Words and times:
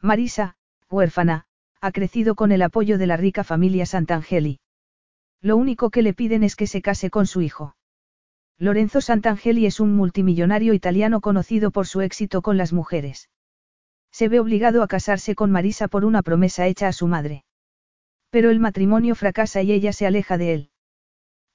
Marisa, 0.00 0.54
huérfana, 0.88 1.44
ha 1.80 1.90
crecido 1.90 2.36
con 2.36 2.52
el 2.52 2.62
apoyo 2.62 2.98
de 2.98 3.06
la 3.06 3.16
rica 3.16 3.42
familia 3.42 3.84
Santangeli. 3.84 4.60
Lo 5.40 5.56
único 5.56 5.90
que 5.90 6.02
le 6.02 6.14
piden 6.14 6.44
es 6.44 6.54
que 6.54 6.66
se 6.66 6.82
case 6.82 7.10
con 7.10 7.26
su 7.26 7.40
hijo. 7.40 7.74
Lorenzo 8.58 9.00
Santangeli 9.00 9.66
es 9.66 9.80
un 9.80 9.94
multimillonario 9.94 10.72
italiano 10.72 11.20
conocido 11.20 11.70
por 11.70 11.86
su 11.86 12.00
éxito 12.00 12.42
con 12.42 12.56
las 12.56 12.72
mujeres. 12.72 13.28
Se 14.12 14.28
ve 14.28 14.40
obligado 14.40 14.82
a 14.82 14.88
casarse 14.88 15.34
con 15.34 15.50
Marisa 15.50 15.88
por 15.88 16.04
una 16.04 16.22
promesa 16.22 16.66
hecha 16.66 16.88
a 16.88 16.92
su 16.92 17.06
madre. 17.06 17.44
Pero 18.30 18.50
el 18.50 18.60
matrimonio 18.60 19.14
fracasa 19.14 19.62
y 19.62 19.72
ella 19.72 19.92
se 19.92 20.06
aleja 20.06 20.38
de 20.38 20.54
él. 20.54 20.70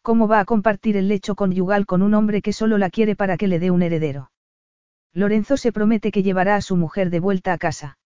¿Cómo 0.01 0.27
va 0.27 0.39
a 0.39 0.45
compartir 0.45 0.97
el 0.97 1.07
lecho 1.07 1.35
conyugal 1.35 1.85
con 1.85 2.01
un 2.01 2.13
hombre 2.13 2.41
que 2.41 2.51
solo 2.51 2.77
la 2.77 2.89
quiere 2.89 3.15
para 3.15 3.37
que 3.37 3.47
le 3.47 3.59
dé 3.59 3.71
un 3.71 3.83
heredero? 3.83 4.31
Lorenzo 5.13 5.55
se 5.55 5.71
promete 5.71 6.11
que 6.11 6.23
llevará 6.23 6.55
a 6.55 6.61
su 6.61 6.75
mujer 6.75 7.09
de 7.09 7.19
vuelta 7.19 7.53
a 7.53 7.57
casa. 7.57 7.97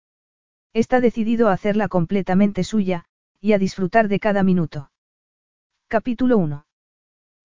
Está 0.77 1.01
decidido 1.01 1.49
a 1.49 1.53
hacerla 1.53 1.87
completamente 1.87 2.63
suya, 2.63 3.05
y 3.41 3.53
a 3.53 3.57
disfrutar 3.57 4.07
de 4.07 4.19
cada 4.19 4.43
minuto. 4.43 4.91
Capítulo 5.87 6.37
1. 6.37 6.67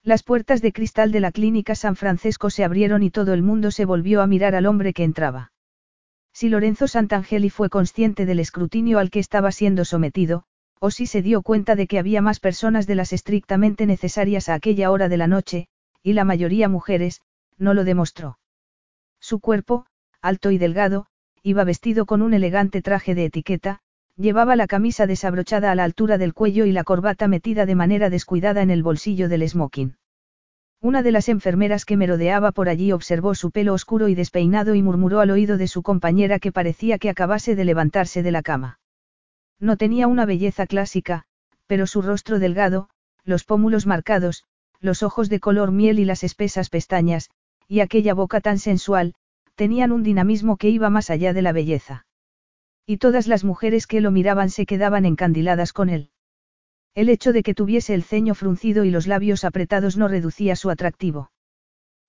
Las 0.02 0.22
puertas 0.22 0.60
de 0.60 0.74
cristal 0.74 1.12
de 1.12 1.20
la 1.20 1.32
clínica 1.32 1.74
San 1.74 1.96
Francisco 1.96 2.50
se 2.50 2.62
abrieron 2.62 3.02
y 3.02 3.10
todo 3.10 3.32
el 3.32 3.42
mundo 3.42 3.70
se 3.70 3.86
volvió 3.86 4.20
a 4.20 4.26
mirar 4.26 4.54
al 4.54 4.66
hombre 4.66 4.92
que 4.92 5.04
entraba. 5.04 5.50
Si 6.34 6.50
Lorenzo 6.50 6.86
Santangeli 6.88 7.48
fue 7.48 7.70
consciente 7.70 8.26
del 8.26 8.38
escrutinio 8.38 8.98
al 8.98 9.08
que 9.08 9.20
estaba 9.20 9.50
siendo 9.50 9.86
sometido, 9.86 10.44
o 10.78 10.90
si 10.90 11.06
se 11.06 11.22
dio 11.22 11.40
cuenta 11.40 11.74
de 11.74 11.86
que 11.86 11.98
había 11.98 12.20
más 12.20 12.38
personas 12.38 12.86
de 12.86 12.96
las 12.96 13.14
estrictamente 13.14 13.86
necesarias 13.86 14.50
a 14.50 14.54
aquella 14.54 14.90
hora 14.90 15.08
de 15.08 15.16
la 15.16 15.26
noche, 15.26 15.68
y 16.02 16.12
la 16.12 16.24
mayoría 16.24 16.68
mujeres, 16.68 17.22
no 17.56 17.72
lo 17.72 17.84
demostró. 17.84 18.38
Su 19.20 19.40
cuerpo, 19.40 19.86
alto 20.20 20.50
y 20.50 20.58
delgado, 20.58 21.06
iba 21.42 21.64
vestido 21.64 22.06
con 22.06 22.22
un 22.22 22.34
elegante 22.34 22.82
traje 22.82 23.14
de 23.14 23.24
etiqueta, 23.24 23.80
llevaba 24.16 24.54
la 24.54 24.66
camisa 24.66 25.06
desabrochada 25.06 25.72
a 25.72 25.74
la 25.74 25.84
altura 25.84 26.18
del 26.18 26.34
cuello 26.34 26.66
y 26.66 26.72
la 26.72 26.84
corbata 26.84 27.26
metida 27.26 27.66
de 27.66 27.74
manera 27.74 28.10
descuidada 28.10 28.62
en 28.62 28.70
el 28.70 28.82
bolsillo 28.82 29.28
del 29.28 29.48
smoking. 29.48 29.96
Una 30.80 31.02
de 31.02 31.12
las 31.12 31.28
enfermeras 31.28 31.84
que 31.84 31.96
merodeaba 31.96 32.52
por 32.52 32.68
allí 32.68 32.92
observó 32.92 33.34
su 33.34 33.50
pelo 33.50 33.72
oscuro 33.72 34.08
y 34.08 34.14
despeinado 34.14 34.74
y 34.74 34.82
murmuró 34.82 35.20
al 35.20 35.30
oído 35.30 35.56
de 35.56 35.68
su 35.68 35.82
compañera 35.82 36.38
que 36.38 36.52
parecía 36.52 36.98
que 36.98 37.08
acabase 37.08 37.54
de 37.54 37.64
levantarse 37.64 38.22
de 38.22 38.32
la 38.32 38.42
cama. 38.42 38.80
No 39.60 39.76
tenía 39.76 40.08
una 40.08 40.26
belleza 40.26 40.66
clásica, 40.66 41.24
pero 41.66 41.86
su 41.86 42.02
rostro 42.02 42.38
delgado, 42.38 42.88
los 43.24 43.44
pómulos 43.44 43.86
marcados, 43.86 44.44
los 44.80 45.02
ojos 45.04 45.28
de 45.28 45.38
color 45.38 45.70
miel 45.70 46.00
y 46.00 46.04
las 46.04 46.24
espesas 46.24 46.68
pestañas, 46.68 47.30
y 47.68 47.80
aquella 47.80 48.12
boca 48.12 48.40
tan 48.40 48.58
sensual, 48.58 49.14
tenían 49.62 49.92
un 49.92 50.02
dinamismo 50.02 50.56
que 50.56 50.70
iba 50.70 50.90
más 50.90 51.08
allá 51.08 51.32
de 51.32 51.40
la 51.40 51.52
belleza. 51.52 52.04
Y 52.84 52.96
todas 52.96 53.28
las 53.28 53.44
mujeres 53.44 53.86
que 53.86 54.00
lo 54.00 54.10
miraban 54.10 54.50
se 54.50 54.66
quedaban 54.66 55.04
encandiladas 55.04 55.72
con 55.72 55.88
él. 55.88 56.10
El 56.96 57.08
hecho 57.08 57.32
de 57.32 57.44
que 57.44 57.54
tuviese 57.54 57.94
el 57.94 58.02
ceño 58.02 58.34
fruncido 58.34 58.82
y 58.82 58.90
los 58.90 59.06
labios 59.06 59.44
apretados 59.44 59.96
no 59.96 60.08
reducía 60.08 60.56
su 60.56 60.68
atractivo. 60.68 61.30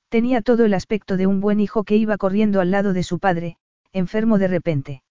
Tenía 0.10 0.42
todo 0.42 0.66
el 0.66 0.74
aspecto 0.74 1.16
de 1.16 1.28
un 1.28 1.42
buen 1.42 1.60
hijo 1.60 1.84
que 1.84 1.96
iba 1.96 2.18
corriendo 2.18 2.60
al 2.60 2.72
lado 2.72 2.92
de 2.92 3.04
su 3.04 3.20
padre, 3.20 3.58
enfermo 3.92 4.40
de 4.40 4.48
repente. 4.48 5.04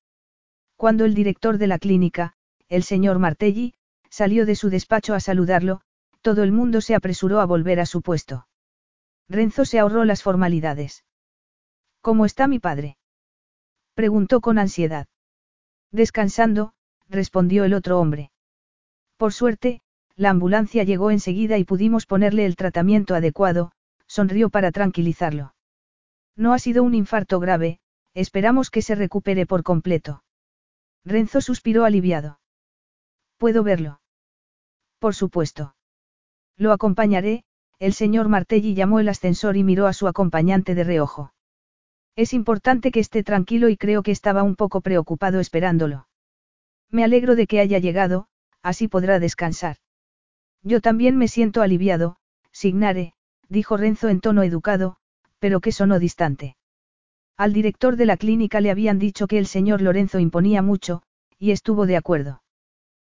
Cuando 0.74 1.04
el 1.04 1.14
director 1.14 1.58
de 1.58 1.68
la 1.68 1.78
clínica, 1.78 2.32
el 2.68 2.82
señor 2.82 3.20
Martelli, 3.20 3.74
salió 4.10 4.46
de 4.46 4.56
su 4.56 4.68
despacho 4.68 5.14
a 5.14 5.20
saludarlo, 5.20 5.80
todo 6.22 6.42
el 6.42 6.50
mundo 6.50 6.80
se 6.80 6.96
apresuró 6.96 7.38
a 7.38 7.46
volver 7.46 7.78
a 7.78 7.86
su 7.86 8.02
puesto. 8.02 8.48
Renzo 9.28 9.64
se 9.64 9.78
ahorró 9.78 10.04
las 10.04 10.24
formalidades. 10.24 11.04
¿Cómo 12.02 12.26
está 12.26 12.48
mi 12.48 12.58
padre? 12.58 12.96
Preguntó 13.94 14.40
con 14.40 14.58
ansiedad. 14.58 15.06
Descansando, 15.92 16.74
respondió 17.08 17.64
el 17.64 17.74
otro 17.74 18.00
hombre. 18.00 18.32
Por 19.16 19.32
suerte, 19.32 19.82
la 20.16 20.30
ambulancia 20.30 20.82
llegó 20.82 21.12
enseguida 21.12 21.58
y 21.58 21.64
pudimos 21.64 22.06
ponerle 22.06 22.44
el 22.44 22.56
tratamiento 22.56 23.14
adecuado, 23.14 23.70
sonrió 24.08 24.50
para 24.50 24.72
tranquilizarlo. 24.72 25.54
No 26.34 26.52
ha 26.52 26.58
sido 26.58 26.82
un 26.82 26.94
infarto 26.94 27.38
grave, 27.38 27.78
esperamos 28.14 28.70
que 28.70 28.82
se 28.82 28.96
recupere 28.96 29.46
por 29.46 29.62
completo. 29.62 30.24
Renzo 31.04 31.40
suspiró 31.40 31.84
aliviado. 31.84 32.40
¿Puedo 33.36 33.62
verlo? 33.62 34.00
Por 34.98 35.14
supuesto. 35.14 35.76
Lo 36.56 36.72
acompañaré, 36.72 37.44
el 37.78 37.92
señor 37.92 38.28
Martelli 38.28 38.74
llamó 38.74 38.98
el 38.98 39.08
ascensor 39.08 39.56
y 39.56 39.62
miró 39.62 39.86
a 39.86 39.92
su 39.92 40.08
acompañante 40.08 40.74
de 40.74 40.82
reojo. 40.82 41.32
Es 42.14 42.34
importante 42.34 42.90
que 42.90 43.00
esté 43.00 43.22
tranquilo 43.22 43.68
y 43.68 43.76
creo 43.76 44.02
que 44.02 44.10
estaba 44.10 44.42
un 44.42 44.54
poco 44.54 44.80
preocupado 44.80 45.40
esperándolo. 45.40 46.08
Me 46.90 47.04
alegro 47.04 47.36
de 47.36 47.46
que 47.46 47.60
haya 47.60 47.78
llegado, 47.78 48.26
así 48.62 48.86
podrá 48.86 49.18
descansar. 49.18 49.76
Yo 50.62 50.80
también 50.80 51.16
me 51.16 51.26
siento 51.26 51.62
aliviado, 51.62 52.16
Signare, 52.52 53.14
dijo 53.48 53.76
Renzo 53.76 54.08
en 54.08 54.20
tono 54.20 54.42
educado, 54.42 54.96
pero 55.38 55.60
que 55.60 55.72
sonó 55.72 55.98
distante. 55.98 56.56
Al 57.36 57.52
director 57.52 57.96
de 57.96 58.06
la 58.06 58.18
clínica 58.18 58.60
le 58.60 58.70
habían 58.70 58.98
dicho 58.98 59.26
que 59.26 59.38
el 59.38 59.46
señor 59.46 59.80
Lorenzo 59.80 60.18
imponía 60.18 60.60
mucho, 60.60 61.02
y 61.38 61.50
estuvo 61.50 61.86
de 61.86 61.96
acuerdo. 61.96 62.42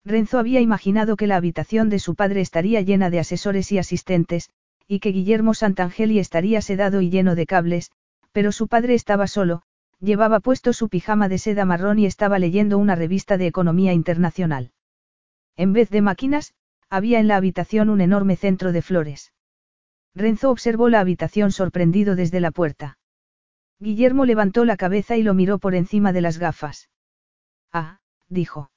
Renzo 0.05 0.37
había 0.37 0.61
imaginado 0.61 1.15
que 1.15 1.27
la 1.27 1.37
habitación 1.37 1.89
de 1.89 1.99
su 1.99 2.15
padre 2.15 2.41
estaría 2.41 2.81
llena 2.81 3.09
de 3.09 3.19
asesores 3.19 3.71
y 3.71 3.79
asistentes, 3.79 4.49
y 4.87 4.99
que 4.99 5.09
Guillermo 5.09 5.53
Santangeli 5.53 6.19
estaría 6.19 6.61
sedado 6.61 7.01
y 7.01 7.09
lleno 7.09 7.35
de 7.35 7.45
cables, 7.45 7.91
pero 8.33 8.51
su 8.51 8.67
padre 8.67 8.95
estaba 8.95 9.27
solo, 9.27 9.61
llevaba 9.99 10.41
puesto 10.41 10.73
su 10.73 10.89
pijama 10.89 11.29
de 11.29 11.37
seda 11.37 11.63
marrón 11.63 11.99
y 11.99 12.05
estaba 12.05 12.39
leyendo 12.39 12.77
una 12.77 12.95
revista 12.95 13.37
de 13.37 13.47
economía 13.47 13.93
internacional. 13.93 14.73
En 15.55 15.71
vez 15.71 15.89
de 15.89 16.01
máquinas, 16.01 16.53
había 16.89 17.19
en 17.19 17.27
la 17.27 17.37
habitación 17.37 17.89
un 17.89 18.01
enorme 18.01 18.35
centro 18.35 18.71
de 18.71 18.81
flores. 18.81 19.31
Renzo 20.13 20.51
observó 20.51 20.89
la 20.89 20.99
habitación 20.99 21.51
sorprendido 21.51 22.15
desde 22.15 22.39
la 22.39 22.51
puerta. 22.51 22.97
Guillermo 23.79 24.25
levantó 24.25 24.65
la 24.65 24.77
cabeza 24.77 25.15
y 25.15 25.23
lo 25.23 25.33
miró 25.33 25.57
por 25.59 25.75
encima 25.75 26.11
de 26.11 26.21
las 26.21 26.37
gafas. 26.37 26.89
Ah, 27.71 27.99
dijo. 28.29 28.71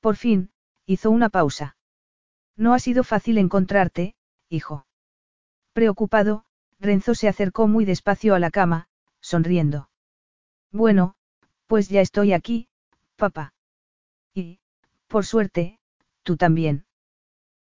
Por 0.00 0.16
fin, 0.16 0.50
hizo 0.86 1.10
una 1.10 1.30
pausa. 1.30 1.76
No 2.56 2.74
ha 2.74 2.78
sido 2.78 3.04
fácil 3.04 3.38
encontrarte, 3.38 4.14
hijo. 4.48 4.86
Preocupado, 5.72 6.44
Renzo 6.84 7.14
se 7.14 7.28
acercó 7.28 7.66
muy 7.66 7.84
despacio 7.84 8.34
a 8.34 8.38
la 8.38 8.50
cama, 8.50 8.88
sonriendo. 9.20 9.88
Bueno, 10.70 11.14
pues 11.66 11.88
ya 11.88 12.00
estoy 12.00 12.32
aquí, 12.32 12.68
papá. 13.16 13.54
Y, 14.34 14.60
por 15.08 15.24
suerte, 15.24 15.78
tú 16.22 16.36
también. 16.36 16.84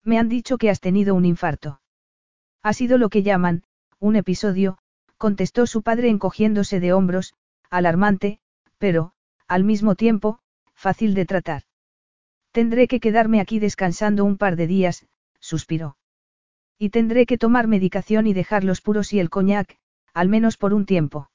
Me 0.03 0.17
han 0.17 0.29
dicho 0.29 0.57
que 0.57 0.69
has 0.69 0.79
tenido 0.79 1.15
un 1.15 1.25
infarto. 1.25 1.81
Ha 2.63 2.73
sido 2.73 2.97
lo 2.97 3.09
que 3.09 3.21
llaman, 3.21 3.63
un 3.99 4.15
episodio, 4.15 4.77
contestó 5.17 5.67
su 5.67 5.81
padre 5.81 6.09
encogiéndose 6.09 6.79
de 6.79 6.93
hombros, 6.93 7.33
alarmante, 7.69 8.39
pero, 8.77 9.11
al 9.47 9.65
mismo 9.65 9.95
tiempo, 9.95 10.39
fácil 10.73 11.13
de 11.13 11.25
tratar. 11.25 11.63
Tendré 12.51 12.87
que 12.87 13.01
quedarme 13.01 13.41
aquí 13.41 13.59
descansando 13.59 14.23
un 14.23 14.37
par 14.37 14.55
de 14.55 14.67
días, 14.67 15.05
suspiró. 15.39 15.98
Y 16.79 16.89
tendré 16.89 17.25
que 17.25 17.37
tomar 17.37 17.67
medicación 17.67 18.25
y 18.25 18.33
dejar 18.33 18.63
los 18.63 18.79
puros 18.79 19.11
y 19.11 19.19
el 19.19 19.29
coñac, 19.29 19.77
al 20.13 20.29
menos 20.29 20.55
por 20.55 20.73
un 20.73 20.85
tiempo. 20.85 21.29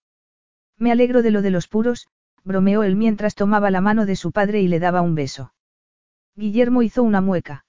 Me 0.79 0.91
alegro 0.91 1.21
de 1.21 1.31
lo 1.31 1.43
de 1.43 1.51
los 1.51 1.69
puros, 1.69 2.09
bromeó 2.45 2.83
él 2.83 2.97
mientras 2.97 3.35
tomaba 3.35 3.71
la 3.71 3.83
mano 3.83 4.07
de 4.07 4.17
su 4.17 4.33
padre 4.33 4.63
y 4.63 4.69
le 4.69 4.81
daba 4.81 5.03
un 5.03 5.15
beso. 5.15 5.53
Guillermo 6.35 6.83
hizo 6.83 7.03
una 7.03 7.21
mueca. 7.21 7.67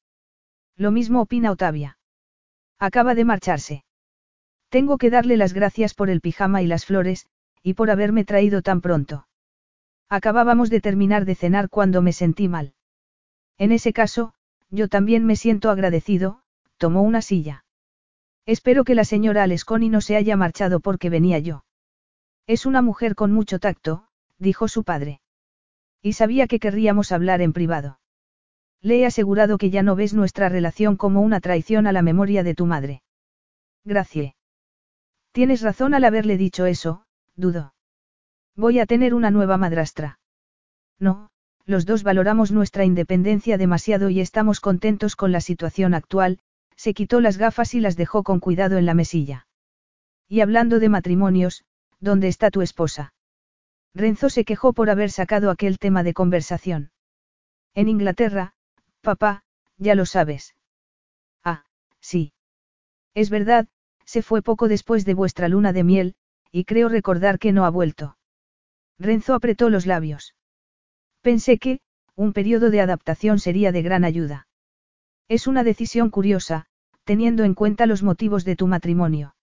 Lo 0.77 0.91
mismo 0.91 1.21
opina 1.21 1.51
Otavia. 1.51 1.97
Acaba 2.79 3.13
de 3.13 3.25
marcharse. 3.25 3.83
Tengo 4.69 4.97
que 4.97 5.09
darle 5.09 5.35
las 5.35 5.53
gracias 5.53 5.93
por 5.93 6.09
el 6.09 6.21
pijama 6.21 6.61
y 6.61 6.67
las 6.67 6.85
flores, 6.85 7.27
y 7.61 7.73
por 7.73 7.91
haberme 7.91 8.23
traído 8.23 8.61
tan 8.61 8.79
pronto. 8.79 9.27
Acabábamos 10.07 10.69
de 10.69 10.79
terminar 10.79 11.25
de 11.25 11.35
cenar 11.35 11.69
cuando 11.69 12.01
me 12.01 12.13
sentí 12.13 12.47
mal. 12.47 12.73
En 13.57 13.73
ese 13.73 13.91
caso, 13.91 14.33
yo 14.69 14.87
también 14.87 15.25
me 15.25 15.35
siento 15.35 15.69
agradecido, 15.69 16.41
tomó 16.77 17.01
una 17.01 17.21
silla. 17.21 17.64
Espero 18.45 18.83
que 18.83 18.95
la 18.95 19.05
señora 19.05 19.43
Alesconi 19.43 19.89
no 19.89 20.01
se 20.01 20.15
haya 20.15 20.37
marchado 20.37 20.79
porque 20.79 21.09
venía 21.09 21.39
yo. 21.39 21.65
Es 22.47 22.65
una 22.65 22.81
mujer 22.81 23.15
con 23.15 23.31
mucho 23.31 23.59
tacto, 23.59 24.07
dijo 24.37 24.67
su 24.67 24.83
padre. 24.83 25.21
Y 26.01 26.13
sabía 26.13 26.47
que 26.47 26.59
querríamos 26.59 27.11
hablar 27.11 27.41
en 27.41 27.53
privado. 27.53 27.99
Le 28.81 28.99
he 28.99 29.05
asegurado 29.07 29.57
que 29.57 29.71
ya 29.71 29.81
no 29.81 29.95
ves 29.95 30.13
nuestra 30.13 30.47
relación 30.47 30.95
como 30.95 31.21
una 31.21 31.39
traición 31.41 31.87
a 31.87 31.91
la 31.91 32.03
memoria 32.03 32.43
de 32.43 32.53
tu 32.53 32.67
madre. 32.67 33.01
Gracias. 33.83 34.35
Tienes 35.31 35.61
razón 35.61 35.95
al 35.95 36.03
haberle 36.03 36.37
dicho 36.37 36.67
eso, 36.67 37.05
dudo. 37.35 37.73
Voy 38.55 38.79
a 38.79 38.85
tener 38.85 39.15
una 39.15 39.31
nueva 39.31 39.57
madrastra. 39.57 40.19
No, 40.99 41.29
los 41.65 41.85
dos 41.85 42.03
valoramos 42.03 42.51
nuestra 42.51 42.85
independencia 42.85 43.57
demasiado 43.57 44.09
y 44.09 44.21
estamos 44.21 44.61
contentos 44.61 45.15
con 45.15 45.31
la 45.31 45.41
situación 45.41 45.95
actual, 45.95 46.39
se 46.75 46.93
quitó 46.93 47.21
las 47.21 47.37
gafas 47.37 47.73
y 47.73 47.79
las 47.79 47.95
dejó 47.95 48.23
con 48.23 48.39
cuidado 48.39 48.77
en 48.77 48.85
la 48.85 48.93
mesilla. 48.93 49.47
Y 50.27 50.41
hablando 50.41 50.79
de 50.79 50.89
matrimonios, 50.89 51.63
¿dónde 51.99 52.27
está 52.27 52.51
tu 52.51 52.61
esposa? 52.61 53.13
Renzo 53.93 54.29
se 54.29 54.43
quejó 54.43 54.73
por 54.73 54.89
haber 54.89 55.11
sacado 55.11 55.49
aquel 55.49 55.79
tema 55.79 56.03
de 56.03 56.13
conversación. 56.13 56.91
En 57.73 57.87
Inglaterra, 57.87 58.53
papá, 59.01 59.43
ya 59.77 59.95
lo 59.95 60.05
sabes. 60.05 60.55
Ah, 61.43 61.65
sí. 61.99 62.33
Es 63.13 63.29
verdad, 63.29 63.67
se 64.05 64.21
fue 64.21 64.41
poco 64.41 64.67
después 64.67 65.05
de 65.05 65.13
vuestra 65.13 65.47
luna 65.47 65.73
de 65.73 65.83
miel, 65.83 66.15
y 66.51 66.65
creo 66.65 66.89
recordar 66.89 67.39
que 67.39 67.51
no 67.51 67.65
ha 67.65 67.69
vuelto. 67.69 68.17
Renzo 68.99 69.33
apretó 69.33 69.69
los 69.69 69.85
labios. 69.85 70.35
Pensé 71.21 71.57
que, 71.57 71.79
un 72.15 72.33
periodo 72.33 72.69
de 72.69 72.81
adaptación 72.81 73.39
sería 73.39 73.71
de 73.71 73.81
gran 73.81 74.05
ayuda. 74.05 74.47
Es 75.27 75.47
una 75.47 75.63
decisión 75.63 76.11
curiosa, 76.11 76.67
teniendo 77.03 77.43
en 77.43 77.55
cuenta 77.55 77.87
los 77.87 78.03
motivos 78.03 78.45
de 78.45 78.55
tu 78.55 78.67
matrimonio. 78.67 79.35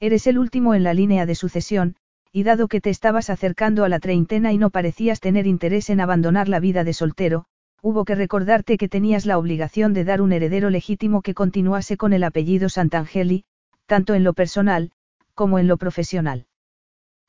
Eres 0.00 0.26
el 0.26 0.38
último 0.38 0.74
en 0.74 0.84
la 0.84 0.92
línea 0.92 1.24
de 1.24 1.34
sucesión, 1.34 1.96
y 2.30 2.42
dado 2.42 2.68
que 2.68 2.82
te 2.82 2.90
estabas 2.90 3.30
acercando 3.30 3.84
a 3.84 3.88
la 3.88 4.00
treintena 4.00 4.52
y 4.52 4.58
no 4.58 4.68
parecías 4.68 5.20
tener 5.20 5.46
interés 5.46 5.88
en 5.88 6.00
abandonar 6.00 6.48
la 6.48 6.60
vida 6.60 6.84
de 6.84 6.92
soltero, 6.92 7.46
hubo 7.80 8.04
que 8.04 8.14
recordarte 8.14 8.76
que 8.76 8.88
tenías 8.88 9.24
la 9.24 9.38
obligación 9.38 9.94
de 9.94 10.04
dar 10.04 10.20
un 10.20 10.32
heredero 10.32 10.68
legítimo 10.68 11.22
que 11.22 11.32
continuase 11.32 11.96
con 11.96 12.12
el 12.12 12.22
apellido 12.22 12.68
Santangeli, 12.68 13.44
tanto 13.86 14.14
en 14.14 14.24
lo 14.24 14.34
personal, 14.34 14.92
como 15.34 15.58
en 15.58 15.68
lo 15.68 15.78
profesional. 15.78 16.46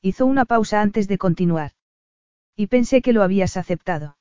Hizo 0.02 0.25
una 0.25 0.44
pausa 0.44 0.82
antes 0.82 1.08
de 1.08 1.18
continuar. 1.18 1.72
Y 2.58 2.68
pensé 2.68 3.02
que 3.02 3.14
lo 3.14 3.24
habías 3.24 3.56
aceptado. 3.56 4.18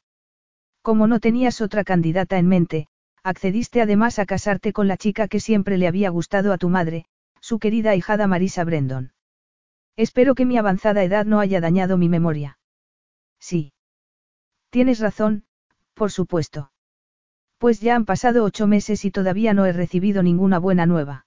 Como 0.81 1.09
no 1.09 1.19
tenías 1.19 1.61
otra 1.61 1.83
candidata 1.83 2.39
en 2.39 2.47
mente, 2.47 2.89
accediste 3.29 3.83
además 3.83 4.19
a 4.19 4.27
casarte 4.27 4.73
con 4.73 4.89
la 4.89 4.97
chica 4.97 5.29
que 5.29 5.41
siempre 5.41 5.77
le 5.77 5.87
había 5.87 6.11
gustado 6.11 6.53
a 6.53 6.59
tu 6.59 6.69
madre, 6.69 7.05
su 7.41 7.59
querida 7.59 7.95
hijada 7.95 8.27
Marisa 8.27 8.65
Brendon. 8.65 9.13
Espero 9.97 10.35
que 10.35 10.47
mi 10.47 10.57
avanzada 10.57 11.03
edad 11.03 11.27
no 11.27 11.41
haya 11.41 11.61
dañado 11.61 11.99
mi 11.99 12.09
memoria. 12.09 12.59
Sí. 13.39 13.73
Tienes 14.71 15.01
razón, 15.01 15.45
por 15.95 16.11
supuesto. 16.11 16.73
Pues 17.59 17.81
ya 17.81 17.97
han 17.97 18.05
pasado 18.05 18.45
ocho 18.45 18.67
meses 18.67 19.05
y 19.05 19.11
todavía 19.11 19.53
no 19.53 19.67
he 19.67 19.73
recibido 19.73 20.23
ninguna 20.23 20.59
buena 20.59 20.87
nueva. 20.87 21.27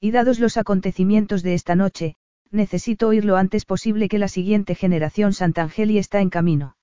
Y 0.00 0.10
dados 0.10 0.40
los 0.40 0.56
acontecimientos 0.56 1.42
de 1.42 1.54
esta 1.54 1.76
noche, 1.76 2.16
necesito 2.50 3.08
oír 3.08 3.24
lo 3.24 3.36
antes 3.36 3.64
posible 3.64 4.08
que 4.08 4.18
la 4.18 4.28
siguiente 4.28 4.74
generación 4.74 5.32
Santangeli 5.32 5.98
está 5.98 6.20
en 6.20 6.30
camino. 6.30 6.76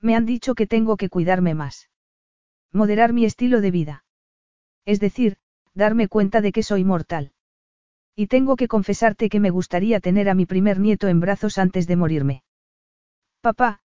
Me 0.00 0.16
han 0.16 0.26
dicho 0.26 0.54
que 0.54 0.66
tengo 0.66 0.96
que 0.96 1.08
cuidarme 1.08 1.54
más. 1.54 1.88
Moderar 2.74 3.12
mi 3.12 3.24
estilo 3.24 3.60
de 3.60 3.70
vida. 3.70 4.04
Es 4.84 4.98
decir, 4.98 5.36
darme 5.74 6.08
cuenta 6.08 6.40
de 6.40 6.50
que 6.50 6.64
soy 6.64 6.82
mortal. 6.82 7.32
Y 8.16 8.26
tengo 8.26 8.56
que 8.56 8.66
confesarte 8.66 9.28
que 9.28 9.38
me 9.38 9.50
gustaría 9.50 10.00
tener 10.00 10.28
a 10.28 10.34
mi 10.34 10.44
primer 10.44 10.80
nieto 10.80 11.06
en 11.06 11.20
brazos 11.20 11.56
antes 11.56 11.86
de 11.86 11.94
morirme. 11.94 12.42
Papá, 13.40 13.80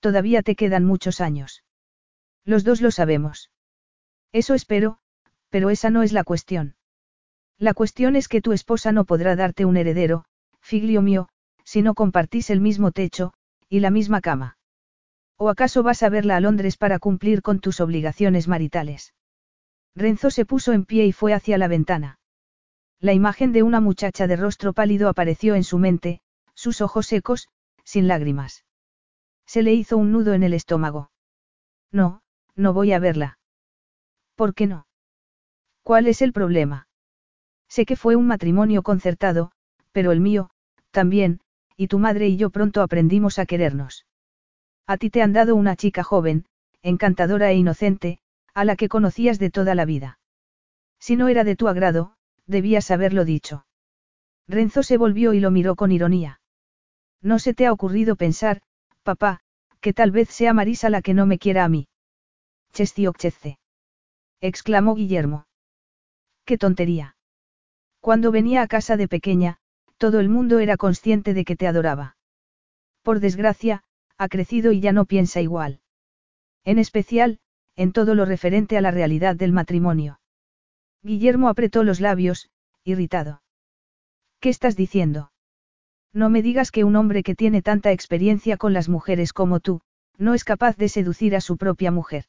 todavía 0.00 0.42
te 0.42 0.56
quedan 0.56 0.84
muchos 0.84 1.22
años. 1.22 1.64
Los 2.44 2.64
dos 2.64 2.82
lo 2.82 2.90
sabemos. 2.90 3.50
Eso 4.30 4.52
espero, 4.52 4.98
pero 5.48 5.70
esa 5.70 5.88
no 5.88 6.02
es 6.02 6.12
la 6.12 6.22
cuestión. 6.22 6.76
La 7.58 7.72
cuestión 7.72 8.14
es 8.14 8.28
que 8.28 8.42
tu 8.42 8.52
esposa 8.52 8.92
no 8.92 9.06
podrá 9.06 9.36
darte 9.36 9.64
un 9.64 9.78
heredero, 9.78 10.26
figlio 10.60 11.00
mío, 11.00 11.28
si 11.64 11.80
no 11.80 11.94
compartís 11.94 12.50
el 12.50 12.60
mismo 12.60 12.92
techo, 12.92 13.32
y 13.70 13.80
la 13.80 13.90
misma 13.90 14.20
cama. 14.20 14.58
¿O 15.36 15.48
acaso 15.48 15.82
vas 15.82 16.02
a 16.02 16.08
verla 16.08 16.36
a 16.36 16.40
Londres 16.40 16.76
para 16.76 16.98
cumplir 16.98 17.42
con 17.42 17.60
tus 17.60 17.80
obligaciones 17.80 18.48
maritales? 18.48 19.14
Renzo 19.96 20.30
se 20.30 20.44
puso 20.44 20.72
en 20.72 20.84
pie 20.84 21.06
y 21.06 21.12
fue 21.12 21.32
hacia 21.32 21.58
la 21.58 21.68
ventana. 21.68 22.18
La 23.00 23.12
imagen 23.12 23.52
de 23.52 23.62
una 23.62 23.80
muchacha 23.80 24.26
de 24.26 24.36
rostro 24.36 24.72
pálido 24.72 25.08
apareció 25.08 25.54
en 25.54 25.64
su 25.64 25.78
mente, 25.78 26.20
sus 26.54 26.80
ojos 26.80 27.06
secos, 27.06 27.48
sin 27.84 28.08
lágrimas. 28.08 28.64
Se 29.46 29.62
le 29.62 29.74
hizo 29.74 29.96
un 29.96 30.12
nudo 30.12 30.32
en 30.32 30.42
el 30.42 30.54
estómago. 30.54 31.10
No, 31.92 32.22
no 32.54 32.72
voy 32.72 32.92
a 32.92 32.98
verla. 32.98 33.38
¿Por 34.36 34.54
qué 34.54 34.66
no? 34.66 34.86
¿Cuál 35.82 36.06
es 36.06 36.22
el 36.22 36.32
problema? 36.32 36.88
Sé 37.68 37.84
que 37.84 37.96
fue 37.96 38.16
un 38.16 38.26
matrimonio 38.26 38.82
concertado, 38.82 39.52
pero 39.92 40.12
el 40.12 40.20
mío, 40.20 40.50
también, 40.90 41.40
y 41.76 41.88
tu 41.88 41.98
madre 41.98 42.28
y 42.28 42.36
yo 42.36 42.50
pronto 42.50 42.82
aprendimos 42.82 43.38
a 43.38 43.46
querernos. 43.46 44.06
A 44.86 44.96
ti 44.96 45.10
te 45.10 45.22
han 45.22 45.32
dado 45.32 45.54
una 45.56 45.76
chica 45.76 46.02
joven, 46.02 46.44
encantadora 46.82 47.50
e 47.50 47.56
inocente, 47.56 48.18
a 48.52 48.64
la 48.64 48.76
que 48.76 48.88
conocías 48.88 49.38
de 49.38 49.50
toda 49.50 49.74
la 49.74 49.84
vida. 49.84 50.18
Si 50.98 51.16
no 51.16 51.28
era 51.28 51.44
de 51.44 51.56
tu 51.56 51.68
agrado, 51.68 52.16
debías 52.46 52.90
haberlo 52.90 53.24
dicho. 53.24 53.66
Renzo 54.46 54.82
se 54.82 54.98
volvió 54.98 55.32
y 55.32 55.40
lo 55.40 55.50
miró 55.50 55.74
con 55.74 55.90
ironía. 55.90 56.40
No 57.22 57.38
se 57.38 57.54
te 57.54 57.66
ha 57.66 57.72
ocurrido 57.72 58.16
pensar, 58.16 58.60
papá, 59.02 59.40
que 59.80 59.94
tal 59.94 60.10
vez 60.10 60.28
sea 60.28 60.52
Marisa 60.52 60.90
la 60.90 61.00
que 61.00 61.14
no 61.14 61.26
me 61.26 61.38
quiera 61.38 61.64
a 61.64 61.68
mí. 61.68 61.88
Chestiochece. 62.72 63.58
exclamó 64.40 64.94
Guillermo. 64.94 65.46
¡Qué 66.44 66.58
tontería! 66.58 67.16
Cuando 68.00 68.30
venía 68.30 68.60
a 68.60 68.66
casa 68.66 68.98
de 68.98 69.08
pequeña, 69.08 69.58
todo 69.96 70.20
el 70.20 70.28
mundo 70.28 70.58
era 70.58 70.76
consciente 70.76 71.32
de 71.32 71.46
que 71.46 71.56
te 71.56 71.66
adoraba. 71.66 72.16
Por 73.02 73.20
desgracia, 73.20 73.84
ha 74.18 74.28
crecido 74.28 74.72
y 74.72 74.80
ya 74.80 74.92
no 74.92 75.04
piensa 75.04 75.40
igual. 75.40 75.80
En 76.64 76.78
especial, 76.78 77.38
en 77.76 77.92
todo 77.92 78.14
lo 78.14 78.24
referente 78.24 78.76
a 78.76 78.80
la 78.80 78.90
realidad 78.90 79.36
del 79.36 79.52
matrimonio. 79.52 80.20
Guillermo 81.02 81.48
apretó 81.48 81.82
los 81.84 82.00
labios, 82.00 82.50
irritado. 82.84 83.42
¿Qué 84.40 84.48
estás 84.48 84.76
diciendo? 84.76 85.32
No 86.12 86.30
me 86.30 86.42
digas 86.42 86.70
que 86.70 86.84
un 86.84 86.96
hombre 86.96 87.22
que 87.22 87.34
tiene 87.34 87.60
tanta 87.60 87.90
experiencia 87.92 88.56
con 88.56 88.72
las 88.72 88.88
mujeres 88.88 89.32
como 89.32 89.60
tú, 89.60 89.80
no 90.16 90.34
es 90.34 90.44
capaz 90.44 90.76
de 90.76 90.88
seducir 90.88 91.34
a 91.34 91.40
su 91.40 91.56
propia 91.56 91.90
mujer. 91.90 92.26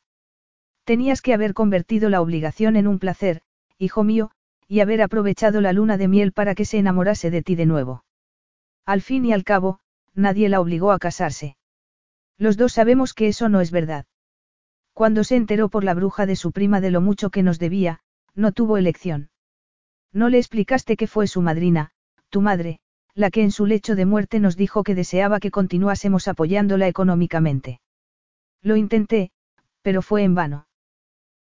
Tenías 0.85 1.21
que 1.21 1.33
haber 1.33 1.53
convertido 1.53 2.09
la 2.09 2.21
obligación 2.21 2.75
en 2.75 2.87
un 2.87 2.99
placer, 2.99 3.41
hijo 3.77 4.03
mío, 4.03 4.31
y 4.67 4.79
haber 4.79 5.01
aprovechado 5.01 5.61
la 5.61 5.73
luna 5.73 5.97
de 5.97 6.07
miel 6.07 6.31
para 6.31 6.55
que 6.55 6.65
se 6.65 6.79
enamorase 6.79 7.29
de 7.29 7.43
ti 7.43 7.55
de 7.55 7.65
nuevo. 7.65 8.03
Al 8.85 9.01
fin 9.01 9.25
y 9.25 9.33
al 9.33 9.43
cabo, 9.43 9.79
nadie 10.15 10.49
la 10.49 10.59
obligó 10.59 10.91
a 10.91 10.99
casarse. 10.99 11.57
Los 12.37 12.57
dos 12.57 12.73
sabemos 12.73 13.13
que 13.13 13.27
eso 13.27 13.49
no 13.49 13.61
es 13.61 13.71
verdad. 13.71 14.05
Cuando 14.93 15.23
se 15.23 15.35
enteró 15.35 15.69
por 15.69 15.83
la 15.83 15.93
bruja 15.93 16.25
de 16.25 16.35
su 16.35 16.51
prima 16.51 16.81
de 16.81 16.91
lo 16.91 17.01
mucho 17.01 17.29
que 17.29 17.43
nos 17.43 17.59
debía, 17.59 17.99
no 18.33 18.51
tuvo 18.51 18.77
elección. 18.77 19.29
No 20.11 20.29
le 20.29 20.37
explicaste 20.37 20.95
que 20.97 21.07
fue 21.07 21.27
su 21.27 21.41
madrina, 21.41 21.91
tu 22.29 22.41
madre, 22.41 22.79
la 23.13 23.31
que 23.31 23.43
en 23.43 23.51
su 23.51 23.65
lecho 23.65 23.95
de 23.95 24.05
muerte 24.05 24.39
nos 24.39 24.55
dijo 24.57 24.83
que 24.83 24.95
deseaba 24.95 25.39
que 25.39 25.51
continuásemos 25.51 26.27
apoyándola 26.27 26.87
económicamente. 26.87 27.79
Lo 28.61 28.75
intenté, 28.75 29.31
pero 29.81 30.01
fue 30.01 30.23
en 30.23 30.35
vano. 30.35 30.67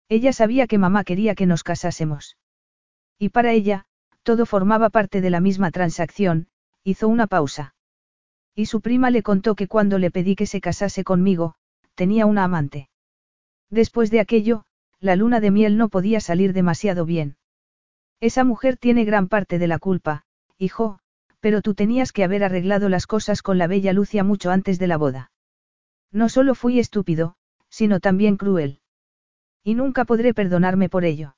Ella 0.09 0.33
sabía 0.33 0.67
que 0.67 0.79
mamá 0.79 1.05
quería 1.05 1.35
que 1.35 1.47
nos 1.47 1.63
casásemos. 1.65 2.37
Y 3.19 3.31
para 3.31 3.53
ella, 3.53 3.87
todo 4.23 4.47
formaba 4.47 4.91
parte 4.91 5.21
de 5.21 5.31
la 5.31 5.41
misma 5.41 5.71
transacción, 5.71 6.49
hizo 6.83 7.09
una 7.09 7.27
pausa. 7.27 7.75
Y 8.55 8.67
su 8.67 8.81
prima 8.81 9.11
le 9.11 9.23
contó 9.23 9.55
que 9.55 9.69
cuando 9.69 9.99
le 9.99 10.11
pedí 10.11 10.37
que 10.37 10.47
se 10.47 10.61
casase 10.61 11.03
conmigo, 11.05 11.57
tenía 11.95 12.27
una 12.27 12.45
amante. 12.45 12.89
Después 13.71 14.11
de 14.11 14.21
aquello, 14.21 14.65
la 15.01 15.17
luna 15.17 15.41
de 15.41 15.51
miel 15.51 15.77
no 15.77 15.89
podía 15.89 16.21
salir 16.21 16.53
demasiado 16.53 17.05
bien. 17.05 17.37
Esa 18.21 18.45
mujer 18.45 18.77
tiene 18.77 19.05
gran 19.05 19.29
parte 19.29 19.59
de 19.59 19.67
la 19.67 19.79
culpa, 19.79 20.25
hijo, 20.57 20.99
pero 21.41 21.61
tú 21.61 21.75
tenías 21.75 22.13
que 22.13 22.25
haber 22.25 22.45
arreglado 22.45 22.89
las 22.89 23.07
cosas 23.07 23.43
con 23.43 23.59
la 23.59 23.67
bella 23.67 23.93
Lucia 23.93 24.25
mucho 24.25 24.51
antes 24.51 24.79
de 24.79 24.87
la 24.87 24.97
boda. 24.97 25.31
No 26.11 26.29
solo 26.29 26.55
fui 26.55 26.79
estúpido, 26.79 27.37
sino 27.69 28.01
también 28.01 28.37
cruel. 28.37 28.81
Y 29.63 29.75
nunca 29.75 30.05
podré 30.05 30.33
perdonarme 30.33 30.89
por 30.89 31.05
ello. 31.05 31.37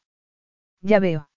Ya 0.83 1.01
veo. 1.01 1.31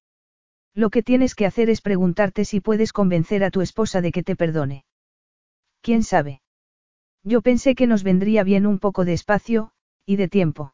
Lo 0.76 0.90
que 0.90 1.04
tienes 1.04 1.36
que 1.36 1.46
hacer 1.46 1.70
es 1.70 1.82
preguntarte 1.82 2.46
si 2.46 2.60
puedes 2.60 2.94
convencer 2.94 3.44
a 3.44 3.50
tu 3.50 3.62
esposa 3.62 4.02
de 4.02 4.12
que 4.12 4.24
te 4.24 4.36
perdone. 4.36 4.86
¿Quién 5.82 6.04
sabe? 6.04 6.42
Yo 7.24 7.42
pensé 7.42 7.76
que 7.76 7.88
nos 7.88 8.04
vendría 8.04 8.44
bien 8.44 8.66
un 8.66 8.80
poco 8.80 9.06
de 9.06 9.14
espacio, 9.14 9.72
y 10.06 10.16
de 10.16 10.28
tiempo. 10.28 10.74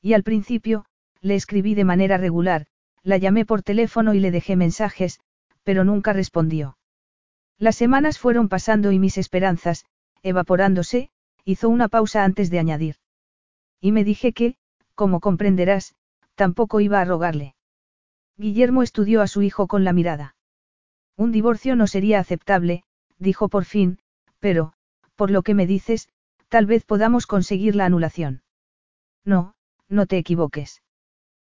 Y 0.00 0.12
al 0.12 0.22
principio, 0.22 0.84
le 1.20 1.34
escribí 1.34 1.74
de 1.74 1.84
manera 1.84 2.18
regular, 2.18 2.66
la 3.02 3.16
llamé 3.16 3.44
por 3.44 3.62
teléfono 3.62 4.14
y 4.14 4.20
le 4.20 4.30
dejé 4.30 4.56
mensajes, 4.56 5.20
pero 5.62 5.84
nunca 5.84 6.12
respondió. 6.12 6.78
Las 7.58 7.76
semanas 7.76 8.18
fueron 8.18 8.48
pasando 8.48 8.92
y 8.92 8.98
mis 8.98 9.18
esperanzas, 9.18 9.84
evaporándose, 10.22 11.10
hizo 11.44 11.68
una 11.68 11.88
pausa 11.88 12.24
antes 12.24 12.50
de 12.50 12.58
añadir. 12.58 12.96
Y 13.80 13.92
me 13.92 14.04
dije 14.04 14.32
que, 14.32 14.56
como 14.94 15.20
comprenderás, 15.20 15.94
tampoco 16.34 16.80
iba 16.80 17.00
a 17.00 17.04
rogarle. 17.04 17.54
Guillermo 18.36 18.82
estudió 18.82 19.22
a 19.22 19.26
su 19.26 19.42
hijo 19.42 19.66
con 19.66 19.84
la 19.84 19.92
mirada. 19.92 20.36
Un 21.16 21.30
divorcio 21.30 21.76
no 21.76 21.86
sería 21.86 22.18
aceptable, 22.18 22.82
dijo 23.18 23.48
por 23.48 23.64
fin, 23.64 23.98
pero, 24.44 24.74
por 25.14 25.30
lo 25.30 25.42
que 25.42 25.54
me 25.54 25.66
dices, 25.66 26.10
tal 26.50 26.66
vez 26.66 26.84
podamos 26.84 27.26
conseguir 27.26 27.74
la 27.74 27.86
anulación. 27.86 28.42
No, 29.24 29.54
no 29.88 30.04
te 30.04 30.18
equivoques. 30.18 30.82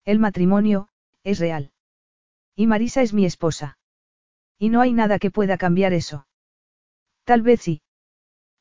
El 0.04 0.18
matrimonio, 0.18 0.88
es 1.22 1.38
real. 1.38 1.72
Y 2.54 2.66
Marisa 2.66 3.00
es 3.00 3.14
mi 3.14 3.24
esposa. 3.24 3.78
Y 4.58 4.68
no 4.68 4.82
hay 4.82 4.92
nada 4.92 5.18
que 5.18 5.30
pueda 5.30 5.56
cambiar 5.56 5.94
eso. 5.94 6.26
Tal 7.24 7.40
vez 7.40 7.62
sí. 7.62 7.80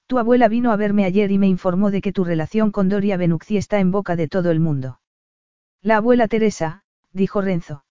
Tu 0.08 0.18
abuela 0.18 0.48
vino 0.48 0.72
a 0.72 0.78
verme 0.78 1.04
ayer 1.04 1.30
y 1.30 1.38
me 1.38 1.50
informó 1.50 1.92
de 1.92 2.00
que 2.00 2.14
tu 2.14 2.24
relación 2.24 2.72
con 2.72 2.88
Doria 2.88 3.18
Benucci 3.18 3.58
está 3.58 3.82
en 3.82 3.92
boca 3.92 4.16
de 4.16 4.30
todo 4.30 4.52
el 4.52 4.62
mundo. 4.62 5.02
La 5.82 5.98
abuela 5.98 6.30
Teresa, 6.30 6.86
dijo 7.12 7.42
Renzo. 7.42 7.84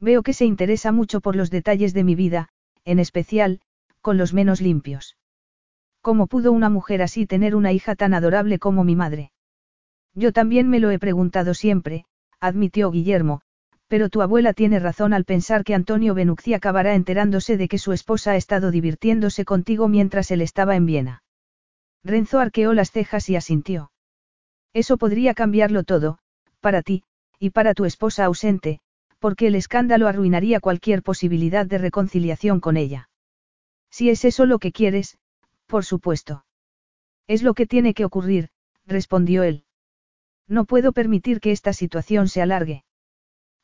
Veo 0.00 0.22
que 0.22 0.34
se 0.34 0.44
interesa 0.44 0.92
mucho 0.92 1.22
por 1.22 1.34
los 1.34 1.48
detalles 1.48 1.94
de 1.94 2.04
mi 2.04 2.14
vida, 2.14 2.50
en 2.84 2.98
especial, 2.98 3.62
con 4.02 4.18
los 4.18 4.34
menos 4.34 4.60
limpios. 4.60 5.16
¿Cómo 6.06 6.28
pudo 6.28 6.52
una 6.52 6.70
mujer 6.70 7.02
así 7.02 7.26
tener 7.26 7.56
una 7.56 7.72
hija 7.72 7.96
tan 7.96 8.14
adorable 8.14 8.60
como 8.60 8.84
mi 8.84 8.94
madre? 8.94 9.32
Yo 10.14 10.30
también 10.32 10.68
me 10.68 10.78
lo 10.78 10.92
he 10.92 11.00
preguntado 11.00 11.52
siempre, 11.52 12.04
admitió 12.38 12.92
Guillermo, 12.92 13.40
pero 13.88 14.08
tu 14.08 14.22
abuela 14.22 14.52
tiene 14.52 14.78
razón 14.78 15.12
al 15.12 15.24
pensar 15.24 15.64
que 15.64 15.74
Antonio 15.74 16.14
Benucci 16.14 16.54
acabará 16.54 16.94
enterándose 16.94 17.56
de 17.56 17.66
que 17.66 17.78
su 17.78 17.92
esposa 17.92 18.30
ha 18.30 18.36
estado 18.36 18.70
divirtiéndose 18.70 19.44
contigo 19.44 19.88
mientras 19.88 20.30
él 20.30 20.42
estaba 20.42 20.76
en 20.76 20.86
Viena. 20.86 21.24
Renzo 22.04 22.38
arqueó 22.38 22.72
las 22.72 22.92
cejas 22.92 23.28
y 23.28 23.34
asintió. 23.34 23.90
Eso 24.72 24.98
podría 24.98 25.34
cambiarlo 25.34 25.82
todo, 25.82 26.18
para 26.60 26.82
ti, 26.82 27.02
y 27.40 27.50
para 27.50 27.74
tu 27.74 27.84
esposa 27.84 28.26
ausente, 28.26 28.78
porque 29.18 29.48
el 29.48 29.56
escándalo 29.56 30.06
arruinaría 30.06 30.60
cualquier 30.60 31.02
posibilidad 31.02 31.66
de 31.66 31.78
reconciliación 31.78 32.60
con 32.60 32.76
ella. 32.76 33.08
Si 33.90 34.08
es 34.08 34.24
eso 34.24 34.46
lo 34.46 34.60
que 34.60 34.70
quieres, 34.70 35.18
por 35.66 35.84
supuesto. 35.84 36.44
Es 37.26 37.42
lo 37.42 37.54
que 37.54 37.66
tiene 37.66 37.94
que 37.94 38.04
ocurrir, 38.04 38.50
respondió 38.86 39.42
él. 39.42 39.64
No 40.48 40.64
puedo 40.64 40.92
permitir 40.92 41.40
que 41.40 41.52
esta 41.52 41.72
situación 41.72 42.28
se 42.28 42.40
alargue. 42.40 42.84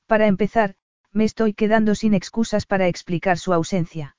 Para 0.07 0.27
empezar, 0.27 0.75
me 1.13 1.25
estoy 1.25 1.55
quedando 1.55 1.95
sin 1.95 2.15
excusas 2.15 2.67
para 2.67 2.89
explicar 2.89 3.39
su 3.39 3.53
ausencia. 3.53 4.17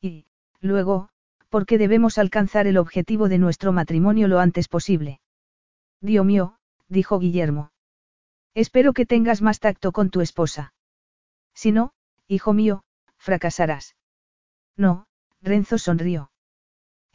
Y, 0.00 0.26
luego, 0.60 1.10
porque 1.48 1.78
debemos 1.78 2.18
alcanzar 2.18 2.66
el 2.66 2.76
objetivo 2.76 3.28
de 3.28 3.38
nuestro 3.38 3.72
matrimonio 3.72 4.26
lo 4.28 4.40
antes 4.40 4.68
posible. 4.68 5.20
Dios 6.00 6.24
mío, 6.24 6.58
dijo 6.88 7.18
Guillermo. 7.18 7.70
Espero 8.54 8.92
que 8.92 9.06
tengas 9.06 9.42
más 9.42 9.60
tacto 9.60 9.92
con 9.92 10.10
tu 10.10 10.20
esposa. 10.20 10.74
Si 11.54 11.72
no, 11.72 11.92
hijo 12.26 12.52
mío, 12.52 12.84
fracasarás. 13.16 13.96
No, 14.76 15.06
Renzo 15.40 15.78
sonrió. 15.78 16.30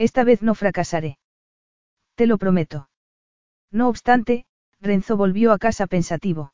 Esta 0.01 0.23
vez 0.23 0.41
no 0.41 0.55
fracasaré. 0.55 1.19
Te 2.15 2.25
lo 2.25 2.39
prometo. 2.39 2.89
No 3.71 3.87
obstante, 3.87 4.45
Renzo 4.79 5.15
volvió 5.15 5.51
a 5.51 5.59
casa 5.59 5.85
pensativo. 5.85 6.53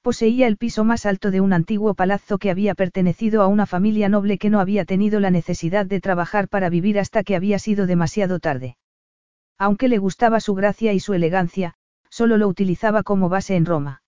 Poseía 0.00 0.46
el 0.46 0.56
piso 0.56 0.82
más 0.82 1.04
alto 1.04 1.30
de 1.30 1.42
un 1.42 1.52
antiguo 1.52 1.92
palazzo 1.92 2.38
que 2.38 2.50
había 2.50 2.74
pertenecido 2.74 3.42
a 3.42 3.46
una 3.46 3.66
familia 3.66 4.08
noble 4.08 4.38
que 4.38 4.48
no 4.48 4.58
había 4.58 4.86
tenido 4.86 5.20
la 5.20 5.30
necesidad 5.30 5.84
de 5.84 6.00
trabajar 6.00 6.48
para 6.48 6.70
vivir 6.70 6.98
hasta 6.98 7.24
que 7.24 7.36
había 7.36 7.58
sido 7.58 7.86
demasiado 7.86 8.38
tarde. 8.38 8.78
Aunque 9.58 9.88
le 9.88 9.98
gustaba 9.98 10.40
su 10.40 10.54
gracia 10.54 10.94
y 10.94 11.00
su 11.00 11.12
elegancia, 11.12 11.74
solo 12.08 12.38
lo 12.38 12.48
utilizaba 12.48 13.02
como 13.02 13.28
base 13.28 13.56
en 13.56 13.66
Roma. 13.66 14.02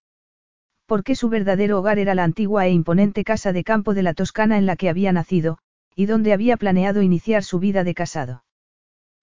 Porque 0.86 1.16
su 1.16 1.28
verdadero 1.28 1.80
hogar 1.80 1.98
era 1.98 2.14
la 2.14 2.24
antigua 2.24 2.66
e 2.66 2.70
imponente 2.70 3.24
casa 3.24 3.52
de 3.52 3.62
campo 3.62 3.92
de 3.92 4.04
la 4.04 4.14
Toscana 4.14 4.56
en 4.56 4.64
la 4.64 4.76
que 4.76 4.88
había 4.88 5.12
nacido, 5.12 5.58
y 5.98 6.06
donde 6.06 6.32
había 6.32 6.56
planeado 6.56 7.02
iniciar 7.02 7.42
su 7.42 7.58
vida 7.58 7.82
de 7.82 7.92
casado. 7.92 8.44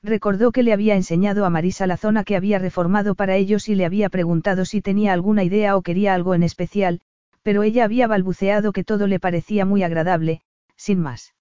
Recordó 0.03 0.51
que 0.51 0.61
le 0.61 0.73
había 0.73 0.97
enseñado 0.97 1.45
a 1.45 1.49
Marisa 1.49 1.87
la 1.87 1.95
zona 1.95 2.25
que 2.25 2.35
había 2.35 2.59
reformado 2.59 3.15
para 3.15 3.37
ellos 3.37 3.69
y 3.69 3.75
le 3.75 3.85
había 3.85 4.09
preguntado 4.09 4.65
si 4.65 4.81
tenía 4.81 5.13
alguna 5.13 5.45
idea 5.45 5.77
o 5.77 5.81
quería 5.83 6.13
algo 6.13 6.35
en 6.35 6.43
especial, 6.43 6.99
pero 7.43 7.63
ella 7.63 7.85
había 7.85 8.07
balbuceado 8.07 8.73
que 8.73 8.83
todo 8.83 9.07
le 9.07 9.21
parecía 9.21 9.63
muy 9.63 9.83
agradable, 9.83 10.41
sin 10.75 10.99
más. 10.99 11.33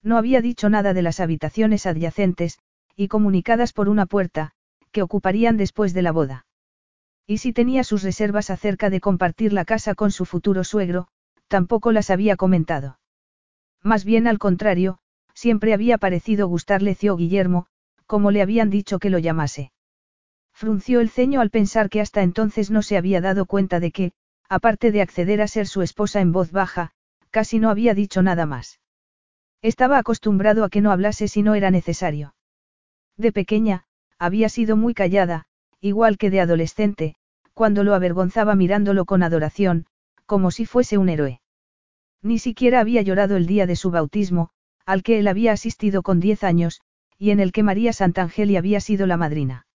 No 0.00 0.16
había 0.16 0.40
dicho 0.40 0.68
nada 0.70 0.94
de 0.94 1.02
las 1.02 1.18
habitaciones 1.18 1.84
adyacentes, 1.84 2.60
y 2.94 3.08
comunicadas 3.08 3.72
por 3.72 3.88
una 3.88 4.06
puerta, 4.06 4.52
que 4.92 5.02
ocuparían 5.02 5.56
después 5.56 5.92
de 5.92 6.02
la 6.02 6.12
boda. 6.12 6.46
Y 7.26 7.38
si 7.38 7.52
tenía 7.52 7.82
sus 7.82 8.04
reservas 8.04 8.48
acerca 8.48 8.90
de 8.90 9.00
compartir 9.00 9.52
la 9.52 9.64
casa 9.64 9.96
con 9.96 10.12
su 10.12 10.24
futuro 10.24 10.62
suegro, 10.62 11.08
tampoco 11.48 11.90
las 11.90 12.10
había 12.10 12.36
comentado. 12.36 13.00
Más 13.82 14.04
bien 14.04 14.26
al 14.26 14.38
contrario, 14.38 14.98
siempre 15.34 15.74
había 15.74 15.98
parecido 15.98 16.46
gustarle 16.48 16.94
Cio 16.94 17.16
Guillermo, 17.16 17.66
como 18.06 18.30
le 18.30 18.42
habían 18.42 18.70
dicho 18.70 18.98
que 18.98 19.10
lo 19.10 19.18
llamase. 19.18 19.72
Frunció 20.52 21.00
el 21.00 21.10
ceño 21.10 21.40
al 21.40 21.50
pensar 21.50 21.88
que 21.88 22.00
hasta 22.00 22.22
entonces 22.22 22.70
no 22.70 22.82
se 22.82 22.96
había 22.96 23.20
dado 23.20 23.46
cuenta 23.46 23.80
de 23.80 23.90
que, 23.90 24.12
aparte 24.48 24.92
de 24.92 25.02
acceder 25.02 25.40
a 25.40 25.48
ser 25.48 25.66
su 25.66 25.82
esposa 25.82 26.20
en 26.20 26.30
voz 26.30 26.52
baja, 26.52 26.92
casi 27.30 27.58
no 27.58 27.70
había 27.70 27.94
dicho 27.94 28.22
nada 28.22 28.46
más. 28.46 28.80
Estaba 29.62 29.98
acostumbrado 29.98 30.64
a 30.64 30.68
que 30.68 30.80
no 30.80 30.92
hablase 30.92 31.28
si 31.28 31.42
no 31.42 31.54
era 31.54 31.70
necesario. 31.70 32.34
De 33.16 33.32
pequeña, 33.32 33.84
había 34.18 34.48
sido 34.48 34.76
muy 34.76 34.94
callada, 34.94 35.46
igual 35.80 36.18
que 36.18 36.30
de 36.30 36.40
adolescente, 36.40 37.16
cuando 37.54 37.84
lo 37.84 37.94
avergonzaba 37.94 38.54
mirándolo 38.54 39.04
con 39.04 39.22
adoración, 39.22 39.86
como 40.26 40.50
si 40.50 40.66
fuese 40.66 40.98
un 40.98 41.08
héroe. 41.08 41.41
Ni 42.22 42.38
siquiera 42.38 42.80
había 42.80 43.02
llorado 43.02 43.36
el 43.36 43.46
día 43.46 43.66
de 43.66 43.76
su 43.76 43.90
bautismo, 43.90 44.50
al 44.86 45.02
que 45.02 45.18
él 45.18 45.26
había 45.26 45.52
asistido 45.52 46.02
con 46.02 46.20
diez 46.20 46.44
años, 46.44 46.80
y 47.18 47.30
en 47.30 47.40
el 47.40 47.52
que 47.52 47.62
María 47.62 47.92
Santangeli 47.92 48.56
había 48.56 48.80
sido 48.80 49.06
la 49.06 49.16
madrina. 49.16 49.66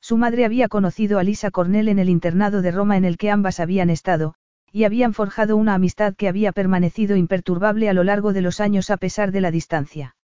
Su 0.00 0.16
madre 0.16 0.44
había 0.44 0.68
conocido 0.68 1.18
a 1.18 1.22
Lisa 1.22 1.50
Cornell 1.50 1.88
en 1.88 1.98
el 1.98 2.08
internado 2.08 2.62
de 2.62 2.70
Roma 2.70 2.96
en 2.96 3.04
el 3.04 3.18
que 3.18 3.30
ambas 3.30 3.60
habían 3.60 3.90
estado, 3.90 4.34
y 4.72 4.84
habían 4.84 5.14
forjado 5.14 5.56
una 5.56 5.74
amistad 5.74 6.14
que 6.14 6.28
había 6.28 6.52
permanecido 6.52 7.16
imperturbable 7.16 7.88
a 7.88 7.92
lo 7.92 8.04
largo 8.04 8.32
de 8.32 8.42
los 8.42 8.60
años 8.60 8.90
a 8.90 8.96
pesar 8.96 9.32
de 9.32 9.40
la 9.40 9.50
distancia. 9.50 10.16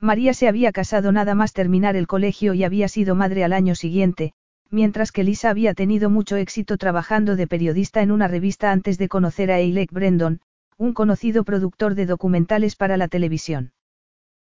María 0.00 0.34
se 0.34 0.48
había 0.48 0.72
casado 0.72 1.10
nada 1.10 1.34
más 1.34 1.52
terminar 1.52 1.96
el 1.96 2.06
colegio 2.06 2.54
y 2.54 2.64
había 2.64 2.88
sido 2.88 3.14
madre 3.14 3.44
al 3.44 3.52
año 3.52 3.74
siguiente, 3.74 4.32
mientras 4.70 5.12
que 5.12 5.24
Lisa 5.24 5.50
había 5.50 5.74
tenido 5.74 6.10
mucho 6.10 6.36
éxito 6.36 6.76
trabajando 6.76 7.34
de 7.34 7.46
periodista 7.46 8.02
en 8.02 8.10
una 8.10 8.28
revista 8.28 8.70
antes 8.70 8.98
de 8.98 9.08
conocer 9.08 9.50
a 9.50 9.58
Eilek 9.58 9.92
Brendon, 9.92 10.40
un 10.78 10.94
conocido 10.94 11.42
productor 11.42 11.96
de 11.96 12.06
documentales 12.06 12.76
para 12.76 12.96
la 12.96 13.08
televisión. 13.08 13.72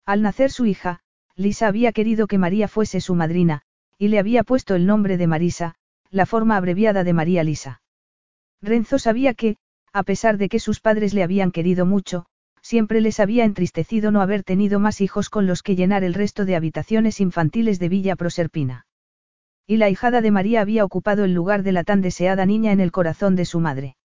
Al 0.04 0.20
nacer 0.20 0.50
su 0.50 0.66
hija, 0.66 1.00
Lisa 1.36 1.68
había 1.68 1.92
querido 1.92 2.26
que 2.26 2.36
María 2.36 2.68
fuese 2.68 3.00
su 3.00 3.14
madrina, 3.14 3.62
y 3.96 4.08
le 4.08 4.18
había 4.18 4.44
puesto 4.44 4.74
el 4.74 4.86
nombre 4.86 5.16
de 5.16 5.26
Marisa, 5.26 5.74
la 6.10 6.26
forma 6.26 6.56
abreviada 6.56 7.02
de 7.02 7.12
María 7.12 7.44
Lisa. 7.44 7.80
Renzo 8.60 8.98
sabía 8.98 9.34
que, 9.34 9.56
a 9.92 10.02
pesar 10.02 10.36
de 10.36 10.48
que 10.48 10.60
sus 10.60 10.80
padres 10.80 11.14
le 11.14 11.22
habían 11.22 11.50
querido 11.50 11.86
mucho, 11.86 12.26
siempre 12.60 13.00
les 13.00 13.20
había 13.20 13.44
entristecido 13.44 14.10
no 14.10 14.20
haber 14.20 14.44
tenido 14.44 14.80
más 14.80 15.00
hijos 15.00 15.30
con 15.30 15.46
los 15.46 15.62
que 15.62 15.76
llenar 15.76 16.04
el 16.04 16.14
resto 16.14 16.44
de 16.44 16.56
habitaciones 16.56 17.20
infantiles 17.20 17.78
de 17.78 17.88
Villa 17.88 18.16
Proserpina. 18.16 18.86
Y 19.66 19.76
la 19.76 19.90
hijada 19.90 20.20
de 20.20 20.30
María 20.30 20.60
había 20.60 20.84
ocupado 20.84 21.24
el 21.24 21.34
lugar 21.34 21.62
de 21.62 21.72
la 21.72 21.84
tan 21.84 22.00
deseada 22.00 22.46
niña 22.46 22.72
en 22.72 22.80
el 22.80 22.92
corazón 22.92 23.36
de 23.36 23.44
su 23.44 23.60
madre. 23.60 23.97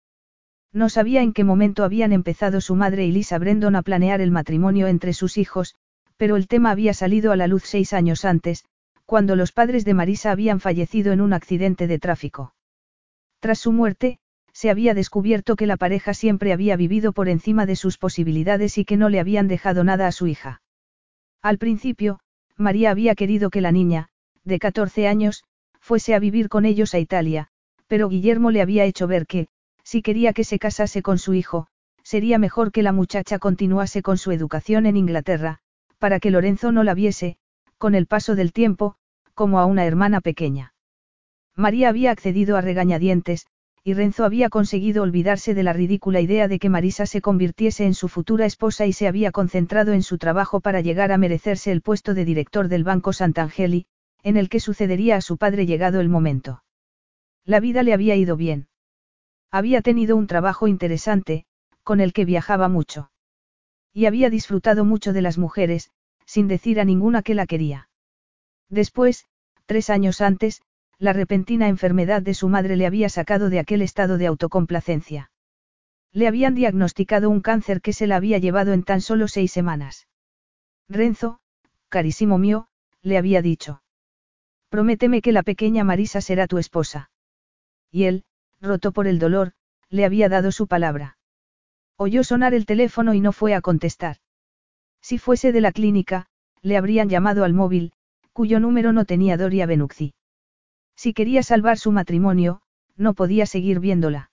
No 0.74 0.90
sabía 0.90 1.22
en 1.22 1.34
qué 1.34 1.44
momento 1.44 1.84
habían 1.84 2.12
empezado 2.14 2.60
su 2.60 2.76
madre 2.76 3.06
y 3.06 3.12
Lisa 3.12 3.38
Brendon 3.38 3.76
a 3.76 3.84
planear 3.84 4.22
el 4.22 4.32
matrimonio 4.32 4.88
entre 4.88 5.14
sus 5.14 5.38
hijos, 5.38 5.76
pero 6.18 6.36
el 6.36 6.48
tema 6.48 6.72
había 6.72 6.96
salido 6.96 7.32
a 7.32 7.36
la 7.36 7.46
luz 7.46 7.64
seis 7.64 7.94
años 7.94 8.26
antes, 8.26 8.66
cuando 9.06 9.36
los 9.36 9.52
padres 9.52 9.86
de 9.86 9.94
Marisa 9.94 10.32
habían 10.32 10.60
fallecido 10.60 11.14
en 11.14 11.22
un 11.22 11.34
accidente 11.34 11.86
de 11.86 12.00
tráfico. 12.00 12.56
Tras 13.40 13.60
su 13.60 13.72
muerte, 13.72 14.18
se 14.52 14.72
había 14.72 14.96
descubierto 14.96 15.56
que 15.56 15.68
la 15.68 15.78
pareja 15.78 16.14
siempre 16.14 16.54
había 16.54 16.76
vivido 16.76 17.14
por 17.14 17.30
encima 17.30 17.66
de 17.66 17.76
sus 17.76 17.98
posibilidades 17.98 18.78
y 18.78 18.86
que 18.86 18.98
no 18.98 19.10
le 19.10 19.20
habían 19.20 19.48
dejado 19.48 19.84
nada 19.84 20.08
a 20.08 20.12
su 20.12 20.26
hija. 20.26 20.62
Al 21.42 21.60
principio, 21.60 22.20
María 22.58 22.90
había 22.90 23.14
querido 23.14 23.50
que 23.50 23.62
la 23.62 23.72
niña, 23.72 24.10
de 24.44 24.60
14 24.60 25.08
años, 25.08 25.44
fuese 25.80 26.16
a 26.16 26.20
vivir 26.20 26.50
con 26.50 26.66
ellos 26.66 26.94
a 26.94 27.00
Italia, 27.00 27.50
pero 27.88 28.10
Guillermo 28.10 28.50
le 28.50 28.62
había 28.62 28.86
hecho 28.86 29.08
ver 29.08 29.28
que, 29.28 29.48
si 29.94 30.02
quería 30.02 30.34
que 30.34 30.44
se 30.44 30.58
casase 30.58 31.04
con 31.04 31.20
su 31.20 31.36
hijo, 31.36 31.68
sería 32.02 32.40
mejor 32.40 32.72
que 32.72 32.82
la 32.82 32.94
muchacha 32.94 33.38
continuase 33.38 34.02
con 34.02 34.18
su 34.18 34.32
educación 34.32 34.88
en 34.88 34.98
Inglaterra, 34.98 35.60
para 36.00 36.20
que 36.20 36.32
Lorenzo 36.32 36.72
no 36.72 36.84
la 36.84 36.96
viese, 36.96 37.38
con 37.78 37.94
el 37.94 38.08
paso 38.08 38.34
del 38.34 38.54
tiempo, 38.54 38.96
como 39.36 39.60
a 39.60 39.68
una 39.68 39.86
hermana 39.86 40.20
pequeña. 40.20 40.74
María 41.56 41.90
había 41.90 42.10
accedido 42.10 42.58
a 42.58 42.62
regañadientes, 42.62 43.46
y 43.84 43.94
Renzo 43.94 44.26
había 44.26 44.50
conseguido 44.50 45.04
olvidarse 45.04 45.54
de 45.54 45.62
la 45.62 45.74
ridícula 45.74 46.22
idea 46.22 46.48
de 46.48 46.58
que 46.58 46.70
Marisa 46.70 47.06
se 47.06 47.22
convirtiese 47.22 47.86
en 47.86 47.94
su 47.94 48.08
futura 48.08 48.48
esposa 48.48 48.88
y 48.88 48.94
se 48.94 49.08
había 49.08 49.32
concentrado 49.32 49.94
en 49.94 50.02
su 50.02 50.18
trabajo 50.18 50.60
para 50.60 50.82
llegar 50.82 51.12
a 51.12 51.20
merecerse 51.20 51.72
el 51.72 51.84
puesto 51.84 52.16
de 52.16 52.26
director 52.26 52.68
del 52.68 52.84
Banco 52.84 53.14
Sant'Angeli, 53.14 53.86
en 54.24 54.38
el 54.38 54.50
que 54.50 54.60
sucedería 54.60 55.18
a 55.18 55.22
su 55.22 55.38
padre 55.38 55.68
llegado 55.68 56.00
el 56.00 56.10
momento. 56.10 56.64
La 57.46 57.60
vida 57.60 57.84
le 57.84 57.94
había 57.94 58.16
ido 58.16 58.36
bien. 58.36 58.70
Había 59.54 59.84
tenido 59.84 60.18
un 60.18 60.26
trabajo 60.26 60.68
interesante, 60.68 61.46
con 61.84 62.02
el 62.02 62.12
que 62.12 62.26
viajaba 62.26 62.70
mucho. 62.70 63.12
Y 63.94 64.08
había 64.08 64.32
disfrutado 64.32 64.84
mucho 64.84 65.14
de 65.14 65.22
las 65.22 65.38
mujeres, 65.38 65.92
sin 66.26 66.48
decir 66.48 66.80
a 66.80 66.86
ninguna 66.86 67.22
que 67.22 67.36
la 67.36 67.46
quería. 67.46 67.88
Después, 68.70 69.28
tres 69.68 69.92
años 69.92 70.22
antes, 70.22 70.64
la 70.98 71.14
repentina 71.14 71.68
enfermedad 71.68 72.24
de 72.24 72.34
su 72.34 72.50
madre 72.50 72.78
le 72.78 72.88
había 72.88 73.10
sacado 73.10 73.52
de 73.52 73.60
aquel 73.60 73.84
estado 73.84 74.18
de 74.18 74.26
autocomplacencia. 74.26 75.30
Le 76.12 76.28
habían 76.28 76.56
diagnosticado 76.56 77.30
un 77.30 77.42
cáncer 77.42 77.80
que 77.82 77.94
se 77.94 78.08
la 78.08 78.16
había 78.16 78.40
llevado 78.40 78.74
en 78.74 78.82
tan 78.82 79.02
solo 79.02 79.28
seis 79.28 79.52
semanas. 79.52 80.08
Renzo, 80.90 81.42
carísimo 81.90 82.40
mío, 82.40 82.70
le 83.04 83.20
había 83.20 83.44
dicho. 83.44 83.84
Prométeme 84.70 85.22
que 85.22 85.32
la 85.32 85.44
pequeña 85.44 85.84
Marisa 85.84 86.22
será 86.22 86.48
tu 86.48 86.58
esposa. 86.58 87.12
Y 87.92 88.06
él, 88.06 88.26
roto 88.64 88.94
por 88.94 89.08
el 89.08 89.20
dolor, 89.20 89.52
le 89.90 90.06
había 90.06 90.30
dado 90.30 90.52
su 90.52 90.68
palabra. 90.68 91.18
Oyó 91.98 92.24
sonar 92.24 92.54
el 92.54 92.66
teléfono 92.66 93.14
y 93.14 93.20
no 93.20 93.32
fue 93.32 93.54
a 93.54 93.62
contestar. 93.62 94.18
Si 95.02 95.20
fuese 95.20 95.52
de 95.52 95.62
la 95.62 95.72
clínica, 95.72 96.28
le 96.62 96.78
habrían 96.78 97.10
llamado 97.10 97.44
al 97.44 97.54
móvil, 97.54 97.92
cuyo 98.32 98.60
número 98.60 98.94
no 98.94 99.06
tenía 99.06 99.38
Doria 99.38 99.66
Benucci. 99.66 100.16
Si 100.96 101.14
quería 101.14 101.44
salvar 101.44 101.78
su 101.78 101.92
matrimonio, 101.92 102.62
no 102.96 103.14
podía 103.14 103.46
seguir 103.46 103.80
viéndola. 103.80 104.32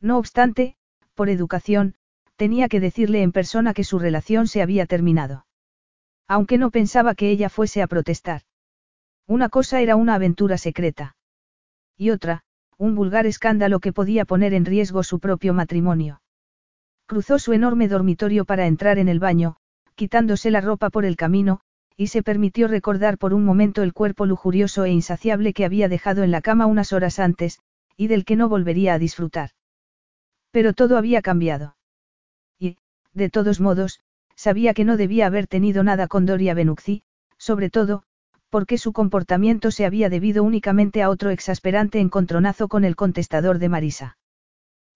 No 0.00 0.18
obstante, 0.18 0.76
por 1.14 1.28
educación, 1.28 1.94
tenía 2.36 2.68
que 2.68 2.80
decirle 2.80 3.22
en 3.22 3.32
persona 3.32 3.74
que 3.74 3.84
su 3.84 3.98
relación 3.98 4.48
se 4.48 4.62
había 4.62 4.86
terminado. 4.86 5.46
Aunque 6.26 6.56
no 6.56 6.70
pensaba 6.70 7.14
que 7.14 7.30
ella 7.30 7.50
fuese 7.50 7.82
a 7.82 7.86
protestar. 7.86 8.42
Una 9.26 9.48
cosa 9.50 9.80
era 9.80 9.94
una 9.96 10.14
aventura 10.14 10.56
secreta. 10.56 11.16
Y 11.96 12.10
otra, 12.10 12.44
un 12.82 12.96
vulgar 12.96 13.26
escándalo 13.26 13.78
que 13.78 13.92
podía 13.92 14.24
poner 14.24 14.54
en 14.54 14.64
riesgo 14.64 15.04
su 15.04 15.20
propio 15.20 15.54
matrimonio. 15.54 16.20
Cruzó 17.06 17.38
su 17.38 17.52
enorme 17.52 17.86
dormitorio 17.86 18.44
para 18.44 18.66
entrar 18.66 18.98
en 18.98 19.08
el 19.08 19.20
baño, 19.20 19.54
quitándose 19.94 20.50
la 20.50 20.60
ropa 20.60 20.90
por 20.90 21.04
el 21.04 21.14
camino, 21.14 21.60
y 21.96 22.08
se 22.08 22.24
permitió 22.24 22.66
recordar 22.66 23.18
por 23.18 23.34
un 23.34 23.44
momento 23.44 23.84
el 23.84 23.92
cuerpo 23.92 24.26
lujurioso 24.26 24.84
e 24.84 24.90
insaciable 24.90 25.52
que 25.52 25.64
había 25.64 25.88
dejado 25.88 26.24
en 26.24 26.32
la 26.32 26.40
cama 26.40 26.66
unas 26.66 26.92
horas 26.92 27.20
antes, 27.20 27.60
y 27.96 28.08
del 28.08 28.24
que 28.24 28.34
no 28.34 28.48
volvería 28.48 28.94
a 28.94 28.98
disfrutar. 28.98 29.50
Pero 30.50 30.72
todo 30.72 30.96
había 30.98 31.22
cambiado. 31.22 31.76
Y, 32.58 32.78
de 33.12 33.30
todos 33.30 33.60
modos, 33.60 34.00
sabía 34.34 34.74
que 34.74 34.84
no 34.84 34.96
debía 34.96 35.26
haber 35.26 35.46
tenido 35.46 35.84
nada 35.84 36.08
con 36.08 36.26
Doria 36.26 36.52
Benucci, 36.52 37.04
sobre 37.38 37.70
todo, 37.70 38.02
porque 38.52 38.76
su 38.76 38.92
comportamiento 38.92 39.70
se 39.70 39.86
había 39.86 40.10
debido 40.10 40.44
únicamente 40.44 41.02
a 41.02 41.08
otro 41.08 41.30
exasperante 41.30 42.00
encontronazo 42.00 42.68
con 42.68 42.84
el 42.84 42.96
contestador 42.96 43.58
de 43.58 43.70
Marisa. 43.70 44.18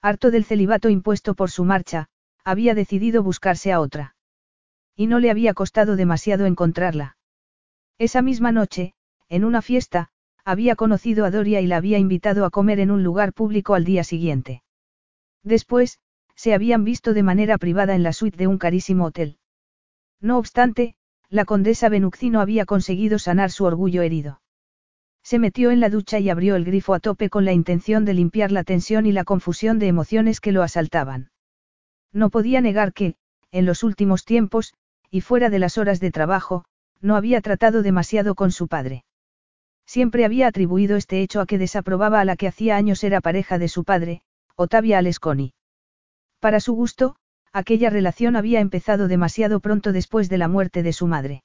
Harto 0.02 0.30
del 0.30 0.44
celibato 0.44 0.90
impuesto 0.90 1.34
por 1.34 1.50
su 1.50 1.64
marcha, 1.64 2.08
había 2.44 2.74
decidido 2.74 3.22
buscarse 3.22 3.72
a 3.72 3.80
otra. 3.80 4.14
Y 4.94 5.06
no 5.06 5.20
le 5.20 5.30
había 5.30 5.54
costado 5.54 5.96
demasiado 5.96 6.44
encontrarla. 6.44 7.16
Esa 7.96 8.20
misma 8.20 8.52
noche, 8.52 8.92
en 9.30 9.42
una 9.42 9.62
fiesta, 9.62 10.10
había 10.44 10.76
conocido 10.76 11.24
a 11.24 11.30
Doria 11.30 11.62
y 11.62 11.66
la 11.66 11.78
había 11.78 11.96
invitado 11.96 12.44
a 12.44 12.50
comer 12.50 12.78
en 12.78 12.90
un 12.90 13.02
lugar 13.02 13.32
público 13.32 13.74
al 13.74 13.86
día 13.86 14.04
siguiente. 14.04 14.64
Después, 15.42 15.98
se 16.34 16.52
habían 16.52 16.84
visto 16.84 17.14
de 17.14 17.22
manera 17.22 17.56
privada 17.56 17.94
en 17.94 18.02
la 18.02 18.12
suite 18.12 18.36
de 18.36 18.48
un 18.48 18.58
carísimo 18.58 19.06
hotel. 19.06 19.38
No 20.20 20.36
obstante, 20.36 20.96
la 21.28 21.44
condesa 21.44 21.88
Benucci 21.88 22.34
había 22.34 22.66
conseguido 22.66 23.18
sanar 23.18 23.50
su 23.50 23.64
orgullo 23.64 24.02
herido. 24.02 24.40
Se 25.22 25.38
metió 25.38 25.72
en 25.72 25.80
la 25.80 25.90
ducha 25.90 26.20
y 26.20 26.30
abrió 26.30 26.54
el 26.54 26.64
grifo 26.64 26.94
a 26.94 27.00
tope 27.00 27.30
con 27.30 27.44
la 27.44 27.52
intención 27.52 28.04
de 28.04 28.14
limpiar 28.14 28.52
la 28.52 28.62
tensión 28.62 29.06
y 29.06 29.12
la 29.12 29.24
confusión 29.24 29.78
de 29.78 29.88
emociones 29.88 30.40
que 30.40 30.52
lo 30.52 30.62
asaltaban. 30.62 31.30
No 32.12 32.30
podía 32.30 32.60
negar 32.60 32.92
que, 32.92 33.16
en 33.50 33.66
los 33.66 33.82
últimos 33.82 34.24
tiempos, 34.24 34.74
y 35.10 35.22
fuera 35.22 35.50
de 35.50 35.58
las 35.58 35.78
horas 35.78 35.98
de 35.98 36.12
trabajo, 36.12 36.64
no 37.00 37.16
había 37.16 37.40
tratado 37.40 37.82
demasiado 37.82 38.34
con 38.34 38.52
su 38.52 38.68
padre. 38.68 39.04
Siempre 39.84 40.24
había 40.24 40.46
atribuido 40.46 40.96
este 40.96 41.22
hecho 41.22 41.40
a 41.40 41.46
que 41.46 41.58
desaprobaba 41.58 42.20
a 42.20 42.24
la 42.24 42.36
que 42.36 42.48
hacía 42.48 42.76
años 42.76 43.02
era 43.04 43.20
pareja 43.20 43.58
de 43.58 43.68
su 43.68 43.84
padre, 43.84 44.22
Otavia 44.56 44.98
Alesconi. 44.98 45.54
Para 46.40 46.60
su 46.60 46.74
gusto, 46.74 47.16
aquella 47.56 47.88
relación 47.88 48.36
había 48.36 48.60
empezado 48.60 49.08
demasiado 49.08 49.60
pronto 49.60 49.92
después 49.92 50.28
de 50.28 50.36
la 50.36 50.46
muerte 50.46 50.82
de 50.82 50.92
su 50.92 51.06
madre. 51.06 51.42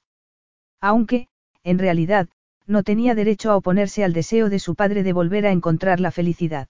Aunque, 0.78 1.28
en 1.64 1.78
realidad, 1.78 2.28
no 2.66 2.82
tenía 2.82 3.14
derecho 3.14 3.50
a 3.50 3.56
oponerse 3.56 4.04
al 4.04 4.12
deseo 4.12 4.50
de 4.50 4.58
su 4.58 4.74
padre 4.74 5.04
de 5.04 5.14
volver 5.14 5.46
a 5.46 5.52
encontrar 5.52 6.00
la 6.00 6.10
felicidad. 6.10 6.68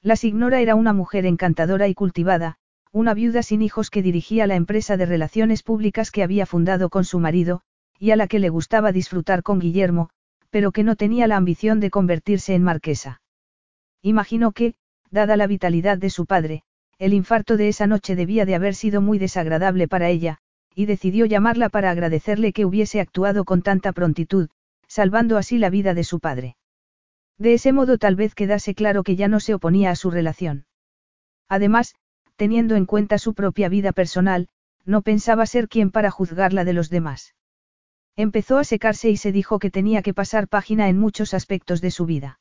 La 0.00 0.14
Signora 0.14 0.60
era 0.60 0.76
una 0.76 0.92
mujer 0.92 1.26
encantadora 1.26 1.88
y 1.88 1.94
cultivada, 1.94 2.54
una 2.92 3.14
viuda 3.14 3.42
sin 3.42 3.62
hijos 3.62 3.90
que 3.90 4.00
dirigía 4.00 4.46
la 4.46 4.54
empresa 4.54 4.96
de 4.96 5.06
relaciones 5.06 5.64
públicas 5.64 6.12
que 6.12 6.22
había 6.22 6.46
fundado 6.46 6.88
con 6.88 7.04
su 7.04 7.18
marido, 7.18 7.62
y 7.98 8.12
a 8.12 8.16
la 8.16 8.28
que 8.28 8.38
le 8.38 8.48
gustaba 8.48 8.92
disfrutar 8.92 9.42
con 9.42 9.58
Guillermo, 9.58 10.10
pero 10.50 10.70
que 10.70 10.84
no 10.84 10.94
tenía 10.94 11.26
la 11.26 11.36
ambición 11.36 11.80
de 11.80 11.90
convertirse 11.90 12.54
en 12.54 12.62
marquesa. 12.62 13.22
Imaginó 14.02 14.52
que, 14.52 14.74
dada 15.10 15.36
la 15.36 15.48
vitalidad 15.48 15.98
de 15.98 16.10
su 16.10 16.26
padre, 16.26 16.62
el 17.02 17.14
infarto 17.14 17.56
de 17.56 17.66
esa 17.66 17.88
noche 17.88 18.14
debía 18.14 18.46
de 18.46 18.54
haber 18.54 18.76
sido 18.76 19.00
muy 19.00 19.18
desagradable 19.18 19.88
para 19.88 20.08
ella, 20.08 20.38
y 20.72 20.86
decidió 20.86 21.26
llamarla 21.26 21.68
para 21.68 21.90
agradecerle 21.90 22.52
que 22.52 22.64
hubiese 22.64 23.00
actuado 23.00 23.44
con 23.44 23.62
tanta 23.62 23.90
prontitud, 23.90 24.50
salvando 24.86 25.36
así 25.36 25.58
la 25.58 25.68
vida 25.68 25.94
de 25.94 26.04
su 26.04 26.20
padre. 26.20 26.54
De 27.38 27.54
ese 27.54 27.72
modo 27.72 27.98
tal 27.98 28.14
vez 28.14 28.36
quedase 28.36 28.76
claro 28.76 29.02
que 29.02 29.16
ya 29.16 29.26
no 29.26 29.40
se 29.40 29.52
oponía 29.52 29.90
a 29.90 29.96
su 29.96 30.12
relación. 30.12 30.66
Además, 31.48 31.96
teniendo 32.36 32.76
en 32.76 32.86
cuenta 32.86 33.18
su 33.18 33.34
propia 33.34 33.68
vida 33.68 33.90
personal, 33.90 34.46
no 34.84 35.02
pensaba 35.02 35.44
ser 35.46 35.68
quien 35.68 35.90
para 35.90 36.12
juzgarla 36.12 36.64
de 36.64 36.72
los 36.72 36.88
demás. 36.88 37.34
Empezó 38.14 38.58
a 38.58 38.64
secarse 38.64 39.10
y 39.10 39.16
se 39.16 39.32
dijo 39.32 39.58
que 39.58 39.72
tenía 39.72 40.02
que 40.02 40.14
pasar 40.14 40.46
página 40.46 40.88
en 40.88 41.00
muchos 41.00 41.34
aspectos 41.34 41.80
de 41.80 41.90
su 41.90 42.06
vida. 42.06 42.38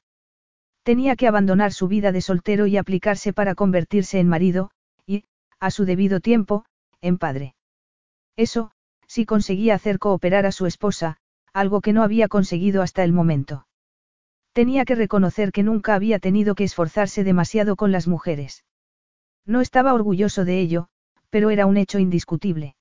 Tenía 0.83 1.15
que 1.15 1.27
abandonar 1.27 1.73
su 1.73 1.87
vida 1.87 2.11
de 2.11 2.21
soltero 2.21 2.65
y 2.65 2.77
aplicarse 2.77 3.33
para 3.33 3.55
convertirse 3.55 4.19
en 4.19 4.27
marido, 4.27 4.71
y, 5.05 5.25
a 5.59 5.69
su 5.69 5.85
debido 5.85 6.19
tiempo, 6.19 6.65
en 7.01 7.17
padre. 7.17 7.55
Eso, 8.35 8.71
si 9.07 9.25
conseguía 9.25 9.75
hacer 9.75 9.99
cooperar 9.99 10.45
a 10.45 10.51
su 10.51 10.65
esposa, 10.65 11.17
algo 11.53 11.81
que 11.81 11.93
no 11.93 12.01
había 12.01 12.27
conseguido 12.27 12.81
hasta 12.81 13.03
el 13.03 13.13
momento. 13.13 13.67
Tenía 14.53 14.85
que 14.85 14.95
reconocer 14.95 15.51
que 15.51 15.63
nunca 15.63 15.95
había 15.95 16.19
tenido 16.19 16.55
que 16.55 16.63
esforzarse 16.63 17.23
demasiado 17.23 17.75
con 17.75 17.91
las 17.91 18.07
mujeres. 18.07 18.65
No 19.45 19.61
estaba 19.61 19.93
orgulloso 19.93 20.45
de 20.45 20.59
ello, 20.59 20.87
pero 21.29 21.49
era 21.49 21.65
un 21.65 21.77
hecho 21.77 21.99
indiscutible. 21.99 22.75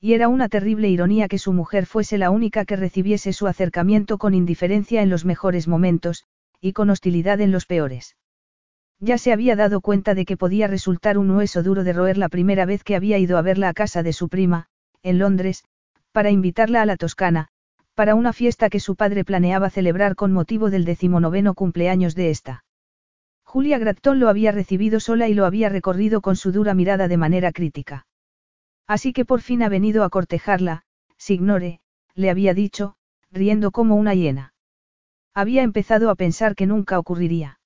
Y 0.00 0.12
era 0.12 0.28
una 0.28 0.48
terrible 0.48 0.88
ironía 0.88 1.28
que 1.28 1.38
su 1.38 1.52
mujer 1.52 1.86
fuese 1.86 2.18
la 2.18 2.30
única 2.30 2.64
que 2.64 2.76
recibiese 2.76 3.32
su 3.32 3.46
acercamiento 3.46 4.18
con 4.18 4.34
indiferencia 4.34 5.02
en 5.02 5.08
los 5.08 5.24
mejores 5.24 5.66
momentos, 5.66 6.24
y 6.64 6.72
con 6.72 6.88
hostilidad 6.88 7.42
en 7.42 7.52
los 7.52 7.66
peores. 7.66 8.16
Ya 8.98 9.18
se 9.18 9.34
había 9.34 9.54
dado 9.54 9.82
cuenta 9.82 10.14
de 10.14 10.24
que 10.24 10.38
podía 10.38 10.66
resultar 10.66 11.18
un 11.18 11.30
hueso 11.30 11.62
duro 11.62 11.84
de 11.84 11.92
roer 11.92 12.16
la 12.16 12.30
primera 12.30 12.64
vez 12.64 12.82
que 12.82 12.96
había 12.96 13.18
ido 13.18 13.36
a 13.36 13.42
verla 13.42 13.68
a 13.68 13.74
casa 13.74 14.02
de 14.02 14.14
su 14.14 14.30
prima, 14.30 14.68
en 15.02 15.18
Londres, 15.18 15.64
para 16.10 16.30
invitarla 16.30 16.80
a 16.80 16.86
la 16.86 16.96
Toscana, 16.96 17.48
para 17.94 18.14
una 18.14 18.32
fiesta 18.32 18.70
que 18.70 18.80
su 18.80 18.96
padre 18.96 19.26
planeaba 19.26 19.68
celebrar 19.68 20.14
con 20.14 20.32
motivo 20.32 20.70
del 20.70 20.86
decimonoveno 20.86 21.52
cumpleaños 21.52 22.14
de 22.14 22.30
esta. 22.30 22.64
Julia 23.44 23.76
Gratton 23.76 24.18
lo 24.18 24.30
había 24.30 24.50
recibido 24.50 25.00
sola 25.00 25.28
y 25.28 25.34
lo 25.34 25.44
había 25.44 25.68
recorrido 25.68 26.22
con 26.22 26.34
su 26.34 26.50
dura 26.50 26.72
mirada 26.72 27.08
de 27.08 27.18
manera 27.18 27.52
crítica. 27.52 28.06
Así 28.86 29.12
que 29.12 29.26
por 29.26 29.42
fin 29.42 29.62
ha 29.62 29.68
venido 29.68 30.02
a 30.02 30.08
cortejarla, 30.08 30.84
Signore, 31.18 31.80
le 32.14 32.30
había 32.30 32.54
dicho, 32.54 32.94
riendo 33.30 33.70
como 33.70 33.96
una 33.96 34.14
hiena. 34.14 34.53
Había 35.34 35.62
empezado 35.62 36.10
a 36.10 36.14
pensar 36.14 36.54
que 36.54 36.66
nunca 36.66 36.98
ocurriría. 36.98 37.58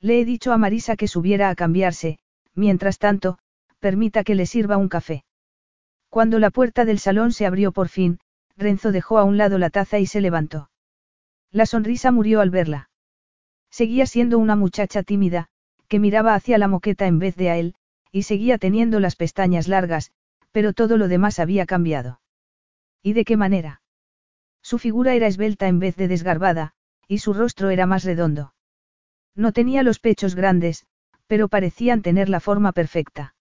Le 0.00 0.20
he 0.20 0.24
dicho 0.24 0.52
a 0.52 0.58
Marisa 0.58 0.96
que 0.96 1.08
subiera 1.08 1.50
a 1.50 1.56
cambiarse, 1.56 2.18
mientras 2.54 2.98
tanto, 2.98 3.38
permita 3.80 4.22
que 4.22 4.36
le 4.36 4.46
sirva 4.46 4.76
un 4.76 4.88
café. 4.88 5.24
Cuando 6.08 6.38
la 6.38 6.50
puerta 6.50 6.84
del 6.84 7.00
salón 7.00 7.32
se 7.32 7.46
abrió 7.46 7.72
por 7.72 7.88
fin, 7.88 8.20
Renzo 8.56 8.92
dejó 8.92 9.18
a 9.18 9.24
un 9.24 9.36
lado 9.36 9.58
la 9.58 9.70
taza 9.70 9.98
y 9.98 10.06
se 10.06 10.20
levantó. 10.20 10.70
La 11.50 11.66
sonrisa 11.66 12.12
murió 12.12 12.40
al 12.40 12.50
verla. 12.50 12.90
Seguía 13.70 14.06
siendo 14.06 14.38
una 14.38 14.54
muchacha 14.54 15.02
tímida, 15.02 15.48
que 15.88 15.98
miraba 15.98 16.36
hacia 16.36 16.58
la 16.58 16.68
moqueta 16.68 17.08
en 17.08 17.18
vez 17.18 17.34
de 17.34 17.50
a 17.50 17.56
él, 17.56 17.74
y 18.12 18.22
seguía 18.22 18.58
teniendo 18.58 19.00
las 19.00 19.16
pestañas 19.16 19.66
largas, 19.66 20.12
pero 20.52 20.72
todo 20.72 20.96
lo 20.96 21.08
demás 21.08 21.40
había 21.40 21.66
cambiado. 21.66 22.20
¿Y 23.02 23.14
de 23.14 23.24
qué 23.24 23.36
manera? 23.36 23.82
Su 24.62 24.78
figura 24.78 25.14
era 25.14 25.26
esbelta 25.26 25.66
en 25.66 25.80
vez 25.80 25.96
de 25.96 26.06
desgarbada, 26.06 26.74
y 27.08 27.18
su 27.18 27.32
rostro 27.32 27.70
era 27.70 27.86
más 27.86 28.04
redondo. 28.04 28.54
No 29.34 29.52
tenía 29.52 29.82
los 29.82 29.98
pechos 29.98 30.34
grandes, 30.34 30.86
pero 31.26 31.48
parecían 31.48 32.02
tener 32.02 32.28
la 32.28 32.40
forma 32.40 32.72
perfecta. 32.72 33.34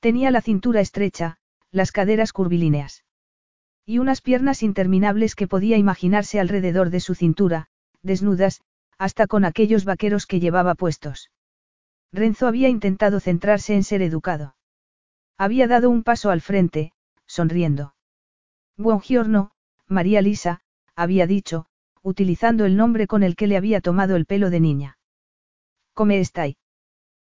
Tenía 0.00 0.30
la 0.30 0.40
cintura 0.40 0.80
estrecha, 0.80 1.38
las 1.70 1.92
caderas 1.92 2.32
curvilíneas. 2.32 3.04
Y 3.86 3.98
unas 3.98 4.20
piernas 4.20 4.62
interminables 4.62 5.34
que 5.34 5.46
podía 5.46 5.76
imaginarse 5.76 6.40
alrededor 6.40 6.90
de 6.90 7.00
su 7.00 7.14
cintura, 7.14 7.68
desnudas, 8.02 8.62
hasta 8.98 9.26
con 9.26 9.44
aquellos 9.44 9.84
vaqueros 9.84 10.26
que 10.26 10.40
llevaba 10.40 10.74
puestos. 10.74 11.30
Renzo 12.12 12.46
había 12.46 12.68
intentado 12.68 13.20
centrarse 13.20 13.74
en 13.74 13.82
ser 13.82 14.02
educado. 14.02 14.56
Había 15.36 15.66
dado 15.66 15.90
un 15.90 16.04
paso 16.04 16.30
al 16.30 16.40
frente, 16.40 16.92
sonriendo. 17.26 17.94
Buongiorno, 18.76 19.50
María 19.88 20.22
Lisa, 20.22 20.60
había 20.94 21.26
dicho, 21.26 21.66
utilizando 22.04 22.66
el 22.66 22.76
nombre 22.76 23.06
con 23.06 23.22
el 23.22 23.34
que 23.34 23.46
le 23.46 23.56
había 23.56 23.80
tomado 23.80 24.14
el 24.14 24.26
pelo 24.26 24.50
de 24.50 24.60
niña. 24.60 24.98
¿Cómo 25.94 26.12
estáis? 26.12 26.56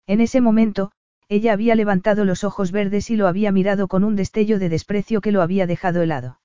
En 0.08 0.20
ese 0.20 0.42
momento, 0.42 0.92
ella 1.30 1.54
había 1.54 1.76
levantado 1.76 2.26
los 2.26 2.44
ojos 2.44 2.72
verdes 2.72 3.10
y 3.12 3.16
lo 3.16 3.28
había 3.28 3.52
mirado 3.52 3.88
con 3.88 4.04
un 4.04 4.16
destello 4.16 4.58
de 4.58 4.70
desprecio 4.70 5.22
que 5.22 5.32
lo 5.32 5.44
había 5.44 5.68
dejado 5.68 6.02
helado. 6.02 6.40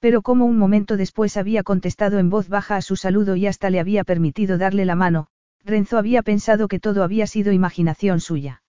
Pero 0.00 0.22
como 0.22 0.44
un 0.44 0.58
momento 0.58 0.96
después 0.96 1.36
había 1.36 1.62
contestado 1.62 2.18
en 2.18 2.30
voz 2.30 2.48
baja 2.48 2.76
a 2.76 2.82
su 2.82 2.96
saludo 2.96 3.36
y 3.36 3.46
hasta 3.46 3.70
le 3.70 3.80
había 3.80 4.04
permitido 4.04 4.58
darle 4.58 4.84
la 4.84 4.96
mano, 4.96 5.28
Renzo 5.64 5.98
había 5.98 6.22
pensado 6.22 6.68
que 6.68 6.80
todo 6.80 7.02
había 7.02 7.26
sido 7.26 7.52
imaginación 7.52 8.20
suya. 8.20 8.62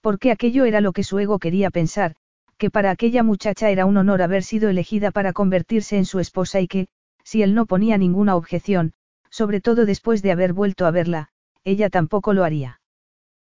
Porque 0.00 0.32
aquello 0.32 0.64
era 0.64 0.80
lo 0.80 0.92
que 0.92 1.04
su 1.04 1.18
ego 1.18 1.38
quería 1.38 1.70
pensar, 1.70 2.16
que 2.56 2.70
para 2.70 2.90
aquella 2.90 3.22
muchacha 3.22 3.70
era 3.70 3.86
un 3.86 3.96
honor 3.96 4.22
haber 4.22 4.42
sido 4.42 4.68
elegida 4.68 5.10
para 5.10 5.32
convertirse 5.32 5.96
en 5.96 6.04
su 6.04 6.18
esposa 6.18 6.60
y 6.60 6.68
que, 6.68 6.88
si 7.30 7.44
él 7.44 7.54
no 7.54 7.64
ponía 7.64 7.96
ninguna 7.96 8.34
objeción, 8.34 8.92
sobre 9.30 9.60
todo 9.60 9.86
después 9.86 10.20
de 10.20 10.32
haber 10.32 10.52
vuelto 10.52 10.84
a 10.84 10.90
verla, 10.90 11.28
ella 11.62 11.88
tampoco 11.88 12.32
lo 12.32 12.42
haría. 12.42 12.80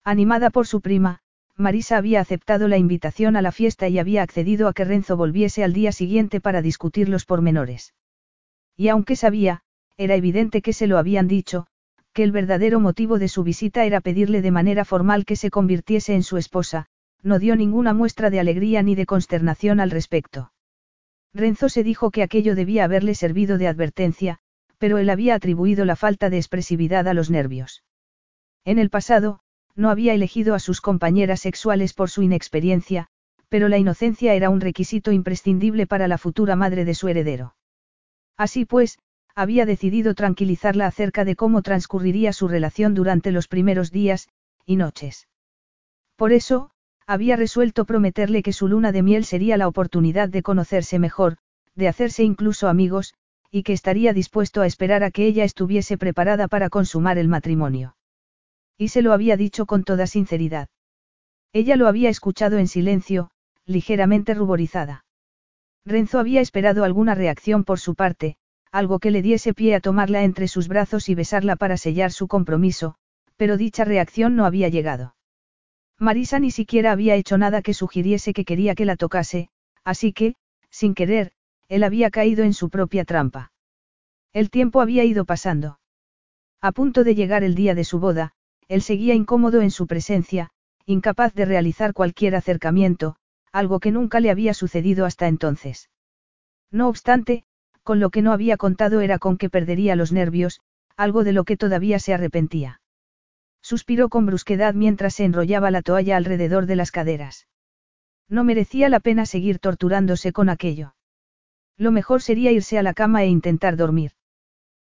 Animada 0.03 0.51
por 0.51 0.67
su 0.67 0.79
prima, 0.79 1.21
Marisa 1.57 1.97
había 1.97 2.21
aceptado 2.21 2.67
la 2.67 2.77
invitación 2.77 3.35
a 3.35 3.41
la 3.41 3.51
fiesta 3.51 3.89
y 3.89 3.97
había 3.97 4.21
accedido 4.21 4.67
a 4.67 4.73
que 4.73 4.85
Renzo 4.85 5.17
volviese 5.17 5.63
al 5.63 5.73
día 5.73 5.91
siguiente 5.91 6.39
para 6.39 6.61
discutir 6.61 7.09
los 7.09 7.25
pormenores. 7.25 7.95
Y 8.77 8.89
aunque 8.89 9.15
sabía, 9.15 9.61
era 9.97 10.13
evidente 10.13 10.61
que 10.61 10.73
se 10.73 10.85
lo 10.85 10.99
habían 10.99 11.27
dicho, 11.27 11.65
que 12.13 12.21
el 12.21 12.31
verdadero 12.31 12.79
motivo 12.79 13.17
de 13.17 13.27
su 13.27 13.43
visita 13.43 13.85
era 13.85 14.01
pedirle 14.01 14.43
de 14.43 14.51
manera 14.51 14.85
formal 14.85 15.25
que 15.25 15.35
se 15.35 15.49
convirtiese 15.49 16.13
en 16.13 16.21
su 16.21 16.37
esposa, 16.37 16.85
no 17.23 17.39
dio 17.39 17.55
ninguna 17.55 17.95
muestra 17.95 18.29
de 18.29 18.39
alegría 18.39 18.83
ni 18.83 18.93
de 18.93 19.07
consternación 19.07 19.79
al 19.79 19.89
respecto. 19.89 20.52
Renzo 21.33 21.69
se 21.69 21.83
dijo 21.83 22.11
que 22.11 22.23
aquello 22.23 22.55
debía 22.55 22.83
haberle 22.83 23.15
servido 23.15 23.57
de 23.57 23.67
advertencia, 23.67 24.39
pero 24.77 24.97
él 24.97 25.09
había 25.09 25.35
atribuido 25.35 25.85
la 25.85 25.95
falta 25.95 26.29
de 26.29 26.37
expresividad 26.37 27.07
a 27.07 27.13
los 27.13 27.29
nervios. 27.29 27.83
En 28.65 28.79
el 28.79 28.89
pasado, 28.89 29.39
no 29.75 29.89
había 29.89 30.13
elegido 30.13 30.53
a 30.53 30.59
sus 30.59 30.81
compañeras 30.81 31.41
sexuales 31.41 31.93
por 31.93 32.09
su 32.09 32.21
inexperiencia, 32.21 33.07
pero 33.49 33.69
la 33.69 33.77
inocencia 33.77 34.33
era 34.33 34.49
un 34.49 34.61
requisito 34.61 35.11
imprescindible 35.11 35.87
para 35.87 36.07
la 36.07 36.17
futura 36.17 36.55
madre 36.55 36.85
de 36.85 36.93
su 36.93 37.07
heredero. 37.07 37.55
Así 38.37 38.65
pues, 38.65 38.99
había 39.35 39.65
decidido 39.65 40.13
tranquilizarla 40.13 40.85
acerca 40.85 41.25
de 41.25 41.35
cómo 41.35 41.61
transcurriría 41.61 42.33
su 42.33 42.47
relación 42.47 42.93
durante 42.93 43.31
los 43.31 43.47
primeros 43.47 43.91
días, 43.91 44.29
y 44.65 44.75
noches. 44.75 45.27
Por 46.15 46.31
eso, 46.31 46.71
había 47.07 47.35
resuelto 47.35 47.85
prometerle 47.85 48.43
que 48.43 48.53
su 48.53 48.67
luna 48.67 48.91
de 48.91 49.03
miel 49.03 49.25
sería 49.25 49.57
la 49.57 49.67
oportunidad 49.67 50.29
de 50.29 50.43
conocerse 50.43 50.99
mejor, 50.99 51.37
de 51.75 51.87
hacerse 51.87 52.23
incluso 52.23 52.67
amigos, 52.67 53.13
y 53.51 53.63
que 53.63 53.73
estaría 53.73 54.13
dispuesto 54.13 54.61
a 54.61 54.65
esperar 54.65 55.03
a 55.03 55.11
que 55.11 55.25
ella 55.25 55.43
estuviese 55.43 55.97
preparada 55.97 56.47
para 56.47 56.69
consumar 56.69 57.17
el 57.17 57.27
matrimonio. 57.27 57.95
Y 58.77 58.87
se 58.87 59.01
lo 59.01 59.13
había 59.13 59.37
dicho 59.37 59.65
con 59.65 59.83
toda 59.83 60.07
sinceridad. 60.07 60.69
Ella 61.51 61.75
lo 61.75 61.87
había 61.87 62.09
escuchado 62.09 62.57
en 62.57 62.67
silencio, 62.67 63.29
ligeramente 63.65 64.33
ruborizada. 64.33 65.05
Renzo 65.85 66.19
había 66.19 66.41
esperado 66.41 66.83
alguna 66.83 67.13
reacción 67.13 67.63
por 67.63 67.79
su 67.79 67.93
parte, 67.93 68.37
algo 68.71 68.99
que 68.99 69.11
le 69.11 69.21
diese 69.21 69.53
pie 69.53 69.75
a 69.75 69.79
tomarla 69.79 70.23
entre 70.23 70.47
sus 70.47 70.67
brazos 70.67 71.07
y 71.09 71.15
besarla 71.15 71.55
para 71.55 71.77
sellar 71.77 72.11
su 72.11 72.27
compromiso, 72.27 72.95
pero 73.37 73.57
dicha 73.57 73.85
reacción 73.85 74.35
no 74.35 74.45
había 74.45 74.69
llegado. 74.69 75.15
Marisa 76.03 76.37
ni 76.37 76.51
siquiera 76.51 76.91
había 76.91 77.15
hecho 77.15 77.37
nada 77.37 77.61
que 77.61 77.73
sugiriese 77.73 78.33
que 78.33 78.43
quería 78.43 78.75
que 78.75 78.83
la 78.83 78.97
tocase, 78.97 79.47
así 79.85 80.11
que, 80.11 80.35
sin 80.69 80.95
querer, 80.95 81.31
él 81.69 81.81
había 81.81 82.11
caído 82.11 82.43
en 82.43 82.53
su 82.53 82.69
propia 82.69 83.05
trampa. 83.05 83.53
El 84.33 84.49
tiempo 84.49 84.81
había 84.81 85.05
ido 85.05 85.23
pasando. 85.23 85.79
A 86.59 86.73
punto 86.73 87.05
de 87.05 87.15
llegar 87.15 87.45
el 87.45 87.55
día 87.55 87.73
de 87.73 87.85
su 87.85 87.99
boda, 87.99 88.33
él 88.67 88.81
seguía 88.81 89.13
incómodo 89.13 89.61
en 89.61 89.71
su 89.71 89.87
presencia, 89.87 90.49
incapaz 90.85 91.33
de 91.35 91.45
realizar 91.45 91.93
cualquier 91.93 92.35
acercamiento, 92.35 93.15
algo 93.53 93.79
que 93.79 93.91
nunca 93.91 94.19
le 94.19 94.29
había 94.29 94.53
sucedido 94.53 95.05
hasta 95.05 95.29
entonces. 95.29 95.89
No 96.69 96.89
obstante, 96.89 97.45
con 97.81 98.01
lo 98.01 98.09
que 98.09 98.21
no 98.21 98.33
había 98.33 98.57
contado 98.57 98.99
era 98.99 99.19
con 99.19 99.37
que 99.37 99.49
perdería 99.49 99.95
los 99.95 100.11
nervios, 100.11 100.59
algo 100.97 101.23
de 101.23 101.31
lo 101.31 101.45
que 101.45 101.55
todavía 101.55 101.97
se 101.99 102.13
arrepentía. 102.13 102.81
Suspiró 103.63 104.09
con 104.09 104.25
brusquedad 104.25 104.73
mientras 104.73 105.15
se 105.15 105.23
enrollaba 105.23 105.71
la 105.71 105.81
toalla 105.81 106.17
alrededor 106.17 106.65
de 106.65 106.75
las 106.75 106.91
caderas. 106.91 107.47
No 108.27 108.43
merecía 108.43 108.89
la 108.89 108.99
pena 108.99 109.25
seguir 109.25 109.57
torturándose 109.59 110.33
con 110.33 110.49
aquello. 110.49 110.95
Lo 111.77 111.91
mejor 111.91 112.21
sería 112.21 112.51
irse 112.51 112.77
a 112.77 112.83
la 112.83 112.93
cama 112.93 113.23
e 113.23 113.27
intentar 113.27 113.77
dormir. 113.77 114.11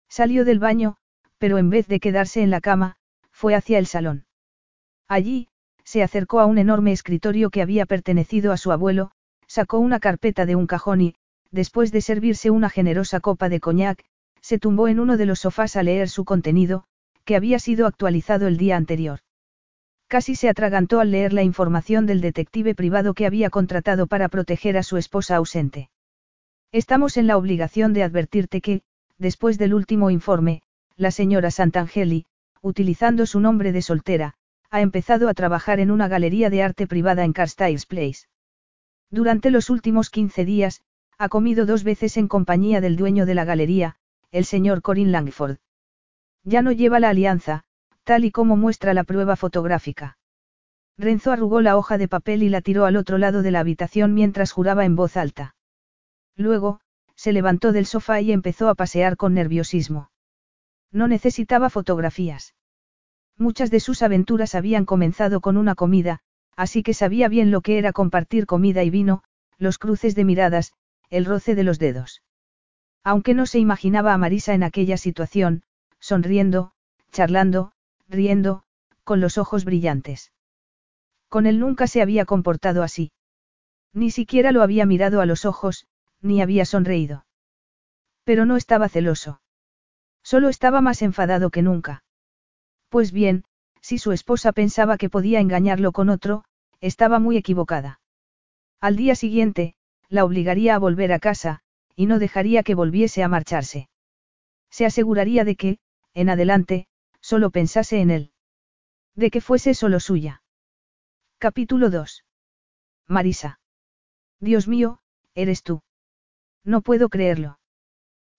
Salió 0.09 0.43
del 0.43 0.59
baño, 0.59 0.97
pero 1.37 1.57
en 1.57 1.69
vez 1.69 1.87
de 1.87 2.01
quedarse 2.01 2.43
en 2.43 2.49
la 2.49 2.59
cama, 2.59 2.97
fue 3.31 3.55
hacia 3.55 3.79
el 3.79 3.87
salón. 3.87 4.25
Allí, 5.07 5.47
se 5.85 6.03
acercó 6.03 6.41
a 6.41 6.45
un 6.45 6.57
enorme 6.57 6.91
escritorio 6.91 7.49
que 7.49 7.61
había 7.61 7.85
pertenecido 7.85 8.51
a 8.51 8.57
su 8.57 8.73
abuelo, 8.73 9.11
sacó 9.47 9.79
una 9.79 9.99
carpeta 9.99 10.45
de 10.45 10.55
un 10.55 10.67
cajón 10.67 10.99
y, 10.99 11.15
después 11.49 11.91
de 11.91 12.01
servirse 12.01 12.49
una 12.49 12.69
generosa 12.69 13.21
copa 13.21 13.47
de 13.47 13.61
coñac, 13.61 14.03
se 14.41 14.59
tumbó 14.59 14.89
en 14.89 14.99
uno 14.99 15.15
de 15.15 15.25
los 15.25 15.39
sofás 15.39 15.75
a 15.75 15.83
leer 15.83 16.09
su 16.09 16.25
contenido, 16.25 16.85
que 17.25 17.35
había 17.35 17.59
sido 17.59 17.87
actualizado 17.87 18.47
el 18.47 18.57
día 18.57 18.77
anterior. 18.77 19.19
Casi 20.07 20.35
se 20.35 20.47
atragantó 20.47 20.99
al 20.99 21.11
leer 21.11 21.33
la 21.33 21.43
información 21.43 22.05
del 22.05 22.21
detective 22.21 22.75
privado 22.75 23.13
que 23.13 23.25
había 23.25 23.49
contratado 23.49 24.07
para 24.07 24.29
proteger 24.29 24.77
a 24.77 24.83
su 24.83 24.97
esposa 24.97 25.35
ausente. 25.35 25.89
Estamos 26.71 27.17
en 27.17 27.27
la 27.27 27.37
obligación 27.37 27.93
de 27.93 28.03
advertirte 28.03 28.61
que, 28.61 28.83
después 29.17 29.57
del 29.57 29.73
último 29.73 30.11
informe, 30.11 30.61
la 30.95 31.09
señora 31.11 31.49
Santangeli, 31.49 32.25
utilizando 32.61 33.25
su 33.25 33.39
nombre 33.39 33.71
de 33.71 33.81
soltera, 33.81 34.35
ha 34.69 34.81
empezado 34.81 35.29
a 35.29 35.33
trabajar 35.33 35.79
en 35.79 35.89
una 35.89 36.07
galería 36.07 36.49
de 36.49 36.61
arte 36.61 36.85
privada 36.85 37.23
en 37.23 37.33
Carstyles 37.33 37.85
Place. 37.85 38.27
Durante 39.09 39.49
los 39.49 39.69
últimos 39.69 40.09
15 40.09 40.45
días, 40.45 40.81
ha 41.17 41.29
comido 41.29 41.65
dos 41.65 41.83
veces 41.83 42.17
en 42.17 42.27
compañía 42.27 42.81
del 42.81 42.95
dueño 42.95 43.25
de 43.25 43.35
la 43.35 43.45
galería, 43.45 43.95
el 44.31 44.45
señor 44.45 44.81
Corin 44.81 45.11
Langford. 45.11 45.57
Ya 46.45 46.61
no 46.61 46.71
lleva 46.71 46.99
la 46.99 47.09
alianza, 47.09 47.63
tal 48.03 48.23
y 48.23 48.31
como 48.31 48.55
muestra 48.55 48.93
la 48.93 49.03
prueba 49.03 49.35
fotográfica. 49.35 50.17
Renzo 50.97 51.31
arrugó 51.31 51.59
la 51.59 51.75
hoja 51.75 51.97
de 51.97 52.07
papel 52.07 52.43
y 52.43 52.49
la 52.49 52.61
tiró 52.61 52.85
al 52.85 52.95
otro 52.95 53.17
lado 53.17 53.41
de 53.41 53.51
la 53.51 53.59
habitación 53.59 54.13
mientras 54.13 54.51
juraba 54.51 54.85
en 54.85 54.95
voz 54.95 55.17
alta. 55.17 55.55
Luego, 56.37 56.79
se 57.15 57.33
levantó 57.33 57.71
del 57.71 57.87
sofá 57.87 58.21
y 58.21 58.31
empezó 58.31 58.69
a 58.69 58.75
pasear 58.75 59.17
con 59.17 59.33
nerviosismo. 59.33 60.11
No 60.91 61.07
necesitaba 61.07 61.69
fotografías. 61.69 62.53
Muchas 63.37 63.71
de 63.71 63.79
sus 63.81 64.03
aventuras 64.03 64.55
habían 64.55 64.85
comenzado 64.85 65.41
con 65.41 65.57
una 65.57 65.75
comida, 65.75 66.19
así 66.55 66.83
que 66.83 66.93
sabía 66.93 67.27
bien 67.27 67.51
lo 67.51 67.61
que 67.61 67.77
era 67.77 67.91
compartir 67.91 68.45
comida 68.45 68.83
y 68.83 68.89
vino, 68.89 69.23
los 69.57 69.77
cruces 69.77 70.15
de 70.15 70.23
miradas, 70.23 70.73
el 71.09 71.25
roce 71.25 71.55
de 71.55 71.63
los 71.63 71.79
dedos. 71.79 72.21
Aunque 73.03 73.33
no 73.33 73.45
se 73.45 73.59
imaginaba 73.59 74.13
a 74.13 74.17
Marisa 74.17 74.53
en 74.53 74.63
aquella 74.63 74.97
situación, 74.97 75.63
sonriendo, 76.05 76.71
charlando, 77.11 77.71
riendo, 78.07 78.61
con 79.03 79.19
los 79.21 79.39
ojos 79.39 79.65
brillantes. 79.65 80.31
Con 81.29 81.47
él 81.47 81.59
nunca 81.59 81.87
se 81.87 82.03
había 82.03 82.25
comportado 82.25 82.83
así. 82.83 83.11
Ni 83.91 84.11
siquiera 84.11 84.51
lo 84.51 84.61
había 84.61 84.85
mirado 84.85 85.19
a 85.19 85.25
los 85.25 85.45
ojos, 85.45 85.87
ni 86.21 86.43
había 86.43 86.63
sonreído. 86.65 87.25
Pero 88.23 88.45
no 88.45 88.55
estaba 88.55 88.87
celoso. 88.87 89.41
Solo 90.21 90.49
estaba 90.49 90.79
más 90.79 91.01
enfadado 91.01 91.49
que 91.49 91.63
nunca. 91.63 92.03
Pues 92.89 93.11
bien, 93.11 93.43
si 93.81 93.97
su 93.97 94.11
esposa 94.11 94.51
pensaba 94.51 94.97
que 94.97 95.09
podía 95.09 95.39
engañarlo 95.39 95.91
con 95.91 96.09
otro, 96.09 96.43
estaba 96.81 97.17
muy 97.17 97.35
equivocada. 97.35 97.99
Al 98.79 98.95
día 98.95 99.15
siguiente, 99.15 99.73
la 100.07 100.23
obligaría 100.23 100.75
a 100.75 100.79
volver 100.79 101.11
a 101.13 101.19
casa, 101.19 101.61
y 101.95 102.05
no 102.05 102.19
dejaría 102.19 102.61
que 102.61 102.75
volviese 102.75 103.23
a 103.23 103.27
marcharse. 103.27 103.89
Se 104.69 104.85
aseguraría 104.85 105.45
de 105.45 105.55
que, 105.55 105.79
en 106.15 106.29
adelante, 106.29 106.87
solo 107.21 107.51
pensase 107.51 107.99
en 107.99 108.09
él. 108.09 108.31
De 109.15 109.29
que 109.29 109.41
fuese 109.41 109.73
solo 109.73 109.99
suya. 109.99 110.41
Capítulo 111.37 111.89
2. 111.89 112.25
Marisa. 113.07 113.59
Dios 114.39 114.67
mío, 114.67 114.99
eres 115.35 115.61
tú. 115.61 115.83
No 116.63 116.81
puedo 116.81 117.09
creerlo. 117.09 117.59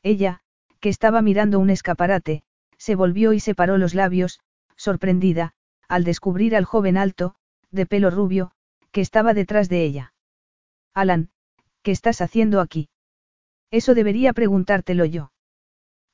Ella, 0.02 0.40
que 0.80 0.88
estaba 0.88 1.22
mirando 1.22 1.58
un 1.58 1.70
escaparate, 1.70 2.42
se 2.78 2.94
volvió 2.94 3.32
y 3.32 3.40
separó 3.40 3.78
los 3.78 3.94
labios, 3.94 4.40
sorprendida, 4.76 5.52
al 5.88 6.04
descubrir 6.04 6.56
al 6.56 6.64
joven 6.64 6.96
alto, 6.96 7.36
de 7.70 7.86
pelo 7.86 8.10
rubio, 8.10 8.52
que 8.90 9.02
estaba 9.02 9.34
detrás 9.34 9.68
de 9.68 9.84
ella. 9.84 10.14
Alan, 10.94 11.30
¿qué 11.82 11.92
estás 11.92 12.20
haciendo 12.20 12.60
aquí? 12.60 12.88
Eso 13.70 13.94
debería 13.94 14.32
preguntártelo 14.32 15.04
yo. 15.04 15.32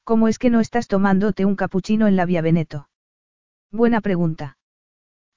¿Cómo 0.05 0.29
es 0.29 0.39
que 0.39 0.51
no 0.51 0.61
estás 0.61 0.89
tomándote 0.89 1.45
un 1.45 1.55
capuchino 1.55 2.09
en 2.09 2.17
la 2.17 2.27
Vía 2.27 2.43
Veneto? 2.43 2.89
Buena 3.71 4.01
pregunta. 4.01 4.59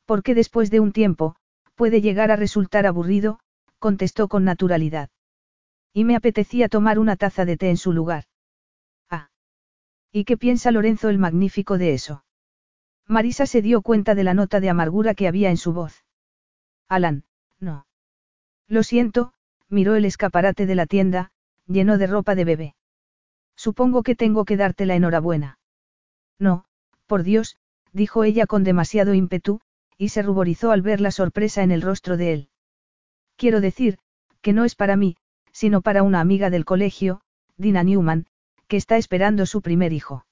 Porque 0.05 0.33
después 0.33 0.71
de 0.71 0.79
un 0.79 0.91
tiempo, 0.91 1.35
puede 1.75 2.01
llegar 2.01 2.31
a 2.31 2.35
resultar 2.35 2.85
aburrido, 2.87 3.39
contestó 3.79 4.27
con 4.27 4.43
naturalidad. 4.43 5.09
Y 5.93 6.03
me 6.03 6.15
apetecía 6.15 6.67
tomar 6.67 6.99
una 6.99 7.15
taza 7.15 7.45
de 7.45 7.57
té 7.57 7.69
en 7.69 7.77
su 7.77 7.93
lugar. 7.93 8.25
Ah. 9.09 9.29
¿Y 10.11 10.25
qué 10.25 10.37
piensa 10.37 10.71
Lorenzo 10.71 11.09
el 11.09 11.19
Magnífico 11.19 11.77
de 11.77 11.93
eso? 11.93 12.25
Marisa 13.07 13.45
se 13.45 13.61
dio 13.61 13.81
cuenta 13.81 14.15
de 14.15 14.23
la 14.23 14.33
nota 14.33 14.59
de 14.59 14.69
amargura 14.69 15.13
que 15.13 15.27
había 15.27 15.51
en 15.51 15.57
su 15.57 15.73
voz. 15.73 16.03
Alan, 16.89 17.23
no. 17.59 17.85
Lo 18.67 18.81
siento, 18.81 19.33
miró 19.69 19.95
el 19.95 20.05
escaparate 20.05 20.65
de 20.65 20.75
la 20.75 20.87
tienda, 20.87 21.31
lleno 21.67 21.97
de 21.99 22.07
ropa 22.07 22.33
de 22.33 22.45
bebé. 22.45 22.75
Supongo 23.55 24.03
que 24.03 24.15
tengo 24.15 24.45
que 24.45 24.57
darte 24.57 24.85
la 24.85 24.95
enhorabuena. 24.95 25.59
No, 26.39 26.65
por 27.07 27.23
Dios, 27.23 27.57
dijo 27.93 28.23
ella 28.23 28.45
con 28.45 28.63
demasiado 28.63 29.13
ímpetu, 29.13 29.61
y 29.97 30.09
se 30.09 30.21
ruborizó 30.21 30.71
al 30.71 30.81
ver 30.81 31.01
la 31.01 31.11
sorpresa 31.11 31.63
en 31.63 31.71
el 31.71 31.81
rostro 31.81 32.17
de 32.17 32.33
él. 32.33 32.49
Quiero 33.37 33.61
decir, 33.61 33.97
que 34.41 34.53
no 34.53 34.65
es 34.65 34.75
para 34.75 34.95
mí, 34.97 35.15
sino 35.51 35.81
para 35.81 36.03
una 36.03 36.19
amiga 36.19 36.49
del 36.49 36.65
colegio, 36.65 37.21
Dina 37.57 37.83
Newman, 37.83 38.25
que 38.67 38.77
está 38.77 38.97
esperando 38.97 39.45
su 39.45 39.61
primer 39.61 39.93
hijo. 39.93 40.25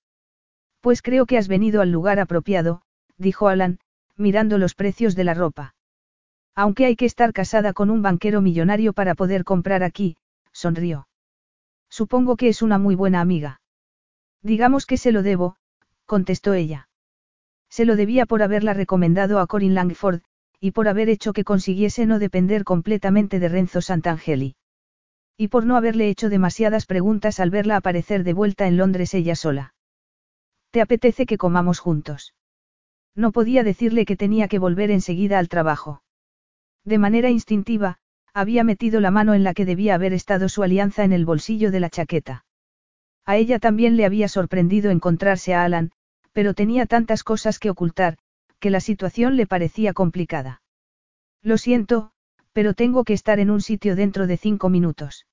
Pues 0.81 1.01
creo 1.01 1.25
que 1.25 1.37
has 1.37 1.47
venido 1.47 1.81
al 1.81 1.91
lugar 1.91 2.19
apropiado, 2.19 2.81
dijo 3.17 3.47
Alan, 3.47 3.79
mirando 4.17 4.57
los 4.57 4.75
precios 4.75 5.15
de 5.15 5.23
la 5.23 5.33
ropa. 5.33 5.75
Aunque 6.55 6.85
hay 6.85 6.95
que 6.95 7.05
estar 7.05 7.33
casada 7.33 7.73
con 7.73 7.89
un 7.89 8.01
banquero 8.01 8.41
millonario 8.41 8.93
para 8.93 9.15
poder 9.15 9.43
comprar 9.43 9.81
aquí, 9.81 10.17
sonrió. 10.51 11.07
Supongo 11.99 12.37
que 12.37 12.49
es 12.49 12.63
una 12.63 12.79
muy 12.79 12.95
buena 12.95 13.21
amiga. 13.21 13.61
Digamos 14.41 14.87
que 14.87 14.97
se 14.97 15.11
lo 15.11 15.21
debo, 15.21 15.57
contestó 16.07 16.55
ella. 16.55 16.89
Se 17.69 17.85
lo 17.85 17.95
debía 17.95 18.25
por 18.25 18.41
haberla 18.41 18.73
recomendado 18.73 19.39
a 19.39 19.45
Corin 19.45 19.75
Langford, 19.75 20.21
y 20.59 20.71
por 20.71 20.87
haber 20.87 21.07
hecho 21.07 21.33
que 21.33 21.43
consiguiese 21.43 22.07
no 22.07 22.17
depender 22.17 22.63
completamente 22.63 23.39
de 23.39 23.47
Renzo 23.47 23.79
Santangeli. 23.79 24.55
Y 25.37 25.49
por 25.49 25.67
no 25.67 25.77
haberle 25.77 26.09
hecho 26.09 26.29
demasiadas 26.29 26.87
preguntas 26.87 27.39
al 27.39 27.51
verla 27.51 27.75
aparecer 27.77 28.23
de 28.23 28.33
vuelta 28.33 28.65
en 28.65 28.77
Londres 28.77 29.13
ella 29.13 29.35
sola. 29.35 29.75
¿Te 30.71 30.81
apetece 30.81 31.27
que 31.27 31.37
comamos 31.37 31.77
juntos? 31.77 32.33
No 33.13 33.31
podía 33.31 33.63
decirle 33.63 34.05
que 34.05 34.17
tenía 34.17 34.47
que 34.47 34.57
volver 34.57 34.89
enseguida 34.89 35.37
al 35.37 35.47
trabajo. 35.47 36.01
De 36.83 36.97
manera 36.97 37.29
instintiva, 37.29 37.99
había 38.33 38.63
metido 38.63 38.99
la 38.99 39.11
mano 39.11 39.33
en 39.33 39.43
la 39.43 39.53
que 39.53 39.65
debía 39.65 39.95
haber 39.95 40.13
estado 40.13 40.49
su 40.49 40.63
alianza 40.63 41.03
en 41.03 41.13
el 41.13 41.25
bolsillo 41.25 41.71
de 41.71 41.79
la 41.79 41.89
chaqueta. 41.89 42.45
A 43.25 43.37
ella 43.37 43.59
también 43.59 43.95
le 43.95 44.05
había 44.05 44.27
sorprendido 44.27 44.91
encontrarse 44.91 45.53
a 45.53 45.63
Alan, 45.63 45.91
pero 46.33 46.53
tenía 46.53 46.85
tantas 46.85 47.23
cosas 47.23 47.59
que 47.59 47.69
ocultar, 47.69 48.17
que 48.59 48.69
la 48.69 48.79
situación 48.79 49.37
le 49.37 49.45
parecía 49.45 49.93
complicada. 49.93 50.61
Lo 51.41 51.57
siento, 51.57 52.11
pero 52.53 52.73
tengo 52.73 53.03
que 53.03 53.13
estar 53.13 53.39
en 53.39 53.49
un 53.49 53.61
sitio 53.61 53.95
dentro 53.95 54.27
de 54.27 54.37
cinco 54.37 54.69
minutos. 54.69 55.27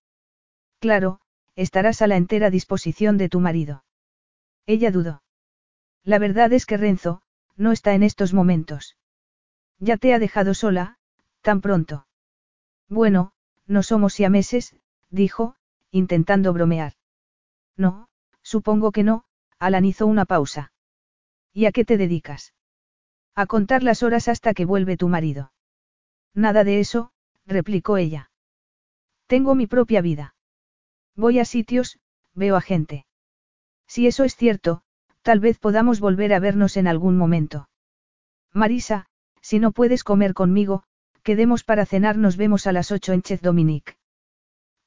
Claro, 0.78 1.20
estarás 1.56 2.02
a 2.02 2.06
la 2.06 2.16
entera 2.16 2.50
disposición 2.50 3.16
de 3.16 3.28
tu 3.28 3.40
marido. 3.40 3.84
Ella 4.66 4.90
dudó. 4.90 5.22
La 6.04 6.18
verdad 6.18 6.52
es 6.52 6.66
que 6.66 6.76
Renzo, 6.76 7.22
no 7.56 7.72
está 7.72 7.94
en 7.94 8.02
estos 8.02 8.32
momentos. 8.32 8.96
Ya 9.78 9.96
te 9.96 10.14
ha 10.14 10.18
dejado 10.18 10.54
sola, 10.54 10.98
tan 11.42 11.60
pronto. 11.60 12.06
Bueno, 12.90 13.32
no 13.66 13.84
somos 13.84 14.12
siameses, 14.14 14.76
dijo, 15.10 15.54
intentando 15.92 16.52
bromear. 16.52 16.94
No, 17.76 18.08
supongo 18.42 18.90
que 18.90 19.04
no, 19.04 19.24
Alan 19.60 19.84
hizo 19.84 20.06
una 20.06 20.26
pausa. 20.26 20.72
¿Y 21.52 21.66
a 21.66 21.72
qué 21.72 21.84
te 21.84 21.96
dedicas? 21.96 22.52
A 23.36 23.46
contar 23.46 23.84
las 23.84 24.02
horas 24.02 24.26
hasta 24.26 24.54
que 24.54 24.64
vuelve 24.64 24.96
tu 24.96 25.08
marido. 25.08 25.52
Nada 26.34 26.64
de 26.64 26.80
eso, 26.80 27.12
replicó 27.46 27.96
ella. 27.96 28.30
Tengo 29.28 29.54
mi 29.54 29.68
propia 29.68 30.00
vida. 30.00 30.34
Voy 31.14 31.38
a 31.38 31.44
sitios, 31.44 32.00
veo 32.34 32.56
a 32.56 32.60
gente. 32.60 33.06
Si 33.86 34.08
eso 34.08 34.24
es 34.24 34.34
cierto, 34.34 34.82
tal 35.22 35.38
vez 35.38 35.58
podamos 35.58 36.00
volver 36.00 36.32
a 36.32 36.40
vernos 36.40 36.76
en 36.76 36.88
algún 36.88 37.16
momento. 37.16 37.68
Marisa, 38.52 39.06
si 39.40 39.60
no 39.60 39.70
puedes 39.70 40.02
comer 40.02 40.34
conmigo, 40.34 40.82
quedemos 41.22 41.64
para 41.64 41.86
cenar, 41.86 42.16
nos 42.16 42.36
vemos 42.36 42.66
a 42.66 42.72
las 42.72 42.90
ocho 42.90 43.12
en 43.12 43.22
Chez 43.22 43.40
Dominique. 43.40 43.94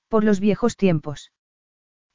Por 0.07 0.23
los 0.23 0.39
viejos 0.39 0.77
tiempos. 0.77 1.31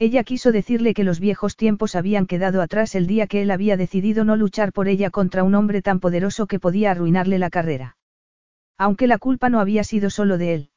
Ella 0.01 0.23
quiso 0.23 0.53
decirle 0.53 0.95
que 0.95 1.03
los 1.03 1.19
viejos 1.19 1.57
tiempos 1.57 1.97
habían 1.97 2.27
quedado 2.27 2.63
atrás 2.63 2.95
el 2.95 3.09
día 3.09 3.27
que 3.27 3.43
él 3.43 3.51
había 3.51 3.77
decidido 3.77 4.25
no 4.25 4.37
luchar 4.37 4.73
por 4.73 4.87
ella 4.87 5.11
contra 5.11 5.43
un 5.43 5.57
hombre 5.57 5.83
tan 5.83 5.99
poderoso 5.99 6.47
que 6.47 6.61
podía 6.61 6.93
arruinarle 6.93 7.39
la 7.41 7.51
carrera. 7.51 7.97
Aunque 8.77 9.09
la 9.09 9.19
culpa 9.19 9.49
no 9.49 9.59
había 9.59 9.83
sido 9.83 10.09
solo 10.09 10.39
de 10.39 10.55
él. 10.55 10.71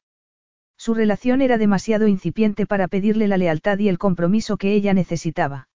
Su 0.76 0.94
relación 0.94 1.40
era 1.40 1.58
demasiado 1.58 2.08
incipiente 2.08 2.66
para 2.66 2.88
pedirle 2.88 3.28
la 3.28 3.36
lealtad 3.36 3.78
y 3.78 3.88
el 3.88 3.98
compromiso 3.98 4.56
que 4.56 4.74
ella 4.74 4.92
necesitaba. 4.92 5.68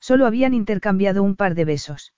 Solo 0.00 0.26
habían 0.26 0.54
intercambiado 0.54 1.22
un 1.22 1.36
par 1.36 1.54
de 1.54 1.66
besos. 1.66 2.14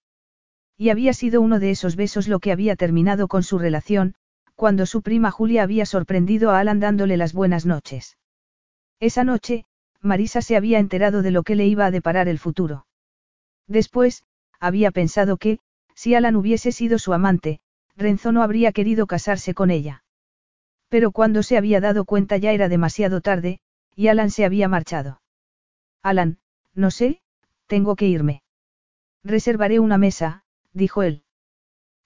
Y 0.76 0.90
había 0.90 1.12
sido 1.12 1.40
uno 1.40 1.58
de 1.58 1.72
esos 1.72 1.96
besos 1.96 2.28
lo 2.28 2.38
que 2.38 2.52
había 2.52 2.76
terminado 2.76 3.26
con 3.26 3.42
su 3.42 3.58
relación, 3.58 4.14
cuando 4.54 4.86
su 4.86 5.02
prima 5.02 5.30
Julia 5.30 5.62
había 5.62 5.86
sorprendido 5.86 6.50
a 6.50 6.60
Alan 6.60 6.80
dándole 6.80 7.16
las 7.16 7.32
buenas 7.32 7.66
noches. 7.66 8.16
Esa 9.00 9.24
noche, 9.24 9.66
Marisa 10.00 10.42
se 10.42 10.56
había 10.56 10.78
enterado 10.78 11.22
de 11.22 11.30
lo 11.30 11.42
que 11.42 11.54
le 11.56 11.66
iba 11.66 11.86
a 11.86 11.90
deparar 11.90 12.28
el 12.28 12.38
futuro. 12.38 12.86
Después, 13.66 14.24
había 14.60 14.90
pensado 14.90 15.36
que, 15.36 15.58
si 15.94 16.14
Alan 16.14 16.36
hubiese 16.36 16.72
sido 16.72 16.98
su 16.98 17.12
amante, 17.12 17.60
Renzo 17.96 18.32
no 18.32 18.42
habría 18.42 18.72
querido 18.72 19.06
casarse 19.06 19.54
con 19.54 19.70
ella. 19.70 20.04
Pero 20.88 21.10
cuando 21.10 21.42
se 21.42 21.56
había 21.56 21.80
dado 21.80 22.04
cuenta 22.04 22.36
ya 22.36 22.52
era 22.52 22.68
demasiado 22.68 23.20
tarde, 23.20 23.60
y 23.96 24.08
Alan 24.08 24.30
se 24.30 24.44
había 24.44 24.68
marchado. 24.68 25.20
Alan, 26.02 26.38
no 26.74 26.90
sé, 26.90 27.20
tengo 27.66 27.96
que 27.96 28.06
irme. 28.06 28.42
Reservaré 29.22 29.80
una 29.80 29.98
mesa, 29.98 30.44
dijo 30.72 31.02
él. 31.02 31.22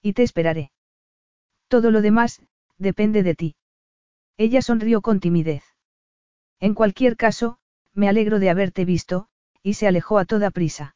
Y 0.01 0.13
te 0.13 0.23
esperaré. 0.23 0.71
Todo 1.69 1.91
lo 1.91 2.01
demás, 2.01 2.41
depende 2.77 3.23
de 3.23 3.35
ti. 3.35 3.55
Ella 4.37 4.61
sonrió 4.61 5.01
con 5.01 5.19
timidez. 5.19 5.63
En 6.59 6.73
cualquier 6.73 7.15
caso, 7.15 7.59
me 7.93 8.09
alegro 8.09 8.39
de 8.39 8.49
haberte 8.49 8.85
visto, 8.85 9.27
y 9.61 9.75
se 9.75 9.87
alejó 9.87 10.17
a 10.17 10.25
toda 10.25 10.49
prisa. 10.49 10.95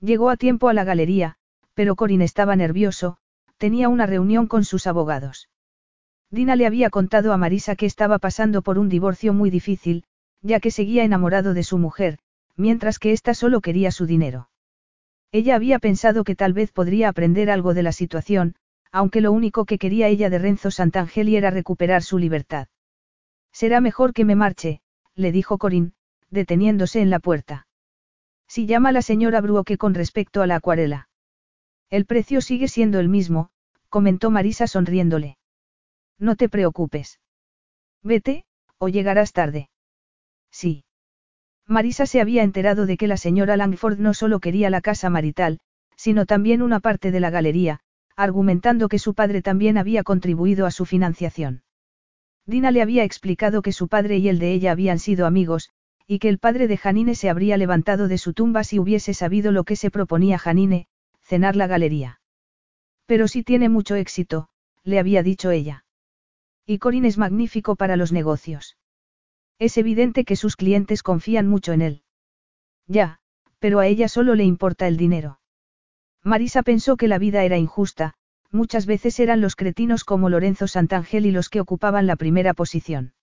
Llegó 0.00 0.30
a 0.30 0.36
tiempo 0.36 0.68
a 0.68 0.74
la 0.74 0.84
galería, 0.84 1.36
pero 1.74 1.94
Corin 1.94 2.22
estaba 2.22 2.56
nervioso, 2.56 3.18
tenía 3.58 3.88
una 3.90 4.06
reunión 4.06 4.46
con 4.46 4.64
sus 4.64 4.86
abogados. 4.86 5.50
Dina 6.30 6.56
le 6.56 6.66
había 6.66 6.88
contado 6.88 7.34
a 7.34 7.36
Marisa 7.36 7.76
que 7.76 7.86
estaba 7.86 8.18
pasando 8.18 8.62
por 8.62 8.78
un 8.78 8.88
divorcio 8.88 9.34
muy 9.34 9.50
difícil, 9.50 10.04
ya 10.40 10.58
que 10.58 10.70
seguía 10.70 11.04
enamorado 11.04 11.52
de 11.52 11.64
su 11.64 11.76
mujer, 11.76 12.18
mientras 12.56 12.98
que 12.98 13.12
ésta 13.12 13.34
solo 13.34 13.60
quería 13.60 13.90
su 13.90 14.06
dinero. 14.06 14.48
Ella 15.32 15.54
había 15.54 15.78
pensado 15.78 16.24
que 16.24 16.34
tal 16.34 16.54
vez 16.54 16.72
podría 16.72 17.10
aprender 17.10 17.50
algo 17.50 17.74
de 17.74 17.82
la 17.82 17.92
situación, 17.92 18.54
aunque 18.92 19.22
lo 19.22 19.32
único 19.32 19.64
que 19.64 19.78
quería 19.78 20.08
ella 20.08 20.30
de 20.30 20.38
Renzo 20.38 20.70
Santangeli 20.70 21.36
era 21.36 21.50
recuperar 21.50 22.02
su 22.02 22.18
libertad. 22.18 22.68
Será 23.50 23.80
mejor 23.80 24.12
que 24.12 24.24
me 24.24 24.36
marche, 24.36 24.80
le 25.14 25.32
dijo 25.32 25.58
Corín, 25.58 25.94
deteniéndose 26.30 27.00
en 27.00 27.10
la 27.10 27.18
puerta. 27.18 27.66
Si 28.46 28.66
llama 28.66 28.92
la 28.92 29.02
señora 29.02 29.40
Bruoque 29.40 29.78
con 29.78 29.94
respecto 29.94 30.42
a 30.42 30.46
la 30.46 30.56
acuarela. 30.56 31.08
El 31.88 32.04
precio 32.04 32.40
sigue 32.40 32.68
siendo 32.68 33.00
el 33.00 33.08
mismo, 33.08 33.50
comentó 33.88 34.30
Marisa 34.30 34.66
sonriéndole. 34.66 35.38
No 36.18 36.36
te 36.36 36.48
preocupes. 36.48 37.18
Vete, 38.02 38.44
o 38.78 38.88
llegarás 38.88 39.32
tarde. 39.32 39.70
Sí. 40.50 40.84
Marisa 41.66 42.06
se 42.06 42.20
había 42.20 42.42
enterado 42.42 42.86
de 42.86 42.96
que 42.96 43.06
la 43.06 43.16
señora 43.16 43.56
Langford 43.56 43.98
no 43.98 44.12
solo 44.14 44.40
quería 44.40 44.70
la 44.70 44.80
casa 44.80 45.08
marital, 45.08 45.60
sino 45.96 46.26
también 46.26 46.62
una 46.62 46.80
parte 46.80 47.10
de 47.10 47.20
la 47.20 47.30
galería, 47.30 47.80
argumentando 48.16 48.88
que 48.88 48.98
su 48.98 49.14
padre 49.14 49.42
también 49.42 49.78
había 49.78 50.02
contribuido 50.02 50.66
a 50.66 50.70
su 50.70 50.84
financiación. 50.84 51.62
Dina 52.46 52.70
le 52.70 52.82
había 52.82 53.04
explicado 53.04 53.62
que 53.62 53.72
su 53.72 53.88
padre 53.88 54.18
y 54.18 54.28
el 54.28 54.38
de 54.38 54.52
ella 54.52 54.72
habían 54.72 54.98
sido 54.98 55.26
amigos, 55.26 55.70
y 56.06 56.18
que 56.18 56.28
el 56.28 56.38
padre 56.38 56.66
de 56.68 56.76
Janine 56.76 57.14
se 57.14 57.30
habría 57.30 57.56
levantado 57.56 58.08
de 58.08 58.18
su 58.18 58.32
tumba 58.32 58.64
si 58.64 58.78
hubiese 58.78 59.14
sabido 59.14 59.52
lo 59.52 59.64
que 59.64 59.76
se 59.76 59.90
proponía 59.90 60.38
Janine, 60.38 60.88
cenar 61.22 61.56
la 61.56 61.66
galería. 61.66 62.20
Pero 63.06 63.28
si 63.28 63.42
tiene 63.42 63.68
mucho 63.68 63.94
éxito, 63.94 64.48
le 64.84 64.98
había 64.98 65.22
dicho 65.22 65.50
ella. 65.50 65.84
Y 66.66 66.78
Corin 66.78 67.04
es 67.04 67.18
magnífico 67.18 67.76
para 67.76 67.96
los 67.96 68.12
negocios. 68.12 68.76
Es 69.58 69.76
evidente 69.76 70.24
que 70.24 70.36
sus 70.36 70.56
clientes 70.56 71.02
confían 71.02 71.46
mucho 71.46 71.72
en 71.72 71.82
él. 71.82 72.02
Ya, 72.86 73.20
pero 73.58 73.78
a 73.78 73.86
ella 73.86 74.08
solo 74.08 74.34
le 74.34 74.44
importa 74.44 74.88
el 74.88 74.96
dinero. 74.96 75.38
Marisa 76.24 76.62
pensó 76.62 76.96
que 76.96 77.08
la 77.08 77.18
vida 77.18 77.42
era 77.42 77.58
injusta, 77.58 78.14
muchas 78.50 78.86
veces 78.86 79.18
eran 79.18 79.40
los 79.40 79.56
cretinos 79.56 80.04
como 80.04 80.28
Lorenzo 80.28 80.68
Santangeli 80.68 81.30
los 81.32 81.48
que 81.48 81.60
ocupaban 81.60 82.06
la 82.06 82.16
primera 82.16 82.54
posición. 82.54 83.14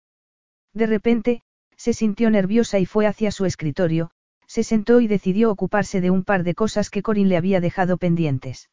De 0.73 0.85
repente, 0.85 1.43
se 1.77 1.93
sintió 1.93 2.29
nerviosa 2.29 2.79
y 2.79 2.85
fue 2.85 3.07
hacia 3.07 3.31
su 3.31 3.45
escritorio, 3.45 4.11
se 4.47 4.63
sentó 4.63 4.99
y 4.99 5.07
decidió 5.07 5.51
ocuparse 5.51 6.01
de 6.01 6.09
un 6.09 6.23
par 6.23 6.43
de 6.43 6.55
cosas 6.55 6.89
que 6.89 7.01
Corin 7.01 7.29
le 7.29 7.37
había 7.37 7.61
dejado 7.61 7.97
pendientes. 7.97 8.69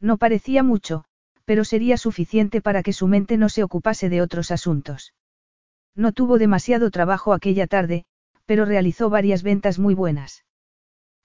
No 0.00 0.18
parecía 0.18 0.62
mucho, 0.62 1.04
pero 1.44 1.64
sería 1.64 1.96
suficiente 1.96 2.60
para 2.60 2.82
que 2.82 2.92
su 2.92 3.06
mente 3.06 3.38
no 3.38 3.48
se 3.48 3.62
ocupase 3.62 4.08
de 4.10 4.20
otros 4.20 4.50
asuntos. 4.50 5.14
No 5.94 6.12
tuvo 6.12 6.36
demasiado 6.38 6.90
trabajo 6.90 7.32
aquella 7.32 7.66
tarde, 7.66 8.04
pero 8.44 8.64
realizó 8.64 9.08
varias 9.08 9.42
ventas 9.42 9.78
muy 9.78 9.94
buenas. 9.94 10.44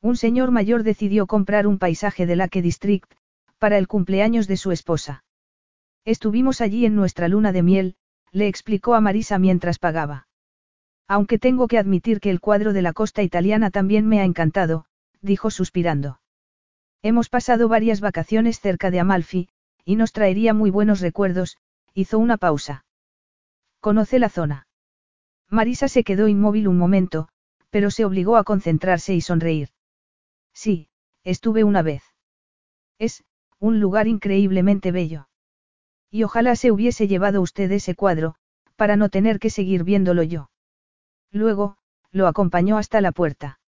Un 0.03 0.17
señor 0.17 0.51
mayor 0.51 0.83
decidió 0.83 1.27
comprar 1.27 1.65
un 1.65 1.79
paisaje 1.79 2.25
de 2.25 2.35
Lake 2.35 2.61
District, 2.61 3.09
para 3.57 3.77
el 3.77 3.87
cumpleaños 3.87 4.47
de 4.49 4.57
su 4.57 4.73
esposa. 4.73 5.23
Estuvimos 6.03 6.59
allí 6.59 6.85
en 6.85 6.93
nuestra 6.93 7.29
luna 7.29 7.53
de 7.53 7.63
miel, 7.63 7.95
le 8.33 8.49
explicó 8.49 8.95
a 8.95 8.99
Marisa 8.99 9.39
mientras 9.39 9.79
pagaba. 9.79 10.27
Aunque 11.07 11.39
tengo 11.39 11.69
que 11.69 11.77
admitir 11.77 12.19
que 12.19 12.31
el 12.31 12.41
cuadro 12.41 12.73
de 12.73 12.81
la 12.81 12.91
costa 12.91 13.23
italiana 13.23 13.71
también 13.71 14.05
me 14.05 14.19
ha 14.19 14.25
encantado, 14.25 14.87
dijo 15.21 15.49
suspirando. 15.49 16.19
Hemos 17.01 17.29
pasado 17.29 17.69
varias 17.69 18.01
vacaciones 18.01 18.59
cerca 18.59 18.91
de 18.91 18.99
Amalfi, 18.99 19.47
y 19.85 19.95
nos 19.95 20.11
traería 20.11 20.53
muy 20.53 20.69
buenos 20.69 20.99
recuerdos, 20.99 21.57
hizo 21.93 22.19
una 22.19 22.35
pausa. 22.35 22.83
¿Conoce 23.79 24.19
la 24.19 24.27
zona? 24.27 24.67
Marisa 25.49 25.87
se 25.87 26.03
quedó 26.03 26.27
inmóvil 26.27 26.67
un 26.67 26.77
momento, 26.77 27.29
pero 27.69 27.89
se 27.89 28.03
obligó 28.03 28.35
a 28.35 28.43
concentrarse 28.43 29.13
y 29.13 29.21
sonreír. 29.21 29.69
Sí, 30.53 30.89
estuve 31.23 31.63
una 31.63 31.81
vez. 31.81 32.03
Es, 32.99 33.23
un 33.59 33.79
lugar 33.79 34.07
increíblemente 34.07 34.91
bello. 34.91 35.27
Y 36.11 36.23
ojalá 36.23 36.55
se 36.55 36.71
hubiese 36.71 37.07
llevado 37.07 37.41
usted 37.41 37.71
ese 37.71 37.95
cuadro, 37.95 38.35
para 38.75 38.95
no 38.95 39.09
tener 39.09 39.39
que 39.39 39.49
seguir 39.49 39.83
viéndolo 39.83 40.23
yo. 40.23 40.49
Luego, 41.31 41.77
lo 42.11 42.27
acompañó 42.27 42.77
hasta 42.77 43.01
la 43.01 43.11
puerta. 43.11 43.59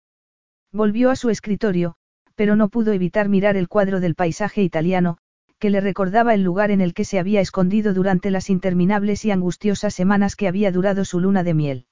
Volvió 0.71 1.09
a 1.09 1.15
su 1.15 1.29
escritorio, 1.29 1.95
pero 2.35 2.55
no 2.55 2.69
pudo 2.69 2.91
evitar 2.91 3.29
mirar 3.29 3.57
el 3.57 3.67
cuadro 3.67 3.99
del 3.99 4.13
paisaje 4.13 4.61
italiano, 4.61 5.17
que 5.57 5.69
le 5.69 5.81
recordaba 5.81 6.33
el 6.33 6.43
lugar 6.43 6.69
en 6.69 6.81
el 6.81 6.93
que 6.93 7.05
se 7.05 7.17
había 7.17 7.41
escondido 7.41 7.93
durante 7.93 8.29
las 8.29 8.49
interminables 8.49 9.25
y 9.25 9.31
angustiosas 9.31 9.93
semanas 9.93 10.35
que 10.35 10.47
había 10.47 10.71
durado 10.71 11.05
su 11.05 11.19
luna 11.19 11.43
de 11.43 11.53
miel. 11.53 11.87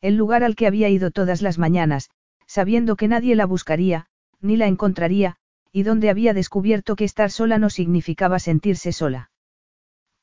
El 0.00 0.16
lugar 0.16 0.44
al 0.44 0.54
que 0.54 0.66
había 0.66 0.88
ido 0.88 1.10
todas 1.10 1.42
las 1.42 1.58
mañanas, 1.58 2.10
sabiendo 2.46 2.96
que 2.96 3.08
nadie 3.08 3.34
la 3.34 3.46
buscaría, 3.46 4.06
ni 4.40 4.56
la 4.56 4.66
encontraría, 4.66 5.36
y 5.72 5.82
donde 5.82 6.10
había 6.10 6.32
descubierto 6.32 6.96
que 6.96 7.04
estar 7.04 7.30
sola 7.30 7.58
no 7.58 7.70
significaba 7.70 8.38
sentirse 8.38 8.92
sola. 8.92 9.30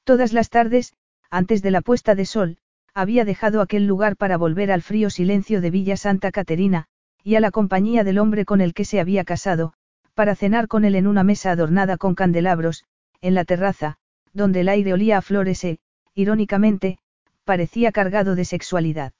Todas 0.03 0.33
las 0.33 0.49
tardes, 0.49 0.93
antes 1.29 1.61
de 1.61 1.71
la 1.71 1.81
puesta 1.81 2.15
de 2.15 2.25
sol, 2.25 2.57
había 2.93 3.25
dejado 3.25 3.61
aquel 3.61 3.87
lugar 3.87 4.17
para 4.17 4.37
volver 4.37 4.71
al 4.71 4.81
frío 4.81 5.09
silencio 5.09 5.61
de 5.61 5.71
Villa 5.71 5.97
Santa 5.97 6.31
Caterina, 6.31 6.85
y 7.23 7.35
a 7.35 7.39
la 7.39 7.51
compañía 7.51 8.03
del 8.03 8.19
hombre 8.19 8.45
con 8.45 8.61
el 8.61 8.73
que 8.73 8.85
se 8.85 8.99
había 8.99 9.23
casado, 9.23 9.73
para 10.13 10.35
cenar 10.35 10.67
con 10.67 10.85
él 10.85 10.95
en 10.95 11.07
una 11.07 11.23
mesa 11.23 11.51
adornada 11.51 11.97
con 11.97 12.15
candelabros, 12.15 12.83
en 13.21 13.33
la 13.33 13.45
terraza, 13.45 13.97
donde 14.33 14.61
el 14.61 14.69
aire 14.69 14.93
olía 14.93 15.17
a 15.17 15.21
flores 15.21 15.63
e, 15.63 15.79
irónicamente, 16.13 16.99
parecía 17.45 17.91
cargado 17.91 18.35
de 18.35 18.45
sexualidad. 18.45 19.13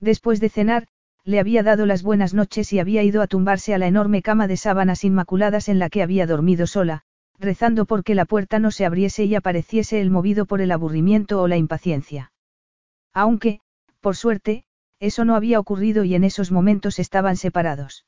Después 0.00 0.40
de 0.40 0.48
cenar, 0.48 0.88
le 1.26 1.40
había 1.40 1.64
dado 1.64 1.86
las 1.86 2.04
buenas 2.04 2.34
noches 2.34 2.72
y 2.72 2.78
había 2.78 3.02
ido 3.02 3.20
a 3.20 3.26
tumbarse 3.26 3.74
a 3.74 3.78
la 3.78 3.88
enorme 3.88 4.22
cama 4.22 4.46
de 4.46 4.56
sábanas 4.56 5.02
inmaculadas 5.02 5.68
en 5.68 5.80
la 5.80 5.90
que 5.90 6.00
había 6.00 6.24
dormido 6.24 6.68
sola, 6.68 7.02
rezando 7.36 7.84
porque 7.84 8.14
la 8.14 8.26
puerta 8.26 8.60
no 8.60 8.70
se 8.70 8.86
abriese 8.86 9.24
y 9.24 9.34
apareciese 9.34 10.00
el 10.00 10.08
movido 10.08 10.46
por 10.46 10.60
el 10.60 10.70
aburrimiento 10.70 11.42
o 11.42 11.48
la 11.48 11.56
impaciencia. 11.56 12.30
Aunque, 13.12 13.58
por 14.00 14.14
suerte, 14.14 14.64
eso 15.00 15.24
no 15.24 15.34
había 15.34 15.58
ocurrido 15.58 16.04
y 16.04 16.14
en 16.14 16.22
esos 16.22 16.52
momentos 16.52 17.00
estaban 17.00 17.36
separados. 17.36 18.06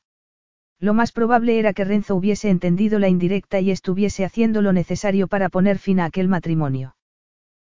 Lo 0.79 0.93
más 0.93 1.11
probable 1.11 1.59
era 1.59 1.73
que 1.73 1.83
Renzo 1.83 2.15
hubiese 2.15 2.49
entendido 2.49 2.99
la 2.99 3.09
indirecta 3.09 3.59
y 3.59 3.69
estuviese 3.69 4.23
haciendo 4.23 4.61
lo 4.61 4.71
necesario 4.71 5.27
para 5.27 5.49
poner 5.49 5.77
fin 5.77 5.99
a 5.99 6.05
aquel 6.05 6.29
matrimonio. 6.29 6.95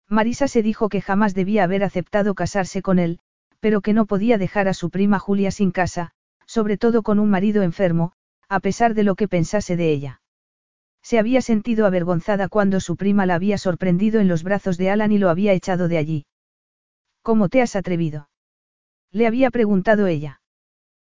Marisa 0.07 0.47
se 0.47 0.61
dijo 0.61 0.89
que 0.89 1.01
jamás 1.01 1.33
debía 1.33 1.63
haber 1.63 1.83
aceptado 1.83 2.35
casarse 2.35 2.83
con 2.83 2.99
él, 2.99 3.19
pero 3.59 3.81
que 3.81 3.93
no 3.93 4.05
podía 4.05 4.37
dejar 4.37 4.67
a 4.67 4.73
su 4.73 4.89
prima 4.89 5.19
Julia 5.19 5.51
sin 5.51 5.71
casa, 5.71 6.11
sobre 6.45 6.77
todo 6.77 7.03
con 7.03 7.19
un 7.19 7.29
marido 7.29 7.61
enfermo, 7.63 8.13
a 8.47 8.59
pesar 8.59 8.93
de 8.93 9.03
lo 9.03 9.15
que 9.15 9.27
pensase 9.27 9.75
de 9.75 9.91
ella. 9.91 10.21
Se 11.01 11.19
había 11.19 11.41
sentido 11.41 11.85
avergonzada 11.85 12.49
cuando 12.49 12.79
su 12.79 12.95
prima 12.95 13.25
la 13.25 13.35
había 13.35 13.57
sorprendido 13.57 14.19
en 14.19 14.27
los 14.27 14.43
brazos 14.43 14.77
de 14.77 14.89
Alan 14.89 15.11
y 15.11 15.17
lo 15.17 15.29
había 15.29 15.53
echado 15.53 15.87
de 15.87 15.97
allí. 15.97 16.25
¿Cómo 17.21 17.49
te 17.49 17.61
has 17.61 17.75
atrevido? 17.75 18.29
Le 19.11 19.27
había 19.27 19.49
preguntado 19.51 20.07
ella. 20.07 20.41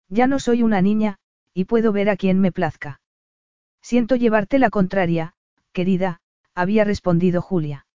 Ya 0.09 0.27
no 0.27 0.39
soy 0.39 0.63
una 0.63 0.81
niña, 0.81 1.17
y 1.53 1.65
puedo 1.65 1.91
ver 1.91 2.09
a 2.09 2.17
quien 2.17 2.39
me 2.39 2.51
plazca. 2.51 3.01
Siento 3.81 4.15
llevarte 4.15 4.59
la 4.59 4.69
contraria, 4.69 5.33
querida, 5.71 6.19
había 6.53 6.83
respondido 6.83 7.41
Julia. 7.41 7.85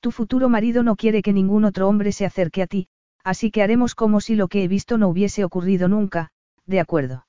Tu 0.00 0.10
futuro 0.10 0.48
marido 0.48 0.82
no 0.82 0.96
quiere 0.96 1.22
que 1.22 1.32
ningún 1.32 1.64
otro 1.64 1.88
hombre 1.88 2.12
se 2.12 2.26
acerque 2.26 2.62
a 2.62 2.66
ti, 2.66 2.88
así 3.24 3.50
que 3.50 3.62
haremos 3.62 3.94
como 3.94 4.20
si 4.20 4.36
lo 4.36 4.48
que 4.48 4.62
he 4.62 4.68
visto 4.68 4.98
no 4.98 5.08
hubiese 5.08 5.44
ocurrido 5.44 5.88
nunca, 5.88 6.30
de 6.66 6.78
acuerdo. 6.78 7.26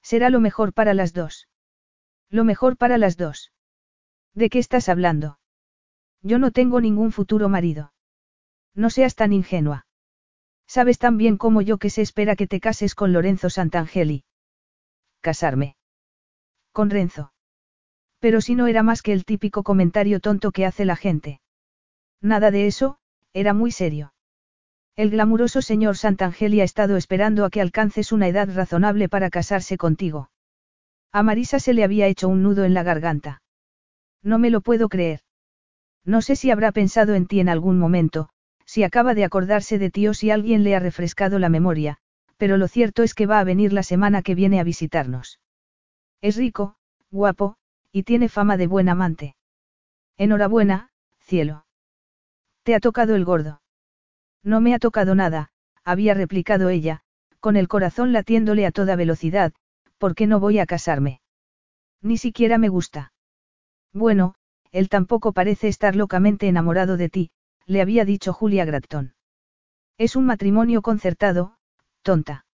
Será 0.00 0.30
lo 0.30 0.40
mejor 0.40 0.72
para 0.72 0.94
las 0.94 1.12
dos. 1.12 1.48
Lo 2.30 2.44
mejor 2.44 2.76
para 2.76 2.96
las 2.96 3.16
dos. 3.16 3.52
¿De 4.34 4.48
qué 4.48 4.60
estás 4.60 4.88
hablando? 4.88 5.38
Yo 6.22 6.38
no 6.38 6.52
tengo 6.52 6.80
ningún 6.80 7.12
futuro 7.12 7.48
marido. 7.48 7.92
No 8.74 8.90
seas 8.90 9.16
tan 9.16 9.32
ingenua. 9.32 9.86
Sabes 10.66 10.98
tan 10.98 11.16
bien 11.16 11.36
como 11.36 11.62
yo 11.62 11.78
que 11.78 11.90
se 11.90 12.02
espera 12.02 12.36
que 12.36 12.46
te 12.46 12.60
cases 12.60 12.94
con 12.94 13.12
Lorenzo 13.12 13.50
Santangeli. 13.50 14.24
Casarme. 15.20 15.76
Con 16.72 16.90
Renzo. 16.90 17.32
Pero 18.20 18.40
si 18.40 18.54
no 18.54 18.66
era 18.66 18.82
más 18.82 19.02
que 19.02 19.12
el 19.12 19.24
típico 19.24 19.62
comentario 19.62 20.20
tonto 20.20 20.52
que 20.52 20.66
hace 20.66 20.84
la 20.84 20.96
gente. 20.96 21.40
Nada 22.20 22.50
de 22.50 22.66
eso, 22.66 22.98
era 23.32 23.54
muy 23.54 23.72
serio. 23.72 24.12
El 24.98 25.10
glamuroso 25.10 25.62
señor 25.62 25.96
Santangeli 25.96 26.60
ha 26.60 26.64
estado 26.64 26.96
esperando 26.96 27.44
a 27.44 27.50
que 27.50 27.60
alcances 27.60 28.10
una 28.10 28.26
edad 28.26 28.48
razonable 28.52 29.08
para 29.08 29.30
casarse 29.30 29.76
contigo. 29.76 30.32
A 31.12 31.22
Marisa 31.22 31.60
se 31.60 31.72
le 31.72 31.84
había 31.84 32.08
hecho 32.08 32.28
un 32.28 32.42
nudo 32.42 32.64
en 32.64 32.74
la 32.74 32.82
garganta. 32.82 33.40
No 34.24 34.40
me 34.40 34.50
lo 34.50 34.60
puedo 34.60 34.88
creer. 34.88 35.20
No 36.04 36.20
sé 36.20 36.34
si 36.34 36.50
habrá 36.50 36.72
pensado 36.72 37.14
en 37.14 37.28
ti 37.28 37.38
en 37.38 37.48
algún 37.48 37.78
momento, 37.78 38.30
si 38.64 38.82
acaba 38.82 39.14
de 39.14 39.22
acordarse 39.22 39.78
de 39.78 39.88
ti 39.88 40.08
o 40.08 40.14
si 40.14 40.32
alguien 40.32 40.64
le 40.64 40.74
ha 40.74 40.80
refrescado 40.80 41.38
la 41.38 41.48
memoria, 41.48 41.98
pero 42.36 42.56
lo 42.56 42.66
cierto 42.66 43.04
es 43.04 43.14
que 43.14 43.26
va 43.26 43.38
a 43.38 43.44
venir 43.44 43.72
la 43.72 43.84
semana 43.84 44.22
que 44.22 44.34
viene 44.34 44.58
a 44.58 44.64
visitarnos. 44.64 45.38
Es 46.20 46.34
rico, 46.34 46.74
guapo, 47.12 47.56
y 47.92 48.02
tiene 48.02 48.28
fama 48.28 48.56
de 48.56 48.66
buen 48.66 48.88
amante. 48.88 49.36
Enhorabuena, 50.16 50.90
cielo. 51.20 51.66
Te 52.64 52.74
ha 52.74 52.80
tocado 52.80 53.14
el 53.14 53.24
gordo. 53.24 53.60
No 54.42 54.60
me 54.60 54.74
ha 54.74 54.78
tocado 54.78 55.14
nada, 55.14 55.50
había 55.84 56.14
replicado 56.14 56.68
ella, 56.68 57.02
con 57.40 57.56
el 57.56 57.68
corazón 57.68 58.12
latiéndole 58.12 58.66
a 58.66 58.72
toda 58.72 58.96
velocidad, 58.96 59.52
¿por 59.98 60.14
qué 60.14 60.26
no 60.26 60.40
voy 60.40 60.58
a 60.58 60.66
casarme? 60.66 61.20
Ni 62.02 62.18
siquiera 62.18 62.58
me 62.58 62.68
gusta. 62.68 63.12
Bueno, 63.92 64.34
él 64.70 64.88
tampoco 64.88 65.32
parece 65.32 65.68
estar 65.68 65.96
locamente 65.96 66.46
enamorado 66.46 66.96
de 66.96 67.08
ti, 67.08 67.30
le 67.66 67.80
había 67.80 68.04
dicho 68.04 68.32
Julia 68.32 68.64
Gratton. 68.64 69.14
Es 69.96 70.14
un 70.14 70.26
matrimonio 70.26 70.82
concertado, 70.82 71.56
tonta. 72.02 72.46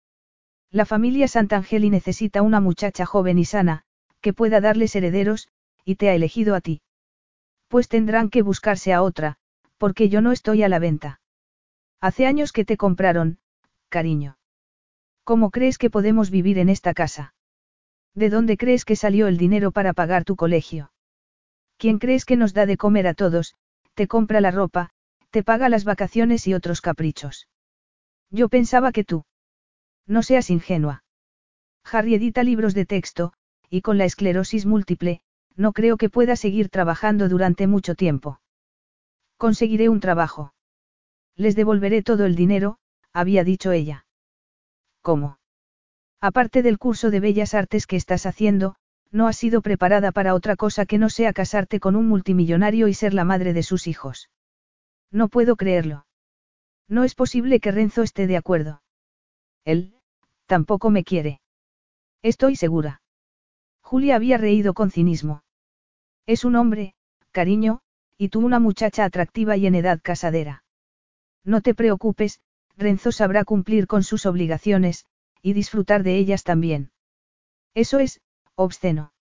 La 0.72 0.86
familia 0.86 1.28
Santangeli 1.28 1.90
necesita 1.90 2.42
una 2.42 2.60
muchacha 2.60 3.06
joven 3.06 3.38
y 3.38 3.46
sana, 3.46 3.84
que 4.22 4.34
pueda 4.34 4.62
darles 4.62 4.96
herederos, 4.96 5.50
y 5.86 5.96
te 5.96 6.10
ha 6.10 6.16
elegido 6.16 6.56
a 6.56 6.62
ti. 6.62 6.82
Pues 7.68 7.90
tendrán 7.90 8.30
que 8.30 8.42
buscarse 8.42 8.94
a 8.94 9.02
otra, 9.02 9.36
porque 9.78 10.08
yo 10.08 10.22
no 10.22 10.32
estoy 10.32 10.64
a 10.64 10.70
la 10.70 10.80
venta. 10.80 11.20
Hace 12.04 12.26
años 12.26 12.52
que 12.52 12.66
te 12.66 12.76
compraron, 12.76 13.38
cariño. 13.88 14.38
¿Cómo 15.24 15.52
crees 15.52 15.78
que 15.78 15.90
podemos 15.90 16.32
vivir 16.32 16.60
en 16.60 16.68
esta 16.68 16.94
casa? 16.94 17.34
¿De 18.14 18.30
dónde 18.30 18.58
crees 18.58 18.84
que 18.84 18.98
salió 18.98 19.28
el 19.28 19.38
dinero 19.38 19.72
para 19.72 19.94
pagar 19.94 20.26
tu 20.26 20.36
colegio? 20.36 20.92
¿Quién 21.78 22.00
crees 22.00 22.26
que 22.26 22.36
nos 22.36 22.54
da 22.54 22.66
de 22.66 22.76
comer 22.76 23.08
a 23.08 23.14
todos, 23.14 23.56
te 23.94 24.10
compra 24.10 24.42
la 24.42 24.52
ropa, 24.52 24.90
te 25.30 25.44
paga 25.44 25.70
las 25.70 25.86
vacaciones 25.86 26.46
y 26.46 26.54
otros 26.54 26.82
caprichos. 26.82 27.48
Yo 28.30 28.50
pensaba 28.50 28.92
que 28.92 29.06
tú. 29.06 29.24
No 30.06 30.24
seas 30.24 30.50
ingenua. 30.50 31.06
Harry 31.90 32.16
edita 32.16 32.44
libros 32.44 32.74
de 32.74 32.86
texto, 32.86 33.32
y 33.70 33.80
con 33.80 33.98
la 33.98 34.04
esclerosis 34.04 34.66
múltiple, 34.66 35.22
no 35.56 35.72
creo 35.72 35.96
que 35.96 36.10
pueda 36.10 36.36
seguir 36.36 36.68
trabajando 36.68 37.30
durante 37.30 37.66
mucho 37.66 37.96
tiempo. 37.96 38.42
Conseguiré 39.38 39.88
un 39.88 40.02
trabajo. 40.02 40.53
Les 41.36 41.56
devolveré 41.56 42.04
todo 42.04 42.26
el 42.26 42.36
dinero, 42.36 42.78
había 43.12 43.44
dicho 43.44 43.72
ella. 43.72 44.06
¿Cómo? 45.02 45.40
Aparte 46.22 46.62
del 46.62 46.78
curso 46.78 47.12
de 47.12 47.20
bellas 47.20 47.54
artes 47.54 47.88
que 47.88 47.96
estás 47.96 48.26
haciendo, 48.26 48.76
no 49.12 49.28
has 49.28 49.38
sido 49.38 49.62
preparada 49.62 50.12
para 50.12 50.34
otra 50.34 50.56
cosa 50.56 50.86
que 50.86 50.98
no 50.98 51.10
sea 51.10 51.34
casarte 51.34 51.80
con 51.80 51.96
un 51.96 52.08
multimillonario 52.08 52.88
y 52.88 52.94
ser 52.94 53.14
la 53.14 53.26
madre 53.26 53.54
de 53.54 53.64
sus 53.64 53.88
hijos. 53.88 54.30
No 55.12 55.28
puedo 55.28 55.56
creerlo. 55.56 56.06
No 56.88 57.04
es 57.04 57.14
posible 57.14 57.60
que 57.60 57.72
Renzo 57.72 58.02
esté 58.02 58.26
de 58.26 58.38
acuerdo. 58.38 58.82
Él, 59.66 59.96
tampoco 60.48 60.90
me 60.90 61.04
quiere. 61.04 61.42
Estoy 62.22 62.56
segura. 62.56 63.02
Julia 63.82 64.16
había 64.16 64.38
reído 64.38 64.74
con 64.74 64.92
cinismo. 64.92 65.44
Es 66.26 66.46
un 66.46 66.56
hombre, 66.56 66.96
cariño, 67.32 67.82
y 68.18 68.30
tú 68.30 68.40
una 68.40 68.60
muchacha 68.60 69.04
atractiva 69.04 69.58
y 69.58 69.68
en 69.68 69.76
edad 69.76 70.00
casadera. 70.02 70.63
No 71.44 71.62
te 71.62 71.74
preocupes, 71.74 72.40
Renzo 72.78 73.12
sabrá 73.12 73.44
cumplir 73.44 73.88
con 73.88 74.04
sus 74.04 74.26
obligaciones, 74.26 75.06
y 75.42 75.54
disfrutar 75.54 76.04
de 76.04 76.18
ellas 76.18 76.44
también. 76.44 76.92
Eso 77.74 78.00
es, 78.00 78.22
obsceno. 78.56 79.14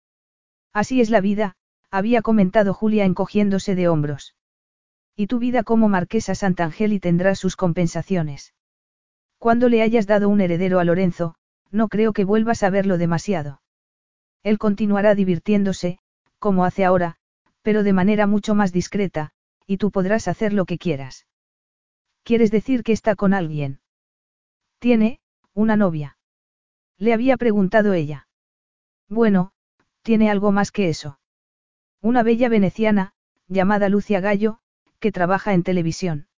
Así 0.73 1.01
es 1.01 1.11
la 1.11 1.21
vida, 1.21 1.57
había 1.91 2.23
comentado 2.23 2.73
Julia 2.73 3.05
encogiéndose 3.05 3.75
de 3.75 3.89
hombros. 3.89 4.35
Y 5.17 5.27
tu 5.27 5.39
vida 5.39 5.63
como 5.63 5.89
marquesa 5.89 6.35
Santangeli 6.35 7.01
tendrá 7.01 7.35
sus 7.35 7.57
compensaciones. 7.57 8.55
Cuando 9.39 9.69
le 9.69 9.83
hayas 9.83 10.07
dado 10.07 10.29
un 10.29 10.41
heredero 10.41 10.79
a 10.79 10.85
Lorenzo, 10.85 11.35
no 11.71 11.89
creo 11.89 12.13
que 12.13 12.25
vuelvas 12.25 12.63
a 12.63 12.71
verlo 12.71 12.97
demasiado. 12.97 13.61
Él 14.43 14.59
continuará 14.59 15.15
divirtiéndose, 15.15 15.99
como 16.39 16.65
hace 16.65 16.85
ahora, 16.85 17.17
pero 17.63 17.83
de 17.83 17.93
manera 17.93 18.27
mucho 18.27 18.55
más 18.55 18.73
discreta, 18.73 19.33
y 19.67 19.77
tú 19.77 19.91
podrás 19.91 20.29
hacer 20.29 20.53
lo 20.53 20.65
que 20.65 20.79
quieras. 20.79 21.27
¿Quieres 22.25 22.51
decir 22.51 22.83
que 22.83 22.93
está 22.93 23.17
con 23.17 23.35
alguien? 23.35 23.81
Tiene, 24.79 25.21
una 25.55 25.77
novia. 25.77 26.17
Le 26.99 27.13
había 27.13 27.37
preguntado 27.37 27.95
ella. 27.95 28.29
Bueno, 29.09 29.53
tiene 30.03 30.31
algo 30.31 30.53
más 30.53 30.71
que 30.71 30.89
eso. 30.89 31.19
Una 32.01 32.23
bella 32.23 32.49
veneciana, 32.49 33.13
llamada 33.49 33.89
Lucia 33.89 34.21
Gallo, 34.21 34.59
que 35.01 35.13
trabaja 35.13 35.53
en 35.53 35.63
televisión. 35.63 36.29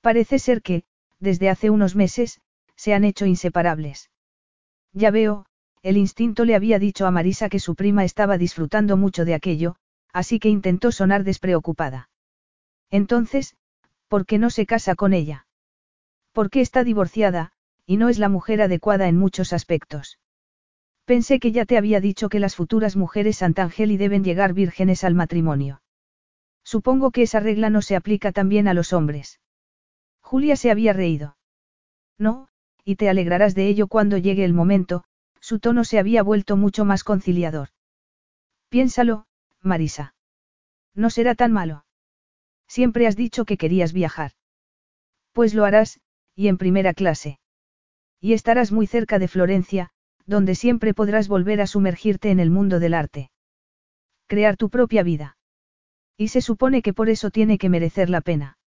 Parece 0.00 0.38
ser 0.38 0.62
que, 0.62 0.84
desde 1.18 1.48
hace 1.48 1.70
unos 1.70 1.96
meses, 1.96 2.40
se 2.76 2.94
han 2.94 3.04
hecho 3.04 3.26
inseparables. 3.26 4.10
Ya 4.92 5.10
veo, 5.10 5.46
el 5.82 5.96
instinto 5.96 6.44
le 6.44 6.54
había 6.54 6.78
dicho 6.78 7.06
a 7.06 7.10
Marisa 7.10 7.48
que 7.48 7.60
su 7.60 7.74
prima 7.74 8.04
estaba 8.04 8.38
disfrutando 8.38 8.96
mucho 8.96 9.24
de 9.24 9.34
aquello, 9.34 9.76
así 10.12 10.38
que 10.38 10.48
intentó 10.48 10.92
sonar 10.92 11.24
despreocupada. 11.24 12.10
Entonces, 12.90 13.56
¿por 14.08 14.26
qué 14.26 14.38
no 14.38 14.50
se 14.50 14.66
casa 14.66 14.94
con 14.94 15.12
ella? 15.12 15.46
Porque 16.32 16.60
está 16.60 16.84
divorciada, 16.84 17.52
y 17.86 17.96
no 17.96 18.08
es 18.08 18.18
la 18.18 18.28
mujer 18.28 18.60
adecuada 18.60 19.08
en 19.08 19.16
muchos 19.16 19.52
aspectos. 19.52 20.18
Pensé 21.04 21.40
que 21.40 21.52
ya 21.52 21.64
te 21.64 21.78
había 21.78 22.00
dicho 22.00 22.28
que 22.28 22.40
las 22.40 22.54
futuras 22.54 22.96
mujeres 22.96 23.38
Santangeli 23.38 23.96
deben 23.96 24.24
llegar 24.24 24.52
vírgenes 24.52 25.04
al 25.04 25.14
matrimonio. 25.14 25.80
Supongo 26.64 27.10
que 27.12 27.22
esa 27.22 27.40
regla 27.40 27.70
no 27.70 27.80
se 27.80 27.96
aplica 27.96 28.30
también 28.30 28.68
a 28.68 28.74
los 28.74 28.92
hombres. 28.92 29.40
Julia 30.20 30.56
se 30.56 30.70
había 30.70 30.92
reído. 30.92 31.38
No, 32.18 32.48
y 32.84 32.96
te 32.96 33.08
alegrarás 33.08 33.54
de 33.54 33.68
ello 33.68 33.86
cuando 33.86 34.18
llegue 34.18 34.44
el 34.44 34.52
momento, 34.52 35.04
su 35.40 35.60
tono 35.60 35.84
se 35.84 35.98
había 35.98 36.22
vuelto 36.22 36.58
mucho 36.58 36.84
más 36.84 37.04
conciliador. 37.04 37.70
Piénsalo, 38.68 39.26
Marisa. 39.62 40.14
No 40.94 41.08
será 41.08 41.34
tan 41.34 41.52
malo. 41.52 41.86
Siempre 42.68 43.06
has 43.06 43.16
dicho 43.16 43.44
que 43.44 43.56
querías 43.56 43.92
viajar. 43.92 44.32
Pues 45.32 45.54
lo 45.54 45.64
harás, 45.64 46.00
y 46.34 46.48
en 46.48 46.58
primera 46.58 46.94
clase. 46.94 47.40
Y 48.20 48.34
estarás 48.34 48.70
muy 48.70 48.86
cerca 48.86 49.18
de 49.18 49.28
Florencia, 49.28 49.90
donde 50.26 50.54
siempre 50.54 50.94
podrás 50.94 51.26
volver 51.26 51.60
a 51.60 51.66
sumergirte 51.66 52.30
en 52.30 52.38
el 52.38 52.50
mundo 52.50 52.78
del 52.78 52.94
arte. 52.94 53.30
Crear 54.26 54.56
tu 54.56 54.68
propia 54.68 55.02
vida. 55.02 55.38
Y 56.16 56.28
se 56.28 56.42
supone 56.42 56.82
que 56.82 56.92
por 56.92 57.08
eso 57.08 57.30
tiene 57.30 57.58
que 57.58 57.70
merecer 57.70 58.10
la 58.10 58.20
pena. 58.20 58.58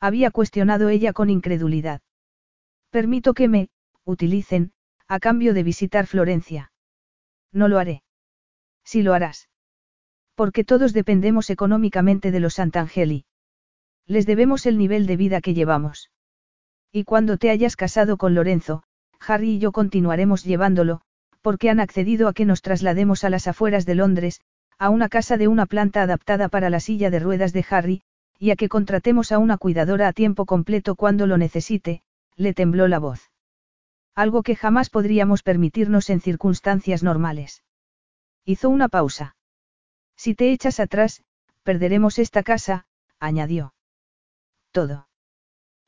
Había 0.00 0.30
cuestionado 0.30 0.88
ella 0.88 1.12
con 1.12 1.30
incredulidad. 1.30 2.00
Permito 2.90 3.34
que 3.34 3.48
me, 3.48 3.68
utilicen, 4.04 4.72
a 5.06 5.20
cambio 5.20 5.54
de 5.54 5.62
visitar 5.62 6.06
Florencia. 6.06 6.72
No 7.52 7.68
lo 7.68 7.78
haré. 7.78 8.02
Sí 8.82 9.02
lo 9.02 9.14
harás. 9.14 9.48
Porque 10.40 10.64
todos 10.64 10.94
dependemos 10.94 11.50
económicamente 11.50 12.30
de 12.30 12.40
los 12.40 12.54
Santangeli. 12.54 13.26
Les 14.06 14.24
debemos 14.24 14.64
el 14.64 14.78
nivel 14.78 15.06
de 15.06 15.18
vida 15.18 15.42
que 15.42 15.52
llevamos. 15.52 16.10
Y 16.90 17.04
cuando 17.04 17.36
te 17.36 17.50
hayas 17.50 17.76
casado 17.76 18.16
con 18.16 18.34
Lorenzo, 18.34 18.82
Harry 19.20 19.56
y 19.56 19.58
yo 19.58 19.70
continuaremos 19.70 20.42
llevándolo, 20.42 21.02
porque 21.42 21.68
han 21.68 21.78
accedido 21.78 22.26
a 22.26 22.32
que 22.32 22.46
nos 22.46 22.62
traslademos 22.62 23.22
a 23.22 23.28
las 23.28 23.48
afueras 23.48 23.84
de 23.84 23.96
Londres, 23.96 24.40
a 24.78 24.88
una 24.88 25.10
casa 25.10 25.36
de 25.36 25.46
una 25.46 25.66
planta 25.66 26.00
adaptada 26.00 26.48
para 26.48 26.70
la 26.70 26.80
silla 26.80 27.10
de 27.10 27.18
ruedas 27.18 27.52
de 27.52 27.66
Harry, 27.68 28.00
y 28.38 28.50
a 28.50 28.56
que 28.56 28.70
contratemos 28.70 29.32
a 29.32 29.38
una 29.38 29.58
cuidadora 29.58 30.08
a 30.08 30.14
tiempo 30.14 30.46
completo 30.46 30.94
cuando 30.94 31.26
lo 31.26 31.36
necesite, 31.36 32.00
le 32.36 32.54
tembló 32.54 32.88
la 32.88 32.98
voz. 32.98 33.30
Algo 34.14 34.42
que 34.42 34.56
jamás 34.56 34.88
podríamos 34.88 35.42
permitirnos 35.42 36.08
en 36.08 36.22
circunstancias 36.22 37.02
normales. 37.02 37.62
Hizo 38.46 38.70
una 38.70 38.88
pausa. 38.88 39.36
Si 40.22 40.34
te 40.34 40.52
echas 40.52 40.80
atrás, 40.80 41.22
perderemos 41.62 42.18
esta 42.18 42.42
casa, 42.42 42.84
añadió. 43.20 43.72
Todo. 44.70 45.08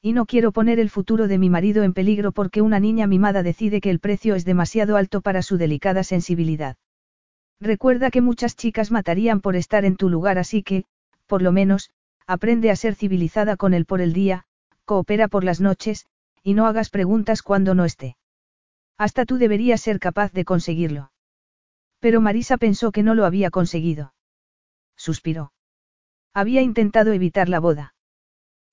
Y 0.01 0.15
no 0.15 0.25
quiero 0.25 0.53
poner 0.53 0.81
el 0.81 0.89
futuro 0.89 1.29
de 1.29 1.37
mi 1.37 1.51
marido 1.51 1.83
en 1.83 1.93
peligro 1.93 2.33
porque 2.33 2.63
una 2.63 2.81
niña 2.81 3.07
mimada 3.07 3.43
decide 3.43 3.83
que 3.83 3.91
el 3.91 3.99
precio 3.99 4.35
es 4.35 4.47
demasiado 4.47 4.97
alto 4.97 5.21
para 5.21 5.43
su 5.43 5.59
delicada 5.59 6.03
sensibilidad. 6.03 6.79
Recuerda 7.61 8.11
que 8.11 8.23
muchas 8.23 8.57
chicas 8.57 8.91
matarían 8.91 9.43
por 9.43 9.55
estar 9.55 9.85
en 9.85 9.97
tu 9.97 10.09
lugar 10.09 10.39
así 10.39 10.63
que, 10.63 10.87
por 11.27 11.43
lo 11.43 11.53
menos, 11.53 11.91
aprende 12.27 12.71
a 12.71 12.77
ser 12.77 12.95
civilizada 12.95 13.59
con 13.59 13.75
él 13.75 13.85
por 13.85 14.01
el 14.01 14.15
día, 14.15 14.47
coopera 14.87 15.29
por 15.29 15.45
las 15.45 15.61
noches, 15.61 16.07
y 16.43 16.55
no 16.55 16.65
hagas 16.65 16.89
preguntas 16.89 17.43
cuando 17.43 17.75
no 17.75 17.85
esté. 17.85 18.17
Hasta 18.97 19.27
tú 19.27 19.37
deberías 19.37 19.83
ser 19.83 20.01
capaz 20.01 20.33
de 20.33 20.47
conseguirlo. 20.47 21.13
Pero 22.01 22.23
Marisa 22.23 22.57
pensó 22.57 22.93
que 22.93 23.03
no 23.03 23.15
lo 23.15 23.27
había 23.27 23.51
conseguido. 23.51 24.15
Suspiró. 25.03 25.53
Había 26.33 26.63
intentado 26.63 27.13
evitar 27.13 27.49
la 27.49 27.59
boda. 27.59 27.97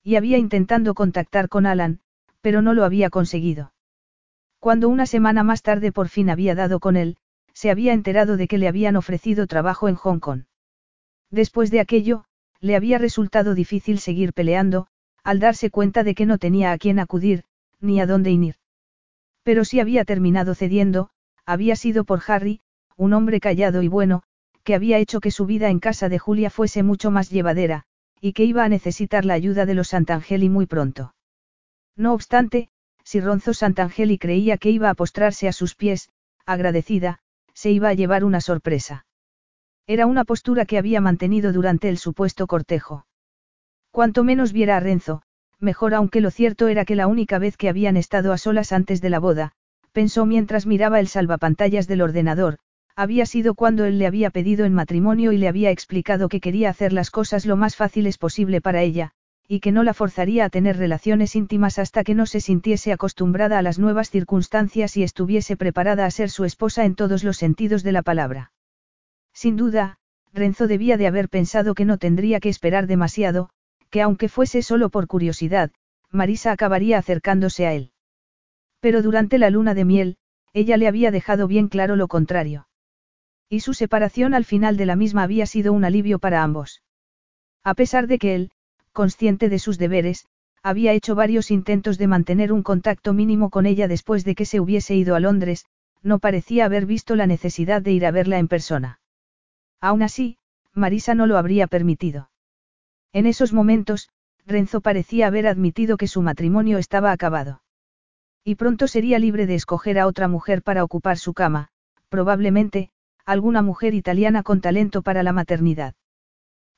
Y 0.04 0.14
había 0.14 0.38
intentando 0.38 0.94
contactar 0.94 1.48
con 1.48 1.66
Alan, 1.66 2.02
pero 2.40 2.62
no 2.62 2.72
lo 2.72 2.84
había 2.84 3.10
conseguido. 3.10 3.72
Cuando 4.60 4.88
una 4.88 5.06
semana 5.06 5.42
más 5.42 5.62
tarde 5.62 5.90
por 5.90 6.08
fin 6.08 6.30
había 6.30 6.54
dado 6.54 6.78
con 6.78 6.96
él, 6.96 7.16
se 7.52 7.68
había 7.68 7.94
enterado 7.94 8.36
de 8.36 8.46
que 8.46 8.58
le 8.58 8.68
habían 8.68 8.94
ofrecido 8.94 9.48
trabajo 9.48 9.88
en 9.88 9.96
Hong 9.96 10.20
Kong. 10.20 10.44
Después 11.32 11.72
de 11.72 11.80
aquello, 11.80 12.26
le 12.60 12.76
había 12.76 12.98
resultado 12.98 13.56
difícil 13.56 13.98
seguir 13.98 14.32
peleando, 14.32 14.86
al 15.24 15.40
darse 15.40 15.68
cuenta 15.68 16.04
de 16.04 16.14
que 16.14 16.26
no 16.26 16.38
tenía 16.38 16.70
a 16.70 16.78
quién 16.78 17.00
acudir, 17.00 17.42
ni 17.80 18.00
a 18.00 18.06
dónde 18.06 18.30
ir. 18.30 18.54
Pero 19.42 19.64
si 19.64 19.80
había 19.80 20.04
terminado 20.04 20.54
cediendo, 20.54 21.10
había 21.44 21.74
sido 21.74 22.04
por 22.04 22.22
Harry, 22.28 22.60
un 22.96 23.14
hombre 23.14 23.40
callado 23.40 23.82
y 23.82 23.88
bueno, 23.88 24.22
había 24.74 24.98
hecho 24.98 25.20
que 25.20 25.30
su 25.30 25.46
vida 25.46 25.70
en 25.70 25.80
casa 25.80 26.08
de 26.08 26.18
Julia 26.18 26.50
fuese 26.50 26.82
mucho 26.82 27.10
más 27.10 27.30
llevadera, 27.30 27.84
y 28.20 28.32
que 28.32 28.44
iba 28.44 28.64
a 28.64 28.68
necesitar 28.68 29.24
la 29.24 29.34
ayuda 29.34 29.66
de 29.66 29.74
los 29.74 29.88
Santangeli 29.88 30.48
muy 30.48 30.66
pronto. 30.66 31.14
No 31.96 32.12
obstante, 32.12 32.68
si 33.04 33.20
Ronzo 33.20 33.54
Santangeli 33.54 34.18
creía 34.18 34.58
que 34.58 34.70
iba 34.70 34.90
a 34.90 34.94
postrarse 34.94 35.48
a 35.48 35.52
sus 35.52 35.74
pies, 35.74 36.10
agradecida, 36.46 37.20
se 37.54 37.70
iba 37.70 37.88
a 37.88 37.94
llevar 37.94 38.24
una 38.24 38.40
sorpresa. 38.40 39.06
Era 39.86 40.06
una 40.06 40.24
postura 40.24 40.66
que 40.66 40.78
había 40.78 41.00
mantenido 41.00 41.52
durante 41.52 41.88
el 41.88 41.98
supuesto 41.98 42.46
cortejo. 42.46 43.06
Cuanto 43.90 44.22
menos 44.22 44.52
viera 44.52 44.76
a 44.76 44.80
Renzo, 44.80 45.22
mejor 45.58 45.94
aunque 45.94 46.20
lo 46.20 46.30
cierto 46.30 46.68
era 46.68 46.84
que 46.84 46.94
la 46.94 47.06
única 47.06 47.38
vez 47.38 47.56
que 47.56 47.68
habían 47.68 47.96
estado 47.96 48.32
a 48.32 48.38
solas 48.38 48.72
antes 48.72 49.00
de 49.00 49.10
la 49.10 49.18
boda, 49.18 49.52
pensó 49.92 50.26
mientras 50.26 50.66
miraba 50.66 51.00
el 51.00 51.08
salvapantallas 51.08 51.88
del 51.88 52.02
ordenador, 52.02 52.58
había 52.96 53.26
sido 53.26 53.54
cuando 53.54 53.84
él 53.84 53.98
le 53.98 54.06
había 54.06 54.30
pedido 54.30 54.64
en 54.64 54.74
matrimonio 54.74 55.32
y 55.32 55.38
le 55.38 55.48
había 55.48 55.70
explicado 55.70 56.28
que 56.28 56.40
quería 56.40 56.70
hacer 56.70 56.92
las 56.92 57.10
cosas 57.10 57.46
lo 57.46 57.56
más 57.56 57.76
fáciles 57.76 58.18
posible 58.18 58.60
para 58.60 58.82
ella, 58.82 59.12
y 59.48 59.58
que 59.58 59.72
no 59.72 59.82
la 59.82 59.94
forzaría 59.94 60.44
a 60.44 60.48
tener 60.48 60.76
relaciones 60.76 61.34
íntimas 61.34 61.80
hasta 61.80 62.04
que 62.04 62.14
no 62.14 62.24
se 62.24 62.40
sintiese 62.40 62.92
acostumbrada 62.92 63.58
a 63.58 63.62
las 63.62 63.80
nuevas 63.80 64.08
circunstancias 64.08 64.96
y 64.96 65.02
estuviese 65.02 65.56
preparada 65.56 66.06
a 66.06 66.10
ser 66.12 66.30
su 66.30 66.44
esposa 66.44 66.84
en 66.84 66.94
todos 66.94 67.24
los 67.24 67.36
sentidos 67.36 67.82
de 67.82 67.90
la 67.90 68.02
palabra. 68.02 68.52
Sin 69.32 69.56
duda, 69.56 69.98
Renzo 70.32 70.68
debía 70.68 70.96
de 70.96 71.08
haber 71.08 71.28
pensado 71.28 71.74
que 71.74 71.84
no 71.84 71.98
tendría 71.98 72.38
que 72.38 72.48
esperar 72.48 72.86
demasiado, 72.86 73.50
que 73.90 74.02
aunque 74.02 74.28
fuese 74.28 74.62
solo 74.62 74.88
por 74.88 75.08
curiosidad, 75.08 75.72
Marisa 76.12 76.52
acabaría 76.52 76.98
acercándose 76.98 77.66
a 77.66 77.74
él. 77.74 77.90
Pero 78.78 79.02
durante 79.02 79.38
la 79.38 79.50
luna 79.50 79.74
de 79.74 79.84
miel, 79.84 80.16
ella 80.52 80.76
le 80.76 80.86
había 80.86 81.10
dejado 81.10 81.48
bien 81.48 81.66
claro 81.66 81.96
lo 81.96 82.06
contrario. 82.06 82.68
Y 83.50 83.60
su 83.60 83.74
separación 83.74 84.32
al 84.32 84.44
final 84.44 84.76
de 84.76 84.86
la 84.86 84.94
misma 84.94 85.24
había 85.24 85.44
sido 85.44 85.72
un 85.72 85.84
alivio 85.84 86.20
para 86.20 86.44
ambos. 86.44 86.82
A 87.64 87.74
pesar 87.74 88.06
de 88.06 88.18
que 88.18 88.36
él, 88.36 88.52
consciente 88.92 89.48
de 89.48 89.58
sus 89.58 89.76
deberes, 89.76 90.26
había 90.62 90.92
hecho 90.92 91.16
varios 91.16 91.50
intentos 91.50 91.98
de 91.98 92.06
mantener 92.06 92.52
un 92.52 92.62
contacto 92.62 93.12
mínimo 93.12 93.50
con 93.50 93.66
ella 93.66 93.88
después 93.88 94.24
de 94.24 94.36
que 94.36 94.44
se 94.44 94.60
hubiese 94.60 94.94
ido 94.94 95.16
a 95.16 95.20
Londres, 95.20 95.66
no 96.02 96.20
parecía 96.20 96.64
haber 96.64 96.86
visto 96.86 97.16
la 97.16 97.26
necesidad 97.26 97.82
de 97.82 97.92
ir 97.92 98.06
a 98.06 98.12
verla 98.12 98.38
en 98.38 98.46
persona. 98.46 99.00
Aún 99.80 100.02
así, 100.02 100.38
Marisa 100.72 101.14
no 101.14 101.26
lo 101.26 101.36
habría 101.36 101.66
permitido. 101.66 102.30
En 103.12 103.26
esos 103.26 103.52
momentos, 103.52 104.10
Renzo 104.46 104.80
parecía 104.80 105.26
haber 105.26 105.48
admitido 105.48 105.96
que 105.96 106.06
su 106.06 106.22
matrimonio 106.22 106.78
estaba 106.78 107.10
acabado. 107.10 107.62
Y 108.44 108.54
pronto 108.54 108.86
sería 108.86 109.18
libre 109.18 109.46
de 109.46 109.56
escoger 109.56 109.98
a 109.98 110.06
otra 110.06 110.28
mujer 110.28 110.62
para 110.62 110.84
ocupar 110.84 111.18
su 111.18 111.34
cama, 111.34 111.68
probablemente, 112.08 112.90
alguna 113.30 113.62
mujer 113.62 113.94
italiana 113.94 114.42
con 114.42 114.60
talento 114.60 115.02
para 115.02 115.22
la 115.22 115.32
maternidad. 115.32 115.94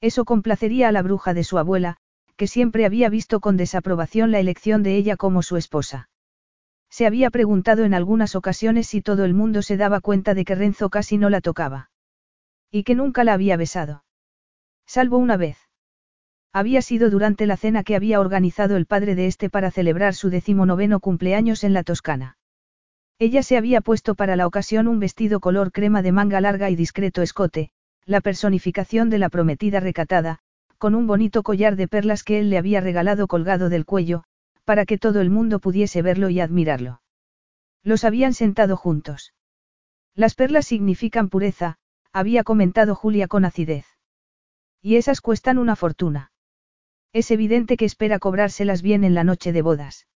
Eso 0.01 0.25
complacería 0.25 0.89
a 0.89 0.93
la 0.93 1.03
bruja 1.03 1.33
de 1.33 1.45
su 1.45 1.59
abuela, 1.59 1.97
que 2.37 2.47
siempre 2.47 2.85
había 2.85 3.09
visto 3.09 3.41
con 3.41 3.57
desaprobación 3.57 4.31
la 4.31 4.41
elección 4.41 4.83
de 4.83 4.97
ella 4.97 5.17
como 5.17 5.43
su 5.43 5.57
esposa. 5.57 6.11
Se 6.91 7.07
había 7.07 7.31
preguntado 7.31 7.85
en 7.85 7.95
algunas 7.95 8.35
ocasiones 8.35 8.87
si 8.87 9.01
todo 9.01 9.25
el 9.25 9.33
mundo 9.33 9.63
se 9.63 9.79
daba 9.79 10.01
cuenta 10.01 10.35
de 10.35 10.45
que 10.45 10.55
Renzo 10.55 10.91
casi 10.91 11.17
no 11.17 11.31
la 11.31 11.41
tocaba. 11.41 11.91
Y 12.71 12.83
que 12.83 12.95
nunca 12.95 13.25
la 13.25 13.33
había 13.33 13.57
besado. 13.57 14.05
Salvo 14.87 15.17
una 15.17 15.39
vez. 15.39 15.57
Había 16.53 16.83
sido 16.83 17.09
durante 17.09 17.47
la 17.47 17.57
cena 17.57 17.83
que 17.83 17.97
había 17.97 18.21
organizado 18.21 18.77
el 18.77 18.85
padre 18.85 19.15
de 19.15 19.27
este 19.27 19.49
para 19.49 19.71
celebrar 19.71 20.15
su 20.15 20.29
decimonoveno 20.29 21.01
cumpleaños 21.01 21.65
en 21.65 21.73
la 21.73 21.83
Toscana. 21.83 22.37
Ella 23.23 23.45
se 23.45 23.57
había 23.57 23.81
puesto 23.81 24.17
para 24.17 24.35
la 24.35 24.49
ocasión 24.49 24.89
un 24.89 24.99
vestido 24.99 25.39
color 25.39 25.71
crema 25.71 26.03
de 26.03 26.11
manga 26.11 26.41
larga 26.41 26.71
y 26.71 26.75
discreto 26.75 27.23
escote, 27.23 27.71
la 28.05 28.21
personificación 28.21 29.11
de 29.11 29.19
la 29.19 29.29
prometida 29.29 29.79
recatada, 29.79 30.41
con 30.77 30.97
un 30.97 31.07
bonito 31.07 31.45
collar 31.45 31.77
de 31.77 31.87
perlas 31.87 32.25
que 32.25 32.41
él 32.41 32.51
le 32.51 32.59
había 32.59 32.81
regalado 32.81 33.29
colgado 33.29 33.69
del 33.69 33.85
cuello, 33.85 34.25
para 34.65 34.87
que 34.87 34.99
todo 34.99 35.21
el 35.21 35.31
mundo 35.31 35.61
pudiese 35.61 36.03
verlo 36.03 36.31
y 36.31 36.41
admirarlo. 36.41 37.01
Los 37.85 38.03
habían 38.03 38.35
sentado 38.35 38.77
juntos. 38.77 39.35
Las 40.17 40.35
perlas 40.35 40.67
significan 40.67 41.29
pureza, 41.29 41.77
había 42.13 42.43
comentado 42.43 42.97
Julia 42.97 43.29
con 43.29 43.45
acidez. 43.45 43.87
Y 44.81 44.97
esas 44.97 45.21
cuestan 45.21 45.59
una 45.59 45.77
fortuna. 45.77 46.33
Es 47.13 47.31
evidente 47.31 47.77
que 47.77 47.85
espera 47.85 48.19
cobrárselas 48.19 48.83
bien 48.83 49.05
en 49.05 49.15
la 49.15 49.23
noche 49.23 49.53
de 49.53 49.63
bodas. 49.63 50.09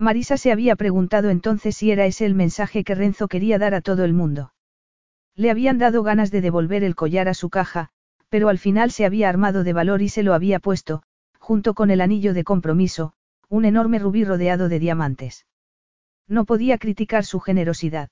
Marisa 0.00 0.38
se 0.38 0.50
había 0.50 0.76
preguntado 0.76 1.28
entonces 1.28 1.76
si 1.76 1.90
era 1.90 2.06
ese 2.06 2.24
el 2.24 2.34
mensaje 2.34 2.84
que 2.84 2.94
Renzo 2.94 3.28
quería 3.28 3.58
dar 3.58 3.74
a 3.74 3.82
todo 3.82 4.02
el 4.02 4.14
mundo. 4.14 4.54
Le 5.36 5.50
habían 5.50 5.76
dado 5.76 6.02
ganas 6.02 6.30
de 6.30 6.40
devolver 6.40 6.84
el 6.84 6.94
collar 6.94 7.28
a 7.28 7.34
su 7.34 7.50
caja, 7.50 7.90
pero 8.30 8.48
al 8.48 8.58
final 8.58 8.92
se 8.92 9.04
había 9.04 9.28
armado 9.28 9.62
de 9.62 9.74
valor 9.74 10.00
y 10.00 10.08
se 10.08 10.22
lo 10.22 10.32
había 10.32 10.58
puesto, 10.58 11.02
junto 11.38 11.74
con 11.74 11.90
el 11.90 12.00
anillo 12.00 12.32
de 12.32 12.44
compromiso, 12.44 13.12
un 13.50 13.66
enorme 13.66 13.98
rubí 13.98 14.24
rodeado 14.24 14.70
de 14.70 14.78
diamantes. 14.78 15.44
No 16.26 16.46
podía 16.46 16.78
criticar 16.78 17.26
su 17.26 17.38
generosidad. 17.38 18.08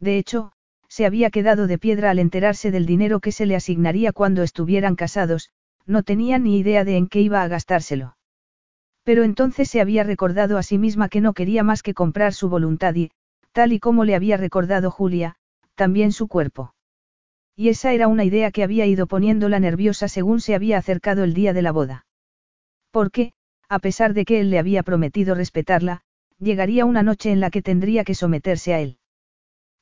De 0.00 0.18
hecho, 0.18 0.50
se 0.88 1.06
había 1.06 1.30
quedado 1.30 1.68
de 1.68 1.78
piedra 1.78 2.10
al 2.10 2.18
enterarse 2.18 2.72
del 2.72 2.84
dinero 2.84 3.20
que 3.20 3.30
se 3.30 3.46
le 3.46 3.54
asignaría 3.54 4.12
cuando 4.12 4.42
estuvieran 4.42 4.96
casados, 4.96 5.50
no 5.86 6.02
tenía 6.02 6.40
ni 6.40 6.58
idea 6.58 6.82
de 6.82 6.96
en 6.96 7.06
qué 7.06 7.20
iba 7.20 7.42
a 7.42 7.48
gastárselo. 7.48 8.16
Pero 9.06 9.22
entonces 9.22 9.70
se 9.70 9.80
había 9.80 10.02
recordado 10.02 10.58
a 10.58 10.64
sí 10.64 10.78
misma 10.78 11.08
que 11.08 11.20
no 11.20 11.32
quería 11.32 11.62
más 11.62 11.84
que 11.84 11.94
comprar 11.94 12.32
su 12.32 12.48
voluntad 12.48 12.92
y, 12.96 13.12
tal 13.52 13.72
y 13.72 13.78
como 13.78 14.04
le 14.04 14.16
había 14.16 14.36
recordado 14.36 14.90
Julia, 14.90 15.36
también 15.76 16.10
su 16.10 16.26
cuerpo. 16.26 16.74
Y 17.54 17.68
esa 17.68 17.92
era 17.92 18.08
una 18.08 18.24
idea 18.24 18.50
que 18.50 18.64
había 18.64 18.84
ido 18.84 19.06
poniéndola 19.06 19.60
nerviosa 19.60 20.08
según 20.08 20.40
se 20.40 20.56
había 20.56 20.78
acercado 20.78 21.22
el 21.22 21.34
día 21.34 21.52
de 21.52 21.62
la 21.62 21.70
boda. 21.70 22.04
Porque, 22.90 23.32
a 23.68 23.78
pesar 23.78 24.12
de 24.12 24.24
que 24.24 24.40
él 24.40 24.50
le 24.50 24.58
había 24.58 24.82
prometido 24.82 25.36
respetarla, 25.36 26.02
llegaría 26.40 26.84
una 26.84 27.04
noche 27.04 27.30
en 27.30 27.38
la 27.38 27.50
que 27.50 27.62
tendría 27.62 28.02
que 28.02 28.16
someterse 28.16 28.74
a 28.74 28.80
él. 28.80 28.98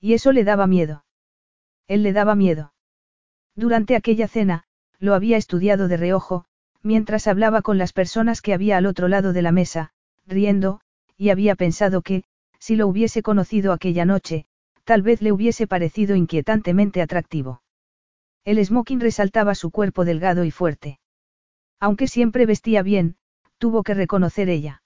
Y 0.00 0.12
eso 0.12 0.32
le 0.32 0.44
daba 0.44 0.66
miedo. 0.66 1.06
Él 1.88 2.02
le 2.02 2.12
daba 2.12 2.34
miedo. 2.34 2.74
Durante 3.56 3.96
aquella 3.96 4.28
cena, 4.28 4.64
lo 4.98 5.14
había 5.14 5.38
estudiado 5.38 5.88
de 5.88 5.96
reojo, 5.96 6.44
mientras 6.84 7.26
hablaba 7.26 7.62
con 7.62 7.78
las 7.78 7.92
personas 7.92 8.40
que 8.40 8.54
había 8.54 8.76
al 8.76 8.86
otro 8.86 9.08
lado 9.08 9.32
de 9.32 9.42
la 9.42 9.50
mesa, 9.50 9.90
riendo, 10.26 10.80
y 11.16 11.30
había 11.30 11.56
pensado 11.56 12.02
que, 12.02 12.24
si 12.60 12.76
lo 12.76 12.86
hubiese 12.86 13.22
conocido 13.22 13.72
aquella 13.72 14.04
noche, 14.04 14.46
tal 14.84 15.02
vez 15.02 15.22
le 15.22 15.32
hubiese 15.32 15.66
parecido 15.66 16.14
inquietantemente 16.14 17.02
atractivo. 17.02 17.62
El 18.44 18.64
smoking 18.64 19.00
resaltaba 19.00 19.54
su 19.54 19.70
cuerpo 19.70 20.04
delgado 20.04 20.44
y 20.44 20.50
fuerte. 20.50 21.00
Aunque 21.80 22.06
siempre 22.06 22.46
vestía 22.46 22.82
bien, 22.82 23.16
tuvo 23.58 23.82
que 23.82 23.94
reconocer 23.94 24.50
ella. 24.50 24.82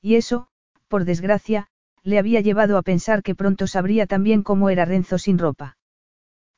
Y 0.00 0.16
eso, 0.16 0.48
por 0.88 1.04
desgracia, 1.04 1.68
le 2.02 2.18
había 2.18 2.40
llevado 2.40 2.76
a 2.76 2.82
pensar 2.82 3.22
que 3.22 3.36
pronto 3.36 3.68
sabría 3.68 4.06
también 4.06 4.42
cómo 4.42 4.70
era 4.70 4.84
Renzo 4.84 5.18
sin 5.18 5.38
ropa. 5.38 5.76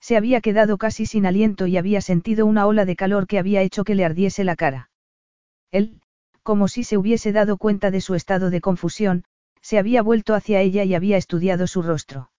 Se 0.05 0.19
había 0.19 0.43
quedado 0.43 0.77
casi 0.77 1.07
sin 1.07 1.25
aliento 1.25 1.67
y 1.67 1.79
había 1.79 2.03
sentido 2.03 2.45
una 2.45 2.67
ola 2.67 2.85
de 2.85 2.95
calor 2.95 3.27
que 3.27 3.39
había 3.39 3.63
hecho 3.63 3.85
que 3.85 3.95
le 3.95 4.05
ardiese 4.05 4.45
la 4.45 4.55
cara. 4.55 4.91
Él, 5.71 6.03
como 6.43 6.69
si 6.69 6.85
se 6.85 6.99
hubiese 6.99 7.33
dado 7.33 7.57
cuenta 7.57 7.91
de 7.91 8.03
su 8.03 8.15
estado 8.15 8.51
de 8.51 8.61
confusión, 8.61 9.25
se 9.63 9.79
había 9.79 10.03
vuelto 10.03 10.35
hacia 10.35 10.61
ella 10.61 10.85
y 10.85 10.95
había 10.95 11.17
estudiado 11.17 11.67
su 11.67 11.81
rostro. 11.81 12.31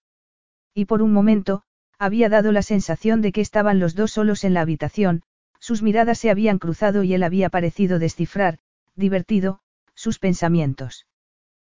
Y 0.74 0.84
por 0.84 1.02
un 1.02 1.12
momento, 1.12 1.64
había 1.98 2.28
dado 2.28 2.52
la 2.52 2.62
sensación 2.62 3.20
de 3.20 3.32
que 3.32 3.40
estaban 3.40 3.80
los 3.80 3.96
dos 3.96 4.12
solos 4.12 4.44
en 4.44 4.54
la 4.54 4.60
habitación, 4.60 5.22
sus 5.58 5.82
miradas 5.82 6.20
se 6.20 6.30
habían 6.30 6.60
cruzado 6.60 7.02
y 7.02 7.14
él 7.14 7.24
había 7.24 7.50
parecido 7.50 7.98
descifrar, 7.98 8.60
divertido, 8.94 9.58
sus 9.96 10.20
pensamientos. 10.20 11.08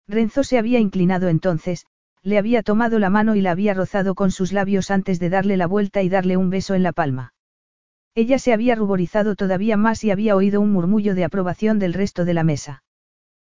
Renzo 0.09 0.43
se 0.43 0.59
había 0.59 0.81
inclinado 0.81 1.29
entonces, 1.29 1.87
le 2.27 2.39
había 2.39 2.65
tomado 2.65 2.99
la 2.99 3.09
mano 3.09 3.37
y 3.37 3.41
la 3.41 3.53
había 3.53 3.73
rozado 3.73 4.17
con 4.17 4.33
sus 4.33 4.53
labios 4.53 4.91
antes 4.91 5.21
de 5.21 5.31
darle 5.31 5.57
la 5.57 5.69
vuelta 5.69 6.03
y 6.03 6.09
darle 6.09 6.37
un 6.37 6.51
beso 6.51 6.75
en 6.75 6.83
la 6.83 6.91
palma. 6.91 7.35
Ella 8.17 8.41
se 8.41 8.53
había 8.53 8.75
ruborizado 8.75 9.37
todavía 9.37 9.77
más 9.77 10.03
y 10.03 10.11
había 10.11 10.35
oído 10.35 10.61
un 10.61 10.73
murmullo 10.73 11.15
de 11.15 11.23
aprobación 11.23 11.79
del 11.79 11.95
resto 11.95 12.25
de 12.25 12.35
la 12.35 12.43
mesa. 12.43 12.83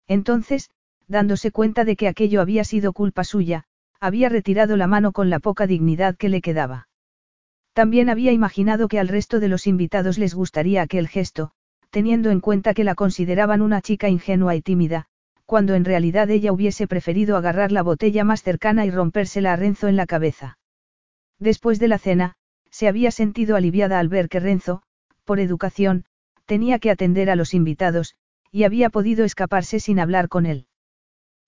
Entonces, 0.08 0.70
dándose 1.08 1.50
cuenta 1.50 1.84
de 1.84 1.96
que 1.96 2.08
aquello 2.08 2.42
había 2.42 2.64
sido 2.64 2.94
culpa 2.94 3.24
suya, 3.24 3.64
había 4.00 4.30
retirado 4.30 4.78
la 4.78 4.86
mano 4.86 5.14
con 5.14 5.32
la 5.32 5.40
poca 5.40 5.66
dignidad 5.66 6.16
que 6.16 6.30
le 6.30 6.40
quedaba. 6.40 6.90
También 7.74 8.08
había 8.08 8.34
imaginado 8.34 8.88
que 8.88 9.00
al 9.00 9.08
resto 9.08 9.40
de 9.40 9.48
los 9.48 9.66
invitados 9.66 10.20
les 10.20 10.36
gustaría 10.36 10.84
aquel 10.84 11.08
gesto, 11.08 11.54
teniendo 11.90 12.30
en 12.30 12.40
cuenta 12.40 12.76
que 12.76 12.84
la 12.84 12.94
consideraban 12.94 13.64
una 13.64 13.82
chica 13.82 14.10
ingenua 14.10 14.56
y 14.56 14.62
tímida, 14.62 15.08
cuando 15.50 15.74
en 15.74 15.84
realidad 15.84 16.30
ella 16.30 16.52
hubiese 16.52 16.86
preferido 16.86 17.36
agarrar 17.36 17.72
la 17.72 17.82
botella 17.82 18.24
más 18.24 18.43
cercana 18.43 18.86
y 18.86 18.91
rompérsela 18.91 19.52
a 19.52 19.56
Renzo 19.56 19.88
en 19.88 19.95
la 19.95 20.06
cabeza. 20.06 20.60
Después 21.39 21.80
de 21.80 21.88
la 21.88 21.97
cena, 21.97 22.36
se 22.70 22.88
había 22.88 23.10
sentido 23.10 23.56
aliviada 23.56 23.97
al 23.97 24.10
ver 24.10 24.30
que 24.30 24.39
Renzo, 24.39 24.84
por 25.26 25.39
educación, 25.39 26.06
tenía 26.45 26.78
que 26.78 26.91
atender 26.91 27.32
a 27.32 27.36
los 27.36 27.56
invitados, 27.56 28.14
y 28.52 28.64
había 28.64 28.91
podido 28.91 29.26
escaparse 29.26 29.80
sin 29.80 30.00
hablar 30.00 30.30
con 30.30 30.45
él. 30.45 30.68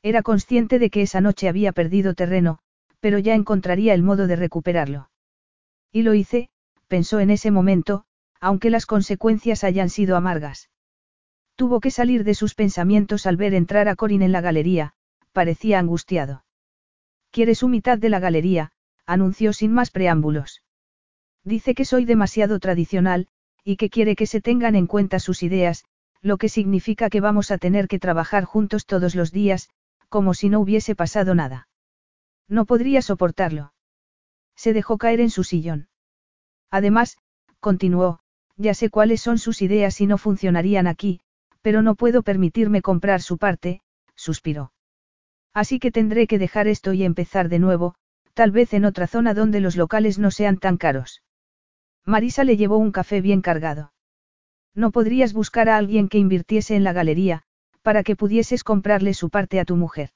Era 0.01 0.23
consciente 0.23 0.79
de 0.79 0.89
que 0.89 1.03
esa 1.03 1.21
noche 1.21 1.47
había 1.47 1.71
perdido 1.71 2.15
terreno, 2.15 2.57
pero 3.01 3.19
ya 3.19 3.35
encontraría 3.35 3.93
el 3.93 4.01
modo 4.01 4.25
de 4.25 4.35
recuperarlo. 4.35 5.11
Y 5.91 6.01
lo 6.01 6.15
hice, 6.15 6.49
pensó 6.87 7.19
en 7.19 7.29
ese 7.29 7.51
momento, 7.51 8.05
aunque 8.39 8.71
las 8.71 8.87
consecuencias 8.87 9.63
hayan 9.63 9.91
sido 9.91 10.17
amargas. 10.17 10.70
Tuvo 11.61 11.79
que 11.79 11.91
salir 11.91 12.23
de 12.23 12.33
sus 12.33 12.55
pensamientos 12.55 13.27
al 13.27 13.37
ver 13.37 13.53
entrar 13.53 13.87
a 13.87 13.95
Corin 13.95 14.23
en 14.23 14.31
la 14.31 14.41
galería, 14.41 14.93
parecía 15.31 15.77
angustiado. 15.77 16.43
Quiere 17.29 17.53
su 17.53 17.67
mitad 17.67 17.99
de 17.99 18.09
la 18.09 18.19
galería, 18.19 18.71
anunció 19.05 19.53
sin 19.53 19.71
más 19.71 19.91
preámbulos. 19.91 20.63
Dice 21.43 21.75
que 21.75 21.85
soy 21.85 22.05
demasiado 22.05 22.59
tradicional, 22.59 23.27
y 23.63 23.75
que 23.75 23.91
quiere 23.91 24.15
que 24.15 24.25
se 24.25 24.41
tengan 24.41 24.73
en 24.73 24.87
cuenta 24.87 25.19
sus 25.19 25.43
ideas, 25.43 25.85
lo 26.19 26.39
que 26.39 26.49
significa 26.49 27.11
que 27.11 27.21
vamos 27.21 27.51
a 27.51 27.59
tener 27.59 27.87
que 27.87 27.99
trabajar 27.99 28.43
juntos 28.43 28.87
todos 28.87 29.13
los 29.13 29.31
días, 29.31 29.69
como 30.09 30.33
si 30.33 30.49
no 30.49 30.61
hubiese 30.61 30.95
pasado 30.95 31.35
nada. 31.35 31.67
No 32.47 32.65
podría 32.65 33.03
soportarlo. 33.03 33.71
Se 34.55 34.73
dejó 34.73 34.97
caer 34.97 35.19
en 35.19 35.29
su 35.29 35.43
sillón. 35.43 35.89
Además, 36.71 37.19
continuó, 37.59 38.19
ya 38.57 38.73
sé 38.73 38.89
cuáles 38.89 39.21
son 39.21 39.37
sus 39.37 39.61
ideas 39.61 40.01
y 40.01 40.07
no 40.07 40.17
funcionarían 40.17 40.87
aquí, 40.87 41.21
pero 41.61 41.81
no 41.81 41.95
puedo 41.95 42.23
permitirme 42.23 42.81
comprar 42.81 43.21
su 43.21 43.37
parte, 43.37 43.81
suspiró. 44.15 44.73
Así 45.53 45.79
que 45.79 45.91
tendré 45.91 46.27
que 46.27 46.39
dejar 46.39 46.67
esto 46.67 46.93
y 46.93 47.03
empezar 47.03 47.49
de 47.49 47.59
nuevo, 47.59 47.95
tal 48.33 48.51
vez 48.51 48.73
en 48.73 48.85
otra 48.85 49.07
zona 49.07 49.33
donde 49.33 49.59
los 49.59 49.75
locales 49.75 50.17
no 50.17 50.31
sean 50.31 50.57
tan 50.57 50.77
caros. 50.77 51.23
Marisa 52.05 52.43
le 52.43 52.57
llevó 52.57 52.77
un 52.77 52.91
café 52.91 53.21
bien 53.21 53.41
cargado. 53.41 53.93
No 54.73 54.91
podrías 54.91 55.33
buscar 55.33 55.69
a 55.69 55.77
alguien 55.77 56.07
que 56.07 56.17
invirtiese 56.17 56.75
en 56.75 56.83
la 56.83 56.93
galería, 56.93 57.43
para 57.81 58.03
que 58.03 58.15
pudieses 58.15 58.63
comprarle 58.63 59.13
su 59.13 59.29
parte 59.29 59.59
a 59.59 59.65
tu 59.65 59.75
mujer. 59.75 60.11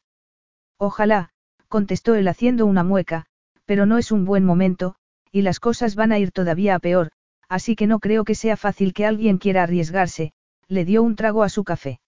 Ojalá, 0.77 1.29
contestó 1.67 2.15
él 2.15 2.27
haciendo 2.27 2.65
una 2.65 2.83
mueca, 2.83 3.25
pero 3.65 3.85
no 3.85 3.97
es 3.97 4.11
un 4.11 4.25
buen 4.25 4.45
momento, 4.45 4.95
y 5.31 5.41
las 5.41 5.59
cosas 5.59 5.95
van 5.95 6.11
a 6.11 6.19
ir 6.19 6.31
todavía 6.31 6.75
a 6.75 6.79
peor, 6.79 7.11
así 7.49 7.75
que 7.75 7.87
no 7.87 7.99
creo 7.99 8.23
que 8.23 8.35
sea 8.35 8.55
fácil 8.55 8.93
que 8.93 9.05
alguien 9.05 9.37
quiera 9.37 9.63
arriesgarse, 9.63 10.31
le 10.67 10.85
dio 10.85 11.03
un 11.03 11.15
trago 11.15 11.43
a 11.43 11.49
su 11.49 11.63
café. 11.63 11.99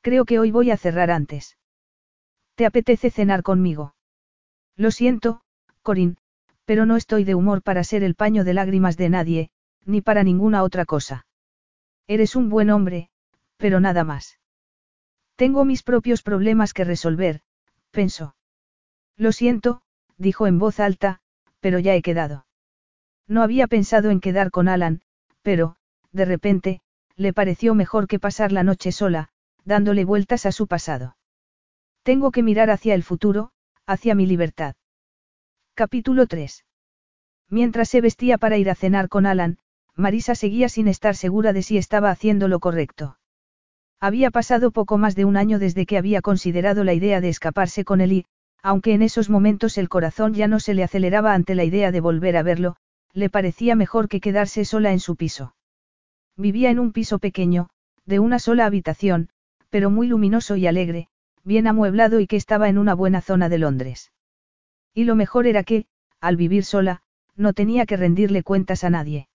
Creo 0.00 0.24
que 0.24 0.38
hoy 0.38 0.50
voy 0.50 0.70
a 0.70 0.76
cerrar 0.76 1.10
antes. 1.10 1.58
¿Te 2.54 2.66
apetece 2.66 3.10
cenar 3.10 3.42
conmigo? 3.42 3.94
Lo 4.76 4.90
siento, 4.90 5.42
Corín, 5.82 6.16
pero 6.64 6.86
no 6.86 6.96
estoy 6.96 7.24
de 7.24 7.34
humor 7.34 7.62
para 7.62 7.84
ser 7.84 8.02
el 8.02 8.14
paño 8.14 8.44
de 8.44 8.54
lágrimas 8.54 8.96
de 8.96 9.08
nadie, 9.08 9.50
ni 9.84 10.00
para 10.00 10.22
ninguna 10.22 10.62
otra 10.62 10.84
cosa. 10.84 11.26
Eres 12.06 12.36
un 12.36 12.48
buen 12.48 12.70
hombre, 12.70 13.10
pero 13.56 13.80
nada 13.80 14.04
más. 14.04 14.38
Tengo 15.36 15.64
mis 15.64 15.82
propios 15.82 16.22
problemas 16.22 16.72
que 16.72 16.84
resolver, 16.84 17.40
pensó. 17.90 18.34
Lo 19.16 19.32
siento, 19.32 19.82
dijo 20.16 20.46
en 20.46 20.58
voz 20.58 20.80
alta, 20.80 21.20
pero 21.60 21.78
ya 21.78 21.94
he 21.94 22.02
quedado. 22.02 22.46
No 23.26 23.42
había 23.42 23.66
pensado 23.66 24.10
en 24.10 24.20
quedar 24.20 24.50
con 24.50 24.68
Alan, 24.68 25.02
pero, 25.42 25.76
de 26.12 26.24
repente, 26.24 26.82
le 27.20 27.34
pareció 27.34 27.74
mejor 27.74 28.06
que 28.06 28.18
pasar 28.18 28.50
la 28.50 28.62
noche 28.62 28.92
sola, 28.92 29.28
dándole 29.66 30.06
vueltas 30.06 30.46
a 30.46 30.52
su 30.52 30.66
pasado. 30.66 31.18
Tengo 32.02 32.30
que 32.30 32.42
mirar 32.42 32.70
hacia 32.70 32.94
el 32.94 33.02
futuro, 33.02 33.50
hacia 33.86 34.14
mi 34.14 34.24
libertad. 34.24 34.74
Capítulo 35.74 36.26
3. 36.26 36.64
Mientras 37.50 37.90
se 37.90 38.00
vestía 38.00 38.38
para 38.38 38.56
ir 38.56 38.70
a 38.70 38.74
cenar 38.74 39.10
con 39.10 39.26
Alan, 39.26 39.58
Marisa 39.94 40.34
seguía 40.34 40.70
sin 40.70 40.88
estar 40.88 41.14
segura 41.14 41.52
de 41.52 41.62
si 41.62 41.76
estaba 41.76 42.10
haciendo 42.10 42.48
lo 42.48 42.58
correcto. 42.58 43.18
Había 44.00 44.30
pasado 44.30 44.70
poco 44.70 44.96
más 44.96 45.14
de 45.14 45.26
un 45.26 45.36
año 45.36 45.58
desde 45.58 45.84
que 45.84 45.98
había 45.98 46.22
considerado 46.22 46.84
la 46.84 46.94
idea 46.94 47.20
de 47.20 47.28
escaparse 47.28 47.84
con 47.84 48.00
él 48.00 48.24
aunque 48.62 48.94
en 48.94 49.02
esos 49.02 49.28
momentos 49.28 49.76
el 49.76 49.90
corazón 49.90 50.32
ya 50.32 50.48
no 50.48 50.58
se 50.58 50.72
le 50.72 50.84
aceleraba 50.84 51.34
ante 51.34 51.54
la 51.54 51.64
idea 51.64 51.92
de 51.92 52.00
volver 52.00 52.38
a 52.38 52.42
verlo, 52.42 52.76
le 53.12 53.28
parecía 53.28 53.74
mejor 53.74 54.08
que 54.08 54.20
quedarse 54.20 54.64
sola 54.64 54.92
en 54.92 55.00
su 55.00 55.16
piso. 55.16 55.54
Vivía 56.36 56.70
en 56.70 56.78
un 56.78 56.92
piso 56.92 57.18
pequeño, 57.18 57.68
de 58.06 58.18
una 58.18 58.38
sola 58.38 58.66
habitación, 58.66 59.28
pero 59.68 59.90
muy 59.90 60.06
luminoso 60.06 60.56
y 60.56 60.66
alegre, 60.66 61.08
bien 61.44 61.66
amueblado 61.66 62.20
y 62.20 62.26
que 62.26 62.36
estaba 62.36 62.68
en 62.68 62.78
una 62.78 62.94
buena 62.94 63.20
zona 63.20 63.48
de 63.48 63.58
Londres. 63.58 64.12
Y 64.94 65.04
lo 65.04 65.14
mejor 65.14 65.46
era 65.46 65.62
que, 65.64 65.86
al 66.20 66.36
vivir 66.36 66.64
sola, 66.64 67.02
no 67.36 67.52
tenía 67.52 67.86
que 67.86 67.96
rendirle 67.96 68.42
cuentas 68.42 68.84
a 68.84 68.90
nadie. 68.90 69.28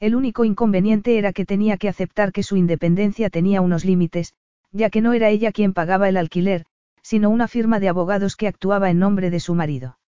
El 0.00 0.14
único 0.14 0.44
inconveniente 0.44 1.18
era 1.18 1.32
que 1.32 1.44
tenía 1.44 1.76
que 1.76 1.88
aceptar 1.88 2.32
que 2.32 2.42
su 2.42 2.56
independencia 2.56 3.28
tenía 3.28 3.60
unos 3.60 3.84
límites, 3.84 4.34
ya 4.72 4.88
que 4.88 5.02
no 5.02 5.12
era 5.12 5.28
ella 5.28 5.52
quien 5.52 5.74
pagaba 5.74 6.08
el 6.08 6.16
alquiler, 6.16 6.64
sino 7.02 7.28
una 7.30 7.48
firma 7.48 7.80
de 7.80 7.88
abogados 7.88 8.36
que 8.36 8.48
actuaba 8.48 8.90
en 8.90 8.98
nombre 8.98 9.30
de 9.30 9.40
su 9.40 9.54
marido. 9.54 9.98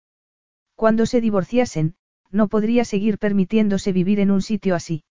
Cuando 0.76 1.04
se 1.06 1.20
divorciasen, 1.20 1.94
no 2.30 2.48
podría 2.48 2.84
seguir 2.84 3.18
permitiéndose 3.18 3.92
vivir 3.92 4.18
en 4.20 4.30
un 4.30 4.40
sitio 4.40 4.74
así. 4.74 5.04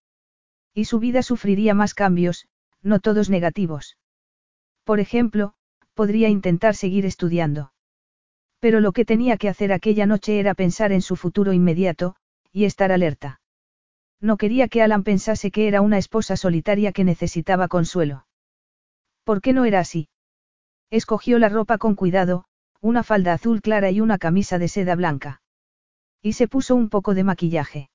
Y 0.74 0.86
su 0.86 1.00
vida 1.00 1.22
sufriría 1.24 1.74
más 1.74 1.94
cambios, 1.94 2.48
no 2.82 3.00
todos 3.00 3.30
negativos. 3.30 3.98
Por 4.84 5.00
ejemplo, 5.00 5.54
podría 5.94 6.30
intentar 6.30 6.76
seguir 6.76 7.06
estudiando. 7.06 7.74
Pero 8.60 8.80
lo 8.80 8.92
que 8.92 9.06
tenía 9.06 9.38
que 9.38 9.50
hacer 9.50 9.74
aquella 9.74 10.06
noche 10.06 10.40
era 10.40 10.54
pensar 10.54 10.92
en 10.92 11.02
su 11.02 11.16
futuro 11.16 11.54
inmediato, 11.54 12.16
y 12.52 12.66
estar 12.66 12.92
alerta. 12.92 13.42
No 14.20 14.38
quería 14.38 14.68
que 14.68 14.84
Alan 14.84 15.04
pensase 15.04 15.52
que 15.52 15.68
era 15.68 15.82
una 15.82 15.98
esposa 15.98 16.38
solitaria 16.38 16.92
que 16.92 17.04
necesitaba 17.04 17.68
consuelo. 17.68 18.28
¿Por 19.24 19.42
qué 19.42 19.54
no 19.54 19.66
era 19.66 19.80
así? 19.80 20.10
Escogió 20.92 21.40
la 21.40 21.50
ropa 21.50 21.78
con 21.78 21.96
cuidado, 21.96 22.46
una 22.82 23.04
falda 23.04 23.34
azul 23.34 23.62
clara 23.62 23.90
y 23.90 24.02
una 24.02 24.18
camisa 24.18 24.60
de 24.60 24.68
seda 24.68 24.96
blanca. 24.96 25.42
Y 26.22 26.34
se 26.34 26.48
puso 26.48 26.76
un 26.76 26.90
poco 26.90 27.16
de 27.16 27.24
maquillaje. 27.24 27.90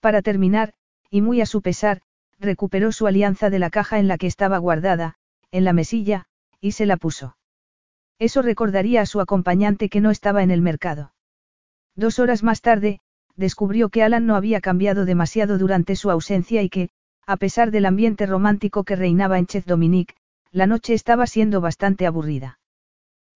Para 0.00 0.22
terminar, 0.22 0.74
y 1.10 1.20
muy 1.20 1.40
a 1.40 1.46
su 1.46 1.62
pesar, 1.62 2.02
recuperó 2.38 2.92
su 2.92 3.06
alianza 3.06 3.50
de 3.50 3.58
la 3.58 3.70
caja 3.70 3.98
en 3.98 4.08
la 4.08 4.18
que 4.18 4.26
estaba 4.26 4.58
guardada, 4.58 5.14
en 5.50 5.64
la 5.64 5.72
mesilla, 5.72 6.26
y 6.60 6.72
se 6.72 6.86
la 6.86 6.96
puso. 6.96 7.36
Eso 8.18 8.42
recordaría 8.42 9.02
a 9.02 9.06
su 9.06 9.20
acompañante 9.20 9.88
que 9.88 10.00
no 10.00 10.10
estaba 10.10 10.42
en 10.42 10.50
el 10.50 10.62
mercado. 10.62 11.12
Dos 11.94 12.18
horas 12.18 12.42
más 12.42 12.60
tarde, 12.60 13.00
descubrió 13.36 13.88
que 13.88 14.02
Alan 14.02 14.26
no 14.26 14.36
había 14.36 14.60
cambiado 14.60 15.04
demasiado 15.04 15.58
durante 15.58 15.96
su 15.96 16.10
ausencia 16.10 16.62
y 16.62 16.68
que, 16.68 16.90
a 17.26 17.36
pesar 17.36 17.70
del 17.70 17.86
ambiente 17.86 18.26
romántico 18.26 18.84
que 18.84 18.96
reinaba 18.96 19.38
en 19.38 19.46
Chez 19.46 19.66
Dominique, 19.66 20.14
la 20.52 20.66
noche 20.66 20.94
estaba 20.94 21.26
siendo 21.26 21.60
bastante 21.60 22.06
aburrida. 22.06 22.58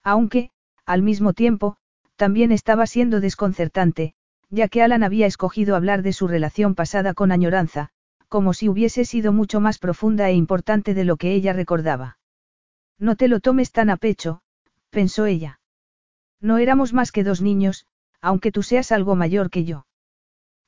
Aunque, 0.02 0.50
al 0.86 1.02
mismo 1.02 1.32
tiempo, 1.34 1.76
también 2.16 2.52
estaba 2.52 2.86
siendo 2.86 3.20
desconcertante, 3.20 4.14
ya 4.50 4.68
que 4.68 4.82
Alan 4.82 5.02
había 5.02 5.26
escogido 5.26 5.76
hablar 5.76 6.02
de 6.02 6.12
su 6.12 6.26
relación 6.28 6.74
pasada 6.74 7.14
con 7.14 7.32
añoranza, 7.32 7.90
como 8.28 8.52
si 8.52 8.68
hubiese 8.68 9.04
sido 9.04 9.32
mucho 9.32 9.60
más 9.60 9.78
profunda 9.78 10.28
e 10.28 10.34
importante 10.34 10.92
de 10.94 11.04
lo 11.04 11.16
que 11.16 11.32
ella 11.32 11.52
recordaba. 11.52 12.18
No 12.98 13.16
te 13.16 13.28
lo 13.28 13.40
tomes 13.40 13.72
tan 13.72 13.90
a 13.90 13.96
pecho, 13.96 14.42
pensó 14.90 15.26
ella. 15.26 15.60
No 16.40 16.58
éramos 16.58 16.92
más 16.92 17.12
que 17.12 17.24
dos 17.24 17.40
niños, 17.40 17.86
aunque 18.20 18.52
tú 18.52 18.62
seas 18.62 18.92
algo 18.92 19.14
mayor 19.14 19.50
que 19.50 19.64
yo. 19.64 19.86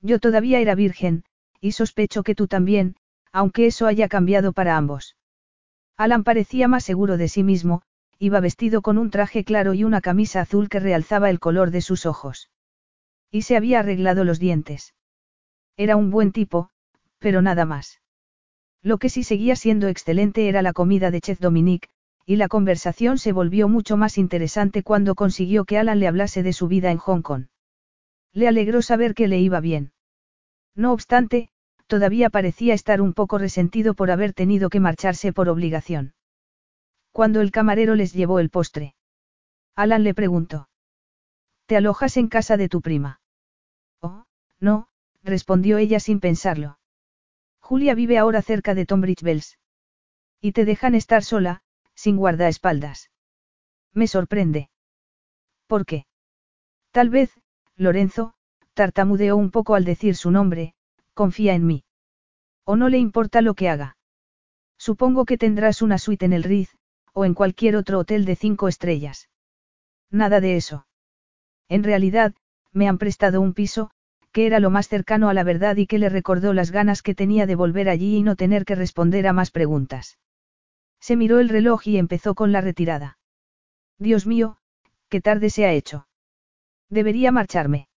Yo 0.01 0.19
todavía 0.19 0.61
era 0.61 0.75
virgen, 0.75 1.25
y 1.61 1.73
sospecho 1.73 2.23
que 2.23 2.35
tú 2.35 2.47
también, 2.49 2.97
aunque 3.33 3.67
eso 3.67 3.87
haya 3.87 4.09
cambiado 4.09 4.53
para 4.53 4.77
ambos. 4.77 5.17
Alan 5.97 6.25
parecía 6.25 6.69
más 6.69 6.85
seguro 6.85 7.17
de 7.17 7.29
sí 7.29 7.43
mismo, 7.43 7.83
iba 8.19 8.41
vestido 8.41 8.83
con 8.83 8.99
un 8.99 9.11
traje 9.11 9.45
claro 9.45 9.75
y 9.75 9.85
una 9.85 10.01
camisa 10.01 10.41
azul 10.41 10.69
que 10.69 10.81
realzaba 10.81 11.31
el 11.31 11.41
color 11.41 11.71
de 11.71 11.81
sus 11.81 12.07
ojos. 12.07 12.51
Y 13.33 13.43
se 13.43 13.57
había 13.57 13.81
arreglado 13.81 14.23
los 14.23 14.39
dientes. 14.39 14.95
Era 15.77 15.97
un 15.97 16.11
buen 16.11 16.31
tipo, 16.33 16.69
pero 17.19 17.41
nada 17.41 17.65
más. 17.65 18.03
Lo 18.83 18.99
que 18.99 19.09
sí 19.09 19.25
seguía 19.25 19.57
siendo 19.57 19.89
excelente 19.89 20.49
era 20.49 20.61
la 20.61 20.75
comida 20.75 21.11
de 21.11 21.23
Chef 21.23 21.41
Dominique, 21.41 21.89
y 22.27 22.37
la 22.37 22.49
conversación 22.49 23.17
se 23.17 23.33
volvió 23.33 23.69
mucho 23.69 23.97
más 23.97 24.19
interesante 24.19 24.83
cuando 24.83 25.15
consiguió 25.15 25.65
que 25.65 25.79
Alan 25.79 25.99
le 25.99 26.09
hablase 26.09 26.43
de 26.43 26.53
su 26.53 26.69
vida 26.69 26.91
en 26.91 26.99
Hong 26.99 27.23
Kong. 27.23 27.47
Le 28.35 28.49
alegró 28.49 28.83
saber 28.83 29.15
que 29.15 29.29
le 29.29 29.39
iba 29.39 29.61
bien. 29.61 29.93
No 30.75 30.93
obstante, 30.93 31.49
todavía 31.87 32.29
parecía 32.29 32.75
estar 32.75 33.01
un 33.01 33.15
poco 33.15 33.39
resentido 33.39 33.95
por 33.95 34.11
haber 34.11 34.35
tenido 34.35 34.69
que 34.69 34.81
marcharse 34.81 35.33
por 35.33 35.49
obligación. 35.49 36.15
Cuando 37.13 37.41
el 37.41 37.51
camarero 37.51 37.95
les 37.95 38.13
llevó 38.13 38.41
el 38.41 38.51
postre. 38.51 38.95
Alan 39.75 40.05
le 40.05 40.13
preguntó. 40.13 40.69
¿Te 41.65 41.77
alojas 41.77 42.19
en 42.19 42.29
casa 42.29 42.59
de 42.59 42.69
tu 42.69 42.83
prima? 42.83 43.22
No, 44.63 44.87
respondió 45.25 45.77
ella 45.79 45.99
sin 45.99 46.21
pensarlo. 46.21 46.79
Julia 47.59 47.97
vive 47.97 48.17
ahora 48.17 48.43
cerca 48.43 48.75
de 48.75 48.87
Tonbridge 48.87 49.23
Bells. 49.23 49.59
Y 50.41 50.53
te 50.53 50.65
dejan 50.65 50.95
estar 50.95 51.25
sola, 51.25 51.63
sin 51.95 52.17
guardaespaldas. 52.17 53.11
Me 53.93 54.07
sorprende. 54.07 54.71
¿Por 55.67 55.85
qué? 55.85 56.07
Tal 56.93 57.11
vez, 57.11 57.33
Lorenzo, 57.75 58.35
tartamudeó 58.75 59.37
un 59.37 59.51
poco 59.51 59.75
al 59.75 59.85
decir 59.85 60.15
su 60.15 60.31
nombre, 60.31 60.75
confía 61.13 61.55
en 61.55 61.67
mí. 61.67 61.85
O 62.65 62.77
no 62.77 62.89
le 62.89 62.99
importa 62.99 63.43
lo 63.43 63.55
que 63.55 63.69
haga. 63.69 63.97
Supongo 64.79 65.25
que 65.25 65.39
tendrás 65.39 65.83
una 65.83 65.99
suite 65.99 66.25
en 66.25 66.33
el 66.33 66.45
Riz, 66.45 66.77
o 67.13 67.25
en 67.25 67.35
cualquier 67.35 67.75
otro 67.75 67.99
hotel 67.99 68.25
de 68.25 68.37
cinco 68.37 68.69
estrellas. 68.69 69.29
Nada 70.09 70.41
de 70.41 70.57
eso. 70.57 70.87
En 71.69 71.83
realidad, 71.83 72.35
me 72.71 72.89
han 72.89 72.99
prestado 72.99 73.41
un 73.41 73.55
piso, 73.55 73.91
que 74.33 74.47
era 74.47 74.61
lo 74.61 74.71
más 74.71 74.89
cercano 74.89 75.29
a 75.29 75.35
la 75.35 75.45
verdad 75.45 75.77
y 75.77 75.87
que 75.87 75.99
le 75.99 76.09
recordó 76.09 76.53
las 76.55 76.71
ganas 76.71 77.03
que 77.03 77.15
tenía 77.15 77.47
de 77.47 77.55
volver 77.55 77.89
allí 77.89 78.17
y 78.17 78.23
no 78.23 78.35
tener 78.35 78.65
que 78.65 78.75
responder 78.75 79.27
a 79.27 79.33
más 79.33 79.51
preguntas. 79.51 80.19
Se 81.01 81.17
miró 81.17 81.39
el 81.39 81.49
reloj 81.49 81.87
y 81.87 81.99
empezó 81.99 82.35
con 82.35 82.53
la 82.53 82.61
retirada. 82.61 83.19
Dios 83.99 84.27
mío, 84.27 84.57
qué 85.09 85.21
tarde 85.21 85.51
se 85.51 85.67
ha 85.67 85.73
hecho. 85.73 86.07
Debería 86.89 87.31
marcharme. 87.33 87.89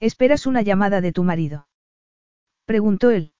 ¿Esperas 0.00 0.46
una 0.46 0.62
llamada 0.62 1.00
de 1.00 1.12
tu 1.12 1.22
marido? 1.22 1.68
Preguntó 2.64 3.10
él. 3.10 3.32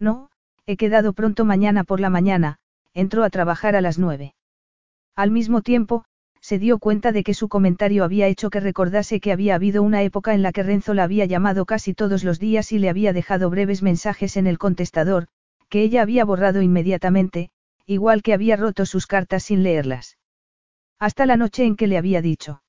No, 0.00 0.30
he 0.66 0.76
quedado 0.76 1.12
pronto 1.12 1.44
mañana 1.44 1.84
por 1.84 2.00
la 2.00 2.10
mañana, 2.10 2.58
entró 2.92 3.22
a 3.22 3.30
trabajar 3.30 3.76
a 3.76 3.80
las 3.80 3.98
nueve. 3.98 4.34
Al 5.14 5.30
mismo 5.30 5.62
tiempo, 5.62 6.04
se 6.46 6.60
dio 6.60 6.78
cuenta 6.78 7.10
de 7.10 7.24
que 7.24 7.34
su 7.34 7.48
comentario 7.48 8.04
había 8.04 8.28
hecho 8.28 8.50
que 8.50 8.60
recordase 8.60 9.18
que 9.18 9.32
había 9.32 9.56
habido 9.56 9.82
una 9.82 10.04
época 10.04 10.32
en 10.32 10.42
la 10.42 10.52
que 10.52 10.62
Renzo 10.62 10.94
la 10.94 11.02
había 11.02 11.24
llamado 11.24 11.66
casi 11.66 11.92
todos 11.92 12.22
los 12.22 12.38
días 12.38 12.70
y 12.70 12.78
le 12.78 12.88
había 12.88 13.12
dejado 13.12 13.50
breves 13.50 13.82
mensajes 13.82 14.36
en 14.36 14.46
el 14.46 14.56
contestador, 14.56 15.26
que 15.68 15.82
ella 15.82 16.02
había 16.02 16.24
borrado 16.24 16.62
inmediatamente, 16.62 17.50
igual 17.84 18.22
que 18.22 18.32
había 18.32 18.54
roto 18.54 18.86
sus 18.86 19.08
cartas 19.08 19.42
sin 19.42 19.64
leerlas. 19.64 20.18
Hasta 21.00 21.26
la 21.26 21.36
noche 21.36 21.64
en 21.64 21.74
que 21.74 21.88
le 21.88 21.98
había 21.98 22.22
dicho. 22.22 22.62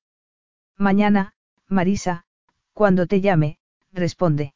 Mañana, 0.76 1.34
Marisa, 1.68 2.24
cuando 2.72 3.06
te 3.06 3.20
llame, 3.20 3.58
responde. 3.92 4.54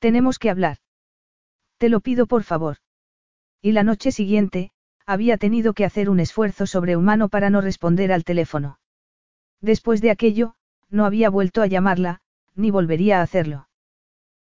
Tenemos 0.00 0.40
que 0.40 0.50
hablar. 0.50 0.78
Te 1.78 1.88
lo 1.88 2.00
pido 2.00 2.26
por 2.26 2.42
favor. 2.42 2.78
Y 3.62 3.70
la 3.70 3.84
noche 3.84 4.10
siguiente, 4.10 4.72
había 5.06 5.38
tenido 5.38 5.72
que 5.72 5.84
hacer 5.84 6.10
un 6.10 6.20
esfuerzo 6.20 6.66
sobrehumano 6.66 7.28
para 7.28 7.48
no 7.48 7.60
responder 7.60 8.12
al 8.12 8.24
teléfono. 8.24 8.78
Después 9.60 10.00
de 10.00 10.10
aquello, 10.10 10.54
no 10.90 11.04
había 11.04 11.30
vuelto 11.30 11.62
a 11.62 11.66
llamarla, 11.66 12.20
ni 12.54 12.70
volvería 12.70 13.20
a 13.20 13.22
hacerlo. 13.22 13.68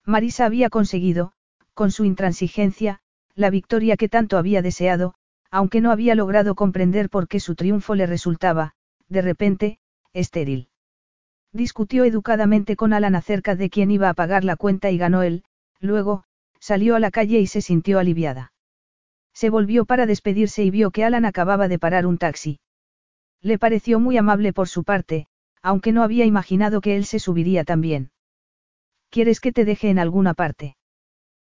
Marisa 0.04 0.44
había 0.44 0.70
conseguido, 0.70 1.32
con 1.74 1.90
su 1.90 2.04
intransigencia, 2.04 3.00
la 3.34 3.50
victoria 3.50 3.96
que 3.96 4.08
tanto 4.08 4.36
había 4.36 4.60
deseado, 4.60 5.14
aunque 5.50 5.80
no 5.80 5.90
había 5.90 6.14
logrado 6.14 6.54
comprender 6.54 7.08
por 7.08 7.26
qué 7.26 7.40
su 7.40 7.54
triunfo 7.54 7.94
le 7.94 8.06
resultaba, 8.06 8.74
de 9.08 9.22
repente, 9.22 9.78
estéril. 10.12 10.68
Discutió 11.52 12.04
educadamente 12.04 12.76
con 12.76 12.92
Alan 12.92 13.14
acerca 13.14 13.56
de 13.56 13.70
quién 13.70 13.90
iba 13.90 14.08
a 14.08 14.14
pagar 14.14 14.44
la 14.44 14.56
cuenta 14.56 14.90
y 14.90 14.98
ganó 14.98 15.22
él, 15.22 15.42
luego, 15.80 16.24
salió 16.60 16.94
a 16.94 17.00
la 17.00 17.10
calle 17.10 17.40
y 17.40 17.46
se 17.46 17.62
sintió 17.62 17.98
aliviada. 17.98 18.49
Se 19.40 19.48
volvió 19.48 19.86
para 19.86 20.04
despedirse 20.04 20.64
y 20.64 20.70
vio 20.70 20.90
que 20.90 21.02
Alan 21.02 21.24
acababa 21.24 21.66
de 21.66 21.78
parar 21.78 22.04
un 22.04 22.18
taxi. 22.18 22.60
Le 23.40 23.58
pareció 23.58 23.98
muy 23.98 24.18
amable 24.18 24.52
por 24.52 24.68
su 24.68 24.84
parte, 24.84 25.28
aunque 25.62 25.92
no 25.92 26.02
había 26.02 26.26
imaginado 26.26 26.82
que 26.82 26.94
él 26.94 27.06
se 27.06 27.18
subiría 27.18 27.64
también. 27.64 28.10
¿Quieres 29.08 29.40
que 29.40 29.50
te 29.50 29.64
deje 29.64 29.88
en 29.88 29.98
alguna 29.98 30.34
parte? 30.34 30.76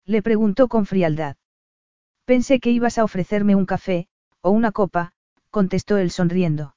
Le 0.04 0.20
preguntó 0.20 0.68
con 0.68 0.84
frialdad. 0.84 1.38
Pensé 2.26 2.60
que 2.60 2.70
ibas 2.70 2.98
a 2.98 3.04
ofrecerme 3.04 3.54
un 3.54 3.64
café, 3.64 4.06
o 4.42 4.50
una 4.50 4.70
copa, 4.70 5.14
contestó 5.48 5.96
él 5.96 6.10
sonriendo. 6.10 6.76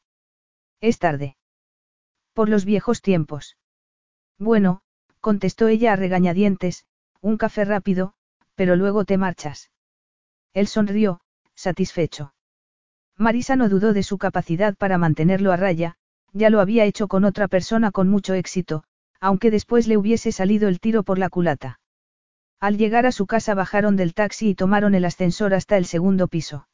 Es 0.80 0.97
tarde. 0.97 1.36
Por 2.32 2.47
los 2.47 2.64
viejos 2.64 3.01
tiempos. 3.01 3.57
Bueno, 4.39 4.80
contestó 5.20 5.68
ella 5.68 5.91
a 5.91 5.97
regañadientes, 5.97 6.86
un 7.20 7.36
café 7.36 7.66
rápido, 7.66 8.14
pero 8.55 8.78
luego 8.78 9.03
te 9.03 9.18
marchas. 9.18 9.71
Él 10.54 10.68
sonrió, 10.68 11.22
satisfecho. 11.56 12.34
Marisa 13.18 13.56
no 13.56 13.70
dudó 13.70 13.93
de 13.93 14.04
su 14.04 14.18
capacidad 14.18 14.76
para 14.76 14.97
mantenerlo 14.97 15.52
a 15.52 15.58
raya, 15.58 15.95
ya 16.34 16.49
lo 16.49 16.60
había 16.60 16.86
hecho 16.86 17.08
con 17.08 17.24
otra 17.24 17.47
persona 17.47 17.91
con 17.91 18.10
mucho 18.10 18.34
éxito, 18.34 18.84
aunque 19.20 19.52
después 19.52 19.88
le 19.88 19.97
hubiese 19.97 20.32
salido 20.32 20.68
el 20.68 20.80
tiro 20.80 21.04
por 21.04 21.20
la 21.20 21.30
culata. 21.30 21.80
Al 22.60 22.78
llegar 22.78 23.06
a 23.06 23.12
su 23.12 23.28
casa 23.28 23.54
bajaron 23.54 23.95
del 23.95 24.14
taxi 24.14 24.49
y 24.49 24.56
tomaron 24.56 24.95
el 24.95 25.06
ascensor 25.06 25.54
hasta 25.54 25.78
el 25.78 25.86
segundo 25.86 26.28
piso. 26.28 26.68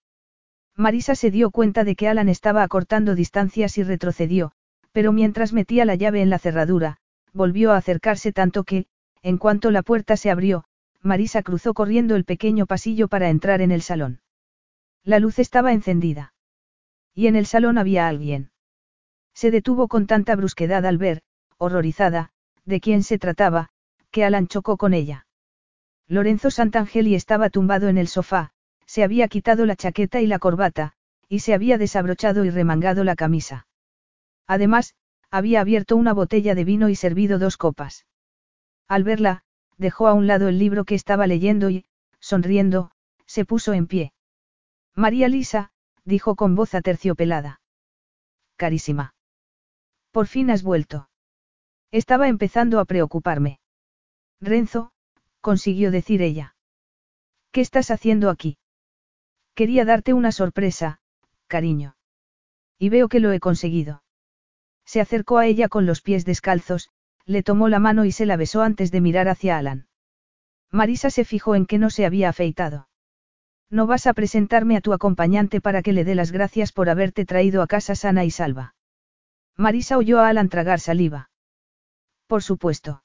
Marisa 0.75 1.15
se 1.15 1.31
dio 1.31 1.49
cuenta 1.49 1.83
de 1.83 1.95
que 1.95 2.07
Alan 2.07 2.29
estaba 2.29 2.63
acortando 2.63 3.15
distancias 3.15 3.77
y 3.77 3.83
retrocedió, 3.83 4.51
pero 4.91 5.11
mientras 5.11 5.53
metía 5.53 5.85
la 5.85 5.95
llave 5.95 6.21
en 6.21 6.29
la 6.29 6.39
cerradura, 6.39 6.97
volvió 7.33 7.71
a 7.71 7.77
acercarse 7.77 8.31
tanto 8.31 8.63
que, 8.63 8.85
en 9.21 9.37
cuanto 9.37 9.71
la 9.71 9.81
puerta 9.81 10.17
se 10.17 10.29
abrió, 10.29 10.65
Marisa 11.07 11.41
cruzó 11.41 11.73
corriendo 11.73 12.15
el 12.15 12.25
pequeño 12.25 12.67
pasillo 12.67 13.07
para 13.07 13.29
entrar 13.29 13.61
en 13.61 13.71
el 13.71 13.81
salón. 13.81 14.21
La 15.03 15.19
luz 15.19 15.39
estaba 15.39 15.71
encendida. 15.71 16.33
Y 17.15 17.27
en 17.27 17.35
el 17.35 17.47
salón 17.47 17.77
había 17.77 18.07
alguien. 18.07 18.51
Se 19.33 19.49
detuvo 19.49 19.87
con 19.87 20.05
tanta 20.05 20.35
brusquedad 20.35 20.85
al 20.85 20.97
ver, 20.97 21.21
horrorizada, 21.57 22.31
de 22.65 22.81
quién 22.81 23.03
se 23.03 23.17
trataba, 23.17 23.69
que 24.11 24.25
Alan 24.25 24.47
chocó 24.47 24.77
con 24.77 24.93
ella. 24.93 25.25
Lorenzo 26.07 26.51
Santangeli 26.51 27.15
estaba 27.15 27.49
tumbado 27.49 27.87
en 27.87 27.97
el 27.97 28.07
sofá, 28.07 28.51
se 28.85 29.03
había 29.03 29.27
quitado 29.27 29.65
la 29.65 29.75
chaqueta 29.75 30.21
y 30.21 30.27
la 30.27 30.39
corbata, 30.39 30.93
y 31.29 31.39
se 31.39 31.53
había 31.53 31.77
desabrochado 31.77 32.45
y 32.45 32.49
remangado 32.49 33.03
la 33.03 33.15
camisa. 33.15 33.67
Además, 34.45 34.95
había 35.31 35.61
abierto 35.61 35.95
una 35.95 36.13
botella 36.13 36.55
de 36.55 36.63
vino 36.63 36.89
y 36.89 36.95
servido 36.95 37.39
dos 37.39 37.57
copas. 37.57 38.05
Al 38.87 39.03
verla, 39.03 39.43
dejó 39.77 40.07
a 40.07 40.13
un 40.13 40.27
lado 40.27 40.47
el 40.47 40.59
libro 40.59 40.85
que 40.85 40.95
estaba 40.95 41.27
leyendo 41.27 41.69
y, 41.69 41.85
sonriendo, 42.19 42.91
se 43.25 43.45
puso 43.45 43.73
en 43.73 43.87
pie. 43.87 44.13
María 44.95 45.27
Lisa, 45.27 45.71
dijo 46.03 46.35
con 46.35 46.55
voz 46.55 46.73
aterciopelada. 46.73 47.61
Carísima. 48.55 49.13
Por 50.11 50.27
fin 50.27 50.49
has 50.49 50.63
vuelto. 50.63 51.09
Estaba 51.91 52.27
empezando 52.27 52.79
a 52.79 52.85
preocuparme. 52.85 53.59
Renzo, 54.41 54.91
consiguió 55.41 55.91
decir 55.91 56.21
ella. 56.21 56.55
¿Qué 57.51 57.61
estás 57.61 57.91
haciendo 57.91 58.29
aquí? 58.29 58.57
Quería 59.53 59.85
darte 59.85 60.13
una 60.13 60.31
sorpresa, 60.31 60.99
cariño. 61.47 61.95
Y 62.77 62.89
veo 62.89 63.07
que 63.07 63.19
lo 63.19 63.31
he 63.31 63.39
conseguido. 63.39 64.03
Se 64.85 65.01
acercó 65.01 65.37
a 65.37 65.45
ella 65.45 65.67
con 65.67 65.85
los 65.85 66.01
pies 66.01 66.25
descalzos, 66.25 66.89
le 67.27 67.43
tomó 67.43 67.67
la 67.67 67.79
mano 67.79 68.05
y 68.05 68.11
se 68.11 68.25
la 68.25 68.37
besó 68.37 68.61
antes 68.61 68.89
de 68.89 69.01
mirar 69.01 69.27
hacia 69.27 69.57
Alan. 69.57 69.87
Marisa 70.71 71.09
se 71.09 71.25
fijó 71.25 71.55
en 71.55 71.65
que 71.65 71.77
no 71.77 71.89
se 71.89 72.05
había 72.05 72.29
afeitado. 72.29 72.87
No 73.69 73.85
vas 73.85 74.07
a 74.07 74.13
presentarme 74.13 74.77
a 74.77 74.81
tu 74.81 74.93
acompañante 74.93 75.59
para 75.59 75.81
que 75.81 75.91
le 75.91 76.05
dé 76.05 76.15
las 76.15 76.31
gracias 76.31 76.71
por 76.71 76.89
haberte 76.89 77.25
traído 77.25 77.61
a 77.61 77.67
casa 77.67 77.95
sana 77.95 78.23
y 78.23 78.31
salva. 78.31 78.75
Marisa 79.57 79.97
oyó 79.97 80.19
a 80.19 80.29
Alan 80.29 80.47
tragar 80.47 80.79
saliva. 80.79 81.29
Por 82.27 82.43
supuesto. 82.43 83.03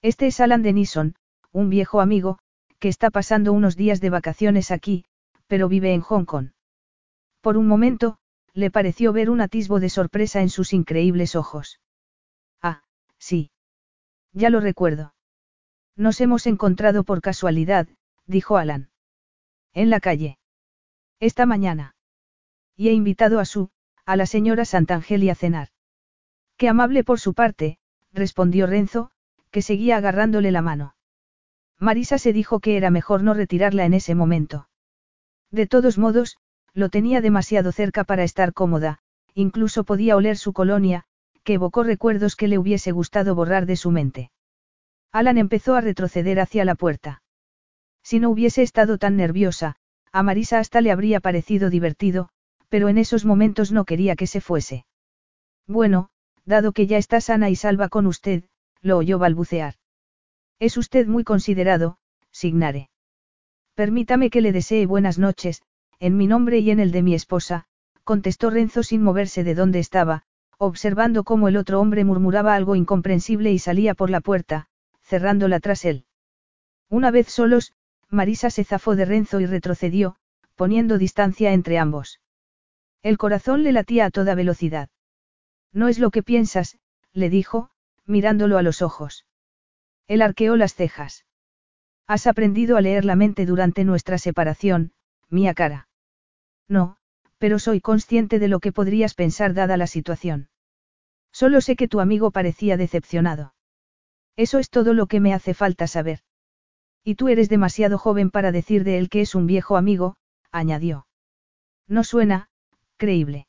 Este 0.00 0.26
es 0.26 0.40
Alan 0.40 0.62
Denison, 0.62 1.14
un 1.52 1.68
viejo 1.68 2.00
amigo, 2.00 2.38
que 2.78 2.88
está 2.88 3.10
pasando 3.10 3.52
unos 3.52 3.76
días 3.76 4.00
de 4.00 4.10
vacaciones 4.10 4.70
aquí, 4.70 5.04
pero 5.46 5.68
vive 5.68 5.92
en 5.92 6.00
Hong 6.00 6.24
Kong. 6.24 6.50
Por 7.42 7.58
un 7.58 7.66
momento, 7.66 8.16
le 8.54 8.70
pareció 8.70 9.12
ver 9.12 9.28
un 9.28 9.42
atisbo 9.42 9.80
de 9.80 9.90
sorpresa 9.90 10.40
en 10.40 10.48
sus 10.48 10.72
increíbles 10.72 11.36
ojos. 11.36 11.80
Sí. 13.24 13.50
Ya 14.34 14.50
lo 14.50 14.60
recuerdo. 14.60 15.14
Nos 15.96 16.20
hemos 16.20 16.46
encontrado 16.46 17.04
por 17.04 17.22
casualidad, 17.22 17.88
dijo 18.26 18.58
Alan. 18.58 18.90
En 19.72 19.88
la 19.88 19.98
calle. 19.98 20.38
Esta 21.20 21.46
mañana. 21.46 21.96
Y 22.76 22.88
he 22.88 22.92
invitado 22.92 23.40
a 23.40 23.46
su, 23.46 23.70
a 24.04 24.16
la 24.16 24.26
señora 24.26 24.66
Santangeli 24.66 25.30
a 25.30 25.34
cenar. 25.34 25.68
Qué 26.58 26.68
amable 26.68 27.02
por 27.02 27.18
su 27.18 27.32
parte, 27.32 27.78
respondió 28.12 28.66
Renzo, 28.66 29.10
que 29.50 29.62
seguía 29.62 29.96
agarrándole 29.96 30.52
la 30.52 30.60
mano. 30.60 30.94
Marisa 31.78 32.18
se 32.18 32.34
dijo 32.34 32.60
que 32.60 32.76
era 32.76 32.90
mejor 32.90 33.22
no 33.22 33.32
retirarla 33.32 33.86
en 33.86 33.94
ese 33.94 34.14
momento. 34.14 34.68
De 35.50 35.66
todos 35.66 35.96
modos, 35.96 36.36
lo 36.74 36.90
tenía 36.90 37.22
demasiado 37.22 37.72
cerca 37.72 38.04
para 38.04 38.22
estar 38.22 38.52
cómoda, 38.52 38.98
incluso 39.32 39.84
podía 39.84 40.14
oler 40.14 40.36
su 40.36 40.52
colonia, 40.52 41.06
que 41.44 41.54
evocó 41.54 41.84
recuerdos 41.84 42.36
que 42.36 42.48
le 42.48 42.58
hubiese 42.58 42.90
gustado 42.90 43.34
borrar 43.34 43.66
de 43.66 43.76
su 43.76 43.90
mente. 43.90 44.30
Alan 45.12 45.38
empezó 45.38 45.76
a 45.76 45.80
retroceder 45.80 46.40
hacia 46.40 46.64
la 46.64 46.74
puerta. 46.74 47.22
Si 48.02 48.18
no 48.18 48.30
hubiese 48.30 48.62
estado 48.62 48.98
tan 48.98 49.16
nerviosa, 49.16 49.76
a 50.10 50.22
Marisa 50.22 50.58
hasta 50.58 50.80
le 50.80 50.90
habría 50.90 51.20
parecido 51.20 51.70
divertido, 51.70 52.28
pero 52.68 52.88
en 52.88 52.98
esos 52.98 53.24
momentos 53.24 53.72
no 53.72 53.84
quería 53.84 54.16
que 54.16 54.26
se 54.26 54.40
fuese. 54.40 54.86
Bueno, 55.66 56.10
dado 56.44 56.72
que 56.72 56.86
ya 56.86 56.98
está 56.98 57.20
sana 57.20 57.50
y 57.50 57.56
salva 57.56 57.88
con 57.88 58.06
usted, 58.06 58.44
lo 58.80 58.98
oyó 58.98 59.18
balbucear. 59.18 59.74
Es 60.58 60.76
usted 60.76 61.06
muy 61.06 61.24
considerado, 61.24 61.98
Signare. 62.30 62.90
Permítame 63.74 64.30
que 64.30 64.40
le 64.40 64.52
desee 64.52 64.86
buenas 64.86 65.18
noches, 65.18 65.62
en 65.98 66.16
mi 66.16 66.26
nombre 66.26 66.58
y 66.58 66.70
en 66.70 66.80
el 66.80 66.90
de 66.92 67.02
mi 67.02 67.14
esposa, 67.14 67.64
contestó 68.04 68.50
Renzo 68.50 68.82
sin 68.82 69.02
moverse 69.02 69.42
de 69.44 69.54
donde 69.54 69.78
estaba, 69.78 70.24
observando 70.58 71.24
cómo 71.24 71.48
el 71.48 71.56
otro 71.56 71.80
hombre 71.80 72.04
murmuraba 72.04 72.54
algo 72.54 72.76
incomprensible 72.76 73.52
y 73.52 73.58
salía 73.58 73.94
por 73.94 74.10
la 74.10 74.20
puerta, 74.20 74.68
cerrándola 75.02 75.60
tras 75.60 75.84
él. 75.84 76.04
Una 76.88 77.10
vez 77.10 77.28
solos, 77.28 77.72
Marisa 78.08 78.50
se 78.50 78.64
zafó 78.64 78.96
de 78.96 79.04
Renzo 79.04 79.40
y 79.40 79.46
retrocedió, 79.46 80.16
poniendo 80.54 80.98
distancia 80.98 81.52
entre 81.52 81.78
ambos. 81.78 82.20
El 83.02 83.18
corazón 83.18 83.62
le 83.64 83.72
latía 83.72 84.06
a 84.06 84.10
toda 84.10 84.34
velocidad. 84.34 84.88
No 85.72 85.88
es 85.88 85.98
lo 85.98 86.10
que 86.10 86.22
piensas, 86.22 86.78
le 87.12 87.28
dijo, 87.28 87.70
mirándolo 88.06 88.58
a 88.58 88.62
los 88.62 88.82
ojos. 88.82 89.26
Él 90.06 90.22
arqueó 90.22 90.56
las 90.56 90.74
cejas. 90.74 91.24
Has 92.06 92.26
aprendido 92.26 92.76
a 92.76 92.80
leer 92.80 93.04
la 93.04 93.16
mente 93.16 93.46
durante 93.46 93.84
nuestra 93.84 94.18
separación, 94.18 94.92
mía 95.28 95.54
cara. 95.54 95.88
No, 96.68 96.96
pero 97.44 97.58
soy 97.58 97.82
consciente 97.82 98.38
de 98.38 98.48
lo 98.48 98.58
que 98.58 98.72
podrías 98.72 99.12
pensar 99.12 99.52
dada 99.52 99.76
la 99.76 99.86
situación. 99.86 100.48
Solo 101.30 101.60
sé 101.60 101.76
que 101.76 101.88
tu 101.88 102.00
amigo 102.00 102.30
parecía 102.30 102.78
decepcionado. 102.78 103.52
Eso 104.34 104.58
es 104.58 104.70
todo 104.70 104.94
lo 104.94 105.08
que 105.08 105.20
me 105.20 105.34
hace 105.34 105.52
falta 105.52 105.86
saber. 105.86 106.20
Y 107.04 107.16
tú 107.16 107.28
eres 107.28 107.50
demasiado 107.50 107.98
joven 107.98 108.30
para 108.30 108.50
decir 108.50 108.82
de 108.82 108.96
él 108.96 109.10
que 109.10 109.20
es 109.20 109.34
un 109.34 109.46
viejo 109.46 109.76
amigo, 109.76 110.16
añadió. 110.52 111.06
No 111.86 112.02
suena, 112.02 112.48
creíble. 112.96 113.46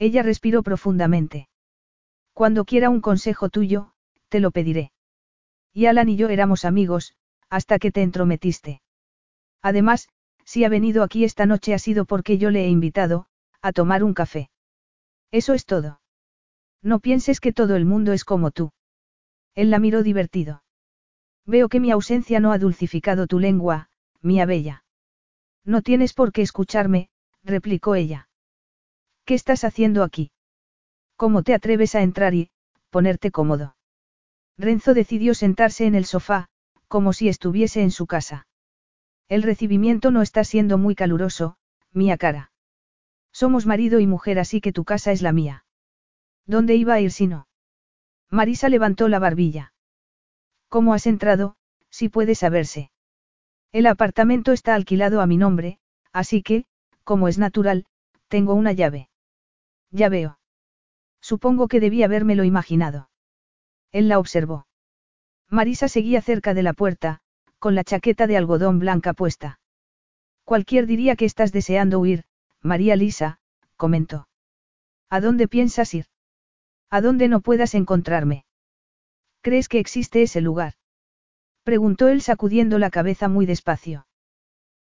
Ella 0.00 0.24
respiró 0.24 0.64
profundamente. 0.64 1.48
Cuando 2.32 2.64
quiera 2.64 2.90
un 2.90 3.00
consejo 3.00 3.48
tuyo, 3.48 3.92
te 4.28 4.40
lo 4.40 4.50
pediré. 4.50 4.90
Y 5.72 5.86
Alan 5.86 6.08
y 6.08 6.16
yo 6.16 6.30
éramos 6.30 6.64
amigos, 6.64 7.14
hasta 7.48 7.78
que 7.78 7.92
te 7.92 8.02
entrometiste. 8.02 8.82
Además, 9.62 10.08
si 10.44 10.64
ha 10.64 10.68
venido 10.68 11.02
aquí 11.02 11.24
esta 11.24 11.46
noche 11.46 11.74
ha 11.74 11.78
sido 11.78 12.04
porque 12.04 12.38
yo 12.38 12.50
le 12.50 12.64
he 12.64 12.68
invitado, 12.68 13.26
a 13.62 13.72
tomar 13.72 14.04
un 14.04 14.14
café. 14.14 14.50
Eso 15.30 15.54
es 15.54 15.64
todo. 15.64 16.00
No 16.82 17.00
pienses 17.00 17.40
que 17.40 17.52
todo 17.52 17.76
el 17.76 17.84
mundo 17.84 18.12
es 18.12 18.24
como 18.24 18.50
tú. 18.50 18.72
Él 19.54 19.70
la 19.70 19.78
miró 19.78 20.02
divertido. 20.02 20.62
Veo 21.46 21.68
que 21.68 21.80
mi 21.80 21.90
ausencia 21.90 22.40
no 22.40 22.52
ha 22.52 22.58
dulcificado 22.58 23.26
tu 23.26 23.38
lengua, 23.38 23.88
mía 24.20 24.46
bella. 24.46 24.84
No 25.64 25.82
tienes 25.82 26.12
por 26.12 26.32
qué 26.32 26.42
escucharme, 26.42 27.08
replicó 27.42 27.94
ella. 27.94 28.28
¿Qué 29.24 29.34
estás 29.34 29.64
haciendo 29.64 30.02
aquí? 30.02 30.30
¿Cómo 31.16 31.42
te 31.42 31.54
atreves 31.54 31.94
a 31.94 32.02
entrar 32.02 32.34
y, 32.34 32.50
ponerte 32.90 33.30
cómodo? 33.30 33.76
Renzo 34.58 34.94
decidió 34.94 35.34
sentarse 35.34 35.86
en 35.86 35.94
el 35.94 36.04
sofá, 36.04 36.48
como 36.88 37.12
si 37.12 37.28
estuviese 37.28 37.82
en 37.82 37.90
su 37.90 38.06
casa. 38.06 38.46
El 39.28 39.42
recibimiento 39.42 40.10
no 40.10 40.22
está 40.22 40.44
siendo 40.44 40.78
muy 40.78 40.94
caluroso, 40.94 41.56
mía 41.92 42.16
cara. 42.16 42.52
Somos 43.32 43.66
marido 43.66 44.00
y 44.00 44.06
mujer 44.06 44.38
así 44.38 44.60
que 44.60 44.72
tu 44.72 44.84
casa 44.84 45.12
es 45.12 45.22
la 45.22 45.32
mía. 45.32 45.64
¿Dónde 46.46 46.76
iba 46.76 46.94
a 46.94 47.00
ir 47.00 47.10
si 47.10 47.26
no? 47.26 47.48
Marisa 48.30 48.68
levantó 48.68 49.08
la 49.08 49.18
barbilla. 49.18 49.72
¿Cómo 50.68 50.94
has 50.94 51.06
entrado, 51.06 51.56
si 51.90 52.08
puede 52.08 52.34
saberse? 52.34 52.90
El 53.72 53.86
apartamento 53.86 54.52
está 54.52 54.74
alquilado 54.74 55.20
a 55.20 55.26
mi 55.26 55.36
nombre, 55.36 55.78
así 56.12 56.42
que, 56.42 56.64
como 57.02 57.28
es 57.28 57.38
natural, 57.38 57.86
tengo 58.28 58.54
una 58.54 58.72
llave. 58.72 59.08
Ya 59.90 60.08
veo. 60.08 60.38
Supongo 61.20 61.68
que 61.68 61.80
debí 61.80 62.02
habérmelo 62.02 62.44
imaginado. 62.44 63.08
Él 63.90 64.08
la 64.08 64.18
observó. 64.18 64.66
Marisa 65.48 65.88
seguía 65.88 66.20
cerca 66.20 66.52
de 66.54 66.62
la 66.62 66.72
puerta, 66.72 67.20
con 67.64 67.74
la 67.74 67.82
chaqueta 67.82 68.26
de 68.26 68.36
algodón 68.36 68.78
blanca 68.78 69.14
puesta. 69.14 69.58
Cualquier 70.44 70.84
diría 70.84 71.16
que 71.16 71.24
estás 71.24 71.50
deseando 71.50 71.98
huir, 71.98 72.24
María 72.60 72.94
Lisa, 72.94 73.38
comentó. 73.78 74.28
¿A 75.08 75.22
dónde 75.22 75.48
piensas 75.48 75.94
ir? 75.94 76.04
¿A 76.90 77.00
dónde 77.00 77.26
no 77.26 77.40
puedas 77.40 77.74
encontrarme? 77.74 78.44
¿Crees 79.40 79.70
que 79.70 79.78
existe 79.78 80.20
ese 80.20 80.42
lugar? 80.42 80.74
Preguntó 81.62 82.08
él 82.08 82.20
sacudiendo 82.20 82.78
la 82.78 82.90
cabeza 82.90 83.28
muy 83.30 83.46
despacio. 83.46 84.06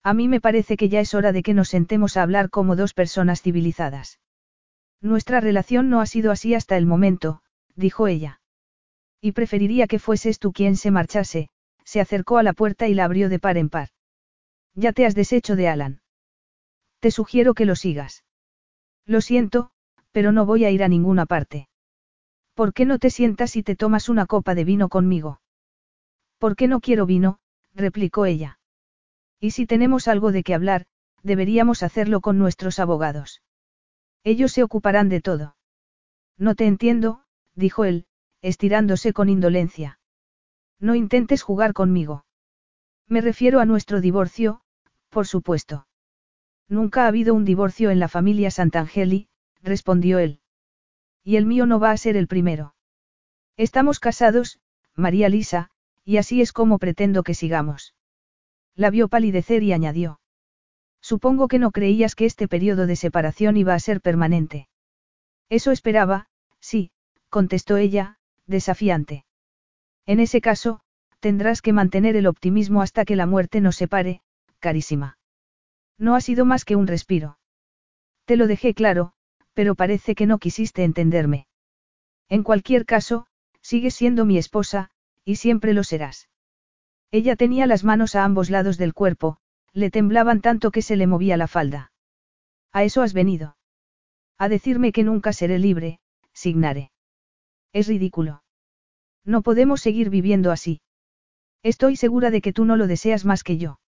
A 0.01 0.13
mí 0.13 0.29
me 0.29 0.39
parece 0.39 0.77
que 0.77 0.87
ya 0.87 1.01
es 1.01 1.13
hora 1.13 1.33
de 1.33 1.43
que 1.43 1.53
nos 1.53 1.67
sentemos 1.67 2.15
a 2.15 2.23
hablar 2.23 2.49
como 2.49 2.77
dos 2.77 2.93
personas 2.93 3.41
civilizadas. 3.41 4.21
Nuestra 5.01 5.41
relación 5.41 5.89
no 5.89 5.99
ha 5.99 6.05
sido 6.05 6.31
así 6.31 6.55
hasta 6.55 6.77
el 6.77 6.85
momento, 6.85 7.41
dijo 7.75 8.07
ella. 8.07 8.39
Y 9.19 9.33
preferiría 9.33 9.85
que 9.85 9.99
fueses 9.99 10.39
tú 10.39 10.53
quien 10.53 10.77
se 10.77 10.91
marchase, 10.91 11.49
se 11.89 11.99
acercó 11.99 12.37
a 12.37 12.43
la 12.43 12.53
puerta 12.53 12.87
y 12.87 12.93
la 12.93 13.05
abrió 13.05 13.29
de 13.29 13.39
par 13.39 13.57
en 13.57 13.67
par. 13.67 13.89
Ya 14.75 14.93
te 14.93 15.07
has 15.07 15.15
deshecho 15.15 15.55
de 15.55 15.67
Alan. 15.67 16.01
Te 16.99 17.09
sugiero 17.09 17.55
que 17.55 17.65
lo 17.65 17.75
sigas. 17.75 18.23
Lo 19.07 19.21
siento, 19.21 19.71
pero 20.11 20.31
no 20.31 20.45
voy 20.45 20.65
a 20.65 20.69
ir 20.69 20.83
a 20.83 20.87
ninguna 20.87 21.25
parte. 21.25 21.67
¿Por 22.53 22.75
qué 22.75 22.85
no 22.85 22.99
te 22.99 23.09
sientas 23.09 23.55
y 23.55 23.63
te 23.63 23.75
tomas 23.75 24.07
una 24.07 24.27
copa 24.27 24.53
de 24.53 24.65
vino 24.65 24.87
conmigo? 24.87 25.41
¿Por 26.37 26.55
qué 26.55 26.67
no 26.67 26.79
quiero 26.79 27.07
vino? 27.07 27.39
replicó 27.73 28.27
ella. 28.27 28.59
Y 29.39 29.51
si 29.51 29.65
tenemos 29.65 30.07
algo 30.07 30.31
de 30.31 30.43
qué 30.43 30.53
hablar, 30.53 30.85
deberíamos 31.23 31.81
hacerlo 31.81 32.21
con 32.21 32.37
nuestros 32.37 32.77
abogados. 32.77 33.41
Ellos 34.23 34.51
se 34.51 34.61
ocuparán 34.61 35.09
de 35.09 35.21
todo. 35.21 35.55
No 36.37 36.53
te 36.53 36.67
entiendo, 36.67 37.23
dijo 37.55 37.83
él, 37.83 38.05
estirándose 38.43 39.11
con 39.11 39.27
indolencia. 39.27 39.98
No 40.79 40.95
intentes 40.95 41.41
jugar 41.41 41.73
conmigo. 41.73 42.25
Me 43.07 43.21
refiero 43.21 43.59
a 43.59 43.65
nuestro 43.65 44.01
divorcio, 44.01 44.61
por 45.09 45.27
supuesto. 45.27 45.87
Nunca 46.67 47.03
ha 47.03 47.07
habido 47.07 47.33
un 47.33 47.45
divorcio 47.45 47.89
en 47.89 47.99
la 47.99 48.07
familia 48.07 48.51
Santangeli, 48.51 49.27
respondió 49.61 50.19
él. 50.19 50.39
Y 51.23 51.35
el 51.35 51.45
mío 51.45 51.65
no 51.65 51.79
va 51.79 51.91
a 51.91 51.97
ser 51.97 52.15
el 52.15 52.27
primero. 52.27 52.75
Estamos 53.57 53.99
casados, 53.99 54.59
María 54.95 55.27
Lisa, 55.29 55.71
y 56.05 56.17
así 56.17 56.41
es 56.41 56.53
como 56.53 56.77
pretendo 56.79 57.23
que 57.23 57.33
sigamos. 57.33 57.93
La 58.75 58.89
vio 58.89 59.09
palidecer 59.09 59.63
y 59.63 59.73
añadió. 59.73 60.19
Supongo 61.01 61.47
que 61.47 61.59
no 61.59 61.71
creías 61.71 62.15
que 62.15 62.25
este 62.25 62.47
periodo 62.47 62.85
de 62.87 62.95
separación 62.95 63.57
iba 63.57 63.73
a 63.73 63.79
ser 63.79 64.01
permanente. 64.01 64.69
Eso 65.49 65.71
esperaba, 65.71 66.27
sí, 66.59 66.91
contestó 67.29 67.77
ella, 67.77 68.17
desafiante. 68.45 69.25
En 70.09 70.19
ese 70.19 70.41
caso, 70.41 70.79
tendrás 71.19 71.61
que 71.61 71.71
mantener 71.71 72.15
el 72.15 72.25
optimismo 72.25 72.81
hasta 72.81 73.05
que 73.05 73.15
la 73.15 73.27
muerte 73.27 73.61
nos 73.61 73.75
separe, 73.75 74.21
carísima. 74.57 75.19
No 75.99 76.15
ha 76.15 76.21
sido 76.21 76.45
más 76.45 76.65
que 76.65 76.75
un 76.75 76.87
respiro. 76.87 77.37
Te 78.25 78.35
lo 78.35 78.47
dejé 78.47 78.73
claro, 78.73 79.13
pero 79.53 79.75
parece 79.75 80.15
que 80.15 80.25
no 80.25 80.39
quisiste 80.39 80.83
entenderme. 80.83 81.45
En 82.27 82.41
cualquier 82.41 82.87
caso, 82.87 83.27
sigues 83.61 83.93
siendo 83.93 84.25
mi 84.25 84.39
esposa, 84.39 84.89
y 85.25 85.35
siempre 85.35 85.75
lo 85.75 85.83
serás. 85.83 86.27
Ella 87.11 87.35
tenía 87.35 87.67
las 87.67 87.83
manos 87.83 88.15
a 88.15 88.23
ambos 88.23 88.49
lados 88.49 88.79
del 88.79 88.95
cuerpo, 88.95 89.37
le 89.73 89.91
temblaban 89.91 90.41
tanto 90.41 90.71
que 90.71 90.81
se 90.81 90.95
le 90.95 91.05
movía 91.05 91.37
la 91.37 91.47
falda. 91.47 91.91
A 92.71 92.83
eso 92.83 93.03
has 93.03 93.13
venido. 93.13 93.57
A 94.39 94.49
decirme 94.49 94.91
que 94.91 95.03
nunca 95.03 95.33
seré 95.33 95.59
libre, 95.59 95.99
Signare. 96.33 96.89
Es 97.73 97.85
ridículo. 97.85 98.41
No 99.29 99.43
podemos 99.43 99.81
seguir 99.81 100.09
viviendo 100.09 100.51
así. 100.51 100.81
Estoy 101.61 101.95
segura 101.97 102.31
de 102.31 102.41
que 102.41 102.51
tú 102.51 102.65
no 102.65 102.75
lo 102.77 102.87
deseas 102.87 103.25
más 103.25 103.43
que 103.43 103.59
yo. 103.59 103.79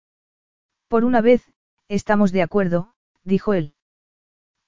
Por 0.86 1.02
una 1.02 1.22
vez, 1.22 1.50
estamos 1.88 2.30
de 2.30 2.42
acuerdo, 2.42 2.92
dijo 3.24 3.54
él. 3.54 3.72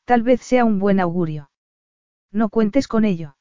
Tal 0.06 0.22
vez 0.22 0.40
sea 0.40 0.64
un 0.64 0.78
buen 0.78 0.98
augurio. 0.98 1.50
No 2.30 2.48
cuentes 2.48 2.88
con 2.88 3.04
ello. 3.04 3.36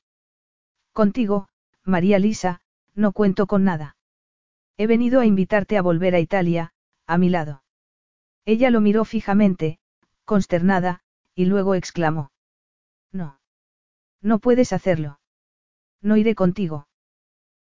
Contigo, 0.91 1.47
María 1.85 2.19
Lisa, 2.19 2.59
no 2.95 3.13
cuento 3.13 3.47
con 3.47 3.63
nada. 3.63 3.95
He 4.75 4.85
venido 4.85 5.21
a 5.21 5.25
invitarte 5.25 5.77
a 5.77 5.81
volver 5.81 6.15
a 6.15 6.19
Italia, 6.19 6.73
a 7.07 7.17
mi 7.17 7.29
lado. 7.29 7.63
Ella 8.43 8.69
lo 8.71 8.81
miró 8.81 9.05
fijamente, 9.05 9.79
consternada, 10.25 10.99
y 11.33 11.45
luego 11.45 11.75
exclamó. 11.75 12.33
No. 13.13 13.39
No 14.21 14.39
puedes 14.39 14.73
hacerlo. 14.73 15.21
No 16.01 16.17
iré 16.17 16.35
contigo. 16.35 16.89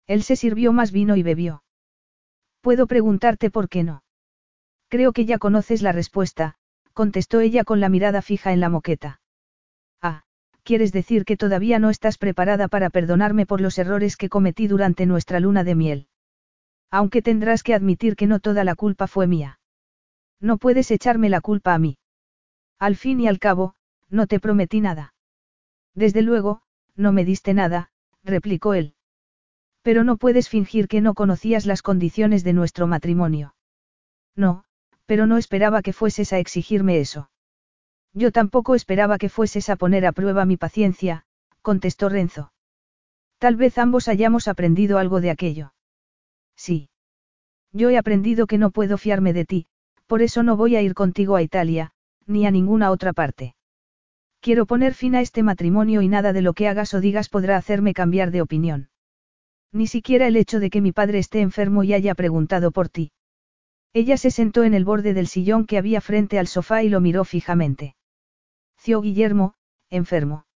Él 0.09 0.25
se 0.25 0.35
sirvió 0.35 0.73
más 0.73 0.91
vino 0.91 1.15
y 1.17 1.23
bebió. 1.23 1.63
Puedo 2.63 2.89
preguntarte 2.89 3.51
por 3.51 3.69
qué 3.69 3.85
no. 3.85 4.03
Creo 4.89 5.13
que 5.13 5.27
ya 5.27 5.39
conoces 5.39 5.83
la 5.83 5.93
respuesta, 5.93 6.57
contestó 6.95 7.41
ella 7.41 7.63
con 7.63 7.79
la 7.79 7.91
mirada 7.91 8.23
fija 8.23 8.53
en 8.53 8.61
la 8.61 8.71
moqueta. 8.71 9.21
Ah, 10.03 10.25
quieres 10.65 10.93
decir 10.93 11.25
que 11.25 11.37
todavía 11.37 11.79
no 11.79 11.91
estás 11.91 12.19
preparada 12.19 12.69
para 12.69 12.91
perdonarme 12.91 13.47
por 13.47 13.61
los 13.61 13.79
errores 13.79 14.17
que 14.17 14.31
cometí 14.31 14.67
durante 14.67 15.07
nuestra 15.07 15.41
luna 15.41 15.63
de 15.63 15.75
miel. 15.75 16.09
Aunque 16.91 17.21
tendrás 17.21 17.63
que 17.63 17.75
admitir 17.75 18.17
que 18.17 18.27
no 18.27 18.41
toda 18.41 18.65
la 18.65 18.75
culpa 18.75 19.07
fue 19.07 19.27
mía. 19.27 19.61
No 20.41 20.57
puedes 20.57 20.91
echarme 20.91 21.29
la 21.29 21.43
culpa 21.43 21.75
a 21.75 21.79
mí. 21.79 21.99
Al 22.79 22.97
fin 22.97 23.21
y 23.21 23.29
al 23.29 23.39
cabo, 23.39 23.75
no 24.09 24.27
te 24.27 24.41
prometí 24.41 24.81
nada. 24.81 25.13
Desde 25.95 26.23
luego, 26.23 26.63
no 26.97 27.13
me 27.13 27.25
diste 27.25 27.53
nada, 27.53 27.91
replicó 28.25 28.73
él. 28.73 28.95
Pero 29.83 30.05
no 30.05 30.17
puedes 30.17 30.49
fingir 30.49 30.89
que 30.89 31.01
no 31.01 31.15
conocías 31.15 31.67
las 31.67 31.83
condiciones 31.83 32.45
de 32.45 32.53
nuestro 32.53 32.87
matrimonio. 32.87 33.55
No, 34.37 34.65
pero 35.07 35.27
no 35.27 35.39
esperaba 35.39 35.83
que 35.83 35.93
fueses 35.93 36.33
a 36.33 36.39
exigirme 36.39 37.01
eso. 37.01 37.31
Yo 38.13 38.33
tampoco 38.33 38.75
esperaba 38.75 39.19
que 39.19 39.29
fueses 39.29 39.69
a 39.71 39.77
poner 39.77 40.07
a 40.07 40.13
prueba 40.13 40.45
mi 40.45 40.57
paciencia, 40.57 41.25
contestó 41.63 42.09
Renzo. 42.09 42.53
Tal 43.39 43.57
vez 43.57 43.79
ambos 43.79 44.09
hayamos 44.09 44.49
aprendido 44.49 44.99
algo 44.99 45.21
de 45.21 45.31
aquello. 45.31 45.73
Sí. 46.57 46.91
Yo 47.73 47.91
he 47.91 47.99
aprendido 47.99 48.47
que 48.47 48.59
no 48.59 48.71
puedo 48.71 48.99
fiarme 48.99 49.33
de 49.33 49.45
ti, 49.45 49.67
por 50.07 50.23
eso 50.23 50.43
no 50.43 50.57
voy 50.57 50.75
a 50.75 50.83
ir 50.83 50.95
contigo 50.95 51.37
a 51.37 51.43
Italia, 51.43 51.93
ni 52.27 52.47
a 52.47 52.51
ninguna 52.51 52.91
otra 52.91 53.13
parte. 53.13 53.55
Quiero 54.41 54.67
poner 54.67 54.95
fin 54.95 55.15
a 55.15 55.21
este 55.21 55.43
matrimonio 55.43 56.03
y 56.03 56.09
nada 56.09 56.33
de 56.33 56.43
lo 56.43 56.53
que 56.55 56.69
hagas 56.69 56.95
o 56.95 57.01
digas 57.01 57.29
podrá 57.29 57.57
hacerme 57.57 57.95
cambiar 57.95 58.31
de 58.31 58.43
opinión. 58.43 58.89
Ni 59.73 59.87
siquiera 59.87 60.27
el 60.27 60.37
hecho 60.37 60.61
de 60.61 60.71
que 60.71 60.81
mi 60.81 60.93
padre 60.93 61.19
esté 61.19 61.41
enfermo 61.41 61.85
y 61.85 61.93
haya 61.93 62.15
preguntado 62.15 62.71
por 62.71 62.89
ti. 62.89 63.13
Ella 63.93 64.17
se 64.17 64.31
sentó 64.31 64.65
en 64.65 64.75
el 64.75 64.85
borde 64.85 65.15
del 65.15 65.27
sillón 65.27 65.67
que 65.67 65.79
había 65.79 66.01
frente 66.01 66.39
al 66.39 66.47
sofá 66.47 66.83
y 66.83 66.89
lo 66.89 67.01
miró 67.01 67.25
fijamente. 67.25 67.97
Ció 68.77 69.01
Guillermo, 69.01 69.55
enfermo. 69.91 70.47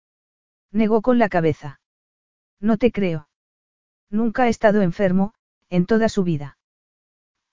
Negó 0.71 1.03
con 1.03 1.19
la 1.19 1.29
cabeza. 1.29 1.81
No 2.61 2.77
te 2.79 2.93
creo. 2.93 3.29
Nunca 4.11 4.45
ha 4.45 4.49
estado 4.49 4.83
enfermo, 4.83 5.35
en 5.69 5.87
toda 5.87 6.09
su 6.09 6.23
vida. 6.23 6.59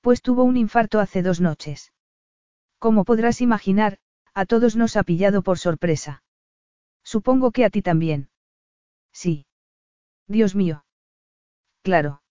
Pues 0.02 0.22
tuvo 0.22 0.44
un 0.44 0.58
infarto 0.58 1.00
hace 1.00 1.22
dos 1.22 1.42
noches. 1.42 1.94
Como 2.78 3.04
podrás 3.04 3.42
imaginar, 3.42 3.98
a 4.34 4.46
todos 4.46 4.76
nos 4.76 4.96
ha 4.96 5.04
pillado 5.04 5.42
por 5.42 5.58
sorpresa. 5.58 6.24
Supongo 7.04 7.52
que 7.52 7.66
a 7.66 7.70
ti 7.70 7.82
también. 7.82 8.30
Sí. 9.12 9.46
Dios 10.28 10.56
mío. 10.56 10.86
Claro. 11.82 12.22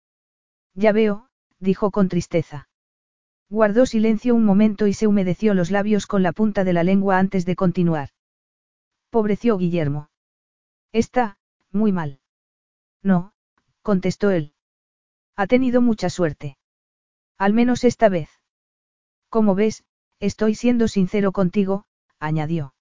Ya 0.75 0.93
veo, 0.93 1.29
dijo 1.59 1.91
con 1.91 2.09
tristeza. 2.09 2.69
Guardó 3.51 3.87
silencio 3.87 4.35
un 4.35 4.45
momento 4.45 4.87
y 4.87 4.93
se 4.93 5.07
humedeció 5.07 5.55
los 5.55 5.71
labios 5.71 6.07
con 6.07 6.23
la 6.23 6.33
punta 6.33 6.65
de 6.65 6.73
la 6.75 6.85
lengua 6.85 7.19
antes 7.19 7.47
de 7.47 7.57
continuar. 7.57 8.11
Pobreció 9.11 9.57
Guillermo. 9.57 10.11
Está, 10.93 11.39
muy 11.73 11.93
mal. 11.93 12.21
No, 13.03 13.33
contestó 13.83 14.31
él. 14.31 14.53
Ha 15.35 15.47
tenido 15.47 15.81
mucha 15.81 16.11
suerte. 16.11 16.59
Al 17.39 17.55
menos 17.55 17.85
esta 17.85 18.09
vez. 18.09 18.29
Como 19.31 19.55
ves, 19.55 19.85
estoy 20.21 20.55
siendo 20.55 20.89
sincero 20.89 21.33
contigo, 21.33 21.85
añadió. 22.19 22.75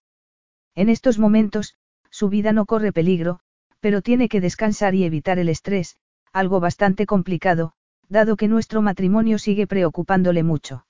En 0.76 0.90
estos 0.90 1.18
momentos, 1.18 1.76
su 2.10 2.30
vida 2.30 2.52
no 2.52 2.66
corre 2.66 2.92
peligro, 2.92 3.40
pero 3.80 4.02
tiene 4.02 4.28
que 4.28 4.42
descansar 4.42 4.96
y 4.96 5.04
evitar 5.04 5.40
el 5.40 5.50
estrés, 5.50 5.98
algo 6.32 6.60
bastante 6.60 7.06
complicado, 7.06 7.74
dado 8.10 8.38
que 8.38 8.48
nuestro 8.48 8.82
matrimonio 8.82 9.40
sigue 9.40 9.68
preocupándole 9.68 10.44
mucho. 10.44 10.86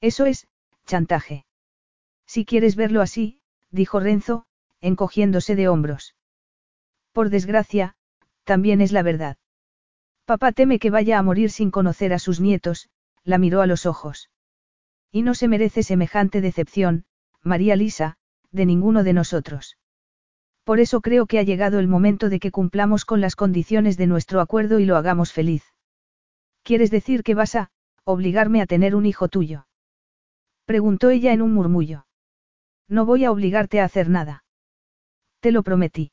Eso 0.00 0.26
es, 0.26 0.46
chantaje. 0.86 1.44
Si 2.26 2.44
quieres 2.44 2.76
verlo 2.76 3.02
así, 3.02 3.40
dijo 3.70 4.00
Renzo, 4.00 4.46
encogiéndose 4.80 5.56
de 5.56 5.68
hombros. 5.68 6.14
Por 7.12 7.28
desgracia, 7.28 7.94
también 8.44 8.80
es 8.80 8.92
la 8.92 9.02
verdad. 9.02 9.36
Papá 10.24 10.52
teme 10.52 10.78
que 10.78 10.90
vaya 10.90 11.18
a 11.18 11.22
morir 11.22 11.50
sin 11.50 11.70
conocer 11.70 12.12
a 12.12 12.18
sus 12.18 12.40
nietos, 12.40 12.88
la 13.24 13.38
miró 13.38 13.62
a 13.62 13.66
los 13.66 13.84
ojos. 13.84 14.30
Y 15.10 15.22
no 15.22 15.34
se 15.34 15.48
merece 15.48 15.82
semejante 15.82 16.40
decepción, 16.40 17.04
María 17.42 17.76
Lisa, 17.76 18.16
de 18.52 18.64
ninguno 18.64 19.02
de 19.02 19.12
nosotros. 19.12 19.76
Por 20.70 20.78
eso 20.78 21.00
creo 21.00 21.26
que 21.26 21.40
ha 21.40 21.42
llegado 21.42 21.80
el 21.80 21.88
momento 21.88 22.28
de 22.28 22.38
que 22.38 22.52
cumplamos 22.52 23.04
con 23.04 23.20
las 23.20 23.34
condiciones 23.34 23.96
de 23.96 24.06
nuestro 24.06 24.40
acuerdo 24.40 24.78
y 24.78 24.84
lo 24.84 24.96
hagamos 24.96 25.32
feliz. 25.32 25.64
¿Quieres 26.62 26.92
decir 26.92 27.24
que 27.24 27.34
vas 27.34 27.56
a 27.56 27.72
obligarme 28.04 28.62
a 28.62 28.66
tener 28.66 28.94
un 28.94 29.04
hijo 29.04 29.26
tuyo? 29.26 29.66
Preguntó 30.66 31.10
ella 31.10 31.32
en 31.32 31.42
un 31.42 31.54
murmullo. 31.54 32.06
No 32.86 33.04
voy 33.04 33.24
a 33.24 33.32
obligarte 33.32 33.80
a 33.80 33.84
hacer 33.84 34.08
nada. 34.08 34.44
Te 35.40 35.50
lo 35.50 35.64
prometí. 35.64 36.12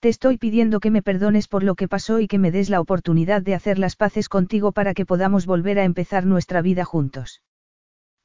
Te 0.00 0.10
estoy 0.10 0.36
pidiendo 0.36 0.78
que 0.78 0.90
me 0.90 1.00
perdones 1.00 1.48
por 1.48 1.62
lo 1.62 1.74
que 1.74 1.88
pasó 1.88 2.20
y 2.20 2.28
que 2.28 2.38
me 2.38 2.50
des 2.50 2.68
la 2.68 2.78
oportunidad 2.78 3.40
de 3.40 3.54
hacer 3.54 3.78
las 3.78 3.96
paces 3.96 4.28
contigo 4.28 4.72
para 4.72 4.92
que 4.92 5.06
podamos 5.06 5.46
volver 5.46 5.78
a 5.78 5.84
empezar 5.84 6.26
nuestra 6.26 6.60
vida 6.60 6.84
juntos. 6.84 7.40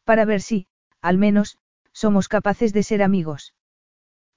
Para 0.04 0.26
ver 0.26 0.42
si, 0.42 0.68
al 1.02 1.18
menos, 1.18 1.58
somos 1.94 2.28
capaces 2.28 2.74
de 2.74 2.84
ser 2.84 3.02
amigos. 3.02 3.54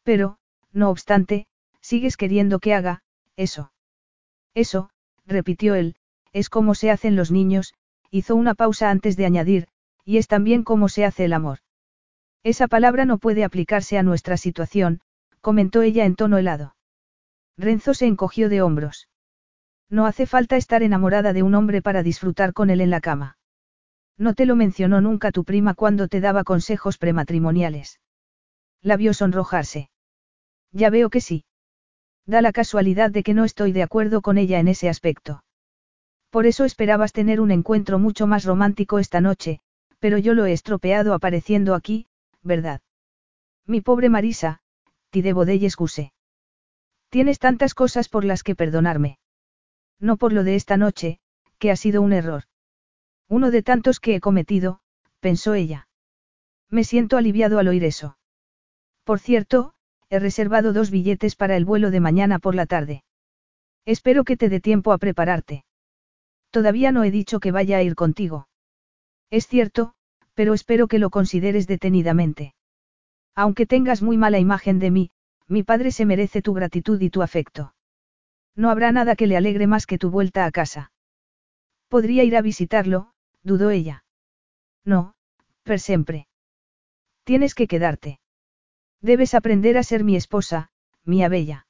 Pero, 0.05 0.39
no 0.73 0.91
obstante, 0.91 1.47
sigues 1.81 2.17
queriendo 2.17 2.59
que 2.59 2.75
haga, 2.75 3.03
eso. 3.37 3.73
Eso, 4.55 4.91
repitió 5.27 5.75
él, 5.75 5.97
es 6.33 6.49
como 6.49 6.75
se 6.75 6.91
hacen 6.91 7.17
los 7.17 7.31
niños, 7.31 7.75
hizo 8.11 8.37
una 8.37 8.55
pausa 8.55 8.91
antes 8.91 9.17
de 9.17 9.27
añadir, 9.27 9.69
y 10.05 10.19
es 10.19 10.29
también 10.29 10.65
como 10.65 10.89
se 10.89 11.05
hace 11.05 11.25
el 11.25 11.33
amor. 11.33 11.59
Esa 12.43 12.69
palabra 12.69 13.05
no 13.05 13.19
puede 13.19 13.45
aplicarse 13.45 13.99
a 13.99 14.03
nuestra 14.03 14.37
situación, 14.37 15.01
comentó 15.41 15.83
ella 15.83 16.05
en 16.05 16.17
tono 16.17 16.39
helado. 16.39 16.75
Renzo 17.57 17.95
se 17.95 18.07
encogió 18.07 18.49
de 18.49 18.63
hombros. 18.63 19.09
No 19.89 20.07
hace 20.07 20.27
falta 20.27 20.57
estar 20.57 20.83
enamorada 20.83 21.33
de 21.33 21.43
un 21.43 21.55
hombre 21.55 21.83
para 21.83 22.03
disfrutar 22.03 22.53
con 22.53 22.71
él 22.71 22.81
en 22.81 22.91
la 22.91 23.01
cama. 23.01 23.37
No 24.17 24.35
te 24.35 24.47
lo 24.47 24.57
mencionó 24.57 25.01
nunca 25.01 25.33
tu 25.33 25.45
prima 25.45 25.75
cuando 25.75 26.09
te 26.09 26.21
daba 26.21 26.45
consejos 26.45 26.99
prematrimoniales. 26.99 28.01
La 28.83 28.97
vio 28.97 29.13
sonrojarse. 29.15 29.91
Ya 30.73 30.91
veo 30.91 31.11
que 31.11 31.21
sí. 31.21 31.45
Da 32.27 32.43
la 32.43 32.53
casualidad 32.53 33.11
de 33.11 33.23
que 33.23 33.35
no 33.35 33.45
estoy 33.45 33.73
de 33.73 33.83
acuerdo 33.83 34.23
con 34.23 34.39
ella 34.39 34.61
en 34.61 34.69
ese 34.69 34.89
aspecto. 34.89 35.43
Por 36.31 36.47
eso 36.47 36.65
esperabas 36.65 37.13
tener 37.13 37.41
un 37.41 37.51
encuentro 37.51 37.99
mucho 37.99 38.27
más 38.27 38.45
romántico 38.45 38.99
esta 38.99 39.21
noche, 39.21 39.61
pero 39.99 40.17
yo 40.17 40.35
lo 40.35 40.47
he 40.47 40.53
estropeado 40.53 41.13
apareciendo 41.13 41.75
aquí, 41.75 42.07
¿verdad? 42.43 42.81
Mi 43.67 43.81
pobre 43.81 44.09
Marisa, 44.09 44.61
ti 45.11 45.23
debo 45.23 45.45
de 45.45 45.55
excuse. 45.55 46.13
Tienes 47.09 47.41
tantas 47.41 47.75
cosas 47.75 48.09
por 48.09 48.25
las 48.25 48.45
que 48.45 48.55
perdonarme. 48.55 49.19
No 49.99 50.17
por 50.17 50.33
lo 50.33 50.45
de 50.45 50.55
esta 50.55 50.77
noche, 50.77 51.19
que 51.59 51.71
ha 51.71 51.77
sido 51.77 52.01
un 52.01 52.13
error. 52.13 52.45
Uno 53.29 53.51
de 53.51 53.63
tantos 53.63 53.99
que 53.99 54.15
he 54.15 54.21
cometido, 54.21 54.81
pensó 55.19 55.55
ella. 55.55 55.89
Me 56.69 56.85
siento 56.85 57.17
aliviado 57.17 57.59
al 57.59 57.69
oír 57.69 57.85
eso. 57.85 58.17
Por 59.05 59.19
cierto, 59.19 59.75
he 60.11 60.19
reservado 60.19 60.73
dos 60.73 60.91
billetes 60.91 61.37
para 61.37 61.57
el 61.57 61.65
vuelo 61.65 61.91
de 61.91 62.01
mañana 62.01 62.39
por 62.39 62.55
la 62.55 62.67
tarde. 62.67 63.05
Espero 63.87 64.25
que 64.25 64.37
te 64.37 64.49
dé 64.49 64.61
tiempo 64.61 64.93
a 64.93 64.99
prepararte. 64.99 65.65
Todavía 66.51 66.93
no 66.93 67.05
he 67.05 67.11
dicho 67.11 67.41
que 67.41 67.53
vaya 67.53 67.79
a 67.79 67.83
ir 67.83 67.95
contigo. 67.95 68.49
Es 69.31 69.47
cierto, 69.47 69.95
pero 70.35 70.53
espero 70.53 70.89
que 70.89 70.99
lo 70.99 71.11
consideres 71.11 71.67
detenidamente. 71.67 72.55
Aunque 73.35 73.67
tengas 73.67 74.03
muy 74.03 74.17
mala 74.17 74.39
imagen 74.39 74.81
de 74.81 74.91
mí, 74.91 75.11
mi 75.47 75.63
padre 75.63 75.93
se 75.93 76.05
merece 76.05 76.43
tu 76.43 76.55
gratitud 76.55 77.01
y 77.01 77.11
tu 77.11 77.23
afecto. 77.23 77.75
No 78.57 78.71
habrá 78.71 78.93
nada 78.93 79.17
que 79.17 79.27
le 79.27 79.37
alegre 79.37 79.67
más 79.67 79.87
que 79.87 79.99
tu 79.99 80.11
vuelta 80.11 80.45
a 80.45 80.51
casa. 80.51 80.93
Podría 81.89 82.25
ir 82.25 82.37
a 82.37 82.43
visitarlo, 82.43 83.13
dudó 83.43 83.71
ella. 83.71 84.05
No, 84.85 85.15
per 85.63 85.81
siempre. 85.81 86.27
Tienes 87.25 87.55
que 87.55 87.67
quedarte. 87.67 88.20
Debes 89.03 89.35
aprender 89.35 89.79
a 89.79 89.83
ser 89.83 90.05
mi 90.05 90.17
esposa, 90.17 90.71
mía 91.05 91.29
bella. 91.29 91.67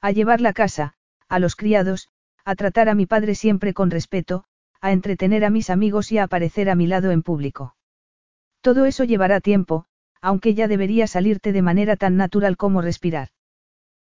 A 0.00 0.12
llevar 0.12 0.40
la 0.40 0.52
casa, 0.52 0.94
a 1.28 1.38
los 1.38 1.56
criados, 1.56 2.08
a 2.44 2.54
tratar 2.54 2.88
a 2.88 2.94
mi 2.94 3.06
padre 3.06 3.34
siempre 3.34 3.74
con 3.74 3.90
respeto, 3.90 4.44
a 4.80 4.92
entretener 4.92 5.44
a 5.44 5.50
mis 5.50 5.70
amigos 5.70 6.12
y 6.12 6.18
a 6.18 6.24
aparecer 6.24 6.68
a 6.70 6.74
mi 6.74 6.86
lado 6.86 7.10
en 7.10 7.22
público. 7.22 7.74
Todo 8.60 8.84
eso 8.84 9.04
llevará 9.04 9.40
tiempo, 9.40 9.86
aunque 10.20 10.54
ya 10.54 10.68
debería 10.68 11.06
salirte 11.06 11.52
de 11.52 11.62
manera 11.62 11.96
tan 11.96 12.16
natural 12.16 12.56
como 12.56 12.82
respirar. 12.82 13.30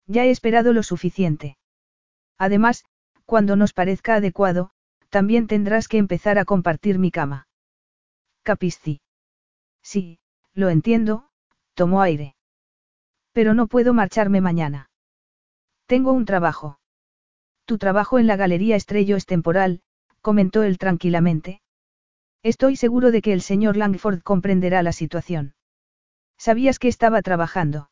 Ya 0.07 0.25
he 0.25 0.31
esperado 0.31 0.73
lo 0.73 0.83
suficiente. 0.83 1.57
Además, 2.39 2.85
cuando 3.25 3.57
nos 3.57 3.73
parezca 3.73 4.15
adecuado, 4.17 4.71
también 5.11 5.47
tendrás 5.47 5.89
que 5.89 5.99
empezar 5.99 6.39
a 6.39 6.45
compartir 6.45 6.99
mi 6.99 7.11
cama. 7.11 7.49
Capisci. 8.45 9.01
Sí, 9.83 10.21
lo 10.55 10.69
entiendo, 10.69 11.29
tomó 11.75 12.03
aire. 12.03 12.36
Pero 13.37 13.53
no 13.53 13.67
puedo 13.67 13.93
marcharme 13.93 14.41
mañana. 14.41 14.89
Tengo 15.85 16.13
un 16.13 16.25
trabajo. 16.25 16.81
Tu 17.67 17.77
trabajo 17.77 18.19
en 18.19 18.27
la 18.27 18.37
Galería 18.37 18.77
Estrello 18.77 19.15
es 19.15 19.27
temporal, 19.27 19.83
comentó 20.23 20.63
él 20.63 20.79
tranquilamente. 20.79 21.61
Estoy 22.43 22.77
seguro 22.77 23.11
de 23.11 23.21
que 23.21 23.35
el 23.35 23.43
señor 23.43 23.77
Langford 23.77 24.23
comprenderá 24.23 24.83
la 24.83 24.93
situación. 24.93 25.55
Sabías 26.39 26.79
que 26.79 26.89
estaba 26.89 27.21
trabajando. 27.21 27.91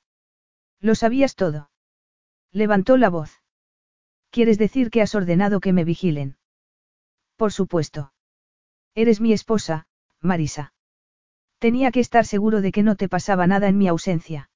Lo 0.80 0.94
sabías 0.94 1.34
todo. 1.34 1.68
Levantó 2.50 2.96
la 2.96 3.10
voz. 3.10 3.42
¿Quieres 4.30 4.56
decir 4.56 4.88
que 4.88 5.02
has 5.02 5.14
ordenado 5.14 5.60
que 5.60 5.74
me 5.74 5.84
vigilen? 5.84 6.38
Por 7.36 7.52
supuesto. 7.52 8.14
Eres 8.94 9.20
mi 9.20 9.34
esposa, 9.34 9.88
Marisa. 10.22 10.72
Tenía 11.58 11.90
que 11.90 12.00
estar 12.00 12.24
seguro 12.24 12.62
de 12.62 12.72
que 12.72 12.82
no 12.82 12.96
te 12.96 13.10
pasaba 13.10 13.46
nada 13.46 13.68
en 13.68 13.76
mi 13.76 13.88
ausencia. 13.88 14.48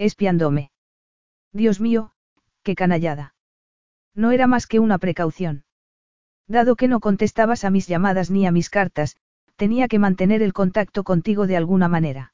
Espiándome. 0.00 0.70
Dios 1.52 1.78
mío, 1.78 2.12
qué 2.62 2.74
canallada. 2.74 3.34
No 4.14 4.30
era 4.30 4.46
más 4.46 4.66
que 4.66 4.80
una 4.80 4.96
precaución. 4.96 5.64
Dado 6.48 6.74
que 6.74 6.88
no 6.88 7.00
contestabas 7.00 7.66
a 7.66 7.70
mis 7.70 7.86
llamadas 7.86 8.30
ni 8.30 8.46
a 8.46 8.50
mis 8.50 8.70
cartas, 8.70 9.18
tenía 9.56 9.88
que 9.88 9.98
mantener 9.98 10.40
el 10.40 10.54
contacto 10.54 11.04
contigo 11.04 11.46
de 11.46 11.58
alguna 11.58 11.86
manera. 11.88 12.32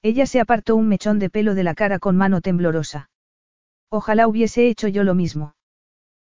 Ella 0.00 0.24
se 0.24 0.40
apartó 0.40 0.76
un 0.76 0.88
mechón 0.88 1.18
de 1.18 1.28
pelo 1.28 1.54
de 1.54 1.62
la 1.62 1.74
cara 1.74 1.98
con 1.98 2.16
mano 2.16 2.40
temblorosa. 2.40 3.10
Ojalá 3.90 4.26
hubiese 4.26 4.66
hecho 4.66 4.88
yo 4.88 5.04
lo 5.04 5.14
mismo. 5.14 5.56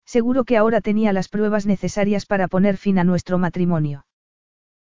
Seguro 0.07 0.45
que 0.45 0.57
ahora 0.57 0.81
tenía 0.81 1.13
las 1.13 1.29
pruebas 1.29 1.67
necesarias 1.67 2.25
para 2.25 2.49
poner 2.49 2.79
fin 2.79 2.99
a 2.99 3.05
nuestro 3.05 3.37
matrimonio. 3.37 4.07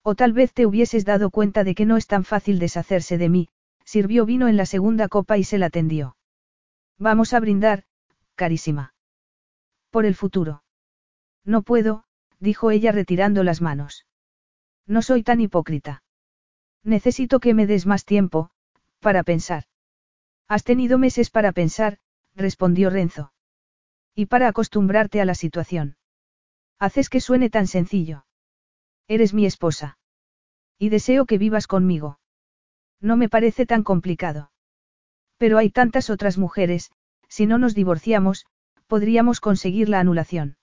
O 0.03 0.15
tal 0.17 0.35
vez 0.35 0.53
te 0.53 0.67
hubieses 0.67 1.07
dado 1.07 1.31
cuenta 1.31 1.65
de 1.65 1.75
que 1.75 1.87
no 1.87 1.97
es 1.97 2.07
tan 2.07 2.25
fácil 2.25 2.59
deshacerse 2.59 3.17
de 3.17 3.31
mí, 3.31 3.49
sirvió 3.85 4.27
vino 4.27 4.49
en 4.49 4.57
la 4.57 4.67
segunda 4.67 5.09
copa 5.09 5.39
y 5.39 5.45
se 5.45 5.59
la 5.59 5.71
tendió. 5.71 6.17
Vamos 6.99 7.33
a 7.33 7.41
brindar, 7.41 7.85
carísima. 8.35 8.95
Por 9.91 10.05
el 10.05 10.15
futuro. 10.15 10.63
No 11.45 11.63
puedo, 11.63 12.05
dijo 12.39 12.71
ella 12.71 12.93
retirando 12.93 13.43
las 13.45 13.61
manos. 13.61 14.07
No 14.87 15.03
soy 15.03 15.23
tan 15.23 15.41
hipócrita. 15.41 16.03
Necesito 16.83 17.41
que 17.41 17.55
me 17.55 17.67
des 17.67 17.87
más 17.87 18.05
tiempo, 18.05 18.51
para 19.01 19.23
pensar. 19.23 19.65
Has 20.49 20.65
tenido 20.65 20.99
meses 20.99 21.31
para 21.31 21.53
pensar, 21.53 21.99
respondió 22.35 22.91
Renzo. 22.91 23.33
Y 24.15 24.27
para 24.27 24.49
acostumbrarte 24.49 25.21
a 25.21 25.25
la 25.25 25.35
situación. 25.35 25.97
Haces 26.79 27.09
que 27.09 27.21
suene 27.21 27.49
tan 27.49 27.67
sencillo. 27.67 28.27
Eres 29.09 29.35
mi 29.35 29.47
esposa. 29.47 29.99
Y 30.79 30.89
deseo 30.89 31.27
que 31.27 31.39
vivas 31.39 31.67
conmigo. 31.67 32.19
No 33.03 33.17
me 33.17 33.29
parece 33.29 33.67
tan 33.67 33.83
complicado. 33.83 34.53
Pero 35.37 35.59
hay 35.59 35.71
tantas 35.71 36.09
otras 36.09 36.39
mujeres, 36.39 36.93
si 37.29 37.47
no 37.47 37.59
nos 37.59 37.75
divorciamos, 37.75 38.47
podríamos 38.87 39.41
conseguir 39.41 39.89
la 39.89 39.99
anulación. 40.01 40.57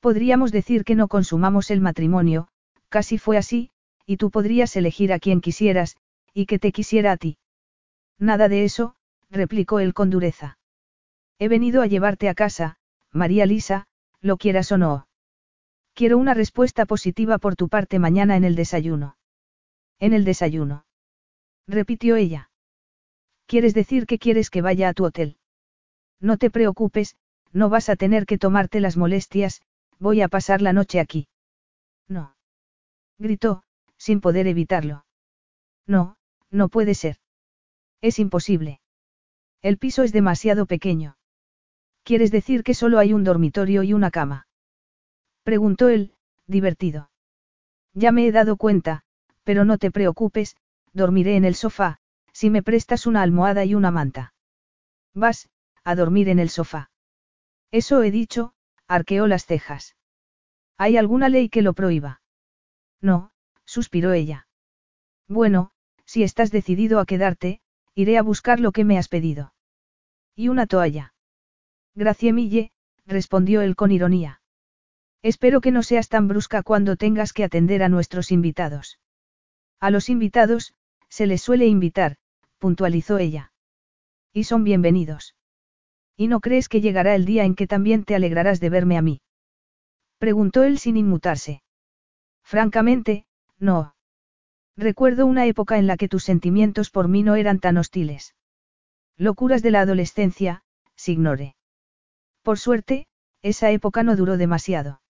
Podríamos 0.00 0.52
decir 0.52 0.84
que 0.84 0.94
no 0.94 1.08
consumamos 1.08 1.70
el 1.72 1.80
matrimonio, 1.80 2.48
casi 2.88 3.18
fue 3.18 3.36
así, 3.36 3.70
y 4.06 4.16
tú 4.16 4.30
podrías 4.30 4.76
elegir 4.76 5.12
a 5.12 5.18
quien 5.18 5.40
quisieras, 5.40 5.96
y 6.32 6.46
que 6.46 6.60
te 6.60 6.70
quisiera 6.70 7.12
a 7.12 7.16
ti. 7.16 7.38
Nada 8.18 8.48
de 8.48 8.64
eso, 8.64 8.94
replicó 9.28 9.80
él 9.80 9.94
con 9.94 10.10
dureza. 10.10 10.58
He 11.40 11.48
venido 11.48 11.82
a 11.82 11.86
llevarte 11.86 12.28
a 12.28 12.34
casa, 12.34 12.76
María 13.12 13.46
Lisa, 13.46 13.86
lo 14.20 14.36
quieras 14.36 14.70
o 14.70 14.78
no. 14.78 15.08
Quiero 15.94 16.18
una 16.18 16.34
respuesta 16.34 16.86
positiva 16.86 17.38
por 17.38 17.56
tu 17.56 17.68
parte 17.68 17.98
mañana 17.98 18.36
en 18.36 18.44
el 18.44 18.54
desayuno. 18.54 19.16
En 19.98 20.12
el 20.12 20.24
desayuno. 20.24 20.84
Repitió 21.68 22.16
ella. 22.16 22.50
¿Quieres 23.46 23.74
decir 23.74 24.06
que 24.06 24.18
quieres 24.18 24.48
que 24.48 24.62
vaya 24.62 24.88
a 24.88 24.94
tu 24.94 25.04
hotel? 25.04 25.36
No 26.18 26.38
te 26.38 26.50
preocupes, 26.50 27.16
no 27.52 27.68
vas 27.68 27.90
a 27.90 27.96
tener 27.96 28.24
que 28.24 28.38
tomarte 28.38 28.80
las 28.80 28.96
molestias, 28.96 29.60
voy 29.98 30.22
a 30.22 30.28
pasar 30.28 30.62
la 30.62 30.72
noche 30.72 30.98
aquí. 30.98 31.28
No. 32.08 32.34
Gritó, 33.18 33.62
sin 33.98 34.20
poder 34.20 34.46
evitarlo. 34.46 35.04
No, 35.86 36.16
no 36.50 36.68
puede 36.68 36.94
ser. 36.94 37.16
Es 38.00 38.18
imposible. 38.18 38.80
El 39.60 39.76
piso 39.76 40.02
es 40.02 40.12
demasiado 40.12 40.66
pequeño. 40.66 41.16
¿Quieres 42.02 42.30
decir 42.30 42.62
que 42.62 42.74
solo 42.74 42.98
hay 42.98 43.12
un 43.12 43.24
dormitorio 43.24 43.82
y 43.82 43.92
una 43.92 44.10
cama? 44.10 44.46
Preguntó 45.42 45.88
él, 45.88 46.14
divertido. 46.46 47.10
Ya 47.92 48.12
me 48.12 48.26
he 48.26 48.32
dado 48.32 48.56
cuenta, 48.56 49.02
pero 49.44 49.64
no 49.64 49.76
te 49.76 49.90
preocupes, 49.90 50.56
dormiré 50.92 51.36
en 51.36 51.44
el 51.44 51.54
sofá, 51.54 51.98
si 52.32 52.50
me 52.50 52.62
prestas 52.62 53.06
una 53.06 53.22
almohada 53.22 53.64
y 53.64 53.74
una 53.74 53.90
manta. 53.90 54.34
Vas, 55.14 55.48
a 55.84 55.94
dormir 55.94 56.28
en 56.28 56.38
el 56.38 56.50
sofá. 56.50 56.90
Eso 57.70 58.02
he 58.02 58.10
dicho, 58.10 58.54
arqueó 58.86 59.26
las 59.26 59.46
cejas. 59.46 59.96
¿Hay 60.76 60.96
alguna 60.96 61.28
ley 61.28 61.48
que 61.48 61.62
lo 61.62 61.74
prohíba? 61.74 62.22
No, 63.00 63.32
suspiró 63.64 64.12
ella. 64.12 64.46
Bueno, 65.26 65.72
si 66.04 66.22
estás 66.22 66.50
decidido 66.50 67.00
a 67.00 67.06
quedarte, 67.06 67.60
iré 67.94 68.16
a 68.16 68.22
buscar 68.22 68.60
lo 68.60 68.72
que 68.72 68.84
me 68.84 68.96
has 68.96 69.08
pedido. 69.08 69.52
¿Y 70.34 70.48
una 70.48 70.66
toalla? 70.66 71.14
Graciemille, 71.94 72.70
respondió 73.06 73.60
él 73.60 73.74
con 73.74 73.90
ironía. 73.90 74.40
Espero 75.22 75.60
que 75.60 75.72
no 75.72 75.82
seas 75.82 76.08
tan 76.08 76.28
brusca 76.28 76.62
cuando 76.62 76.96
tengas 76.96 77.32
que 77.32 77.44
atender 77.44 77.82
a 77.82 77.88
nuestros 77.88 78.30
invitados. 78.30 79.00
A 79.80 79.90
los 79.90 80.08
invitados, 80.08 80.74
se 81.08 81.26
les 81.26 81.42
suele 81.42 81.66
invitar, 81.66 82.16
puntualizó 82.58 83.18
ella. 83.18 83.52
Y 84.32 84.44
son 84.44 84.64
bienvenidos. 84.64 85.34
¿Y 86.16 86.28
no 86.28 86.40
crees 86.40 86.68
que 86.68 86.80
llegará 86.80 87.14
el 87.14 87.24
día 87.24 87.44
en 87.44 87.54
que 87.54 87.66
también 87.66 88.04
te 88.04 88.14
alegrarás 88.14 88.60
de 88.60 88.70
verme 88.70 88.98
a 88.98 89.02
mí? 89.02 89.20
Preguntó 90.18 90.64
él 90.64 90.78
sin 90.78 90.96
inmutarse. 90.96 91.62
Francamente, 92.42 93.26
no. 93.58 93.94
Recuerdo 94.76 95.26
una 95.26 95.46
época 95.46 95.78
en 95.78 95.86
la 95.86 95.96
que 95.96 96.08
tus 96.08 96.24
sentimientos 96.24 96.90
por 96.90 97.08
mí 97.08 97.22
no 97.22 97.36
eran 97.36 97.60
tan 97.60 97.76
hostiles. 97.76 98.34
Locuras 99.16 99.62
de 99.62 99.70
la 99.70 99.80
adolescencia, 99.80 100.62
signore. 100.94 101.56
Por 102.42 102.58
suerte, 102.58 103.06
esa 103.42 103.70
época 103.70 104.02
no 104.02 104.16
duró 104.16 104.36
demasiado. 104.36 105.00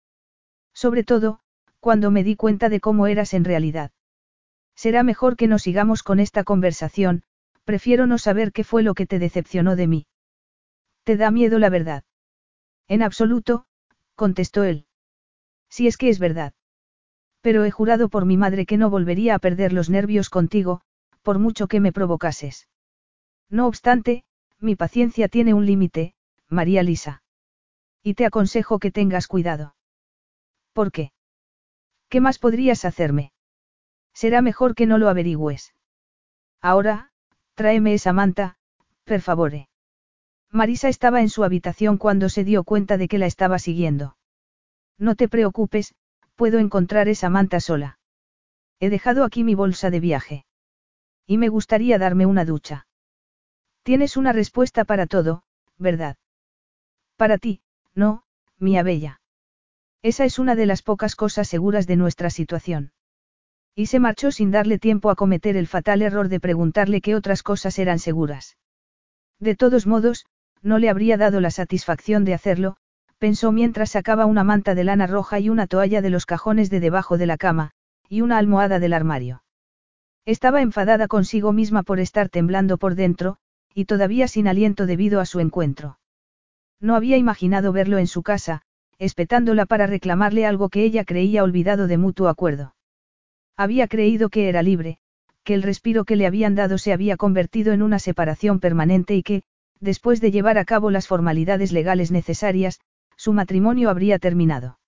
Sobre 0.74 1.04
todo, 1.04 1.40
cuando 1.80 2.10
me 2.10 2.24
di 2.24 2.36
cuenta 2.36 2.68
de 2.68 2.80
cómo 2.80 3.06
eras 3.06 3.34
en 3.34 3.44
realidad. 3.44 3.90
Será 4.82 5.02
mejor 5.02 5.34
que 5.34 5.48
no 5.48 5.58
sigamos 5.58 6.04
con 6.04 6.20
esta 6.20 6.44
conversación, 6.44 7.24
prefiero 7.64 8.06
no 8.06 8.16
saber 8.16 8.52
qué 8.52 8.62
fue 8.62 8.84
lo 8.84 8.94
que 8.94 9.06
te 9.06 9.18
decepcionó 9.18 9.74
de 9.74 9.88
mí. 9.88 10.06
¿Te 11.02 11.16
da 11.16 11.32
miedo 11.32 11.58
la 11.58 11.68
verdad? 11.68 12.04
En 12.86 13.02
absoluto, 13.02 13.66
contestó 14.14 14.62
él. 14.62 14.86
Si 15.68 15.88
es 15.88 15.96
que 15.96 16.10
es 16.10 16.20
verdad. 16.20 16.52
Pero 17.40 17.64
he 17.64 17.72
jurado 17.72 18.08
por 18.08 18.24
mi 18.24 18.36
madre 18.36 18.66
que 18.66 18.76
no 18.76 18.88
volvería 18.88 19.34
a 19.34 19.40
perder 19.40 19.72
los 19.72 19.90
nervios 19.90 20.30
contigo, 20.30 20.82
por 21.22 21.40
mucho 21.40 21.66
que 21.66 21.80
me 21.80 21.90
provocases. 21.90 22.68
No 23.50 23.66
obstante, 23.66 24.22
mi 24.60 24.76
paciencia 24.76 25.26
tiene 25.26 25.54
un 25.54 25.66
límite, 25.66 26.14
María 26.48 26.84
Lisa. 26.84 27.24
Y 28.00 28.14
te 28.14 28.26
aconsejo 28.26 28.78
que 28.78 28.92
tengas 28.92 29.26
cuidado. 29.26 29.74
¿Por 30.72 30.92
qué? 30.92 31.10
¿Qué 32.08 32.20
más 32.20 32.38
podrías 32.38 32.84
hacerme? 32.84 33.32
Será 34.20 34.42
mejor 34.42 34.74
que 34.74 34.86
no 34.86 34.98
lo 34.98 35.08
averigües. 35.08 35.74
Ahora, 36.60 37.12
tráeme 37.54 37.94
esa 37.94 38.12
manta, 38.12 38.56
per 39.04 39.20
favore. 39.20 39.68
Marisa 40.50 40.88
estaba 40.88 41.20
en 41.20 41.28
su 41.28 41.44
habitación 41.44 41.98
cuando 41.98 42.28
se 42.28 42.42
dio 42.42 42.64
cuenta 42.64 42.96
de 42.96 43.06
que 43.06 43.18
la 43.18 43.26
estaba 43.26 43.60
siguiendo. 43.60 44.16
No 44.98 45.14
te 45.14 45.28
preocupes, 45.28 45.94
puedo 46.34 46.58
encontrar 46.58 47.06
esa 47.06 47.28
manta 47.30 47.60
sola. 47.60 48.00
He 48.80 48.90
dejado 48.90 49.22
aquí 49.22 49.44
mi 49.44 49.54
bolsa 49.54 49.88
de 49.88 50.00
viaje. 50.00 50.46
Y 51.24 51.38
me 51.38 51.48
gustaría 51.48 51.96
darme 51.96 52.26
una 52.26 52.44
ducha. 52.44 52.88
Tienes 53.84 54.16
una 54.16 54.32
respuesta 54.32 54.84
para 54.84 55.06
todo, 55.06 55.44
¿verdad? 55.76 56.16
Para 57.14 57.38
ti, 57.38 57.60
no, 57.94 58.24
mía 58.58 58.82
bella. 58.82 59.20
Esa 60.02 60.24
es 60.24 60.40
una 60.40 60.56
de 60.56 60.66
las 60.66 60.82
pocas 60.82 61.14
cosas 61.14 61.46
seguras 61.46 61.86
de 61.86 61.94
nuestra 61.94 62.30
situación. 62.30 62.90
Y 63.78 63.86
se 63.86 64.00
marchó 64.00 64.32
sin 64.32 64.50
darle 64.50 64.80
tiempo 64.80 65.08
a 65.08 65.14
cometer 65.14 65.56
el 65.56 65.68
fatal 65.68 66.02
error 66.02 66.28
de 66.28 66.40
preguntarle 66.40 67.00
qué 67.00 67.14
otras 67.14 67.44
cosas 67.44 67.78
eran 67.78 68.00
seguras. 68.00 68.56
De 69.38 69.54
todos 69.54 69.86
modos, 69.86 70.26
no 70.62 70.80
le 70.80 70.90
habría 70.90 71.16
dado 71.16 71.40
la 71.40 71.52
satisfacción 71.52 72.24
de 72.24 72.34
hacerlo, 72.34 72.76
pensó 73.18 73.52
mientras 73.52 73.90
sacaba 73.90 74.26
una 74.26 74.42
manta 74.42 74.74
de 74.74 74.82
lana 74.82 75.06
roja 75.06 75.38
y 75.38 75.48
una 75.48 75.68
toalla 75.68 76.02
de 76.02 76.10
los 76.10 76.26
cajones 76.26 76.70
de 76.70 76.80
debajo 76.80 77.18
de 77.18 77.26
la 77.26 77.36
cama, 77.36 77.70
y 78.08 78.20
una 78.22 78.38
almohada 78.38 78.80
del 78.80 78.94
armario. 78.94 79.44
Estaba 80.24 80.60
enfadada 80.60 81.06
consigo 81.06 81.52
misma 81.52 81.84
por 81.84 82.00
estar 82.00 82.28
temblando 82.30 82.78
por 82.78 82.96
dentro, 82.96 83.36
y 83.72 83.84
todavía 83.84 84.26
sin 84.26 84.48
aliento 84.48 84.86
debido 84.86 85.20
a 85.20 85.24
su 85.24 85.38
encuentro. 85.38 86.00
No 86.80 86.96
había 86.96 87.16
imaginado 87.16 87.70
verlo 87.70 87.98
en 87.98 88.08
su 88.08 88.24
casa, 88.24 88.62
espetándola 88.98 89.66
para 89.66 89.86
reclamarle 89.86 90.46
algo 90.46 90.68
que 90.68 90.82
ella 90.82 91.04
creía 91.04 91.44
olvidado 91.44 91.86
de 91.86 91.96
mutuo 91.96 92.26
acuerdo. 92.26 92.74
Había 93.58 93.88
creído 93.88 94.28
que 94.28 94.48
era 94.48 94.62
libre, 94.62 94.98
que 95.42 95.52
el 95.52 95.64
respiro 95.64 96.04
que 96.04 96.14
le 96.14 96.28
habían 96.28 96.54
dado 96.54 96.78
se 96.78 96.92
había 96.92 97.16
convertido 97.16 97.72
en 97.72 97.82
una 97.82 97.98
separación 97.98 98.60
permanente 98.60 99.16
y 99.16 99.24
que, 99.24 99.42
después 99.80 100.20
de 100.20 100.30
llevar 100.30 100.58
a 100.58 100.64
cabo 100.64 100.92
las 100.92 101.08
formalidades 101.08 101.72
legales 101.72 102.12
necesarias, 102.12 102.78
su 103.16 103.32
matrimonio 103.32 103.90
habría 103.90 104.20
terminado. 104.20 104.78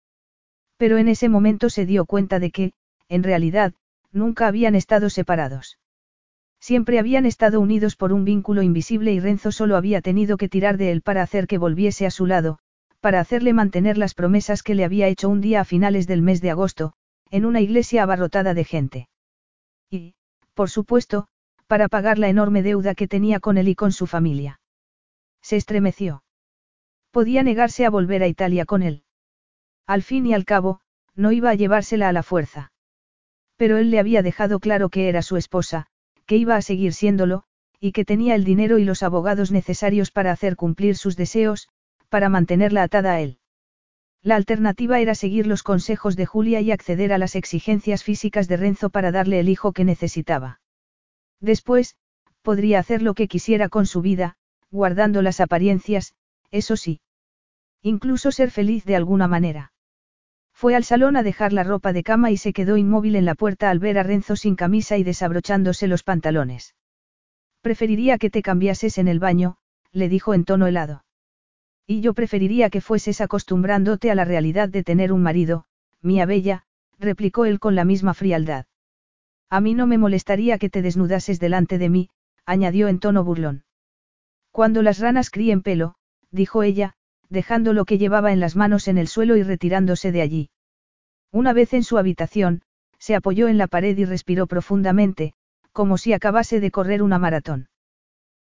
Pero 0.77 0.99
en 0.99 1.09
ese 1.09 1.29
momento 1.29 1.69
se 1.69 1.85
dio 1.85 2.05
cuenta 2.05 2.39
de 2.39 2.53
que, 2.53 2.73
en 3.09 3.25
realidad, 3.25 3.75
nunca 4.13 4.47
habían 4.47 4.77
estado 4.77 5.11
separados. 5.11 5.81
Siempre 6.61 7.01
habían 7.01 7.27
estado 7.27 7.59
unidos 7.59 7.97
por 7.97 8.13
un 8.13 8.25
vínculo 8.25 8.63
invisible 8.63 9.13
y 9.13 9.19
Renzo 9.19 9.51
solo 9.51 9.77
había 9.77 10.01
tenido 10.01 10.37
que 10.37 10.49
tirar 10.49 10.77
de 10.77 10.93
él 10.93 11.03
para 11.03 11.23
hacer 11.23 11.49
que 11.49 11.59
volviese 11.59 12.07
a 12.07 12.11
su 12.13 12.25
lado, 12.25 12.61
para 13.01 13.19
hacerle 13.19 13.53
mantener 13.53 13.99
las 13.99 14.15
promesas 14.15 14.63
que 14.63 14.77
le 14.77 14.85
había 14.85 15.09
hecho 15.09 15.29
un 15.29 15.41
día 15.41 15.63
a 15.63 15.65
finales 15.65 16.07
del 16.07 16.23
mes 16.23 16.41
de 16.41 16.51
agosto, 16.51 16.93
en 17.31 17.45
una 17.45 17.61
iglesia 17.61 18.03
abarrotada 18.03 18.55
de 18.55 18.65
gente. 18.65 19.09
Y, 19.91 20.15
por 20.55 20.71
supuesto, 20.71 21.29
para 21.67 21.89
pagar 21.89 22.19
la 22.19 22.29
enorme 22.29 22.63
deuda 22.63 22.95
que 22.95 23.09
tenía 23.09 23.41
con 23.41 23.59
él 23.59 23.69
y 23.69 23.75
con 23.75 23.93
su 23.93 24.07
familia. 24.07 24.61
Se 25.43 25.57
estremeció. 25.57 26.23
Podía 27.11 27.43
negarse 27.43 27.85
a 27.87 27.91
volver 27.91 28.23
a 28.23 28.29
Italia 28.29 28.65
con 28.65 28.83
él. 28.83 29.05
Al 29.87 30.03
fin 30.03 30.27
y 30.27 30.35
al 30.35 30.45
cabo, 30.45 30.81
no 31.15 31.33
iba 31.33 31.51
a 31.51 31.55
llevársela 31.55 32.09
a 32.09 32.13
la 32.13 32.23
fuerza. 32.23 32.73
Pero 33.57 33.79
él 33.79 33.91
le 33.91 33.99
había 33.99 34.23
dejado 34.23 34.61
claro 34.61 34.89
que 34.89 35.09
era 35.09 35.23
su 35.23 35.37
esposa, 35.37 35.87
que 36.27 36.37
iba 36.37 36.57
a 36.57 36.63
seguir 36.63 36.93
siéndolo, 36.93 37.43
y 37.81 37.93
que 37.93 38.05
tenía 38.05 38.35
el 38.35 38.45
dinero 38.45 38.79
y 38.79 38.85
los 38.85 39.03
abogados 39.03 39.51
necesarios 39.51 40.11
para 40.11 40.31
hacer 40.31 40.55
cumplir 40.55 40.97
sus 40.97 41.17
deseos, 41.17 41.69
para 42.09 42.29
mantenerla 42.29 42.85
atada 42.85 43.15
a 43.15 43.21
él. 43.21 43.40
La 44.23 44.37
alternativa 44.37 45.01
era 45.01 45.15
seguir 45.15 45.47
los 45.47 45.63
consejos 45.63 46.15
de 46.15 46.27
Julia 46.27 46.61
y 46.61 46.73
acceder 46.73 47.13
a 47.13 47.19
las 47.19 47.37
exigencias 47.37 48.05
físicas 48.05 48.49
de 48.49 48.59
Renzo 48.59 48.91
para 48.91 49.13
darle 49.13 49.41
el 49.41 49.49
hijo 49.49 49.73
que 49.73 49.85
necesitaba. 49.85 50.61
Después, 51.41 51.97
podría 52.43 52.79
hacer 52.79 53.01
lo 53.01 53.15
que 53.15 53.29
quisiera 53.29 53.71
con 53.71 53.87
su 53.87 54.03
vida, 54.03 54.37
guardando 54.71 55.23
las 55.23 55.41
apariencias, 55.41 56.15
eso 56.51 56.77
sí. 56.77 57.01
Incluso 57.83 58.31
ser 58.31 58.51
feliz 58.51 58.85
de 58.85 58.97
alguna 58.97 59.27
manera. 59.27 59.73
Fue 60.53 60.75
al 60.75 60.85
salón 60.85 61.17
a 61.17 61.23
dejar 61.23 61.55
la 61.55 61.65
ropa 61.65 61.95
de 61.95 62.03
cama 62.03 62.31
y 62.31 62.37
se 62.37 62.53
quedó 62.53 62.77
inmóvil 62.77 63.17
en 63.17 63.25
la 63.25 63.35
puerta 63.35 63.71
al 63.71 63.79
ver 63.79 63.99
a 63.99 64.03
Renzo 64.03 64.37
sin 64.37 64.55
camisa 64.55 64.99
y 64.99 65.03
desabrochándose 65.03 65.87
los 65.87 66.03
pantalones. 66.03 66.75
Preferiría 67.63 68.19
que 68.19 68.29
te 68.29 68.43
cambiases 68.43 68.99
en 68.99 69.09
el 69.09 69.19
baño, 69.19 69.57
le 69.93 70.11
dijo 70.11 70.35
en 70.35 70.45
tono 70.45 70.67
helado. 70.67 71.05
Y 71.91 72.03
yo 72.03 72.15
preferiría 72.15 72.71
que 72.71 72.81
fueses 72.81 73.21
acostumbrándote 73.21 74.13
a 74.13 74.15
la 74.15 74.25
realidad 74.25 74.69
de 74.69 74.85
tener 74.85 75.13
un 75.13 75.25
marido, 75.25 75.65
mía 76.01 76.25
bella, 76.25 76.63
replicó 77.01 77.47
él 77.47 77.59
con 77.59 77.75
la 77.75 77.85
misma 77.85 78.15
frialdad. 78.15 78.67
A 79.49 79.61
mí 79.61 79.75
no 79.75 79.89
me 79.89 79.99
molestaría 79.99 80.57
que 80.59 80.71
te 80.71 80.83
desnudases 80.83 81.41
delante 81.41 81.79
de 81.79 81.89
mí, 81.89 82.11
añadió 82.47 82.87
en 82.87 83.01
tono 83.01 83.25
burlón. 83.25 83.65
Cuando 84.53 84.83
las 84.83 85.01
ranas 85.01 85.31
críen 85.31 85.63
pelo, 85.63 85.97
dijo 86.31 86.63
ella, 86.63 86.95
dejando 87.29 87.73
lo 87.73 87.85
que 87.85 87.99
llevaba 87.99 88.31
en 88.31 88.39
las 88.39 88.55
manos 88.55 88.87
en 88.87 88.97
el 88.97 89.09
suelo 89.09 89.35
y 89.35 89.43
retirándose 89.43 90.13
de 90.13 90.23
allí. 90.23 90.51
Una 91.33 91.53
vez 91.53 91.75
en 91.75 91.83
su 91.83 91.99
habitación, 91.99 92.63
se 93.01 93.17
apoyó 93.17 93.49
en 93.49 93.59
la 93.59 93.67
pared 93.67 93.99
y 93.99 94.05
respiró 94.05 94.47
profundamente, 94.47 95.35
como 95.73 95.99
si 95.99 96.13
acabase 96.13 96.61
de 96.61 96.71
correr 96.71 97.03
una 97.03 97.19
maratón. 97.19 97.69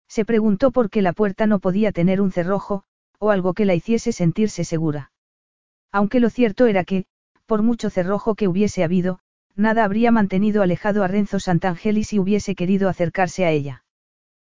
Se 0.09 0.25
preguntó 0.25 0.73
por 0.73 0.91
qué 0.91 1.01
la 1.01 1.13
puerta 1.13 1.47
no 1.47 1.61
podía 1.61 1.93
tener 1.93 2.21
un 2.21 2.33
cerrojo, 2.33 2.83
o 3.19 3.31
algo 3.31 3.55
que 3.55 3.65
la 3.65 3.75
hiciese 3.75 4.13
sentirse 4.13 4.65
segura. 4.65 5.13
Aunque 5.93 6.21
lo 6.21 6.31
cierto 6.31 6.67
era 6.67 6.85
que, 6.85 7.07
por 7.47 7.63
mucho 7.63 7.91
cerrojo 7.91 8.35
que 8.35 8.49
hubiese 8.49 8.85
habido, 8.85 9.21
nada 9.55 9.85
habría 9.85 10.11
mantenido 10.11 10.63
alejado 10.63 11.03
a 11.03 11.09
Renzo 11.09 11.41
Santangeli 11.41 12.05
si 12.05 12.19
hubiese 12.19 12.55
querido 12.55 12.89
acercarse 12.89 13.45
a 13.45 13.51
ella. 13.51 13.85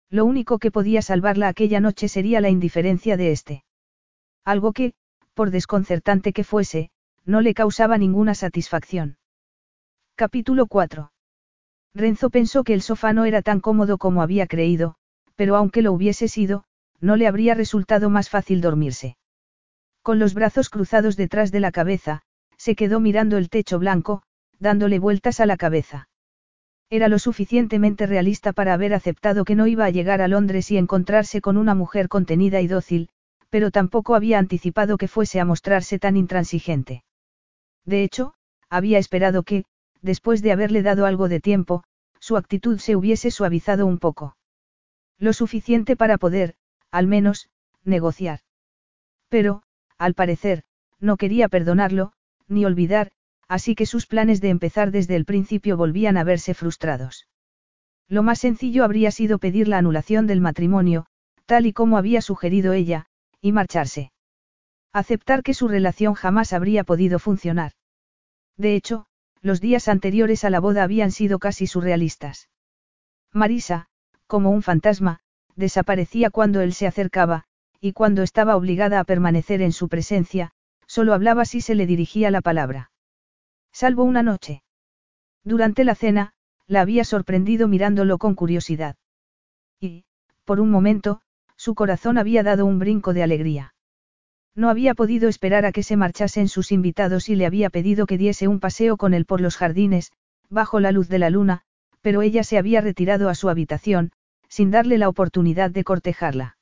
Lo 0.10 0.26
único 0.26 0.60
que 0.60 0.72
podía 0.72 1.02
salvarla 1.02 1.48
aquella 1.48 1.80
noche 1.80 2.08
sería 2.08 2.42
la 2.42 2.50
indiferencia 2.50 3.18
de 3.18 3.32
éste. 3.32 3.64
Algo 4.44 4.74
que, 4.74 4.94
por 5.34 5.52
desconcertante 5.52 6.34
que 6.34 6.44
fuese, 6.44 6.92
no 7.26 7.42
le 7.42 7.54
causaba 7.54 7.98
ninguna 7.98 8.36
satisfacción. 8.36 9.18
Capítulo 10.16 10.68
4. 10.68 11.12
Renzo 11.94 12.30
pensó 12.30 12.64
que 12.64 12.74
el 12.74 12.82
sofá 12.82 13.14
no 13.14 13.26
era 13.26 13.42
tan 13.42 13.60
cómodo 13.60 13.98
como 13.98 14.22
había 14.22 14.48
creído, 14.48 14.96
pero 15.36 15.56
aunque 15.56 15.82
lo 15.82 15.94
hubiese 15.94 16.28
sido, 16.28 16.66
no 17.02 17.16
le 17.16 17.28
habría 17.28 17.56
resultado 17.56 18.10
más 18.10 18.30
fácil 18.30 18.62
dormirse. 18.62 19.18
Con 20.02 20.20
los 20.20 20.34
brazos 20.34 20.70
cruzados 20.70 21.18
detrás 21.18 21.52
de 21.52 21.60
la 21.60 21.72
cabeza, 21.72 22.22
se 22.58 22.76
quedó 22.76 23.00
mirando 23.00 23.38
el 23.38 23.50
techo 23.50 23.80
blanco, 23.80 24.24
dándole 24.60 25.00
vueltas 25.00 25.40
a 25.40 25.46
la 25.46 25.58
cabeza. 25.58 26.08
Era 26.90 27.08
lo 27.08 27.20
suficientemente 27.20 28.06
realista 28.06 28.54
para 28.54 28.74
haber 28.74 28.94
aceptado 28.94 29.46
que 29.46 29.56
no 29.56 29.66
iba 29.66 29.86
a 29.86 29.90
llegar 29.90 30.22
a 30.22 30.28
Londres 30.28 30.72
y 30.72 30.78
encontrarse 30.78 31.42
con 31.42 31.58
una 31.58 31.74
mujer 31.74 32.08
contenida 32.08 32.62
y 32.62 32.68
dócil, 32.68 33.10
pero 33.50 33.72
tampoco 33.72 34.14
había 34.16 34.40
anticipado 34.40 34.98
que 34.98 35.08
fuese 35.08 35.40
a 35.40 35.46
mostrarse 35.46 36.00
tan 36.00 36.18
intransigente. 36.18 37.04
De 37.86 38.04
hecho, 38.04 38.34
había 38.70 39.00
esperado 39.00 39.44
que, 39.44 39.66
después 40.02 40.42
de 40.42 40.52
haberle 40.52 40.84
dado 40.84 41.06
algo 41.06 41.30
de 41.30 41.40
tiempo, 41.40 41.84
su 42.20 42.38
actitud 42.38 42.78
se 42.80 42.96
hubiese 42.96 43.32
suavizado 43.32 43.86
un 43.86 43.98
poco. 43.98 44.38
Lo 45.18 45.34
suficiente 45.34 45.96
para 45.96 46.18
poder, 46.18 46.56
al 46.92 47.08
menos, 47.08 47.50
negociar. 47.84 48.42
Pero, 49.30 49.64
al 49.98 50.14
parecer, 50.14 50.64
no 51.00 51.18
quería 51.18 51.50
perdonarlo, 51.50 52.14
ni 52.48 52.66
olvidar, 52.66 53.12
así 53.48 53.76
que 53.76 53.86
sus 53.86 54.06
planes 54.06 54.42
de 54.42 54.50
empezar 54.50 54.92
desde 54.92 55.16
el 55.16 55.26
principio 55.26 55.78
volvían 55.78 56.18
a 56.18 56.24
verse 56.24 56.54
frustrados. 56.54 57.28
Lo 58.08 58.24
más 58.24 58.40
sencillo 58.40 58.84
habría 58.84 59.12
sido 59.12 59.40
pedir 59.40 59.68
la 59.68 59.78
anulación 59.78 60.28
del 60.28 60.42
matrimonio, 60.42 61.06
tal 61.46 61.66
y 61.66 61.74
como 61.74 61.98
había 61.98 62.22
sugerido 62.22 62.74
ella, 62.74 63.08
y 63.42 63.52
marcharse. 63.52 64.12
Aceptar 64.94 65.44
que 65.44 65.54
su 65.54 65.68
relación 65.68 66.14
jamás 66.14 66.54
habría 66.54 66.84
podido 66.84 67.20
funcionar. 67.20 67.72
De 68.58 68.76
hecho, 68.76 69.06
los 69.42 69.62
días 69.62 69.88
anteriores 69.88 70.44
a 70.44 70.50
la 70.50 70.60
boda 70.60 70.84
habían 70.84 71.12
sido 71.12 71.40
casi 71.40 71.68
surrealistas. 71.68 72.50
Marisa, 73.34 73.88
como 74.28 74.52
un 74.52 74.62
fantasma, 74.62 75.22
desaparecía 75.56 76.30
cuando 76.30 76.62
él 76.62 76.74
se 76.74 76.88
acercaba, 76.88 77.46
y 77.80 77.94
cuando 77.94 78.24
estaba 78.24 78.56
obligada 78.56 79.00
a 79.00 79.04
permanecer 79.04 79.62
en 79.62 79.72
su 79.72 79.90
presencia, 79.90 80.52
solo 80.88 81.14
hablaba 81.14 81.46
si 81.46 81.62
se 81.62 81.76
le 81.76 81.86
dirigía 81.86 82.32
la 82.32 82.42
palabra. 82.42 82.92
Salvo 83.72 84.04
una 84.04 84.24
noche. 84.24 84.64
Durante 85.44 85.84
la 85.84 85.96
cena, 85.96 86.34
la 86.68 86.82
había 86.82 87.04
sorprendido 87.04 87.68
mirándolo 87.68 88.18
con 88.18 88.36
curiosidad. 88.36 88.96
Y, 89.80 90.06
por 90.46 90.60
un 90.60 90.70
momento, 90.70 91.22
su 91.58 91.76
corazón 91.76 92.18
había 92.18 92.44
dado 92.44 92.66
un 92.66 92.80
brinco 92.80 93.14
de 93.14 93.24
alegría. 93.24 93.74
No 94.56 94.70
había 94.70 94.94
podido 94.94 95.30
esperar 95.30 95.66
a 95.66 95.72
que 95.72 95.84
se 95.84 95.96
marchasen 95.96 96.48
sus 96.48 96.72
invitados 96.72 97.30
y 97.30 97.36
le 97.36 97.46
había 97.46 97.70
pedido 97.70 98.06
que 98.06 98.18
diese 98.18 98.48
un 98.48 98.60
paseo 98.60 98.98
con 98.98 99.14
él 99.14 99.26
por 99.26 99.42
los 99.42 99.56
jardines, 99.56 100.12
bajo 100.50 100.80
la 100.80 100.92
luz 100.92 101.08
de 101.08 101.20
la 101.20 101.30
luna, 101.30 101.62
pero 102.02 102.22
ella 102.22 102.44
se 102.44 102.58
había 102.58 102.82
retirado 102.82 103.30
a 103.30 103.36
su 103.36 103.50
habitación, 103.50 104.12
sin 104.52 104.70
darle 104.70 104.98
la 104.98 105.08
oportunidad 105.08 105.72
de 105.72 105.86
cortejarla. 105.86 106.58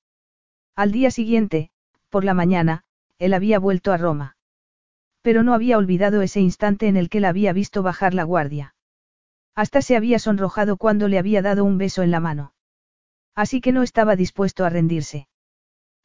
Al 0.76 0.92
día 0.92 1.10
siguiente, 1.10 1.72
por 2.10 2.24
la 2.24 2.36
mañana, 2.36 2.84
él 3.18 3.34
había 3.34 3.58
vuelto 3.58 3.92
a 3.92 3.98
Roma. 3.98 4.38
Pero 5.24 5.42
no 5.42 5.56
había 5.56 5.76
olvidado 5.80 6.22
ese 6.22 6.40
instante 6.40 6.88
en 6.88 6.98
el 6.98 7.10
que 7.10 7.20
la 7.20 7.30
había 7.30 7.52
visto 7.52 7.82
bajar 7.82 8.14
la 8.14 8.24
guardia. 8.24 8.76
Hasta 9.56 9.82
se 9.82 9.98
había 9.98 10.20
sonrojado 10.20 10.78
cuando 10.78 11.08
le 11.08 11.18
había 11.18 11.42
dado 11.42 11.66
un 11.66 11.80
beso 11.80 12.04
en 12.04 12.12
la 12.12 12.20
mano. 12.20 12.54
Así 13.34 13.60
que 13.60 13.72
no 13.72 13.82
estaba 13.82 14.16
dispuesto 14.16 14.66
a 14.66 14.70
rendirse. 14.70 15.28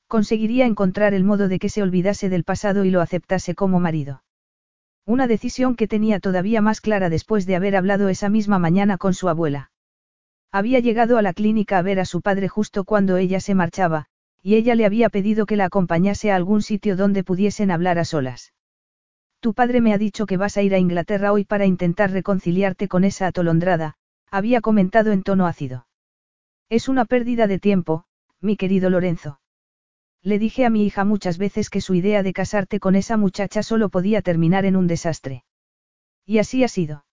Conseguiría 0.08 0.64
encontrar 0.64 1.12
el 1.12 1.22
modo 1.22 1.48
de 1.48 1.58
que 1.58 1.68
se 1.68 1.82
olvidase 1.82 2.30
del 2.30 2.44
pasado 2.44 2.86
y 2.86 2.90
lo 2.90 3.02
aceptase 3.02 3.54
como 3.54 3.78
marido. 3.78 4.24
Una 5.04 5.26
decisión 5.26 5.76
que 5.76 5.86
tenía 5.86 6.18
todavía 6.18 6.62
más 6.62 6.80
clara 6.80 7.10
después 7.10 7.44
de 7.44 7.56
haber 7.56 7.76
hablado 7.76 8.08
esa 8.08 8.30
misma 8.30 8.58
mañana 8.58 8.96
con 8.96 9.12
su 9.12 9.28
abuela. 9.28 9.70
Había 10.54 10.78
llegado 10.78 11.18
a 11.18 11.22
la 11.22 11.32
clínica 11.32 11.78
a 11.78 11.82
ver 11.82 11.98
a 11.98 12.04
su 12.04 12.20
padre 12.20 12.46
justo 12.46 12.84
cuando 12.84 13.16
ella 13.16 13.40
se 13.40 13.56
marchaba, 13.56 14.06
y 14.40 14.54
ella 14.54 14.76
le 14.76 14.86
había 14.86 15.08
pedido 15.08 15.46
que 15.46 15.56
la 15.56 15.64
acompañase 15.64 16.30
a 16.30 16.36
algún 16.36 16.62
sitio 16.62 16.94
donde 16.94 17.24
pudiesen 17.24 17.72
hablar 17.72 17.98
a 17.98 18.04
solas. 18.04 18.54
Tu 19.40 19.52
padre 19.52 19.80
me 19.80 19.92
ha 19.92 19.98
dicho 19.98 20.26
que 20.26 20.36
vas 20.36 20.56
a 20.56 20.62
ir 20.62 20.72
a 20.72 20.78
Inglaterra 20.78 21.32
hoy 21.32 21.44
para 21.44 21.66
intentar 21.66 22.12
reconciliarte 22.12 22.86
con 22.86 23.02
esa 23.02 23.26
atolondrada, 23.26 23.96
había 24.30 24.60
comentado 24.60 25.10
en 25.10 25.24
tono 25.24 25.48
ácido. 25.48 25.88
Es 26.68 26.88
una 26.88 27.04
pérdida 27.04 27.48
de 27.48 27.58
tiempo, 27.58 28.04
mi 28.40 28.56
querido 28.56 28.90
Lorenzo. 28.90 29.40
Le 30.22 30.38
dije 30.38 30.64
a 30.64 30.70
mi 30.70 30.86
hija 30.86 31.04
muchas 31.04 31.36
veces 31.36 31.68
que 31.68 31.80
su 31.80 31.94
idea 31.94 32.22
de 32.22 32.32
casarte 32.32 32.78
con 32.78 32.94
esa 32.94 33.16
muchacha 33.16 33.64
solo 33.64 33.88
podía 33.88 34.22
terminar 34.22 34.66
en 34.66 34.76
un 34.76 34.86
desastre. 34.86 35.42
Y 36.24 36.38
así 36.38 36.62
ha 36.62 36.68
sido. 36.68 37.04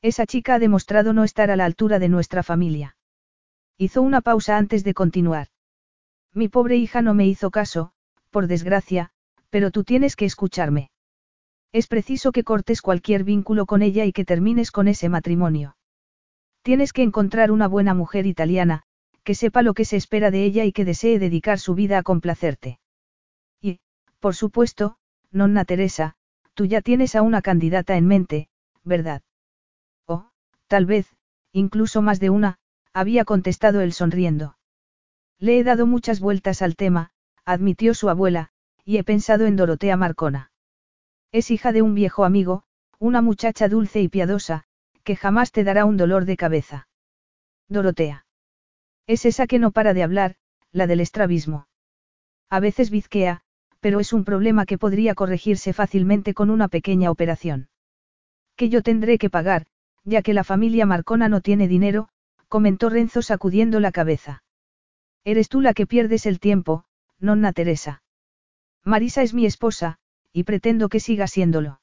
Esa 0.00 0.26
chica 0.26 0.54
ha 0.54 0.58
demostrado 0.58 1.12
no 1.12 1.24
estar 1.24 1.50
a 1.50 1.56
la 1.56 1.64
altura 1.64 1.98
de 1.98 2.08
nuestra 2.08 2.42
familia. 2.42 2.96
Hizo 3.76 4.02
una 4.02 4.20
pausa 4.20 4.56
antes 4.56 4.84
de 4.84 4.94
continuar. 4.94 5.48
Mi 6.32 6.48
pobre 6.48 6.76
hija 6.76 7.02
no 7.02 7.14
me 7.14 7.26
hizo 7.26 7.50
caso, 7.50 7.92
por 8.30 8.46
desgracia, 8.46 9.10
pero 9.50 9.70
tú 9.70 9.84
tienes 9.84 10.14
que 10.14 10.24
escucharme. 10.24 10.90
Es 11.72 11.86
preciso 11.86 12.32
que 12.32 12.44
cortes 12.44 12.80
cualquier 12.80 13.24
vínculo 13.24 13.66
con 13.66 13.82
ella 13.82 14.04
y 14.04 14.12
que 14.12 14.24
termines 14.24 14.70
con 14.70 14.88
ese 14.88 15.08
matrimonio. 15.08 15.76
Tienes 16.62 16.92
que 16.92 17.02
encontrar 17.02 17.50
una 17.50 17.66
buena 17.66 17.94
mujer 17.94 18.26
italiana, 18.26 18.82
que 19.24 19.34
sepa 19.34 19.62
lo 19.62 19.74
que 19.74 19.84
se 19.84 19.96
espera 19.96 20.30
de 20.30 20.44
ella 20.44 20.64
y 20.64 20.72
que 20.72 20.84
desee 20.84 21.18
dedicar 21.18 21.58
su 21.58 21.74
vida 21.74 21.98
a 21.98 22.02
complacerte. 22.02 22.78
Y, 23.60 23.80
por 24.20 24.34
supuesto, 24.34 24.96
nonna 25.30 25.64
Teresa, 25.64 26.16
tú 26.54 26.66
ya 26.66 26.82
tienes 26.82 27.14
a 27.16 27.22
una 27.22 27.42
candidata 27.42 27.96
en 27.96 28.06
mente, 28.06 28.48
¿verdad? 28.84 29.22
Tal 30.68 30.86
vez, 30.86 31.16
incluso 31.52 32.02
más 32.02 32.20
de 32.20 32.30
una, 32.30 32.58
había 32.92 33.24
contestado 33.24 33.80
él 33.80 33.92
sonriendo. 33.92 34.56
Le 35.38 35.58
he 35.58 35.64
dado 35.64 35.86
muchas 35.86 36.20
vueltas 36.20 36.62
al 36.62 36.76
tema, 36.76 37.10
admitió 37.44 37.94
su 37.94 38.10
abuela, 38.10 38.50
y 38.84 38.98
he 38.98 39.04
pensado 39.04 39.46
en 39.46 39.56
Dorotea 39.56 39.96
Marcona. 39.96 40.52
Es 41.32 41.50
hija 41.50 41.72
de 41.72 41.82
un 41.82 41.94
viejo 41.94 42.24
amigo, 42.24 42.64
una 42.98 43.22
muchacha 43.22 43.68
dulce 43.68 44.00
y 44.00 44.08
piadosa, 44.08 44.64
que 45.04 45.16
jamás 45.16 45.52
te 45.52 45.64
dará 45.64 45.84
un 45.84 45.96
dolor 45.96 46.26
de 46.26 46.36
cabeza. 46.36 46.88
Dorotea. 47.68 48.26
Es 49.06 49.24
esa 49.24 49.46
que 49.46 49.58
no 49.58 49.70
para 49.70 49.94
de 49.94 50.02
hablar, 50.02 50.36
la 50.70 50.86
del 50.86 51.00
estrabismo. 51.00 51.66
A 52.50 52.60
veces 52.60 52.90
bizquea, 52.90 53.42
pero 53.80 54.00
es 54.00 54.12
un 54.12 54.24
problema 54.24 54.66
que 54.66 54.76
podría 54.76 55.14
corregirse 55.14 55.72
fácilmente 55.72 56.34
con 56.34 56.50
una 56.50 56.68
pequeña 56.68 57.10
operación. 57.10 57.68
Que 58.56 58.68
yo 58.68 58.82
tendré 58.82 59.18
que 59.18 59.30
pagar, 59.30 59.66
ya 60.08 60.22
que 60.22 60.32
la 60.32 60.42
familia 60.42 60.86
Marcona 60.86 61.28
no 61.28 61.40
tiene 61.42 61.68
dinero, 61.68 62.08
comentó 62.48 62.88
Renzo 62.88 63.20
sacudiendo 63.20 63.78
la 63.78 63.92
cabeza. 63.92 64.42
Eres 65.22 65.48
tú 65.48 65.60
la 65.60 65.74
que 65.74 65.86
pierdes 65.86 66.24
el 66.24 66.40
tiempo, 66.40 66.84
nonna 67.18 67.52
Teresa. 67.52 68.02
Marisa 68.84 69.22
es 69.22 69.34
mi 69.34 69.44
esposa, 69.44 69.98
y 70.32 70.44
pretendo 70.44 70.88
que 70.88 71.00
siga 71.00 71.26
siéndolo. 71.26 71.80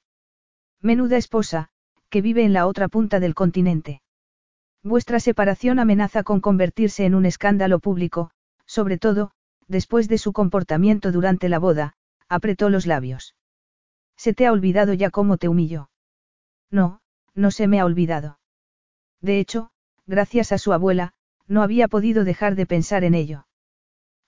Menuda 0.81 1.17
esposa, 1.17 1.69
que 2.09 2.21
vive 2.21 2.43
en 2.43 2.53
la 2.53 2.65
otra 2.65 2.87
punta 2.87 3.19
del 3.19 3.35
continente. 3.35 4.01
Vuestra 4.81 5.19
separación 5.19 5.77
amenaza 5.77 6.23
con 6.23 6.41
convertirse 6.41 7.05
en 7.05 7.13
un 7.13 7.25
escándalo 7.25 7.79
público, 7.79 8.31
sobre 8.65 8.97
todo, 8.97 9.31
después 9.67 10.07
de 10.07 10.17
su 10.17 10.33
comportamiento 10.33 11.11
durante 11.11 11.49
la 11.49 11.59
boda, 11.59 11.93
apretó 12.27 12.69
los 12.69 12.87
labios. 12.87 13.35
¿Se 14.17 14.33
te 14.33 14.47
ha 14.47 14.51
olvidado 14.51 14.93
ya 14.93 15.11
cómo 15.11 15.37
te 15.37 15.47
humilló? 15.47 15.89
No, 16.71 17.01
no 17.35 17.51
se 17.51 17.67
me 17.67 17.79
ha 17.79 17.85
olvidado. 17.85 18.39
De 19.21 19.39
hecho, 19.39 19.69
gracias 20.07 20.51
a 20.51 20.57
su 20.57 20.73
abuela, 20.73 21.13
no 21.47 21.61
había 21.61 21.87
podido 21.87 22.23
dejar 22.23 22.55
de 22.55 22.65
pensar 22.65 23.03
en 23.03 23.13
ello. 23.13 23.45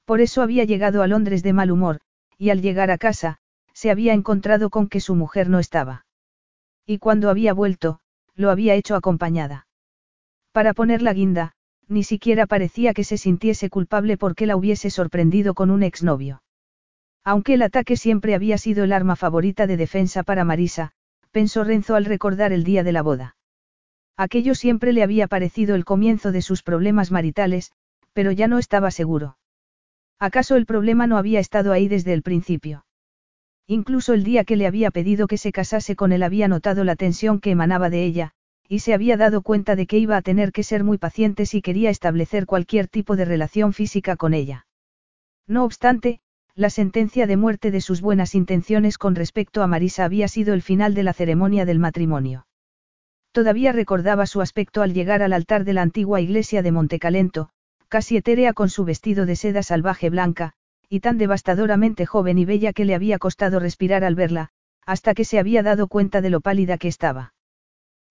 Por 0.06 0.22
eso 0.22 0.42
había 0.42 0.64
llegado 0.66 1.02
a 1.02 1.08
Londres 1.08 1.42
de 1.44 1.54
mal 1.54 1.72
humor, 1.72 2.02
y 2.38 2.50
al 2.50 2.62
llegar 2.62 2.92
a 2.92 2.98
casa, 2.98 3.40
se 3.74 3.92
había 3.92 4.14
encontrado 4.14 4.70
con 4.70 4.88
que 4.88 5.00
su 5.00 5.16
mujer 5.16 5.50
no 5.50 5.60
estaba. 5.60 6.06
Y 6.86 7.00
cuando 7.00 7.30
había 7.30 7.54
vuelto, 7.54 8.00
lo 8.36 8.50
había 8.50 8.76
hecho 8.76 8.96
acompañada. 8.96 9.68
Para 10.52 10.74
poner 10.74 11.02
la 11.02 11.14
guinda, 11.14 11.54
ni 11.88 12.04
siquiera 12.04 12.48
parecía 12.48 12.94
que 12.94 13.04
se 13.04 13.18
sintiese 13.18 13.70
culpable 13.70 14.18
porque 14.18 14.46
la 14.46 14.56
hubiese 14.56 14.90
sorprendido 14.90 15.54
con 15.54 15.70
un 15.72 15.84
exnovio. 15.84 16.42
Aunque 17.24 17.56
el 17.56 17.62
ataque 17.62 17.98
siempre 17.98 18.36
había 18.36 18.58
sido 18.58 18.84
el 18.84 18.94
arma 18.94 19.16
favorita 19.16 19.68
de 19.68 19.78
defensa 19.78 20.24
para 20.24 20.44
Marisa, 20.44 20.94
pensó 21.38 21.64
Renzo 21.64 21.94
al 21.94 22.06
recordar 22.06 22.52
el 22.52 22.64
día 22.64 22.84
de 22.84 22.92
la 22.92 23.04
boda. 23.04 23.36
Aquello 24.18 24.56
siempre 24.56 24.92
le 24.92 25.04
había 25.04 25.28
parecido 25.28 25.76
el 25.76 25.86
comienzo 25.86 26.32
de 26.32 26.42
sus 26.42 26.64
problemas 26.64 27.12
maritales, 27.12 27.74
pero 28.14 28.32
ya 28.32 28.48
no 28.48 28.58
estaba 28.58 28.90
seguro. 28.90 29.38
¿Acaso 30.18 30.56
el 30.56 30.66
problema 30.66 31.06
no 31.06 31.16
había 31.16 31.40
estado 31.40 31.74
ahí 31.74 31.88
desde 31.88 32.14
el 32.14 32.24
principio? 32.24 32.88
Incluso 33.68 34.16
el 34.16 34.24
día 34.24 34.46
que 34.46 34.56
le 34.56 34.66
había 34.66 34.90
pedido 34.90 35.28
que 35.28 35.38
se 35.38 35.52
casase 35.52 35.96
con 35.96 36.12
él 36.12 36.24
había 36.24 36.48
notado 36.48 36.84
la 36.84 36.96
tensión 36.96 37.40
que 37.40 37.52
emanaba 37.52 37.92
de 37.92 38.04
ella, 38.04 38.32
y 38.68 38.80
se 38.80 38.96
había 38.96 39.16
dado 39.16 39.44
cuenta 39.44 39.76
de 39.76 39.86
que 39.86 40.00
iba 40.00 40.18
a 40.18 40.24
tener 40.24 40.52
que 40.52 40.64
ser 40.64 40.84
muy 40.84 40.98
paciente 40.98 41.46
si 41.46 41.62
quería 41.62 41.92
establecer 41.92 42.48
cualquier 42.48 42.88
tipo 42.88 43.16
de 43.16 43.26
relación 43.26 43.74
física 43.74 44.16
con 44.16 44.34
ella. 44.34 44.66
No 45.46 45.66
obstante, 45.66 46.20
la 46.58 46.72
sentencia 46.72 47.28
de 47.28 47.38
muerte 47.38 47.70
de 47.70 47.82
sus 47.82 48.02
buenas 48.02 48.34
intenciones 48.34 48.98
con 48.98 49.14
respecto 49.14 49.62
a 49.62 49.68
Marisa 49.68 50.06
había 50.06 50.28
sido 50.28 50.56
el 50.56 50.64
final 50.64 50.96
de 50.96 51.04
la 51.04 51.14
ceremonia 51.14 51.66
del 51.66 51.78
matrimonio. 51.78 52.48
Todavía 53.32 53.72
recordaba 53.72 54.26
su 54.26 54.42
aspecto 54.42 54.82
al 54.82 54.92
llegar 54.92 55.22
al 55.22 55.34
altar 55.34 55.66
de 55.66 55.74
la 55.74 55.84
antigua 55.84 56.20
iglesia 56.20 56.64
de 56.64 56.72
Montecalento, 56.72 57.50
casi 57.90 58.18
etérea 58.18 58.54
con 58.54 58.70
su 58.70 58.86
vestido 58.86 59.28
de 59.28 59.36
seda 59.36 59.62
salvaje 59.62 60.10
blanca, 60.10 60.54
y 60.90 61.02
tan 61.02 61.20
devastadoramente 61.20 62.08
joven 62.08 62.40
y 62.40 62.46
bella 62.46 62.74
que 62.74 62.86
le 62.86 62.96
había 62.96 63.20
costado 63.20 63.60
respirar 63.60 64.04
al 64.04 64.16
verla, 64.16 64.50
hasta 64.84 65.14
que 65.14 65.26
se 65.26 65.38
había 65.38 65.62
dado 65.62 65.88
cuenta 65.88 66.22
de 66.22 66.32
lo 66.32 66.42
pálida 66.42 66.80
que 66.80 66.88
estaba. 66.88 67.36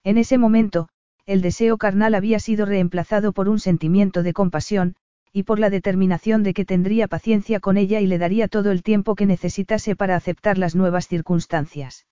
En 0.04 0.18
ese 0.18 0.38
momento, 0.38 0.88
el 1.24 1.42
deseo 1.42 1.78
carnal 1.78 2.14
había 2.14 2.38
sido 2.38 2.64
reemplazado 2.64 3.32
por 3.32 3.48
un 3.48 3.58
sentimiento 3.58 4.22
de 4.22 4.32
compasión, 4.32 4.94
y 5.36 5.42
por 5.42 5.58
la 5.58 5.68
determinación 5.68 6.42
de 6.42 6.54
que 6.54 6.64
tendría 6.64 7.08
paciencia 7.08 7.60
con 7.60 7.76
ella 7.76 8.00
y 8.00 8.06
le 8.06 8.16
daría 8.16 8.48
todo 8.48 8.70
el 8.70 8.82
tiempo 8.82 9.14
que 9.14 9.26
necesitase 9.26 9.94
para 9.94 10.16
aceptar 10.16 10.56
las 10.56 10.74
nuevas 10.74 11.08
circunstancias. 11.08 12.06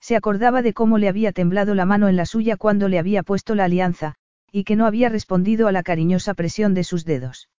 Se 0.00 0.16
acordaba 0.16 0.62
de 0.62 0.72
cómo 0.72 0.96
le 0.96 1.10
había 1.10 1.32
temblado 1.32 1.74
la 1.74 1.84
mano 1.84 2.08
en 2.08 2.16
la 2.16 2.24
suya 2.24 2.56
cuando 2.56 2.88
le 2.88 2.98
había 2.98 3.22
puesto 3.22 3.54
la 3.54 3.64
alianza, 3.64 4.14
y 4.50 4.64
que 4.64 4.76
no 4.76 4.86
había 4.86 5.10
respondido 5.10 5.68
a 5.68 5.72
la 5.72 5.82
cariñosa 5.82 6.32
presión 6.32 6.72
de 6.72 6.84
sus 6.84 7.04
dedos. 7.04 7.50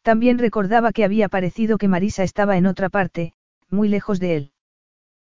También 0.00 0.38
recordaba 0.38 0.92
que 0.92 1.04
había 1.04 1.28
parecido 1.28 1.76
que 1.76 1.86
Marisa 1.86 2.22
estaba 2.22 2.56
en 2.56 2.64
otra 2.64 2.88
parte, 2.88 3.34
muy 3.68 3.90
lejos 3.90 4.18
de 4.18 4.36
él. 4.36 4.52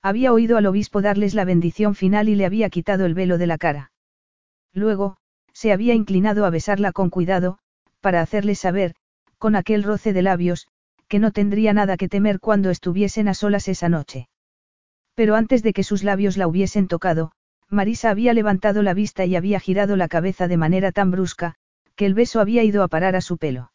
Había 0.02 0.34
oído 0.34 0.58
al 0.58 0.66
obispo 0.66 1.02
darles 1.02 1.36
la 1.36 1.46
bendición 1.46 1.96
final 1.96 2.28
y 2.28 2.36
le 2.36 2.46
había 2.46 2.70
quitado 2.70 3.06
el 3.06 3.14
velo 3.14 3.38
de 3.38 3.48
la 3.48 3.58
cara. 3.58 3.94
Luego, 4.74 5.16
se 5.54 5.72
había 5.72 5.94
inclinado 5.94 6.46
a 6.46 6.50
besarla 6.50 6.92
con 6.92 7.10
cuidado, 7.10 7.60
para 8.04 8.22
hacerle 8.22 8.54
saber, 8.54 8.94
con 9.38 9.56
aquel 9.56 9.82
roce 9.82 10.12
de 10.12 10.22
labios, 10.22 10.68
que 11.08 11.20
no 11.20 11.32
tendría 11.32 11.72
nada 11.74 11.96
que 11.96 12.10
temer 12.10 12.42
cuando 12.42 12.70
estuviesen 12.70 13.30
a 13.30 13.34
solas 13.34 13.70
esa 13.70 13.88
noche. 13.88 14.28
Pero 15.16 15.36
antes 15.36 15.64
de 15.64 15.72
que 15.72 15.84
sus 15.84 16.04
labios 16.04 16.36
la 16.36 16.48
hubiesen 16.48 16.88
tocado, 16.88 17.32
Marisa 17.70 18.10
había 18.10 18.34
levantado 18.34 18.84
la 18.84 18.94
vista 18.94 19.26
y 19.26 19.38
había 19.38 19.60
girado 19.62 19.96
la 19.96 20.10
cabeza 20.10 20.50
de 20.50 20.58
manera 20.58 20.92
tan 20.92 21.12
brusca, 21.12 21.56
que 21.96 22.06
el 22.06 22.14
beso 22.14 22.42
había 22.42 22.64
ido 22.64 22.84
a 22.84 22.90
parar 22.90 23.16
a 23.16 23.22
su 23.22 23.38
pelo. 23.38 23.72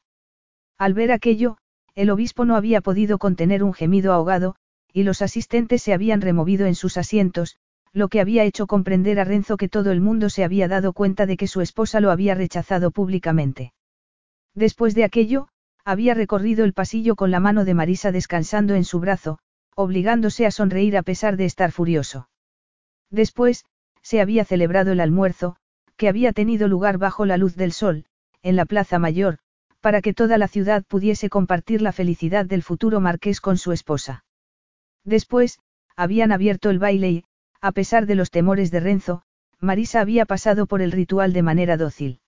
Al 0.76 0.92
ver 0.92 1.10
aquello, 1.10 1.56
el 1.94 2.10
obispo 2.10 2.44
no 2.44 2.54
había 2.54 2.82
podido 2.82 3.18
contener 3.18 3.64
un 3.64 3.72
gemido 3.72 4.12
ahogado, 4.12 4.56
y 4.92 5.04
los 5.04 5.22
asistentes 5.22 5.82
se 5.82 5.94
habían 5.94 6.20
removido 6.20 6.66
en 6.66 6.74
sus 6.74 6.98
asientos, 6.98 7.56
lo 7.92 8.08
que 8.08 8.20
había 8.20 8.44
hecho 8.44 8.66
comprender 8.66 9.18
a 9.20 9.24
Renzo 9.24 9.56
que 9.56 9.68
todo 9.68 9.90
el 9.90 10.00
mundo 10.00 10.28
se 10.28 10.44
había 10.44 10.68
dado 10.68 10.92
cuenta 10.92 11.24
de 11.24 11.36
que 11.36 11.46
su 11.46 11.60
esposa 11.60 12.00
lo 12.00 12.10
había 12.10 12.34
rechazado 12.34 12.90
públicamente. 12.90 13.72
Después 14.54 14.94
de 14.94 15.04
aquello, 15.04 15.48
había 15.84 16.14
recorrido 16.14 16.64
el 16.64 16.74
pasillo 16.74 17.16
con 17.16 17.30
la 17.30 17.40
mano 17.40 17.64
de 17.64 17.74
Marisa 17.74 18.12
descansando 18.12 18.74
en 18.74 18.84
su 18.84 19.00
brazo, 19.00 19.38
obligándose 19.74 20.46
a 20.46 20.50
sonreír 20.50 20.96
a 20.96 21.02
pesar 21.02 21.36
de 21.36 21.44
estar 21.44 21.72
furioso. 21.72 22.28
Después, 23.10 23.64
se 24.02 24.20
había 24.20 24.44
celebrado 24.44 24.92
el 24.92 25.00
almuerzo, 25.00 25.56
que 25.96 26.08
había 26.08 26.32
tenido 26.32 26.68
lugar 26.68 26.98
bajo 26.98 27.26
la 27.26 27.36
luz 27.36 27.56
del 27.56 27.72
sol, 27.72 28.04
en 28.42 28.56
la 28.56 28.66
Plaza 28.66 28.98
Mayor, 28.98 29.38
para 29.80 30.02
que 30.02 30.14
toda 30.14 30.38
la 30.38 30.48
ciudad 30.48 30.84
pudiese 30.84 31.28
compartir 31.28 31.82
la 31.82 31.92
felicidad 31.92 32.46
del 32.46 32.62
futuro 32.62 33.00
marqués 33.00 33.40
con 33.40 33.58
su 33.58 33.72
esposa. 33.72 34.24
Después, 35.04 35.58
habían 35.96 36.32
abierto 36.32 36.70
el 36.70 36.78
baile 36.78 37.10
y, 37.10 37.24
a 37.60 37.72
pesar 37.72 38.06
de 38.06 38.14
los 38.14 38.30
temores 38.30 38.70
de 38.70 38.80
Renzo, 38.80 39.22
Marisa 39.60 40.00
había 40.00 40.26
pasado 40.26 40.66
por 40.66 40.82
el 40.82 40.92
ritual 40.92 41.32
de 41.32 41.42
manera 41.42 41.76
dócil. 41.76 42.20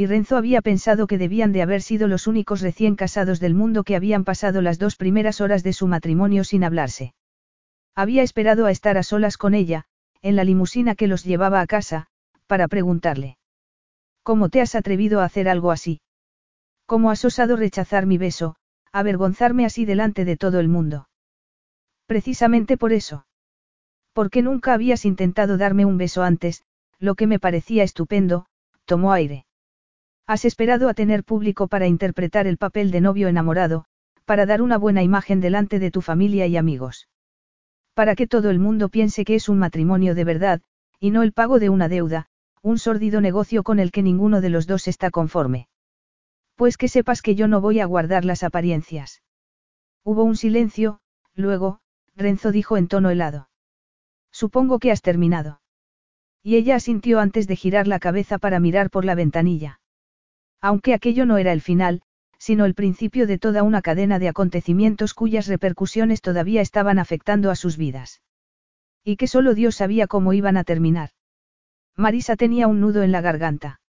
Y 0.00 0.06
Renzo 0.06 0.38
había 0.38 0.62
pensado 0.62 1.06
que 1.06 1.18
debían 1.18 1.52
de 1.52 1.60
haber 1.60 1.82
sido 1.82 2.08
los 2.08 2.26
únicos 2.26 2.62
recién 2.62 2.96
casados 2.96 3.38
del 3.38 3.52
mundo 3.52 3.84
que 3.84 3.96
habían 3.96 4.24
pasado 4.24 4.62
las 4.62 4.78
dos 4.78 4.96
primeras 4.96 5.42
horas 5.42 5.62
de 5.62 5.74
su 5.74 5.86
matrimonio 5.88 6.42
sin 6.42 6.64
hablarse. 6.64 7.12
Había 7.94 8.22
esperado 8.22 8.64
a 8.64 8.70
estar 8.70 8.96
a 8.96 9.02
solas 9.02 9.36
con 9.36 9.52
ella, 9.52 9.84
en 10.22 10.36
la 10.36 10.44
limusina 10.44 10.94
que 10.94 11.06
los 11.06 11.22
llevaba 11.22 11.60
a 11.60 11.66
casa, 11.66 12.06
para 12.46 12.66
preguntarle. 12.66 13.36
¿Cómo 14.22 14.48
te 14.48 14.62
has 14.62 14.74
atrevido 14.74 15.20
a 15.20 15.24
hacer 15.24 15.50
algo 15.50 15.70
así? 15.70 16.00
¿Cómo 16.86 17.10
has 17.10 17.22
osado 17.26 17.56
rechazar 17.56 18.06
mi 18.06 18.16
beso, 18.16 18.56
avergonzarme 18.92 19.66
así 19.66 19.84
delante 19.84 20.24
de 20.24 20.38
todo 20.38 20.60
el 20.60 20.68
mundo? 20.68 21.10
Precisamente 22.06 22.78
por 22.78 22.94
eso. 22.94 23.26
Porque 24.14 24.40
nunca 24.40 24.72
habías 24.72 25.04
intentado 25.04 25.58
darme 25.58 25.84
un 25.84 25.98
beso 25.98 26.22
antes, 26.22 26.64
lo 26.98 27.16
que 27.16 27.26
me 27.26 27.38
parecía 27.38 27.84
estupendo, 27.84 28.46
tomó 28.86 29.12
aire. 29.12 29.44
Has 30.30 30.44
esperado 30.44 30.88
a 30.88 30.94
tener 30.94 31.24
público 31.24 31.66
para 31.66 31.88
interpretar 31.88 32.46
el 32.46 32.56
papel 32.56 32.92
de 32.92 33.00
novio 33.00 33.26
enamorado, 33.26 33.86
para 34.26 34.46
dar 34.46 34.62
una 34.62 34.78
buena 34.78 35.02
imagen 35.02 35.40
delante 35.40 35.80
de 35.80 35.90
tu 35.90 36.02
familia 36.02 36.46
y 36.46 36.56
amigos. 36.56 37.08
Para 37.94 38.14
que 38.14 38.28
todo 38.28 38.48
el 38.50 38.60
mundo 38.60 38.90
piense 38.90 39.24
que 39.24 39.34
es 39.34 39.48
un 39.48 39.58
matrimonio 39.58 40.14
de 40.14 40.22
verdad, 40.22 40.60
y 41.00 41.10
no 41.10 41.24
el 41.24 41.32
pago 41.32 41.58
de 41.58 41.68
una 41.68 41.88
deuda, 41.88 42.28
un 42.62 42.78
sórdido 42.78 43.20
negocio 43.20 43.64
con 43.64 43.80
el 43.80 43.90
que 43.90 44.04
ninguno 44.04 44.40
de 44.40 44.50
los 44.50 44.68
dos 44.68 44.86
está 44.86 45.10
conforme. 45.10 45.66
Pues 46.54 46.76
que 46.76 46.86
sepas 46.86 47.22
que 47.22 47.34
yo 47.34 47.48
no 47.48 47.60
voy 47.60 47.80
a 47.80 47.86
guardar 47.86 48.24
las 48.24 48.44
apariencias. 48.44 49.24
Hubo 50.04 50.22
un 50.22 50.36
silencio, 50.36 51.00
luego, 51.34 51.80
Renzo 52.14 52.52
dijo 52.52 52.76
en 52.76 52.86
tono 52.86 53.10
helado. 53.10 53.48
Supongo 54.30 54.78
que 54.78 54.92
has 54.92 55.02
terminado. 55.02 55.60
Y 56.40 56.54
ella 56.54 56.76
asintió 56.76 57.18
antes 57.18 57.48
de 57.48 57.56
girar 57.56 57.88
la 57.88 57.98
cabeza 57.98 58.38
para 58.38 58.60
mirar 58.60 58.90
por 58.90 59.04
la 59.04 59.16
ventanilla. 59.16 59.79
Aunque 60.60 60.94
aquello 60.94 61.26
no 61.26 61.38
era 61.38 61.52
el 61.52 61.60
final, 61.60 62.02
sino 62.38 62.64
el 62.64 62.74
principio 62.74 63.26
de 63.26 63.38
toda 63.38 63.62
una 63.62 63.82
cadena 63.82 64.18
de 64.18 64.28
acontecimientos 64.28 65.14
cuyas 65.14 65.46
repercusiones 65.46 66.22
todavía 66.22 66.60
estaban 66.62 66.98
afectando 66.98 67.50
a 67.50 67.56
sus 67.56 67.76
vidas. 67.76 68.22
Y 69.04 69.16
que 69.16 69.26
solo 69.26 69.54
Dios 69.54 69.76
sabía 69.76 70.06
cómo 70.06 70.32
iban 70.32 70.56
a 70.56 70.64
terminar. 70.64 71.10
Marisa 71.96 72.36
tenía 72.36 72.66
un 72.66 72.80
nudo 72.80 73.02
en 73.02 73.12
la 73.12 73.20
garganta. 73.20 73.80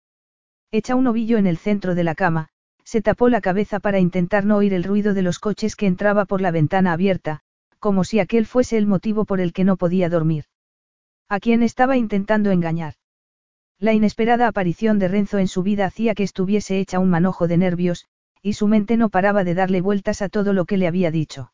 Hecha 0.73 0.95
un 0.95 1.07
ovillo 1.07 1.39
en 1.39 1.47
el 1.47 1.59
centro 1.59 1.95
de 1.95 2.05
la 2.05 2.15
cama, 2.15 2.49
se 2.85 3.03
tapó 3.03 3.29
la 3.29 3.41
cabeza 3.41 3.79
para 3.79 4.01
intentar 4.01 4.45
no 4.45 4.57
oír 4.57 4.75
el 4.75 4.85
ruido 4.85 5.15
de 5.15 5.23
los 5.23 5.39
coches 5.39 5.77
que 5.77 5.87
entraba 5.87 6.25
por 6.25 6.41
la 6.41 6.51
ventana 6.51 6.93
abierta, 6.93 7.41
como 7.79 8.05
si 8.05 8.19
aquel 8.19 8.47
fuese 8.47 8.79
el 8.79 8.87
motivo 8.87 9.25
por 9.25 9.41
el 9.41 9.53
que 9.53 9.65
no 9.65 9.77
podía 9.77 10.09
dormir. 10.09 10.45
¿A 11.29 11.39
quién 11.39 11.63
estaba 11.63 11.97
intentando 11.97 12.51
engañar? 12.51 12.95
La 13.81 13.95
inesperada 13.95 14.47
aparición 14.47 14.99
de 14.99 15.09
Renzo 15.09 15.39
en 15.39 15.49
su 15.49 15.63
vida 15.63 15.87
hacía 15.87 16.15
que 16.15 16.23
estuviese 16.23 16.79
hecha 16.79 16.99
un 16.99 17.09
manojo 17.09 17.49
de 17.49 17.57
nervios, 17.57 18.05
y 18.43 18.53
su 18.53 18.69
mente 18.69 18.99
no 18.99 19.09
paraba 19.09 19.43
de 19.43 19.55
darle 19.55 19.81
vueltas 19.81 20.21
a 20.21 20.29
todo 20.29 20.53
lo 20.53 20.67
que 20.67 20.77
le 20.77 20.87
había 20.87 21.11
dicho. 21.11 21.51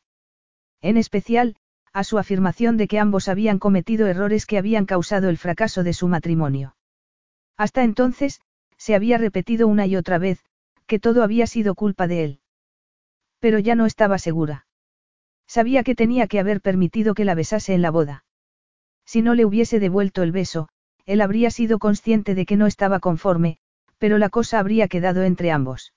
En 0.81 0.97
especial, 0.97 1.55
a 1.93 2.03
su 2.03 2.17
afirmación 2.17 2.75
de 2.75 2.89
que 2.89 2.99
ambos 2.99 3.29
habían 3.29 3.59
cometido 3.59 4.07
errores 4.07 4.45
que 4.45 4.57
habían 4.57 4.85
causado 4.85 5.29
el 5.29 5.37
fracaso 5.37 5.83
de 5.83 5.93
su 5.93 6.09
matrimonio. 6.09 6.75
Hasta 7.55 7.83
entonces, 7.83 8.41
se 8.75 8.93
había 8.93 9.17
repetido 9.17 9.69
una 9.69 9.85
y 9.85 9.95
otra 9.95 10.17
vez, 10.17 10.43
que 10.85 10.99
todo 10.99 11.23
había 11.23 11.47
sido 11.47 11.75
culpa 11.75 12.07
de 12.07 12.25
él. 12.25 12.39
Pero 13.39 13.57
ya 13.57 13.75
no 13.75 13.85
estaba 13.85 14.19
segura. 14.19 14.67
Sabía 15.47 15.81
que 15.81 15.95
tenía 15.95 16.27
que 16.27 16.41
haber 16.41 16.59
permitido 16.59 17.13
que 17.13 17.23
la 17.23 17.35
besase 17.35 17.73
en 17.73 17.81
la 17.81 17.89
boda. 17.89 18.25
Si 19.05 19.21
no 19.21 19.33
le 19.33 19.45
hubiese 19.45 19.79
devuelto 19.79 20.23
el 20.23 20.33
beso, 20.33 20.67
él 21.07 21.21
habría 21.21 21.49
sido 21.49 21.79
consciente 21.79 22.35
de 22.35 22.45
que 22.45 22.57
no 22.57 22.67
estaba 22.67 22.99
conforme, 22.99 23.57
pero 23.97 24.19
la 24.19 24.29
cosa 24.29 24.59
habría 24.59 24.87
quedado 24.87 25.23
entre 25.23 25.51
ambos. 25.51 25.93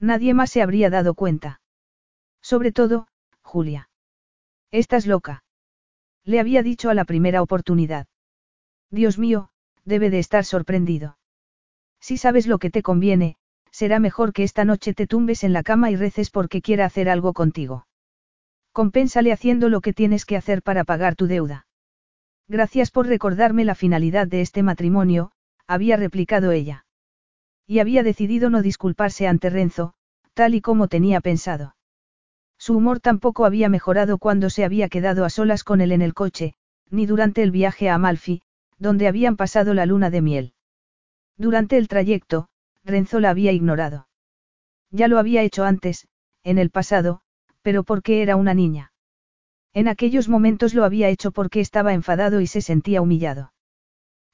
Nadie 0.00 0.34
más 0.34 0.50
se 0.50 0.62
habría 0.62 0.90
dado 0.90 1.14
cuenta. 1.14 1.60
Sobre 2.40 2.72
todo, 2.72 3.06
Julia. 3.42 3.90
Estás 4.72 5.06
loca. 5.06 5.44
Le 6.24 6.40
había 6.40 6.62
dicho 6.62 6.88
a 6.88 6.94
la 6.94 7.04
primera 7.04 7.42
oportunidad. 7.42 8.06
Dios 8.90 9.18
mío, 9.18 9.50
debe 9.84 10.08
de 10.10 10.18
estar 10.18 10.44
sorprendido. 10.44 11.18
Si 12.00 12.16
sabes 12.16 12.46
lo 12.46 12.58
que 12.58 12.70
te 12.70 12.82
conviene, 12.82 13.36
será 13.70 14.00
mejor 14.00 14.32
que 14.32 14.44
esta 14.44 14.64
noche 14.64 14.94
te 14.94 15.06
tumbes 15.06 15.44
en 15.44 15.52
la 15.52 15.62
cama 15.62 15.90
y 15.90 15.96
reces 15.96 16.30
porque 16.30 16.62
quiera 16.62 16.86
hacer 16.86 17.08
algo 17.08 17.32
contigo. 17.32 17.86
Compénsale 18.72 19.30
haciendo 19.30 19.68
lo 19.68 19.82
que 19.82 19.92
tienes 19.92 20.24
que 20.24 20.36
hacer 20.36 20.62
para 20.62 20.84
pagar 20.84 21.16
tu 21.16 21.26
deuda. 21.26 21.66
Gracias 22.48 22.90
por 22.90 23.06
recordarme 23.06 23.64
la 23.64 23.74
finalidad 23.74 24.26
de 24.26 24.40
este 24.40 24.62
matrimonio, 24.62 25.32
había 25.66 25.96
replicado 25.96 26.52
ella. 26.52 26.84
Y 27.66 27.78
había 27.78 28.02
decidido 28.02 28.50
no 28.50 28.62
disculparse 28.62 29.26
ante 29.26 29.48
Renzo, 29.50 29.94
tal 30.34 30.54
y 30.54 30.60
como 30.60 30.88
tenía 30.88 31.20
pensado. 31.20 31.76
Su 32.58 32.76
humor 32.76 33.00
tampoco 33.00 33.44
había 33.44 33.68
mejorado 33.68 34.18
cuando 34.18 34.50
se 34.50 34.64
había 34.64 34.88
quedado 34.88 35.24
a 35.24 35.30
solas 35.30 35.64
con 35.64 35.80
él 35.80 35.92
en 35.92 36.02
el 36.02 36.14
coche, 36.14 36.54
ni 36.90 37.06
durante 37.06 37.42
el 37.42 37.50
viaje 37.50 37.88
a 37.88 37.94
Amalfi, 37.94 38.42
donde 38.78 39.08
habían 39.08 39.36
pasado 39.36 39.74
la 39.74 39.86
luna 39.86 40.10
de 40.10 40.22
miel. 40.22 40.54
Durante 41.36 41.76
el 41.76 41.88
trayecto, 41.88 42.48
Renzo 42.84 43.20
la 43.20 43.30
había 43.30 43.52
ignorado. 43.52 44.08
Ya 44.90 45.08
lo 45.08 45.18
había 45.18 45.42
hecho 45.42 45.64
antes, 45.64 46.06
en 46.44 46.58
el 46.58 46.70
pasado, 46.70 47.22
pero 47.62 47.84
porque 47.84 48.22
era 48.22 48.36
una 48.36 48.54
niña. 48.54 48.91
En 49.74 49.88
aquellos 49.88 50.28
momentos 50.28 50.74
lo 50.74 50.84
había 50.84 51.08
hecho 51.08 51.30
porque 51.30 51.60
estaba 51.60 51.94
enfadado 51.94 52.40
y 52.40 52.46
se 52.46 52.60
sentía 52.60 53.00
humillado. 53.00 53.52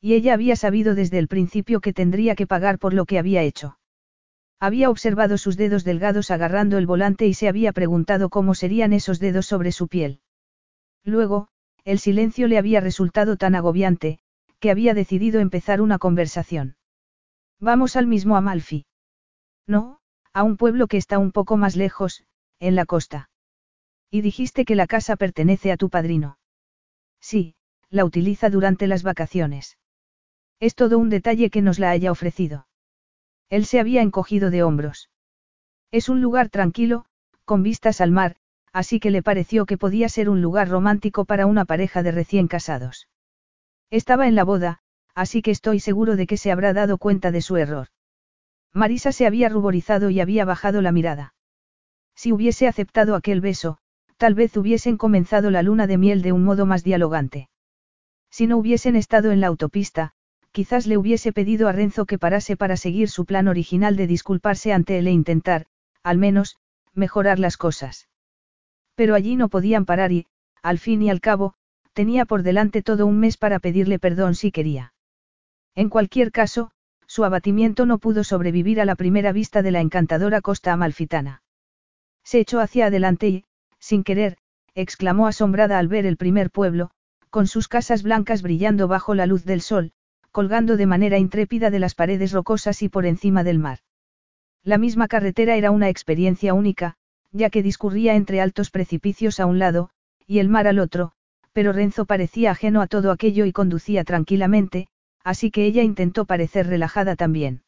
Y 0.01 0.15
ella 0.15 0.35
había 0.35 0.57
sabido 0.57 0.95
desde 0.95 1.19
el 1.19 1.29
principio 1.29 1.81
que 1.81 1.93
tendría 1.93 2.35
que 2.35 2.47
pagar 2.47 2.79
por 2.79 2.95
lo 2.95 3.05
que 3.05 3.19
había 3.19 3.43
hecho. 3.43 3.79
Había 4.61 4.91
observado 4.91 5.39
sus 5.39 5.57
dedos 5.57 5.85
delgados 5.85 6.31
agarrando 6.31 6.79
el 6.79 6.87
volante 6.87 7.27
y 7.27 7.35
se 7.35 7.49
había 7.49 7.73
preguntado 7.73 8.29
cómo 8.29 8.55
serían 8.55 8.93
esos 8.93 9.21
dedos 9.21 9.47
sobre 9.47 9.71
su 9.71 9.87
piel. 9.87 10.21
Luego, 11.05 11.49
el 11.85 12.01
silencio 12.01 12.49
le 12.49 12.59
había 12.59 12.81
resultado 12.81 13.37
tan 13.37 13.55
agobiante, 13.55 14.19
que 14.59 14.71
había 14.73 14.95
decidido 14.95 15.41
empezar 15.41 15.81
una 15.81 15.99
conversación. 15.99 16.77
Vamos 17.61 17.95
al 17.95 18.09
mismo 18.09 18.37
Amalfi. 18.37 18.87
No, 19.67 20.01
a 20.33 20.43
un 20.43 20.57
pueblo 20.57 20.89
que 20.89 20.97
está 20.97 21.19
un 21.19 21.31
poco 21.31 21.57
más 21.57 21.77
lejos, 21.77 22.25
en 22.59 22.75
la 22.75 22.85
costa. 22.85 23.31
Y 24.11 24.23
dijiste 24.23 24.65
que 24.65 24.75
la 24.75 24.87
casa 24.87 25.17
pertenece 25.17 25.71
a 25.71 25.77
tu 25.77 25.91
padrino. 25.91 26.39
Sí, 27.21 27.55
la 27.91 28.05
utiliza 28.05 28.51
durante 28.51 28.87
las 28.87 29.03
vacaciones. 29.03 29.79
Es 30.61 30.75
todo 30.75 30.99
un 30.99 31.09
detalle 31.09 31.51
que 31.51 31.63
nos 31.63 31.79
la 31.79 31.91
haya 31.91 32.11
ofrecido. 32.11 32.67
Él 33.51 33.65
se 33.67 33.81
había 33.81 34.03
encogido 34.03 34.51
de 34.51 34.63
hombros. 34.63 35.11
Es 35.91 36.09
un 36.09 36.21
lugar 36.21 36.49
tranquilo, 36.49 37.07
con 37.45 37.63
vistas 37.63 38.01
al 38.01 38.11
mar, 38.11 38.37
así 38.73 39.01
que 39.01 39.11
le 39.11 39.23
pareció 39.23 39.67
que 39.67 39.79
podía 39.79 40.09
ser 40.09 40.29
un 40.29 40.43
lugar 40.43 40.69
romántico 40.69 41.25
para 41.25 41.47
una 41.47 41.65
pareja 41.65 42.03
de 42.03 42.13
recién 42.13 42.49
casados. 42.49 43.09
Estaba 43.91 44.29
en 44.29 44.35
la 44.35 44.45
boda, 44.45 44.81
así 45.15 45.41
que 45.41 45.51
estoy 45.51 45.81
seguro 45.81 46.17
de 46.17 46.27
que 46.27 46.37
se 46.37 46.53
habrá 46.53 46.73
dado 46.73 46.99
cuenta 46.99 47.31
de 47.31 47.41
su 47.41 47.57
error. 47.57 47.89
Marisa 48.73 49.13
se 49.13 49.27
había 49.27 49.49
ruborizado 49.49 50.11
y 50.11 50.21
había 50.21 50.45
bajado 50.45 50.83
la 50.83 50.93
mirada. 50.93 51.35
Si 52.15 52.33
hubiese 52.33 52.69
aceptado 52.69 53.15
aquel 53.15 53.41
beso, 53.41 53.79
tal 54.19 54.35
vez 54.35 54.57
hubiesen 54.57 54.97
comenzado 54.97 55.51
la 55.51 55.63
luna 55.63 55.87
de 55.87 55.97
miel 55.97 56.23
de 56.23 56.33
un 56.33 56.45
modo 56.45 56.67
más 56.67 56.85
dialogante. 56.85 57.49
Si 58.31 58.47
no 58.47 58.59
hubiesen 58.59 58.97
estado 58.97 59.31
en 59.31 59.41
la 59.41 59.47
autopista, 59.47 60.13
quizás 60.53 60.87
le 60.87 60.99
hubiese 60.99 61.33
pedido 61.33 61.69
a 61.69 61.73
Renzo 61.73 62.05
que 62.05 62.19
parase 62.19 62.57
para 62.57 62.77
seguir 62.77 63.09
su 63.09 63.25
plan 63.25 63.49
original 63.49 63.97
de 63.97 64.07
disculparse 64.07 64.73
ante 64.73 64.99
él 64.99 65.07
e 65.07 65.13
intentar, 65.13 65.67
al 66.03 66.19
menos, 66.19 66.57
mejorar 66.95 67.39
las 67.39 67.57
cosas. 67.57 68.09
Pero 68.97 69.15
allí 69.15 69.37
no 69.37 69.49
podían 69.49 69.85
parar 69.85 70.11
y, 70.11 70.27
al 70.63 70.79
fin 70.79 71.01
y 71.01 71.11
al 71.11 71.21
cabo, 71.21 71.55
tenía 71.93 72.25
por 72.25 72.43
delante 72.43 72.83
todo 72.83 73.07
un 73.07 73.21
mes 73.21 73.37
para 73.37 73.61
pedirle 73.61 73.99
perdón 74.01 74.35
si 74.35 74.51
quería. 74.51 74.93
En 75.77 75.89
cualquier 75.89 76.33
caso, 76.33 76.73
su 77.07 77.25
abatimiento 77.25 77.87
no 77.87 77.99
pudo 77.99 78.25
sobrevivir 78.25 78.81
a 78.81 78.85
la 78.85 78.97
primera 78.97 79.33
vista 79.33 79.63
de 79.63 79.71
la 79.71 79.81
encantadora 79.81 80.41
costa 80.41 80.73
amalfitana. 80.73 81.43
Se 82.25 82.41
echó 82.41 82.61
hacia 82.61 82.87
adelante 82.87 83.29
y, 83.29 83.45
sin 83.79 84.05
querer, 84.05 84.37
exclamó 84.75 85.27
asombrada 85.27 85.79
al 85.79 85.89
ver 85.89 86.07
el 86.07 86.17
primer 86.17 86.51
pueblo, 86.51 86.91
con 87.31 87.47
sus 87.47 87.69
casas 87.69 88.03
blancas 88.03 88.43
brillando 88.43 88.89
bajo 88.89 89.15
la 89.15 89.27
luz 89.27 89.45
del 89.45 89.61
sol, 89.61 89.93
colgando 90.33 90.77
de 90.77 90.87
manera 90.87 91.19
intrépida 91.19 91.71
de 91.71 91.79
las 91.79 91.95
paredes 91.95 92.33
rocosas 92.33 92.83
y 92.83 92.89
por 92.89 93.07
encima 93.07 93.45
del 93.45 93.59
mar. 93.59 93.81
La 94.63 94.79
misma 94.79 95.09
carretera 95.09 95.57
era 95.57 95.71
una 95.71 95.89
experiencia 95.89 96.55
única, 96.55 96.97
ya 97.33 97.51
que 97.51 97.63
discurría 97.63 98.15
entre 98.15 98.41
altos 98.41 98.71
precipicios 98.71 99.41
a 99.41 99.47
un 99.47 99.59
lado, 99.59 99.91
y 100.27 100.39
el 100.39 100.49
mar 100.49 100.67
al 100.67 100.79
otro, 100.79 101.13
pero 101.53 101.73
Renzo 101.73 102.05
parecía 102.05 102.53
ajeno 102.53 102.81
a 102.81 102.87
todo 102.87 103.11
aquello 103.11 103.45
y 103.45 103.53
conducía 103.53 104.05
tranquilamente, 104.05 104.89
así 105.25 105.51
que 105.51 105.65
ella 105.65 105.83
intentó 105.83 106.25
parecer 106.25 106.67
relajada 106.67 107.17
también. 107.17 107.63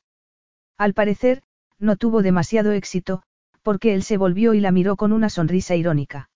Al 0.78 0.94
parecer, 0.94 1.42
no 1.78 1.96
tuvo 1.96 2.22
demasiado 2.22 2.72
éxito, 2.72 3.22
porque 3.62 3.94
él 3.94 4.02
se 4.02 4.16
volvió 4.16 4.54
y 4.54 4.60
la 4.60 4.72
miró 4.72 4.96
con 4.96 5.12
una 5.12 5.28
sonrisa 5.28 5.76
irónica. 5.76 6.30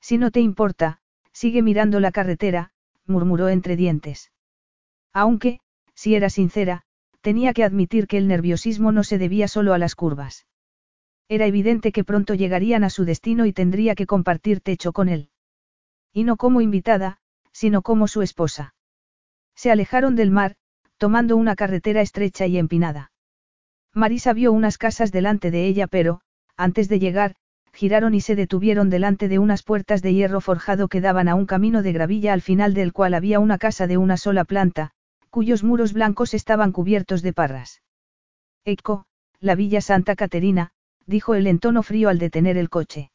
Si 0.00 0.18
no 0.18 0.30
te 0.30 0.40
importa, 0.40 1.00
sigue 1.32 1.62
mirando 1.62 2.00
la 2.00 2.12
carretera, 2.12 2.72
murmuró 3.06 3.48
entre 3.48 3.76
dientes. 3.76 4.32
Aunque, 5.12 5.60
si 5.94 6.14
era 6.14 6.30
sincera, 6.30 6.82
tenía 7.20 7.52
que 7.52 7.64
admitir 7.64 8.06
que 8.06 8.16
el 8.16 8.28
nerviosismo 8.28 8.92
no 8.92 9.04
se 9.04 9.18
debía 9.18 9.48
solo 9.48 9.74
a 9.74 9.78
las 9.78 9.94
curvas. 9.94 10.46
Era 11.28 11.46
evidente 11.46 11.92
que 11.92 12.04
pronto 12.04 12.34
llegarían 12.34 12.82
a 12.82 12.90
su 12.90 13.04
destino 13.04 13.46
y 13.46 13.52
tendría 13.52 13.94
que 13.94 14.06
compartir 14.06 14.60
techo 14.60 14.92
con 14.92 15.08
él. 15.08 15.30
Y 16.12 16.24
no 16.24 16.36
como 16.36 16.60
invitada, 16.60 17.18
sino 17.52 17.82
como 17.82 18.08
su 18.08 18.22
esposa. 18.22 18.74
Se 19.54 19.70
alejaron 19.70 20.16
del 20.16 20.30
mar, 20.30 20.56
tomando 20.96 21.36
una 21.36 21.54
carretera 21.54 22.00
estrecha 22.00 22.46
y 22.46 22.58
empinada. 22.58 23.12
Marisa 23.94 24.32
vio 24.32 24.52
unas 24.52 24.78
casas 24.78 25.12
delante 25.12 25.50
de 25.50 25.66
ella 25.66 25.86
pero, 25.86 26.20
antes 26.60 26.90
de 26.90 26.98
llegar, 26.98 27.36
giraron 27.72 28.14
y 28.14 28.20
se 28.20 28.36
detuvieron 28.36 28.90
delante 28.90 29.28
de 29.28 29.38
unas 29.38 29.62
puertas 29.62 30.02
de 30.02 30.12
hierro 30.12 30.42
forjado 30.42 30.88
que 30.88 31.00
daban 31.00 31.26
a 31.28 31.34
un 31.34 31.46
camino 31.46 31.82
de 31.82 31.92
gravilla 31.92 32.34
al 32.34 32.42
final 32.42 32.74
del 32.74 32.92
cual 32.92 33.14
había 33.14 33.40
una 33.40 33.56
casa 33.56 33.86
de 33.86 33.96
una 33.96 34.18
sola 34.18 34.44
planta, 34.44 34.90
cuyos 35.30 35.64
muros 35.64 35.94
blancos 35.94 36.34
estaban 36.34 36.72
cubiertos 36.72 37.22
de 37.22 37.32
parras. 37.32 37.80
Eco, 38.66 39.06
la 39.40 39.54
Villa 39.54 39.80
Santa 39.80 40.16
Caterina, 40.16 40.72
dijo 41.06 41.34
él 41.34 41.46
en 41.46 41.60
tono 41.60 41.82
frío 41.82 42.10
al 42.10 42.18
detener 42.18 42.58
el 42.58 42.68
coche. 42.68 43.10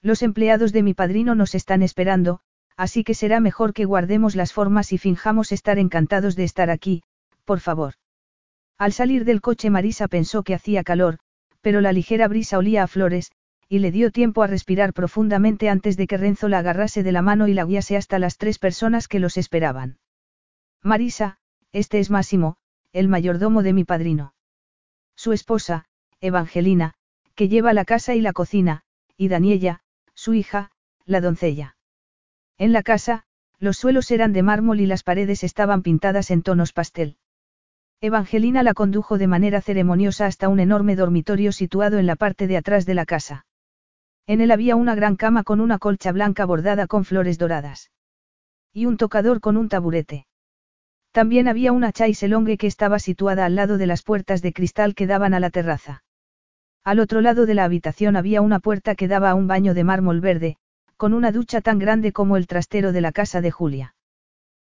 Los 0.00 0.22
empleados 0.22 0.72
de 0.72 0.84
mi 0.84 0.94
padrino 0.94 1.34
nos 1.34 1.56
están 1.56 1.82
esperando, 1.82 2.40
así 2.76 3.02
que 3.02 3.14
será 3.14 3.40
mejor 3.40 3.72
que 3.72 3.84
guardemos 3.84 4.36
las 4.36 4.52
formas 4.52 4.92
y 4.92 4.98
finjamos 4.98 5.50
estar 5.50 5.78
encantados 5.78 6.36
de 6.36 6.44
estar 6.44 6.70
aquí, 6.70 7.02
por 7.44 7.58
favor. 7.58 7.94
Al 8.78 8.92
salir 8.92 9.24
del 9.24 9.40
coche 9.40 9.70
Marisa 9.70 10.06
pensó 10.06 10.44
que 10.44 10.54
hacía 10.54 10.84
calor, 10.84 11.18
pero 11.60 11.80
la 11.80 11.92
ligera 11.92 12.28
brisa 12.28 12.58
olía 12.58 12.82
a 12.82 12.86
flores, 12.86 13.32
y 13.68 13.78
le 13.78 13.92
dio 13.92 14.10
tiempo 14.10 14.42
a 14.42 14.48
respirar 14.48 14.92
profundamente 14.92 15.68
antes 15.68 15.96
de 15.96 16.06
que 16.06 16.16
Renzo 16.16 16.48
la 16.48 16.58
agarrase 16.58 17.02
de 17.02 17.12
la 17.12 17.22
mano 17.22 17.46
y 17.46 17.54
la 17.54 17.64
guiase 17.64 17.96
hasta 17.96 18.18
las 18.18 18.36
tres 18.36 18.58
personas 18.58 19.06
que 19.06 19.20
los 19.20 19.36
esperaban. 19.36 19.98
Marisa, 20.82 21.38
este 21.72 22.00
es 22.00 22.10
Máximo, 22.10 22.56
el 22.92 23.06
mayordomo 23.06 23.62
de 23.62 23.72
mi 23.72 23.84
padrino. 23.84 24.34
Su 25.14 25.32
esposa, 25.32 25.84
Evangelina, 26.20 26.94
que 27.36 27.48
lleva 27.48 27.72
la 27.72 27.84
casa 27.84 28.14
y 28.14 28.20
la 28.20 28.32
cocina, 28.32 28.82
y 29.16 29.28
Daniela, 29.28 29.82
su 30.14 30.34
hija, 30.34 30.72
la 31.04 31.20
doncella. 31.20 31.76
En 32.58 32.72
la 32.72 32.82
casa, 32.82 33.24
los 33.58 33.76
suelos 33.76 34.10
eran 34.10 34.32
de 34.32 34.42
mármol 34.42 34.80
y 34.80 34.86
las 34.86 35.04
paredes 35.04 35.44
estaban 35.44 35.82
pintadas 35.82 36.30
en 36.30 36.42
tonos 36.42 36.72
pastel. 36.72 37.18
Evangelina 38.02 38.62
la 38.62 38.72
condujo 38.72 39.18
de 39.18 39.26
manera 39.26 39.60
ceremoniosa 39.60 40.24
hasta 40.24 40.48
un 40.48 40.58
enorme 40.58 40.96
dormitorio 40.96 41.52
situado 41.52 41.98
en 41.98 42.06
la 42.06 42.16
parte 42.16 42.46
de 42.46 42.56
atrás 42.56 42.86
de 42.86 42.94
la 42.94 43.04
casa. 43.04 43.44
En 44.26 44.40
él 44.40 44.52
había 44.52 44.74
una 44.74 44.94
gran 44.94 45.16
cama 45.16 45.44
con 45.44 45.60
una 45.60 45.78
colcha 45.78 46.10
blanca 46.10 46.46
bordada 46.46 46.86
con 46.86 47.04
flores 47.04 47.36
doradas. 47.36 47.90
Y 48.72 48.86
un 48.86 48.96
tocador 48.96 49.40
con 49.40 49.58
un 49.58 49.68
taburete. 49.68 50.26
También 51.12 51.46
había 51.46 51.72
una 51.72 51.92
chaiselongue 51.92 52.56
que 52.56 52.66
estaba 52.66 52.98
situada 52.98 53.44
al 53.44 53.54
lado 53.54 53.76
de 53.76 53.86
las 53.86 54.02
puertas 54.02 54.40
de 54.40 54.54
cristal 54.54 54.94
que 54.94 55.06
daban 55.06 55.34
a 55.34 55.40
la 55.40 55.50
terraza. 55.50 56.02
Al 56.82 57.00
otro 57.00 57.20
lado 57.20 57.44
de 57.44 57.52
la 57.52 57.64
habitación 57.64 58.16
había 58.16 58.40
una 58.40 58.60
puerta 58.60 58.94
que 58.94 59.08
daba 59.08 59.28
a 59.28 59.34
un 59.34 59.46
baño 59.46 59.74
de 59.74 59.84
mármol 59.84 60.22
verde, 60.22 60.56
con 60.96 61.12
una 61.12 61.32
ducha 61.32 61.60
tan 61.60 61.78
grande 61.78 62.12
como 62.12 62.38
el 62.38 62.46
trastero 62.46 62.92
de 62.92 63.02
la 63.02 63.12
casa 63.12 63.42
de 63.42 63.50
Julia. 63.50 63.94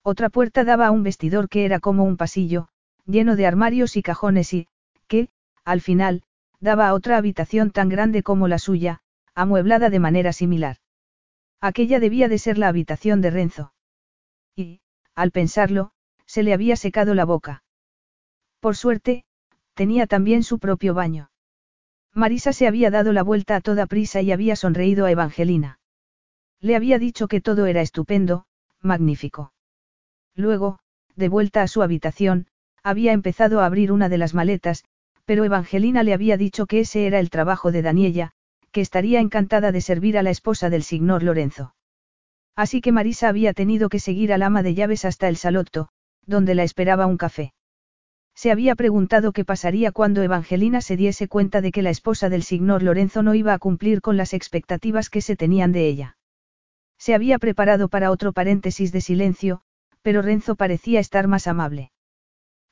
Otra 0.02 0.30
puerta 0.30 0.64
daba 0.64 0.86
a 0.86 0.92
un 0.92 1.02
vestidor 1.02 1.50
que 1.50 1.66
era 1.66 1.78
como 1.78 2.04
un 2.04 2.16
pasillo, 2.16 2.68
lleno 3.08 3.34
de 3.36 3.46
armarios 3.46 3.96
y 3.96 4.02
cajones 4.02 4.52
y, 4.52 4.68
que, 5.08 5.30
al 5.64 5.80
final, 5.80 6.22
daba 6.60 6.88
a 6.88 6.94
otra 6.94 7.16
habitación 7.16 7.70
tan 7.70 7.88
grande 7.88 8.22
como 8.22 8.46
la 8.46 8.58
suya, 8.58 9.00
amueblada 9.34 9.90
de 9.90 9.98
manera 9.98 10.32
similar. 10.32 10.76
Aquella 11.60 11.98
debía 11.98 12.28
de 12.28 12.38
ser 12.38 12.58
la 12.58 12.68
habitación 12.68 13.20
de 13.20 13.30
Renzo. 13.30 13.72
Y, 14.54 14.80
al 15.14 15.32
pensarlo, 15.32 15.90
se 16.26 16.42
le 16.42 16.52
había 16.52 16.76
secado 16.76 17.14
la 17.14 17.24
boca. 17.24 17.64
Por 18.60 18.76
suerte, 18.76 19.24
tenía 19.74 20.06
también 20.06 20.42
su 20.42 20.58
propio 20.58 20.92
baño. 20.92 21.30
Marisa 22.12 22.52
se 22.52 22.66
había 22.66 22.90
dado 22.90 23.12
la 23.12 23.22
vuelta 23.22 23.56
a 23.56 23.60
toda 23.60 23.86
prisa 23.86 24.20
y 24.20 24.32
había 24.32 24.56
sonreído 24.56 25.06
a 25.06 25.10
Evangelina. 25.10 25.78
Le 26.60 26.76
había 26.76 26.98
dicho 26.98 27.28
que 27.28 27.40
todo 27.40 27.66
era 27.66 27.80
estupendo, 27.80 28.44
magnífico. 28.82 29.52
Luego, 30.34 30.80
de 31.16 31.28
vuelta 31.28 31.62
a 31.62 31.68
su 31.68 31.82
habitación, 31.82 32.48
había 32.88 33.12
empezado 33.12 33.60
a 33.60 33.66
abrir 33.66 33.92
una 33.92 34.08
de 34.08 34.18
las 34.18 34.34
maletas, 34.34 34.84
pero 35.24 35.44
Evangelina 35.44 36.02
le 36.02 36.14
había 36.14 36.36
dicho 36.36 36.66
que 36.66 36.80
ese 36.80 37.06
era 37.06 37.20
el 37.20 37.28
trabajo 37.28 37.70
de 37.70 37.82
Daniela, 37.82 38.32
que 38.72 38.80
estaría 38.80 39.20
encantada 39.20 39.72
de 39.72 39.80
servir 39.82 40.16
a 40.16 40.22
la 40.22 40.30
esposa 40.30 40.70
del 40.70 40.82
señor 40.82 41.22
Lorenzo. 41.22 41.74
Así 42.56 42.80
que 42.80 42.92
Marisa 42.92 43.28
había 43.28 43.52
tenido 43.52 43.88
que 43.88 44.00
seguir 44.00 44.32
al 44.32 44.42
ama 44.42 44.62
de 44.62 44.74
llaves 44.74 45.04
hasta 45.04 45.28
el 45.28 45.36
salotto, 45.36 45.90
donde 46.24 46.54
la 46.54 46.62
esperaba 46.62 47.06
un 47.06 47.18
café. 47.18 47.52
Se 48.34 48.50
había 48.50 48.74
preguntado 48.74 49.32
qué 49.32 49.44
pasaría 49.44 49.92
cuando 49.92 50.22
Evangelina 50.22 50.80
se 50.80 50.96
diese 50.96 51.28
cuenta 51.28 51.60
de 51.60 51.72
que 51.72 51.82
la 51.82 51.90
esposa 51.90 52.28
del 52.30 52.42
señor 52.42 52.82
Lorenzo 52.82 53.22
no 53.22 53.34
iba 53.34 53.52
a 53.52 53.58
cumplir 53.58 54.00
con 54.00 54.16
las 54.16 54.32
expectativas 54.32 55.10
que 55.10 55.20
se 55.20 55.36
tenían 55.36 55.72
de 55.72 55.88
ella. 55.88 56.16
Se 56.98 57.14
había 57.14 57.38
preparado 57.38 57.88
para 57.88 58.10
otro 58.10 58.32
paréntesis 58.32 58.92
de 58.92 59.02
silencio, 59.02 59.60
pero 60.00 60.22
Renzo 60.22 60.54
parecía 60.54 61.00
estar 61.00 61.28
más 61.28 61.46
amable. 61.46 61.90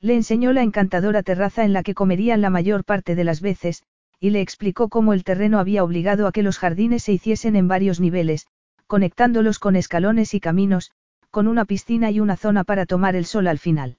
Le 0.00 0.14
enseñó 0.14 0.52
la 0.52 0.62
encantadora 0.62 1.22
terraza 1.22 1.64
en 1.64 1.72
la 1.72 1.82
que 1.82 1.94
comerían 1.94 2.40
la 2.40 2.50
mayor 2.50 2.84
parte 2.84 3.14
de 3.14 3.24
las 3.24 3.40
veces, 3.40 3.82
y 4.20 4.30
le 4.30 4.40
explicó 4.40 4.88
cómo 4.88 5.12
el 5.12 5.24
terreno 5.24 5.58
había 5.58 5.84
obligado 5.84 6.26
a 6.26 6.32
que 6.32 6.42
los 6.42 6.58
jardines 6.58 7.02
se 7.02 7.12
hiciesen 7.12 7.56
en 7.56 7.68
varios 7.68 8.00
niveles, 8.00 8.46
conectándolos 8.86 9.58
con 9.58 9.76
escalones 9.76 10.34
y 10.34 10.40
caminos, 10.40 10.92
con 11.30 11.48
una 11.48 11.64
piscina 11.64 12.10
y 12.10 12.20
una 12.20 12.36
zona 12.36 12.64
para 12.64 12.86
tomar 12.86 13.16
el 13.16 13.26
sol 13.26 13.46
al 13.46 13.58
final. 13.58 13.98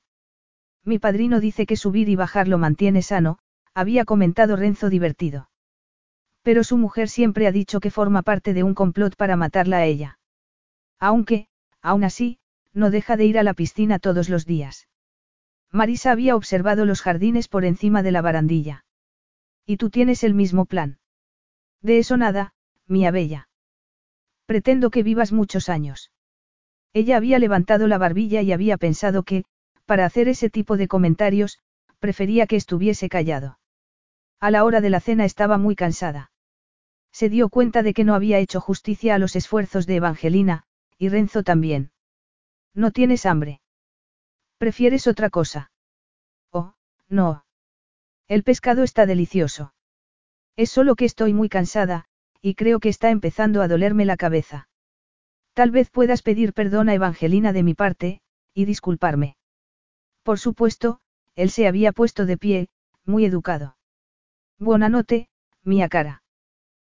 Mi 0.83 0.99
padrino 0.99 1.39
dice 1.39 1.65
que 1.65 1.75
subir 1.75 2.09
y 2.09 2.15
bajar 2.15 2.47
lo 2.47 2.57
mantiene 2.57 3.01
sano, 3.01 3.39
había 3.73 4.05
comentado 4.05 4.55
Renzo 4.55 4.89
divertido. 4.89 5.49
Pero 6.41 6.63
su 6.63 6.77
mujer 6.77 7.09
siempre 7.09 7.45
ha 7.45 7.51
dicho 7.51 7.79
que 7.79 7.91
forma 7.91 8.21
parte 8.21 8.53
de 8.53 8.63
un 8.63 8.73
complot 8.73 9.15
para 9.15 9.35
matarla 9.35 9.77
a 9.77 9.85
ella. 9.85 10.17
Aunque, 10.99 11.47
aún 11.81 12.03
así, 12.03 12.39
no 12.73 12.89
deja 12.89 13.17
de 13.17 13.25
ir 13.25 13.37
a 13.37 13.43
la 13.43 13.53
piscina 13.53 13.99
todos 13.99 14.29
los 14.29 14.45
días. 14.45 14.86
Marisa 15.71 16.11
había 16.11 16.35
observado 16.35 16.85
los 16.85 17.01
jardines 17.01 17.47
por 17.47 17.65
encima 17.65 18.03
de 18.03 18.11
la 18.11 18.21
barandilla. 18.21 18.85
Y 19.65 19.77
tú 19.77 19.89
tienes 19.89 20.23
el 20.23 20.33
mismo 20.33 20.65
plan. 20.65 20.99
De 21.81 21.99
eso 21.99 22.17
nada, 22.17 22.53
mía 22.87 23.11
bella. 23.11 23.49
Pretendo 24.45 24.89
que 24.89 25.03
vivas 25.03 25.31
muchos 25.31 25.69
años. 25.69 26.11
Ella 26.93 27.17
había 27.17 27.37
levantado 27.37 27.87
la 27.87 27.97
barbilla 27.97 28.41
y 28.41 28.53
había 28.53 28.77
pensado 28.77 29.23
que, 29.23 29.43
para 29.85 30.05
hacer 30.05 30.29
ese 30.29 30.49
tipo 30.49 30.77
de 30.77 30.87
comentarios, 30.87 31.59
prefería 31.99 32.47
que 32.47 32.55
estuviese 32.55 33.09
callado. 33.09 33.59
A 34.39 34.51
la 34.51 34.63
hora 34.63 34.81
de 34.81 34.89
la 34.89 34.99
cena 34.99 35.25
estaba 35.25 35.57
muy 35.57 35.75
cansada. 35.75 36.31
Se 37.11 37.29
dio 37.29 37.49
cuenta 37.49 37.83
de 37.83 37.93
que 37.93 38.03
no 38.03 38.13
había 38.13 38.39
hecho 38.39 38.61
justicia 38.61 39.15
a 39.15 39.17
los 39.17 39.35
esfuerzos 39.35 39.87
de 39.87 39.95
Evangelina, 39.95 40.63
y 40.97 41.09
Renzo 41.09 41.43
también. 41.43 41.91
¿No 42.73 42.91
tienes 42.91 43.25
hambre? 43.25 43.61
¿Prefieres 44.57 45.07
otra 45.07 45.29
cosa? 45.29 45.71
Oh, 46.51 46.73
no. 47.09 47.45
El 48.27 48.43
pescado 48.43 48.83
está 48.83 49.05
delicioso. 49.05 49.73
Es 50.55 50.71
solo 50.71 50.95
que 50.95 51.05
estoy 51.05 51.33
muy 51.33 51.49
cansada, 51.49 52.05
y 52.41 52.55
creo 52.55 52.79
que 52.79 52.89
está 52.89 53.09
empezando 53.09 53.61
a 53.61 53.67
dolerme 53.67 54.05
la 54.05 54.17
cabeza. 54.17 54.67
Tal 55.53 55.71
vez 55.71 55.89
puedas 55.89 56.21
pedir 56.21 56.53
perdón 56.53 56.89
a 56.89 56.93
Evangelina 56.93 57.53
de 57.53 57.63
mi 57.63 57.73
parte, 57.73 58.21
y 58.53 58.65
disculparme. 58.65 59.37
Por 60.23 60.39
supuesto, 60.39 60.99
él 61.35 61.51
se 61.51 61.67
había 61.67 61.91
puesto 61.91 62.25
de 62.25 62.37
pie, 62.37 62.69
muy 63.05 63.25
educado. 63.25 63.77
Buena 64.59 64.89
noche, 64.89 65.29
mía 65.63 65.87
cara. 65.87 66.23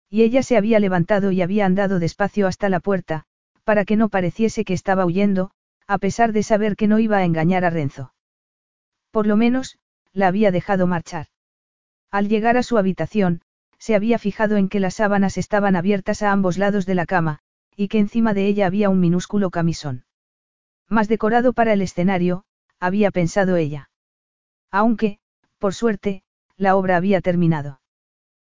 Y 0.09 0.23
ella 0.23 0.43
se 0.43 0.57
había 0.57 0.79
levantado 0.79 1.31
y 1.31 1.41
había 1.41 1.65
andado 1.65 1.99
despacio 1.99 2.47
hasta 2.47 2.69
la 2.69 2.79
puerta, 2.79 3.23
para 3.63 3.85
que 3.85 3.95
no 3.95 4.09
pareciese 4.09 4.65
que 4.65 4.73
estaba 4.73 5.05
huyendo, 5.05 5.51
a 5.87 5.97
pesar 5.97 6.33
de 6.33 6.43
saber 6.43 6.75
que 6.75 6.87
no 6.87 6.99
iba 6.99 7.17
a 7.17 7.25
engañar 7.25 7.65
a 7.65 7.69
Renzo. 7.69 8.13
Por 9.11 9.27
lo 9.27 9.37
menos, 9.37 9.77
la 10.13 10.27
había 10.27 10.51
dejado 10.51 10.87
marchar. 10.87 11.27
Al 12.11 12.29
llegar 12.29 12.57
a 12.57 12.63
su 12.63 12.77
habitación, 12.77 13.41
se 13.77 13.95
había 13.95 14.17
fijado 14.19 14.57
en 14.57 14.69
que 14.69 14.79
las 14.79 14.95
sábanas 14.95 15.37
estaban 15.37 15.75
abiertas 15.75 16.21
a 16.21 16.31
ambos 16.31 16.57
lados 16.57 16.85
de 16.85 16.95
la 16.95 17.05
cama, 17.05 17.39
y 17.75 17.87
que 17.87 17.99
encima 17.99 18.33
de 18.33 18.47
ella 18.47 18.67
había 18.67 18.89
un 18.89 18.99
minúsculo 18.99 19.49
camisón. 19.49 20.05
Más 20.87 21.07
decorado 21.07 21.53
para 21.53 21.73
el 21.73 21.81
escenario, 21.81 22.45
había 22.79 23.11
pensado 23.11 23.57
ella. 23.57 23.89
Aunque, 24.71 25.19
por 25.57 25.73
suerte, 25.73 26.23
la 26.55 26.75
obra 26.75 26.97
había 26.97 27.21
terminado. 27.21 27.81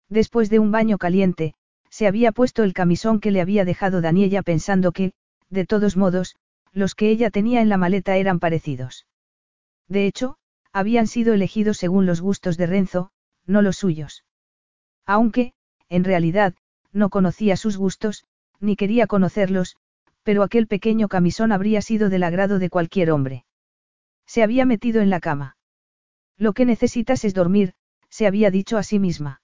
Después 0.09 0.49
de 0.49 0.59
un 0.59 0.71
baño 0.71 0.97
caliente, 0.97 1.53
se 1.89 2.07
había 2.07 2.31
puesto 2.31 2.63
el 2.63 2.73
camisón 2.73 3.19
que 3.19 3.31
le 3.31 3.41
había 3.41 3.65
dejado 3.65 4.01
Daniela 4.01 4.41
pensando 4.41 4.91
que, 4.91 5.13
de 5.49 5.65
todos 5.65 5.97
modos, 5.97 6.35
los 6.71 6.95
que 6.95 7.09
ella 7.09 7.29
tenía 7.29 7.61
en 7.61 7.69
la 7.69 7.77
maleta 7.77 8.17
eran 8.17 8.39
parecidos. 8.39 9.07
De 9.87 10.05
hecho, 10.05 10.37
habían 10.71 11.07
sido 11.07 11.33
elegidos 11.33 11.77
según 11.77 12.05
los 12.05 12.21
gustos 12.21 12.57
de 12.57 12.67
Renzo, 12.67 13.11
no 13.45 13.61
los 13.61 13.77
suyos. 13.77 14.25
Aunque, 15.05 15.53
en 15.89 16.03
realidad, 16.03 16.53
no 16.91 17.09
conocía 17.09 17.57
sus 17.57 17.77
gustos, 17.77 18.25
ni 18.59 18.75
quería 18.75 19.07
conocerlos, 19.07 19.77
pero 20.23 20.43
aquel 20.43 20.67
pequeño 20.67 21.07
camisón 21.07 21.51
habría 21.51 21.81
sido 21.81 22.09
del 22.09 22.23
agrado 22.23 22.59
de 22.59 22.69
cualquier 22.69 23.11
hombre. 23.11 23.45
Se 24.27 24.43
había 24.43 24.65
metido 24.65 25.01
en 25.01 25.09
la 25.09 25.19
cama. 25.19 25.57
Lo 26.37 26.53
que 26.53 26.65
necesitas 26.65 27.25
es 27.25 27.33
dormir, 27.33 27.73
se 28.09 28.27
había 28.27 28.51
dicho 28.51 28.77
a 28.77 28.83
sí 28.83 28.99
misma. 28.99 29.41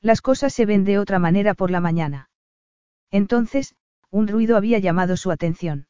Las 0.00 0.22
cosas 0.22 0.54
se 0.54 0.64
ven 0.64 0.84
de 0.84 0.98
otra 0.98 1.18
manera 1.18 1.54
por 1.54 1.70
la 1.70 1.80
mañana. 1.80 2.30
Entonces, 3.10 3.74
un 4.10 4.28
ruido 4.28 4.56
había 4.56 4.78
llamado 4.78 5.16
su 5.16 5.30
atención. 5.30 5.87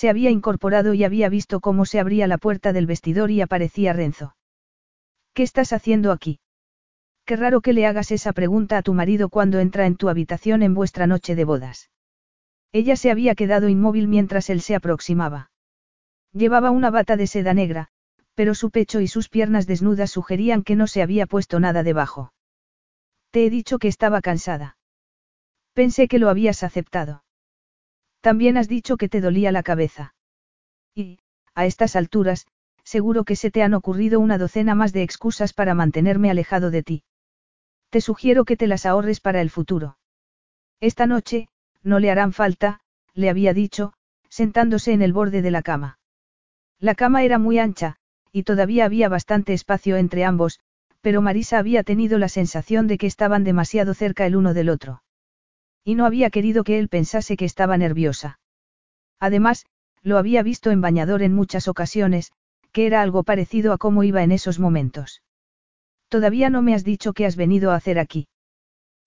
Se 0.00 0.08
había 0.08 0.30
incorporado 0.30 0.94
y 0.94 1.04
había 1.04 1.28
visto 1.28 1.60
cómo 1.60 1.84
se 1.84 2.00
abría 2.00 2.26
la 2.26 2.38
puerta 2.38 2.72
del 2.72 2.86
vestidor 2.86 3.30
y 3.30 3.42
aparecía 3.42 3.92
Renzo. 3.92 4.34
¿Qué 5.34 5.42
estás 5.42 5.74
haciendo 5.74 6.10
aquí? 6.10 6.40
Qué 7.26 7.36
raro 7.36 7.60
que 7.60 7.74
le 7.74 7.84
hagas 7.84 8.10
esa 8.10 8.32
pregunta 8.32 8.78
a 8.78 8.82
tu 8.82 8.94
marido 8.94 9.28
cuando 9.28 9.58
entra 9.58 9.84
en 9.84 9.96
tu 9.96 10.08
habitación 10.08 10.62
en 10.62 10.72
vuestra 10.72 11.06
noche 11.06 11.34
de 11.34 11.44
bodas. 11.44 11.90
Ella 12.72 12.96
se 12.96 13.10
había 13.10 13.34
quedado 13.34 13.68
inmóvil 13.68 14.08
mientras 14.08 14.48
él 14.48 14.62
se 14.62 14.74
aproximaba. 14.74 15.50
Llevaba 16.32 16.70
una 16.70 16.90
bata 16.90 17.18
de 17.18 17.26
seda 17.26 17.52
negra, 17.52 17.88
pero 18.34 18.54
su 18.54 18.70
pecho 18.70 19.02
y 19.02 19.06
sus 19.06 19.28
piernas 19.28 19.66
desnudas 19.66 20.10
sugerían 20.10 20.62
que 20.62 20.76
no 20.76 20.86
se 20.86 21.02
había 21.02 21.26
puesto 21.26 21.60
nada 21.60 21.82
debajo. 21.82 22.32
Te 23.32 23.44
he 23.44 23.50
dicho 23.50 23.78
que 23.78 23.88
estaba 23.88 24.22
cansada. 24.22 24.78
Pensé 25.74 26.08
que 26.08 26.18
lo 26.18 26.30
habías 26.30 26.62
aceptado. 26.62 27.22
También 28.20 28.56
has 28.56 28.68
dicho 28.68 28.96
que 28.96 29.08
te 29.08 29.20
dolía 29.20 29.52
la 29.52 29.62
cabeza. 29.62 30.14
Y, 30.94 31.18
a 31.54 31.66
estas 31.66 31.96
alturas, 31.96 32.46
seguro 32.84 33.24
que 33.24 33.36
se 33.36 33.50
te 33.50 33.62
han 33.62 33.74
ocurrido 33.74 34.20
una 34.20 34.38
docena 34.38 34.74
más 34.74 34.92
de 34.92 35.02
excusas 35.02 35.52
para 35.52 35.74
mantenerme 35.74 36.30
alejado 36.30 36.70
de 36.70 36.82
ti. 36.82 37.04
Te 37.90 38.00
sugiero 38.00 38.44
que 38.44 38.56
te 38.56 38.66
las 38.66 38.86
ahorres 38.86 39.20
para 39.20 39.40
el 39.40 39.50
futuro. 39.50 39.98
Esta 40.80 41.06
noche, 41.06 41.48
no 41.82 41.98
le 41.98 42.10
harán 42.10 42.32
falta, 42.32 42.80
le 43.14 43.30
había 43.30 43.54
dicho, 43.54 43.92
sentándose 44.28 44.92
en 44.92 45.02
el 45.02 45.12
borde 45.12 45.42
de 45.42 45.50
la 45.50 45.62
cama. 45.62 45.98
La 46.78 46.94
cama 46.94 47.24
era 47.24 47.38
muy 47.38 47.58
ancha, 47.58 47.96
y 48.32 48.44
todavía 48.44 48.84
había 48.84 49.08
bastante 49.08 49.52
espacio 49.52 49.96
entre 49.96 50.24
ambos, 50.24 50.60
pero 51.00 51.20
Marisa 51.22 51.58
había 51.58 51.82
tenido 51.82 52.18
la 52.18 52.28
sensación 52.28 52.86
de 52.86 52.98
que 52.98 53.06
estaban 53.06 53.44
demasiado 53.44 53.94
cerca 53.94 54.26
el 54.26 54.36
uno 54.36 54.54
del 54.54 54.68
otro. 54.68 55.02
Y 55.84 55.94
no 55.94 56.06
había 56.06 56.30
querido 56.30 56.64
que 56.64 56.78
él 56.78 56.88
pensase 56.88 57.36
que 57.36 57.44
estaba 57.44 57.76
nerviosa. 57.76 58.38
Además, 59.18 59.66
lo 60.02 60.18
había 60.18 60.42
visto 60.42 60.70
en 60.70 60.80
bañador 60.80 61.22
en 61.22 61.34
muchas 61.34 61.68
ocasiones, 61.68 62.32
que 62.72 62.86
era 62.86 63.02
algo 63.02 63.22
parecido 63.22 63.72
a 63.72 63.78
cómo 63.78 64.04
iba 64.04 64.22
en 64.22 64.32
esos 64.32 64.58
momentos. 64.58 65.22
Todavía 66.08 66.50
no 66.50 66.62
me 66.62 66.74
has 66.74 66.84
dicho 66.84 67.12
qué 67.12 67.26
has 67.26 67.36
venido 67.36 67.70
a 67.70 67.76
hacer 67.76 67.98
aquí. 67.98 68.28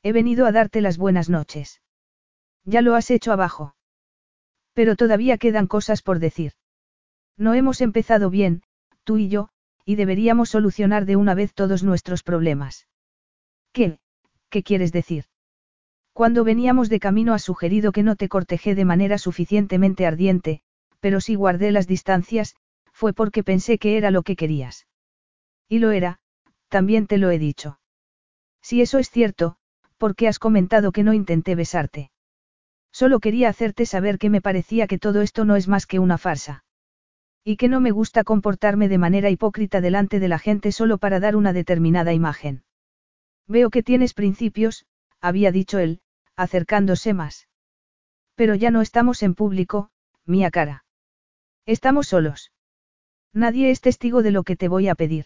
He 0.03 0.11
venido 0.11 0.45
a 0.45 0.51
darte 0.51 0.81
las 0.81 0.97
buenas 0.97 1.29
noches. 1.29 1.81
Ya 2.65 2.81
lo 2.81 2.95
has 2.95 3.09
hecho 3.11 3.31
abajo. 3.31 3.75
Pero 4.73 4.95
todavía 4.95 5.37
quedan 5.37 5.67
cosas 5.67 6.01
por 6.01 6.19
decir. 6.19 6.53
No 7.37 7.53
hemos 7.53 7.81
empezado 7.81 8.29
bien, 8.29 8.63
tú 9.03 9.17
y 9.17 9.27
yo, 9.27 9.49
y 9.85 9.95
deberíamos 9.95 10.49
solucionar 10.49 11.05
de 11.05 11.15
una 11.15 11.35
vez 11.35 11.53
todos 11.53 11.83
nuestros 11.83 12.23
problemas. 12.23 12.87
¿Qué? 13.71 13.99
¿Qué 14.49 14.63
quieres 14.63 14.91
decir? 14.91 15.25
Cuando 16.13 16.43
veníamos 16.43 16.89
de 16.89 16.99
camino 16.99 17.33
has 17.33 17.41
sugerido 17.41 17.91
que 17.91 18.03
no 18.03 18.15
te 18.15 18.29
cortejé 18.29 18.75
de 18.75 18.85
manera 18.85 19.17
suficientemente 19.17 20.05
ardiente, 20.05 20.61
pero 20.99 21.19
si 21.19 21.33
guardé 21.33 21.71
las 21.71 21.87
distancias, 21.87 22.55
fue 22.91 23.13
porque 23.13 23.43
pensé 23.43 23.79
que 23.79 23.97
era 23.97 24.11
lo 24.11 24.21
que 24.21 24.35
querías. 24.35 24.85
Y 25.67 25.79
lo 25.79 25.89
era, 25.89 26.19
también 26.69 27.07
te 27.07 27.17
lo 27.17 27.31
he 27.31 27.39
dicho. 27.39 27.79
Si 28.61 28.81
eso 28.81 28.99
es 28.99 29.09
cierto, 29.09 29.57
¿por 29.97 30.15
qué 30.15 30.27
has 30.27 30.37
comentado 30.37 30.91
que 30.91 31.03
no 31.03 31.13
intenté 31.13 31.55
besarte? 31.55 32.11
Solo 32.91 33.19
quería 33.19 33.49
hacerte 33.49 33.87
saber 33.87 34.19
que 34.19 34.29
me 34.29 34.39
parecía 34.39 34.85
que 34.85 34.99
todo 34.99 35.21
esto 35.21 35.45
no 35.45 35.55
es 35.55 35.67
más 35.67 35.87
que 35.87 35.97
una 35.97 36.19
farsa. 36.19 36.63
Y 37.43 37.57
que 37.57 37.67
no 37.67 37.79
me 37.79 37.89
gusta 37.89 38.23
comportarme 38.23 38.87
de 38.87 38.99
manera 38.99 39.31
hipócrita 39.31 39.81
delante 39.81 40.19
de 40.19 40.27
la 40.27 40.37
gente 40.37 40.71
solo 40.71 40.99
para 40.99 41.19
dar 41.19 41.35
una 41.35 41.53
determinada 41.53 42.13
imagen. 42.13 42.63
Veo 43.47 43.71
que 43.71 43.81
tienes 43.81 44.13
principios, 44.13 44.85
había 45.19 45.51
dicho 45.51 45.79
él, 45.79 46.01
acercándose 46.35 47.13
más. 47.13 47.47
Pero 48.35 48.55
ya 48.55 48.71
no 48.71 48.81
estamos 48.81 49.23
en 49.23 49.35
público, 49.35 49.89
mía 50.25 50.51
cara. 50.51 50.85
Estamos 51.65 52.07
solos. 52.07 52.51
Nadie 53.31 53.71
es 53.71 53.81
testigo 53.81 54.21
de 54.21 54.31
lo 54.31 54.43
que 54.43 54.55
te 54.55 54.67
voy 54.67 54.87
a 54.87 54.95
pedir. 54.95 55.25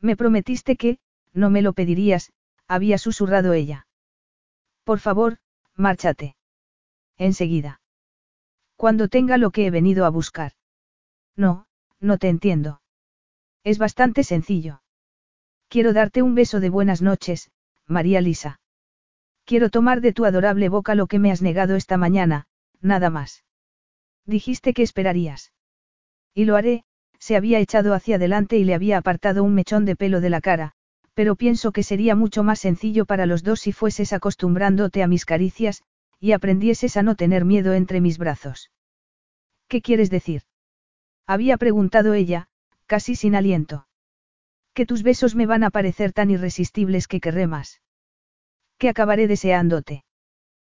Me 0.00 0.16
prometiste 0.16 0.76
que, 0.76 0.98
no 1.32 1.50
me 1.50 1.62
lo 1.62 1.72
pedirías, 1.72 2.32
había 2.66 2.98
susurrado 2.98 3.52
ella. 3.52 3.86
Por 4.84 4.98
favor, 4.98 5.38
márchate. 5.74 6.36
Enseguida. 7.18 7.80
Cuando 8.76 9.08
tenga 9.08 9.36
lo 9.36 9.50
que 9.50 9.66
he 9.66 9.70
venido 9.70 10.04
a 10.04 10.10
buscar. 10.10 10.52
No, 11.36 11.66
no 12.00 12.18
te 12.18 12.28
entiendo. 12.28 12.82
Es 13.62 13.78
bastante 13.78 14.24
sencillo. 14.24 14.82
Quiero 15.68 15.92
darte 15.92 16.22
un 16.22 16.34
beso 16.34 16.60
de 16.60 16.68
buenas 16.68 17.00
noches, 17.00 17.50
María 17.86 18.20
Lisa. 18.20 18.60
Quiero 19.52 19.68
tomar 19.68 20.00
de 20.00 20.14
tu 20.14 20.24
adorable 20.24 20.70
boca 20.70 20.94
lo 20.94 21.06
que 21.06 21.18
me 21.18 21.30
has 21.30 21.42
negado 21.42 21.76
esta 21.76 21.98
mañana, 21.98 22.46
nada 22.80 23.10
más. 23.10 23.44
Dijiste 24.24 24.72
que 24.72 24.82
esperarías. 24.82 25.52
Y 26.32 26.46
lo 26.46 26.56
haré, 26.56 26.84
se 27.18 27.36
había 27.36 27.58
echado 27.58 27.92
hacia 27.92 28.16
adelante 28.16 28.56
y 28.56 28.64
le 28.64 28.72
había 28.72 28.96
apartado 28.96 29.44
un 29.44 29.52
mechón 29.52 29.84
de 29.84 29.94
pelo 29.94 30.22
de 30.22 30.30
la 30.30 30.40
cara, 30.40 30.72
pero 31.12 31.36
pienso 31.36 31.70
que 31.70 31.82
sería 31.82 32.16
mucho 32.16 32.42
más 32.42 32.60
sencillo 32.60 33.04
para 33.04 33.26
los 33.26 33.42
dos 33.42 33.60
si 33.60 33.72
fueses 33.72 34.14
acostumbrándote 34.14 35.02
a 35.02 35.06
mis 35.06 35.26
caricias, 35.26 35.82
y 36.18 36.32
aprendieses 36.32 36.96
a 36.96 37.02
no 37.02 37.14
tener 37.14 37.44
miedo 37.44 37.74
entre 37.74 38.00
mis 38.00 38.16
brazos. 38.16 38.70
¿Qué 39.68 39.82
quieres 39.82 40.08
decir? 40.08 40.44
Había 41.26 41.58
preguntado 41.58 42.14
ella, 42.14 42.48
casi 42.86 43.16
sin 43.16 43.34
aliento. 43.34 43.86
Que 44.72 44.86
tus 44.86 45.02
besos 45.02 45.34
me 45.34 45.44
van 45.44 45.62
a 45.62 45.68
parecer 45.68 46.14
tan 46.14 46.30
irresistibles 46.30 47.06
que 47.06 47.20
querré 47.20 47.46
más 47.46 47.82
que 48.82 48.88
acabaré 48.88 49.28
deseándote. 49.28 50.04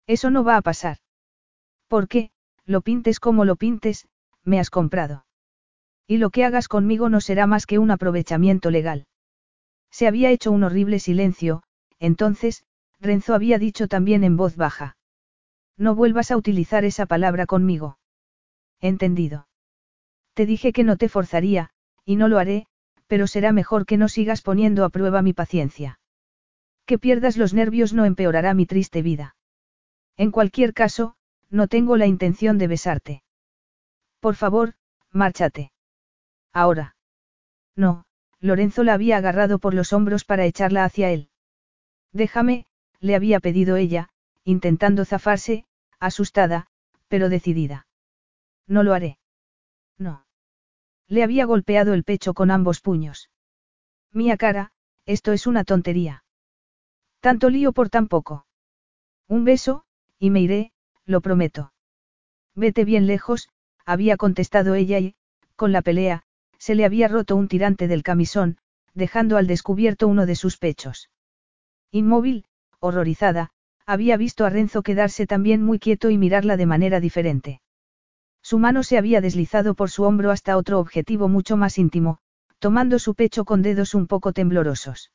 Eso 0.08 0.30
no 0.30 0.44
va 0.44 0.58
a 0.58 0.62
pasar. 0.62 0.98
Porque, 1.88 2.32
lo 2.66 2.82
pintes 2.82 3.22
como 3.22 3.46
lo 3.46 3.56
pintes, 3.56 4.10
me 4.44 4.60
has 4.60 4.70
comprado. 4.70 5.26
Y 6.06 6.18
lo 6.18 6.30
que 6.30 6.44
hagas 6.44 6.68
conmigo 6.68 7.08
no 7.08 7.22
será 7.22 7.48
más 7.48 7.66
que 7.66 7.80
un 7.80 7.92
aprovechamiento 7.92 8.72
legal. 8.72 9.08
Se 9.90 10.06
había 10.06 10.32
hecho 10.32 10.52
un 10.52 10.66
horrible 10.66 11.00
silencio, 11.00 11.64
entonces, 11.98 12.66
Renzo 13.00 13.36
había 13.36 13.58
dicho 13.58 13.88
también 13.88 14.26
en 14.26 14.36
voz 14.36 14.58
baja. 14.58 14.98
No 15.78 15.96
vuelvas 15.96 16.30
a 16.30 16.36
utilizar 16.36 16.84
esa 16.84 17.06
palabra 17.06 17.46
conmigo. 17.46 18.00
Entendido. 18.82 19.48
Te 20.34 20.46
dije 20.46 20.74
que 20.74 20.84
no 20.84 20.98
te 20.98 21.08
forzaría, 21.08 21.70
y 22.04 22.18
no 22.18 22.28
lo 22.28 22.38
haré, 22.38 22.68
pero 23.08 23.28
será 23.28 23.54
mejor 23.54 23.86
que 23.86 23.96
no 23.96 24.10
sigas 24.10 24.42
poniendo 24.42 24.84
a 24.84 24.90
prueba 24.90 25.22
mi 25.22 25.32
paciencia. 25.32 26.02
Que 26.86 27.00
pierdas 27.00 27.38
los 27.38 27.54
nervios 27.54 27.94
no 27.94 28.06
empeorará 28.06 28.54
mi 28.54 28.66
triste 28.66 29.02
vida. 29.02 29.36
En 30.18 30.32
cualquier 30.32 30.74
caso, 30.74 31.16
no 31.50 31.68
tengo 31.68 31.98
la 31.98 32.08
intención 32.08 32.58
de 32.58 32.68
besarte. 32.68 33.24
Por 34.20 34.36
favor, 34.36 34.74
márchate. 35.12 35.72
Ahora. 36.52 36.96
No, 37.76 38.06
Lorenzo 38.40 38.84
la 38.84 38.94
había 38.94 39.18
agarrado 39.18 39.60
por 39.60 39.74
los 39.74 39.94
hombros 39.94 40.26
para 40.26 40.46
echarla 40.46 40.84
hacia 40.84 41.12
él. 41.12 41.30
Déjame, 42.12 42.66
le 43.00 43.16
había 43.16 43.40
pedido 43.40 43.76
ella, 43.76 44.10
intentando 44.44 45.06
zafarse, 45.06 45.66
asustada, 46.00 46.68
pero 47.08 47.30
decidida. 47.30 47.88
No 48.68 48.84
lo 48.84 48.94
haré. 48.94 49.18
No. 49.98 50.26
Le 51.08 51.24
había 51.24 51.46
golpeado 51.46 51.94
el 51.94 52.04
pecho 52.04 52.34
con 52.34 52.52
ambos 52.52 52.82
puños. 52.82 53.30
Mía 54.12 54.38
cara, 54.38 54.72
esto 55.06 55.32
es 55.32 55.48
una 55.48 55.64
tontería. 55.64 56.23
Tanto 57.24 57.50
lío 57.50 57.72
por 57.72 57.90
tan 57.90 58.10
poco. 58.10 58.46
Un 59.30 59.46
beso, 59.46 59.86
y 60.20 60.30
me 60.30 60.42
iré, 60.42 60.74
lo 61.06 61.22
prometo. 61.22 61.72
Vete 62.54 62.84
bien 62.84 63.08
lejos, 63.08 63.48
había 63.86 64.18
contestado 64.18 64.76
ella 64.76 65.00
y, 65.00 65.16
con 65.56 65.72
la 65.72 65.82
pelea, 65.82 66.24
se 66.58 66.76
le 66.76 66.84
había 66.84 67.08
roto 67.08 67.38
un 67.38 67.48
tirante 67.48 67.88
del 67.88 68.04
camisón, 68.04 68.58
dejando 68.94 69.38
al 69.38 69.48
descubierto 69.48 70.10
uno 70.10 70.26
de 70.26 70.36
sus 70.36 70.58
pechos. 70.58 71.12
Inmóvil, 71.92 72.44
horrorizada, 72.82 73.52
había 73.86 74.18
visto 74.18 74.44
a 74.44 74.50
Renzo 74.50 74.82
quedarse 74.82 75.26
también 75.26 75.64
muy 75.64 75.80
quieto 75.80 76.10
y 76.10 76.18
mirarla 76.18 76.58
de 76.58 76.66
manera 76.66 77.00
diferente. 77.00 77.62
Su 78.42 78.60
mano 78.60 78.84
se 78.84 78.98
había 78.98 79.22
deslizado 79.22 79.76
por 79.76 79.90
su 79.90 80.04
hombro 80.04 80.30
hasta 80.30 80.58
otro 80.58 80.78
objetivo 80.78 81.30
mucho 81.30 81.56
más 81.56 81.78
íntimo, 81.78 82.18
tomando 82.60 83.00
su 83.00 83.16
pecho 83.16 83.46
con 83.46 83.62
dedos 83.62 83.94
un 83.94 84.08
poco 84.08 84.34
temblorosos. 84.34 85.14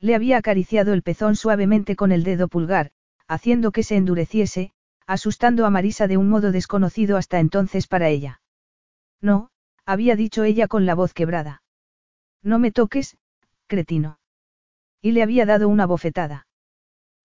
Le 0.00 0.14
había 0.14 0.38
acariciado 0.38 0.92
el 0.94 1.02
pezón 1.02 1.36
suavemente 1.36 1.94
con 1.94 2.10
el 2.10 2.24
dedo 2.24 2.48
pulgar, 2.48 2.90
haciendo 3.28 3.70
que 3.70 3.82
se 3.82 3.96
endureciese, 3.96 4.72
asustando 5.06 5.66
a 5.66 5.70
Marisa 5.70 6.06
de 6.06 6.16
un 6.16 6.28
modo 6.28 6.52
desconocido 6.52 7.16
hasta 7.16 7.38
entonces 7.38 7.86
para 7.86 8.08
ella. 8.08 8.40
No, 9.20 9.50
había 9.84 10.16
dicho 10.16 10.44
ella 10.44 10.68
con 10.68 10.86
la 10.86 10.94
voz 10.94 11.12
quebrada. 11.12 11.62
No 12.42 12.58
me 12.58 12.72
toques, 12.72 13.18
cretino. 13.66 14.18
Y 15.02 15.12
le 15.12 15.22
había 15.22 15.46
dado 15.46 15.68
una 15.68 15.86
bofetada. 15.86 16.46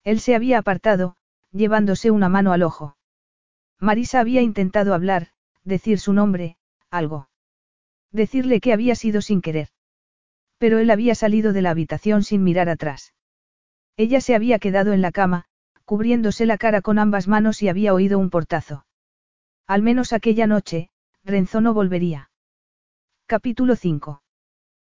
Él 0.04 0.20
se 0.20 0.34
había 0.34 0.58
apartado, 0.58 1.16
llevándose 1.52 2.10
una 2.10 2.28
mano 2.28 2.52
al 2.52 2.62
ojo. 2.62 2.96
Marisa 3.80 4.20
había 4.20 4.42
intentado 4.42 4.94
hablar, 4.94 5.28
decir 5.64 5.98
su 5.98 6.12
nombre, 6.12 6.56
algo. 6.90 7.28
Decirle 8.12 8.60
que 8.60 8.72
había 8.72 8.94
sido 8.94 9.20
sin 9.20 9.42
querer. 9.42 9.68
Pero 10.58 10.78
él 10.78 10.90
había 10.90 11.14
salido 11.14 11.52
de 11.52 11.62
la 11.62 11.70
habitación 11.70 12.22
sin 12.22 12.42
mirar 12.42 12.68
atrás. 12.68 13.14
Ella 13.96 14.20
se 14.20 14.34
había 14.34 14.58
quedado 14.58 14.92
en 14.92 15.02
la 15.02 15.12
cama, 15.12 15.44
cubriéndose 15.84 16.46
la 16.46 16.58
cara 16.58 16.82
con 16.82 16.98
ambas 16.98 17.28
manos 17.28 17.62
y 17.62 17.68
había 17.68 17.94
oído 17.94 18.18
un 18.18 18.30
portazo. 18.30 18.86
Al 19.66 19.82
menos 19.82 20.12
aquella 20.12 20.46
noche, 20.46 20.90
Renzo 21.24 21.60
no 21.60 21.74
volvería. 21.74 22.30
Capítulo 23.26 23.76
5. 23.76 24.22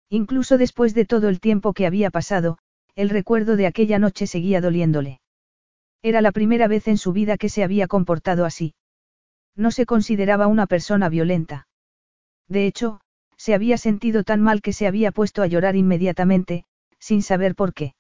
Incluso 0.10 0.58
después 0.58 0.94
de 0.94 1.06
todo 1.06 1.30
el 1.30 1.40
tiempo 1.40 1.74
que 1.74 1.86
había 1.86 2.10
pasado, 2.10 2.58
el 2.96 3.10
recuerdo 3.10 3.56
de 3.56 3.68
aquella 3.68 4.00
noche 4.00 4.28
seguía 4.28 4.62
doliéndole. 4.62 5.22
Era 6.02 6.22
la 6.22 6.32
primera 6.32 6.68
vez 6.68 6.88
en 6.88 6.98
su 6.98 7.14
vida 7.14 7.38
que 7.38 7.50
se 7.50 7.64
había 7.64 7.88
comportado 7.88 8.46
así. 8.46 8.74
No 9.56 9.72
se 9.72 9.86
consideraba 9.86 10.48
una 10.48 10.68
persona 10.68 11.10
violenta. 11.10 11.68
De 12.48 12.66
hecho, 12.66 13.02
se 13.42 13.56
había 13.56 13.80
sentido 13.80 14.24
tan 14.24 14.40
mal 14.40 14.62
que 14.62 14.72
se 14.72 14.86
había 14.86 15.12
puesto 15.12 15.42
a 15.42 15.48
llorar 15.48 15.76
inmediatamente, 15.76 16.64
sin 17.00 17.24
saber 17.24 17.56
por 17.56 17.74
qué. 17.74 17.96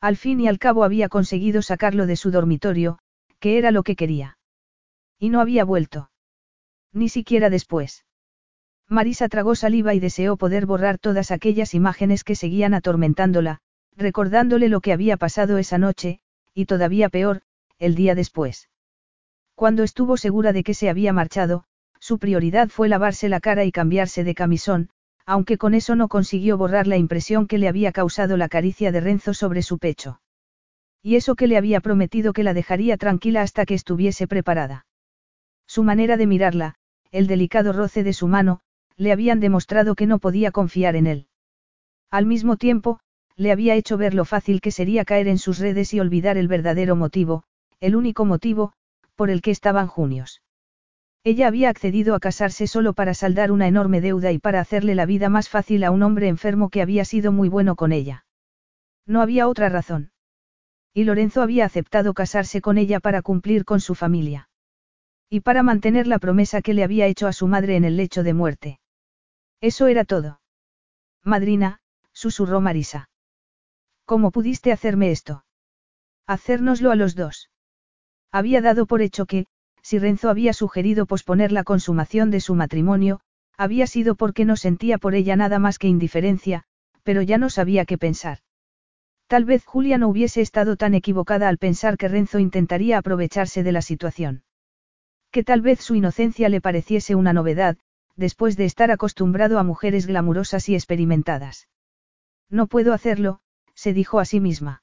Al 0.00 0.16
fin 0.16 0.40
y 0.40 0.48
al 0.48 0.58
cabo 0.58 0.82
había 0.82 1.08
conseguido 1.08 1.62
sacarlo 1.62 2.04
de 2.04 2.16
su 2.16 2.32
dormitorio, 2.32 2.98
que 3.38 3.58
era 3.58 3.70
lo 3.70 3.84
que 3.84 3.94
quería. 3.94 4.38
Y 5.20 5.28
no 5.28 5.40
había 5.40 5.64
vuelto. 5.64 6.10
Ni 6.92 7.08
siquiera 7.08 7.48
después. 7.48 8.06
Marisa 8.88 9.28
tragó 9.28 9.54
saliva 9.54 9.94
y 9.94 10.00
deseó 10.00 10.36
poder 10.36 10.66
borrar 10.66 10.98
todas 10.98 11.30
aquellas 11.30 11.72
imágenes 11.72 12.24
que 12.24 12.34
seguían 12.34 12.74
atormentándola, 12.74 13.60
recordándole 13.96 14.68
lo 14.68 14.80
que 14.80 14.92
había 14.92 15.16
pasado 15.16 15.58
esa 15.58 15.78
noche, 15.78 16.18
y 16.54 16.66
todavía 16.66 17.08
peor, 17.08 17.42
el 17.78 17.94
día 17.94 18.16
después. 18.16 18.68
Cuando 19.54 19.84
estuvo 19.84 20.16
segura 20.16 20.52
de 20.52 20.64
que 20.64 20.74
se 20.74 20.90
había 20.90 21.12
marchado, 21.12 21.66
su 22.00 22.18
prioridad 22.18 22.68
fue 22.68 22.88
lavarse 22.88 23.28
la 23.28 23.40
cara 23.40 23.64
y 23.64 23.72
cambiarse 23.72 24.24
de 24.24 24.34
camisón, 24.34 24.90
aunque 25.24 25.58
con 25.58 25.74
eso 25.74 25.96
no 25.96 26.08
consiguió 26.08 26.56
borrar 26.56 26.86
la 26.86 26.96
impresión 26.96 27.46
que 27.46 27.58
le 27.58 27.68
había 27.68 27.92
causado 27.92 28.36
la 28.36 28.48
caricia 28.48 28.92
de 28.92 29.00
Renzo 29.00 29.34
sobre 29.34 29.62
su 29.62 29.78
pecho. 29.78 30.20
Y 31.02 31.16
eso 31.16 31.34
que 31.34 31.46
le 31.46 31.56
había 31.56 31.80
prometido 31.80 32.32
que 32.32 32.44
la 32.44 32.54
dejaría 32.54 32.96
tranquila 32.96 33.42
hasta 33.42 33.66
que 33.66 33.74
estuviese 33.74 34.26
preparada. 34.26 34.86
Su 35.66 35.82
manera 35.82 36.16
de 36.16 36.26
mirarla, 36.26 36.74
el 37.10 37.26
delicado 37.26 37.72
roce 37.72 38.04
de 38.04 38.12
su 38.12 38.28
mano, 38.28 38.60
le 38.96 39.12
habían 39.12 39.40
demostrado 39.40 39.94
que 39.94 40.06
no 40.06 40.18
podía 40.18 40.52
confiar 40.52 40.96
en 40.96 41.06
él. 41.06 41.26
Al 42.10 42.26
mismo 42.26 42.56
tiempo, 42.56 43.00
le 43.36 43.52
había 43.52 43.74
hecho 43.74 43.98
ver 43.98 44.14
lo 44.14 44.24
fácil 44.24 44.60
que 44.60 44.70
sería 44.70 45.04
caer 45.04 45.28
en 45.28 45.38
sus 45.38 45.58
redes 45.58 45.92
y 45.92 46.00
olvidar 46.00 46.38
el 46.38 46.48
verdadero 46.48 46.96
motivo, 46.96 47.42
el 47.80 47.94
único 47.94 48.24
motivo, 48.24 48.72
por 49.14 49.28
el 49.28 49.42
que 49.42 49.50
estaban 49.50 49.86
junios. 49.88 50.40
Ella 51.26 51.48
había 51.48 51.70
accedido 51.70 52.14
a 52.14 52.20
casarse 52.20 52.68
solo 52.68 52.92
para 52.92 53.12
saldar 53.12 53.50
una 53.50 53.66
enorme 53.66 54.00
deuda 54.00 54.30
y 54.30 54.38
para 54.38 54.60
hacerle 54.60 54.94
la 54.94 55.06
vida 55.06 55.28
más 55.28 55.48
fácil 55.48 55.82
a 55.82 55.90
un 55.90 56.04
hombre 56.04 56.28
enfermo 56.28 56.70
que 56.70 56.82
había 56.82 57.04
sido 57.04 57.32
muy 57.32 57.48
bueno 57.48 57.74
con 57.74 57.90
ella. 57.90 58.24
No 59.06 59.22
había 59.22 59.48
otra 59.48 59.68
razón. 59.68 60.12
Y 60.94 61.02
Lorenzo 61.02 61.42
había 61.42 61.64
aceptado 61.64 62.14
casarse 62.14 62.60
con 62.60 62.78
ella 62.78 63.00
para 63.00 63.22
cumplir 63.22 63.64
con 63.64 63.80
su 63.80 63.96
familia. 63.96 64.48
Y 65.28 65.40
para 65.40 65.64
mantener 65.64 66.06
la 66.06 66.20
promesa 66.20 66.62
que 66.62 66.74
le 66.74 66.84
había 66.84 67.06
hecho 67.06 67.26
a 67.26 67.32
su 67.32 67.48
madre 67.48 67.74
en 67.74 67.84
el 67.84 67.96
lecho 67.96 68.22
de 68.22 68.32
muerte. 68.32 68.78
Eso 69.60 69.88
era 69.88 70.04
todo. 70.04 70.40
Madrina, 71.24 71.80
susurró 72.12 72.60
Marisa. 72.60 73.10
¿Cómo 74.04 74.30
pudiste 74.30 74.70
hacerme 74.70 75.10
esto? 75.10 75.44
Hacérnoslo 76.28 76.92
a 76.92 76.94
los 76.94 77.16
dos. 77.16 77.50
Había 78.30 78.60
dado 78.60 78.86
por 78.86 79.02
hecho 79.02 79.26
que, 79.26 79.48
si 79.86 80.00
Renzo 80.00 80.30
había 80.30 80.52
sugerido 80.52 81.06
posponer 81.06 81.52
la 81.52 81.62
consumación 81.62 82.32
de 82.32 82.40
su 82.40 82.56
matrimonio, 82.56 83.20
había 83.56 83.86
sido 83.86 84.16
porque 84.16 84.44
no 84.44 84.56
sentía 84.56 84.98
por 84.98 85.14
ella 85.14 85.36
nada 85.36 85.60
más 85.60 85.78
que 85.78 85.86
indiferencia, 85.86 86.64
pero 87.04 87.22
ya 87.22 87.38
no 87.38 87.50
sabía 87.50 87.84
qué 87.84 87.96
pensar. 87.96 88.38
Tal 89.28 89.44
vez 89.44 89.64
Julia 89.64 89.96
no 89.96 90.08
hubiese 90.08 90.40
estado 90.40 90.74
tan 90.74 90.94
equivocada 90.94 91.46
al 91.46 91.58
pensar 91.58 91.98
que 91.98 92.08
Renzo 92.08 92.40
intentaría 92.40 92.98
aprovecharse 92.98 93.62
de 93.62 93.70
la 93.70 93.80
situación. 93.80 94.42
Que 95.30 95.44
tal 95.44 95.60
vez 95.60 95.80
su 95.80 95.94
inocencia 95.94 96.48
le 96.48 96.60
pareciese 96.60 97.14
una 97.14 97.32
novedad, 97.32 97.76
después 98.16 98.56
de 98.56 98.64
estar 98.64 98.90
acostumbrado 98.90 99.56
a 99.56 99.62
mujeres 99.62 100.08
glamurosas 100.08 100.68
y 100.68 100.74
experimentadas. 100.74 101.68
No 102.50 102.66
puedo 102.66 102.92
hacerlo, 102.92 103.38
se 103.76 103.92
dijo 103.92 104.18
a 104.18 104.24
sí 104.24 104.40
misma. 104.40 104.82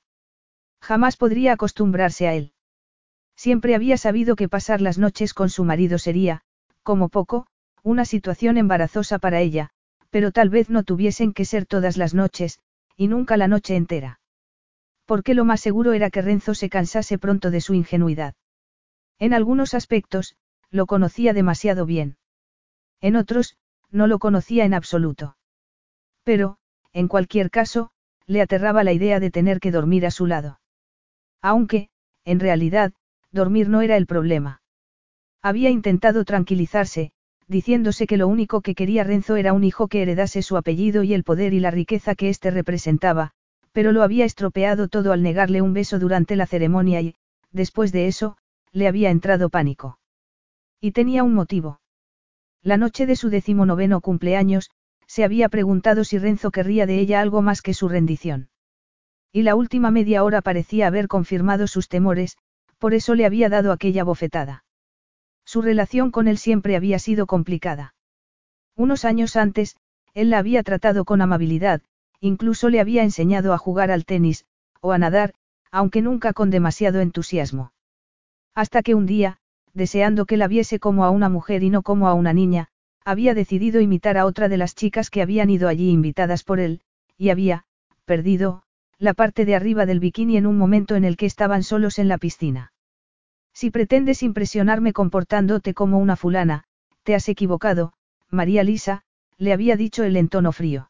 Jamás 0.79 1.17
podría 1.17 1.51
acostumbrarse 1.51 2.29
a 2.29 2.35
él. 2.35 2.53
Siempre 3.43 3.75
había 3.75 3.97
sabido 3.97 4.37
que 4.37 4.47
pasar 4.47 4.79
las 4.79 4.97
noches 4.97 5.33
con 5.33 5.49
su 5.49 5.65
marido 5.65 5.97
sería, 5.97 6.43
como 6.81 7.09
poco, 7.09 7.45
una 7.83 8.05
situación 8.05 8.55
embarazosa 8.55 9.19
para 9.19 9.41
ella, 9.41 9.69
pero 10.11 10.31
tal 10.31 10.49
vez 10.49 10.69
no 10.69 10.83
tuviesen 10.83 11.33
que 11.33 11.43
ser 11.43 11.65
todas 11.65 11.97
las 11.97 12.13
noches, 12.13 12.59
y 12.95 13.09
nunca 13.09 13.35
la 13.35 13.49
noche 13.49 13.75
entera. 13.75 14.21
Porque 15.03 15.33
lo 15.33 15.43
más 15.43 15.59
seguro 15.59 15.91
era 15.91 16.09
que 16.09 16.21
Renzo 16.21 16.53
se 16.53 16.69
cansase 16.69 17.17
pronto 17.17 17.51
de 17.51 17.59
su 17.59 17.73
ingenuidad. 17.73 18.33
En 19.19 19.33
algunos 19.33 19.73
aspectos, 19.73 20.37
lo 20.71 20.85
conocía 20.85 21.33
demasiado 21.33 21.85
bien. 21.85 22.15
En 23.01 23.17
otros, 23.17 23.57
no 23.91 24.07
lo 24.07 24.19
conocía 24.19 24.63
en 24.63 24.73
absoluto. 24.73 25.35
Pero, 26.23 26.59
en 26.93 27.09
cualquier 27.09 27.51
caso, 27.51 27.91
le 28.25 28.41
aterraba 28.41 28.85
la 28.85 28.93
idea 28.93 29.19
de 29.19 29.31
tener 29.31 29.59
que 29.59 29.71
dormir 29.71 30.05
a 30.05 30.11
su 30.11 30.27
lado. 30.27 30.61
Aunque, 31.41 31.89
en 32.23 32.39
realidad, 32.39 32.93
dormir 33.33 33.67
no 33.67 33.81
era 33.81 33.97
el 33.97 34.05
problema. 34.05 34.61
Había 35.41 35.69
intentado 35.69 36.23
tranquilizarse, 36.23 37.11
diciéndose 37.47 38.07
que 38.07 38.15
lo 38.15 38.27
único 38.29 38.61
que 38.61 38.75
quería 38.75 39.03
Renzo 39.03 39.35
era 39.35 39.51
un 39.51 39.65
hijo 39.65 39.89
que 39.89 40.01
heredase 40.01 40.41
su 40.41 40.55
apellido 40.55 41.03
y 41.03 41.13
el 41.13 41.25
poder 41.25 41.53
y 41.53 41.59
la 41.59 41.71
riqueza 41.71 42.15
que 42.15 42.29
éste 42.29 42.51
representaba, 42.51 43.31
pero 43.73 43.91
lo 43.91 44.03
había 44.03 44.23
estropeado 44.23 44.87
todo 44.87 45.11
al 45.11 45.23
negarle 45.23 45.61
un 45.61 45.73
beso 45.73 45.99
durante 45.99 46.35
la 46.35 46.45
ceremonia 46.45 47.01
y, 47.01 47.15
después 47.51 47.91
de 47.91 48.07
eso, 48.07 48.37
le 48.71 48.87
había 48.87 49.09
entrado 49.09 49.49
pánico. 49.49 49.99
Y 50.79 50.91
tenía 50.91 51.23
un 51.23 51.33
motivo. 51.33 51.81
La 52.61 52.77
noche 52.77 53.05
de 53.05 53.15
su 53.15 53.29
decimonoveno 53.29 53.99
cumpleaños, 53.99 54.69
se 55.07 55.23
había 55.23 55.49
preguntado 55.49 56.03
si 56.03 56.17
Renzo 56.17 56.51
querría 56.51 56.85
de 56.85 56.99
ella 56.99 57.19
algo 57.19 57.41
más 57.41 57.61
que 57.61 57.73
su 57.73 57.89
rendición. 57.89 58.49
Y 59.31 59.41
la 59.41 59.55
última 59.55 59.91
media 59.91 60.23
hora 60.23 60.41
parecía 60.41 60.87
haber 60.87 61.07
confirmado 61.07 61.67
sus 61.67 61.89
temores, 61.89 62.37
por 62.83 62.93
eso 62.93 63.15
le 63.15 63.25
había 63.25 63.47
dado 63.47 63.71
aquella 63.71 64.03
bofetada. 64.03 64.65
Su 65.45 65.61
relación 65.61 66.11
con 66.11 66.27
él 66.27 66.37
siempre 66.37 66.75
había 66.75 66.99
sido 66.99 67.27
complicada. 67.27 67.95
Unos 68.75 69.05
años 69.05 69.37
antes, 69.37 69.77
él 70.13 70.29
la 70.29 70.39
había 70.39 70.63
tratado 70.63 71.05
con 71.05 71.21
amabilidad, 71.21 71.81
incluso 72.19 72.67
le 72.67 72.81
había 72.81 73.03
enseñado 73.03 73.53
a 73.53 73.57
jugar 73.57 73.89
al 73.89 74.03
tenis, 74.03 74.43
o 74.81 74.91
a 74.91 74.97
nadar, 74.97 75.33
aunque 75.71 76.01
nunca 76.01 76.33
con 76.33 76.49
demasiado 76.49 76.99
entusiasmo. 76.99 77.71
Hasta 78.53 78.83
que 78.83 78.95
un 78.95 79.05
día, 79.05 79.37
deseando 79.73 80.25
que 80.25 80.35
la 80.35 80.49
viese 80.49 80.77
como 80.77 81.05
a 81.05 81.09
una 81.09 81.29
mujer 81.29 81.63
y 81.63 81.69
no 81.69 81.83
como 81.83 82.09
a 82.09 82.13
una 82.13 82.33
niña, 82.33 82.67
había 83.05 83.33
decidido 83.33 83.79
imitar 83.79 84.17
a 84.17 84.25
otra 84.25 84.49
de 84.49 84.57
las 84.57 84.75
chicas 84.75 85.09
que 85.09 85.21
habían 85.21 85.49
ido 85.49 85.69
allí 85.69 85.89
invitadas 85.89 86.43
por 86.43 86.59
él, 86.59 86.81
y 87.17 87.29
había, 87.29 87.63
perdido, 88.03 88.63
la 88.99 89.13
parte 89.13 89.45
de 89.45 89.55
arriba 89.55 89.85
del 89.85 90.01
bikini 90.01 90.35
en 90.35 90.45
un 90.45 90.57
momento 90.57 90.97
en 90.97 91.05
el 91.05 91.15
que 91.15 91.27
estaban 91.27 91.63
solos 91.63 91.97
en 91.97 92.09
la 92.09 92.17
piscina. 92.17 92.72
Si 93.53 93.69
pretendes 93.71 94.23
impresionarme 94.23 94.93
comportándote 94.93 95.73
como 95.73 95.99
una 95.99 96.15
fulana, 96.15 96.63
te 97.03 97.15
has 97.15 97.29
equivocado, 97.29 97.93
María 98.29 98.63
Lisa, 98.63 99.03
le 99.37 99.53
había 99.53 99.75
dicho 99.75 100.03
él 100.03 100.17
en 100.17 100.29
tono 100.29 100.51
frío. 100.51 100.89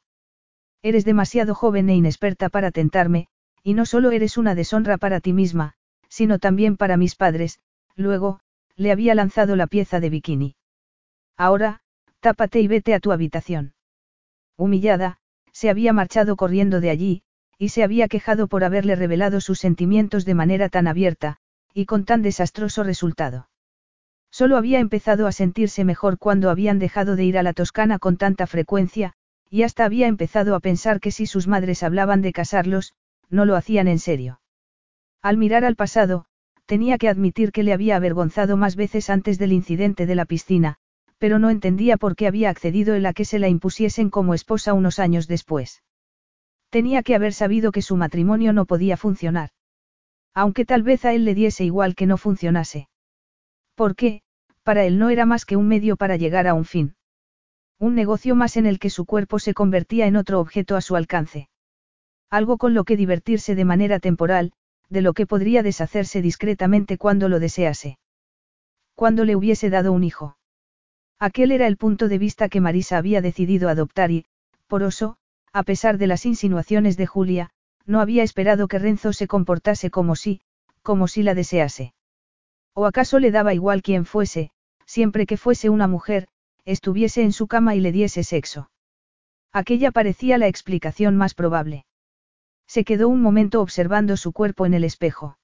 Eres 0.82 1.06
demasiado 1.06 1.56
joven 1.56 1.90
e 1.90 1.96
inexperta 1.96 2.50
para 2.50 2.72
tentarme, 2.72 3.28
y 3.64 3.74
no 3.74 3.86
solo 3.86 4.12
eres 4.12 4.38
una 4.38 4.56
deshonra 4.56 4.98
para 4.98 5.20
ti 5.20 5.34
misma, 5.34 5.74
sino 6.10 6.40
también 6.40 6.78
para 6.78 6.98
mis 6.98 7.16
padres, 7.16 7.60
luego, 7.96 8.40
le 8.76 8.92
había 8.92 9.16
lanzado 9.16 9.56
la 9.56 9.68
pieza 9.68 10.00
de 10.00 10.10
bikini. 10.10 10.56
Ahora, 11.38 11.82
tápate 12.20 12.60
y 12.60 12.68
vete 12.68 12.94
a 12.94 13.00
tu 13.00 13.12
habitación. 13.12 13.74
Humillada, 14.58 15.20
se 15.52 15.70
había 15.70 15.94
marchado 15.94 16.36
corriendo 16.36 16.82
de 16.82 16.90
allí, 16.90 17.24
y 17.58 17.70
se 17.70 17.84
había 17.84 18.08
quejado 18.08 18.48
por 18.48 18.64
haberle 18.64 18.96
revelado 18.96 19.42
sus 19.42 19.60
sentimientos 19.60 20.26
de 20.26 20.34
manera 20.34 20.70
tan 20.70 20.88
abierta, 20.88 21.40
y 21.74 21.86
con 21.86 22.06
tan 22.06 22.22
desastroso 22.22 22.84
resultado. 22.84 23.50
Solo 24.32 24.58
había 24.58 24.80
empezado 24.80 25.28
a 25.28 25.32
sentirse 25.32 25.84
mejor 25.84 26.18
cuando 26.18 26.50
habían 26.50 26.80
dejado 26.80 27.16
de 27.16 27.24
ir 27.24 27.38
a 27.38 27.44
la 27.44 27.54
Toscana 27.54 28.00
con 28.00 28.18
tanta 28.18 28.48
frecuencia, 28.48 29.14
y 29.50 29.62
hasta 29.64 29.86
había 29.86 30.08
empezado 30.08 30.56
a 30.56 30.60
pensar 30.60 31.00
que 31.00 31.12
si 31.12 31.28
sus 31.28 31.48
madres 31.48 31.84
hablaban 31.84 32.22
de 32.22 32.34
casarlos, 32.34 32.94
no 33.30 33.46
lo 33.46 33.56
hacían 33.56 33.88
en 33.88 34.00
serio. 34.00 34.42
Al 35.22 35.38
mirar 35.38 35.66
al 35.66 35.76
pasado, 35.76 36.26
tenía 36.66 36.98
que 36.98 37.10
admitir 37.10 37.52
que 37.52 37.64
le 37.64 37.74
había 37.74 37.96
avergonzado 37.96 38.58
más 38.58 38.76
veces 38.76 39.10
antes 39.10 39.38
del 39.38 39.52
incidente 39.52 40.06
de 40.06 40.16
la 40.16 40.26
piscina, 40.26 40.78
pero 41.18 41.40
no 41.40 41.50
entendía 41.50 41.98
por 41.98 42.16
qué 42.16 42.28
había 42.28 42.50
accedido 42.50 42.96
él 42.96 43.06
a 43.06 43.14
que 43.14 43.26
se 43.26 43.40
la 43.40 43.48
impusiesen 43.48 44.10
como 44.10 44.34
esposa 44.34 44.74
unos 44.74 45.00
años 45.00 45.28
después. 45.28 45.84
Tenía 46.70 47.04
que 47.04 47.16
haber 47.16 47.34
sabido 47.34 47.72
que 47.72 47.82
su 47.82 47.96
matrimonio 47.96 48.52
no 48.52 48.66
podía 48.66 48.98
funcionar. 48.98 49.52
Aunque 50.34 50.66
tal 50.66 50.84
vez 50.84 51.06
a 51.06 51.14
él 51.14 51.26
le 51.26 51.36
diese 51.36 51.64
igual 51.64 51.96
que 51.96 52.06
no 52.06 52.18
funcionase. 52.18 52.88
Porque, 53.76 54.22
para 54.64 54.86
él 54.86 54.98
no 54.98 55.10
era 55.10 55.26
más 55.26 55.46
que 55.46 55.56
un 55.56 55.68
medio 55.68 55.96
para 55.98 56.16
llegar 56.16 56.48
a 56.48 56.54
un 56.54 56.66
fin. 56.66 56.96
Un 57.80 57.96
negocio 57.96 58.36
más 58.36 58.58
en 58.58 58.66
el 58.66 58.80
que 58.80 58.90
su 58.90 59.06
cuerpo 59.06 59.40
se 59.40 59.54
convertía 59.54 60.08
en 60.08 60.16
otro 60.16 60.40
objeto 60.40 60.76
a 60.76 60.82
su 60.82 60.96
alcance. 60.96 61.50
Algo 62.30 62.58
con 62.58 62.74
lo 62.74 62.84
que 62.84 62.98
divertirse 62.98 63.56
de 63.56 63.66
manera 63.66 64.00
temporal, 64.00 64.54
de 64.90 65.02
lo 65.02 65.14
que 65.14 65.28
podría 65.28 65.64
deshacerse 65.64 66.22
discretamente 66.22 66.98
cuando 66.98 67.30
lo 67.30 67.40
desease. 67.40 67.98
Cuando 68.96 69.26
le 69.26 69.36
hubiese 69.36 69.70
dado 69.70 69.92
un 69.92 70.04
hijo. 70.04 70.38
Aquel 71.20 71.52
era 71.52 71.68
el 71.68 71.78
punto 71.78 72.08
de 72.08 72.18
vista 72.18 72.50
que 72.50 72.62
Marisa 72.62 72.98
había 72.98 73.22
decidido 73.22 73.70
adoptar 73.70 74.12
y, 74.12 74.26
por 74.68 74.84
oso, 74.84 75.18
a 75.52 75.64
pesar 75.64 75.98
de 75.98 76.08
las 76.08 76.26
insinuaciones 76.26 76.98
de 76.98 77.06
Julia, 77.06 77.50
no 77.86 78.00
había 78.00 78.24
esperado 78.24 78.68
que 78.68 78.80
Renzo 78.80 79.14
se 79.14 79.28
comportase 79.28 79.90
como 79.90 80.16
si, 80.16 80.42
como 80.82 81.08
si 81.08 81.24
la 81.24 81.34
desease. 81.34 81.94
¿O 82.74 82.86
acaso 82.86 83.20
le 83.20 83.32
daba 83.32 83.54
igual 83.54 83.82
quién 83.82 84.06
fuese, 84.06 84.52
siempre 84.86 85.26
que 85.26 85.38
fuese 85.38 85.70
una 85.70 85.88
mujer, 85.88 86.28
estuviese 86.66 87.24
en 87.24 87.34
su 87.34 87.48
cama 87.48 87.76
y 87.76 87.82
le 87.82 87.92
diese 87.92 88.24
sexo? 88.24 88.72
Aquella 89.52 89.92
parecía 89.92 90.38
la 90.38 90.48
explicación 90.48 91.16
más 91.16 91.36
probable. 91.36 91.86
Se 92.68 92.84
quedó 92.84 93.10
un 93.10 93.22
momento 93.22 93.62
observando 93.62 94.18
su 94.18 94.32
cuerpo 94.32 94.66
en 94.66 94.74
el 94.74 94.84
espejo. 94.84 95.38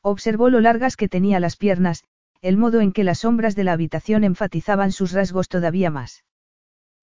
Observó 0.00 0.48
lo 0.48 0.60
largas 0.60 0.96
que 0.96 1.08
tenía 1.08 1.40
las 1.40 1.56
piernas, 1.56 2.04
el 2.40 2.56
modo 2.56 2.80
en 2.80 2.92
que 2.92 3.04
las 3.04 3.20
sombras 3.20 3.56
de 3.56 3.64
la 3.64 3.72
habitación 3.72 4.24
enfatizaban 4.24 4.92
sus 4.92 5.12
rasgos 5.12 5.48
todavía 5.48 5.90
más. 5.90 6.24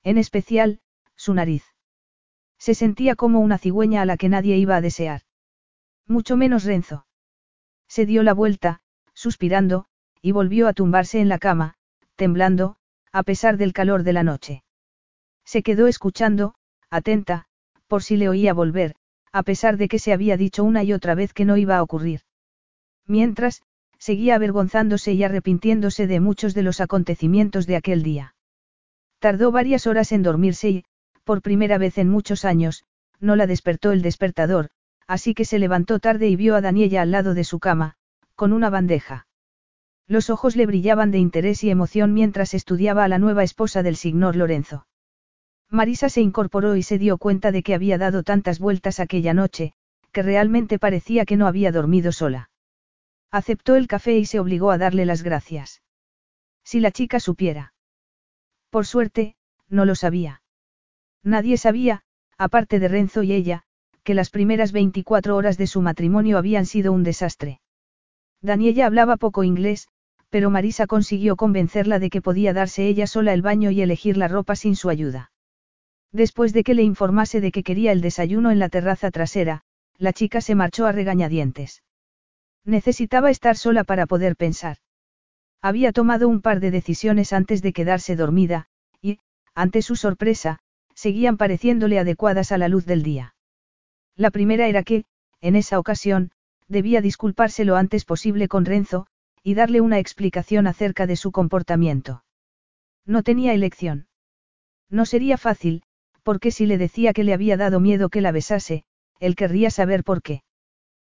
En 0.04 0.18
especial, 0.18 0.80
su 1.16 1.34
nariz. 1.34 1.73
Se 2.58 2.74
sentía 2.74 3.16
como 3.16 3.40
una 3.40 3.58
cigüeña 3.58 4.02
a 4.02 4.06
la 4.06 4.18
que 4.18 4.30
nadie 4.30 4.58
iba 4.58 4.76
a 4.76 4.82
desear. 4.82 5.22
Mucho 6.08 6.38
menos 6.38 6.64
Renzo. 6.64 7.06
Se 7.88 8.06
dio 8.06 8.24
la 8.24 8.34
vuelta, 8.34 8.82
suspirando, 9.14 9.86
y 10.22 10.32
volvió 10.32 10.68
a 10.68 10.74
tumbarse 10.74 11.20
en 11.20 11.30
la 11.30 11.40
cama, 11.40 11.76
temblando, 12.16 12.78
a 13.12 13.24
pesar 13.24 13.58
del 13.58 13.74
calor 13.74 14.04
de 14.04 14.14
la 14.14 14.24
noche. 14.24 14.64
Se 15.46 15.62
quedó 15.64 15.88
escuchando, 15.88 16.56
atenta, 16.90 17.46
por 17.88 18.04
si 18.04 18.18
le 18.18 18.30
oía 18.30 18.54
volver, 18.54 18.96
a 19.32 19.44
pesar 19.44 19.78
de 19.78 19.88
que 19.88 20.00
se 20.00 20.14
había 20.14 20.38
dicho 20.38 20.64
una 20.64 20.84
y 20.84 20.94
otra 20.94 21.16
vez 21.16 21.34
que 21.34 21.46
no 21.46 21.58
iba 21.58 21.78
a 21.78 21.84
ocurrir. 21.84 22.22
Mientras, 23.06 23.62
seguía 23.98 24.36
avergonzándose 24.36 25.14
y 25.14 25.24
arrepintiéndose 25.24 26.08
de 26.08 26.20
muchos 26.20 26.54
de 26.54 26.64
los 26.64 26.82
acontecimientos 26.82 27.68
de 27.68 27.76
aquel 27.76 28.04
día. 28.04 28.36
Tardó 29.20 29.52
varias 29.52 29.88
horas 29.88 30.12
en 30.12 30.24
dormirse 30.24 30.70
y, 30.70 30.86
por 31.24 31.42
primera 31.42 31.78
vez 31.78 31.98
en 31.98 32.10
muchos 32.10 32.46
años, 32.46 32.84
no 33.20 33.36
la 33.36 33.48
despertó 33.48 33.92
el 33.92 34.02
despertador, 34.02 34.70
así 35.08 35.34
que 35.34 35.46
se 35.46 35.60
levantó 35.60 36.00
tarde 36.00 36.28
y 36.28 36.36
vio 36.36 36.56
a 36.56 36.62
Daniela 36.62 37.02
al 37.02 37.12
lado 37.12 37.34
de 37.34 37.44
su 37.44 37.60
cama, 37.60 37.96
con 38.36 38.54
una 38.54 38.70
bandeja. 38.70 39.28
Los 40.08 40.30
ojos 40.30 40.56
le 40.56 40.66
brillaban 40.66 41.12
de 41.12 41.20
interés 41.20 41.64
y 41.64 41.70
emoción 41.70 42.14
mientras 42.14 42.54
estudiaba 42.54 43.06
a 43.06 43.08
la 43.08 43.20
nueva 43.20 43.44
esposa 43.44 43.84
del 43.84 43.96
señor 43.96 44.36
Lorenzo. 44.36 44.86
Marisa 45.70 46.10
se 46.10 46.22
incorporó 46.22 46.76
y 46.76 46.84
se 46.84 47.00
dio 47.00 47.18
cuenta 47.18 47.52
de 47.52 47.64
que 47.64 47.74
había 47.74 47.98
dado 47.98 48.22
tantas 48.22 48.60
vueltas 48.60 49.00
aquella 49.00 49.34
noche, 49.34 49.74
que 50.12 50.22
realmente 50.22 50.78
parecía 50.78 51.26
que 51.26 51.38
no 51.38 51.48
había 51.48 51.72
dormido 51.72 52.12
sola. 52.12 52.52
Aceptó 53.32 53.76
el 53.76 53.88
café 53.88 54.18
y 54.18 54.26
se 54.26 54.40
obligó 54.40 54.70
a 54.70 54.78
darle 54.78 55.06
las 55.06 55.24
gracias. 55.24 55.82
Si 56.64 56.80
la 56.80 56.92
chica 56.92 57.20
supiera. 57.20 57.74
Por 58.70 58.86
suerte, 58.86 59.36
no 59.70 59.86
lo 59.86 59.96
sabía. 59.96 60.43
Nadie 61.24 61.58
sabía, 61.58 62.02
aparte 62.38 62.80
de 62.80 62.88
Renzo 62.88 63.24
y 63.24 63.34
ella, 63.34 63.64
que 64.04 64.14
las 64.14 64.30
primeras 64.30 64.72
24 64.72 65.36
horas 65.36 65.58
de 65.58 65.68
su 65.68 65.82
matrimonio 65.82 66.38
habían 66.38 66.66
sido 66.66 66.92
un 66.92 67.04
desastre. 67.04 67.62
Daniela 68.42 68.86
hablaba 68.86 69.16
poco 69.16 69.44
inglés, 69.44 69.88
pero 70.30 70.50
Marisa 70.50 70.88
consiguió 70.88 71.36
convencerla 71.36 72.00
de 72.00 72.10
que 72.10 72.22
podía 72.22 72.54
darse 72.54 72.88
ella 72.88 73.08
sola 73.08 73.34
el 73.34 73.42
baño 73.42 73.72
y 73.72 73.82
elegir 73.82 74.18
la 74.18 74.28
ropa 74.28 74.56
sin 74.56 74.76
su 74.76 74.90
ayuda. 74.90 75.32
Después 76.12 76.54
de 76.54 76.64
que 76.64 76.74
le 76.74 76.84
informase 76.84 77.40
de 77.40 77.52
que 77.52 77.64
quería 77.64 77.92
el 77.92 78.02
desayuno 78.02 78.52
en 78.52 78.60
la 78.60 78.70
terraza 78.70 79.12
trasera, 79.12 79.62
la 79.98 80.12
chica 80.12 80.42
se 80.42 80.56
marchó 80.56 80.86
a 80.88 80.92
regañadientes. 80.92 81.84
Necesitaba 82.66 83.30
estar 83.30 83.58
sola 83.58 83.84
para 83.84 84.08
poder 84.08 84.36
pensar. 84.36 84.78
Había 85.62 85.92
tomado 85.92 86.28
un 86.28 86.42
par 86.42 86.60
de 86.60 86.72
decisiones 86.72 87.32
antes 87.32 87.62
de 87.62 87.72
quedarse 87.72 88.16
dormida, 88.16 88.66
y, 89.02 89.20
ante 89.54 89.82
su 89.82 89.96
sorpresa, 89.96 90.60
seguían 90.96 91.38
pareciéndole 91.38 92.00
adecuadas 92.00 92.52
a 92.52 92.58
la 92.58 92.68
luz 92.68 92.86
del 92.86 93.04
día. 93.04 93.36
La 94.16 94.32
primera 94.32 94.68
era 94.68 94.84
que, 94.84 95.06
en 95.42 95.56
esa 95.56 95.80
ocasión, 95.80 96.32
debía 96.68 97.02
disculparse 97.02 97.66
lo 97.66 97.76
antes 97.76 98.06
posible 98.06 98.48
con 98.48 98.66
Renzo, 98.66 99.08
y 99.44 99.56
darle 99.56 99.82
una 99.82 100.00
explicación 100.00 100.68
acerca 100.68 101.06
de 101.06 101.18
su 101.18 101.32
comportamiento. 101.32 102.24
No 103.06 103.24
tenía 103.24 103.54
elección. 103.54 104.08
No 104.90 105.06
sería 105.06 105.38
fácil, 105.38 105.84
porque 106.24 106.52
si 106.52 106.66
le 106.66 106.78
decía 106.78 107.12
que 107.14 107.24
le 107.24 107.34
había 107.34 107.58
dado 107.58 107.80
miedo 107.80 108.10
que 108.10 108.22
la 108.22 108.32
besase, 108.32 108.86
él 109.20 109.36
querría 109.36 109.70
saber 109.70 110.04
por 110.04 110.22
qué. 110.22 110.44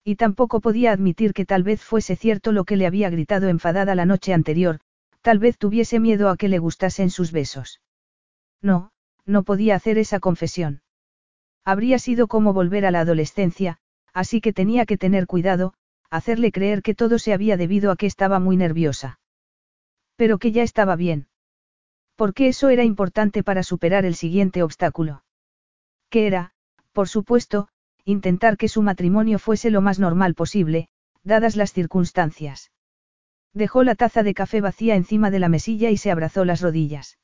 Y 0.06 0.16
tampoco 0.16 0.62
podía 0.62 0.92
admitir 0.92 1.34
que 1.34 1.46
tal 1.46 1.64
vez 1.64 1.82
fuese 1.82 2.16
cierto 2.16 2.52
lo 2.52 2.64
que 2.64 2.78
le 2.78 2.86
había 2.86 3.10
gritado 3.10 3.50
enfadada 3.50 3.96
la 3.96 4.06
noche 4.06 4.34
anterior, 4.34 4.80
tal 5.22 5.40
vez 5.40 5.58
tuviese 5.58 6.00
miedo 6.00 6.30
a 6.30 6.38
que 6.38 6.48
le 6.48 6.60
gustasen 6.60 7.10
sus 7.10 7.32
besos. 7.32 7.82
No, 8.62 8.93
no 9.26 9.44
podía 9.44 9.76
hacer 9.76 9.98
esa 9.98 10.20
confesión. 10.20 10.82
Habría 11.66 12.00
sido 12.00 12.28
como 12.28 12.54
volver 12.54 12.86
a 12.86 12.92
la 12.92 13.02
adolescencia, 13.02 13.78
así 14.14 14.42
que 14.42 14.54
tenía 14.54 14.86
que 14.86 14.98
tener 14.98 15.28
cuidado, 15.28 15.74
hacerle 16.10 16.52
creer 16.52 16.82
que 16.82 16.94
todo 16.94 17.18
se 17.20 17.34
había 17.34 17.58
debido 17.58 17.92
a 17.92 17.96
que 17.96 18.06
estaba 18.06 18.40
muy 18.40 18.58
nerviosa. 18.58 19.20
Pero 20.16 20.38
que 20.38 20.52
ya 20.52 20.64
estaba 20.64 20.96
bien. 20.96 21.28
Porque 22.16 22.48
eso 22.48 22.70
era 22.70 22.84
importante 22.84 23.44
para 23.44 23.64
superar 23.64 24.06
el 24.06 24.16
siguiente 24.16 24.62
obstáculo. 24.62 25.24
Que 26.10 26.28
era, 26.28 26.52
por 26.92 27.08
supuesto, 27.10 27.70
intentar 28.06 28.58
que 28.58 28.68
su 28.68 28.82
matrimonio 28.82 29.40
fuese 29.40 29.72
lo 29.72 29.82
más 29.82 29.98
normal 29.98 30.36
posible, 30.36 30.90
dadas 31.24 31.56
las 31.56 31.74
circunstancias. 31.74 32.72
Dejó 33.54 33.84
la 33.84 33.96
taza 33.96 34.22
de 34.24 34.34
café 34.34 34.62
vacía 34.62 34.96
encima 34.96 35.32
de 35.32 35.40
la 35.40 35.50
mesilla 35.50 35.90
y 35.90 35.98
se 35.98 36.12
abrazó 36.12 36.46
las 36.46 36.62
rodillas. 36.62 37.18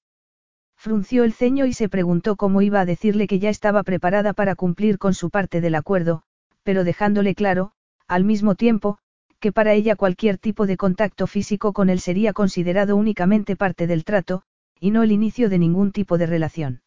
Frunció 0.82 1.26
el 1.26 1.34
ceño 1.34 1.66
y 1.66 1.74
se 1.74 1.90
preguntó 1.90 2.38
cómo 2.38 2.62
iba 2.62 2.80
a 2.80 2.86
decirle 2.86 3.28
que 3.28 3.38
ya 3.38 3.50
estaba 3.50 3.84
preparada 3.84 4.32
para 4.32 4.56
cumplir 4.56 4.98
con 4.98 5.14
su 5.14 5.30
parte 5.30 5.60
del 5.60 5.76
acuerdo, 5.76 6.24
pero 6.64 6.86
dejándole 6.86 7.36
claro, 7.36 7.74
al 8.08 8.24
mismo 8.24 8.56
tiempo, 8.56 8.98
que 9.42 9.52
para 9.52 9.74
ella 9.74 9.98
cualquier 9.98 10.38
tipo 10.38 10.68
de 10.68 10.78
contacto 10.78 11.28
físico 11.28 11.74
con 11.74 11.90
él 11.90 12.00
sería 12.00 12.32
considerado 12.32 12.96
únicamente 12.96 13.58
parte 13.58 13.88
del 13.88 14.06
trato, 14.06 14.44
y 14.80 14.92
no 14.92 15.04
el 15.04 15.12
inicio 15.12 15.50
de 15.50 15.58
ningún 15.58 15.92
tipo 15.92 16.18
de 16.18 16.28
relación. 16.28 16.82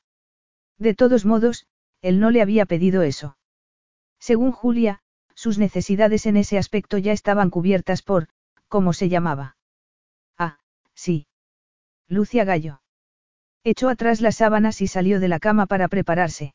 De 0.78 0.94
todos 0.94 1.26
modos, 1.26 1.66
él 2.00 2.18
no 2.18 2.30
le 2.30 2.40
había 2.40 2.64
pedido 2.64 3.02
eso. 3.02 3.36
Según 4.18 4.52
Julia, 4.52 5.02
sus 5.34 5.58
necesidades 5.58 6.24
en 6.24 6.38
ese 6.38 6.56
aspecto 6.56 6.96
ya 6.96 7.12
estaban 7.12 7.50
cubiertas 7.50 8.00
por, 8.00 8.28
¿cómo 8.68 8.94
se 8.94 9.10
llamaba? 9.10 9.58
Ah, 10.38 10.58
sí. 10.94 11.26
Lucia 12.08 12.44
Gallo. 12.44 12.81
Echó 13.64 13.88
atrás 13.88 14.20
las 14.20 14.36
sábanas 14.36 14.80
y 14.80 14.86
salió 14.86 15.20
de 15.20 15.28
la 15.28 15.38
cama 15.38 15.66
para 15.66 15.88
prepararse. 15.88 16.54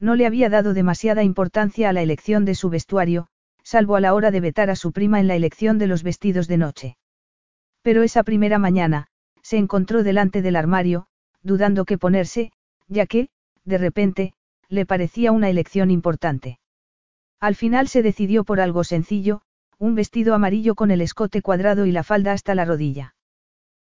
No 0.00 0.14
le 0.14 0.26
había 0.26 0.48
dado 0.48 0.74
demasiada 0.74 1.22
importancia 1.22 1.88
a 1.88 1.92
la 1.92 2.02
elección 2.02 2.44
de 2.44 2.54
su 2.54 2.68
vestuario, 2.68 3.28
salvo 3.62 3.96
a 3.96 4.00
la 4.00 4.14
hora 4.14 4.30
de 4.30 4.40
vetar 4.40 4.70
a 4.70 4.76
su 4.76 4.92
prima 4.92 5.18
en 5.20 5.26
la 5.26 5.36
elección 5.36 5.78
de 5.78 5.86
los 5.86 6.02
vestidos 6.02 6.46
de 6.48 6.56
noche. 6.58 6.96
Pero 7.82 8.02
esa 8.02 8.22
primera 8.22 8.58
mañana, 8.58 9.08
se 9.42 9.56
encontró 9.56 10.02
delante 10.02 10.42
del 10.42 10.56
armario, 10.56 11.06
dudando 11.42 11.84
qué 11.84 11.98
ponerse, 11.98 12.52
ya 12.88 13.06
que, 13.06 13.28
de 13.64 13.78
repente, 13.78 14.34
le 14.68 14.86
parecía 14.86 15.32
una 15.32 15.50
elección 15.50 15.90
importante. 15.90 16.58
Al 17.40 17.54
final 17.54 17.88
se 17.88 18.02
decidió 18.02 18.44
por 18.44 18.60
algo 18.60 18.84
sencillo, 18.84 19.42
un 19.78 19.94
vestido 19.94 20.34
amarillo 20.34 20.74
con 20.74 20.90
el 20.90 21.00
escote 21.00 21.42
cuadrado 21.42 21.86
y 21.86 21.92
la 21.92 22.02
falda 22.02 22.32
hasta 22.32 22.54
la 22.54 22.64
rodilla. 22.64 23.15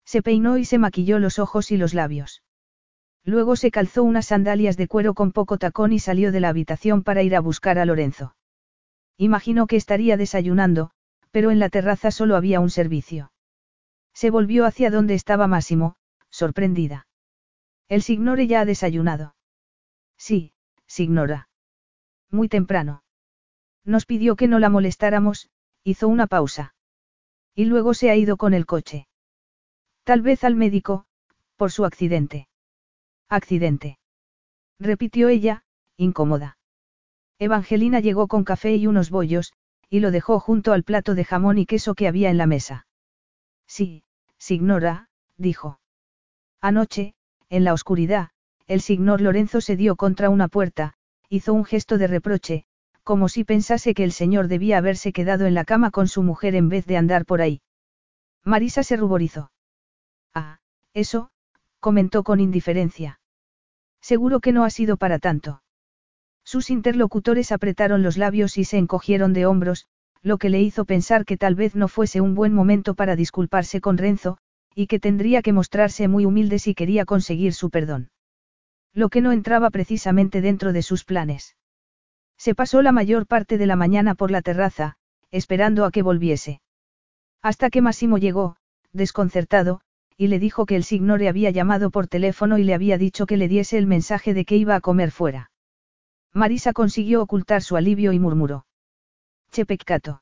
Se 0.06 0.22
peinó 0.22 0.58
y 0.58 0.66
se 0.66 0.78
maquilló 0.78 1.20
los 1.20 1.40
ojos 1.40 1.72
y 1.72 1.78
los 1.78 1.94
labios. 1.94 2.44
Luego 3.24 3.56
se 3.56 3.72
calzó 3.72 4.04
unas 4.04 4.28
sandalias 4.28 4.78
de 4.78 4.88
cuero 4.88 5.16
con 5.16 5.32
poco 5.32 5.58
tacón 5.58 5.92
y 5.92 6.00
salió 6.00 6.32
de 6.32 6.40
la 6.40 6.50
habitación 6.50 7.04
para 7.04 7.24
ir 7.24 7.36
a 7.36 7.40
buscar 7.40 7.80
a 7.80 7.86
Lorenzo. 7.86 8.36
Imaginó 9.18 9.66
que 9.66 9.78
estaría 9.78 10.16
desayunando, 10.16 10.92
pero 11.32 11.50
en 11.50 11.60
la 11.60 11.70
terraza 11.70 12.12
solo 12.12 12.36
había 12.36 12.60
un 12.60 12.70
servicio. 12.70 13.32
Se 14.14 14.30
volvió 14.30 14.66
hacia 14.66 14.92
donde 14.92 15.16
estaba 15.16 15.48
Máximo, 15.48 15.96
sorprendida. 16.30 17.08
El 17.90 18.04
signore 18.04 18.48
ya 18.48 18.62
ha 18.62 18.66
desayunado. 18.66 19.36
Sí, 20.18 20.54
signora. 20.86 21.50
Muy 22.30 22.48
temprano. 22.48 23.04
Nos 23.84 24.06
pidió 24.06 24.36
que 24.36 24.48
no 24.48 24.60
la 24.60 24.70
molestáramos, 24.70 25.50
hizo 25.84 26.08
una 26.08 26.28
pausa. 26.28 26.76
Y 27.56 27.66
luego 27.66 27.94
se 27.94 28.10
ha 28.10 28.16
ido 28.16 28.38
con 28.38 28.54
el 28.54 28.66
coche. 28.66 29.08
Tal 30.06 30.22
vez 30.22 30.44
al 30.44 30.56
médico, 30.56 31.06
por 31.56 31.72
su 31.72 31.84
accidente. 31.84 32.48
Accidente. 33.28 33.98
Repitió 34.80 35.30
ella, 35.30 35.64
incómoda. 35.98 36.60
Evangelina 37.40 38.00
llegó 38.02 38.28
con 38.28 38.44
café 38.44 38.76
y 38.76 38.86
unos 38.86 39.10
bollos, 39.10 39.54
y 39.90 40.02
lo 40.02 40.12
dejó 40.12 40.40
junto 40.40 40.74
al 40.74 40.84
plato 40.84 41.16
de 41.16 41.26
jamón 41.26 41.58
y 41.58 41.66
queso 41.66 41.96
que 41.96 42.08
había 42.08 42.30
en 42.30 42.38
la 42.38 42.46
mesa. 42.46 42.86
Sí, 43.66 44.04
signora, 44.38 45.10
dijo. 45.38 45.80
Anoche, 46.62 47.16
en 47.50 47.64
la 47.64 47.74
oscuridad, 47.74 48.30
el 48.68 48.82
signor 48.82 49.22
Lorenzo 49.22 49.60
se 49.60 49.76
dio 49.76 49.96
contra 49.96 50.30
una 50.30 50.50
puerta, 50.50 50.94
hizo 51.30 51.52
un 51.52 51.66
gesto 51.66 51.98
de 51.98 52.06
reproche, 52.06 52.66
como 53.04 53.28
si 53.28 53.44
pensase 53.44 53.96
que 53.96 54.04
el 54.04 54.12
señor 54.12 54.50
debía 54.50 54.78
haberse 54.78 55.12
quedado 55.14 55.48
en 55.48 55.56
la 55.56 55.66
cama 55.66 55.90
con 55.90 56.08
su 56.08 56.22
mujer 56.22 56.54
en 56.54 56.70
vez 56.70 56.86
de 56.86 56.98
andar 56.98 57.26
por 57.26 57.42
ahí. 57.42 57.64
Marisa 58.44 58.84
se 58.84 58.98
ruborizó. 58.98 59.50
Ah, 60.36 60.60
eso, 60.94 61.32
comentó 61.80 62.24
con 62.24 62.40
indiferencia. 62.40 63.20
Seguro 64.02 64.40
que 64.40 64.52
no 64.52 64.66
ha 64.66 64.70
sido 64.70 64.98
para 64.98 65.18
tanto. 65.18 65.64
Sus 66.44 66.70
interlocutores 66.70 67.52
apretaron 67.52 68.04
los 68.04 68.18
labios 68.18 68.58
y 68.58 68.66
se 68.66 68.78
encogieron 68.78 69.34
de 69.34 69.48
hombros, 69.48 69.88
lo 70.22 70.38
que 70.38 70.50
le 70.50 70.62
hizo 70.62 70.86
pensar 70.86 71.26
que 71.26 71.38
tal 71.38 71.56
vez 71.56 71.76
no 71.76 71.88
fuese 71.88 72.22
un 72.22 72.36
buen 72.36 72.54
momento 72.54 72.94
para 72.94 73.16
disculparse 73.16 73.82
con 73.82 73.98
Renzo, 73.98 74.38
y 74.76 74.88
que 74.88 75.00
tendría 75.00 75.42
que 75.42 75.54
mostrarse 75.54 76.08
muy 76.08 76.26
humilde 76.26 76.60
si 76.60 76.76
quería 76.76 77.06
conseguir 77.06 77.54
su 77.54 77.70
perdón. 77.70 78.10
Lo 78.94 79.10
que 79.10 79.22
no 79.22 79.32
entraba 79.32 79.70
precisamente 79.70 80.42
dentro 80.42 80.74
de 80.74 80.82
sus 80.82 81.06
planes. 81.06 81.56
Se 82.38 82.56
pasó 82.56 82.82
la 82.82 82.92
mayor 82.92 83.26
parte 83.26 83.58
de 83.58 83.66
la 83.66 83.76
mañana 83.76 84.16
por 84.16 84.32
la 84.32 84.42
terraza, 84.42 84.98
esperando 85.32 85.86
a 85.86 85.92
que 85.92 86.02
volviese. 86.02 86.62
Hasta 87.42 87.70
que 87.70 87.82
Massimo 87.82 88.18
llegó, 88.18 88.58
desconcertado, 88.92 89.82
y 90.18 90.28
le 90.28 90.40
dijo 90.40 90.66
que 90.66 90.76
el 90.76 90.84
signore 90.84 91.28
había 91.28 91.52
llamado 91.52 91.90
por 91.90 92.08
teléfono 92.08 92.58
y 92.58 92.64
le 92.64 92.74
había 92.74 92.98
dicho 92.98 93.26
que 93.26 93.38
le 93.38 93.48
diese 93.48 93.78
el 93.78 93.88
mensaje 93.88 94.34
de 94.34 94.46
que 94.46 94.56
iba 94.56 94.76
a 94.76 94.82
comer 94.82 95.12
fuera. 95.12 95.52
Marisa 96.34 96.74
consiguió 96.74 97.22
ocultar 97.22 97.62
su 97.62 97.76
alivio 97.76 98.14
y 98.14 98.20
murmuró. 98.20 98.66
Che 99.52 99.66
peccato. 99.66 100.22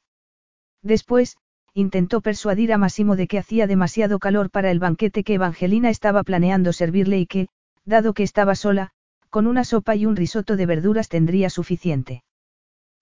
Después, 0.82 1.38
intentó 1.74 2.22
persuadir 2.22 2.74
a 2.74 2.78
Massimo 2.78 3.16
de 3.16 3.28
que 3.28 3.40
hacía 3.40 3.68
demasiado 3.68 4.20
calor 4.20 4.50
para 4.52 4.70
el 4.70 4.80
banquete 4.80 5.24
que 5.24 5.36
Evangelina 5.36 5.90
estaba 5.90 6.24
planeando 6.24 6.72
servirle 6.74 7.20
y 7.20 7.26
que, 7.26 7.48
dado 7.86 8.14
que 8.14 8.24
estaba 8.24 8.56
sola, 8.56 8.92
con 9.30 9.48
una 9.48 9.64
sopa 9.64 9.96
y 9.96 10.06
un 10.06 10.16
risotto 10.16 10.56
de 10.56 10.68
verduras 10.68 11.10
tendría 11.10 11.50
suficiente. 11.50 12.24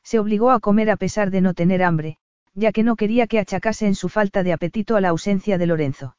Se 0.03 0.19
obligó 0.19 0.51
a 0.51 0.61
comer 0.61 0.89
a 0.89 0.95
pesar 0.95 1.31
de 1.31 1.41
no 1.41 1.53
tener 1.53 1.83
hambre, 1.83 2.17
ya 2.53 2.71
que 2.71 2.83
no 2.83 2.95
quería 2.95 3.27
que 3.27 3.39
achacase 3.39 3.87
en 3.87 3.95
su 3.95 4.09
falta 4.09 4.43
de 4.43 4.53
apetito 4.53 4.95
a 4.95 5.01
la 5.01 5.09
ausencia 5.09 5.57
de 5.57 5.67
Lorenzo. 5.67 6.15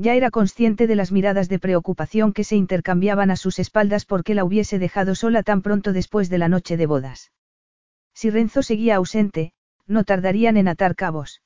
Ya 0.00 0.14
era 0.14 0.30
consciente 0.30 0.86
de 0.86 0.94
las 0.94 1.10
miradas 1.10 1.48
de 1.48 1.58
preocupación 1.58 2.32
que 2.32 2.44
se 2.44 2.54
intercambiaban 2.54 3.32
a 3.32 3.36
sus 3.36 3.58
espaldas 3.58 4.04
porque 4.04 4.36
la 4.36 4.44
hubiese 4.44 4.78
dejado 4.78 5.16
sola 5.16 5.42
tan 5.42 5.60
pronto 5.60 5.92
después 5.92 6.30
de 6.30 6.38
la 6.38 6.48
noche 6.48 6.76
de 6.76 6.86
bodas. 6.86 7.32
Si 8.14 8.30
Renzo 8.30 8.62
seguía 8.62 8.94
ausente, 8.94 9.52
no 9.88 10.04
tardarían 10.04 10.56
en 10.56 10.68
atar 10.68 10.94
cabos. 10.94 11.42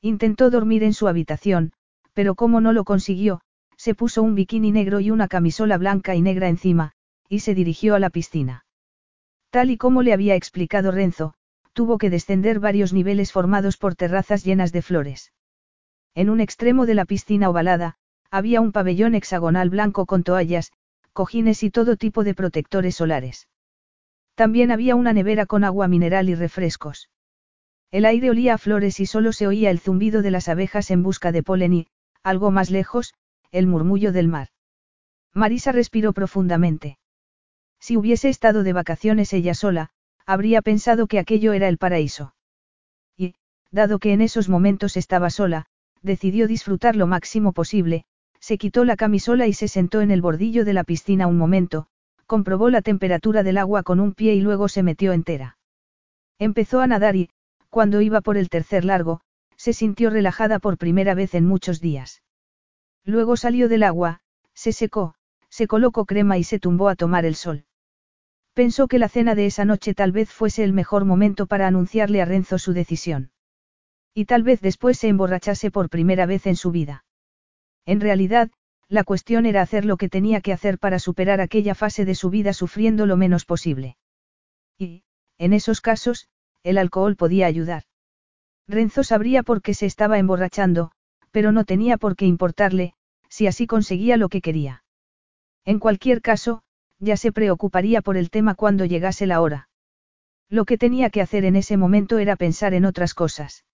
Intentó 0.00 0.48
dormir 0.48 0.84
en 0.84 0.94
su 0.94 1.06
habitación, 1.06 1.72
pero 2.14 2.34
como 2.34 2.62
no 2.62 2.72
lo 2.72 2.84
consiguió, 2.84 3.42
se 3.76 3.94
puso 3.94 4.22
un 4.22 4.34
bikini 4.34 4.72
negro 4.72 5.00
y 5.00 5.10
una 5.10 5.28
camisola 5.28 5.76
blanca 5.76 6.14
y 6.14 6.22
negra 6.22 6.48
encima, 6.48 6.92
y 7.28 7.40
se 7.40 7.54
dirigió 7.54 7.94
a 7.94 7.98
la 7.98 8.08
piscina. 8.08 8.64
Tal 9.50 9.70
y 9.70 9.76
como 9.76 10.02
le 10.02 10.14
había 10.14 10.34
explicado 10.34 10.92
Renzo, 10.92 11.34
tuvo 11.74 11.98
que 11.98 12.08
descender 12.08 12.58
varios 12.58 12.94
niveles 12.94 13.32
formados 13.32 13.76
por 13.76 13.94
terrazas 13.96 14.44
llenas 14.44 14.72
de 14.72 14.80
flores. 14.80 15.32
En 16.16 16.30
un 16.30 16.40
extremo 16.40 16.86
de 16.86 16.94
la 16.94 17.04
piscina 17.04 17.50
ovalada, 17.50 17.98
había 18.30 18.62
un 18.62 18.72
pabellón 18.72 19.14
hexagonal 19.14 19.68
blanco 19.68 20.06
con 20.06 20.22
toallas, 20.22 20.72
cojines 21.12 21.62
y 21.62 21.70
todo 21.70 21.98
tipo 21.98 22.24
de 22.24 22.34
protectores 22.34 22.96
solares. 22.96 23.48
También 24.34 24.70
había 24.70 24.96
una 24.96 25.12
nevera 25.12 25.44
con 25.44 25.62
agua 25.62 25.88
mineral 25.88 26.30
y 26.30 26.34
refrescos. 26.34 27.10
El 27.90 28.06
aire 28.06 28.30
olía 28.30 28.54
a 28.54 28.58
flores 28.58 28.98
y 28.98 29.04
solo 29.04 29.32
se 29.32 29.46
oía 29.46 29.70
el 29.70 29.78
zumbido 29.78 30.22
de 30.22 30.30
las 30.30 30.48
abejas 30.48 30.90
en 30.90 31.02
busca 31.02 31.32
de 31.32 31.42
polen 31.42 31.74
y, 31.74 31.86
algo 32.22 32.50
más 32.50 32.70
lejos, 32.70 33.12
el 33.52 33.66
murmullo 33.66 34.10
del 34.10 34.28
mar. 34.28 34.48
Marisa 35.34 35.70
respiró 35.70 36.14
profundamente. 36.14 36.98
Si 37.78 37.98
hubiese 37.98 38.30
estado 38.30 38.62
de 38.62 38.72
vacaciones 38.72 39.34
ella 39.34 39.52
sola, 39.52 39.90
habría 40.24 40.62
pensado 40.62 41.08
que 41.08 41.18
aquello 41.18 41.52
era 41.52 41.68
el 41.68 41.76
paraíso. 41.76 42.34
Y, 43.18 43.34
dado 43.70 43.98
que 43.98 44.14
en 44.14 44.22
esos 44.22 44.48
momentos 44.48 44.96
estaba 44.96 45.28
sola, 45.28 45.66
decidió 46.02 46.46
disfrutar 46.46 46.96
lo 46.96 47.06
máximo 47.06 47.52
posible, 47.52 48.04
se 48.40 48.58
quitó 48.58 48.84
la 48.84 48.96
camisola 48.96 49.46
y 49.46 49.52
se 49.52 49.68
sentó 49.68 50.00
en 50.00 50.10
el 50.10 50.22
bordillo 50.22 50.64
de 50.64 50.72
la 50.72 50.84
piscina 50.84 51.26
un 51.26 51.36
momento, 51.36 51.86
comprobó 52.26 52.70
la 52.70 52.82
temperatura 52.82 53.42
del 53.42 53.58
agua 53.58 53.82
con 53.82 54.00
un 54.00 54.12
pie 54.12 54.34
y 54.34 54.40
luego 54.40 54.68
se 54.68 54.82
metió 54.82 55.12
entera. 55.12 55.58
Empezó 56.38 56.80
a 56.80 56.86
nadar 56.86 57.16
y, 57.16 57.30
cuando 57.70 58.00
iba 58.00 58.20
por 58.20 58.36
el 58.36 58.48
tercer 58.48 58.84
largo, 58.84 59.20
se 59.56 59.72
sintió 59.72 60.10
relajada 60.10 60.58
por 60.58 60.78
primera 60.78 61.14
vez 61.14 61.34
en 61.34 61.46
muchos 61.46 61.80
días. 61.80 62.22
Luego 63.04 63.36
salió 63.36 63.68
del 63.68 63.82
agua, 63.82 64.20
se 64.54 64.72
secó, 64.72 65.14
se 65.48 65.66
colocó 65.66 66.04
crema 66.04 66.38
y 66.38 66.44
se 66.44 66.58
tumbó 66.58 66.88
a 66.88 66.96
tomar 66.96 67.24
el 67.24 67.34
sol. 67.34 67.64
Pensó 68.54 68.88
que 68.88 68.98
la 68.98 69.08
cena 69.08 69.34
de 69.34 69.46
esa 69.46 69.64
noche 69.64 69.94
tal 69.94 70.12
vez 70.12 70.30
fuese 70.30 70.64
el 70.64 70.72
mejor 70.72 71.04
momento 71.04 71.46
para 71.46 71.66
anunciarle 71.66 72.22
a 72.22 72.24
Renzo 72.24 72.58
su 72.58 72.72
decisión. 72.72 73.30
Y 74.18 74.24
tal 74.24 74.42
vez 74.42 74.62
después 74.62 74.96
se 74.96 75.08
emborrachase 75.08 75.70
por 75.70 75.90
primera 75.90 76.24
vez 76.24 76.46
en 76.46 76.56
su 76.56 76.70
vida. 76.70 77.04
En 77.84 78.00
realidad, 78.00 78.50
la 78.88 79.04
cuestión 79.04 79.44
era 79.44 79.60
hacer 79.60 79.84
lo 79.84 79.98
que 79.98 80.08
tenía 80.08 80.40
que 80.40 80.54
hacer 80.54 80.78
para 80.78 80.98
superar 80.98 81.42
aquella 81.42 81.74
fase 81.74 82.06
de 82.06 82.14
su 82.14 82.30
vida 82.30 82.54
sufriendo 82.54 83.04
lo 83.04 83.18
menos 83.18 83.44
posible. 83.44 83.98
Y, 84.78 85.02
en 85.36 85.52
esos 85.52 85.82
casos, 85.82 86.28
el 86.62 86.78
alcohol 86.78 87.14
podía 87.14 87.46
ayudar. 87.46 87.82
Renzo 88.66 89.04
sabría 89.04 89.42
por 89.42 89.60
qué 89.60 89.74
se 89.74 89.84
estaba 89.84 90.18
emborrachando, 90.18 90.92
pero 91.30 91.52
no 91.52 91.64
tenía 91.64 91.98
por 91.98 92.16
qué 92.16 92.24
importarle, 92.24 92.94
si 93.28 93.46
así 93.46 93.66
conseguía 93.66 94.16
lo 94.16 94.30
que 94.30 94.40
quería. 94.40 94.82
En 95.66 95.78
cualquier 95.78 96.22
caso, 96.22 96.62
ya 96.98 97.18
se 97.18 97.32
preocuparía 97.32 98.00
por 98.00 98.16
el 98.16 98.30
tema 98.30 98.54
cuando 98.54 98.86
llegase 98.86 99.26
la 99.26 99.42
hora. 99.42 99.68
Lo 100.48 100.64
que 100.64 100.78
tenía 100.78 101.10
que 101.10 101.20
hacer 101.20 101.44
en 101.44 101.54
ese 101.54 101.76
momento 101.76 102.16
era 102.16 102.36
pensar 102.36 102.72
en 102.72 102.86
otras 102.86 103.12
cosas. 103.12 103.65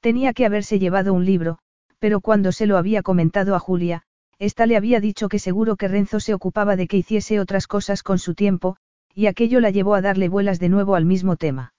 Tenía 0.00 0.32
que 0.32 0.46
haberse 0.46 0.78
llevado 0.78 1.12
un 1.14 1.24
libro, 1.24 1.58
pero 1.98 2.20
cuando 2.20 2.52
se 2.52 2.66
lo 2.66 2.76
había 2.76 3.02
comentado 3.02 3.54
a 3.54 3.58
Julia, 3.58 4.02
ésta 4.38 4.66
le 4.66 4.76
había 4.76 5.00
dicho 5.00 5.28
que 5.28 5.38
seguro 5.38 5.76
que 5.76 5.88
Renzo 5.88 6.20
se 6.20 6.34
ocupaba 6.34 6.76
de 6.76 6.86
que 6.88 6.98
hiciese 6.98 7.40
otras 7.40 7.66
cosas 7.66 8.02
con 8.02 8.18
su 8.18 8.34
tiempo, 8.34 8.76
y 9.14 9.26
aquello 9.26 9.60
la 9.60 9.70
llevó 9.70 9.94
a 9.94 10.02
darle 10.02 10.28
vuelas 10.28 10.60
de 10.60 10.68
nuevo 10.68 10.94
al 10.94 11.06
mismo 11.06 11.36
tema. 11.36 11.72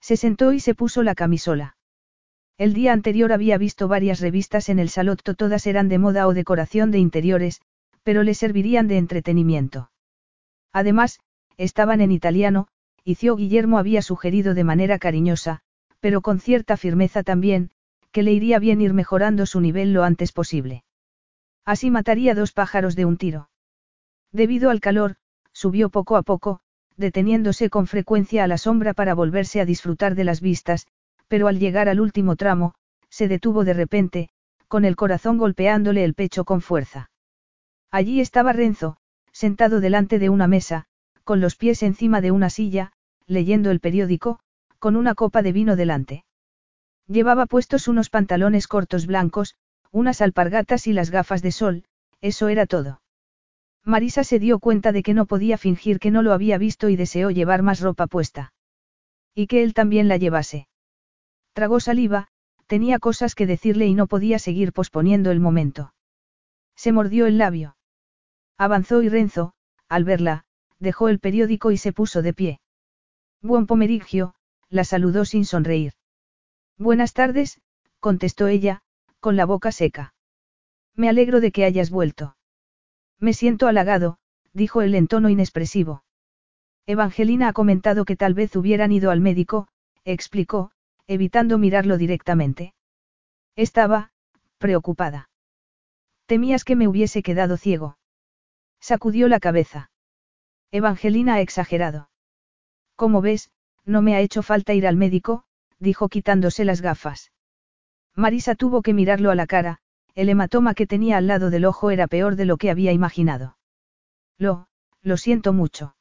Se 0.00 0.16
sentó 0.16 0.52
y 0.52 0.60
se 0.60 0.74
puso 0.74 1.02
la 1.02 1.14
camisola. 1.14 1.76
El 2.58 2.74
día 2.74 2.92
anterior 2.92 3.32
había 3.32 3.58
visto 3.58 3.88
varias 3.88 4.20
revistas 4.20 4.68
en 4.68 4.78
el 4.78 4.88
salotto, 4.88 5.34
todas 5.34 5.66
eran 5.66 5.88
de 5.88 5.98
moda 5.98 6.28
o 6.28 6.34
decoración 6.34 6.90
de 6.90 6.98
interiores, 6.98 7.60
pero 8.04 8.22
le 8.22 8.34
servirían 8.34 8.86
de 8.88 8.98
entretenimiento. 8.98 9.90
Además, 10.72 11.20
estaban 11.56 12.00
en 12.00 12.12
italiano, 12.12 12.68
y 13.04 13.16
Cio 13.16 13.36
Guillermo 13.36 13.78
había 13.78 14.02
sugerido 14.02 14.54
de 14.54 14.64
manera 14.64 14.98
cariñosa, 14.98 15.62
pero 16.02 16.20
con 16.20 16.40
cierta 16.40 16.76
firmeza 16.76 17.22
también, 17.22 17.70
que 18.10 18.24
le 18.24 18.32
iría 18.32 18.58
bien 18.58 18.80
ir 18.80 18.92
mejorando 18.92 19.46
su 19.46 19.60
nivel 19.60 19.92
lo 19.92 20.02
antes 20.02 20.32
posible. 20.32 20.82
Así 21.64 21.92
mataría 21.92 22.34
dos 22.34 22.50
pájaros 22.52 22.96
de 22.96 23.04
un 23.04 23.16
tiro. 23.16 23.50
Debido 24.32 24.70
al 24.70 24.80
calor, 24.80 25.14
subió 25.52 25.90
poco 25.90 26.16
a 26.16 26.22
poco, 26.22 26.58
deteniéndose 26.96 27.70
con 27.70 27.86
frecuencia 27.86 28.42
a 28.42 28.48
la 28.48 28.58
sombra 28.58 28.94
para 28.94 29.14
volverse 29.14 29.60
a 29.60 29.64
disfrutar 29.64 30.16
de 30.16 30.24
las 30.24 30.40
vistas, 30.40 30.88
pero 31.28 31.46
al 31.46 31.60
llegar 31.60 31.88
al 31.88 32.00
último 32.00 32.34
tramo, 32.34 32.74
se 33.08 33.28
detuvo 33.28 33.64
de 33.64 33.74
repente, 33.74 34.28
con 34.66 34.84
el 34.84 34.96
corazón 34.96 35.38
golpeándole 35.38 36.02
el 36.02 36.14
pecho 36.14 36.44
con 36.44 36.62
fuerza. 36.62 37.12
Allí 37.92 38.20
estaba 38.20 38.52
Renzo, 38.52 38.96
sentado 39.30 39.78
delante 39.78 40.18
de 40.18 40.30
una 40.30 40.48
mesa, 40.48 40.86
con 41.22 41.40
los 41.40 41.54
pies 41.54 41.84
encima 41.84 42.20
de 42.20 42.32
una 42.32 42.50
silla, 42.50 42.92
leyendo 43.28 43.70
el 43.70 43.78
periódico, 43.78 44.40
con 44.82 44.96
una 44.96 45.14
copa 45.14 45.42
de 45.42 45.52
vino 45.52 45.76
delante. 45.76 46.24
Llevaba 47.06 47.46
puestos 47.46 47.86
unos 47.86 48.10
pantalones 48.10 48.66
cortos 48.66 49.06
blancos, 49.06 49.54
unas 49.92 50.20
alpargatas 50.20 50.88
y 50.88 50.92
las 50.92 51.12
gafas 51.12 51.40
de 51.40 51.52
sol, 51.52 51.84
eso 52.20 52.48
era 52.48 52.66
todo. 52.66 53.00
Marisa 53.84 54.24
se 54.24 54.40
dio 54.40 54.58
cuenta 54.58 54.90
de 54.90 55.04
que 55.04 55.14
no 55.14 55.26
podía 55.26 55.56
fingir 55.56 56.00
que 56.00 56.10
no 56.10 56.22
lo 56.22 56.32
había 56.32 56.58
visto 56.58 56.88
y 56.88 56.96
deseó 56.96 57.30
llevar 57.30 57.62
más 57.62 57.78
ropa 57.78 58.08
puesta. 58.08 58.54
Y 59.36 59.46
que 59.46 59.62
él 59.62 59.72
también 59.72 60.08
la 60.08 60.16
llevase. 60.16 60.66
Tragó 61.52 61.78
saliva, 61.78 62.26
tenía 62.66 62.98
cosas 62.98 63.36
que 63.36 63.46
decirle 63.46 63.86
y 63.86 63.94
no 63.94 64.08
podía 64.08 64.40
seguir 64.40 64.72
posponiendo 64.72 65.30
el 65.30 65.38
momento. 65.38 65.94
Se 66.74 66.90
mordió 66.90 67.26
el 67.26 67.38
labio. 67.38 67.76
Avanzó 68.58 69.00
y 69.04 69.08
Renzo, 69.08 69.54
al 69.88 70.02
verla, 70.02 70.42
dejó 70.80 71.08
el 71.08 71.20
periódico 71.20 71.70
y 71.70 71.76
se 71.76 71.92
puso 71.92 72.20
de 72.20 72.34
pie. 72.34 72.60
Buen 73.42 73.66
pomerigio, 73.66 74.34
la 74.72 74.84
saludó 74.84 75.26
sin 75.26 75.44
sonreír. 75.44 75.92
Buenas 76.78 77.12
tardes, 77.12 77.60
contestó 78.00 78.48
ella, 78.48 78.80
con 79.20 79.36
la 79.36 79.44
boca 79.44 79.70
seca. 79.70 80.14
Me 80.96 81.10
alegro 81.10 81.40
de 81.40 81.52
que 81.52 81.66
hayas 81.66 81.90
vuelto. 81.90 82.36
Me 83.18 83.34
siento 83.34 83.68
halagado, 83.68 84.18
dijo 84.54 84.80
él 84.80 84.94
en 84.94 85.08
tono 85.08 85.28
inexpresivo. 85.28 86.04
Evangelina 86.86 87.48
ha 87.48 87.52
comentado 87.52 88.06
que 88.06 88.16
tal 88.16 88.32
vez 88.32 88.56
hubieran 88.56 88.92
ido 88.92 89.10
al 89.10 89.20
médico, 89.20 89.68
explicó, 90.04 90.72
evitando 91.06 91.58
mirarlo 91.58 91.98
directamente. 91.98 92.74
Estaba, 93.54 94.10
preocupada. 94.56 95.28
Temías 96.24 96.64
que 96.64 96.76
me 96.76 96.88
hubiese 96.88 97.22
quedado 97.22 97.58
ciego. 97.58 97.98
Sacudió 98.80 99.28
la 99.28 99.38
cabeza. 99.38 99.90
Evangelina 100.70 101.34
ha 101.34 101.40
exagerado. 101.42 102.08
Como 102.96 103.20
ves, 103.20 103.50
no 103.84 104.02
me 104.02 104.14
ha 104.14 104.20
hecho 104.20 104.42
falta 104.42 104.74
ir 104.74 104.86
al 104.86 104.96
médico, 104.96 105.44
dijo 105.78 106.08
quitándose 106.08 106.64
las 106.64 106.80
gafas. 106.80 107.32
Marisa 108.14 108.54
tuvo 108.54 108.82
que 108.82 108.94
mirarlo 108.94 109.30
a 109.30 109.34
la 109.34 109.46
cara, 109.46 109.78
el 110.14 110.28
hematoma 110.28 110.74
que 110.74 110.86
tenía 110.86 111.16
al 111.16 111.26
lado 111.26 111.50
del 111.50 111.64
ojo 111.64 111.90
era 111.90 112.06
peor 112.06 112.36
de 112.36 112.44
lo 112.44 112.56
que 112.56 112.70
había 112.70 112.92
imaginado. 112.92 113.56
Lo, 114.38 114.68
lo 115.02 115.16
siento 115.16 115.52
mucho. 115.52 115.96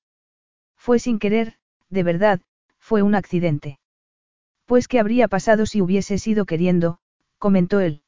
Fue 0.75 0.99
sin 0.99 1.19
querer, 1.19 1.55
de 1.89 2.03
verdad, 2.03 2.41
fue 2.79 3.01
un 3.01 3.15
accidente. 3.15 3.79
Pues 4.65 4.87
qué 4.87 4.99
habría 4.99 5.27
pasado 5.27 5.65
si 5.65 5.81
hubiese 5.81 6.17
sido 6.17 6.45
queriendo, 6.45 6.99
comentó 7.37 7.79
él. 7.79 8.03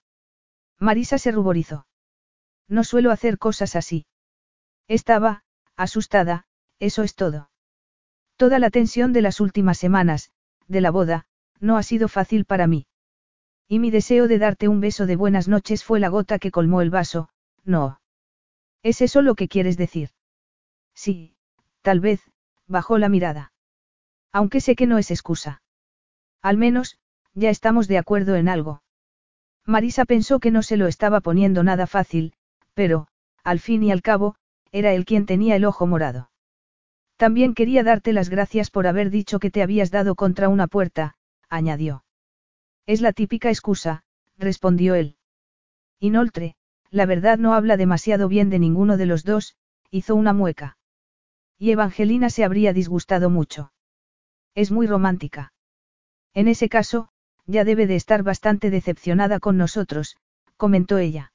Marisa 0.80 1.18
se 1.18 1.32
ruborizó. 1.32 1.86
No 2.68 2.84
suelo 2.84 3.12
hacer 3.12 3.38
cosas 3.38 3.76
así. 3.76 4.06
Estaba, 4.88 5.44
asustada, 5.76 6.46
eso 6.80 7.04
es 7.04 7.16
todo. 7.16 7.50
Toda 8.38 8.60
la 8.60 8.70
tensión 8.70 9.14
de 9.14 9.22
las 9.22 9.40
últimas 9.40 9.78
semanas, 9.78 10.32
de 10.68 10.82
la 10.82 10.92
boda, 10.92 11.26
no 11.60 11.78
ha 11.78 11.84
sido 11.84 12.08
fácil 12.08 12.46
para 12.46 12.68
mí. 12.68 12.88
Y 13.68 13.80
mi 13.80 13.92
deseo 13.92 14.28
de 14.28 14.40
darte 14.40 14.68
un 14.68 14.82
beso 14.82 15.06
de 15.06 15.16
buenas 15.16 15.48
noches 15.48 15.84
fue 15.84 16.00
la 16.00 16.10
gota 16.10 16.40
que 16.40 16.52
colmó 16.52 16.82
el 16.82 16.90
vaso, 16.90 17.30
no. 17.64 18.02
¿Es 18.82 19.02
eso 19.02 19.22
lo 19.22 19.36
que 19.36 19.48
quieres 19.48 19.78
decir? 19.78 20.10
Sí, 20.94 21.36
tal 21.82 22.00
vez, 22.00 22.22
bajó 22.68 22.98
la 22.98 23.10
mirada. 23.10 23.54
Aunque 24.32 24.62
sé 24.62 24.76
que 24.76 24.88
no 24.88 24.98
es 24.98 25.12
excusa. 25.12 25.62
Al 26.42 26.58
menos, 26.58 26.98
ya 27.34 27.50
estamos 27.50 27.88
de 27.88 27.98
acuerdo 27.98 28.36
en 28.36 28.50
algo. 28.50 28.84
Marisa 29.66 30.06
pensó 30.06 30.40
que 30.40 30.52
no 30.52 30.62
se 30.62 30.76
lo 30.76 30.88
estaba 30.88 31.22
poniendo 31.22 31.64
nada 31.64 31.88
fácil, 31.88 32.34
pero, 32.74 33.08
al 33.44 33.60
fin 33.60 33.84
y 33.84 33.92
al 33.92 34.02
cabo, 34.02 34.36
era 34.72 34.92
él 34.94 35.06
quien 35.06 35.26
tenía 35.26 35.56
el 35.56 35.66
ojo 35.66 35.88
morado. 35.88 36.30
También 37.24 37.54
quería 37.54 37.84
darte 37.84 38.12
las 38.12 38.28
gracias 38.28 38.70
por 38.70 38.86
haber 38.86 39.10
dicho 39.10 39.40
que 39.40 39.50
te 39.50 39.64
habías 39.64 39.92
dado 39.92 40.14
contra 40.14 40.50
una 40.50 40.68
puerta, 40.68 41.16
añadió. 41.48 42.04
Es 42.86 43.00
la 43.00 43.14
típica 43.14 43.48
excusa, 43.48 44.04
respondió 44.38 44.94
él. 44.94 45.16
Inoltre, 46.02 46.58
la 46.90 47.06
verdad 47.06 47.38
no 47.38 47.54
habla 47.54 47.78
demasiado 47.78 48.28
bien 48.28 48.50
de 48.50 48.60
ninguno 48.60 48.98
de 48.98 49.06
los 49.06 49.24
dos, 49.24 49.56
hizo 49.90 50.16
una 50.16 50.34
mueca. 50.34 50.78
Y 51.58 51.72
Evangelina 51.72 52.30
se 52.30 52.44
habría 52.44 52.74
disgustado 52.74 53.30
mucho. 53.30 53.72
Es 54.54 54.70
muy 54.70 54.86
romántica. 54.86 55.54
En 56.34 56.50
ese 56.50 56.68
caso, 56.68 57.08
ya 57.46 57.64
debe 57.64 57.88
de 57.88 57.96
estar 57.96 58.24
bastante 58.24 58.70
decepcionada 58.70 59.40
con 59.40 59.56
nosotros, 59.56 60.18
comentó 60.58 60.98
ella. 60.98 61.32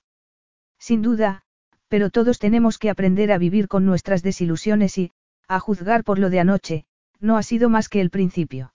Sin 0.78 1.00
duda, 1.00 1.44
pero 1.88 2.10
todos 2.10 2.38
tenemos 2.38 2.76
que 2.76 2.90
aprender 2.90 3.32
a 3.32 3.38
vivir 3.38 3.68
con 3.68 3.86
nuestras 3.86 4.22
desilusiones 4.22 4.98
y, 4.98 5.12
a 5.48 5.60
juzgar 5.60 6.04
por 6.04 6.18
lo 6.18 6.30
de 6.30 6.40
anoche, 6.40 6.86
no 7.20 7.36
ha 7.36 7.42
sido 7.42 7.68
más 7.68 7.88
que 7.88 8.00
el 8.00 8.10
principio. 8.10 8.74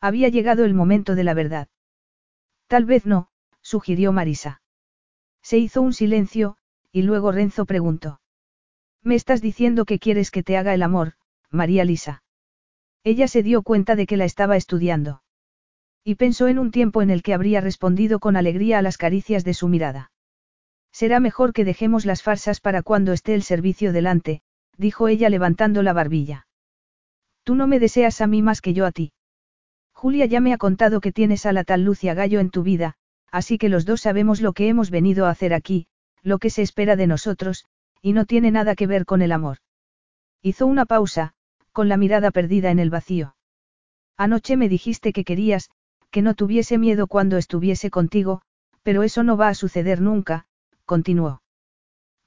Había 0.00 0.28
llegado 0.28 0.64
el 0.64 0.74
momento 0.74 1.14
de 1.14 1.24
la 1.24 1.34
verdad. 1.34 1.68
Tal 2.66 2.84
vez 2.84 3.06
no, 3.06 3.28
sugirió 3.62 4.12
Marisa. 4.12 4.60
Se 5.40 5.56
hizo 5.58 5.80
un 5.80 5.92
silencio, 5.92 6.56
y 6.92 7.02
luego 7.02 7.32
Renzo 7.32 7.64
preguntó. 7.64 8.20
¿Me 9.02 9.14
estás 9.14 9.40
diciendo 9.40 9.84
que 9.84 9.98
quieres 9.98 10.30
que 10.30 10.42
te 10.42 10.56
haga 10.56 10.74
el 10.74 10.82
amor, 10.82 11.14
María 11.50 11.84
Lisa? 11.84 12.22
Ella 13.04 13.28
se 13.28 13.42
dio 13.42 13.62
cuenta 13.62 13.96
de 13.96 14.06
que 14.06 14.16
la 14.16 14.24
estaba 14.24 14.56
estudiando. 14.56 15.22
Y 16.02 16.16
pensó 16.16 16.48
en 16.48 16.58
un 16.58 16.70
tiempo 16.70 17.02
en 17.02 17.10
el 17.10 17.22
que 17.22 17.34
habría 17.34 17.60
respondido 17.60 18.18
con 18.18 18.36
alegría 18.36 18.78
a 18.78 18.82
las 18.82 18.98
caricias 18.98 19.44
de 19.44 19.54
su 19.54 19.68
mirada. 19.68 20.10
Será 20.90 21.20
mejor 21.20 21.52
que 21.52 21.64
dejemos 21.64 22.06
las 22.06 22.22
farsas 22.22 22.60
para 22.60 22.82
cuando 22.82 23.12
esté 23.12 23.34
el 23.34 23.42
servicio 23.42 23.92
delante, 23.92 24.42
dijo 24.76 25.08
ella 25.08 25.28
levantando 25.28 25.82
la 25.82 25.92
barbilla. 25.92 26.46
Tú 27.42 27.54
no 27.54 27.66
me 27.66 27.78
deseas 27.78 28.20
a 28.20 28.26
mí 28.26 28.42
más 28.42 28.60
que 28.60 28.72
yo 28.74 28.86
a 28.86 28.92
ti. 28.92 29.12
Julia 29.92 30.26
ya 30.26 30.40
me 30.40 30.52
ha 30.52 30.58
contado 30.58 31.00
que 31.00 31.12
tienes 31.12 31.46
a 31.46 31.52
la 31.52 31.64
tal 31.64 31.84
Lucia 31.84 32.14
Gallo 32.14 32.40
en 32.40 32.50
tu 32.50 32.62
vida, 32.62 32.94
así 33.30 33.58
que 33.58 33.68
los 33.68 33.84
dos 33.84 34.00
sabemos 34.00 34.40
lo 34.40 34.52
que 34.52 34.68
hemos 34.68 34.90
venido 34.90 35.26
a 35.26 35.30
hacer 35.30 35.54
aquí, 35.54 35.86
lo 36.22 36.38
que 36.38 36.50
se 36.50 36.62
espera 36.62 36.96
de 36.96 37.06
nosotros, 37.06 37.66
y 38.02 38.12
no 38.12 38.24
tiene 38.24 38.50
nada 38.50 38.74
que 38.74 38.86
ver 38.86 39.04
con 39.04 39.22
el 39.22 39.32
amor. 39.32 39.58
Hizo 40.42 40.66
una 40.66 40.84
pausa, 40.84 41.32
con 41.72 41.88
la 41.88 41.96
mirada 41.96 42.30
perdida 42.30 42.70
en 42.70 42.78
el 42.78 42.90
vacío. 42.90 43.34
Anoche 44.16 44.56
me 44.56 44.68
dijiste 44.68 45.12
que 45.12 45.24
querías, 45.24 45.70
que 46.10 46.22
no 46.22 46.34
tuviese 46.34 46.78
miedo 46.78 47.06
cuando 47.06 47.36
estuviese 47.36 47.90
contigo, 47.90 48.42
pero 48.82 49.02
eso 49.02 49.22
no 49.22 49.36
va 49.36 49.48
a 49.48 49.54
suceder 49.54 50.00
nunca, 50.00 50.46
continuó. 50.84 51.42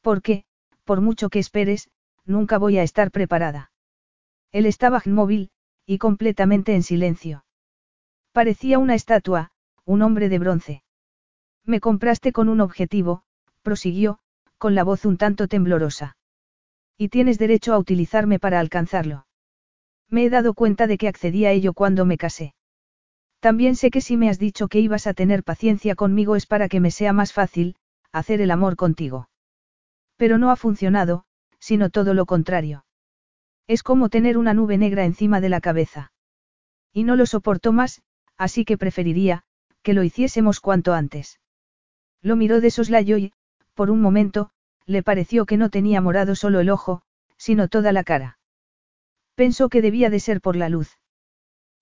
Porque, 0.02 0.44
por 0.84 1.02
mucho 1.02 1.30
que 1.30 1.40
esperes, 1.40 1.90
nunca 2.28 2.58
voy 2.58 2.78
a 2.78 2.84
estar 2.84 3.10
preparada. 3.10 3.72
Él 4.52 4.66
estaba 4.66 5.02
inmóvil, 5.06 5.49
y 5.86 5.98
completamente 5.98 6.76
en 6.76 6.84
silencio. 6.84 7.45
Parecía 8.32 8.78
una 8.78 8.94
estatua, 8.94 9.52
un 9.86 10.02
hombre 10.02 10.30
de 10.30 10.38
bronce. 10.38 10.84
Me 11.66 11.80
compraste 11.80 12.32
con 12.32 12.49
un 12.49 12.62
objetivo, 12.62 13.24
prosiguió, 13.62 14.20
con 14.58 14.76
la 14.76 14.84
voz 14.84 15.06
un 15.06 15.18
tanto 15.18 15.48
temblorosa. 15.48 16.18
Y 16.98 17.10
tienes 17.10 17.38
derecho 17.38 17.74
a 17.74 17.78
utilizarme 17.78 18.40
para 18.40 18.60
alcanzarlo. 18.60 19.28
Me 20.10 20.26
he 20.26 20.30
dado 20.30 20.54
cuenta 20.54 20.88
de 20.88 20.98
que 20.98 21.08
accedí 21.08 21.45
a 21.45 21.52
ello 21.52 21.74
cuando 21.74 22.06
me 22.06 22.18
casé. 22.18 22.54
También 23.40 23.76
sé 23.76 23.91
que 23.91 24.02
si 24.02 24.18
me 24.18 24.30
has 24.30 24.40
dicho 24.40 24.68
que 24.68 24.80
ibas 24.80 25.08
a 25.08 25.14
tener 25.14 25.44
paciencia 25.44 25.95
conmigo 25.95 26.36
es 26.36 26.45
para 26.48 26.70
que 26.70 26.80
me 26.80 26.91
sea 26.91 27.14
más 27.14 27.34
fácil, 27.34 27.76
hacer 28.12 28.41
el 28.41 28.52
amor 28.52 28.76
contigo. 28.76 29.30
Pero 30.16 30.38
no 30.38 30.49
ha 30.49 30.56
funcionado, 30.56 31.26
sino 31.60 31.90
todo 31.90 32.14
lo 32.14 32.26
contrario. 32.26 32.86
Es 33.68 33.84
como 33.84 34.10
tener 34.10 34.38
una 34.38 34.54
nube 34.54 34.78
negra 34.78 35.06
encima 35.06 35.42
de 35.42 35.50
la 35.50 35.62
cabeza. 35.62 36.12
Y 36.94 37.04
no 37.04 37.16
lo 37.16 37.26
soporto 37.26 37.74
más, 37.74 38.02
así 38.38 38.66
que 38.66 38.78
preferiría, 38.78 39.44
que 39.82 39.94
lo 39.94 40.04
hiciésemos 40.04 40.60
cuanto 40.60 40.94
antes. 40.94 41.40
Lo 42.22 42.36
miró 42.36 42.62
de 42.62 42.72
soslayo 42.72 43.18
y, 43.18 43.34
por 43.74 43.92
un 43.92 44.02
momento, 44.02 44.50
le 44.86 45.04
pareció 45.04 45.46
que 45.46 45.58
no 45.58 45.70
tenía 45.70 46.02
morado 46.02 46.36
solo 46.36 46.60
el 46.60 46.70
ojo, 46.70 47.02
sino 47.38 47.68
toda 47.68 47.92
la 47.92 48.04
cara. 48.04 48.40
Pensó 49.36 49.70
que 49.70 49.82
debía 49.82 50.10
de 50.10 50.20
ser 50.20 50.42
por 50.42 50.56
la 50.56 50.70
luz. 50.70 50.98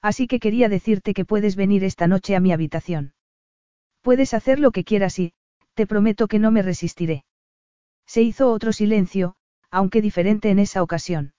Así 0.02 0.27
que 0.27 0.39
quería 0.39 0.69
decirte 0.69 1.14
que 1.14 1.26
puedes 1.26 1.56
venir 1.56 1.84
esta 1.84 2.07
noche 2.07 2.35
a 2.35 2.39
mi 2.39 2.52
habitación. 2.52 3.14
Puedes 4.02 4.34
hacer 4.34 4.60
lo 4.60 4.72
que 4.72 4.84
quieras 4.84 5.18
y, 5.19 5.34
te 5.73 5.88
prometo 5.88 6.27
que 6.27 6.39
no 6.39 6.52
me 6.52 6.61
resistiré. 6.61 7.26
Se 8.06 8.22
hizo 8.22 8.52
otro 8.52 8.72
silencio, 8.72 9.35
aunque 9.76 10.02
diferente 10.02 10.52
en 10.52 10.60
esa 10.60 10.81
ocasión. 10.81 11.34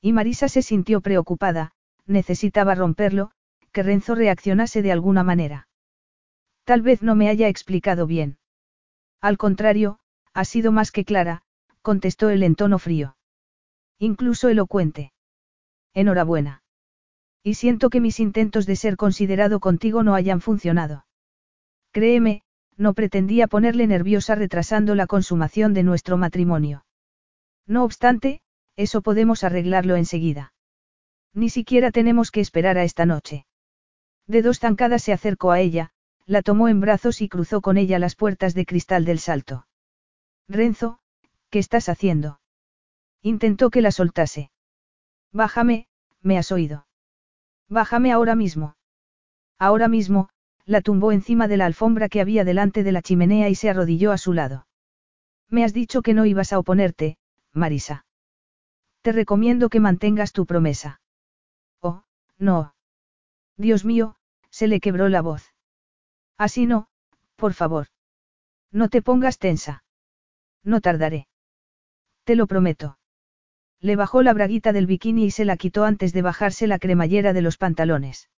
Y 0.00 0.14
Marisa 0.14 0.48
se 0.48 0.62
sintió 0.62 1.02
preocupada, 1.02 1.72
necesitaba 2.06 2.74
romperlo, 2.74 3.32
que 3.70 3.82
Renzo 3.82 4.14
reaccionase 4.14 4.80
de 4.80 4.92
alguna 4.92 5.24
manera. 5.24 5.68
Tal 6.64 6.80
vez 6.80 7.02
no 7.02 7.14
me 7.16 7.28
haya 7.28 7.48
explicado 7.48 8.06
bien. 8.06 8.38
Al 9.20 9.36
contrario, 9.36 9.98
ha 10.32 10.46
sido 10.46 10.72
más 10.72 10.90
que 10.90 11.04
clara, 11.04 11.42
contestó 11.82 12.30
él 12.30 12.44
en 12.44 12.54
tono 12.54 12.78
frío. 12.78 13.18
Incluso 13.98 14.48
elocuente. 14.48 15.12
Enhorabuena. 15.92 16.62
Y 17.42 17.56
siento 17.56 17.90
que 17.90 18.00
mis 18.00 18.20
intentos 18.20 18.64
de 18.64 18.76
ser 18.76 18.96
considerado 18.96 19.60
contigo 19.60 20.02
no 20.02 20.14
hayan 20.14 20.40
funcionado. 20.40 21.04
Créeme, 21.92 22.40
no 22.78 22.94
pretendía 22.94 23.48
ponerle 23.48 23.86
nerviosa 23.86 24.34
retrasando 24.34 24.94
la 24.94 25.06
consumación 25.06 25.74
de 25.74 25.82
nuestro 25.82 26.16
matrimonio. 26.16 26.86
No 27.70 27.84
obstante, 27.84 28.40
eso 28.74 29.00
podemos 29.00 29.44
arreglarlo 29.44 29.94
enseguida. 29.94 30.52
Ni 31.32 31.50
siquiera 31.50 31.92
tenemos 31.92 32.32
que 32.32 32.40
esperar 32.40 32.76
a 32.78 32.82
esta 32.82 33.06
noche. 33.06 33.46
De 34.26 34.42
dos 34.42 34.58
zancadas 34.58 35.04
se 35.04 35.12
acercó 35.12 35.52
a 35.52 35.60
ella, 35.60 35.92
la 36.26 36.42
tomó 36.42 36.66
en 36.66 36.80
brazos 36.80 37.20
y 37.20 37.28
cruzó 37.28 37.60
con 37.60 37.78
ella 37.78 38.00
las 38.00 38.16
puertas 38.16 38.54
de 38.54 38.66
cristal 38.66 39.04
del 39.04 39.20
salto. 39.20 39.68
Renzo, 40.48 40.98
¿qué 41.48 41.60
estás 41.60 41.88
haciendo? 41.88 42.40
Intentó 43.22 43.70
que 43.70 43.82
la 43.82 43.92
soltase. 43.92 44.50
Bájame, 45.30 45.86
me 46.22 46.38
has 46.38 46.50
oído. 46.50 46.88
Bájame 47.68 48.10
ahora 48.10 48.34
mismo. 48.34 48.74
Ahora 49.60 49.86
mismo, 49.86 50.28
la 50.64 50.80
tumbó 50.80 51.12
encima 51.12 51.46
de 51.46 51.56
la 51.56 51.66
alfombra 51.66 52.08
que 52.08 52.20
había 52.20 52.42
delante 52.44 52.82
de 52.82 52.90
la 52.90 53.00
chimenea 53.00 53.48
y 53.48 53.54
se 53.54 53.70
arrodilló 53.70 54.10
a 54.10 54.18
su 54.18 54.32
lado. 54.32 54.66
Me 55.48 55.62
has 55.62 55.72
dicho 55.72 56.02
que 56.02 56.14
no 56.14 56.26
ibas 56.26 56.52
a 56.52 56.58
oponerte, 56.58 57.19
Marisa. 57.52 58.04
Te 59.02 59.12
recomiendo 59.12 59.68
que 59.68 59.80
mantengas 59.80 60.32
tu 60.32 60.46
promesa. 60.46 61.00
Oh, 61.80 62.04
no. 62.38 62.74
Dios 63.56 63.84
mío, 63.84 64.16
se 64.50 64.68
le 64.68 64.80
quebró 64.80 65.08
la 65.08 65.22
voz. 65.22 65.54
Así 66.36 66.66
no, 66.66 66.88
por 67.36 67.54
favor. 67.54 67.88
No 68.70 68.88
te 68.88 69.02
pongas 69.02 69.38
tensa. 69.38 69.84
No 70.62 70.80
tardaré. 70.80 71.28
Te 72.24 72.36
lo 72.36 72.46
prometo. 72.46 72.98
Le 73.80 73.96
bajó 73.96 74.22
la 74.22 74.34
braguita 74.34 74.72
del 74.72 74.86
bikini 74.86 75.24
y 75.24 75.30
se 75.30 75.44
la 75.44 75.56
quitó 75.56 75.84
antes 75.84 76.12
de 76.12 76.22
bajarse 76.22 76.66
la 76.66 76.78
cremallera 76.78 77.32
de 77.32 77.42
los 77.42 77.56
pantalones. 77.56 78.28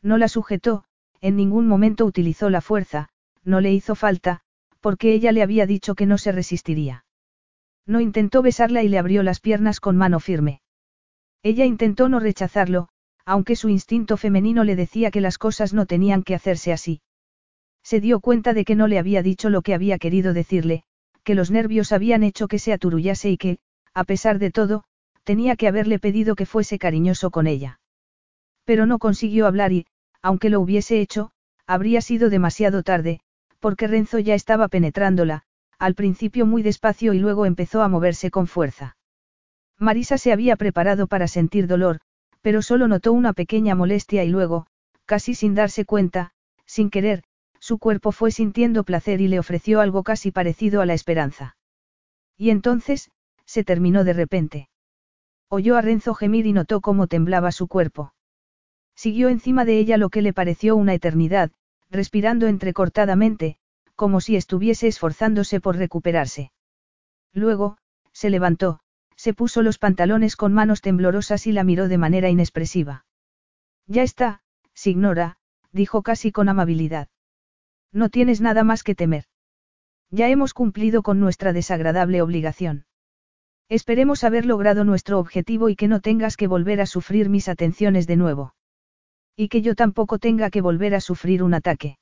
No 0.00 0.16
la 0.16 0.28
sujetó, 0.28 0.84
en 1.20 1.36
ningún 1.36 1.68
momento 1.68 2.06
utilizó 2.06 2.50
la 2.50 2.62
fuerza, 2.62 3.10
no 3.44 3.60
le 3.60 3.72
hizo 3.72 3.94
falta, 3.94 4.40
porque 4.80 5.12
ella 5.12 5.30
le 5.32 5.42
había 5.42 5.66
dicho 5.66 5.94
que 5.94 6.06
no 6.06 6.18
se 6.18 6.32
resistiría. 6.32 7.04
No 7.86 8.00
intentó 8.00 8.42
besarla 8.42 8.82
y 8.82 8.88
le 8.88 8.98
abrió 8.98 9.22
las 9.22 9.40
piernas 9.40 9.80
con 9.80 9.96
mano 9.96 10.20
firme. 10.20 10.60
Ella 11.42 11.64
intentó 11.64 12.08
no 12.08 12.20
rechazarlo, 12.20 12.88
aunque 13.24 13.56
su 13.56 13.68
instinto 13.68 14.16
femenino 14.16 14.64
le 14.64 14.76
decía 14.76 15.10
que 15.10 15.20
las 15.20 15.38
cosas 15.38 15.74
no 15.74 15.86
tenían 15.86 16.22
que 16.22 16.34
hacerse 16.34 16.72
así. 16.72 17.00
Se 17.82 18.00
dio 18.00 18.20
cuenta 18.20 18.54
de 18.54 18.64
que 18.64 18.76
no 18.76 18.86
le 18.86 18.98
había 18.98 19.22
dicho 19.22 19.50
lo 19.50 19.62
que 19.62 19.74
había 19.74 19.98
querido 19.98 20.32
decirle, 20.32 20.84
que 21.24 21.34
los 21.34 21.50
nervios 21.50 21.92
habían 21.92 22.22
hecho 22.22 22.48
que 22.48 22.58
se 22.58 22.72
aturullase 22.72 23.30
y 23.30 23.36
que, 23.36 23.58
a 23.94 24.04
pesar 24.04 24.38
de 24.38 24.50
todo, 24.50 24.84
tenía 25.24 25.56
que 25.56 25.68
haberle 25.68 25.98
pedido 25.98 26.34
que 26.34 26.46
fuese 26.46 26.78
cariñoso 26.78 27.30
con 27.30 27.46
ella. 27.46 27.80
Pero 28.64 28.86
no 28.86 28.98
consiguió 28.98 29.46
hablar 29.46 29.72
y, 29.72 29.86
aunque 30.20 30.50
lo 30.50 30.60
hubiese 30.60 31.00
hecho, 31.00 31.32
habría 31.66 32.00
sido 32.00 32.30
demasiado 32.30 32.82
tarde, 32.82 33.20
porque 33.58 33.86
Renzo 33.86 34.18
ya 34.18 34.34
estaba 34.34 34.68
penetrándola, 34.68 35.44
al 35.82 35.96
principio 35.96 36.46
muy 36.46 36.62
despacio 36.62 37.12
y 37.12 37.18
luego 37.18 37.44
empezó 37.44 37.82
a 37.82 37.88
moverse 37.88 38.30
con 38.30 38.46
fuerza. 38.46 38.96
Marisa 39.80 40.16
se 40.16 40.30
había 40.30 40.54
preparado 40.54 41.08
para 41.08 41.26
sentir 41.26 41.66
dolor, 41.66 41.98
pero 42.40 42.62
solo 42.62 42.86
notó 42.86 43.12
una 43.12 43.32
pequeña 43.32 43.74
molestia 43.74 44.22
y 44.22 44.28
luego, 44.28 44.68
casi 45.06 45.34
sin 45.34 45.56
darse 45.56 45.84
cuenta, 45.84 46.34
sin 46.66 46.88
querer, 46.88 47.24
su 47.58 47.78
cuerpo 47.78 48.12
fue 48.12 48.30
sintiendo 48.30 48.84
placer 48.84 49.20
y 49.20 49.26
le 49.26 49.40
ofreció 49.40 49.80
algo 49.80 50.04
casi 50.04 50.30
parecido 50.30 50.82
a 50.82 50.86
la 50.86 50.94
esperanza. 50.94 51.56
Y 52.38 52.50
entonces, 52.50 53.10
se 53.44 53.64
terminó 53.64 54.04
de 54.04 54.12
repente. 54.12 54.68
Oyó 55.48 55.76
a 55.76 55.82
Renzo 55.82 56.14
gemir 56.14 56.46
y 56.46 56.52
notó 56.52 56.80
cómo 56.80 57.08
temblaba 57.08 57.50
su 57.50 57.66
cuerpo. 57.66 58.14
Siguió 58.94 59.30
encima 59.30 59.64
de 59.64 59.78
ella 59.78 59.96
lo 59.96 60.10
que 60.10 60.22
le 60.22 60.32
pareció 60.32 60.76
una 60.76 60.94
eternidad, 60.94 61.50
respirando 61.90 62.46
entrecortadamente, 62.46 63.58
como 64.02 64.20
si 64.20 64.34
estuviese 64.34 64.88
esforzándose 64.88 65.60
por 65.60 65.76
recuperarse. 65.76 66.50
Luego, 67.32 67.76
se 68.12 68.30
levantó, 68.30 68.80
se 69.14 69.32
puso 69.32 69.62
los 69.62 69.78
pantalones 69.78 70.34
con 70.34 70.52
manos 70.52 70.80
temblorosas 70.80 71.46
y 71.46 71.52
la 71.52 71.62
miró 71.62 71.86
de 71.86 71.98
manera 71.98 72.28
inexpresiva. 72.28 73.06
Ya 73.86 74.02
está, 74.02 74.40
Signora, 74.74 75.36
dijo 75.70 76.02
casi 76.02 76.32
con 76.32 76.48
amabilidad. 76.48 77.10
No 77.92 78.08
tienes 78.08 78.40
nada 78.40 78.64
más 78.64 78.82
que 78.82 78.96
temer. 78.96 79.26
Ya 80.10 80.28
hemos 80.28 80.52
cumplido 80.52 81.04
con 81.04 81.20
nuestra 81.20 81.52
desagradable 81.52 82.22
obligación. 82.22 82.86
Esperemos 83.68 84.24
haber 84.24 84.46
logrado 84.46 84.82
nuestro 84.82 85.20
objetivo 85.20 85.68
y 85.68 85.76
que 85.76 85.86
no 85.86 86.00
tengas 86.00 86.36
que 86.36 86.48
volver 86.48 86.80
a 86.80 86.86
sufrir 86.86 87.28
mis 87.28 87.48
atenciones 87.48 88.08
de 88.08 88.16
nuevo. 88.16 88.56
Y 89.36 89.46
que 89.46 89.62
yo 89.62 89.76
tampoco 89.76 90.18
tenga 90.18 90.50
que 90.50 90.60
volver 90.60 90.96
a 90.96 91.00
sufrir 91.00 91.44
un 91.44 91.54
ataque. 91.54 91.98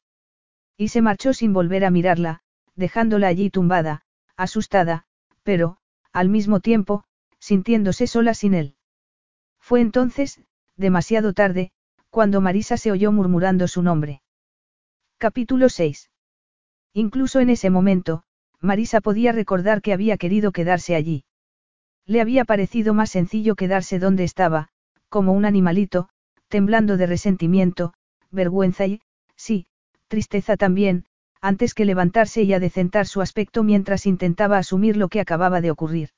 Y 0.81 0.89
se 0.89 1.02
marchó 1.02 1.35
sin 1.35 1.52
volver 1.52 1.85
a 1.85 1.90
mirarla, 1.90 2.40
dejándola 2.74 3.28
allí 3.28 3.51
tumbada, 3.51 4.01
asustada, 4.35 5.05
pero, 5.43 5.77
al 6.11 6.31
mismo 6.31 6.61
tiempo, 6.61 7.05
sintiéndose 7.39 8.07
sola 8.07 8.32
sin 8.32 8.55
él. 8.55 8.77
Fue 9.61 9.82
entonces, 9.82 10.40
demasiado 10.78 11.35
tarde, 11.35 11.70
cuando 12.09 12.40
Marisa 12.40 12.78
se 12.78 12.90
oyó 12.90 13.12
murmurando 13.12 13.69
su 13.69 13.82
nombre. 13.82 14.23
Capítulo 15.19 15.69
6. 15.69 16.11
Incluso 16.94 17.40
en 17.40 17.51
ese 17.51 17.69
momento, 17.69 18.23
Marisa 18.59 19.02
podía 19.02 19.32
recordar 19.32 19.82
que 19.82 19.93
había 19.93 20.16
querido 20.16 20.51
quedarse 20.51 20.94
allí. 20.94 21.24
Le 22.07 22.23
había 22.23 22.47
parecido 22.47 22.94
más 22.94 23.11
sencillo 23.11 23.55
quedarse 23.55 23.98
donde 23.98 24.24
estaba, 24.24 24.69
como 25.11 25.35
un 25.35 25.44
animalito, 25.44 26.09
temblando 26.48 26.97
de 26.97 27.05
resentimiento, 27.05 27.93
vergüenza 28.31 28.86
y, 28.86 29.02
sí, 29.36 29.66
tristeza 30.10 30.58
también, 30.58 31.06
antes 31.40 31.72
que 31.72 31.86
levantarse 31.86 32.42
y 32.42 32.52
adecentar 32.52 33.06
su 33.06 33.22
aspecto 33.22 33.62
mientras 33.62 34.04
intentaba 34.04 34.58
asumir 34.58 34.98
lo 34.98 35.08
que 35.08 35.20
acababa 35.20 35.62
de 35.62 35.70
ocurrir. 35.70 36.10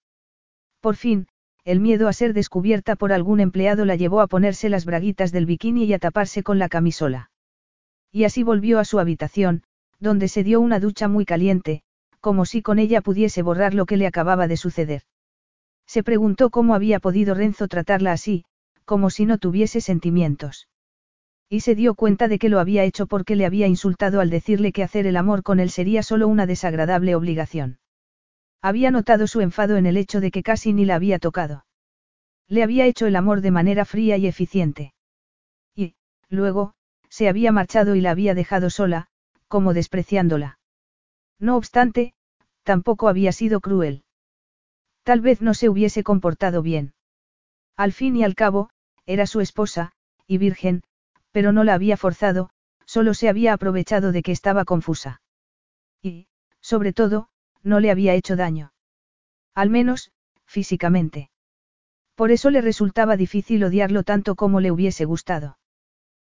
Por 0.80 0.96
fin, 0.96 1.28
el 1.64 1.78
miedo 1.78 2.08
a 2.08 2.12
ser 2.12 2.32
descubierta 2.32 2.96
por 2.96 3.12
algún 3.12 3.38
empleado 3.38 3.84
la 3.84 3.94
llevó 3.94 4.20
a 4.20 4.26
ponerse 4.26 4.68
las 4.68 4.84
braguitas 4.84 5.30
del 5.30 5.46
bikini 5.46 5.84
y 5.84 5.92
a 5.92 6.00
taparse 6.00 6.42
con 6.42 6.58
la 6.58 6.68
camisola. 6.68 7.30
Y 8.10 8.24
así 8.24 8.42
volvió 8.42 8.80
a 8.80 8.84
su 8.84 8.98
habitación, 8.98 9.62
donde 10.00 10.26
se 10.26 10.42
dio 10.42 10.60
una 10.60 10.80
ducha 10.80 11.06
muy 11.06 11.24
caliente, 11.24 11.82
como 12.20 12.44
si 12.46 12.62
con 12.62 12.80
ella 12.80 13.00
pudiese 13.02 13.42
borrar 13.42 13.74
lo 13.74 13.86
que 13.86 13.96
le 13.96 14.08
acababa 14.08 14.48
de 14.48 14.56
suceder. 14.56 15.02
Se 15.86 16.02
preguntó 16.02 16.50
cómo 16.50 16.74
había 16.74 16.98
podido 16.98 17.34
Renzo 17.34 17.68
tratarla 17.68 18.12
así, 18.12 18.44
como 18.84 19.10
si 19.10 19.26
no 19.26 19.38
tuviese 19.38 19.80
sentimientos. 19.80 20.66
Y 21.52 21.60
se 21.60 21.74
dio 21.74 21.94
cuenta 21.94 22.28
de 22.28 22.38
que 22.38 22.48
lo 22.48 22.60
había 22.60 22.82
hecho 22.82 23.06
porque 23.06 23.36
le 23.36 23.44
había 23.44 23.66
insultado 23.66 24.20
al 24.20 24.30
decirle 24.30 24.72
que 24.72 24.82
hacer 24.82 25.06
el 25.06 25.18
amor 25.18 25.42
con 25.42 25.60
él 25.60 25.68
sería 25.68 26.02
solo 26.02 26.26
una 26.26 26.46
desagradable 26.46 27.14
obligación. 27.14 27.78
Había 28.62 28.90
notado 28.90 29.26
su 29.26 29.42
enfado 29.42 29.76
en 29.76 29.84
el 29.84 29.98
hecho 29.98 30.22
de 30.22 30.30
que 30.30 30.42
casi 30.42 30.72
ni 30.72 30.86
la 30.86 30.94
había 30.94 31.18
tocado. 31.18 31.66
Le 32.48 32.62
había 32.62 32.86
hecho 32.86 33.06
el 33.06 33.16
amor 33.16 33.42
de 33.42 33.50
manera 33.50 33.84
fría 33.84 34.16
y 34.16 34.26
eficiente. 34.26 34.94
Y, 35.76 35.94
luego, 36.30 36.72
se 37.10 37.28
había 37.28 37.52
marchado 37.52 37.96
y 37.96 38.00
la 38.00 38.12
había 38.12 38.32
dejado 38.32 38.70
sola, 38.70 39.08
como 39.46 39.74
despreciándola. 39.74 40.58
No 41.38 41.58
obstante, 41.58 42.14
tampoco 42.62 43.08
había 43.08 43.30
sido 43.30 43.60
cruel. 43.60 44.04
Tal 45.02 45.20
vez 45.20 45.42
no 45.42 45.52
se 45.52 45.68
hubiese 45.68 46.02
comportado 46.02 46.62
bien. 46.62 46.94
Al 47.76 47.92
fin 47.92 48.16
y 48.16 48.24
al 48.24 48.36
cabo, 48.36 48.70
era 49.04 49.26
su 49.26 49.42
esposa, 49.42 49.92
y 50.26 50.38
virgen, 50.38 50.82
pero 51.32 51.52
no 51.52 51.64
la 51.64 51.74
había 51.74 51.96
forzado, 51.96 52.50
solo 52.86 53.14
se 53.14 53.28
había 53.28 53.52
aprovechado 53.52 54.12
de 54.12 54.22
que 54.22 54.32
estaba 54.32 54.64
confusa. 54.64 55.22
Y, 56.02 56.28
sobre 56.60 56.92
todo, 56.92 57.28
no 57.62 57.80
le 57.80 57.90
había 57.90 58.14
hecho 58.14 58.36
daño. 58.36 58.72
Al 59.54 59.70
menos, 59.70 60.12
físicamente. 60.46 61.30
Por 62.14 62.30
eso 62.30 62.50
le 62.50 62.60
resultaba 62.60 63.16
difícil 63.16 63.64
odiarlo 63.64 64.02
tanto 64.02 64.36
como 64.36 64.60
le 64.60 64.70
hubiese 64.70 65.04
gustado. 65.04 65.58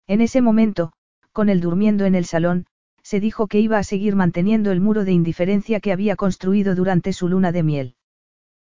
En 0.07 0.21
ese 0.21 0.41
momento, 0.41 0.91
con 1.31 1.49
él 1.49 1.61
durmiendo 1.61 2.05
en 2.05 2.15
el 2.15 2.25
salón, 2.25 2.65
se 3.01 3.19
dijo 3.19 3.47
que 3.47 3.59
iba 3.59 3.77
a 3.77 3.83
seguir 3.83 4.15
manteniendo 4.15 4.71
el 4.71 4.81
muro 4.81 5.05
de 5.05 5.13
indiferencia 5.13 5.79
que 5.79 5.91
había 5.91 6.15
construido 6.15 6.75
durante 6.75 7.13
su 7.13 7.27
luna 7.27 7.51
de 7.51 7.63
miel. 7.63 7.95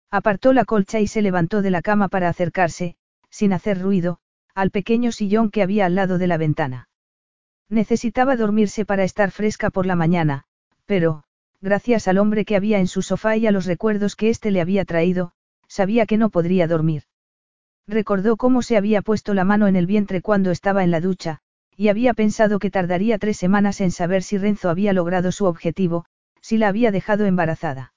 Apartó 0.09 0.53
la 0.53 0.65
colcha 0.65 0.99
y 0.99 1.07
se 1.07 1.21
levantó 1.21 1.61
de 1.61 1.71
la 1.71 1.81
cama 1.81 2.07
para 2.07 2.29
acercarse, 2.29 2.95
sin 3.29 3.53
hacer 3.53 3.81
ruido, 3.81 4.19
al 4.55 4.71
pequeño 4.71 5.11
sillón 5.11 5.49
que 5.49 5.61
había 5.61 5.85
al 5.85 5.95
lado 5.95 6.17
de 6.17 6.27
la 6.27 6.37
ventana. 6.37 6.89
Necesitaba 7.69 8.35
dormirse 8.35 8.85
para 8.85 9.03
estar 9.03 9.31
fresca 9.31 9.69
por 9.69 9.85
la 9.85 9.95
mañana, 9.95 10.43
pero, 10.85 11.23
gracias 11.61 12.07
al 12.07 12.17
hombre 12.17 12.43
que 12.43 12.55
había 12.55 12.79
en 12.79 12.87
su 12.87 13.01
sofá 13.01 13.37
y 13.37 13.47
a 13.47 13.51
los 13.51 13.65
recuerdos 13.65 14.15
que 14.15 14.29
éste 14.29 14.51
le 14.51 14.61
había 14.61 14.83
traído, 14.83 15.31
sabía 15.67 16.05
que 16.05 16.17
no 16.17 16.29
podría 16.29 16.67
dormir. 16.67 17.03
Recordó 17.87 18.37
cómo 18.37 18.61
se 18.61 18.77
había 18.77 19.01
puesto 19.01 19.33
la 19.33 19.45
mano 19.45 19.67
en 19.67 19.75
el 19.75 19.85
vientre 19.85 20.21
cuando 20.21 20.51
estaba 20.51 20.83
en 20.83 20.91
la 20.91 21.01
ducha, 21.01 21.39
y 21.77 21.87
había 21.87 22.13
pensado 22.13 22.59
que 22.59 22.69
tardaría 22.69 23.17
tres 23.17 23.37
semanas 23.37 23.81
en 23.81 23.91
saber 23.91 24.23
si 24.23 24.37
Renzo 24.37 24.69
había 24.69 24.93
logrado 24.93 25.31
su 25.31 25.45
objetivo, 25.45 26.05
si 26.41 26.57
la 26.57 26.67
había 26.67 26.91
dejado 26.91 27.25
embarazada. 27.25 27.93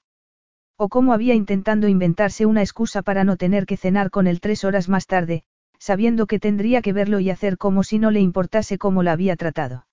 O 0.77 0.89
cómo 0.89 1.13
había 1.13 1.33
intentando 1.33 1.87
inventarse 1.87 2.45
una 2.45 2.61
excusa 2.61 3.01
para 3.01 3.23
no 3.23 3.37
tener 3.37 3.65
que 3.65 3.77
cenar 3.77 4.09
con 4.09 4.27
él 4.27 4.41
tres 4.41 4.63
horas 4.63 4.89
más 4.89 5.07
tarde, 5.07 5.43
sabiendo 5.79 6.27
que 6.27 6.39
tendría 6.39 6.81
que 6.81 6.93
verlo 6.93 7.19
y 7.19 7.29
hacer 7.29 7.57
como 7.57 7.83
si 7.83 7.99
no 7.99 8.11
le 8.11 8.19
importase 8.19 8.77
cómo 8.77 9.03
la 9.03 9.11
había 9.11 9.35
tratado. 9.35 9.87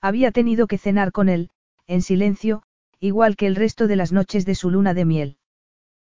Había 0.00 0.30
tenido 0.30 0.66
que 0.66 0.78
cenar 0.78 1.12
con 1.12 1.28
él, 1.28 1.50
en 1.86 2.02
silencio, 2.02 2.62
igual 3.00 3.36
que 3.36 3.46
el 3.46 3.56
resto 3.56 3.86
de 3.86 3.96
las 3.96 4.12
noches 4.12 4.44
de 4.46 4.54
su 4.54 4.70
luna 4.70 4.94
de 4.94 5.04
miel. 5.04 5.36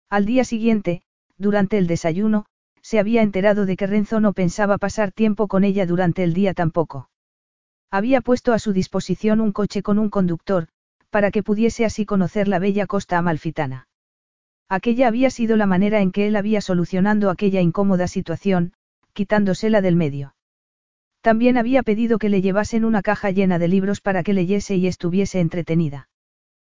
Al 0.10 0.26
día 0.26 0.44
siguiente, 0.44 1.03
durante 1.38 1.78
el 1.78 1.88
desayuno, 1.88 2.45
se 2.82 2.99
había 2.99 3.22
enterado 3.22 3.65
de 3.65 3.76
que 3.76 3.88
Renzo 3.88 4.19
no 4.19 4.34
pensaba 4.34 4.78
pasar 4.78 5.11
tiempo 5.11 5.48
con 5.48 5.64
ella 5.64 5.86
durante 5.86 6.24
el 6.24 6.34
día 6.34 6.53
tampoco. 6.53 7.10
Había 7.91 8.22
puesto 8.22 8.53
a 8.53 8.60
su 8.60 8.74
disposición 8.74 9.41
un 9.41 9.52
coche 9.52 9.82
con 9.84 9.99
un 9.99 10.10
conductor, 10.10 10.68
para 11.10 11.32
que 11.32 11.44
pudiese 11.44 11.86
así 11.86 12.06
conocer 12.06 12.48
la 12.48 12.60
bella 12.60 12.88
costa 12.88 13.18
amalfitana. 13.18 13.88
Aquella 14.69 15.07
había 15.07 15.30
sido 15.30 15.56
la 15.56 15.65
manera 15.65 16.02
en 16.02 16.11
que 16.11 16.28
él 16.28 16.36
había 16.36 16.61
solucionando 16.61 17.30
aquella 17.30 17.61
incómoda 17.61 18.07
situación, 18.07 18.74
quitándosela 19.18 19.81
del 19.81 19.95
medio. 19.95 20.35
También 21.22 21.57
había 21.57 21.81
pedido 21.81 22.19
que 22.19 22.30
le 22.30 22.44
llevasen 22.44 22.85
una 22.85 23.02
caja 23.02 23.31
llena 23.31 23.57
de 23.57 23.68
libros 23.68 23.99
para 23.99 24.22
que 24.22 24.31
leyese 24.31 24.76
y 24.76 24.85
estuviese 24.85 25.39
entretenida. 25.39 26.07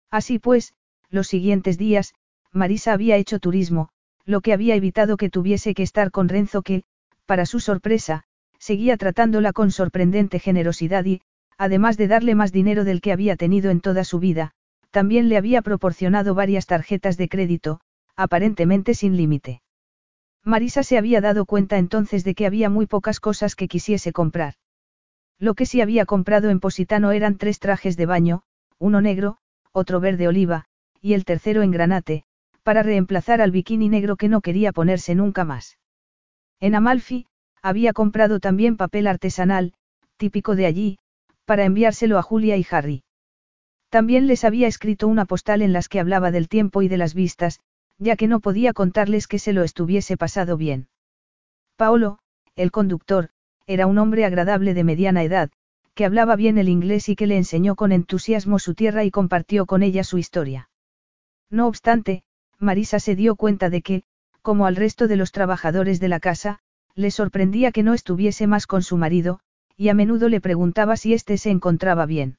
Así 0.09 0.39
pues, 0.39 0.73
los 1.11 1.27
siguientes 1.27 1.79
días, 1.79 2.15
Marisa 2.53 2.93
había 2.93 3.17
hecho 3.17 3.41
turismo, 3.41 3.89
lo 4.25 4.41
que 4.41 4.53
había 4.53 4.77
evitado 4.77 5.17
que 5.17 5.31
tuviese 5.31 5.75
que 5.75 5.83
estar 5.83 6.13
con 6.13 6.29
Renzo 6.29 6.63
que, 6.63 6.85
para 7.27 7.45
su 7.45 7.59
sorpresa, 7.59 8.23
seguía 8.61 8.97
tratándola 8.97 9.53
con 9.53 9.73
sorprendente 9.73 10.39
generosidad 10.39 11.05
y, 11.07 11.23
además 11.57 11.97
de 11.97 12.07
darle 12.07 12.37
más 12.37 12.53
dinero 12.53 12.85
del 12.85 13.01
que 13.01 13.11
había 13.11 13.35
tenido 13.35 13.73
en 13.73 13.81
toda 13.81 14.05
su 14.05 14.21
vida, 14.21 14.53
también 14.93 15.29
le 15.29 15.39
había 15.39 15.61
proporcionado 15.61 16.37
varias 16.37 16.67
tarjetas 16.67 17.17
de 17.17 17.29
crédito, 17.29 17.81
aparentemente 18.15 18.95
sin 18.95 19.17
límite. 19.17 19.61
Marisa 20.49 20.83
se 20.83 20.97
había 20.97 21.21
dado 21.21 21.45
cuenta 21.45 21.77
entonces 21.77 22.25
de 22.25 22.35
que 22.35 22.47
había 22.47 22.71
muy 22.71 22.87
pocas 22.87 23.21
cosas 23.21 23.55
que 23.55 23.69
quisiese 23.69 24.15
comprar. 24.15 24.55
Lo 25.39 25.53
que 25.53 25.67
sí 25.67 25.83
había 25.83 26.07
comprado 26.07 26.49
en 26.49 26.59
Positano 26.59 27.13
eran 27.13 27.37
tres 27.37 27.59
trajes 27.59 27.99
de 27.99 28.07
baño, 28.07 28.45
uno 28.79 29.03
negro, 29.03 29.37
otro 29.73 30.01
verde 30.01 30.27
oliva, 30.27 30.65
y 31.03 31.13
el 31.13 31.27
tercero 31.27 31.61
en 31.61 31.71
granate, 31.71 32.25
para 32.63 32.83
reemplazar 32.83 33.43
al 33.43 33.51
bikini 33.51 33.91
negro 33.91 34.17
que 34.17 34.31
no 34.31 34.41
quería 34.41 34.73
ponerse 34.73 35.15
nunca 35.15 35.45
más. 35.45 35.77
En 36.61 36.75
Amalfi, 36.75 37.27
había 37.61 37.93
comprado 37.93 38.41
también 38.41 38.79
papel 38.79 39.07
artesanal, 39.07 39.75
típico 40.17 40.57
de 40.57 40.65
allí, 40.65 40.99
para 41.45 41.67
enviárselo 41.67 42.17
a 42.17 42.23
Julia 42.23 42.57
y 42.57 42.67
Harry. 42.71 43.03
También 43.91 44.27
les 44.27 44.45
había 44.45 44.67
escrito 44.67 45.09
una 45.09 45.27
postal 45.27 45.61
en 45.61 45.75
las 45.75 45.91
que 45.91 46.01
hablaba 46.01 46.31
del 46.31 46.49
tiempo 46.49 46.81
y 46.81 46.89
de 46.89 46.97
las 46.97 47.13
vistas, 47.13 47.61
ya 47.99 48.17
que 48.17 48.29
no 48.29 48.41
podía 48.41 48.73
contarles 48.73 49.27
que 49.27 49.39
se 49.39 49.53
lo 49.53 49.63
estuviese 49.63 50.17
pasado 50.17 50.57
bien. 50.57 50.89
Paolo, 51.77 52.19
el 52.57 52.71
conductor, 52.71 53.31
era 53.67 53.87
un 53.87 53.99
hombre 53.99 54.25
agradable 54.25 54.75
de 54.75 54.85
mediana 54.85 55.23
edad, 55.23 55.51
que 55.95 56.05
hablaba 56.05 56.37
bien 56.37 56.59
el 56.59 56.69
inglés 56.69 57.09
y 57.09 57.17
que 57.17 57.27
le 57.27 57.37
enseñó 57.37 57.75
con 57.75 57.93
entusiasmo 57.93 58.59
su 58.59 58.75
tierra 58.75 59.05
y 59.05 59.11
compartió 59.11 59.67
con 59.67 59.83
ella 59.83 60.05
su 60.05 60.19
historia. 60.19 60.71
No 61.51 61.67
obstante, 61.67 62.23
Marisa 62.59 63.01
se 63.01 63.17
dio 63.17 63.37
cuenta 63.37 63.69
de 63.71 63.83
que, 63.83 64.03
como 64.43 64.67
al 64.67 64.77
resto 64.77 65.09
de 65.09 65.17
los 65.17 65.33
trabajadores 65.33 66.01
de 66.01 66.09
la 66.09 66.21
casa, 66.21 66.61
le 66.95 67.11
sorprendía 67.11 67.73
que 67.73 67.83
no 67.83 67.95
estuviese 67.95 68.47
más 68.47 68.67
con 68.67 68.83
su 68.83 68.97
marido, 68.97 69.41
y 69.77 69.89
a 69.89 69.95
menudo 69.95 70.29
le 70.29 70.41
preguntaba 70.41 70.97
si 70.97 71.15
éste 71.15 71.37
se 71.39 71.51
encontraba 71.51 72.07
bien. 72.07 72.39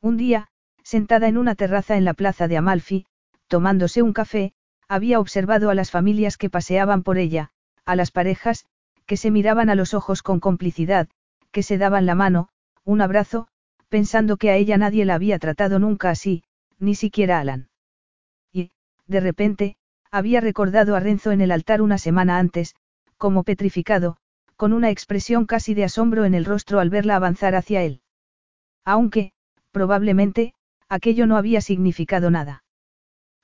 Un 0.00 0.16
día, 0.16 0.48
sentada 0.82 1.28
en 1.28 1.36
una 1.36 1.54
terraza 1.54 1.96
en 1.96 2.04
la 2.04 2.14
plaza 2.14 2.48
de 2.48 2.56
Amalfi, 2.56 3.06
tomándose 3.46 4.02
un 4.02 4.12
café, 4.12 4.52
había 4.88 5.20
observado 5.20 5.70
a 5.70 5.74
las 5.74 5.90
familias 5.90 6.36
que 6.36 6.50
paseaban 6.50 7.02
por 7.02 7.18
ella, 7.18 7.50
a 7.84 7.94
las 7.94 8.10
parejas, 8.10 8.66
que 9.06 9.16
se 9.16 9.30
miraban 9.30 9.70
a 9.70 9.74
los 9.74 9.94
ojos 9.94 10.22
con 10.22 10.40
complicidad, 10.40 11.08
que 11.50 11.62
se 11.62 11.78
daban 11.78 12.06
la 12.06 12.14
mano, 12.14 12.48
un 12.84 13.00
abrazo, 13.00 13.48
pensando 13.88 14.36
que 14.36 14.50
a 14.50 14.56
ella 14.56 14.76
nadie 14.78 15.04
la 15.04 15.14
había 15.14 15.38
tratado 15.38 15.78
nunca 15.78 16.10
así, 16.10 16.42
ni 16.78 16.94
siquiera 16.94 17.40
Alan. 17.40 17.68
Y, 18.52 18.70
de 19.06 19.20
repente, 19.20 19.76
había 20.10 20.40
recordado 20.40 20.96
a 20.96 21.00
Renzo 21.00 21.32
en 21.32 21.40
el 21.40 21.52
altar 21.52 21.82
una 21.82 21.98
semana 21.98 22.38
antes, 22.38 22.74
como 23.16 23.44
petrificado, 23.44 24.16
con 24.56 24.72
una 24.72 24.90
expresión 24.90 25.46
casi 25.46 25.74
de 25.74 25.84
asombro 25.84 26.24
en 26.24 26.34
el 26.34 26.44
rostro 26.44 26.80
al 26.80 26.90
verla 26.90 27.16
avanzar 27.16 27.54
hacia 27.54 27.82
él. 27.82 28.00
Aunque, 28.84 29.32
probablemente, 29.70 30.54
aquello 30.88 31.26
no 31.26 31.36
había 31.36 31.60
significado 31.60 32.30
nada. 32.30 32.64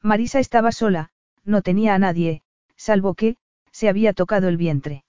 Marisa 0.03 0.41
estaba 0.41 0.73
sola, 0.73 1.11
no 1.45 1.63
tenía 1.63 1.95
a 1.95 1.99
nadie, 1.99 2.43
salvo 2.77 3.15
que, 3.15 3.37
se 3.71 3.89
había 3.89 4.13
tocado 4.13 4.49
el 4.49 4.57
vientre. 4.57 5.05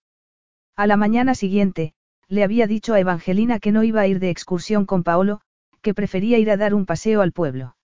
A 0.76 0.88
la 0.88 0.98
mañana 0.98 1.36
siguiente, 1.36 1.94
le 2.28 2.44
había 2.44 2.68
dicho 2.68 2.94
a 2.94 2.99
Evangelina 2.99 3.60
que 3.60 3.72
no 3.72 3.84
iba 3.84 4.02
a 4.02 4.07
ir 4.07 4.20
de 4.20 4.30
excursión 4.30 4.86
con 4.86 5.03
Paolo, 5.03 5.41
que 5.82 5.94
prefería 5.94 6.40
ir 6.40 6.49
a 6.49 6.57
dar 6.57 6.74
un 6.74 6.86
paseo 6.86 7.22
al 7.22 7.32
pueblo. 7.32 7.76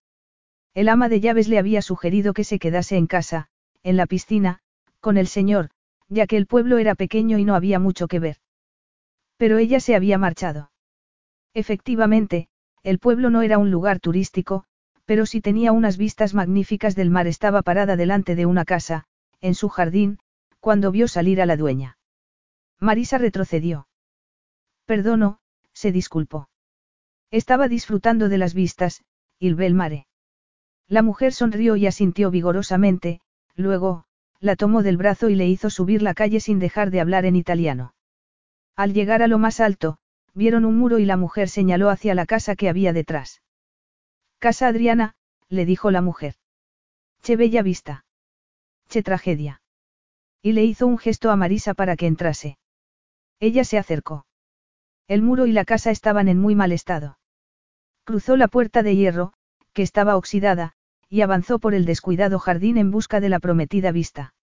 El 0.73 0.89
ama 0.89 1.09
de 1.09 1.19
llaves 1.19 1.47
le 1.47 1.59
había 1.59 1.81
sugerido 1.81 2.33
que 2.33 2.43
se 2.43 2.57
quedase 2.57 2.97
en 2.97 3.07
casa, 3.07 3.47
en 3.83 3.97
la 3.97 4.07
piscina, 4.07 4.59
con 4.99 5.17
el 5.17 5.27
señor, 5.27 5.69
ya 6.09 6.27
que 6.27 6.37
el 6.37 6.47
pueblo 6.47 6.77
era 6.77 6.95
pequeño 6.95 7.37
y 7.37 7.45
no 7.45 7.55
había 7.55 7.79
mucho 7.79 8.07
que 8.07 8.19
ver. 8.19 8.37
Pero 9.37 9.57
ella 9.57 9.79
se 9.79 9.95
había 9.95 10.17
marchado. 10.17 10.71
Efectivamente, 11.53 12.47
el 12.83 12.99
pueblo 12.99 13.29
no 13.29 13.41
era 13.41 13.57
un 13.57 13.71
lugar 13.71 13.99
turístico, 13.99 14.65
pero 15.11 15.25
si 15.25 15.41
tenía 15.41 15.73
unas 15.73 15.97
vistas 15.97 16.33
magníficas 16.33 16.95
del 16.95 17.09
mar 17.09 17.27
estaba 17.27 17.63
parada 17.63 17.97
delante 17.97 18.33
de 18.33 18.45
una 18.45 18.63
casa, 18.63 19.03
en 19.41 19.55
su 19.55 19.67
jardín, 19.67 20.19
cuando 20.61 20.89
vio 20.89 21.09
salir 21.09 21.41
a 21.41 21.45
la 21.45 21.57
dueña. 21.57 21.97
Marisa 22.79 23.17
retrocedió. 23.17 23.89
Perdono, 24.85 25.39
se 25.73 25.91
disculpó. 25.91 26.47
Estaba 27.29 27.67
disfrutando 27.67 28.29
de 28.29 28.37
las 28.37 28.53
vistas, 28.53 29.03
il 29.37 29.55
bel 29.55 29.73
mare. 29.73 30.07
La 30.87 31.01
mujer 31.01 31.33
sonrió 31.33 31.75
y 31.75 31.87
asintió 31.87 32.31
vigorosamente, 32.31 33.19
luego, 33.53 34.05
la 34.39 34.55
tomó 34.55 34.81
del 34.81 34.95
brazo 34.95 35.27
y 35.27 35.35
le 35.35 35.45
hizo 35.45 35.69
subir 35.69 36.01
la 36.01 36.13
calle 36.13 36.39
sin 36.39 36.57
dejar 36.57 36.89
de 36.89 37.01
hablar 37.01 37.25
en 37.25 37.35
italiano. 37.35 37.95
Al 38.77 38.93
llegar 38.93 39.23
a 39.23 39.27
lo 39.27 39.39
más 39.39 39.59
alto, 39.59 39.97
vieron 40.33 40.63
un 40.63 40.77
muro 40.77 40.99
y 40.99 41.05
la 41.05 41.17
mujer 41.17 41.49
señaló 41.49 41.89
hacia 41.89 42.15
la 42.15 42.25
casa 42.25 42.55
que 42.55 42.69
había 42.69 42.93
detrás. 42.93 43.41
Casa 44.41 44.65
Adriana, 44.65 45.13
le 45.49 45.65
dijo 45.65 45.91
la 45.91 46.01
mujer. 46.01 46.33
Che 47.21 47.35
bella 47.35 47.61
vista. 47.61 48.05
Che 48.87 49.03
tragedia. 49.03 49.61
Y 50.41 50.53
le 50.53 50.63
hizo 50.63 50.87
un 50.87 50.97
gesto 50.97 51.29
a 51.29 51.35
Marisa 51.35 51.75
para 51.75 51.95
que 51.95 52.07
entrase. 52.07 52.57
Ella 53.39 53.63
se 53.63 53.77
acercó. 53.77 54.25
El 55.07 55.21
muro 55.21 55.45
y 55.45 55.51
la 55.51 55.63
casa 55.63 55.91
estaban 55.91 56.27
en 56.27 56.39
muy 56.39 56.55
mal 56.55 56.71
estado. 56.71 57.19
Cruzó 58.03 58.35
la 58.35 58.47
puerta 58.47 58.81
de 58.81 58.95
hierro, 58.95 59.33
que 59.73 59.83
estaba 59.83 60.17
oxidada, 60.17 60.73
y 61.07 61.21
avanzó 61.21 61.59
por 61.59 61.75
el 61.75 61.85
descuidado 61.85 62.39
jardín 62.39 62.77
en 62.77 62.89
busca 62.89 63.19
de 63.19 63.29
la 63.29 63.39
prometida 63.39 63.91
vista. 63.91 64.33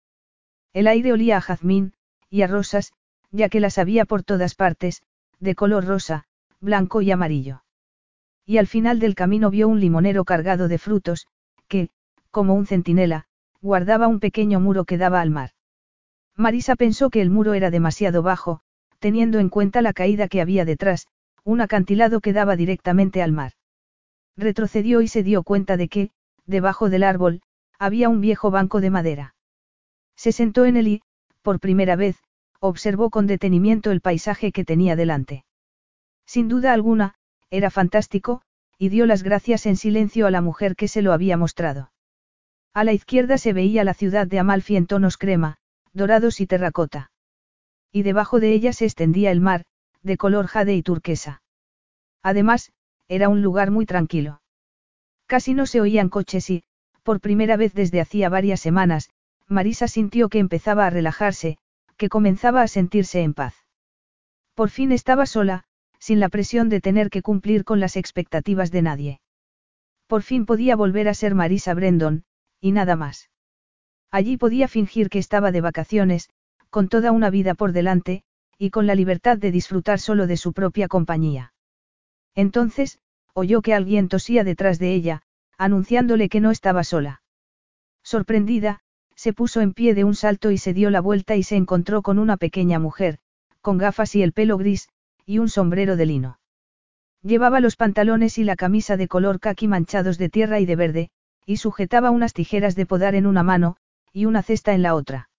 El 0.71 0.87
aire 0.87 1.11
olía 1.11 1.35
a 1.35 1.41
jazmín, 1.41 1.91
y 2.29 2.43
a 2.43 2.47
rosas, 2.47 2.93
ya 3.31 3.49
que 3.49 3.59
las 3.59 3.77
había 3.77 4.05
por 4.05 4.23
todas 4.23 4.55
partes, 4.55 5.03
de 5.41 5.55
color 5.55 5.83
rosa, 5.83 6.23
blanco 6.61 7.01
y 7.01 7.11
amarillo 7.11 7.63
y 8.49 8.57
al 8.57 8.65
final 8.65 8.97
del 8.97 9.13
camino 9.13 9.51
vio 9.51 9.67
un 9.67 9.79
limonero 9.79 10.25
cargado 10.25 10.67
de 10.67 10.79
frutos, 10.79 11.27
que, 11.67 11.91
como 12.31 12.55
un 12.55 12.65
centinela, 12.65 13.27
guardaba 13.61 14.07
un 14.07 14.19
pequeño 14.19 14.59
muro 14.59 14.85
que 14.85 14.97
daba 14.97 15.21
al 15.21 15.29
mar. 15.29 15.51
Marisa 16.35 16.75
pensó 16.75 17.11
que 17.11 17.21
el 17.21 17.29
muro 17.29 17.53
era 17.53 17.69
demasiado 17.69 18.23
bajo, 18.23 18.61
teniendo 18.97 19.37
en 19.37 19.49
cuenta 19.49 19.83
la 19.83 19.93
caída 19.93 20.27
que 20.27 20.41
había 20.41 20.65
detrás, 20.65 21.05
un 21.43 21.61
acantilado 21.61 22.21
que 22.21 22.33
daba 22.33 22.55
directamente 22.55 23.21
al 23.21 23.33
mar. 23.33 23.51
Retrocedió 24.35 25.01
y 25.01 25.07
se 25.07 25.21
dio 25.21 25.43
cuenta 25.43 25.77
de 25.77 25.87
que, 25.87 26.09
debajo 26.47 26.89
del 26.89 27.03
árbol, 27.03 27.43
había 27.77 28.09
un 28.09 28.19
viejo 28.19 28.49
banco 28.49 28.81
de 28.81 28.89
madera. 28.89 29.35
Se 30.15 30.31
sentó 30.31 30.65
en 30.65 30.75
él 30.75 30.87
y, 30.87 31.01
por 31.43 31.59
primera 31.59 31.95
vez, 31.95 32.17
observó 32.59 33.11
con 33.11 33.27
detenimiento 33.27 33.91
el 33.91 34.01
paisaje 34.01 34.51
que 34.51 34.65
tenía 34.65 34.95
delante. 34.95 35.45
Sin 36.25 36.47
duda 36.47 36.73
alguna, 36.73 37.13
era 37.51 37.69
fantástico, 37.69 38.41
y 38.77 38.89
dio 38.89 39.05
las 39.05 39.23
gracias 39.23 39.65
en 39.65 39.75
silencio 39.75 40.27
a 40.27 40.31
la 40.31 40.41
mujer 40.41 40.75
que 40.75 40.87
se 40.87 41.01
lo 41.01 41.13
había 41.13 41.37
mostrado. 41.37 41.91
A 42.73 42.83
la 42.83 42.93
izquierda 42.93 43.37
se 43.37 43.53
veía 43.53 43.83
la 43.83 43.93
ciudad 43.93 44.27
de 44.27 44.39
Amalfi 44.39 44.75
en 44.75 44.87
tonos 44.87 45.17
crema, 45.17 45.57
dorados 45.91 46.39
y 46.39 46.47
terracota. 46.47 47.11
Y 47.91 48.03
debajo 48.03 48.39
de 48.39 48.53
ella 48.53 48.73
se 48.73 48.85
extendía 48.85 49.31
el 49.31 49.41
mar, 49.41 49.65
de 50.03 50.17
color 50.17 50.47
jade 50.47 50.75
y 50.75 50.83
turquesa. 50.83 51.41
Además, 52.21 52.71
era 53.07 53.27
un 53.27 53.41
lugar 53.41 53.71
muy 53.71 53.85
tranquilo. 53.85 54.41
Casi 55.25 55.53
no 55.53 55.65
se 55.65 55.81
oían 55.81 56.09
coches 56.09 56.49
y, 56.49 56.63
por 57.03 57.19
primera 57.19 57.57
vez 57.57 57.73
desde 57.73 58.01
hacía 58.01 58.29
varias 58.29 58.59
semanas, 58.59 59.09
Marisa 59.47 59.87
sintió 59.87 60.29
que 60.29 60.39
empezaba 60.39 60.85
a 60.85 60.89
relajarse, 60.89 61.57
que 61.97 62.07
comenzaba 62.07 62.61
a 62.61 62.67
sentirse 62.67 63.21
en 63.21 63.33
paz. 63.33 63.55
Por 64.53 64.69
fin 64.69 64.91
estaba 64.91 65.25
sola, 65.25 65.65
sin 65.99 66.19
la 66.19 66.29
presión 66.29 66.69
de 66.69 66.81
tener 66.81 67.09
que 67.09 67.21
cumplir 67.21 67.63
con 67.63 67.79
las 67.79 67.95
expectativas 67.95 68.71
de 68.71 68.81
nadie. 68.81 69.21
Por 70.07 70.23
fin 70.23 70.45
podía 70.45 70.75
volver 70.75 71.07
a 71.07 71.13
ser 71.13 71.35
Marisa 71.35 71.73
Brendon, 71.73 72.23
y 72.59 72.71
nada 72.71 72.95
más. 72.95 73.29
Allí 74.09 74.37
podía 74.37 74.67
fingir 74.67 75.09
que 75.09 75.19
estaba 75.19 75.51
de 75.51 75.61
vacaciones, 75.61 76.29
con 76.69 76.89
toda 76.89 77.11
una 77.11 77.29
vida 77.29 77.53
por 77.53 77.73
delante, 77.73 78.23
y 78.57 78.71
con 78.71 78.87
la 78.87 78.95
libertad 78.95 79.37
de 79.37 79.51
disfrutar 79.51 79.99
solo 79.99 80.27
de 80.27 80.37
su 80.37 80.53
propia 80.53 80.87
compañía. 80.87 81.53
Entonces, 82.35 82.99
oyó 83.33 83.61
que 83.61 83.73
alguien 83.73 84.09
tosía 84.09 84.43
detrás 84.43 84.79
de 84.79 84.93
ella, 84.93 85.21
anunciándole 85.57 86.29
que 86.29 86.41
no 86.41 86.51
estaba 86.51 86.83
sola. 86.83 87.21
Sorprendida, 88.03 88.81
se 89.15 89.33
puso 89.33 89.61
en 89.61 89.73
pie 89.73 89.93
de 89.93 90.03
un 90.03 90.15
salto 90.15 90.51
y 90.51 90.57
se 90.57 90.73
dio 90.73 90.89
la 90.89 91.01
vuelta 91.01 91.35
y 91.35 91.43
se 91.43 91.55
encontró 91.55 92.01
con 92.01 92.19
una 92.19 92.37
pequeña 92.37 92.79
mujer, 92.79 93.19
con 93.61 93.77
gafas 93.77 94.15
y 94.15 94.23
el 94.23 94.33
pelo 94.33 94.57
gris, 94.57 94.89
y 95.29 95.37
un 95.37 95.47
sombrero 95.47 95.95
de 95.95 96.07
lino. 96.07 96.39
Llevaba 97.21 97.59
los 97.59 97.75
pantalones 97.75 98.39
y 98.39 98.43
la 98.43 98.55
camisa 98.55 98.97
de 98.97 99.07
color 99.07 99.39
caqui 99.39 99.67
manchados 99.67 100.17
de 100.17 100.27
tierra 100.27 100.59
y 100.59 100.65
de 100.65 100.75
verde, 100.75 101.11
y 101.45 101.57
sujetaba 101.57 102.09
unas 102.09 102.33
tijeras 102.33 102.75
de 102.75 102.87
podar 102.87 103.13
en 103.13 103.27
una 103.27 103.43
mano, 103.43 103.77
y 104.11 104.25
una 104.25 104.41
cesta 104.41 104.73
en 104.73 104.81
la 104.81 104.95
otra. 104.95 105.29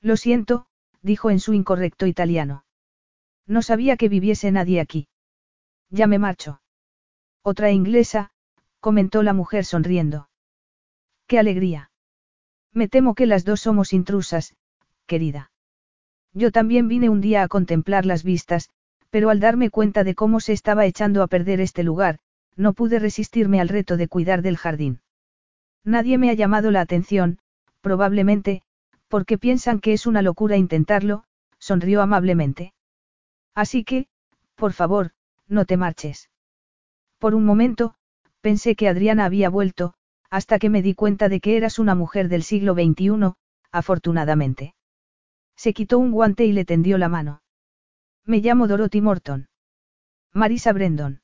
Lo 0.00 0.16
siento, 0.16 0.64
dijo 1.02 1.28
en 1.30 1.38
su 1.38 1.52
incorrecto 1.52 2.06
italiano. 2.06 2.64
No 3.46 3.60
sabía 3.60 3.98
que 3.98 4.08
viviese 4.08 4.50
nadie 4.52 4.80
aquí. 4.80 5.06
Ya 5.90 6.06
me 6.06 6.18
marcho. 6.18 6.62
Otra 7.42 7.70
inglesa, 7.72 8.30
comentó 8.78 9.22
la 9.22 9.34
mujer 9.34 9.66
sonriendo. 9.66 10.30
¡Qué 11.26 11.38
alegría! 11.38 11.90
Me 12.72 12.88
temo 12.88 13.14
que 13.14 13.26
las 13.26 13.44
dos 13.44 13.60
somos 13.60 13.92
intrusas, 13.92 14.56
querida. 15.04 15.52
Yo 16.32 16.50
también 16.50 16.88
vine 16.88 17.10
un 17.10 17.20
día 17.20 17.42
a 17.42 17.48
contemplar 17.48 18.06
las 18.06 18.24
vistas, 18.24 18.70
pero 19.10 19.30
al 19.30 19.40
darme 19.40 19.70
cuenta 19.70 20.04
de 20.04 20.14
cómo 20.14 20.40
se 20.40 20.52
estaba 20.52 20.86
echando 20.86 21.22
a 21.22 21.26
perder 21.26 21.60
este 21.60 21.82
lugar, 21.82 22.18
no 22.56 22.72
pude 22.72 22.98
resistirme 22.98 23.60
al 23.60 23.68
reto 23.68 23.96
de 23.96 24.08
cuidar 24.08 24.42
del 24.42 24.56
jardín. 24.56 25.00
Nadie 25.84 26.18
me 26.18 26.30
ha 26.30 26.34
llamado 26.34 26.70
la 26.70 26.80
atención, 26.80 27.38
probablemente, 27.80 28.62
porque 29.08 29.38
piensan 29.38 29.80
que 29.80 29.92
es 29.92 30.06
una 30.06 30.22
locura 30.22 30.56
intentarlo, 30.56 31.24
sonrió 31.58 32.02
amablemente. 32.02 32.72
Así 33.54 33.84
que, 33.84 34.06
por 34.54 34.72
favor, 34.72 35.10
no 35.48 35.64
te 35.64 35.76
marches. 35.76 36.30
Por 37.18 37.34
un 37.34 37.44
momento, 37.44 37.94
pensé 38.40 38.76
que 38.76 38.88
Adriana 38.88 39.24
había 39.24 39.50
vuelto, 39.50 39.94
hasta 40.30 40.58
que 40.58 40.70
me 40.70 40.82
di 40.82 40.94
cuenta 40.94 41.28
de 41.28 41.40
que 41.40 41.56
eras 41.56 41.78
una 41.78 41.94
mujer 41.94 42.28
del 42.28 42.44
siglo 42.44 42.74
XXI, 42.74 43.34
afortunadamente. 43.72 44.74
Se 45.56 45.72
quitó 45.72 45.98
un 45.98 46.12
guante 46.12 46.44
y 46.44 46.52
le 46.52 46.64
tendió 46.64 46.96
la 46.96 47.08
mano. 47.08 47.42
Me 48.24 48.38
llamo 48.38 48.68
Dorothy 48.68 49.00
Morton. 49.00 49.48
Marisa 50.32 50.72
Brendon. 50.72 51.22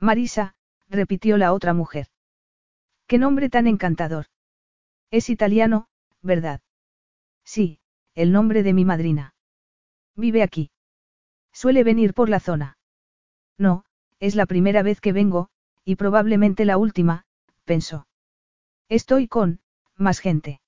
Marisa, 0.00 0.54
repitió 0.88 1.36
la 1.36 1.52
otra 1.52 1.74
mujer. 1.74 2.08
Qué 3.06 3.18
nombre 3.18 3.50
tan 3.50 3.66
encantador. 3.66 4.26
Es 5.10 5.28
italiano, 5.28 5.88
¿verdad? 6.22 6.60
Sí, 7.44 7.80
el 8.14 8.32
nombre 8.32 8.62
de 8.62 8.72
mi 8.72 8.84
madrina. 8.84 9.34
Vive 10.16 10.42
aquí. 10.42 10.70
Suele 11.52 11.84
venir 11.84 12.14
por 12.14 12.28
la 12.28 12.40
zona. 12.40 12.78
No, 13.58 13.84
es 14.20 14.34
la 14.34 14.46
primera 14.46 14.82
vez 14.82 15.00
que 15.00 15.12
vengo, 15.12 15.48
y 15.84 15.96
probablemente 15.96 16.64
la 16.64 16.78
última, 16.78 17.26
pensó. 17.64 18.06
Estoy 18.88 19.28
con, 19.28 19.60
más 19.96 20.20
gente. 20.20 20.60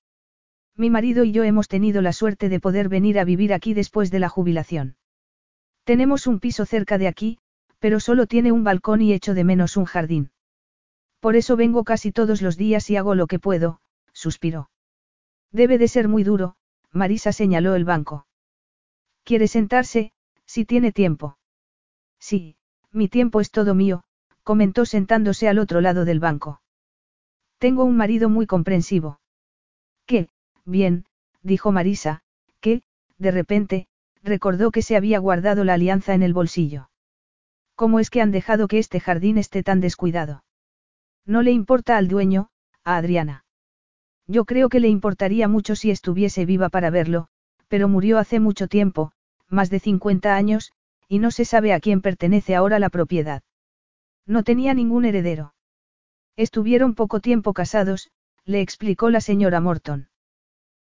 Mi 0.75 0.89
marido 0.89 1.23
y 1.23 1.31
yo 1.31 1.43
hemos 1.43 1.67
tenido 1.67 2.01
la 2.01 2.13
suerte 2.13 2.49
de 2.49 2.59
poder 2.59 2.87
venir 2.87 3.17
a 3.17 3.23
vivir 3.23 3.53
aquí 3.53 3.73
después 3.73 4.11
de 4.11 4.19
la 4.19 4.29
jubilación. 4.29 4.96
Tenemos 5.87 6.27
un 6.27 6.41
piso 6.41 6.65
cerca 6.65 6.97
de 6.97 7.07
aquí, 7.07 7.37
pero 7.79 8.01
solo 8.01 8.27
tiene 8.27 8.51
un 8.51 8.65
balcón 8.65 9.01
y 9.01 9.13
echo 9.13 9.33
de 9.33 9.45
menos 9.45 9.77
un 9.77 9.85
jardín. 9.85 10.31
Por 11.21 11.37
eso 11.37 11.55
vengo 11.55 11.85
casi 11.85 12.11
todos 12.11 12.41
los 12.41 12.57
días 12.57 12.89
y 12.89 12.97
hago 12.97 13.15
lo 13.15 13.25
que 13.25 13.39
puedo, 13.39 13.79
suspiró. 14.11 14.69
Debe 15.53 15.77
de 15.77 15.87
ser 15.87 16.09
muy 16.09 16.25
duro, 16.25 16.57
Marisa 16.91 17.31
señaló 17.31 17.73
el 17.73 17.85
banco. 17.85 18.27
¿Quiere 19.23 19.47
sentarse, 19.47 20.11
si 20.45 20.65
tiene 20.65 20.91
tiempo? 20.91 21.37
Sí, 22.19 22.57
mi 22.91 23.07
tiempo 23.07 23.39
es 23.39 23.49
todo 23.49 23.73
mío, 23.73 24.03
comentó 24.43 24.83
sentándose 24.83 25.47
al 25.47 25.57
otro 25.57 25.79
lado 25.79 26.03
del 26.03 26.19
banco. 26.19 26.61
Tengo 27.59 27.85
un 27.85 27.95
marido 27.95 28.27
muy 28.27 28.45
comprensivo. 28.45 29.21
¿Qué? 30.05 30.27
Bien, 30.65 31.05
dijo 31.43 31.71
Marisa, 31.71 32.23
que, 32.59 32.81
de 33.17 33.31
repente, 33.31 33.87
recordó 34.27 34.71
que 34.71 34.83
se 34.83 34.95
había 34.95 35.19
guardado 35.19 35.63
la 35.63 35.73
alianza 35.73 36.13
en 36.13 36.21
el 36.21 36.33
bolsillo. 36.33 36.89
¿Cómo 37.75 37.99
es 37.99 38.09
que 38.09 38.21
han 38.21 38.31
dejado 38.31 38.67
que 38.67 38.79
este 38.79 38.99
jardín 38.99 39.37
esté 39.37 39.63
tan 39.63 39.81
descuidado? 39.81 40.43
No 41.25 41.41
le 41.41 41.51
importa 41.51 41.97
al 41.97 42.07
dueño, 42.07 42.49
a 42.83 42.97
Adriana. 42.97 43.45
Yo 44.27 44.45
creo 44.45 44.69
que 44.69 44.79
le 44.79 44.89
importaría 44.89 45.47
mucho 45.47 45.75
si 45.75 45.89
estuviese 45.91 46.45
viva 46.45 46.69
para 46.69 46.89
verlo, 46.89 47.27
pero 47.67 47.87
murió 47.87 48.17
hace 48.17 48.39
mucho 48.39 48.67
tiempo, 48.67 49.11
más 49.47 49.69
de 49.69 49.79
50 49.79 50.35
años, 50.35 50.71
y 51.07 51.19
no 51.19 51.31
se 51.31 51.45
sabe 51.45 51.73
a 51.73 51.79
quién 51.79 52.01
pertenece 52.01 52.55
ahora 52.55 52.79
la 52.79 52.89
propiedad. 52.89 53.43
No 54.25 54.43
tenía 54.43 54.73
ningún 54.73 55.05
heredero. 55.05 55.53
Estuvieron 56.35 56.95
poco 56.95 57.21
tiempo 57.21 57.53
casados, 57.53 58.11
le 58.43 58.61
explicó 58.61 59.09
la 59.09 59.21
señora 59.21 59.61
Morton. 59.61 60.09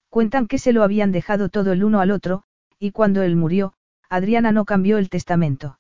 Cuentan 0.10 0.48
que 0.48 0.60
se 0.60 0.74
lo 0.74 0.84
habían 0.84 1.12
dejado 1.12 1.50
todo 1.50 1.72
el 1.72 1.84
uno 1.84 2.02
al 2.02 2.12
otro, 2.12 2.44
y 2.82 2.92
cuando 2.92 3.22
él 3.22 3.36
murió, 3.36 3.74
Adriana 4.10 4.52
no 4.52 4.66
cambió 4.66 4.98
el 4.98 5.10
testamento. 5.10 5.78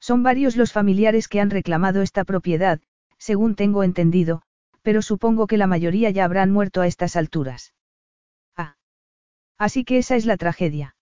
Son 0.00 0.22
varios 0.22 0.54
los 0.54 0.70
familiares 0.70 1.28
que 1.28 1.40
han 1.40 1.48
reclamado 1.48 2.02
esta 2.02 2.24
propiedad, 2.24 2.78
según 3.16 3.54
tengo 3.54 3.84
entendido, 3.84 4.42
pero 4.82 5.00
supongo 5.00 5.46
que 5.46 5.56
la 5.56 5.66
mayoría 5.66 6.10
ya 6.10 6.26
habrán 6.26 6.50
muerto 6.50 6.82
a 6.82 6.86
estas 6.86 7.16
alturas. 7.16 7.72
Ah. 8.54 8.76
Así 9.56 9.82
que 9.82 9.96
esa 9.96 10.14
es 10.14 10.26
la 10.26 10.36
tragedia. 10.36 10.94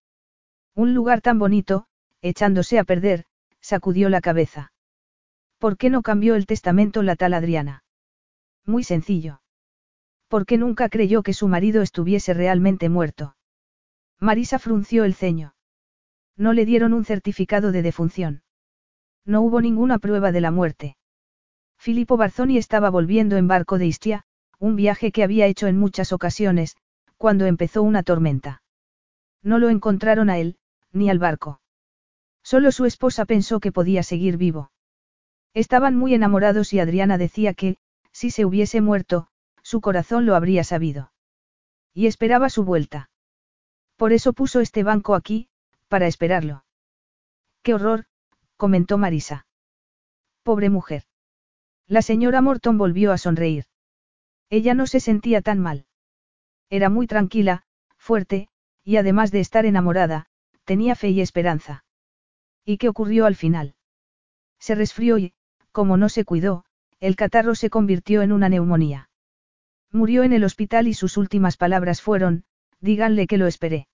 Un 0.77 0.95
lugar 0.95 1.21
tan 1.21 1.41
bonito, 1.41 1.87
echándose 2.23 2.79
a 2.79 2.85
perder, 2.85 3.25
sacudió 3.61 4.11
la 4.11 4.21
cabeza. 4.21 4.73
¿Por 5.59 5.77
qué 5.77 5.91
no 5.91 6.03
cambió 6.03 6.37
el 6.37 6.47
testamento 6.47 7.03
la 7.03 7.17
tal 7.17 7.35
Adriana? 7.35 7.83
Muy 8.65 8.85
sencillo. 8.85 9.43
Porque 10.29 10.59
nunca 10.59 10.89
creyó 10.89 11.25
que 11.25 11.35
su 11.35 11.49
marido 11.49 11.83
estuviese 11.83 12.35
realmente 12.35 12.89
muerto. 12.89 13.35
Marisa 14.21 14.59
frunció 14.59 15.05
el 15.05 15.15
ceño. 15.15 15.55
No 16.37 16.53
le 16.53 16.65
dieron 16.65 16.93
un 16.93 17.05
certificado 17.05 17.73
de 17.73 17.83
defunción. 17.83 18.43
No 19.25 19.43
hubo 19.43 19.61
ninguna 19.61 19.99
prueba 19.99 20.33
de 20.33 20.41
la 20.41 20.51
muerte. 20.51 20.97
Filippo 21.79 22.17
Barzoni 22.17 22.59
estaba 22.59 22.91
volviendo 22.91 23.37
en 23.37 23.47
barco 23.47 23.79
de 23.79 23.87
Istia, 23.87 24.25
un 24.59 24.75
viaje 24.75 25.13
que 25.13 25.23
había 25.23 25.47
hecho 25.47 25.69
en 25.69 25.79
muchas 25.79 26.13
ocasiones, 26.13 26.77
cuando 27.17 27.47
empezó 27.47 27.83
una 27.83 28.03
tormenta. 28.03 28.63
No 29.43 29.59
lo 29.59 29.69
encontraron 29.69 30.31
a 30.31 30.39
él, 30.39 30.57
ni 30.93 31.11
al 31.11 31.19
barco. 31.19 31.61
Solo 32.43 32.73
su 32.73 32.87
esposa 32.87 33.25
pensó 33.25 33.61
que 33.61 33.73
podía 33.73 34.03
seguir 34.03 34.37
vivo. 34.37 34.73
Estaban 35.55 35.97
muy 35.97 36.15
enamorados 36.15 36.73
y 36.73 36.81
Adriana 36.81 37.19
decía 37.19 37.55
que, 37.55 37.77
si 38.13 38.31
se 38.31 38.45
hubiese 38.45 38.81
muerto, 38.81 39.29
su 39.63 39.81
corazón 39.81 40.27
lo 40.27 40.35
habría 40.35 40.65
sabido. 40.65 41.13
Y 41.95 42.07
esperaba 42.07 42.49
su 42.49 42.65
vuelta. 42.65 43.11
Por 43.99 44.13
eso 44.13 44.33
puso 44.33 44.61
este 44.61 44.85
banco 44.85 45.17
aquí, 45.17 45.49
para 45.89 46.07
esperarlo. 46.07 46.65
¡Qué 47.63 47.75
horror! 47.75 48.07
comentó 48.57 48.97
Marisa. 48.97 49.47
Pobre 50.45 50.71
mujer. 50.71 51.03
La 51.89 52.01
señora 52.01 52.41
Morton 52.41 52.79
volvió 52.79 53.13
a 53.13 53.19
sonreír. 53.19 53.65
Ella 54.51 54.75
no 54.75 54.87
se 54.87 55.01
sentía 55.01 55.43
tan 55.43 55.59
mal. 55.59 55.87
Era 56.71 56.91
muy 56.91 57.09
tranquila, 57.09 57.65
fuerte, 57.97 58.49
y 58.85 58.99
además 58.99 59.33
de 59.33 59.41
estar 59.41 59.67
enamorada, 59.67 60.27
tenía 60.65 60.95
fe 60.95 61.09
y 61.11 61.21
esperanza. 61.21 61.85
¿Y 62.65 62.79
qué 62.79 62.89
ocurrió 62.89 63.27
al 63.27 63.35
final? 63.35 63.75
Se 64.61 64.77
resfrió 64.77 65.19
y, 65.19 65.35
como 65.73 65.97
no 65.97 66.09
se 66.09 66.25
cuidó, 66.25 66.65
el 67.01 67.17
catarro 67.17 67.57
se 67.57 67.69
convirtió 67.69 68.23
en 68.23 68.31
una 68.31 68.49
neumonía. 68.49 69.11
Murió 69.91 70.23
en 70.23 70.33
el 70.33 70.45
hospital 70.45 70.87
y 70.87 70.95
sus 70.95 71.17
últimas 71.17 71.57
palabras 71.57 72.01
fueron, 72.01 72.45
díganle 72.81 73.27
que 73.27 73.39
lo 73.39 73.47
esperé. 73.47 73.89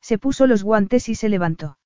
Se 0.00 0.18
puso 0.18 0.46
los 0.46 0.62
guantes 0.62 1.08
y 1.08 1.14
se 1.14 1.28
levantó. 1.28 1.78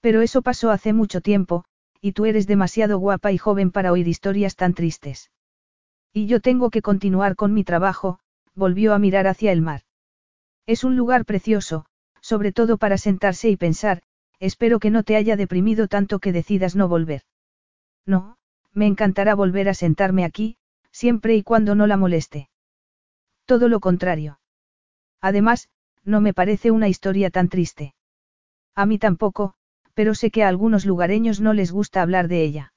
Pero 0.00 0.22
eso 0.22 0.42
pasó 0.42 0.70
hace 0.70 0.92
mucho 0.92 1.20
tiempo, 1.20 1.64
y 2.00 2.12
tú 2.12 2.26
eres 2.26 2.46
demasiado 2.46 2.98
guapa 2.98 3.32
y 3.32 3.38
joven 3.38 3.70
para 3.70 3.92
oír 3.92 4.08
historias 4.08 4.56
tan 4.56 4.74
tristes. 4.74 5.30
Y 6.12 6.26
yo 6.26 6.40
tengo 6.40 6.70
que 6.70 6.82
continuar 6.82 7.36
con 7.36 7.52
mi 7.52 7.64
trabajo, 7.64 8.18
volvió 8.54 8.94
a 8.94 8.98
mirar 8.98 9.26
hacia 9.26 9.52
el 9.52 9.62
mar. 9.62 9.82
Es 10.66 10.84
un 10.84 10.96
lugar 10.96 11.24
precioso, 11.24 11.86
sobre 12.20 12.52
todo 12.52 12.78
para 12.78 12.98
sentarse 12.98 13.48
y 13.50 13.56
pensar, 13.56 14.02
espero 14.40 14.78
que 14.78 14.90
no 14.90 15.02
te 15.02 15.16
haya 15.16 15.36
deprimido 15.36 15.88
tanto 15.88 16.18
que 16.18 16.32
decidas 16.32 16.74
no 16.74 16.88
volver. 16.88 17.22
No, 18.04 18.36
me 18.72 18.86
encantará 18.86 19.34
volver 19.34 19.68
a 19.68 19.74
sentarme 19.74 20.24
aquí, 20.24 20.56
siempre 20.90 21.34
y 21.36 21.42
cuando 21.42 21.74
no 21.74 21.86
la 21.86 21.96
moleste. 21.96 22.48
Todo 23.44 23.68
lo 23.68 23.80
contrario. 23.80 24.38
Además, 25.26 25.68
no 26.04 26.20
me 26.20 26.32
parece 26.32 26.70
una 26.70 26.86
historia 26.86 27.30
tan 27.30 27.48
triste. 27.48 27.96
A 28.76 28.86
mí 28.86 28.96
tampoco, 28.96 29.54
pero 29.92 30.14
sé 30.14 30.30
que 30.30 30.44
a 30.44 30.48
algunos 30.48 30.86
lugareños 30.86 31.40
no 31.40 31.52
les 31.52 31.72
gusta 31.72 32.00
hablar 32.00 32.28
de 32.28 32.44
ella. 32.44 32.72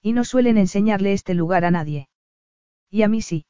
Y 0.00 0.12
no 0.12 0.22
suelen 0.22 0.56
enseñarle 0.56 1.12
este 1.12 1.34
lugar 1.34 1.64
a 1.64 1.72
nadie. 1.72 2.08
Y 2.92 3.02
a 3.02 3.08
mí 3.08 3.22
sí. 3.22 3.46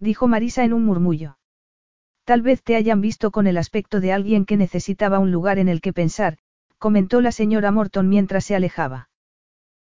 Dijo 0.00 0.26
Marisa 0.26 0.64
en 0.64 0.72
un 0.72 0.84
murmullo. 0.84 1.38
Tal 2.24 2.42
vez 2.42 2.64
te 2.64 2.74
hayan 2.74 3.00
visto 3.00 3.30
con 3.30 3.46
el 3.46 3.58
aspecto 3.58 4.00
de 4.00 4.12
alguien 4.12 4.44
que 4.44 4.56
necesitaba 4.56 5.20
un 5.20 5.30
lugar 5.30 5.60
en 5.60 5.68
el 5.68 5.80
que 5.80 5.92
pensar, 5.92 6.38
comentó 6.78 7.20
la 7.20 7.30
señora 7.30 7.70
Morton 7.70 8.08
mientras 8.08 8.44
se 8.44 8.56
alejaba. 8.56 9.08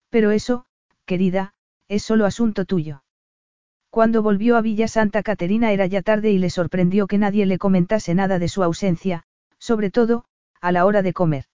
Pero 0.08 0.30
eso, 0.30 0.64
querida, 1.04 1.52
es 1.88 2.04
solo 2.04 2.24
asunto 2.24 2.64
tuyo. 2.64 3.02
Cuando 3.90 4.22
volvió 4.22 4.56
a 4.56 4.60
Villa 4.60 4.86
Santa 4.86 5.24
Caterina 5.24 5.72
era 5.72 5.84
ya 5.86 6.00
tarde 6.00 6.30
y 6.30 6.38
le 6.38 6.48
sorprendió 6.48 7.08
que 7.08 7.18
nadie 7.18 7.44
le 7.44 7.58
comentase 7.58 8.14
nada 8.14 8.38
de 8.38 8.46
su 8.46 8.62
ausencia, 8.62 9.24
sobre 9.58 9.90
todo, 9.90 10.24
a 10.60 10.70
la 10.70 10.86
hora 10.86 11.02
de 11.02 11.12
comer. 11.12 11.46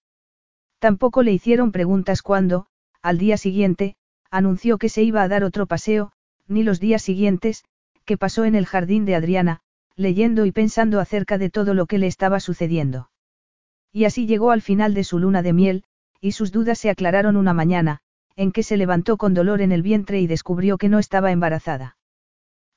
Tampoco 0.78 1.22
le 1.22 1.32
hicieron 1.32 1.72
preguntas 1.72 2.20
cuando, 2.20 2.66
al 3.00 3.16
día 3.16 3.38
siguiente, 3.38 3.96
anunció 4.30 4.76
que 4.76 4.90
se 4.90 5.02
iba 5.02 5.22
a 5.22 5.28
dar 5.28 5.44
otro 5.44 5.64
paseo, 5.66 6.12
ni 6.46 6.62
los 6.62 6.78
días 6.78 7.00
siguientes, 7.00 7.64
que 8.04 8.18
pasó 8.18 8.44
en 8.44 8.54
el 8.54 8.66
jardín 8.66 9.06
de 9.06 9.14
Adriana, 9.14 9.60
leyendo 9.96 10.44
y 10.44 10.52
pensando 10.52 11.00
acerca 11.00 11.38
de 11.38 11.48
todo 11.48 11.72
lo 11.72 11.86
que 11.86 11.96
le 11.96 12.06
estaba 12.06 12.38
sucediendo. 12.38 13.10
Y 13.92 14.04
así 14.04 14.26
llegó 14.26 14.50
al 14.50 14.60
final 14.60 14.92
de 14.92 15.04
su 15.04 15.18
luna 15.18 15.40
de 15.40 15.54
miel, 15.54 15.84
y 16.20 16.32
sus 16.32 16.52
dudas 16.52 16.78
se 16.78 16.90
aclararon 16.90 17.38
una 17.38 17.54
mañana, 17.54 18.00
en 18.36 18.52
que 18.52 18.62
se 18.62 18.76
levantó 18.76 19.16
con 19.16 19.32
dolor 19.32 19.62
en 19.62 19.72
el 19.72 19.80
vientre 19.80 20.20
y 20.20 20.26
descubrió 20.26 20.76
que 20.76 20.90
no 20.90 20.98
estaba 20.98 21.32
embarazada. 21.32 21.95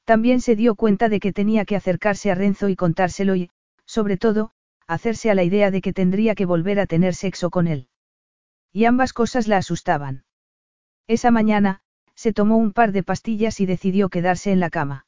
También 0.09 0.41
se 0.41 0.55
dio 0.55 0.73
cuenta 0.73 1.07
de 1.07 1.19
que 1.19 1.31
tenía 1.31 1.65
que 1.65 1.75
acercarse 1.75 2.31
a 2.31 2.33
Renzo 2.33 2.67
y 2.67 2.75
contárselo 2.75 3.35
y, 3.35 3.51
sobre 3.85 4.17
todo, 4.17 4.53
hacerse 4.87 5.29
a 5.29 5.35
la 5.35 5.43
idea 5.43 5.69
de 5.69 5.81
que 5.81 5.93
tendría 5.93 6.33
que 6.33 6.47
volver 6.47 6.79
a 6.79 6.87
tener 6.87 7.13
sexo 7.13 7.51
con 7.51 7.67
él. 7.67 7.89
Y 8.73 8.85
ambas 8.85 9.13
cosas 9.13 9.47
la 9.47 9.57
asustaban. 9.57 10.23
Esa 11.05 11.29
mañana, 11.29 11.81
se 12.15 12.33
tomó 12.33 12.57
un 12.57 12.73
par 12.73 12.91
de 12.91 13.03
pastillas 13.03 13.59
y 13.59 13.67
decidió 13.67 14.09
quedarse 14.09 14.51
en 14.51 14.59
la 14.59 14.71
cama. 14.71 15.05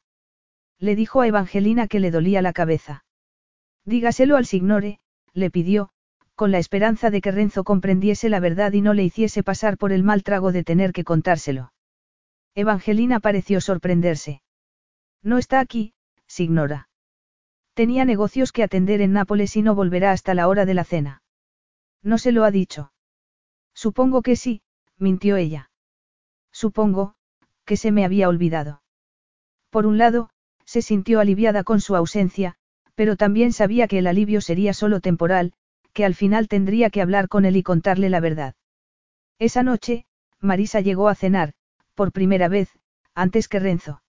Le 0.78 0.96
dijo 0.96 1.22
a 1.22 1.28
Evangelina 1.28 1.88
que 1.88 2.00
le 2.00 2.12
dolía 2.12 2.44
la 2.44 2.54
cabeza. 2.54 3.04
Dígaselo 3.86 4.38
al 4.38 4.46
signore, 4.46 5.00
le 5.34 5.50
pidió, 5.50 5.90
con 6.36 6.52
la 6.52 6.60
esperanza 6.60 7.10
de 7.10 7.22
que 7.22 7.32
Renzo 7.32 7.64
comprendiese 7.64 8.30
la 8.30 8.40
verdad 8.40 8.72
y 8.74 8.82
no 8.82 8.94
le 8.94 9.04
hiciese 9.04 9.42
pasar 9.42 9.80
por 9.80 9.94
el 9.94 10.04
mal 10.04 10.22
trago 10.22 10.52
de 10.52 10.64
tener 10.64 10.94
que 10.94 11.04
contárselo. 11.04 11.74
Evangelina 12.54 13.20
pareció 13.20 13.62
sorprenderse. 13.62 14.41
No 15.24 15.38
está 15.38 15.60
aquí, 15.60 15.94
signora. 16.28 16.90
Tenía 17.74 18.06
negocios 18.06 18.52
que 18.52 18.64
atender 18.64 19.02
en 19.02 19.14
Nápoles 19.14 19.56
y 19.56 19.62
no 19.62 19.76
volverá 19.76 20.12
hasta 20.12 20.34
la 20.34 20.48
hora 20.48 20.66
de 20.66 20.74
la 20.74 20.84
cena. 20.84 21.24
No 22.04 22.18
se 22.18 22.32
lo 22.32 22.44
ha 22.44 22.52
dicho. 22.52 22.92
Supongo 23.74 24.22
que 24.22 24.36
sí, 24.36 24.62
mintió 24.98 25.38
ella. 25.38 25.70
Supongo, 26.52 27.16
que 27.66 27.78
se 27.78 27.92
me 27.92 28.04
había 28.04 28.28
olvidado. 28.28 28.82
Por 29.70 29.86
un 29.86 29.98
lado, 29.98 30.30
se 30.66 30.82
sintió 30.82 31.20
aliviada 31.20 31.64
con 31.64 31.80
su 31.80 31.96
ausencia, 31.96 32.56
pero 32.96 33.16
también 33.16 33.54
sabía 33.54 33.88
que 33.88 34.00
el 34.00 34.08
alivio 34.08 34.42
sería 34.42 34.74
solo 34.74 35.00
temporal, 35.00 35.54
que 35.94 36.06
al 36.06 36.16
final 36.16 36.48
tendría 36.48 36.90
que 36.90 37.02
hablar 37.02 37.28
con 37.28 37.46
él 37.46 37.56
y 37.56 37.64
contarle 37.64 38.10
la 38.10 38.20
verdad. 38.20 38.56
Esa 39.40 39.64
noche, 39.64 40.06
Marisa 40.40 40.82
llegó 40.82 41.08
a 41.08 41.16
cenar, 41.16 41.54
por 41.96 42.12
primera 42.12 42.48
vez, 42.48 42.70
antes 43.14 43.48
que 43.48 43.60
Renzo. 43.60 44.02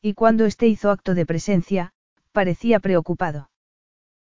Y 0.00 0.14
cuando 0.14 0.44
éste 0.44 0.66
hizo 0.66 0.90
acto 0.90 1.14
de 1.14 1.26
presencia, 1.26 1.92
parecía 2.32 2.80
preocupado. 2.80 3.50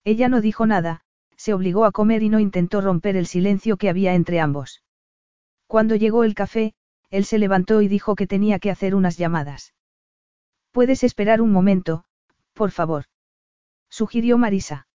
Ella 0.04 0.28
no 0.28 0.40
dijo 0.40 0.66
nada, 0.66 1.02
se 1.36 1.54
obligó 1.54 1.84
a 1.84 1.92
comer 1.92 2.22
y 2.22 2.28
no 2.28 2.40
intentó 2.40 2.80
romper 2.80 3.16
el 3.16 3.26
silencio 3.26 3.76
que 3.76 3.88
había 3.88 4.14
entre 4.14 4.40
ambos. 4.40 4.82
Cuando 5.66 5.94
llegó 5.94 6.24
el 6.24 6.34
café, 6.34 6.74
él 7.10 7.24
se 7.24 7.38
levantó 7.38 7.82
y 7.82 7.88
dijo 7.88 8.14
que 8.14 8.26
tenía 8.26 8.58
que 8.58 8.70
hacer 8.70 8.94
unas 8.94 9.16
llamadas. 9.16 9.74
Puedes 10.70 11.02
esperar 11.04 11.40
un 11.40 11.52
momento, 11.52 12.04
por 12.52 12.70
favor. 12.70 13.04
Sugirió 13.88 14.38
Marisa. 14.38 14.86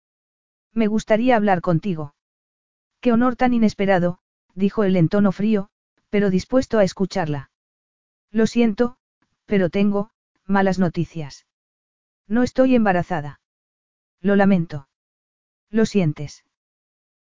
Me 0.74 0.88
gustaría 0.88 1.36
hablar 1.36 1.62
contigo. 1.62 2.16
Qué 3.00 3.12
honor 3.12 3.36
tan 3.36 3.54
inesperado, 3.54 4.20
dijo 4.54 4.84
él 4.84 4.96
en 4.96 5.10
tono 5.10 5.32
frío, 5.32 5.70
pero 6.10 6.30
dispuesto 6.30 6.80
a 6.80 6.84
escucharla. 6.84 7.52
Lo 8.32 8.48
siento, 8.48 8.98
pero 9.46 9.70
tengo, 9.70 10.12
malas 10.48 10.80
noticias. 10.80 11.46
No 12.28 12.44
estoy 12.44 12.76
embarazada. 12.76 13.40
Lo 14.22 14.36
lamento. 14.36 14.88
Lo 15.70 15.86
sientes. 15.86 16.46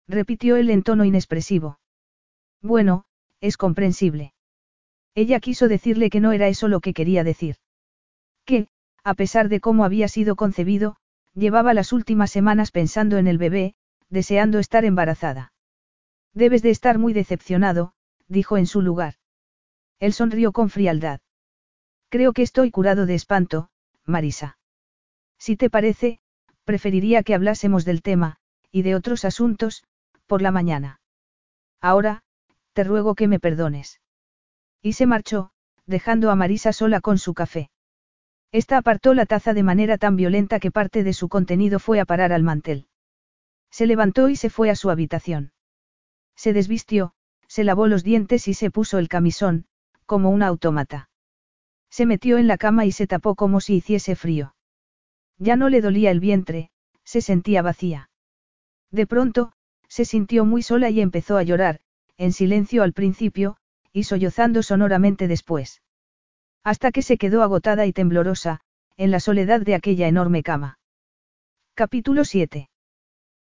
Repitió 0.08 0.56
él 0.56 0.70
en 0.70 0.84
tono 0.84 1.06
inexpresivo. 1.06 1.80
Bueno, 2.62 3.06
es 3.40 3.58
comprensible. 3.58 4.34
Ella 5.16 5.40
quiso 5.40 5.68
decirle 5.68 6.10
que 6.10 6.20
no 6.20 6.32
era 6.32 6.48
eso 6.48 6.68
lo 6.68 6.80
que 6.80 6.94
quería 6.94 7.24
decir. 7.24 7.56
Que, 8.46 8.68
a 9.04 9.14
pesar 9.14 9.50
de 9.50 9.60
cómo 9.60 9.84
había 9.84 10.08
sido 10.08 10.36
concebido, 10.36 10.98
llevaba 11.34 11.74
las 11.74 11.92
últimas 11.92 12.32
semanas 12.32 12.72
pensando 12.72 13.18
en 13.18 13.28
el 13.28 13.38
bebé, 13.38 13.76
deseando 14.10 14.60
estar 14.60 14.86
embarazada. 14.86 15.54
Debes 16.34 16.62
de 16.62 16.70
estar 16.70 16.98
muy 16.98 17.14
decepcionado, 17.14 17.94
dijo 18.28 18.58
en 18.58 18.68
su 18.68 18.82
lugar. 18.82 19.16
Él 20.00 20.14
sonrió 20.14 20.52
con 20.52 20.70
frialdad. 20.70 21.20
Creo 22.12 22.34
que 22.34 22.42
estoy 22.42 22.72
curado 22.72 23.06
de 23.06 23.16
espanto, 23.16 23.70
Marisa. 24.06 24.58
Si 25.40 25.56
te 25.56 25.70
parece, 25.70 26.20
preferiría 26.66 27.24
que 27.24 27.34
hablásemos 27.34 27.86
del 27.86 28.02
tema, 28.02 28.36
y 28.70 28.82
de 28.82 28.96
otros 28.96 29.24
asuntos, 29.24 29.86
por 30.28 30.42
la 30.42 30.52
mañana. 30.52 31.00
Ahora, 31.80 32.24
te 32.74 32.84
ruego 32.84 33.16
que 33.16 33.30
me 33.30 33.40
perdones. 33.40 34.02
Y 34.82 34.92
se 34.94 35.06
marchó, 35.06 35.52
dejando 35.86 36.32
a 36.32 36.36
Marisa 36.36 36.74
sola 36.74 37.00
con 37.00 37.18
su 37.18 37.34
café. 37.34 37.72
Esta 38.52 38.76
apartó 38.76 39.14
la 39.14 39.26
taza 39.26 39.54
de 39.54 39.64
manera 39.64 39.98
tan 39.98 40.18
violenta 40.18 40.60
que 40.60 40.70
parte 40.70 41.06
de 41.06 41.14
su 41.14 41.30
contenido 41.30 41.80
fue 41.80 42.02
a 42.02 42.06
parar 42.06 42.34
al 42.34 42.44
mantel. 42.44 42.88
Se 43.70 43.86
levantó 43.86 44.28
y 44.28 44.36
se 44.36 44.50
fue 44.50 44.70
a 44.70 44.76
su 44.76 44.90
habitación. 44.90 45.54
Se 46.36 46.52
desvistió, 46.52 47.14
se 47.48 47.64
lavó 47.64 47.88
los 47.88 48.04
dientes 48.04 48.50
y 48.50 48.54
se 48.54 48.70
puso 48.70 48.98
el 48.98 49.08
camisón, 49.08 49.66
como 50.06 50.30
un 50.30 50.44
autómata. 50.44 51.08
Se 51.92 52.06
metió 52.06 52.38
en 52.38 52.48
la 52.48 52.58
cama 52.58 52.86
y 52.86 52.92
se 52.92 53.06
tapó 53.06 53.36
como 53.36 53.60
si 53.60 53.76
hiciese 53.76 54.16
frío. 54.16 54.56
Ya 55.38 55.58
no 55.58 55.70
le 55.70 55.82
dolía 55.82 56.10
el 56.10 56.22
vientre, 56.22 56.72
se 57.04 57.22
sentía 57.22 57.62
vacía. 57.62 58.10
De 58.92 59.06
pronto, 59.06 59.52
se 59.88 60.06
sintió 60.06 60.46
muy 60.46 60.64
sola 60.64 60.90
y 60.90 61.02
empezó 61.02 61.38
a 61.38 61.44
llorar, 61.44 61.82
en 62.18 62.32
silencio 62.32 62.84
al 62.84 62.94
principio, 62.94 63.58
y 63.92 64.04
sollozando 64.04 64.64
sonoramente 64.64 65.28
después. 65.28 65.82
Hasta 66.64 66.92
que 66.92 67.02
se 67.02 67.18
quedó 67.18 67.44
agotada 67.44 67.86
y 67.86 67.92
temblorosa, 67.92 68.62
en 68.96 69.12
la 69.12 69.20
soledad 69.20 69.62
de 69.62 69.76
aquella 69.76 70.08
enorme 70.08 70.44
cama. 70.44 70.80
Capítulo 71.74 72.24
7. 72.24 72.70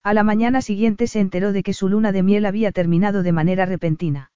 A 0.02 0.12
la 0.12 0.22
mañana 0.22 0.60
siguiente 0.60 1.06
se 1.06 1.20
enteró 1.20 1.52
de 1.52 1.62
que 1.62 1.72
su 1.72 1.88
luna 1.88 2.12
de 2.12 2.22
miel 2.22 2.44
había 2.44 2.72
terminado 2.72 3.22
de 3.22 3.32
manera 3.32 3.64
repentina. 3.64 4.32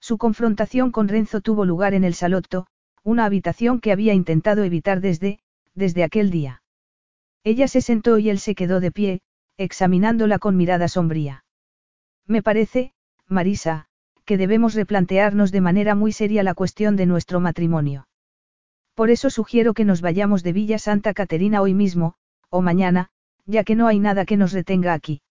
Su 0.00 0.18
confrontación 0.18 0.90
con 0.90 1.08
Renzo 1.08 1.40
tuvo 1.40 1.64
lugar 1.64 1.94
en 1.94 2.04
el 2.04 2.14
salotto, 2.14 2.66
una 3.04 3.24
habitación 3.24 3.80
que 3.80 3.92
había 3.92 4.14
intentado 4.14 4.64
evitar 4.64 5.00
desde, 5.00 5.40
desde 5.74 6.04
aquel 6.04 6.30
día. 6.30 6.62
Ella 7.44 7.66
se 7.68 7.80
sentó 7.80 8.18
y 8.18 8.30
él 8.30 8.38
se 8.38 8.54
quedó 8.54 8.80
de 8.80 8.92
pie, 8.92 9.20
examinándola 9.56 10.38
con 10.38 10.56
mirada 10.56 10.88
sombría. 10.88 11.44
Me 12.26 12.42
parece, 12.42 12.92
Marisa, 13.26 13.86
que 14.24 14.36
debemos 14.36 14.74
replantearnos 14.74 15.50
de 15.50 15.60
manera 15.60 15.94
muy 15.94 16.12
seria 16.12 16.42
la 16.42 16.54
cuestión 16.54 16.96
de 16.96 17.06
nuestro 17.06 17.40
matrimonio. 17.40 18.06
Por 18.94 19.10
eso 19.10 19.30
sugiero 19.30 19.74
que 19.74 19.84
nos 19.84 20.00
vayamos 20.00 20.42
de 20.42 20.52
Villa 20.52 20.78
Santa 20.78 21.14
Caterina 21.14 21.60
hoy 21.60 21.74
mismo, 21.74 22.14
o 22.50 22.62
mañana, 22.62 23.08
ya 23.46 23.64
que 23.64 23.74
no 23.74 23.86
hay 23.86 23.98
nada 23.98 24.24
que 24.24 24.36
nos 24.36 24.52
retenga 24.52 24.92
aquí. 24.92 25.22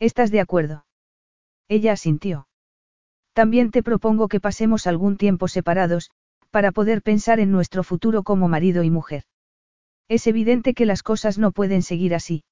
¿Estás 0.00 0.30
de 0.30 0.40
acuerdo? 0.40 0.86
Ella 1.68 1.92
asintió. 1.92 2.48
También 3.34 3.70
te 3.70 3.82
propongo 3.82 4.26
que 4.28 4.40
pasemos 4.40 4.86
algún 4.86 5.16
tiempo 5.16 5.46
separados, 5.46 6.10
para 6.50 6.72
poder 6.72 7.02
pensar 7.02 7.40
en 7.40 7.52
nuestro 7.52 7.82
futuro 7.82 8.22
como 8.22 8.48
marido 8.48 8.82
y 8.82 8.90
mujer. 8.90 9.24
Es 10.08 10.26
evidente 10.26 10.74
que 10.74 10.86
las 10.86 11.02
cosas 11.02 11.38
no 11.38 11.52
pueden 11.52 11.82
seguir 11.82 12.14
así. 12.14 12.44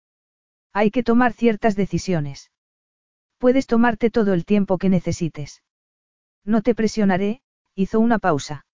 Hay 0.73 0.91
que 0.91 1.03
tomar 1.03 1.33
ciertas 1.33 1.75
decisiones. 1.75 2.51
Puedes 3.39 3.67
tomarte 3.67 4.11
todo 4.11 4.35
el 4.35 4.45
tiempo 4.45 4.79
que 4.79 4.89
necesites. 4.89 5.63
No 6.45 6.63
te 6.63 6.75
presionaré, 6.75 7.41
hizo 7.75 7.99
una 7.99 8.19
pausa. 8.19 8.67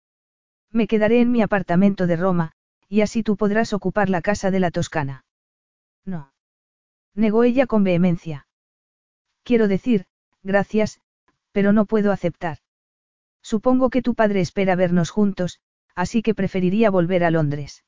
Me 0.70 0.86
quedaré 0.86 1.20
en 1.20 1.30
mi 1.30 1.42
apartamento 1.42 2.06
de 2.06 2.16
Roma, 2.16 2.52
y 2.88 3.02
así 3.02 3.22
tú 3.22 3.36
podrás 3.36 3.72
ocupar 3.72 4.08
la 4.08 4.22
casa 4.22 4.50
de 4.50 4.60
la 4.60 4.70
Toscana. 4.70 5.24
No. 6.04 6.32
Negó 7.14 7.44
ella 7.44 7.66
con 7.66 7.84
vehemencia. 7.84 8.46
Quiero 9.42 9.68
decir, 9.68 10.06
gracias, 10.42 11.00
pero 11.52 11.72
no 11.72 11.86
puedo 11.86 12.12
aceptar. 12.12 12.58
Supongo 13.42 13.90
que 13.90 14.02
tu 14.02 14.14
padre 14.14 14.40
espera 14.40 14.76
vernos 14.76 15.10
juntos, 15.10 15.60
así 15.94 16.22
que 16.22 16.34
preferiría 16.34 16.90
volver 16.90 17.24
a 17.24 17.30
Londres. 17.30 17.84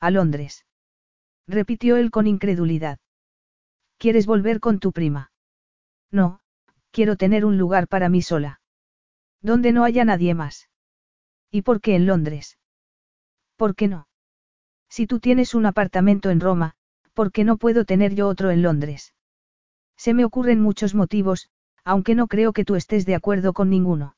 A 0.00 0.10
Londres. 0.10 0.66
Repitió 1.46 1.96
él 1.96 2.10
con 2.10 2.26
incredulidad. 2.26 2.98
¿Quieres 3.98 4.26
volver 4.26 4.60
con 4.60 4.78
tu 4.78 4.92
prima? 4.92 5.32
No, 6.10 6.40
quiero 6.90 7.16
tener 7.16 7.44
un 7.44 7.58
lugar 7.58 7.88
para 7.88 8.08
mí 8.08 8.22
sola. 8.22 8.60
Donde 9.40 9.72
no 9.72 9.84
haya 9.84 10.04
nadie 10.04 10.34
más. 10.34 10.68
¿Y 11.50 11.62
por 11.62 11.80
qué 11.80 11.94
en 11.94 12.06
Londres? 12.06 12.58
¿Por 13.56 13.74
qué 13.74 13.88
no? 13.88 14.08
Si 14.88 15.06
tú 15.06 15.20
tienes 15.20 15.54
un 15.54 15.66
apartamento 15.66 16.30
en 16.30 16.40
Roma, 16.40 16.74
¿por 17.14 17.30
qué 17.32 17.44
no 17.44 17.56
puedo 17.56 17.84
tener 17.84 18.14
yo 18.14 18.28
otro 18.28 18.50
en 18.50 18.62
Londres? 18.62 19.14
Se 19.96 20.14
me 20.14 20.24
ocurren 20.24 20.60
muchos 20.60 20.94
motivos, 20.94 21.50
aunque 21.84 22.14
no 22.14 22.26
creo 22.26 22.52
que 22.52 22.64
tú 22.64 22.74
estés 22.74 23.06
de 23.06 23.14
acuerdo 23.14 23.52
con 23.52 23.70
ninguno. 23.70 24.16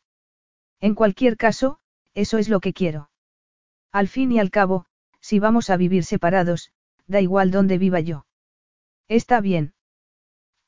En 0.81 0.95
cualquier 0.95 1.37
caso, 1.37 1.79
eso 2.15 2.39
es 2.39 2.49
lo 2.49 2.61
que 2.61 2.73
quiero. 2.73 3.11
Al 3.93 4.09
fin 4.09 4.33
y 4.33 4.39
al 4.39 4.51
cabo, 4.51 4.87
si 5.21 5.39
vamos 5.39 5.71
a 5.71 5.77
vivir 5.77 6.05
separados, 6.05 6.71
da 7.07 7.21
igual 7.21 7.51
dónde 7.51 7.79
viva 7.79 8.01
yo. 8.01 8.27
Está 9.09 9.41
bien. 9.41 9.75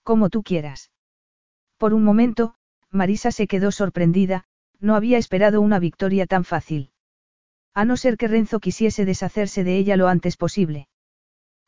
Como 0.03 0.31
tú 0.31 0.43
quieras. 0.43 0.91
Por 1.77 1.95
un 1.95 2.05
momento, 2.05 2.55
Marisa 2.91 3.31
se 3.33 3.47
quedó 3.47 3.71
sorprendida, 3.71 4.45
no 4.81 4.95
había 4.95 5.19
esperado 5.19 5.61
una 5.61 5.79
victoria 5.79 6.27
tan 6.27 6.45
fácil. 6.45 6.93
A 7.75 7.85
no 7.85 7.97
ser 7.97 8.17
que 8.17 8.29
Renzo 8.29 8.61
quisiese 8.61 9.05
deshacerse 9.05 9.65
de 9.65 9.77
ella 9.77 9.97
lo 9.97 10.09
antes 10.09 10.37
posible. 10.37 10.89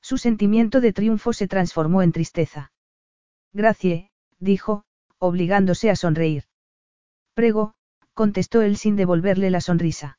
Su 0.00 0.16
sentimiento 0.16 0.80
de 0.80 0.92
triunfo 0.92 1.32
se 1.32 1.46
transformó 1.46 2.02
en 2.02 2.12
tristeza. 2.12 2.72
Gracie, 3.52 4.10
dijo, 4.38 4.84
obligándose 5.18 5.90
a 5.90 5.96
sonreír. 5.96 6.44
Prego, 7.34 7.74
contestó 8.20 8.60
él 8.60 8.76
sin 8.76 8.96
devolverle 8.96 9.48
la 9.48 9.62
sonrisa. 9.62 10.18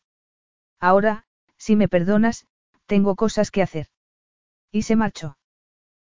Ahora, 0.79 1.25
si 1.59 1.75
me 1.75 1.87
perdonas, 1.87 2.47
tengo 2.87 3.15
cosas 3.15 3.51
que 3.51 3.61
hacer. 3.61 3.89
Y 4.71 4.81
se 4.81 4.95
marchó. 4.95 5.37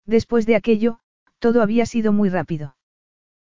Después 0.06 0.46
de 0.46 0.58
aquello, 0.58 1.00
todo 1.40 1.62
había 1.62 1.86
sido 1.86 2.12
muy 2.12 2.28
rápido. 2.28 2.76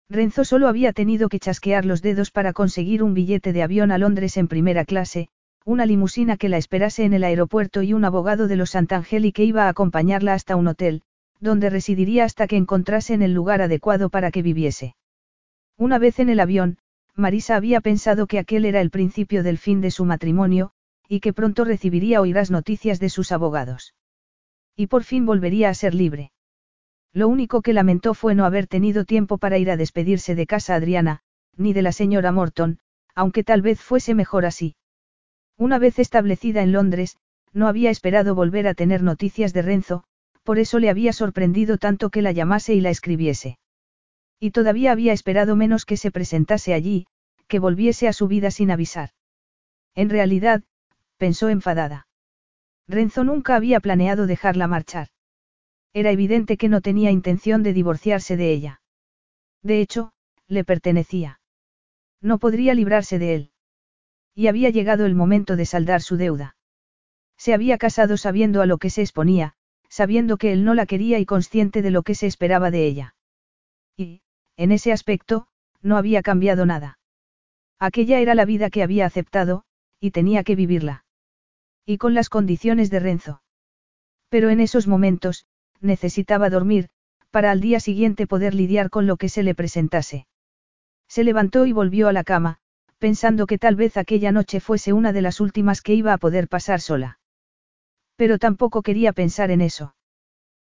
Renzo 0.08 0.44
solo 0.44 0.68
había 0.68 0.92
tenido 0.92 1.28
que 1.28 1.40
chasquear 1.40 1.84
los 1.84 2.00
dedos 2.00 2.30
para 2.30 2.52
conseguir 2.52 3.02
un 3.02 3.12
billete 3.12 3.52
de 3.52 3.64
avión 3.64 3.90
a 3.90 3.98
Londres 3.98 4.36
en 4.36 4.46
primera 4.46 4.84
clase, 4.84 5.30
una 5.64 5.84
limusina 5.84 6.36
que 6.36 6.48
la 6.48 6.58
esperase 6.58 7.02
en 7.02 7.14
el 7.14 7.24
aeropuerto 7.24 7.82
y 7.82 7.92
un 7.92 8.04
abogado 8.04 8.46
de 8.46 8.54
los 8.54 8.70
Sant'Angeli 8.70 9.32
que 9.32 9.42
iba 9.42 9.64
a 9.64 9.68
acompañarla 9.68 10.34
hasta 10.34 10.54
un 10.54 10.68
hotel, 10.68 11.02
donde 11.40 11.70
residiría 11.70 12.22
hasta 12.22 12.46
que 12.46 12.56
encontrasen 12.56 13.20
el 13.20 13.34
lugar 13.34 13.62
adecuado 13.62 14.10
para 14.10 14.30
que 14.30 14.42
viviese. 14.42 14.94
Una 15.76 15.98
vez 15.98 16.20
en 16.20 16.28
el 16.28 16.38
avión, 16.38 16.78
Marisa 17.18 17.56
había 17.56 17.80
pensado 17.80 18.28
que 18.28 18.38
aquel 18.38 18.64
era 18.64 18.80
el 18.80 18.90
principio 18.90 19.42
del 19.42 19.58
fin 19.58 19.80
de 19.80 19.90
su 19.90 20.04
matrimonio, 20.04 20.70
y 21.08 21.18
que 21.18 21.32
pronto 21.32 21.64
recibiría 21.64 22.20
oirás 22.20 22.52
noticias 22.52 23.00
de 23.00 23.08
sus 23.08 23.32
abogados. 23.32 23.94
Y 24.76 24.86
por 24.86 25.02
fin 25.02 25.26
volvería 25.26 25.68
a 25.68 25.74
ser 25.74 25.94
libre. 25.94 26.30
Lo 27.12 27.26
único 27.26 27.60
que 27.60 27.72
lamentó 27.72 28.14
fue 28.14 28.36
no 28.36 28.44
haber 28.44 28.68
tenido 28.68 29.04
tiempo 29.04 29.38
para 29.38 29.58
ir 29.58 29.68
a 29.68 29.76
despedirse 29.76 30.36
de 30.36 30.46
casa 30.46 30.76
Adriana, 30.76 31.22
ni 31.56 31.72
de 31.72 31.82
la 31.82 31.90
señora 31.90 32.30
Morton, 32.30 32.78
aunque 33.16 33.42
tal 33.42 33.62
vez 33.62 33.80
fuese 33.80 34.14
mejor 34.14 34.46
así. 34.46 34.76
Una 35.56 35.80
vez 35.80 35.98
establecida 35.98 36.62
en 36.62 36.70
Londres, 36.70 37.16
no 37.52 37.66
había 37.66 37.90
esperado 37.90 38.36
volver 38.36 38.68
a 38.68 38.74
tener 38.74 39.02
noticias 39.02 39.52
de 39.52 39.62
Renzo, 39.62 40.04
por 40.44 40.60
eso 40.60 40.78
le 40.78 40.88
había 40.88 41.12
sorprendido 41.12 41.78
tanto 41.78 42.10
que 42.10 42.22
la 42.22 42.30
llamase 42.30 42.74
y 42.74 42.80
la 42.80 42.90
escribiese. 42.90 43.58
Y 44.40 44.50
todavía 44.52 44.92
había 44.92 45.12
esperado 45.12 45.56
menos 45.56 45.84
que 45.84 45.96
se 45.96 46.10
presentase 46.10 46.74
allí, 46.74 47.06
que 47.48 47.58
volviese 47.58 48.08
a 48.08 48.12
su 48.12 48.28
vida 48.28 48.50
sin 48.50 48.70
avisar. 48.70 49.10
En 49.94 50.10
realidad, 50.10 50.62
pensó 51.16 51.48
enfadada. 51.48 52.06
Renzo 52.86 53.24
nunca 53.24 53.56
había 53.56 53.80
planeado 53.80 54.26
dejarla 54.26 54.68
marchar. 54.68 55.08
Era 55.92 56.10
evidente 56.10 56.56
que 56.56 56.68
no 56.68 56.80
tenía 56.80 57.10
intención 57.10 57.62
de 57.62 57.72
divorciarse 57.72 58.36
de 58.36 58.52
ella. 58.52 58.80
De 59.62 59.80
hecho, 59.80 60.12
le 60.46 60.64
pertenecía. 60.64 61.40
No 62.20 62.38
podría 62.38 62.74
librarse 62.74 63.18
de 63.18 63.34
él. 63.34 63.50
Y 64.34 64.46
había 64.46 64.70
llegado 64.70 65.06
el 65.06 65.14
momento 65.14 65.56
de 65.56 65.66
saldar 65.66 66.00
su 66.00 66.16
deuda. 66.16 66.56
Se 67.36 67.54
había 67.54 67.78
casado 67.78 68.16
sabiendo 68.16 68.62
a 68.62 68.66
lo 68.66 68.78
que 68.78 68.90
se 68.90 69.02
exponía, 69.02 69.54
sabiendo 69.88 70.36
que 70.36 70.52
él 70.52 70.64
no 70.64 70.74
la 70.74 70.86
quería 70.86 71.18
y 71.18 71.26
consciente 71.26 71.82
de 71.82 71.90
lo 71.90 72.02
que 72.02 72.14
se 72.14 72.26
esperaba 72.26 72.70
de 72.70 72.86
ella. 72.86 73.14
Y, 73.96 74.22
en 74.58 74.72
ese 74.72 74.92
aspecto, 74.92 75.46
no 75.80 75.96
había 75.96 76.20
cambiado 76.20 76.66
nada. 76.66 76.98
Aquella 77.78 78.18
era 78.18 78.34
la 78.34 78.44
vida 78.44 78.70
que 78.70 78.82
había 78.82 79.06
aceptado, 79.06 79.62
y 80.00 80.10
tenía 80.10 80.42
que 80.42 80.56
vivirla. 80.56 81.04
Y 81.86 81.96
con 81.96 82.12
las 82.12 82.28
condiciones 82.28 82.90
de 82.90 82.98
Renzo. 82.98 83.40
Pero 84.28 84.50
en 84.50 84.60
esos 84.60 84.88
momentos, 84.88 85.46
necesitaba 85.80 86.50
dormir, 86.50 86.88
para 87.30 87.52
al 87.52 87.60
día 87.60 87.78
siguiente 87.78 88.26
poder 88.26 88.52
lidiar 88.52 88.90
con 88.90 89.06
lo 89.06 89.16
que 89.16 89.28
se 89.28 89.44
le 89.44 89.54
presentase. 89.54 90.26
Se 91.06 91.22
levantó 91.22 91.64
y 91.64 91.72
volvió 91.72 92.08
a 92.08 92.12
la 92.12 92.24
cama, 92.24 92.58
pensando 92.98 93.46
que 93.46 93.58
tal 93.58 93.76
vez 93.76 93.96
aquella 93.96 94.32
noche 94.32 94.58
fuese 94.58 94.92
una 94.92 95.12
de 95.12 95.22
las 95.22 95.40
últimas 95.40 95.82
que 95.82 95.94
iba 95.94 96.12
a 96.12 96.18
poder 96.18 96.48
pasar 96.48 96.80
sola. 96.80 97.20
Pero 98.16 98.38
tampoco 98.38 98.82
quería 98.82 99.12
pensar 99.12 99.52
en 99.52 99.60
eso. 99.60 99.94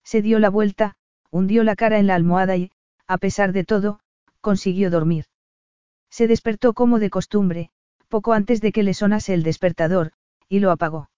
Se 0.04 0.22
dio 0.22 0.38
la 0.38 0.48
vuelta, 0.48 0.96
hundió 1.30 1.64
la 1.64 1.76
cara 1.76 1.98
en 1.98 2.06
la 2.06 2.14
almohada 2.14 2.56
y, 2.56 2.70
a 3.06 3.18
pesar 3.18 3.52
de 3.52 3.64
todo, 3.64 4.00
consiguió 4.40 4.90
dormir. 4.90 5.26
Se 6.10 6.26
despertó 6.26 6.74
como 6.74 6.98
de 6.98 7.10
costumbre, 7.10 7.70
poco 8.08 8.32
antes 8.32 8.60
de 8.60 8.72
que 8.72 8.82
le 8.82 8.94
sonase 8.94 9.34
el 9.34 9.42
despertador, 9.42 10.12
y 10.48 10.60
lo 10.60 10.70
apagó. 10.70 11.10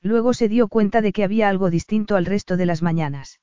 Luego 0.00 0.34
se 0.34 0.48
dio 0.48 0.68
cuenta 0.68 1.00
de 1.00 1.12
que 1.12 1.24
había 1.24 1.48
algo 1.48 1.70
distinto 1.70 2.16
al 2.16 2.26
resto 2.26 2.56
de 2.56 2.66
las 2.66 2.82
mañanas. 2.82 3.40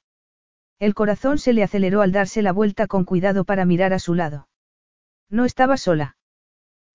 El 0.80 0.93
corazón 0.93 1.38
se 1.38 1.53
le 1.53 1.64
aceleró 1.64 2.02
al 2.02 2.11
darse 2.11 2.41
la 2.41 2.53
vuelta 2.53 2.88
con 2.88 3.03
cuidado 3.03 3.45
para 3.45 3.65
mirar 3.65 3.93
a 3.93 3.99
su 3.99 4.15
lado. 4.15 4.48
No 5.30 5.45
estaba 5.45 5.77
sola. 5.77 6.18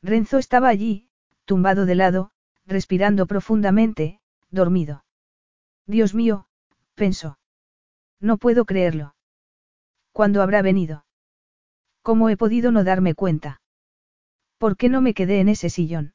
Renzo 0.03 0.39
estaba 0.39 0.69
allí, 0.69 1.09
tumbado 1.45 1.87
de 1.87 1.95
lado, 1.95 2.31
respirando 2.67 3.27
profundamente, 3.27 4.21
dormido. 4.51 5.05
Dios 5.87 6.15
mío, 6.15 6.47
pensó. 6.95 7.39
No 8.21 8.39
puedo 8.39 8.65
creerlo. 8.65 9.16
¿Cuándo 10.17 10.41
habrá 10.41 10.63
venido? 10.63 11.05
¿Cómo 12.01 12.31
he 12.31 12.39
podido 12.39 12.73
no 12.73 12.85
darme 12.85 13.15
cuenta? 13.15 13.61
¿Por 14.57 14.79
qué 14.79 14.89
no 14.89 15.03
me 15.03 15.13
quedé 15.13 15.41
en 15.41 15.51
ese 15.51 15.69
sillón? 15.69 16.15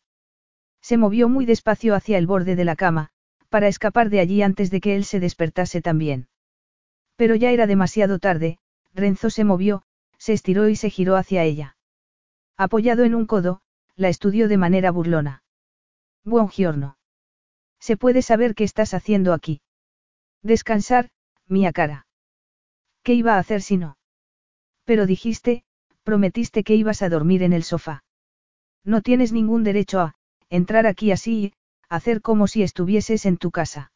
Se 0.81 0.97
movió 0.97 1.29
muy 1.29 1.45
despacio 1.45 1.93
hacia 1.93 2.17
el 2.17 2.25
borde 2.25 2.55
de 2.55 2.65
la 2.65 2.75
cama, 2.75 3.09
para 3.49 3.67
escapar 3.67 4.09
de 4.09 4.19
allí 4.19 4.41
antes 4.41 4.71
de 4.71 4.81
que 4.81 4.95
él 4.95 5.05
se 5.05 5.19
despertase 5.19 5.83
también. 5.83 6.29
Pero 7.15 7.35
ya 7.35 7.51
era 7.51 7.67
demasiado 7.67 8.17
tarde, 8.17 8.57
Renzo 8.95 9.29
se 9.29 9.43
movió, 9.43 9.83
se 10.17 10.33
estiró 10.33 10.67
y 10.67 10.75
se 10.75 10.89
giró 10.89 11.15
hacia 11.15 11.43
ella. 11.43 11.77
Apoyado 12.57 13.03
en 13.03 13.13
un 13.13 13.27
codo, 13.27 13.61
la 13.95 14.09
estudió 14.09 14.47
de 14.47 14.57
manera 14.57 14.89
burlona. 14.89 15.43
giorno. 16.49 16.97
¿Se 17.79 17.97
puede 17.97 18.23
saber 18.23 18.55
qué 18.55 18.63
estás 18.63 18.95
haciendo 18.95 19.31
aquí? 19.31 19.61
Descansar, 20.41 21.11
mía 21.45 21.71
cara. 21.71 22.07
¿Qué 23.03 23.13
iba 23.13 23.35
a 23.35 23.39
hacer 23.39 23.61
si 23.61 23.77
no? 23.77 23.97
Pero 24.85 25.05
dijiste, 25.05 25.63
prometiste 26.03 26.63
que 26.63 26.75
ibas 26.75 27.01
a 27.01 27.09
dormir 27.09 27.43
en 27.43 27.53
el 27.53 27.63
sofá. 27.63 28.03
No 28.83 29.01
tienes 29.01 29.31
ningún 29.31 29.63
derecho 29.63 29.99
a, 29.99 30.15
entrar 30.49 30.85
aquí 30.87 31.11
así 31.11 31.45
y, 31.45 31.53
hacer 31.89 32.21
como 32.21 32.47
si 32.47 32.63
estuvieses 32.63 33.25
en 33.25 33.37
tu 33.37 33.51
casa. 33.51 33.91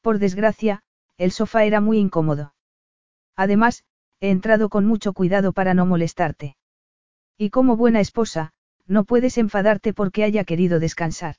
Por 0.00 0.18
desgracia, 0.18 0.82
el 1.18 1.32
sofá 1.32 1.64
era 1.64 1.80
muy 1.80 1.98
incómodo. 1.98 2.54
Además, 3.36 3.84
he 4.20 4.30
entrado 4.30 4.68
con 4.68 4.86
mucho 4.86 5.12
cuidado 5.12 5.52
para 5.52 5.74
no 5.74 5.86
molestarte. 5.86 6.56
Y 7.36 7.50
como 7.50 7.76
buena 7.76 8.00
esposa, 8.00 8.52
no 8.86 9.04
puedes 9.04 9.38
enfadarte 9.38 9.92
porque 9.92 10.24
haya 10.24 10.44
querido 10.44 10.78
descansar. 10.78 11.36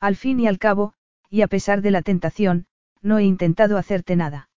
Al 0.00 0.16
fin 0.16 0.40
y 0.40 0.48
al 0.48 0.58
cabo, 0.58 0.94
y 1.30 1.42
a 1.42 1.46
pesar 1.48 1.82
de 1.82 1.90
la 1.90 2.02
tentación, 2.02 2.66
no 3.00 3.18
he 3.18 3.24
intentado 3.24 3.78
hacerte 3.78 4.16
nada. 4.16 4.48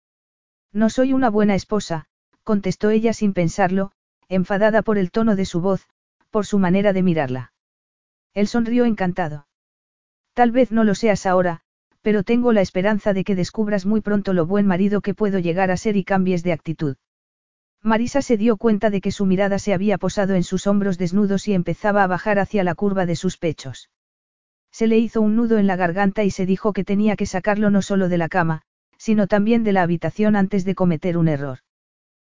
No 0.73 0.89
soy 0.89 1.13
una 1.13 1.29
buena 1.29 1.55
esposa, 1.55 2.05
contestó 2.43 2.89
ella 2.89 3.13
sin 3.13 3.33
pensarlo, 3.33 3.91
enfadada 4.29 4.81
por 4.81 4.97
el 4.97 5.11
tono 5.11 5.35
de 5.35 5.45
su 5.45 5.61
voz, 5.61 5.87
por 6.29 6.45
su 6.45 6.59
manera 6.59 6.93
de 6.93 7.03
mirarla. 7.03 7.53
Él 8.33 8.47
sonrió 8.47 8.85
encantado. 8.85 9.47
Tal 10.33 10.51
vez 10.51 10.71
no 10.71 10.83
lo 10.83 10.93
seas 10.93 11.25
ahora, 11.25 11.61
pero 12.01 12.23
tengo 12.23 12.53
la 12.53 12.61
esperanza 12.61 13.13
de 13.13 13.23
que 13.23 13.35
descubras 13.35 13.85
muy 13.85 14.01
pronto 14.01 14.33
lo 14.33 14.45
buen 14.45 14.67
marido 14.67 15.01
que 15.01 15.13
puedo 15.13 15.39
llegar 15.39 15.71
a 15.71 15.77
ser 15.77 15.97
y 15.97 16.03
cambies 16.03 16.43
de 16.43 16.53
actitud. 16.53 16.95
Marisa 17.81 18.21
se 18.21 18.37
dio 18.37 18.57
cuenta 18.57 18.89
de 18.89 19.01
que 19.01 19.11
su 19.11 19.25
mirada 19.25 19.59
se 19.59 19.73
había 19.73 19.97
posado 19.97 20.35
en 20.35 20.43
sus 20.43 20.67
hombros 20.67 20.97
desnudos 20.97 21.47
y 21.47 21.53
empezaba 21.53 22.03
a 22.03 22.07
bajar 22.07 22.39
hacia 22.39 22.63
la 22.63 22.75
curva 22.75 23.05
de 23.05 23.15
sus 23.15 23.37
pechos. 23.37 23.89
Se 24.71 24.87
le 24.87 24.97
hizo 24.97 25.21
un 25.21 25.35
nudo 25.35 25.57
en 25.57 25.67
la 25.67 25.75
garganta 25.75 26.23
y 26.23 26.31
se 26.31 26.45
dijo 26.45 26.73
que 26.73 26.83
tenía 26.83 27.15
que 27.15 27.25
sacarlo 27.25 27.69
no 27.69 27.81
solo 27.81 28.09
de 28.09 28.17
la 28.17 28.29
cama, 28.29 28.61
sino 28.97 29.27
también 29.27 29.63
de 29.63 29.73
la 29.73 29.83
habitación 29.83 30.35
antes 30.35 30.65
de 30.65 30.75
cometer 30.75 31.17
un 31.17 31.27
error. 31.27 31.59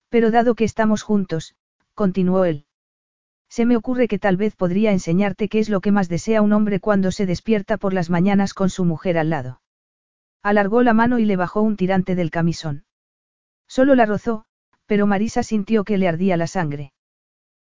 Pero 0.09 0.31
dado 0.31 0.55
que 0.55 0.63
estamos 0.63 1.03
juntos, 1.03 1.55
continuó 1.93 2.45
él. 2.45 2.65
Se 3.49 3.65
me 3.65 3.77
ocurre 3.77 4.07
que 4.07 4.19
tal 4.19 4.37
vez 4.37 4.55
podría 4.55 4.91
enseñarte 4.91 5.47
qué 5.49 5.59
es 5.59 5.69
lo 5.69 5.81
que 5.81 5.91
más 5.91 6.09
desea 6.09 6.41
un 6.41 6.53
hombre 6.53 6.79
cuando 6.79 7.11
se 7.11 7.25
despierta 7.25 7.77
por 7.77 7.93
las 7.93 8.09
mañanas 8.09 8.53
con 8.53 8.69
su 8.69 8.83
mujer 8.85 9.17
al 9.17 9.29
lado. 9.29 9.61
Alargó 10.43 10.83
la 10.83 10.93
mano 10.93 11.19
y 11.19 11.25
le 11.25 11.35
bajó 11.35 11.61
un 11.61 11.77
tirante 11.77 12.15
del 12.15 12.31
camisón. 12.31 12.85
Solo 13.67 13.95
la 13.95 14.05
rozó, 14.05 14.45
pero 14.85 15.07
Marisa 15.07 15.43
sintió 15.43 15.83
que 15.83 15.97
le 15.97 16.07
ardía 16.07 16.37
la 16.37 16.47
sangre. 16.47 16.93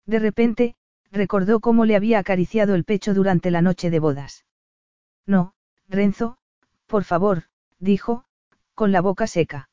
De 0.06 0.20
repente, 0.20 0.76
recordó 1.12 1.60
cómo 1.60 1.86
le 1.86 1.96
había 1.96 2.20
acariciado 2.20 2.76
el 2.76 2.84
pecho 2.84 3.14
durante 3.14 3.52
la 3.52 3.62
noche 3.62 3.90
de 3.90 4.00
bodas. 4.00 4.46
No, 5.26 5.54
Renzo, 5.88 6.38
por 6.88 7.04
favor, 7.04 7.44
dijo, 7.80 8.26
con 8.80 8.94
la 8.94 9.02
boca 9.02 9.28
seca. 9.28 9.70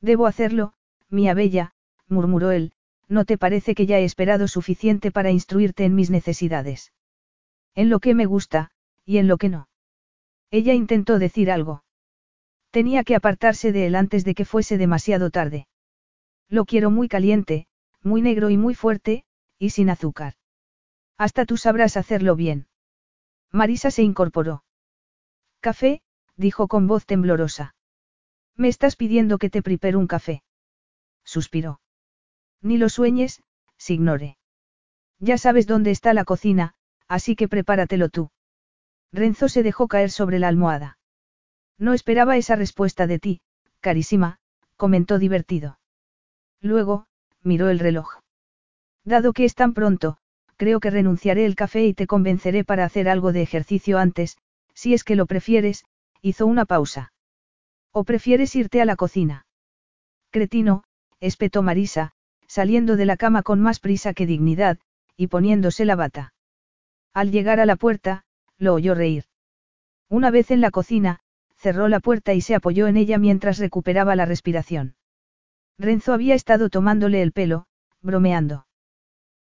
Debo 0.00 0.28
hacerlo, 0.28 0.72
mía 1.08 1.34
bella, 1.34 1.72
murmuró 2.06 2.52
él, 2.52 2.74
¿no 3.08 3.24
te 3.24 3.36
parece 3.36 3.74
que 3.74 3.86
ya 3.86 3.98
he 3.98 4.04
esperado 4.04 4.46
suficiente 4.46 5.10
para 5.10 5.32
instruirte 5.32 5.84
en 5.84 5.96
mis 5.96 6.10
necesidades? 6.10 6.92
En 7.74 7.90
lo 7.90 7.98
que 7.98 8.14
me 8.14 8.26
gusta, 8.26 8.70
y 9.04 9.18
en 9.18 9.26
lo 9.26 9.36
que 9.36 9.48
no. 9.48 9.68
Ella 10.52 10.74
intentó 10.74 11.18
decir 11.18 11.50
algo. 11.50 11.82
Tenía 12.70 13.02
que 13.02 13.16
apartarse 13.16 13.72
de 13.72 13.88
él 13.88 13.96
antes 13.96 14.24
de 14.24 14.36
que 14.36 14.44
fuese 14.44 14.78
demasiado 14.78 15.30
tarde. 15.30 15.66
Lo 16.48 16.66
quiero 16.66 16.92
muy 16.92 17.08
caliente, 17.08 17.66
muy 18.00 18.22
negro 18.22 18.48
y 18.48 18.56
muy 18.56 18.76
fuerte, 18.76 19.24
y 19.58 19.70
sin 19.70 19.90
azúcar. 19.90 20.34
Hasta 21.18 21.46
tú 21.46 21.56
sabrás 21.56 21.96
hacerlo 21.96 22.36
bien. 22.36 22.68
Marisa 23.50 23.90
se 23.90 24.04
incorporó. 24.04 24.62
Café, 25.58 26.00
dijo 26.36 26.68
con 26.68 26.86
voz 26.86 27.06
temblorosa. 27.06 27.74
Me 28.60 28.68
estás 28.68 28.94
pidiendo 28.94 29.38
que 29.38 29.48
te 29.48 29.62
prepare 29.62 29.96
un 29.96 30.06
café. 30.06 30.42
Suspiró. 31.24 31.80
Ni 32.60 32.76
lo 32.76 32.90
sueñes, 32.90 33.42
Signore. 33.78 34.36
Ya 35.18 35.38
sabes 35.38 35.66
dónde 35.66 35.90
está 35.90 36.12
la 36.12 36.26
cocina, 36.26 36.74
así 37.08 37.36
que 37.36 37.48
prepáratelo 37.48 38.10
tú. 38.10 38.30
Renzo 39.12 39.48
se 39.48 39.62
dejó 39.62 39.88
caer 39.88 40.10
sobre 40.10 40.38
la 40.38 40.48
almohada. 40.48 40.98
No 41.78 41.94
esperaba 41.94 42.36
esa 42.36 42.54
respuesta 42.54 43.06
de 43.06 43.18
ti, 43.18 43.40
carísima, 43.80 44.40
comentó 44.76 45.18
divertido. 45.18 45.78
Luego, 46.60 47.06
miró 47.42 47.70
el 47.70 47.78
reloj. 47.78 48.20
Dado 49.04 49.32
que 49.32 49.46
es 49.46 49.54
tan 49.54 49.72
pronto, 49.72 50.18
creo 50.58 50.80
que 50.80 50.90
renunciaré 50.90 51.46
el 51.46 51.56
café 51.56 51.86
y 51.86 51.94
te 51.94 52.06
convenceré 52.06 52.64
para 52.64 52.84
hacer 52.84 53.08
algo 53.08 53.32
de 53.32 53.40
ejercicio 53.40 53.98
antes, 53.98 54.36
si 54.74 54.92
es 54.92 55.02
que 55.02 55.16
lo 55.16 55.24
prefieres, 55.24 55.86
hizo 56.20 56.44
una 56.44 56.66
pausa. 56.66 57.14
¿O 57.92 58.04
prefieres 58.04 58.54
irte 58.54 58.80
a 58.80 58.84
la 58.84 58.96
cocina? 58.96 59.46
Cretino, 60.30 60.84
espetó 61.18 61.62
Marisa, 61.62 62.12
saliendo 62.46 62.96
de 62.96 63.06
la 63.06 63.16
cama 63.16 63.42
con 63.42 63.60
más 63.60 63.80
prisa 63.80 64.14
que 64.14 64.26
dignidad, 64.26 64.78
y 65.16 65.26
poniéndose 65.26 65.84
la 65.84 65.96
bata. 65.96 66.32
Al 67.12 67.30
llegar 67.32 67.58
a 67.60 67.66
la 67.66 67.76
puerta, 67.76 68.24
lo 68.58 68.74
oyó 68.74 68.94
reír. 68.94 69.24
Una 70.08 70.30
vez 70.30 70.50
en 70.50 70.60
la 70.60 70.70
cocina, 70.70 71.20
cerró 71.56 71.88
la 71.88 72.00
puerta 72.00 72.32
y 72.32 72.40
se 72.40 72.54
apoyó 72.54 72.86
en 72.86 72.96
ella 72.96 73.18
mientras 73.18 73.58
recuperaba 73.58 74.16
la 74.16 74.24
respiración. 74.24 74.94
Renzo 75.78 76.12
había 76.12 76.34
estado 76.34 76.68
tomándole 76.70 77.22
el 77.22 77.32
pelo, 77.32 77.66
bromeando. 78.02 78.66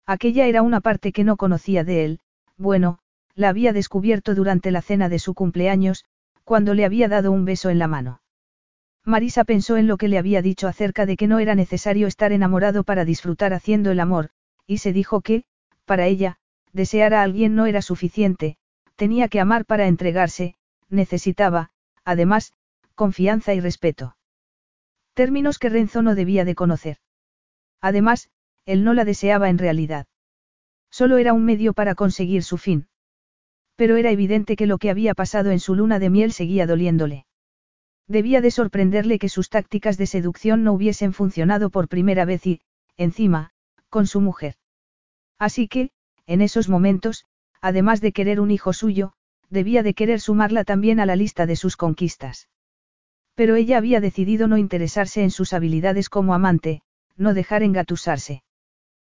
Aquella 0.07 0.47
era 0.47 0.63
una 0.63 0.81
parte 0.81 1.13
que 1.13 1.25
no 1.25 1.37
conocía 1.37 1.85
de 1.85 2.05
él, 2.05 2.21
bueno, 2.57 2.99
la 3.35 3.51
había 3.51 3.73
descubierto 3.73 4.35
durante 4.35 4.71
la 4.71 4.83
cena 4.83 5.09
de 5.09 5.19
su 5.19 5.35
cumpleaños, 5.35 6.05
cuando 6.45 6.75
le 6.75 6.85
había 6.85 7.09
dado 7.09 7.31
un 7.31 7.45
beso 7.45 7.71
en 7.71 7.79
la 7.79 7.89
mano. 7.89 8.21
Marisa 9.09 9.45
pensó 9.45 9.79
en 9.79 9.87
lo 9.87 9.97
que 9.97 10.07
le 10.07 10.19
había 10.19 10.43
dicho 10.43 10.69
acerca 10.69 11.07
de 11.07 11.17
que 11.17 11.27
no 11.27 11.39
era 11.39 11.55
necesario 11.55 12.07
estar 12.07 12.31
enamorado 12.31 12.85
para 12.85 13.07
disfrutar 13.07 13.55
haciendo 13.55 13.91
el 13.91 14.01
amor, 14.01 14.29
y 14.67 14.79
se 14.79 14.93
dijo 14.93 15.23
que, 15.23 15.45
para 15.87 16.07
ella, 16.07 16.37
desear 16.75 17.15
a 17.15 17.23
alguien 17.23 17.55
no 17.55 17.65
era 17.65 17.81
suficiente, 17.81 18.59
tenía 18.97 19.29
que 19.29 19.41
amar 19.41 19.65
para 19.65 19.87
entregarse, 19.87 20.57
necesitaba, 20.91 21.71
además, 22.05 22.53
confianza 22.95 23.55
y 23.55 23.61
respeto. 23.61 24.15
Términos 25.15 25.59
que 25.59 25.71
Renzo 25.71 26.03
no 26.03 26.15
debía 26.15 26.45
de 26.45 26.55
conocer. 26.55 26.99
Además, 27.81 28.29
él 28.67 28.85
no 28.85 28.93
la 28.93 29.07
deseaba 29.07 29.49
en 29.49 29.57
realidad. 29.57 30.07
Solo 30.91 31.17
era 31.17 31.33
un 31.33 31.47
medio 31.47 31.73
para 31.73 31.95
conseguir 31.95 32.43
su 32.43 32.59
fin. 32.59 32.89
Pero 33.75 33.97
era 33.97 34.11
evidente 34.11 34.55
que 34.55 34.67
lo 34.67 34.77
que 34.77 34.91
había 34.91 35.15
pasado 35.15 35.51
en 35.51 35.61
su 35.61 35.75
luna 35.75 35.99
de 35.99 36.11
miel 36.11 36.33
seguía 36.33 36.67
doliéndole. 36.67 37.25
Debía 38.09 38.41
de 38.41 38.51
sorprenderle 38.51 39.19
que 39.19 39.29
sus 39.29 39.51
tácticas 39.51 39.99
de 39.99 40.07
seducción 40.07 40.65
no 40.65 40.73
hubiesen 40.73 41.13
funcionado 41.13 41.69
por 41.69 41.89
primera 41.89 42.25
vez 42.25 42.47
y, 42.47 42.61
encima, 42.97 43.51
con 43.91 44.07
su 44.07 44.23
mujer. 44.23 44.55
Así 45.39 45.69
que, 45.69 45.91
en 46.27 46.41
esos 46.41 46.71
momentos, 46.71 47.27
además 47.61 48.01
de 48.01 48.13
querer 48.13 48.41
un 48.41 48.51
hijo 48.51 48.73
suyo, 48.73 49.13
debía 49.51 49.83
de 49.83 49.93
querer 49.95 50.21
sumarla 50.21 50.65
también 50.65 51.01
a 51.01 51.07
la 51.07 51.17
lista 51.17 51.47
de 51.47 51.57
sus 51.57 51.77
conquistas. 51.77 52.49
Pero 53.35 53.57
ella 53.57 53.77
había 53.77 54.01
decidido 54.01 54.49
no 54.49 54.57
interesarse 54.57 55.23
en 55.23 55.31
sus 55.31 55.53
habilidades 55.53 56.09
como 56.09 56.35
amante, 56.35 56.83
no 57.17 57.35
dejar 57.35 57.63
engatusarse. 57.63 58.43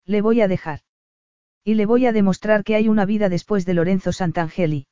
Le 0.05 0.21
voy 0.21 0.41
a 0.41 0.47
dejar. 0.47 0.81
Y 1.63 1.75
le 1.75 1.85
voy 1.85 2.05
a 2.07 2.11
demostrar 2.11 2.63
que 2.63 2.75
hay 2.75 2.89
una 2.89 3.05
vida 3.05 3.29
después 3.29 3.65
de 3.65 3.75
Lorenzo 3.75 4.11
Santangeli. 4.11 4.87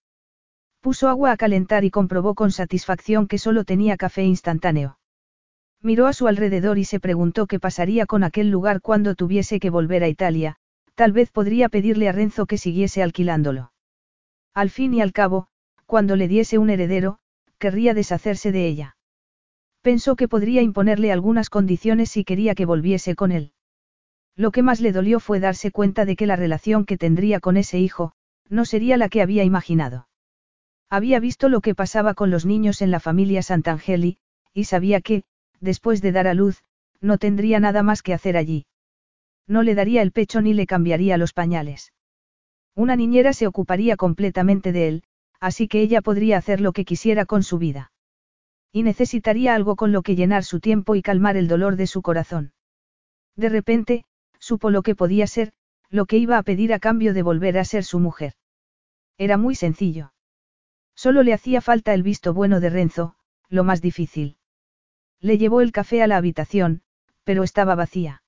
Puso 0.88 1.10
agua 1.10 1.34
a 1.34 1.36
calentar 1.36 1.84
y 1.84 1.92
comprobó 1.92 2.34
con 2.34 2.50
satisfacción 2.50 3.28
que 3.28 3.38
solo 3.38 3.66
tenía 3.66 3.98
café 3.98 4.24
instantáneo. 4.24 4.98
Miró 5.82 6.08
a 6.08 6.14
su 6.14 6.30
alrededor 6.30 6.78
y 6.78 6.86
se 6.86 7.02
preguntó 7.02 7.46
qué 7.46 7.60
pasaría 7.60 8.06
con 8.06 8.24
aquel 8.24 8.50
lugar 8.50 8.80
cuando 8.80 9.14
tuviese 9.14 9.60
que 9.60 9.70
volver 9.70 10.06
a 10.06 10.08
Italia, 10.08 10.56
tal 10.96 11.12
vez 11.12 11.30
podría 11.30 11.68
pedirle 11.68 12.08
a 12.08 12.14
Renzo 12.14 12.46
que 12.46 12.58
siguiese 12.58 13.04
alquilándolo. 13.04 13.74
Al 14.54 14.70
fin 14.70 14.94
y 14.94 15.02
al 15.02 15.12
cabo, 15.12 15.48
cuando 15.86 16.16
le 16.16 16.30
diese 16.30 16.58
un 16.58 16.70
heredero, 16.70 17.20
querría 17.58 17.94
deshacerse 17.94 18.54
de 18.54 18.66
ella. 18.66 18.96
Pensó 19.82 20.16
que 20.16 20.30
podría 20.30 20.62
imponerle 20.62 21.12
algunas 21.12 21.50
condiciones 21.50 22.12
si 22.12 22.24
quería 22.24 22.56
que 22.56 22.66
volviese 22.66 23.14
con 23.14 23.34
él. 23.34 23.52
Lo 24.38 24.52
que 24.52 24.64
más 24.64 24.80
le 24.80 24.94
dolió 24.94 25.20
fue 25.20 25.42
darse 25.42 25.70
cuenta 25.70 26.06
de 26.06 26.16
que 26.16 26.28
la 26.28 26.38
relación 26.38 26.86
que 26.86 26.98
tendría 26.98 27.42
con 27.42 27.58
ese 27.58 27.78
hijo, 27.78 28.14
no 28.48 28.64
sería 28.64 28.96
la 28.96 29.10
que 29.10 29.22
había 29.22 29.44
imaginado. 29.44 30.07
Había 30.90 31.20
visto 31.20 31.50
lo 31.50 31.62
que 31.62 31.76
pasaba 31.76 32.14
con 32.14 32.32
los 32.32 32.46
niños 32.46 32.82
en 32.82 32.92
la 32.92 33.00
familia 33.00 33.42
Santangeli, 33.42 34.18
y 34.54 34.64
sabía 34.66 35.02
que, 35.02 35.24
después 35.60 36.02
de 36.02 36.12
dar 36.12 36.28
a 36.28 36.34
luz, 36.34 36.64
no 37.02 37.18
tendría 37.18 37.60
nada 37.60 37.84
más 37.84 38.02
que 38.02 38.14
hacer 38.14 38.38
allí. 38.38 38.66
No 39.48 39.64
le 39.64 39.76
daría 39.76 40.02
el 40.02 40.12
pecho 40.12 40.42
ni 40.42 40.54
le 40.54 40.66
cambiaría 40.66 41.18
los 41.18 41.34
pañales. 41.34 41.94
Una 42.76 42.96
niñera 42.96 43.34
se 43.34 43.48
ocuparía 43.48 43.98
completamente 43.98 44.72
de 44.72 44.88
él, 44.88 45.04
así 45.40 45.68
que 45.68 45.82
ella 45.82 46.02
podría 46.02 46.38
hacer 46.38 46.62
lo 46.62 46.72
que 46.72 46.86
quisiera 46.86 47.26
con 47.26 47.44
su 47.44 47.58
vida. 47.58 47.92
Y 48.72 48.84
necesitaría 48.84 49.56
algo 49.56 49.76
con 49.76 49.92
lo 49.92 50.02
que 50.02 50.16
llenar 50.16 50.44
su 50.44 50.60
tiempo 50.60 50.96
y 50.96 51.02
calmar 51.02 51.38
el 51.38 51.48
dolor 51.48 51.76
de 51.76 51.88
su 51.88 52.02
corazón. 52.02 52.54
De 53.36 53.50
repente, 53.50 54.06
supo 54.40 54.70
lo 54.70 54.84
que 54.84 54.96
podía 54.96 55.28
ser, 55.28 55.54
lo 55.90 56.06
que 56.06 56.18
iba 56.18 56.38
a 56.38 56.44
pedir 56.44 56.74
a 56.74 56.80
cambio 56.80 57.14
de 57.14 57.24
volver 57.24 57.58
a 57.58 57.66
ser 57.66 57.84
su 57.84 58.00
mujer. 58.00 58.34
Era 59.18 59.38
muy 59.38 59.56
sencillo. 59.56 60.12
Solo 60.98 61.22
le 61.22 61.32
hacía 61.32 61.62
falta 61.62 61.94
el 61.94 62.02
visto 62.02 62.34
bueno 62.34 62.60
de 62.60 62.72
Renzo, 62.72 63.16
lo 63.50 63.64
más 63.64 63.82
difícil. 63.82 64.38
Le 65.22 65.38
llevó 65.38 65.62
el 65.62 65.72
café 65.72 66.02
a 66.02 66.08
la 66.08 66.18
habitación, 66.18 66.82
pero 67.24 67.44
estaba 67.44 67.76
vacía. 67.76 68.24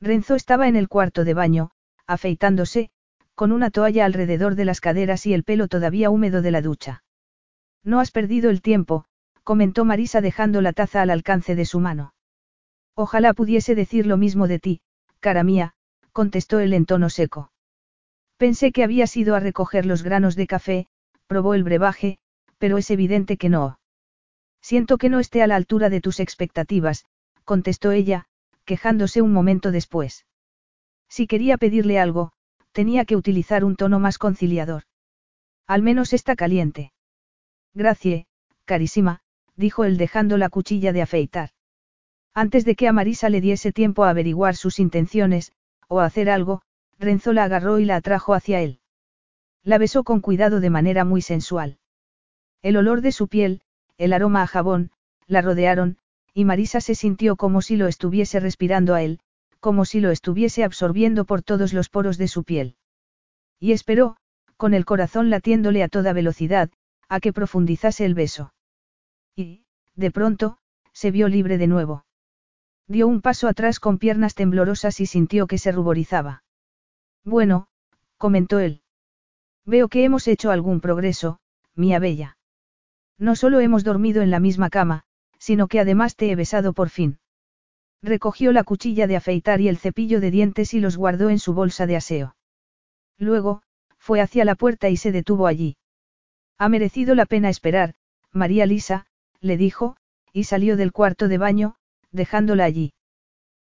Renzo 0.00 0.34
estaba 0.34 0.66
en 0.66 0.74
el 0.74 0.88
cuarto 0.88 1.22
de 1.24 1.34
baño, 1.34 1.70
afeitándose, 2.08 2.90
con 3.36 3.52
una 3.52 3.70
toalla 3.70 4.04
alrededor 4.04 4.56
de 4.56 4.64
las 4.64 4.80
caderas 4.80 5.24
y 5.24 5.34
el 5.34 5.44
pelo 5.44 5.68
todavía 5.68 6.10
húmedo 6.10 6.42
de 6.42 6.50
la 6.50 6.62
ducha. 6.62 7.04
No 7.84 8.00
has 8.00 8.10
perdido 8.10 8.50
el 8.50 8.60
tiempo, 8.60 9.04
comentó 9.44 9.84
Marisa 9.84 10.20
dejando 10.20 10.62
la 10.62 10.72
taza 10.72 11.00
al 11.00 11.10
alcance 11.10 11.54
de 11.54 11.64
su 11.64 11.78
mano. 11.78 12.12
Ojalá 12.96 13.34
pudiese 13.34 13.76
decir 13.76 14.04
lo 14.06 14.16
mismo 14.16 14.48
de 14.48 14.58
ti, 14.58 14.80
cara 15.20 15.44
mía, 15.44 15.74
contestó 16.10 16.58
él 16.58 16.72
en 16.72 16.86
tono 16.86 17.08
seco. 17.08 17.52
Pensé 18.36 18.72
que 18.72 18.82
habías 18.82 19.16
ido 19.16 19.36
a 19.36 19.40
recoger 19.40 19.86
los 19.86 20.02
granos 20.02 20.34
de 20.34 20.48
café, 20.48 20.88
probó 21.26 21.54
el 21.54 21.64
brebaje, 21.64 22.18
pero 22.58 22.78
es 22.78 22.90
evidente 22.90 23.36
que 23.36 23.48
no. 23.48 23.78
Siento 24.60 24.98
que 24.98 25.08
no 25.08 25.20
esté 25.20 25.42
a 25.42 25.46
la 25.46 25.56
altura 25.56 25.90
de 25.90 26.00
tus 26.00 26.20
expectativas, 26.20 27.04
contestó 27.44 27.92
ella, 27.92 28.26
quejándose 28.64 29.20
un 29.20 29.32
momento 29.32 29.70
después. 29.70 30.26
Si 31.08 31.26
quería 31.26 31.58
pedirle 31.58 31.98
algo, 31.98 32.32
tenía 32.72 33.04
que 33.04 33.16
utilizar 33.16 33.64
un 33.64 33.76
tono 33.76 33.98
más 33.98 34.18
conciliador. 34.18 34.84
Al 35.66 35.82
menos 35.82 36.12
está 36.12 36.34
caliente. 36.34 36.92
Gracie, 37.74 38.26
carísima, 38.64 39.20
dijo 39.56 39.84
él 39.84 39.96
dejando 39.96 40.38
la 40.38 40.48
cuchilla 40.48 40.92
de 40.92 41.02
afeitar. 41.02 41.50
Antes 42.34 42.64
de 42.64 42.74
que 42.74 42.88
a 42.88 42.92
Marisa 42.92 43.28
le 43.28 43.40
diese 43.40 43.72
tiempo 43.72 44.04
a 44.04 44.10
averiguar 44.10 44.56
sus 44.56 44.78
intenciones, 44.80 45.52
o 45.88 46.00
a 46.00 46.06
hacer 46.06 46.28
algo, 46.28 46.62
Renzo 46.98 47.32
la 47.32 47.44
agarró 47.44 47.78
y 47.78 47.84
la 47.84 47.96
atrajo 47.96 48.34
hacia 48.34 48.60
él. 48.60 48.80
La 49.64 49.78
besó 49.78 50.04
con 50.04 50.20
cuidado 50.20 50.60
de 50.60 50.70
manera 50.70 51.04
muy 51.04 51.22
sensual. 51.22 51.78
El 52.62 52.76
olor 52.76 53.00
de 53.00 53.12
su 53.12 53.28
piel, 53.28 53.62
el 53.96 54.12
aroma 54.12 54.42
a 54.42 54.46
jabón, 54.46 54.90
la 55.26 55.40
rodearon, 55.40 55.98
y 56.34 56.44
Marisa 56.44 56.80
se 56.80 56.94
sintió 56.94 57.36
como 57.36 57.62
si 57.62 57.76
lo 57.76 57.86
estuviese 57.86 58.40
respirando 58.40 58.94
a 58.94 59.02
él, 59.02 59.20
como 59.60 59.86
si 59.86 60.00
lo 60.00 60.10
estuviese 60.10 60.64
absorbiendo 60.64 61.24
por 61.24 61.42
todos 61.42 61.72
los 61.72 61.88
poros 61.88 62.18
de 62.18 62.28
su 62.28 62.44
piel. 62.44 62.76
Y 63.58 63.72
esperó, 63.72 64.16
con 64.58 64.74
el 64.74 64.84
corazón 64.84 65.30
latiéndole 65.30 65.82
a 65.82 65.88
toda 65.88 66.12
velocidad, 66.12 66.70
a 67.08 67.20
que 67.20 67.32
profundizase 67.32 68.04
el 68.04 68.14
beso. 68.14 68.52
Y, 69.34 69.64
de 69.94 70.10
pronto, 70.10 70.58
se 70.92 71.10
vio 71.10 71.28
libre 71.28 71.56
de 71.56 71.66
nuevo. 71.66 72.04
Dio 72.86 73.08
un 73.08 73.22
paso 73.22 73.48
atrás 73.48 73.80
con 73.80 73.98
piernas 73.98 74.34
temblorosas 74.34 75.00
y 75.00 75.06
sintió 75.06 75.46
que 75.46 75.56
se 75.56 75.72
ruborizaba. 75.72 76.44
Bueno, 77.24 77.68
comentó 78.18 78.58
él. 78.58 78.83
Veo 79.66 79.88
que 79.88 80.04
hemos 80.04 80.28
hecho 80.28 80.50
algún 80.50 80.80
progreso, 80.80 81.38
mía 81.74 81.98
bella. 81.98 82.36
No 83.18 83.36
solo 83.36 83.60
hemos 83.60 83.84
dormido 83.84 84.22
en 84.22 84.30
la 84.30 84.40
misma 84.40 84.70
cama, 84.70 85.04
sino 85.38 85.68
que 85.68 85.80
además 85.80 86.16
te 86.16 86.30
he 86.30 86.36
besado 86.36 86.72
por 86.72 86.90
fin. 86.90 87.18
Recogió 88.02 88.52
la 88.52 88.64
cuchilla 88.64 89.06
de 89.06 89.16
afeitar 89.16 89.60
y 89.60 89.68
el 89.68 89.78
cepillo 89.78 90.20
de 90.20 90.30
dientes 90.30 90.74
y 90.74 90.80
los 90.80 90.96
guardó 90.96 91.30
en 91.30 91.38
su 91.38 91.54
bolsa 91.54 91.86
de 91.86 91.96
aseo. 91.96 92.36
Luego, 93.18 93.62
fue 93.98 94.20
hacia 94.20 94.44
la 94.44 94.54
puerta 94.54 94.90
y 94.90 94.96
se 94.96 95.12
detuvo 95.12 95.46
allí. 95.46 95.76
Ha 96.58 96.68
merecido 96.68 97.14
la 97.14 97.24
pena 97.24 97.48
esperar, 97.48 97.94
María 98.32 98.66
Lisa, 98.66 99.06
le 99.40 99.56
dijo, 99.56 99.96
y 100.32 100.44
salió 100.44 100.76
del 100.76 100.92
cuarto 100.92 101.28
de 101.28 101.38
baño, 101.38 101.76
dejándola 102.10 102.64
allí. 102.64 102.92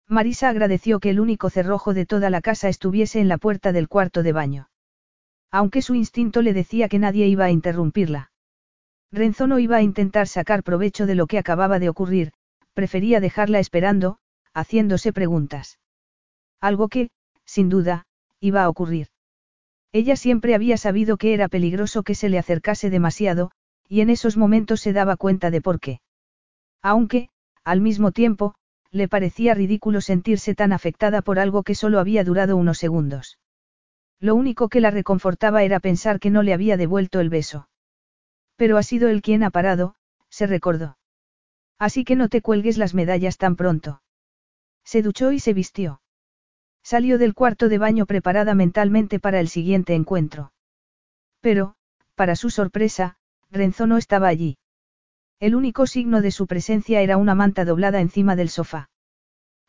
Marisa 0.08 0.50
agradeció 0.50 1.00
que 1.00 1.10
el 1.10 1.20
único 1.20 1.48
cerrojo 1.48 1.94
de 1.94 2.06
toda 2.06 2.28
la 2.30 2.40
casa 2.40 2.68
estuviese 2.68 3.20
en 3.20 3.28
la 3.28 3.38
puerta 3.38 3.72
del 3.72 3.88
cuarto 3.88 4.22
de 4.22 4.32
baño. 4.32 4.68
Aunque 5.50 5.82
su 5.82 5.94
instinto 5.94 6.42
le 6.42 6.52
decía 6.52 6.88
que 6.88 6.98
nadie 6.98 7.26
iba 7.26 7.44
a 7.44 7.50
interrumpirla. 7.50 8.30
Renzo 9.12 9.46
no 9.46 9.58
iba 9.58 9.76
a 9.76 9.82
intentar 9.82 10.26
sacar 10.28 10.62
provecho 10.62 11.06
de 11.06 11.14
lo 11.14 11.26
que 11.26 11.38
acababa 11.38 11.78
de 11.78 11.88
ocurrir, 11.88 12.32
prefería 12.74 13.20
dejarla 13.20 13.58
esperando, 13.58 14.18
haciéndose 14.52 15.12
preguntas. 15.12 15.78
Algo 16.60 16.88
que, 16.88 17.10
sin 17.44 17.68
duda, 17.68 18.06
iba 18.40 18.64
a 18.64 18.68
ocurrir. 18.68 19.08
Ella 19.92 20.16
siempre 20.16 20.54
había 20.54 20.76
sabido 20.76 21.16
que 21.16 21.32
era 21.32 21.48
peligroso 21.48 22.02
que 22.02 22.14
se 22.14 22.28
le 22.28 22.38
acercase 22.38 22.90
demasiado, 22.90 23.50
y 23.88 24.00
en 24.00 24.10
esos 24.10 24.36
momentos 24.36 24.80
se 24.80 24.92
daba 24.92 25.16
cuenta 25.16 25.50
de 25.50 25.62
por 25.62 25.80
qué. 25.80 26.00
Aunque, 26.82 27.30
al 27.64 27.80
mismo 27.80 28.12
tiempo, 28.12 28.54
le 28.90 29.08
parecía 29.08 29.54
ridículo 29.54 30.00
sentirse 30.00 30.54
tan 30.54 30.72
afectada 30.72 31.22
por 31.22 31.38
algo 31.38 31.62
que 31.62 31.74
solo 31.74 31.98
había 31.98 32.24
durado 32.24 32.56
unos 32.56 32.78
segundos. 32.78 33.38
Lo 34.20 34.34
único 34.34 34.68
que 34.68 34.80
la 34.80 34.90
reconfortaba 34.90 35.62
era 35.62 35.80
pensar 35.80 36.20
que 36.20 36.30
no 36.30 36.42
le 36.42 36.54
había 36.54 36.76
devuelto 36.76 37.20
el 37.20 37.28
beso. 37.28 37.68
Pero 38.56 38.78
ha 38.78 38.82
sido 38.82 39.08
él 39.08 39.20
quien 39.22 39.42
ha 39.42 39.50
parado, 39.50 39.94
se 40.30 40.46
recordó. 40.46 40.96
Así 41.78 42.04
que 42.04 42.16
no 42.16 42.28
te 42.28 42.40
cuelgues 42.40 42.78
las 42.78 42.94
medallas 42.94 43.36
tan 43.36 43.56
pronto. 43.56 44.02
Se 44.84 45.02
duchó 45.02 45.32
y 45.32 45.40
se 45.40 45.52
vistió. 45.52 46.00
Salió 46.82 47.18
del 47.18 47.34
cuarto 47.34 47.68
de 47.68 47.78
baño 47.78 48.06
preparada 48.06 48.54
mentalmente 48.54 49.18
para 49.18 49.40
el 49.40 49.48
siguiente 49.48 49.94
encuentro. 49.94 50.52
Pero, 51.40 51.74
para 52.14 52.36
su 52.36 52.48
sorpresa, 52.48 53.18
Renzo 53.50 53.86
no 53.86 53.98
estaba 53.98 54.28
allí. 54.28 54.58
El 55.38 55.54
único 55.54 55.86
signo 55.86 56.22
de 56.22 56.30
su 56.30 56.46
presencia 56.46 57.02
era 57.02 57.18
una 57.18 57.34
manta 57.34 57.64
doblada 57.64 58.00
encima 58.00 58.36
del 58.36 58.48
sofá. 58.48 58.88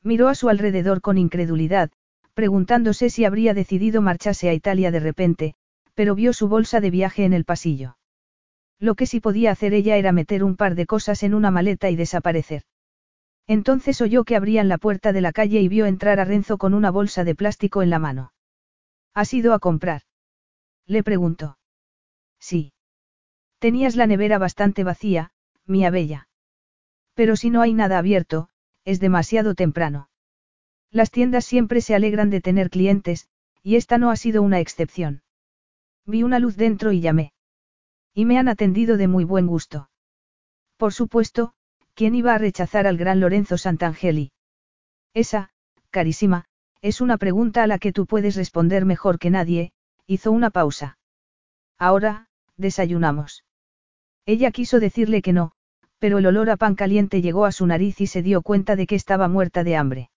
Miró 0.01 0.29
a 0.29 0.35
su 0.35 0.47
alrededor 0.47 1.01
con 1.01 1.17
incredulidad, 1.17 1.91
preguntándose 2.37 3.09
si 3.09 3.25
habría 3.25 3.55
decidido 3.55 3.99
marcharse 4.03 4.47
a 4.47 4.53
Italia 4.53 4.91
de 4.91 4.99
repente, 4.99 5.55
pero 5.95 6.13
vio 6.13 6.33
su 6.33 6.47
bolsa 6.47 6.79
de 6.79 6.91
viaje 6.91 7.25
en 7.25 7.33
el 7.33 7.45
pasillo. 7.45 7.97
Lo 8.79 8.93
que 8.93 9.07
sí 9.07 9.19
podía 9.19 9.49
hacer 9.49 9.73
ella 9.73 9.97
era 9.97 10.11
meter 10.11 10.43
un 10.43 10.55
par 10.55 10.75
de 10.75 10.85
cosas 10.85 11.23
en 11.23 11.33
una 11.33 11.49
maleta 11.49 11.89
y 11.89 11.95
desaparecer. 11.95 12.61
Entonces 13.47 14.01
oyó 14.01 14.23
que 14.23 14.35
abrían 14.35 14.67
la 14.67 14.77
puerta 14.77 15.13
de 15.13 15.21
la 15.21 15.31
calle 15.31 15.61
y 15.61 15.67
vio 15.67 15.87
entrar 15.87 16.19
a 16.19 16.25
Renzo 16.25 16.59
con 16.59 16.75
una 16.75 16.91
bolsa 16.91 17.23
de 17.23 17.33
plástico 17.33 17.81
en 17.81 17.89
la 17.89 17.97
mano. 17.97 18.33
¿Has 19.15 19.33
ido 19.33 19.55
a 19.55 19.57
comprar? 19.57 20.03
Le 20.85 21.01
preguntó. 21.01 21.57
Sí. 22.39 22.71
Tenías 23.57 23.95
la 23.95 24.05
nevera 24.05 24.37
bastante 24.37 24.83
vacía, 24.83 25.31
mía 25.65 25.89
bella. 25.89 26.29
Pero 27.15 27.35
si 27.35 27.49
no 27.49 27.61
hay 27.61 27.73
nada 27.73 27.97
abierto, 27.97 28.49
es 28.85 28.99
demasiado 28.99 29.55
temprano. 29.55 30.09
Las 30.91 31.11
tiendas 31.11 31.45
siempre 31.45 31.81
se 31.81 31.95
alegran 31.95 32.29
de 32.29 32.41
tener 32.41 32.69
clientes, 32.69 33.27
y 33.61 33.75
esta 33.75 33.97
no 33.97 34.09
ha 34.09 34.15
sido 34.15 34.41
una 34.41 34.59
excepción. 34.59 35.21
Vi 36.05 36.23
una 36.23 36.39
luz 36.39 36.55
dentro 36.55 36.91
y 36.91 37.01
llamé. 37.01 37.33
Y 38.13 38.25
me 38.25 38.37
han 38.37 38.47
atendido 38.47 38.97
de 38.97 39.07
muy 39.07 39.23
buen 39.23 39.45
gusto. 39.45 39.89
Por 40.77 40.93
supuesto, 40.93 41.53
¿quién 41.93 42.15
iba 42.15 42.33
a 42.33 42.37
rechazar 42.37 42.87
al 42.87 42.97
gran 42.97 43.19
Lorenzo 43.19 43.57
Santangeli? 43.57 44.31
Esa, 45.13 45.49
carísima, 45.89 46.45
es 46.81 47.01
una 47.01 47.17
pregunta 47.17 47.63
a 47.63 47.67
la 47.67 47.79
que 47.79 47.91
tú 47.91 48.05
puedes 48.05 48.35
responder 48.35 48.85
mejor 48.85 49.19
que 49.19 49.29
nadie, 49.29 49.71
hizo 50.05 50.31
una 50.31 50.49
pausa. 50.49 50.97
Ahora, 51.77 52.29
desayunamos. 52.55 53.43
Ella 54.25 54.51
quiso 54.51 54.79
decirle 54.79 55.21
que 55.21 55.33
no, 55.33 55.51
pero 55.99 56.19
el 56.19 56.25
olor 56.25 56.49
a 56.49 56.57
pan 56.57 56.75
caliente 56.75 57.21
llegó 57.21 57.45
a 57.45 57.51
su 57.51 57.65
nariz 57.65 57.99
y 58.01 58.07
se 58.07 58.21
dio 58.21 58.41
cuenta 58.41 58.75
de 58.75 58.87
que 58.87 58.95
estaba 58.95 59.27
muerta 59.27 59.63
de 59.63 59.75
hambre. 59.75 60.09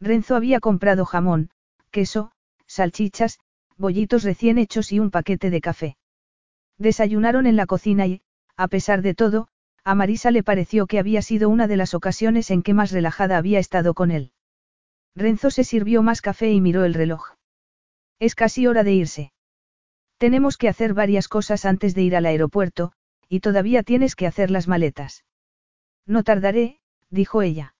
Renzo 0.00 0.36
había 0.36 0.60
comprado 0.60 1.04
jamón, 1.04 1.50
queso, 1.90 2.32
salchichas, 2.66 3.38
bollitos 3.76 4.22
recién 4.22 4.58
hechos 4.58 4.92
y 4.92 5.00
un 5.00 5.10
paquete 5.10 5.50
de 5.50 5.60
café. 5.60 5.96
Desayunaron 6.78 7.46
en 7.46 7.56
la 7.56 7.66
cocina 7.66 8.06
y, 8.06 8.22
a 8.56 8.68
pesar 8.68 9.02
de 9.02 9.14
todo, 9.14 9.48
a 9.84 9.94
Marisa 9.94 10.30
le 10.30 10.42
pareció 10.42 10.86
que 10.86 10.98
había 10.98 11.22
sido 11.22 11.48
una 11.48 11.68
de 11.68 11.76
las 11.76 11.94
ocasiones 11.94 12.50
en 12.50 12.62
que 12.62 12.74
más 12.74 12.90
relajada 12.90 13.38
había 13.38 13.58
estado 13.58 13.94
con 13.94 14.10
él. 14.10 14.32
Renzo 15.14 15.50
se 15.50 15.64
sirvió 15.64 16.02
más 16.02 16.20
café 16.20 16.50
y 16.50 16.60
miró 16.60 16.84
el 16.84 16.92
reloj. 16.92 17.34
Es 18.18 18.34
casi 18.34 18.66
hora 18.66 18.82
de 18.82 18.92
irse. 18.92 19.32
Tenemos 20.18 20.56
que 20.56 20.68
hacer 20.68 20.92
varias 20.92 21.28
cosas 21.28 21.64
antes 21.64 21.94
de 21.94 22.02
ir 22.02 22.16
al 22.16 22.26
aeropuerto, 22.26 22.92
y 23.28 23.40
todavía 23.40 23.82
tienes 23.82 24.16
que 24.16 24.26
hacer 24.26 24.50
las 24.50 24.68
maletas. 24.68 25.24
No 26.04 26.22
tardaré, 26.22 26.80
dijo 27.10 27.42
ella. 27.42 27.75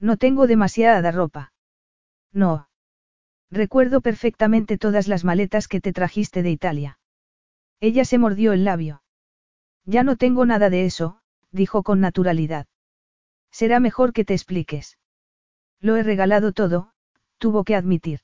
No 0.00 0.16
tengo 0.16 0.46
demasiada 0.46 1.10
ropa. 1.12 1.52
No. 2.32 2.68
Recuerdo 3.50 4.00
perfectamente 4.00 4.78
todas 4.78 5.08
las 5.08 5.24
maletas 5.24 5.68
que 5.68 5.80
te 5.80 5.92
trajiste 5.92 6.42
de 6.42 6.50
Italia. 6.50 6.98
Ella 7.80 8.04
se 8.04 8.18
mordió 8.18 8.52
el 8.52 8.64
labio. 8.64 9.02
Ya 9.84 10.02
no 10.02 10.16
tengo 10.16 10.46
nada 10.46 10.70
de 10.70 10.86
eso, 10.86 11.20
dijo 11.50 11.82
con 11.82 12.00
naturalidad. 12.00 12.66
Será 13.50 13.80
mejor 13.80 14.12
que 14.12 14.24
te 14.24 14.34
expliques. 14.34 14.98
Lo 15.80 15.96
he 15.96 16.02
regalado 16.02 16.52
todo, 16.52 16.92
tuvo 17.38 17.64
que 17.64 17.74
admitir. 17.74 18.20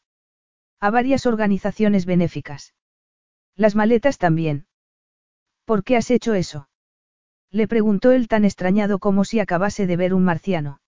A 0.81 0.91
varias 0.91 1.27
organizaciones 1.27 2.07
benéficas. 2.07 2.75
Las 3.55 3.75
maletas 3.75 4.19
también. 4.19 4.67
¿Por 5.65 5.83
qué 5.83 5.97
has 5.97 6.11
hecho 6.11 6.35
eso? 6.35 6.69
Le 7.51 7.67
preguntó 7.67 8.13
él 8.13 8.29
tan 8.29 8.45
extrañado 8.45 8.99
como 8.99 9.25
si 9.25 9.41
acabase 9.41 9.87
de 9.87 9.97
ver 9.97 10.15
un 10.15 10.25
marciano. 10.25 10.81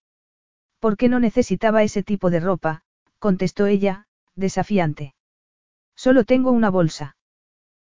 ¿Por 0.81 0.97
qué 0.97 1.09
no 1.09 1.21
necesitaba 1.21 1.83
ese 1.83 2.03
tipo 2.03 2.31
de 2.31 2.41
ropa? 2.41 2.83
contestó 3.19 3.67
ella, 3.67 4.07
desafiante. 4.37 5.15
Solo 5.97 6.25
tengo 6.25 6.53
una 6.53 6.71
bolsa. 6.71 7.17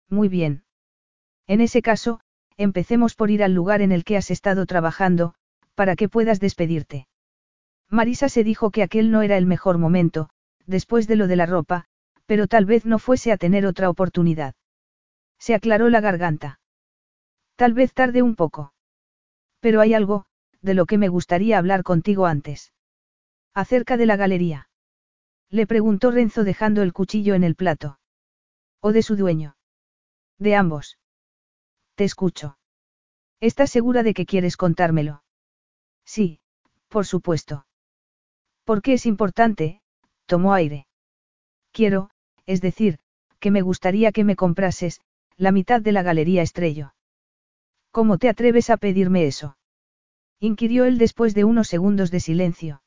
Muy 0.10 0.28
bien. 0.28 0.64
En 1.46 1.62
ese 1.62 1.82
caso, 1.82 2.20
empecemos 2.58 3.16
por 3.16 3.30
ir 3.30 3.44
al 3.44 3.54
lugar 3.54 3.82
en 3.82 3.92
el 3.92 4.04
que 4.04 4.18
has 4.18 4.32
estado 4.32 4.66
trabajando, 4.66 5.36
para 5.76 5.96
que 5.96 6.10
puedas 6.10 6.40
despedirte. 6.40 7.08
Marisa 7.90 8.30
se 8.30 8.44
dijo 8.44 8.72
que 8.72 8.84
aquel 8.84 9.12
no 9.12 9.22
era 9.22 9.38
el 9.38 9.46
mejor 9.46 9.78
momento, 9.78 10.30
después 10.66 11.08
de 11.08 11.16
lo 11.16 11.28
de 11.28 11.36
la 11.36 11.46
ropa, 11.46 11.86
pero 12.26 12.48
tal 12.48 12.66
vez 12.66 12.86
no 12.86 13.00
fuese 13.00 13.32
a 13.32 13.38
tener 13.38 13.66
otra 13.66 13.90
oportunidad. 13.90 14.56
Se 15.40 15.56
aclaró 15.56 15.90
la 15.90 16.02
garganta. 16.02 16.60
Tal 17.56 17.74
vez 17.74 17.94
tarde 17.94 18.22
un 18.22 18.36
poco. 18.36 18.74
Pero 19.60 19.82
hay 19.82 19.94
algo, 19.94 20.26
de 20.62 20.74
lo 20.74 20.86
que 20.86 20.98
me 20.98 21.08
gustaría 21.08 21.58
hablar 21.58 21.84
contigo 21.84 22.26
antes. 22.26 22.74
Acerca 23.60 23.98
de 23.98 24.06
la 24.06 24.16
galería. 24.16 24.70
Le 25.50 25.68
preguntó 25.68 26.12
Renzo 26.12 26.46
dejando 26.46 26.82
el 26.82 26.94
cuchillo 26.94 27.36
en 27.36 27.44
el 27.44 27.56
plato. 27.56 28.00
¿O 28.80 28.94
de 28.94 29.02
su 29.04 29.18
dueño? 29.18 29.58
De 30.38 30.56
ambos. 30.56 30.98
Te 31.96 32.06
escucho. 32.06 32.58
¿Estás 33.42 33.70
segura 33.70 34.02
de 34.02 34.14
que 34.14 34.26
quieres 34.26 34.56
contármelo? 34.56 35.24
Sí, 36.06 36.40
por 36.88 37.06
supuesto. 37.06 37.66
¿Por 38.64 38.82
qué 38.82 38.94
es 38.94 39.06
importante? 39.06 39.82
Tomó 40.26 40.54
aire. 40.54 40.88
Quiero, 41.74 42.12
es 42.46 42.62
decir, 42.62 43.00
que 43.42 43.52
me 43.52 43.62
gustaría 43.62 44.14
que 44.14 44.24
me 44.24 44.38
comprases, 44.38 45.02
la 45.36 45.52
mitad 45.52 45.82
de 45.82 45.92
la 45.92 46.02
galería 46.02 46.44
Estrello. 46.44 46.94
¿Cómo 47.92 48.20
te 48.20 48.30
atreves 48.30 48.70
a 48.70 48.78
pedirme 48.78 49.28
eso? 49.28 49.58
Inquirió 50.40 50.86
él 50.86 50.98
después 50.98 51.34
de 51.34 51.44
unos 51.44 51.68
segundos 51.68 52.10
de 52.10 52.22
silencio. 52.22 52.82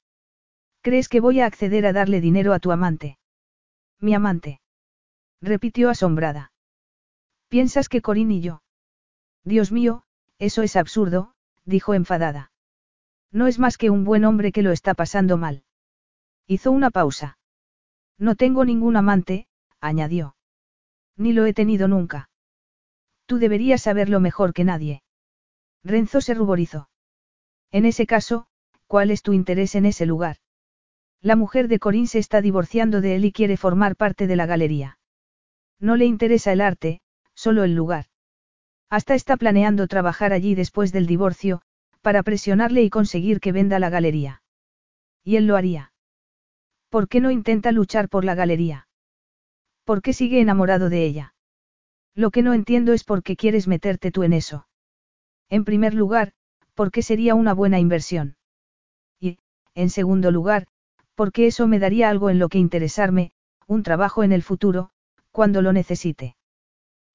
¿Crees 0.83 1.09
que 1.09 1.21
voy 1.21 1.39
a 1.39 1.47
acceder 1.47 1.87
a 1.87 1.93
darle 1.93 2.21
dinero 2.21 2.53
a 2.53 2.59
tu 2.59 2.73
amante? 2.73 3.17
Mi 4.01 4.15
amante. 4.15 4.61
Repitió 5.41 5.89
asombrada. 5.89 6.53
¿Piensas 7.49 7.89
que 7.89 8.03
Corín 8.03 8.33
y 8.33 8.41
yo? 8.41 8.63
Dios 9.45 9.71
mío, 9.71 10.03
eso 10.39 10.63
es 10.63 10.75
absurdo, 10.75 11.35
dijo 11.65 11.95
enfadada. 11.95 12.51
No 13.31 13.47
es 13.47 13.61
más 13.61 13.79
que 13.79 13.91
un 13.91 14.03
buen 14.03 14.25
hombre 14.25 14.51
que 14.51 14.63
lo 14.63 14.73
está 14.73 14.95
pasando 14.95 15.37
mal. 15.37 15.63
Hizo 16.49 16.73
una 16.73 16.91
pausa. 16.91 17.39
No 18.19 18.35
tengo 18.35 18.65
ningún 18.65 18.97
amante, 18.97 19.47
añadió. 19.81 20.35
Ni 21.17 21.33
lo 21.33 21.47
he 21.47 21.55
tenido 21.55 21.87
nunca. 21.87 22.29
Tú 23.27 23.39
deberías 23.39 23.83
saberlo 23.83 24.19
mejor 24.19 24.53
que 24.53 24.65
nadie. 24.65 25.05
Renzo 25.85 26.21
se 26.21 26.35
ruborizó. 26.35 26.89
En 27.71 27.85
ese 27.85 28.05
caso, 28.05 28.47
¿cuál 28.89 29.13
es 29.13 29.23
tu 29.23 29.33
interés 29.33 29.77
en 29.77 29.87
ese 29.87 30.07
lugar? 30.07 30.42
La 31.23 31.37
mujer 31.37 31.69
de 31.69 31.79
Corín 31.79 32.09
se 32.09 32.19
está 32.19 32.41
divorciando 32.41 33.01
de 33.01 33.15
él 33.15 33.25
y 33.25 33.33
quiere 33.33 33.57
formar 33.57 33.95
parte 33.95 34.27
de 34.27 34.35
la 34.35 34.45
galería. 34.47 34.99
No 35.79 35.97
le 35.97 36.05
interesa 36.05 36.53
el 36.53 36.61
arte, 36.61 37.01
solo 37.33 37.63
el 37.63 37.75
lugar. 37.77 38.07
Hasta 38.91 39.15
está 39.15 39.37
planeando 39.37 39.87
trabajar 39.87 40.33
allí 40.33 40.57
después 40.57 40.93
del 40.93 41.07
divorcio, 41.07 41.63
para 42.01 42.25
presionarle 42.25 42.83
y 42.83 42.91
conseguir 42.91 43.39
que 43.39 43.53
venda 43.53 43.79
la 43.79 43.89
galería. 43.89 44.43
Y 45.23 45.37
él 45.37 45.47
lo 45.47 45.57
haría. 45.57 45.93
¿Por 46.89 47.09
qué 47.09 47.21
no 47.21 47.31
intenta 47.31 47.71
luchar 47.71 48.09
por 48.09 48.25
la 48.25 48.35
galería? 48.35 48.89
¿Por 49.85 50.03
qué 50.03 50.13
sigue 50.13 50.41
enamorado 50.41 50.89
de 50.89 51.05
ella? 51.05 51.35
Lo 52.15 52.33
que 52.33 52.43
no 52.43 52.53
entiendo 52.53 52.93
es 52.93 53.05
por 53.05 53.23
qué 53.23 53.37
quieres 53.37 53.69
meterte 53.69 54.11
tú 54.11 54.25
en 54.25 54.33
eso. 54.33 54.67
En 55.49 55.65
primer 55.65 55.95
lugar, 55.95 56.33
porque 56.75 57.03
sería 57.03 57.37
una 57.37 57.55
buena 57.55 57.79
inversión. 57.79 58.37
Y, 59.21 59.39
en 59.75 59.89
segundo 59.89 60.31
lugar, 60.31 60.67
porque 61.23 61.47
eso 61.47 61.69
me 61.69 61.79
daría 61.79 62.11
algo 62.11 62.31
en 62.31 62.41
lo 62.41 62.49
que 62.49 62.59
interesarme, 62.59 63.31
un 63.69 63.85
trabajo 63.85 64.25
en 64.25 64.33
el 64.33 64.43
futuro, 64.43 64.91
cuando 65.31 65.63
lo 65.63 65.73
necesite. 65.73 66.35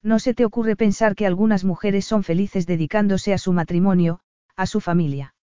No 0.02 0.18
se 0.18 0.32
te 0.32 0.46
ocurre 0.46 0.76
pensar 0.76 1.14
que 1.14 1.26
algunas 1.26 1.62
mujeres 1.62 2.06
son 2.06 2.24
felices 2.24 2.66
dedicándose 2.66 3.34
a 3.34 3.36
su 3.36 3.52
matrimonio, 3.52 4.20
a 4.56 4.64
su 4.64 4.80
familia. 4.80 5.34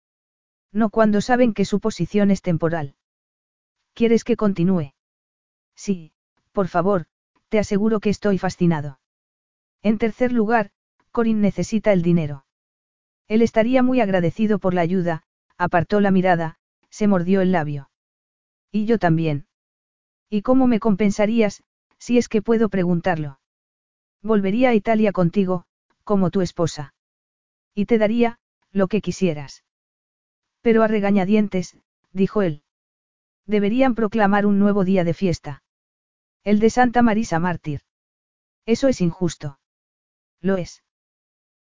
No 0.71 0.89
cuando 0.89 1.21
saben 1.21 1.53
que 1.53 1.63
su 1.63 1.79
posición 1.79 2.31
es 2.31 2.41
temporal. 2.41 2.95
¿Quieres 3.93 4.23
que 4.23 4.35
continúe? 4.35 4.95
Sí, 5.75 6.11
por 6.51 6.67
favor, 6.67 7.05
te 7.49 7.59
aseguro 7.59 7.99
que 7.99 8.09
estoy 8.09 8.39
fascinado. 8.39 8.99
En 9.83 9.99
tercer 9.99 10.31
lugar, 10.31 10.71
Corin 11.11 11.39
necesita 11.39 11.93
el 11.93 12.01
dinero. 12.01 12.47
Él 13.27 13.43
estaría 13.43 13.83
muy 13.83 14.01
agradecido 14.01 14.57
por 14.57 14.73
la 14.73 14.81
ayuda, 14.81 15.21
apartó 15.55 15.99
la 15.99 16.09
mirada, 16.09 16.57
se 16.89 17.05
mordió 17.05 17.41
el 17.41 17.51
labio. 17.51 17.91
Y 18.75 18.85
yo 18.85 18.99
también. 18.99 19.47
¿Y 20.29 20.41
cómo 20.41 20.67
me 20.67 20.81
compensarías, 20.81 21.63
si 21.97 22.17
es 22.17 22.27
que 22.27 22.41
puedo 22.41 22.67
preguntarlo? 22.67 23.39
Volvería 24.21 24.71
a 24.71 24.73
Italia 24.73 25.13
contigo, 25.13 25.63
como 26.03 26.29
tu 26.29 26.41
esposa. 26.41 26.93
Y 27.73 27.85
te 27.85 27.97
daría, 27.97 28.37
lo 28.73 28.89
que 28.89 28.99
quisieras. 28.99 29.63
Pero 30.59 30.83
a 30.83 30.89
regañadientes, 30.89 31.77
dijo 32.11 32.41
él. 32.41 32.63
Deberían 33.45 33.95
proclamar 33.95 34.45
un 34.45 34.59
nuevo 34.59 34.83
día 34.83 35.05
de 35.05 35.13
fiesta. 35.13 35.63
El 36.43 36.59
de 36.59 36.69
Santa 36.69 37.01
Marisa 37.01 37.39
Mártir. 37.39 37.79
Eso 38.65 38.89
es 38.89 38.99
injusto. 38.99 39.57
Lo 40.41 40.57
es. 40.57 40.83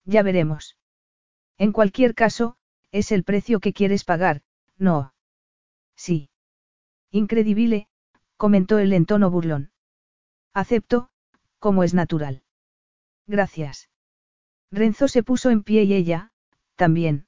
Ya 0.04 0.24
veremos. 0.24 0.80
En 1.60 1.74
cualquier 1.74 2.16
caso, 2.16 2.58
es 2.92 3.12
el 3.12 3.24
precio 3.24 3.60
que 3.60 3.72
quieres 3.72 4.04
pagar, 4.04 4.42
no. 4.80 5.14
Sí. 5.96 6.32
Incredibile, 7.16 7.88
comentó 8.38 8.80
él 8.80 8.92
en 8.92 9.06
tono 9.06 9.30
burlón. 9.30 9.72
Acepto, 10.52 11.12
como 11.60 11.84
es 11.84 11.94
natural. 11.94 12.42
Gracias. 13.28 13.88
Renzo 14.72 15.08
se 15.08 15.22
puso 15.22 15.52
en 15.52 15.62
pie 15.62 15.84
y 15.84 15.94
ella, 15.94 16.32
también. 16.76 17.28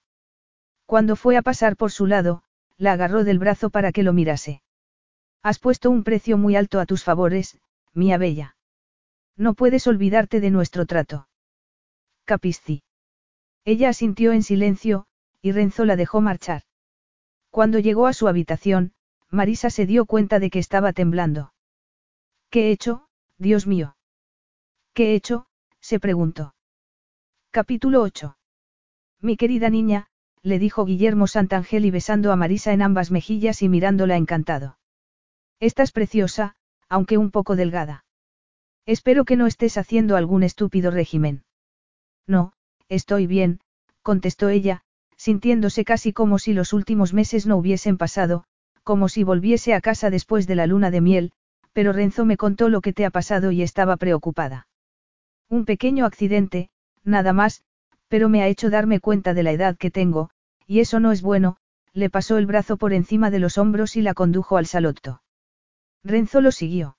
Cuando 0.87 1.15
fue 1.15 1.37
a 1.37 1.43
pasar 1.43 1.77
por 1.77 1.91
su 1.91 2.07
lado, 2.07 2.41
la 2.77 2.93
agarró 2.93 3.23
del 3.23 3.37
brazo 3.37 3.69
para 3.69 3.91
que 3.91 4.01
lo 4.01 4.11
mirase. 4.11 4.63
Has 5.43 5.59
puesto 5.59 5.91
un 5.91 6.03
precio 6.03 6.39
muy 6.39 6.55
alto 6.55 6.79
a 6.79 6.87
tus 6.87 7.03
favores, 7.03 7.59
mía 7.93 8.17
bella. 8.17 8.57
No 9.37 9.53
puedes 9.53 9.85
olvidarte 9.85 10.39
de 10.39 10.49
nuestro 10.49 10.87
trato. 10.87 11.27
Capisci. 12.25 12.81
Ella 13.65 13.89
asintió 13.89 14.31
en 14.31 14.41
silencio, 14.41 15.05
y 15.43 15.51
Renzo 15.51 15.85
la 15.85 15.95
dejó 15.95 16.21
marchar. 16.21 16.63
Cuando 17.51 17.77
llegó 17.77 18.07
a 18.07 18.13
su 18.13 18.27
habitación, 18.27 18.94
Marisa 19.35 19.69
se 19.69 19.85
dio 19.85 20.05
cuenta 20.05 20.39
de 20.39 20.49
que 20.49 20.59
estaba 20.59 20.93
temblando. 20.93 21.53
¿Qué 22.49 22.67
he 22.67 22.71
hecho, 22.71 23.07
Dios 23.37 23.67
mío? 23.67 23.97
¿Qué 24.93 25.11
he 25.11 25.15
hecho? 25.15 25.47
se 25.81 25.99
preguntó. 25.99 26.55
Capítulo 27.51 28.01
8. 28.01 28.37
Mi 29.19 29.35
querida 29.35 29.69
niña, 29.69 30.07
le 30.41 30.57
dijo 30.57 30.85
Guillermo 30.85 31.27
Santangeli 31.27 31.91
besando 31.91 32.31
a 32.31 32.37
Marisa 32.37 32.71
en 32.71 32.81
ambas 32.81 33.11
mejillas 33.11 33.61
y 33.61 33.67
mirándola 33.67 34.15
encantado. 34.15 34.77
Estás 35.59 35.91
preciosa, 35.91 36.55
aunque 36.87 37.17
un 37.17 37.29
poco 37.29 37.57
delgada. 37.57 38.05
Espero 38.85 39.25
que 39.25 39.35
no 39.35 39.47
estés 39.47 39.77
haciendo 39.77 40.15
algún 40.15 40.43
estúpido 40.43 40.91
régimen. 40.91 41.43
No, 42.25 42.53
estoy 42.87 43.27
bien, 43.27 43.59
contestó 44.01 44.47
ella, 44.47 44.83
sintiéndose 45.17 45.83
casi 45.83 46.13
como 46.13 46.39
si 46.39 46.53
los 46.53 46.71
últimos 46.71 47.13
meses 47.13 47.45
no 47.45 47.57
hubiesen 47.57 47.97
pasado, 47.97 48.45
como 48.85 49.09
si 49.09 49.23
volviese 49.23 49.73
a 49.73 49.81
casa 49.81 50.09
después 50.11 50.45
de 50.45 50.55
la 50.55 50.67
luna 50.67 50.91
de 50.91 51.01
miel, 51.01 51.31
pero 51.73 51.91
Renzo 51.91 52.23
me 52.23 52.37
contó 52.37 52.69
lo 52.69 52.81
que 52.81 52.93
te 52.93 53.03
ha 53.03 53.09
pasado 53.09 53.51
y 53.51 53.63
estaba 53.63 53.97
preocupada. 53.97 54.67
Un 55.49 55.65
pequeño 55.65 56.05
accidente, 56.05 56.69
nada 57.03 57.33
más, 57.33 57.63
pero 58.07 58.29
me 58.29 58.43
ha 58.43 58.47
hecho 58.47 58.69
darme 58.69 58.99
cuenta 58.99 59.33
de 59.33 59.41
la 59.41 59.51
edad 59.51 59.75
que 59.75 59.89
tengo, 59.89 60.29
y 60.67 60.79
eso 60.81 60.99
no 60.99 61.11
es 61.11 61.23
bueno, 61.23 61.57
le 61.93 62.11
pasó 62.11 62.37
el 62.37 62.45
brazo 62.45 62.77
por 62.77 62.93
encima 62.93 63.31
de 63.31 63.39
los 63.39 63.57
hombros 63.57 63.95
y 63.95 64.03
la 64.03 64.13
condujo 64.13 64.55
al 64.55 64.67
salotto. 64.67 65.23
Renzo 66.03 66.39
lo 66.39 66.51
siguió. 66.51 66.97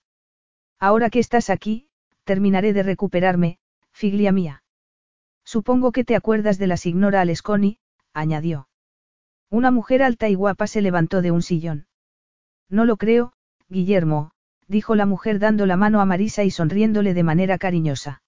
Ahora 0.81 1.09
que 1.09 1.21
estás 1.21 1.51
aquí, 1.51 1.89
terminaré 2.25 2.73
de 2.73 2.83
recuperarme, 2.83 3.59
figlia 3.93 4.33
mía. 4.33 4.65
Supongo 5.45 5.93
que 5.93 6.03
te 6.03 6.17
acuerdas 6.17 6.59
de 6.59 6.67
la 6.67 6.77
signora 6.77 7.21
Alesconi, 7.21 7.79
añadió. 8.13 8.67
Una 9.51 9.71
mujer 9.71 10.03
alta 10.03 10.29
y 10.29 10.35
guapa 10.35 10.67
se 10.67 10.83
levantó 10.83 11.23
de 11.23 11.31
un 11.31 11.43
sillón. 11.43 11.87
No 12.69 12.85
lo 12.85 12.97
creo, 12.97 13.33
Guillermo, 13.69 14.33
dijo 14.69 14.95
la 14.95 15.07
mujer 15.07 15.39
dando 15.39 15.67
la 15.67 15.77
mano 15.77 16.01
a 16.01 16.05
Marisa 16.05 16.45
y 16.45 16.51
sonriéndole 16.51 17.15
de 17.15 17.23
manera 17.23 17.59
cariñosa. 17.59 18.23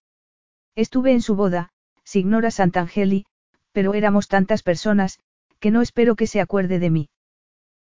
Estuve 0.76 1.12
en 1.12 1.22
su 1.22 1.34
boda, 1.34 1.70
signora 2.04 2.50
Santangeli, 2.50 3.26
pero 3.72 3.94
éramos 3.94 4.28
tantas 4.28 4.62
personas, 4.62 5.18
que 5.58 5.70
no 5.70 5.82
espero 5.82 6.14
que 6.14 6.26
se 6.26 6.40
acuerde 6.40 6.78
de 6.78 6.90
mí. 6.90 7.10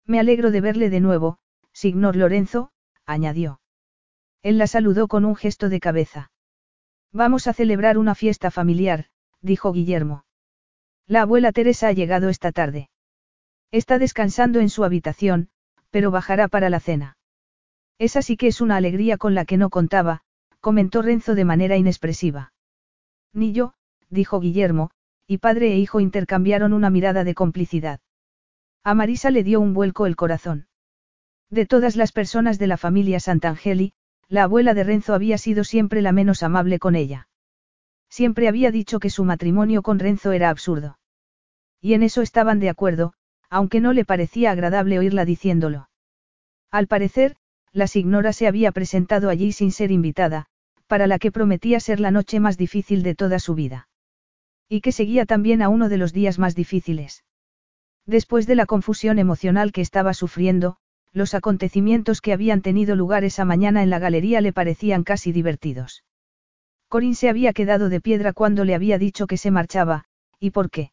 Me 0.07 0.21
alegro 0.21 0.51
de 0.51 0.61
verle 0.61 0.91
de 0.91 1.01
nuevo, 1.01 1.39
signor 1.73 2.17
Lorenzo, 2.17 2.71
añadió. 3.07 3.61
Él 4.43 4.59
la 4.59 4.67
saludó 4.67 5.09
con 5.09 5.25
un 5.25 5.37
gesto 5.37 5.69
de 5.69 5.81
cabeza. 5.81 6.31
Vamos 7.13 7.47
a 7.47 7.53
celebrar 7.53 7.99
una 7.99 8.15
fiesta 8.15 8.51
familiar, 8.51 9.07
dijo 9.41 9.73
Guillermo. 9.73 10.25
La 11.07 11.23
abuela 11.23 11.53
Teresa 11.53 11.89
ha 11.89 11.93
llegado 11.93 12.29
esta 12.29 12.53
tarde. 12.53 12.89
Está 13.73 13.99
descansando 13.99 14.61
en 14.61 14.69
su 14.69 14.85
habitación, 14.85 15.49
pero 15.91 16.11
bajará 16.11 16.47
para 16.47 16.71
la 16.71 16.79
cena. 16.79 17.17
Esa 17.99 18.21
sí 18.21 18.37
que 18.37 18.47
es 18.47 18.61
una 18.61 18.77
alegría 18.77 19.17
con 19.17 19.35
la 19.35 19.47
que 19.47 19.57
no 19.57 19.71
contaba, 19.71 20.21
comentó 20.61 21.01
Renzo 21.01 21.35
de 21.35 21.47
manera 21.47 21.77
inexpresiva. 21.77 22.53
Ni 23.33 23.53
yo, 23.53 23.73
dijo 24.11 24.41
Guillermo, 24.41 24.91
y 25.27 25.39
padre 25.39 25.73
e 25.73 25.79
hijo 25.79 26.01
intercambiaron 26.01 26.75
una 26.75 26.91
mirada 26.91 27.25
de 27.25 27.35
complicidad. 27.35 28.01
A 28.85 28.95
Marisa 28.95 29.31
le 29.31 29.43
dio 29.43 29.61
un 29.61 29.73
vuelco 29.73 30.07
el 30.07 30.17
corazón. 30.17 30.67
De 31.49 31.65
todas 31.65 31.97
las 31.97 32.13
personas 32.13 32.59
de 32.59 32.67
la 32.67 32.77
familia 32.77 33.21
Santangeli, 33.21 33.95
la 34.29 34.45
abuela 34.45 34.75
de 34.75 34.85
Renzo 34.85 35.15
había 35.15 35.39
sido 35.39 35.65
siempre 35.65 36.03
la 36.03 36.13
menos 36.13 36.43
amable 36.43 36.79
con 36.79 36.95
ella. 36.95 37.29
Siempre 38.11 38.49
había 38.49 38.71
dicho 38.71 39.01
que 39.01 39.09
su 39.09 39.25
matrimonio 39.25 39.83
con 39.83 39.99
Renzo 39.99 40.33
era 40.33 40.51
absurdo. 40.51 40.99
Y 41.81 41.95
en 41.95 42.03
eso 42.03 42.21
estaban 42.21 42.59
de 42.59 42.69
acuerdo, 42.69 43.15
aunque 43.53 43.81
no 43.81 43.93
le 43.93 44.07
parecía 44.07 44.51
agradable 44.51 44.99
oírla 44.99 45.27
diciéndolo. 45.27 45.91
Al 46.71 46.87
parecer, 46.87 47.37
la 47.71 47.87
signora 47.87 48.33
se 48.33 48.47
había 48.47 48.73
presentado 48.73 49.29
allí 49.29 49.53
sin 49.53 49.73
ser 49.73 49.91
invitada, 49.91 50.47
para 50.87 51.07
la 51.07 51.19
que 51.19 51.31
prometía 51.31 51.79
ser 51.79 52.01
la 52.01 52.11
noche 52.11 52.41
más 52.41 52.57
difícil 52.57 53.03
de 53.03 53.15
toda 53.15 53.39
su 53.39 53.55
vida. 53.55 53.89
Y 54.71 54.81
que 54.81 54.91
seguía 54.91 55.27
también 55.27 55.61
a 55.61 55.69
uno 55.69 55.91
de 55.91 55.99
los 55.99 56.15
días 56.15 56.39
más 56.39 56.55
difíciles. 56.55 57.25
Después 58.07 58.47
de 58.47 58.55
la 58.55 58.65
confusión 58.65 59.19
emocional 59.19 59.71
que 59.71 59.83
estaba 59.83 60.15
sufriendo, 60.15 60.79
los 61.13 61.35
acontecimientos 61.35 62.23
que 62.23 62.33
habían 62.33 62.63
tenido 62.63 62.97
lugar 62.97 63.23
esa 63.23 63.45
mañana 63.45 63.83
en 63.83 63.91
la 63.91 63.99
galería 63.99 64.41
le 64.41 64.55
parecían 64.55 65.05
casi 65.05 65.31
divertidos. 65.31 66.05
Corín 66.89 67.15
se 67.15 67.29
había 67.29 67.53
quedado 67.53 67.91
de 67.91 68.01
piedra 68.01 68.33
cuando 68.33 68.65
le 68.65 68.75
había 68.75 68.97
dicho 68.97 69.27
que 69.27 69.37
se 69.37 69.51
marchaba, 69.51 70.07
¿y 70.41 70.53
por 70.53 70.71
qué? 70.71 70.92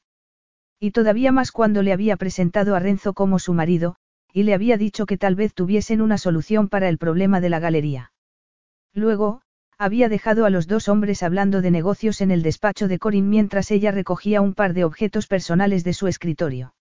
Y 0.79 0.91
todavía 0.91 1.31
más 1.31 1.51
cuando 1.51 1.83
le 1.83 1.91
había 1.91 2.15
presentado 2.15 2.75
a 2.75 2.79
Renzo 2.79 3.13
como 3.13 3.39
su 3.39 3.53
marido, 3.53 3.95
y 4.33 4.43
le 4.43 4.53
había 4.53 4.77
dicho 4.77 5.05
que 5.05 5.17
tal 5.17 5.35
vez 5.35 5.53
tuviesen 5.53 6.01
una 6.01 6.17
solución 6.17 6.69
para 6.69 6.87
el 6.87 6.97
problema 6.97 7.41
de 7.41 7.49
la 7.49 7.59
galería. 7.59 8.11
Luego, 8.93 9.41
había 9.77 10.09
dejado 10.09 10.45
a 10.45 10.49
los 10.49 10.67
dos 10.67 10.89
hombres 10.89 11.23
hablando 11.23 11.61
de 11.61 11.71
negocios 11.71 12.21
en 12.21 12.31
el 12.31 12.43
despacho 12.43 12.87
de 12.87 12.99
Corin 12.99 13.29
mientras 13.29 13.71
ella 13.71 13.91
recogía 13.91 14.41
un 14.41 14.53
par 14.53 14.73
de 14.73 14.83
objetos 14.83 15.27
personales 15.27 15.83
de 15.83 15.93
su 15.93 16.07
escritorio. 16.07 16.73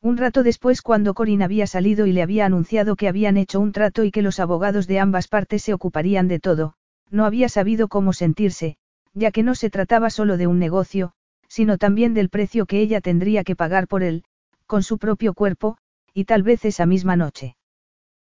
Un 0.00 0.16
rato 0.16 0.42
después 0.42 0.82
cuando 0.82 1.14
Corin 1.14 1.42
había 1.42 1.66
salido 1.66 2.06
y 2.06 2.12
le 2.12 2.22
había 2.22 2.46
anunciado 2.46 2.96
que 2.96 3.08
habían 3.08 3.36
hecho 3.36 3.60
un 3.60 3.72
trato 3.72 4.04
y 4.04 4.10
que 4.10 4.22
los 4.22 4.40
abogados 4.40 4.86
de 4.86 5.00
ambas 5.00 5.28
partes 5.28 5.62
se 5.62 5.72
ocuparían 5.72 6.28
de 6.28 6.40
todo, 6.40 6.74
no 7.10 7.24
había 7.24 7.48
sabido 7.48 7.88
cómo 7.88 8.12
sentirse, 8.12 8.76
ya 9.14 9.30
que 9.30 9.42
no 9.42 9.54
se 9.54 9.70
trataba 9.70 10.10
solo 10.10 10.36
de 10.36 10.46
un 10.46 10.58
negocio, 10.58 11.12
sino 11.48 11.78
también 11.78 12.14
del 12.14 12.30
precio 12.30 12.66
que 12.66 12.80
ella 12.80 13.00
tendría 13.00 13.44
que 13.44 13.56
pagar 13.56 13.88
por 13.88 14.02
él, 14.02 14.24
con 14.66 14.82
su 14.82 14.98
propio 14.98 15.34
cuerpo, 15.34 15.76
y 16.12 16.24
tal 16.24 16.42
vez 16.42 16.64
esa 16.64 16.86
misma 16.86 17.16
noche. 17.16 17.56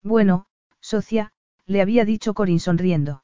Bueno, 0.04 0.46
socia, 0.82 1.32
le 1.66 1.82
había 1.82 2.06
dicho 2.06 2.34
Corin 2.34 2.60
sonriendo. 2.60 3.24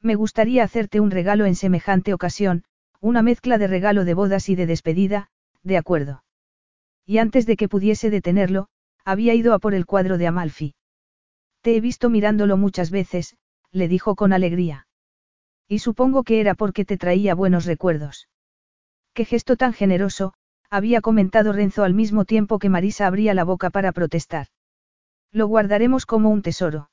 Me 0.00 0.14
gustaría 0.14 0.64
hacerte 0.64 1.00
un 1.00 1.10
regalo 1.10 1.46
en 1.46 1.54
semejante 1.54 2.12
ocasión, 2.12 2.64
una 3.00 3.22
mezcla 3.22 3.58
de 3.58 3.66
regalo 3.66 4.04
de 4.04 4.14
bodas 4.14 4.48
y 4.48 4.54
de 4.54 4.66
despedida, 4.66 5.28
de 5.62 5.76
acuerdo. 5.76 6.24
Y 7.06 7.18
antes 7.18 7.46
de 7.46 7.56
que 7.56 7.68
pudiese 7.68 8.10
detenerlo, 8.10 8.68
había 9.04 9.34
ido 9.34 9.54
a 9.54 9.58
por 9.58 9.74
el 9.74 9.86
cuadro 9.86 10.18
de 10.18 10.26
Amalfi. 10.26 10.74
Te 11.60 11.76
he 11.76 11.80
visto 11.80 12.10
mirándolo 12.10 12.56
muchas 12.56 12.90
veces, 12.90 13.36
le 13.70 13.88
dijo 13.88 14.14
con 14.14 14.32
alegría. 14.32 14.86
Y 15.68 15.78
supongo 15.78 16.22
que 16.22 16.40
era 16.40 16.54
porque 16.54 16.84
te 16.84 16.96
traía 16.96 17.34
buenos 17.34 17.64
recuerdos. 17.64 18.28
Qué 19.14 19.24
gesto 19.24 19.56
tan 19.56 19.72
generoso, 19.72 20.34
había 20.70 21.00
comentado 21.00 21.52
Renzo 21.52 21.84
al 21.84 21.94
mismo 21.94 22.24
tiempo 22.24 22.58
que 22.58 22.68
Marisa 22.68 23.06
abría 23.06 23.32
la 23.32 23.44
boca 23.44 23.70
para 23.70 23.92
protestar. 23.92 24.48
Lo 25.30 25.46
guardaremos 25.46 26.04
como 26.04 26.30
un 26.30 26.42
tesoro. 26.42 26.90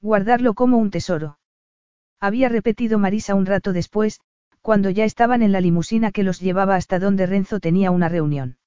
Guardarlo 0.00 0.54
como 0.54 0.78
un 0.78 0.90
tesoro. 0.90 1.38
Había 2.20 2.48
repetido 2.48 3.00
Marisa 3.00 3.34
un 3.34 3.46
rato 3.46 3.72
después, 3.72 4.20
cuando 4.60 4.90
ya 4.90 5.04
estaban 5.04 5.42
en 5.42 5.50
la 5.50 5.60
limusina 5.60 6.12
que 6.12 6.22
los 6.22 6.38
llevaba 6.38 6.76
hasta 6.76 7.00
donde 7.00 7.26
Renzo 7.26 7.58
tenía 7.58 7.90
una 7.90 8.08
reunión. 8.08 8.58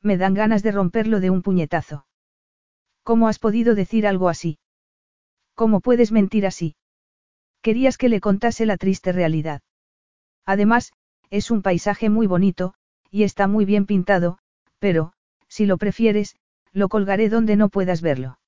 Me 0.00 0.16
dan 0.16 0.34
ganas 0.34 0.64
de 0.64 0.72
romperlo 0.72 1.20
de 1.20 1.30
un 1.30 1.42
puñetazo. 1.42 2.06
¿Cómo 3.04 3.28
has 3.28 3.38
podido 3.38 3.76
decir 3.76 4.08
algo 4.08 4.28
así? 4.28 4.58
¿Cómo 5.54 5.80
puedes 5.80 6.10
mentir 6.10 6.46
así? 6.46 6.74
Querías 7.60 7.96
que 7.96 8.08
le 8.08 8.20
contase 8.20 8.66
la 8.66 8.76
triste 8.76 9.12
realidad. 9.12 9.62
Además, 10.44 10.92
es 11.32 11.50
un 11.50 11.62
paisaje 11.62 12.10
muy 12.10 12.26
bonito, 12.26 12.74
y 13.10 13.22
está 13.22 13.48
muy 13.48 13.64
bien 13.64 13.86
pintado, 13.86 14.38
pero, 14.78 15.14
si 15.48 15.64
lo 15.64 15.78
prefieres, 15.78 16.36
lo 16.72 16.90
colgaré 16.90 17.30
donde 17.30 17.56
no 17.56 17.70
puedas 17.70 18.02
verlo. 18.02 18.38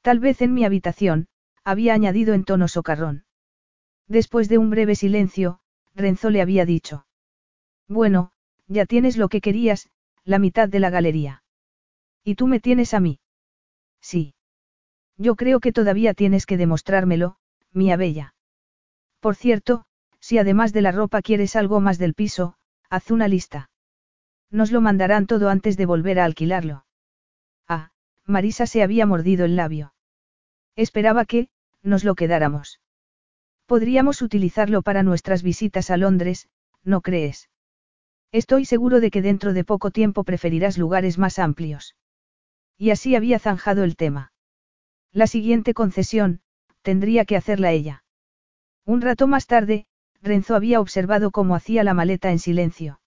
Tal 0.00 0.18
vez 0.18 0.40
en 0.40 0.54
mi 0.54 0.64
habitación, 0.64 1.28
había 1.64 1.92
añadido 1.92 2.32
en 2.32 2.44
tono 2.44 2.66
socarrón. 2.66 3.26
Después 4.06 4.48
de 4.48 4.56
un 4.56 4.70
breve 4.70 4.94
silencio, 4.94 5.60
Renzo 5.94 6.30
le 6.30 6.40
había 6.40 6.64
dicho. 6.64 7.04
Bueno, 7.88 8.32
ya 8.68 8.86
tienes 8.86 9.18
lo 9.18 9.28
que 9.28 9.42
querías, 9.42 9.90
la 10.24 10.38
mitad 10.38 10.66
de 10.66 10.80
la 10.80 10.88
galería. 10.88 11.42
¿Y 12.24 12.36
tú 12.36 12.46
me 12.46 12.58
tienes 12.58 12.94
a 12.94 13.00
mí? 13.00 13.20
Sí. 14.00 14.34
Yo 15.18 15.36
creo 15.36 15.60
que 15.60 15.72
todavía 15.72 16.14
tienes 16.14 16.46
que 16.46 16.56
demostrármelo, 16.56 17.36
mía 17.70 17.98
bella. 17.98 18.34
Por 19.20 19.36
cierto, 19.36 19.84
si 20.28 20.36
además 20.36 20.74
de 20.74 20.82
la 20.82 20.92
ropa 20.92 21.22
quieres 21.22 21.56
algo 21.56 21.80
más 21.80 21.96
del 21.96 22.12
piso, 22.12 22.52
haz 22.90 23.10
una 23.10 23.28
lista. 23.28 23.70
Nos 24.50 24.70
lo 24.72 24.82
mandarán 24.82 25.26
todo 25.26 25.48
antes 25.48 25.78
de 25.78 25.86
volver 25.86 26.20
a 26.20 26.26
alquilarlo. 26.26 26.84
Ah, 27.66 27.92
Marisa 28.26 28.66
se 28.66 28.82
había 28.82 29.06
mordido 29.06 29.46
el 29.46 29.56
labio. 29.56 29.94
Esperaba 30.76 31.24
que, 31.24 31.48
nos 31.82 32.04
lo 32.04 32.14
quedáramos. 32.14 32.78
Podríamos 33.64 34.20
utilizarlo 34.20 34.82
para 34.82 35.02
nuestras 35.02 35.42
visitas 35.42 35.88
a 35.88 35.96
Londres, 35.96 36.50
¿no 36.84 37.00
crees? 37.00 37.48
Estoy 38.30 38.66
seguro 38.66 39.00
de 39.00 39.10
que 39.10 39.22
dentro 39.22 39.54
de 39.54 39.64
poco 39.64 39.90
tiempo 39.90 40.24
preferirás 40.24 40.76
lugares 40.76 41.16
más 41.16 41.38
amplios. 41.38 41.96
Y 42.76 42.90
así 42.90 43.16
había 43.16 43.38
zanjado 43.38 43.82
el 43.82 43.96
tema. 43.96 44.34
La 45.10 45.26
siguiente 45.26 45.72
concesión, 45.72 46.42
tendría 46.82 47.24
que 47.24 47.36
hacerla 47.36 47.72
ella. 47.72 48.04
Un 48.84 49.00
rato 49.00 49.26
más 49.26 49.46
tarde, 49.46 49.86
Renzo 50.22 50.54
había 50.54 50.80
observado 50.80 51.30
cómo 51.30 51.54
hacía 51.54 51.84
la 51.84 51.94
maleta 51.94 52.30
en 52.30 52.38
silencio. 52.38 53.00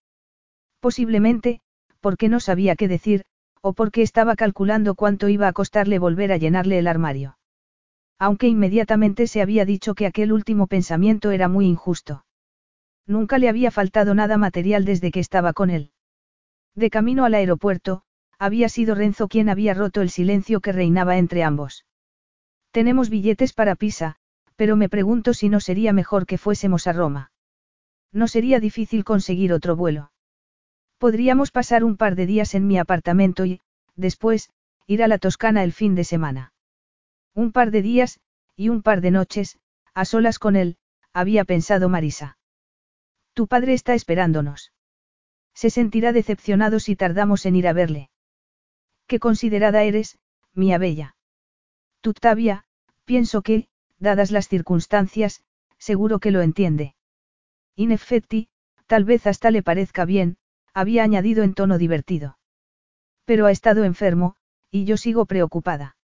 Posiblemente, 0.79 1.61
porque 1.99 2.29
no 2.29 2.39
sabía 2.39 2.75
qué 2.75 2.87
decir, 2.87 3.23
o 3.61 3.73
porque 3.73 4.01
estaba 4.01 4.35
calculando 4.35 4.95
cuánto 4.95 5.29
iba 5.29 5.47
a 5.47 5.53
costarle 5.53 5.99
volver 5.99 6.31
a 6.31 6.37
llenarle 6.37 6.79
el 6.79 6.87
armario. 6.87 7.37
Aunque 8.17 8.47
inmediatamente 8.47 9.27
se 9.27 9.41
había 9.41 9.65
dicho 9.65 9.93
que 9.93 10.05
aquel 10.05 10.31
último 10.31 10.67
pensamiento 10.67 11.31
era 11.31 11.47
muy 11.47 11.65
injusto. 11.65 12.25
Nunca 13.07 13.37
le 13.37 13.49
había 13.49 13.71
faltado 13.71 14.13
nada 14.15 14.37
material 14.37 14.85
desde 14.85 15.11
que 15.11 15.19
estaba 15.19 15.53
con 15.53 15.69
él. 15.69 15.91
De 16.75 16.89
camino 16.89 17.25
al 17.25 17.33
aeropuerto, 17.33 18.03
había 18.39 18.69
sido 18.69 18.95
Renzo 18.95 19.27
quien 19.27 19.49
había 19.49 19.73
roto 19.73 20.01
el 20.01 20.09
silencio 20.09 20.61
que 20.61 20.71
reinaba 20.71 21.17
entre 21.17 21.43
ambos. 21.43 21.85
Tenemos 22.71 23.09
billetes 23.09 23.53
para 23.53 23.75
Pisa, 23.75 24.17
pero 24.61 24.75
me 24.75 24.89
pregunto 24.89 25.33
si 25.33 25.49
no 25.49 25.59
sería 25.59 25.91
mejor 25.91 26.27
que 26.27 26.37
fuésemos 26.37 26.85
a 26.85 26.93
Roma. 26.93 27.31
No 28.11 28.27
sería 28.27 28.59
difícil 28.59 29.03
conseguir 29.03 29.53
otro 29.53 29.75
vuelo. 29.75 30.11
Podríamos 30.99 31.49
pasar 31.49 31.83
un 31.83 31.97
par 31.97 32.13
de 32.13 32.27
días 32.27 32.53
en 32.53 32.67
mi 32.67 32.77
apartamento 32.77 33.43
y, 33.43 33.59
después, 33.95 34.51
ir 34.85 35.01
a 35.01 35.07
la 35.07 35.17
Toscana 35.17 35.63
el 35.63 35.73
fin 35.73 35.95
de 35.95 36.03
semana. 36.03 36.53
Un 37.33 37.51
par 37.51 37.71
de 37.71 37.81
días, 37.81 38.19
y 38.55 38.69
un 38.69 38.83
par 38.83 39.01
de 39.01 39.09
noches, 39.09 39.57
a 39.95 40.05
solas 40.05 40.37
con 40.37 40.55
él, 40.55 40.77
había 41.11 41.43
pensado 41.43 41.89
Marisa. 41.89 42.37
Tu 43.33 43.47
padre 43.47 43.73
está 43.73 43.95
esperándonos. 43.95 44.73
Se 45.55 45.71
sentirá 45.71 46.13
decepcionado 46.13 46.79
si 46.79 46.95
tardamos 46.95 47.47
en 47.47 47.55
ir 47.55 47.67
a 47.67 47.73
verle. 47.73 48.11
Qué 49.07 49.17
considerada 49.17 49.81
eres, 49.81 50.19
mía 50.53 50.77
bella. 50.77 51.15
Tuttavia, 52.01 52.63
pienso 53.05 53.41
que, 53.41 53.67
dadas 54.01 54.31
las 54.31 54.49
circunstancias, 54.49 55.43
seguro 55.77 56.19
que 56.19 56.31
lo 56.31 56.41
entiende. 56.41 56.95
In 57.75 57.91
effetti, 57.91 58.49
tal 58.87 59.05
vez 59.05 59.27
hasta 59.27 59.51
le 59.51 59.63
parezca 59.63 60.03
bien, 60.03 60.37
había 60.73 61.03
añadido 61.03 61.43
en 61.43 61.53
tono 61.53 61.77
divertido. 61.77 62.37
Pero 63.25 63.45
ha 63.45 63.51
estado 63.51 63.85
enfermo, 63.85 64.35
y 64.71 64.85
yo 64.85 64.97
sigo 64.97 65.25
preocupada. 65.25 65.95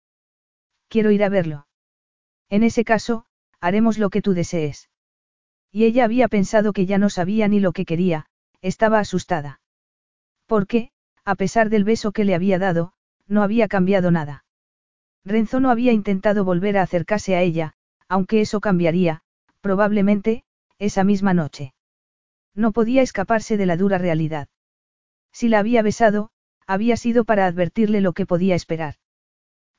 Quiero 0.88 1.12
ir 1.12 1.24
a 1.24 1.30
verlo. 1.30 1.68
En 2.50 2.64
ese 2.64 2.86
caso, 2.86 3.26
haremos 3.60 3.98
lo 3.98 4.10
que 4.10 4.22
tú 4.22 4.34
desees. 4.34 4.90
Y 5.72 5.86
ella 5.86 6.06
había 6.06 6.28
pensado 6.28 6.74
que 6.74 6.86
ya 6.86 6.98
no 6.98 7.10
sabía 7.10 7.48
ni 7.48 7.60
lo 7.60 7.74
que 7.74 7.86
quería, 7.86 8.28
estaba 8.62 9.00
asustada. 9.00 9.60
Porque, 10.46 10.92
a 11.26 11.36
pesar 11.36 11.70
del 11.70 11.84
beso 11.84 12.12
que 12.12 12.24
le 12.24 12.36
había 12.36 12.60
dado, 12.60 12.94
no 13.28 13.44
había 13.44 13.68
cambiado 13.68 14.12
nada. 14.12 14.46
Renzo 15.26 15.60
no 15.60 15.72
había 15.72 15.92
intentado 15.92 16.46
volver 16.46 16.78
a 16.78 16.84
acercarse 16.84 17.36
a 17.36 17.42
ella, 17.42 17.74
aunque 18.10 18.42
eso 18.42 18.60
cambiaría, 18.60 19.22
probablemente, 19.62 20.44
esa 20.80 21.04
misma 21.04 21.34
noche. 21.34 21.74
No 22.56 22.72
podía 22.72 23.02
escaparse 23.02 23.58
de 23.58 23.66
la 23.66 23.78
dura 23.78 23.98
realidad. 23.98 24.48
Si 25.32 25.50
la 25.50 25.60
había 25.60 25.82
besado, 25.82 26.30
había 26.66 26.98
sido 26.98 27.24
para 27.24 27.46
advertirle 27.46 28.02
lo 28.02 28.14
que 28.14 28.26
podía 28.26 28.56
esperar. 28.56 28.96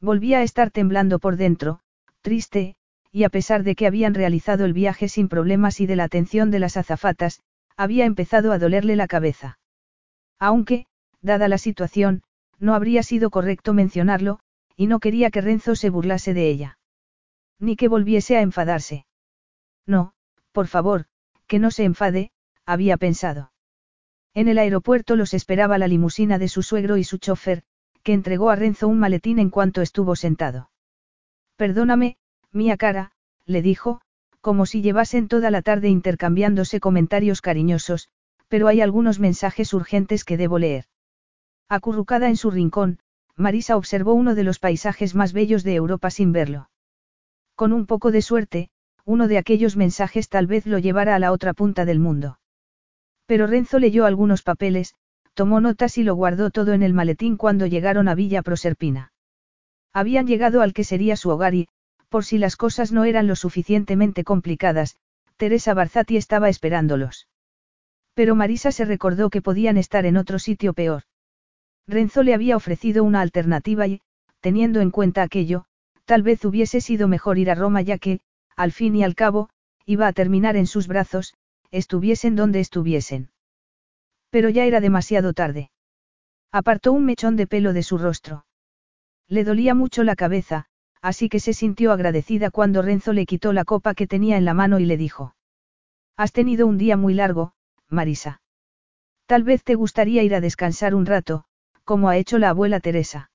Volvía 0.01 0.39
a 0.39 0.43
estar 0.43 0.71
temblando 0.71 1.19
por 1.19 1.37
dentro, 1.37 1.81
triste, 2.23 2.77
y 3.11 3.25
a 3.25 3.31
pesar 3.31 3.63
de 3.65 3.75
que 3.75 3.87
habían 3.87 4.15
realizado 4.15 4.65
el 4.65 4.73
viaje 4.73 5.09
sin 5.09 5.29
problemas 5.29 5.81
y 5.81 5.87
de 5.87 5.97
la 5.97 6.05
atención 6.05 6.51
de 6.51 6.61
las 6.61 6.77
azafatas, 6.77 7.41
había 7.77 8.05
empezado 8.05 8.53
a 8.53 8.59
dolerle 8.59 8.97
la 8.97 9.09
cabeza. 9.09 9.59
Aunque, 10.39 10.87
dada 11.21 11.49
la 11.49 11.59
situación, 11.59 12.23
no 12.59 12.75
habría 12.75 13.03
sido 13.03 13.31
correcto 13.31 13.73
mencionarlo, 13.73 14.41
y 14.77 14.87
no 14.87 15.01
quería 15.01 15.31
que 15.31 15.41
Renzo 15.41 15.75
se 15.75 15.91
burlase 15.91 16.35
de 16.35 16.49
ella. 16.49 16.78
Ni 17.59 17.77
que 17.77 17.89
volviese 17.89 18.37
a 18.37 18.43
enfadarse. 18.43 19.07
No, 19.87 20.13
por 20.53 20.67
favor, 20.67 21.07
que 21.47 21.59
no 21.59 21.71
se 21.71 21.85
enfade, 21.85 22.31
había 22.65 22.97
pensado. 22.97 23.53
En 24.35 24.49
el 24.49 24.59
aeropuerto 24.59 25.17
los 25.17 25.35
esperaba 25.35 25.79
la 25.79 25.89
limusina 25.89 26.39
de 26.39 26.49
su 26.49 26.63
suegro 26.63 26.97
y 26.97 27.05
su 27.05 27.19
chofer, 27.19 27.63
que 28.03 28.13
entregó 28.13 28.51
a 28.51 28.57
Renzo 28.57 28.87
un 28.87 28.99
maletín 28.99 29.39
en 29.39 29.51
cuanto 29.51 29.83
estuvo 29.83 30.15
sentado. 30.15 30.71
Perdóname, 31.57 32.17
mía 32.53 32.77
cara, 32.77 33.13
le 33.47 33.63
dijo, 33.63 34.01
como 34.41 34.67
si 34.67 34.83
llevasen 34.83 35.29
toda 35.29 35.51
la 35.51 35.63
tarde 35.63 35.89
intercambiándose 35.89 36.81
comentarios 36.81 37.41
cariñosos, 37.41 38.09
pero 38.49 38.69
hay 38.69 38.81
algunos 38.81 39.19
mensajes 39.19 39.75
urgentes 39.75 40.25
que 40.25 40.37
debo 40.37 40.59
leer. 40.59 40.85
Acurrucada 41.69 42.29
en 42.29 42.37
su 42.37 42.51
rincón, 42.51 42.99
Marisa 43.37 43.77
observó 43.77 44.15
uno 44.15 44.35
de 44.35 44.45
los 44.45 44.59
paisajes 44.59 45.15
más 45.15 45.33
bellos 45.33 45.65
de 45.65 45.75
Europa 45.75 46.11
sin 46.11 46.33
verlo. 46.33 46.71
Con 47.59 47.73
un 47.73 47.87
poco 47.87 48.13
de 48.13 48.23
suerte, 48.23 48.71
uno 49.05 49.27
de 49.27 49.37
aquellos 49.37 49.77
mensajes 49.77 50.29
tal 50.29 50.47
vez 50.47 50.65
lo 50.65 50.79
llevara 50.79 51.17
a 51.17 51.19
la 51.19 51.33
otra 51.33 51.55
punta 51.55 51.85
del 51.85 51.99
mundo. 51.99 52.39
Pero 53.27 53.49
Renzo 53.49 53.81
leyó 53.81 54.07
algunos 54.07 54.43
papeles, 54.45 54.95
tomó 55.35 55.61
notas 55.61 55.99
y 55.99 56.05
lo 56.05 56.15
guardó 56.15 56.51
todo 56.51 56.73
en 56.73 56.85
el 56.85 56.95
maletín 56.95 57.37
cuando 57.37 57.67
llegaron 57.67 58.07
a 58.07 58.15
Villa 58.15 58.43
Proserpina. 58.43 59.13
Habían 59.93 60.29
llegado 60.29 60.63
al 60.63 60.73
que 60.73 60.85
sería 60.85 61.17
su 61.17 61.31
hogar 61.31 61.57
y, 61.57 61.67
por 62.09 62.25
si 62.25 62.39
las 62.39 62.55
cosas 62.55 62.93
no 62.93 63.03
eran 63.03 63.27
lo 63.27 63.35
suficientemente 63.35 64.23
complicadas, 64.23 64.95
Teresa 65.37 65.75
Barzati 65.75 66.17
estaba 66.17 66.49
esperándolos. 66.49 67.27
Pero 68.15 68.37
Marisa 68.37 68.71
se 68.71 68.85
recordó 68.85 69.31
que 69.31 69.43
podían 69.43 69.79
estar 69.79 70.07
en 70.07 70.17
otro 70.17 70.39
sitio 70.39 70.75
peor. 70.75 71.03
Renzo 71.89 72.23
le 72.23 72.35
había 72.35 72.55
ofrecido 72.55 73.03
una 73.03 73.21
alternativa 73.21 73.89
y, 73.89 74.01
teniendo 74.41 74.81
en 74.81 74.93
cuenta 74.93 75.23
aquello, 75.23 75.65
tal 76.09 76.23
vez 76.23 76.43
hubiese 76.47 76.81
sido 76.81 77.07
mejor 77.07 77.37
ir 77.37 77.51
a 77.51 77.55
Roma 77.55 77.83
ya 77.83 77.99
que, 77.99 78.21
al 78.57 78.73
fin 78.73 78.97
y 78.97 79.05
al 79.05 79.15
cabo, 79.15 79.51
iba 79.85 80.07
a 80.07 80.15
terminar 80.15 80.57
en 80.57 80.67
sus 80.67 80.89
brazos, 80.89 81.35
estuviesen 81.71 82.35
donde 82.35 82.61
estuviesen. 82.61 83.31
Pero 84.31 84.49
ya 84.49 84.65
era 84.65 84.81
demasiado 84.81 85.35
tarde. 85.35 85.71
Apartó 86.51 86.95
un 86.95 87.05
mechón 87.05 87.37
de 87.37 87.47
pelo 87.47 87.75
de 87.75 87.83
su 87.83 87.99
rostro. 87.99 88.47
Le 89.29 89.45
dolía 89.45 89.75
mucho 89.75 90.03
la 90.03 90.17
cabeza, 90.17 90.65
así 91.03 91.29
que 91.29 91.41
se 91.41 91.53
sintió 91.53 91.93
agradecida 91.93 92.51
cuando 92.51 92.81
Renzo 92.81 93.13
le 93.13 93.27
quitó 93.27 93.53
la 93.53 93.67
copa 93.67 93.93
que 93.93 94.07
tenía 94.07 94.39
en 94.39 94.47
la 94.47 94.55
mano 94.55 94.79
y 94.79 94.87
le 94.87 94.97
dijo. 94.97 95.35
Has 96.17 96.33
tenido 96.33 96.67
un 96.67 96.79
día 96.79 96.97
muy 96.97 97.13
largo, 97.13 97.53
Marisa. 97.91 98.41
Tal 99.27 99.43
vez 99.43 99.63
te 99.63 99.75
gustaría 99.75 100.23
ir 100.23 100.35
a 100.35 100.41
descansar 100.41 100.95
un 100.95 101.05
rato, 101.05 101.45
como 101.85 102.09
ha 102.09 102.17
hecho 102.17 102.39
la 102.39 102.49
abuela 102.49 102.81
Teresa. 102.81 103.31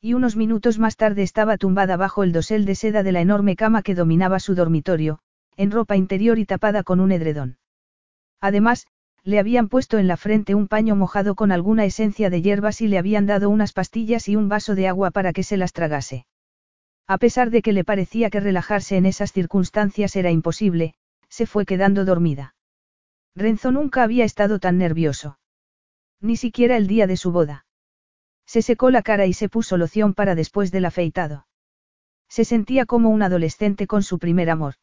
Y 0.00 0.14
unos 0.14 0.36
minutos 0.36 0.78
más 0.78 0.96
tarde 0.96 1.22
estaba 1.22 1.56
tumbada 1.56 1.96
bajo 1.96 2.22
el 2.22 2.32
dosel 2.32 2.64
de 2.64 2.76
seda 2.76 3.02
de 3.02 3.12
la 3.12 3.20
enorme 3.20 3.56
cama 3.56 3.82
que 3.82 3.94
dominaba 3.94 4.38
su 4.38 4.54
dormitorio, 4.54 5.18
en 5.56 5.72
ropa 5.72 5.96
interior 5.96 6.38
y 6.38 6.46
tapada 6.46 6.84
con 6.84 7.00
un 7.00 7.10
edredón. 7.10 7.58
Además, 8.40 8.86
le 9.24 9.38
habían 9.38 9.68
puesto 9.68 9.98
en 9.98 10.06
la 10.06 10.16
frente 10.16 10.54
un 10.54 10.68
paño 10.68 10.94
mojado 10.94 11.34
con 11.34 11.50
alguna 11.50 11.84
esencia 11.84 12.30
de 12.30 12.42
hierbas 12.42 12.80
y 12.80 12.88
le 12.88 12.98
habían 12.98 13.26
dado 13.26 13.50
unas 13.50 13.72
pastillas 13.72 14.28
y 14.28 14.36
un 14.36 14.48
vaso 14.48 14.74
de 14.74 14.88
agua 14.88 15.10
para 15.10 15.32
que 15.32 15.42
se 15.42 15.56
las 15.56 15.72
tragase. 15.72 16.26
A 17.08 17.18
pesar 17.18 17.50
de 17.50 17.60
que 17.60 17.72
le 17.72 17.84
parecía 17.84 18.30
que 18.30 18.40
relajarse 18.40 18.96
en 18.96 19.06
esas 19.06 19.32
circunstancias 19.32 20.14
era 20.14 20.30
imposible, 20.30 20.94
se 21.28 21.46
fue 21.46 21.66
quedando 21.66 22.04
dormida. 22.04 22.54
Renzo 23.34 23.72
nunca 23.72 24.02
había 24.02 24.24
estado 24.24 24.60
tan 24.60 24.78
nervioso. 24.78 25.38
Ni 26.20 26.36
siquiera 26.36 26.76
el 26.76 26.86
día 26.86 27.06
de 27.06 27.16
su 27.16 27.32
boda. 27.32 27.66
Se 28.48 28.62
secó 28.62 28.90
la 28.90 29.02
cara 29.02 29.26
y 29.26 29.34
se 29.34 29.50
puso 29.50 29.76
loción 29.76 30.14
para 30.14 30.34
después 30.34 30.72
del 30.72 30.86
afeitado. 30.86 31.46
Se 32.30 32.46
sentía 32.46 32.86
como 32.86 33.10
un 33.10 33.22
adolescente 33.22 33.86
con 33.86 34.02
su 34.02 34.18
primer 34.18 34.48
amor. 34.48 34.76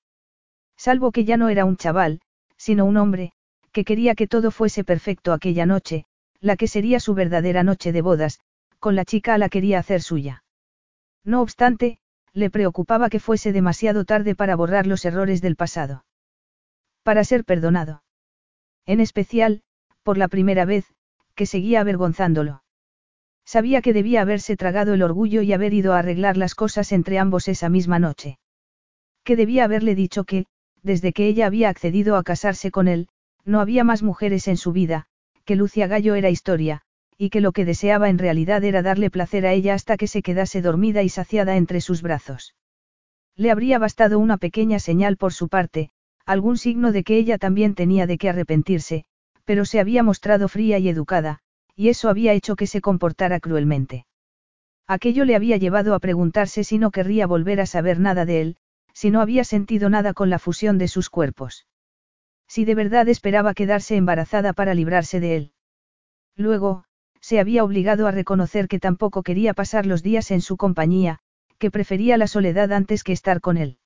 Salvo 0.78 1.12
que 1.12 1.26
ya 1.26 1.36
no 1.36 1.50
era 1.50 1.66
un 1.66 1.76
chaval, 1.76 2.22
sino 2.58 2.86
un 2.86 2.96
hombre, 2.98 3.32
que 3.72 3.84
quería 3.84 4.14
que 4.14 4.28
todo 4.28 4.52
fuese 4.52 4.84
perfecto 4.84 5.34
aquella 5.34 5.66
noche, 5.66 6.06
la 6.40 6.58
que 6.58 6.68
sería 6.68 7.00
su 7.00 7.16
verdadera 7.16 7.64
noche 7.64 7.92
de 7.92 8.04
bodas, 8.04 8.40
con 8.78 8.96
la 8.96 9.04
chica 9.04 9.34
a 9.34 9.40
la 9.40 9.50
quería 9.50 9.80
hacer 9.80 10.04
suya. 10.04 10.44
No 11.24 11.42
obstante, 11.42 11.98
le 12.34 12.52
preocupaba 12.52 13.10
que 13.10 13.20
fuese 13.20 13.52
demasiado 13.52 14.06
tarde 14.06 14.36
para 14.36 14.56
borrar 14.56 14.86
los 14.86 15.06
errores 15.06 15.42
del 15.42 15.56
pasado. 15.56 16.06
Para 17.02 17.24
ser 17.24 17.46
perdonado. 17.46 18.04
En 18.86 19.00
especial, 19.00 19.64
por 20.04 20.20
la 20.20 20.28
primera 20.28 20.66
vez, 20.66 20.86
que 21.34 21.48
seguía 21.48 21.82
avergonzándolo. 21.82 22.62
Sabía 23.46 23.82
que 23.82 23.94
debía 23.94 24.22
haberse 24.22 24.58
tragado 24.58 24.94
el 24.94 25.04
orgullo 25.04 25.42
y 25.44 25.54
haber 25.54 25.74
ido 25.74 25.94
a 25.94 26.00
arreglar 26.00 26.36
las 26.36 26.56
cosas 26.56 26.92
entre 26.92 27.20
ambos 27.20 27.48
esa 27.48 27.70
misma 27.70 28.00
noche. 28.00 28.40
Que 29.24 29.36
debía 29.36 29.66
haberle 29.66 29.96
dicho 29.96 30.24
que, 30.24 30.46
desde 30.82 31.14
que 31.14 31.28
ella 31.28 31.46
había 31.46 31.70
accedido 31.70 32.16
a 32.16 32.24
casarse 32.24 32.72
con 32.72 32.88
él, 32.88 33.08
no 33.44 33.60
había 33.60 33.84
más 33.84 34.04
mujeres 34.04 34.48
en 34.48 34.58
su 34.58 34.72
vida, 34.72 35.06
que 35.46 35.56
Lucia 35.56 35.88
Gallo 35.88 36.16
era 36.16 36.30
historia, 36.30 36.82
y 37.18 37.30
que 37.30 37.42
lo 37.42 37.52
que 37.52 37.66
deseaba 37.66 38.10
en 38.10 38.18
realidad 38.18 38.64
era 38.64 38.82
darle 38.82 39.10
placer 39.10 39.46
a 39.46 39.54
ella 39.54 39.74
hasta 39.74 39.96
que 39.98 40.08
se 40.08 40.22
quedase 40.22 40.62
dormida 40.62 41.04
y 41.04 41.10
saciada 41.10 41.56
entre 41.56 41.82
sus 41.82 42.02
brazos. 42.02 42.56
Le 43.36 43.52
habría 43.52 43.80
bastado 43.80 44.20
una 44.20 44.38
pequeña 44.38 44.80
señal 44.80 45.18
por 45.18 45.34
su 45.34 45.50
parte, 45.50 45.92
algún 46.26 46.58
signo 46.58 46.92
de 46.92 47.04
que 47.04 47.18
ella 47.18 47.38
también 47.38 47.76
tenía 47.76 48.08
de 48.08 48.18
qué 48.18 48.30
arrepentirse, 48.30 49.06
pero 49.46 49.66
se 49.66 49.80
había 49.80 50.04
mostrado 50.04 50.48
fría 50.48 50.80
y 50.80 50.90
educada, 50.90 51.42
y 51.76 51.90
eso 51.90 52.10
había 52.10 52.34
hecho 52.34 52.56
que 52.56 52.68
se 52.68 52.82
comportara 52.82 53.40
cruelmente. 53.40 54.06
Aquello 54.88 55.26
le 55.26 55.36
había 55.36 55.58
llevado 55.58 55.96
a 55.96 56.00
preguntarse 56.00 56.64
si 56.64 56.78
no 56.78 56.92
querría 56.92 57.28
volver 57.28 57.60
a 57.60 57.66
saber 57.66 58.00
nada 58.00 58.26
de 58.26 58.42
él, 58.42 58.58
si 58.94 59.12
no 59.12 59.22
había 59.22 59.44
sentido 59.44 59.90
nada 59.90 60.14
con 60.14 60.30
la 60.30 60.40
fusión 60.40 60.78
de 60.78 60.88
sus 60.88 61.10
cuerpos. 61.10 61.68
Si 62.48 62.66
de 62.66 62.76
verdad 62.76 63.10
esperaba 63.10 63.54
quedarse 63.54 63.98
embarazada 63.98 64.54
para 64.54 64.74
librarse 64.74 65.20
de 65.20 65.36
él. 65.36 65.52
Luego, 66.36 66.86
se 67.20 67.40
había 67.40 67.64
obligado 67.64 68.08
a 68.08 68.12
reconocer 68.12 68.68
que 68.68 68.80
tampoco 68.80 69.24
quería 69.24 69.54
pasar 69.54 69.86
los 69.86 70.04
días 70.04 70.30
en 70.32 70.42
su 70.42 70.58
compañía, 70.58 71.20
que 71.58 71.72
prefería 71.72 72.18
la 72.18 72.28
soledad 72.28 72.72
antes 72.72 73.04
que 73.04 73.14
estar 73.14 73.42
con 73.42 73.58
él. 73.58 73.80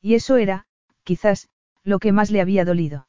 Y 0.00 0.14
eso 0.14 0.36
era, 0.36 0.66
quizás, 1.02 1.48
lo 1.82 1.98
que 1.98 2.12
más 2.12 2.30
le 2.30 2.40
había 2.40 2.64
dolido. 2.64 3.06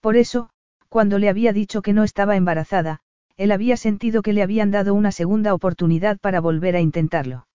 Por 0.00 0.16
eso, 0.16 0.50
cuando 0.88 1.18
le 1.18 1.28
había 1.28 1.52
dicho 1.52 1.82
que 1.82 1.92
no 1.92 2.04
estaba 2.04 2.36
embarazada, 2.36 3.00
él 3.40 3.52
había 3.52 3.78
sentido 3.78 4.20
que 4.20 4.34
le 4.34 4.42
habían 4.42 4.70
dado 4.70 4.92
una 4.92 5.12
segunda 5.12 5.54
oportunidad 5.54 6.18
para 6.18 6.42
volver 6.42 6.76
a 6.76 6.80
intentarlo. 6.82 7.46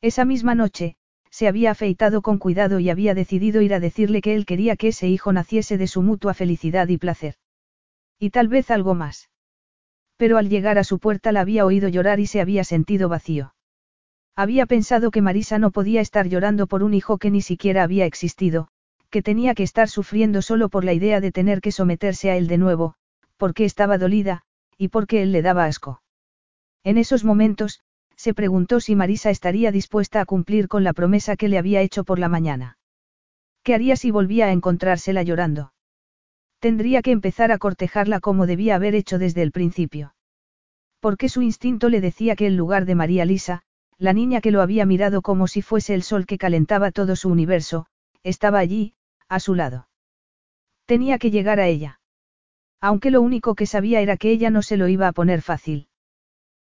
Esa 0.00 0.24
misma 0.24 0.54
noche, 0.54 0.96
se 1.30 1.48
había 1.48 1.70
afeitado 1.70 2.22
con 2.22 2.38
cuidado 2.38 2.80
y 2.80 2.88
había 2.88 3.12
decidido 3.12 3.60
ir 3.60 3.74
a 3.74 3.80
decirle 3.80 4.22
que 4.22 4.34
él 4.34 4.46
quería 4.46 4.74
que 4.74 4.88
ese 4.88 5.08
hijo 5.08 5.30
naciese 5.30 5.76
de 5.76 5.86
su 5.86 6.00
mutua 6.00 6.32
felicidad 6.32 6.88
y 6.88 6.96
placer. 6.96 7.34
Y 8.18 8.30
tal 8.30 8.48
vez 8.48 8.70
algo 8.70 8.94
más. 8.94 9.28
Pero 10.16 10.38
al 10.38 10.48
llegar 10.48 10.78
a 10.78 10.84
su 10.84 10.98
puerta 10.98 11.30
la 11.30 11.42
había 11.42 11.66
oído 11.66 11.90
llorar 11.90 12.18
y 12.18 12.24
se 12.24 12.40
había 12.40 12.64
sentido 12.64 13.10
vacío. 13.10 13.54
Había 14.34 14.64
pensado 14.64 15.10
que 15.10 15.20
Marisa 15.20 15.58
no 15.58 15.72
podía 15.72 16.00
estar 16.00 16.26
llorando 16.26 16.66
por 16.66 16.82
un 16.82 16.94
hijo 16.94 17.18
que 17.18 17.30
ni 17.30 17.42
siquiera 17.42 17.82
había 17.82 18.06
existido, 18.06 18.68
que 19.10 19.20
tenía 19.20 19.54
que 19.54 19.62
estar 19.62 19.90
sufriendo 19.90 20.40
solo 20.40 20.70
por 20.70 20.84
la 20.84 20.94
idea 20.94 21.20
de 21.20 21.32
tener 21.32 21.60
que 21.60 21.70
someterse 21.70 22.30
a 22.30 22.38
él 22.38 22.46
de 22.46 22.56
nuevo, 22.56 22.94
porque 23.36 23.66
estaba 23.66 23.98
dolida, 23.98 24.44
y 24.82 24.88
porque 24.88 25.22
él 25.22 25.30
le 25.30 25.42
daba 25.42 25.66
asco. 25.66 26.02
En 26.82 26.98
esos 26.98 27.22
momentos, 27.22 27.82
se 28.16 28.34
preguntó 28.34 28.80
si 28.80 28.96
Marisa 28.96 29.30
estaría 29.30 29.70
dispuesta 29.70 30.20
a 30.20 30.24
cumplir 30.24 30.66
con 30.66 30.82
la 30.82 30.92
promesa 30.92 31.36
que 31.36 31.46
le 31.46 31.56
había 31.56 31.82
hecho 31.82 32.02
por 32.02 32.18
la 32.18 32.28
mañana. 32.28 32.78
¿Qué 33.62 33.76
haría 33.76 33.94
si 33.94 34.10
volvía 34.10 34.46
a 34.46 34.50
encontrársela 34.50 35.22
llorando? 35.22 35.72
Tendría 36.58 37.00
que 37.00 37.12
empezar 37.12 37.52
a 37.52 37.58
cortejarla 37.58 38.18
como 38.18 38.44
debía 38.44 38.74
haber 38.74 38.96
hecho 38.96 39.20
desde 39.20 39.42
el 39.42 39.52
principio. 39.52 40.16
Porque 40.98 41.28
su 41.28 41.42
instinto 41.42 41.88
le 41.88 42.00
decía 42.00 42.34
que 42.34 42.48
en 42.48 42.56
lugar 42.56 42.84
de 42.84 42.96
María 42.96 43.24
Lisa, 43.24 43.62
la 43.98 44.12
niña 44.12 44.40
que 44.40 44.50
lo 44.50 44.62
había 44.62 44.84
mirado 44.84 45.22
como 45.22 45.46
si 45.46 45.62
fuese 45.62 45.94
el 45.94 46.02
sol 46.02 46.26
que 46.26 46.38
calentaba 46.38 46.90
todo 46.90 47.14
su 47.14 47.28
universo, 47.28 47.86
estaba 48.24 48.58
allí, 48.58 48.94
a 49.28 49.38
su 49.38 49.54
lado. 49.54 49.86
Tenía 50.86 51.18
que 51.18 51.30
llegar 51.30 51.60
a 51.60 51.68
ella. 51.68 52.00
Aunque 52.82 53.12
lo 53.12 53.22
único 53.22 53.54
que 53.54 53.64
sabía 53.64 54.00
era 54.00 54.16
que 54.16 54.32
ella 54.32 54.50
no 54.50 54.60
se 54.60 54.76
lo 54.76 54.88
iba 54.88 55.06
a 55.06 55.12
poner 55.12 55.40
fácil. 55.40 55.86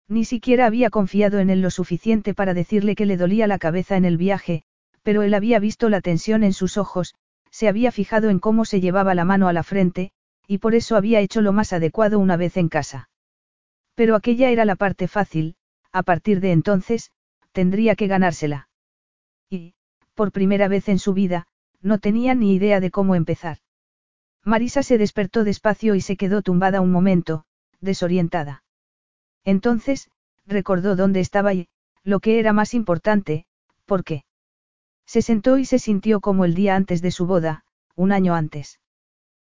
Ni 0.09 0.25
siquiera 0.25 0.65
había 0.65 0.89
confiado 0.89 1.39
en 1.39 1.49
él 1.49 1.61
lo 1.61 1.71
suficiente 1.71 2.33
para 2.33 2.53
decirle 2.53 2.95
que 2.95 3.05
le 3.05 3.15
dolía 3.15 3.47
la 3.47 3.57
cabeza 3.57 3.95
en 3.95 4.03
el 4.03 4.17
viaje, 4.17 4.63
pero 5.01 5.21
él 5.23 5.33
había 5.33 5.59
visto 5.59 5.87
la 5.87 6.01
tensión 6.01 6.43
en 6.43 6.51
sus 6.51 6.77
ojos, 6.77 7.15
se 7.51 7.69
había 7.69 7.93
fijado 7.93 8.29
en 8.29 8.39
cómo 8.39 8.65
se 8.65 8.81
llevaba 8.81 9.15
la 9.15 9.23
mano 9.23 9.47
a 9.47 9.53
la 9.53 9.63
frente, 9.63 10.11
y 10.45 10.57
por 10.57 10.75
eso 10.75 10.97
había 10.97 11.21
hecho 11.21 11.41
lo 11.41 11.53
más 11.53 11.71
adecuado 11.71 12.19
una 12.19 12.35
vez 12.35 12.57
en 12.57 12.67
casa. 12.67 13.09
Pero 13.95 14.15
aquella 14.15 14.49
era 14.49 14.65
la 14.65 14.75
parte 14.75 15.07
fácil, 15.07 15.55
a 15.93 16.03
partir 16.03 16.41
de 16.41 16.51
entonces, 16.51 17.11
tendría 17.53 17.95
que 17.95 18.07
ganársela. 18.07 18.67
Y, 19.49 19.73
por 20.15 20.33
primera 20.33 20.67
vez 20.67 20.89
en 20.89 20.99
su 20.99 21.13
vida, 21.13 21.47
no 21.81 21.97
tenía 21.97 22.35
ni 22.35 22.55
idea 22.55 22.81
de 22.81 22.91
cómo 22.91 23.15
empezar. 23.15 23.59
Marisa 24.49 24.81
se 24.81 24.97
despertó 24.97 25.43
despacio 25.43 25.93
y 25.93 26.01
se 26.01 26.17
quedó 26.17 26.41
tumbada 26.41 26.81
un 26.81 26.91
momento, 26.91 27.45
desorientada. 27.81 28.63
Entonces, 29.45 30.09
recordó 30.47 30.95
dónde 30.95 31.19
estaba 31.19 31.53
y, 31.53 31.67
lo 32.03 32.19
que 32.19 32.39
era 32.39 32.51
más 32.51 32.73
importante, 32.73 33.45
¿por 33.85 34.03
qué? 34.03 34.23
Se 35.05 35.21
sentó 35.21 35.59
y 35.59 35.65
se 35.65 35.77
sintió 35.77 36.19
como 36.19 36.45
el 36.45 36.55
día 36.55 36.75
antes 36.75 37.03
de 37.03 37.11
su 37.11 37.27
boda, 37.27 37.63
un 37.95 38.11
año 38.11 38.33
antes. 38.33 38.79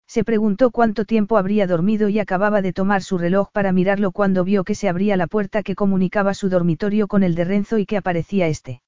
Se 0.06 0.22
preguntó 0.22 0.70
cuánto 0.70 1.04
tiempo 1.04 1.38
habría 1.38 1.66
dormido 1.66 2.08
y 2.08 2.20
acababa 2.20 2.62
de 2.62 2.72
tomar 2.72 3.02
su 3.02 3.18
reloj 3.18 3.50
para 3.50 3.72
mirarlo 3.72 4.12
cuando 4.12 4.44
vio 4.44 4.62
que 4.62 4.76
se 4.76 4.88
abría 4.88 5.16
la 5.16 5.26
puerta 5.26 5.64
que 5.64 5.74
comunicaba 5.74 6.34
su 6.34 6.48
dormitorio 6.48 7.08
con 7.08 7.24
el 7.24 7.34
de 7.34 7.44
Renzo 7.44 7.78
y 7.78 7.86
que 7.86 7.96
aparecía 7.96 8.46
este. 8.46 8.80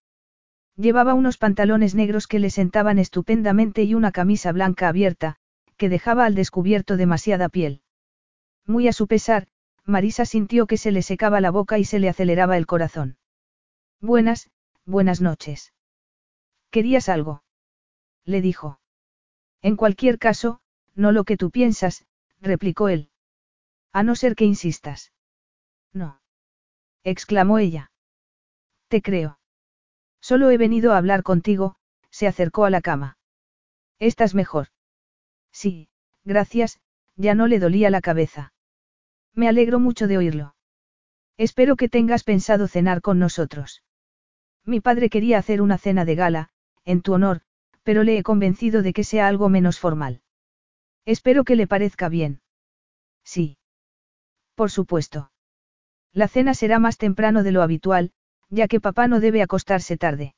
Llevaba 0.77 1.15
unos 1.15 1.37
pantalones 1.37 1.97
negros 1.97 2.29
que 2.29 2.39
le 2.39 2.51
sentaban 2.51 3.01
estupendamente 3.01 3.83
y 3.83 3.95
una 3.95 4.13
camisa 4.13 4.53
blanca 4.53 4.87
abierta, 4.87 5.39
que 5.77 5.89
dejaba 5.89 6.25
al 6.25 6.35
descubierto 6.35 6.97
demasiada 6.97 7.49
piel. 7.49 7.83
Muy 8.67 8.89
a 8.89 8.93
su 8.93 9.07
pesar, 9.07 9.49
Marisa 9.85 10.25
sintió 10.25 10.67
que 10.67 10.77
se 10.77 10.91
le 10.91 11.03
secaba 11.03 11.41
la 11.41 11.51
boca 11.51 11.79
y 11.79 11.85
se 11.85 11.99
le 11.99 12.09
aceleraba 12.09 12.57
el 12.57 12.67
corazón. 12.67 13.19
Buenas, 14.01 14.51
buenas 14.85 15.21
noches. 15.21 15.73
¿Querías 16.71 17.09
algo? 17.09 17.45
Le 18.25 18.41
dijo. 18.41 18.81
En 19.63 19.77
cualquier 19.77 20.19
caso, 20.19 20.61
no 20.95 21.13
lo 21.13 21.25
que 21.25 21.37
tú 21.37 21.51
piensas, 21.51 22.05
replicó 22.41 22.89
él. 22.89 23.11
A 23.93 24.03
no 24.03 24.15
ser 24.17 24.35
que 24.35 24.45
insistas. 24.45 25.13
No. 25.93 26.21
exclamó 27.05 27.59
ella. 27.59 27.93
Te 28.89 29.01
creo. 29.01 29.39
Solo 30.21 30.51
he 30.51 30.59
venido 30.59 30.93
a 30.93 30.99
hablar 30.99 31.23
contigo, 31.23 31.77
se 32.11 32.27
acercó 32.27 32.65
a 32.65 32.71
la 32.71 32.81
cama. 32.81 33.19
¿Estás 33.99 34.35
mejor? 34.35 34.69
Sí, 35.57 35.89
gracias, 36.23 36.81
ya 37.17 37.35
no 37.35 37.47
le 37.47 37.59
dolía 37.59 37.89
la 37.89 38.03
cabeza. 38.03 38.53
Me 39.33 39.49
alegro 39.49 39.81
mucho 39.81 40.07
de 40.07 40.19
oírlo. 40.19 40.55
Espero 41.39 41.77
que 41.77 41.89
tengas 41.89 42.25
pensado 42.25 42.69
cenar 42.69 43.01
con 43.01 43.19
nosotros. 43.19 43.83
Mi 44.67 44.81
padre 44.83 45.09
quería 45.09 45.39
hacer 45.39 45.63
una 45.63 45.79
cena 45.79 46.05
de 46.05 46.15
gala, 46.15 46.51
en 46.85 47.01
tu 47.01 47.15
honor, 47.15 47.41
pero 47.85 48.05
le 48.05 48.19
he 48.19 48.23
convencido 48.23 48.83
de 48.83 48.93
que 48.93 49.03
sea 49.03 49.29
algo 49.29 49.49
menos 49.49 49.79
formal. 49.79 50.21
Espero 51.07 51.43
que 51.43 51.57
le 51.57 51.67
parezca 51.67 52.11
bien. 52.11 52.43
Sí. 53.25 53.57
Por 54.57 54.71
supuesto. 54.71 55.33
La 56.13 56.29
cena 56.29 56.53
será 56.53 56.79
más 56.79 56.99
temprano 56.99 57.43
de 57.43 57.53
lo 57.53 57.63
habitual, 57.63 58.13
ya 58.51 58.69
que 58.69 58.79
papá 58.79 59.09
no 59.09 59.21
debe 59.21 59.41
acostarse 59.41 59.97
tarde. 59.97 60.35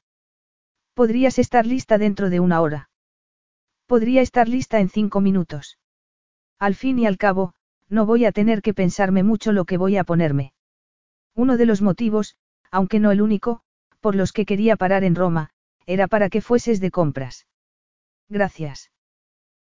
Podrías 0.95 1.41
estar 1.41 1.67
lista 1.67 1.99
dentro 1.99 2.31
de 2.31 2.39
una 2.39 2.61
hora. 2.61 2.88
Podría 3.89 4.21
estar 4.21 4.51
lista 4.51 4.81
en 4.81 4.91
cinco 4.91 5.23
minutos. 5.23 5.79
Al 6.59 6.75
fin 6.75 6.99
y 6.99 7.07
al 7.07 7.17
cabo, 7.17 7.55
no 7.89 8.05
voy 8.05 8.27
a 8.27 8.33
tener 8.33 8.61
que 8.61 8.75
pensarme 8.75 9.23
mucho 9.23 9.51
lo 9.51 9.65
que 9.65 9.79
voy 9.79 9.97
a 9.97 10.05
ponerme. 10.05 10.53
Uno 11.35 11.57
de 11.57 11.65
los 11.65 11.81
motivos, 11.81 12.37
aunque 12.71 13.01
no 13.01 13.13
el 13.13 13.23
único, 13.23 13.63
por 14.01 14.15
los 14.15 14.33
que 14.33 14.45
quería 14.45 14.77
parar 14.77 15.05
en 15.05 15.15
Roma, 15.15 15.53
era 15.87 16.07
para 16.07 16.29
que 16.29 16.43
fueses 16.43 16.81
de 16.81 16.91
compras. 16.91 17.47
Gracias. 18.29 18.93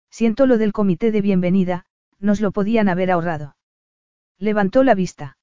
Siento 0.09 0.47
lo 0.47 0.57
del 0.57 0.73
comité 0.73 1.11
de 1.11 1.21
bienvenida, 1.21 1.85
nos 2.17 2.41
lo 2.41 2.51
podían 2.51 2.89
haber 2.89 3.11
ahorrado. 3.11 3.57
Levantó 4.39 4.83
la 4.83 4.95
vista. 4.95 5.37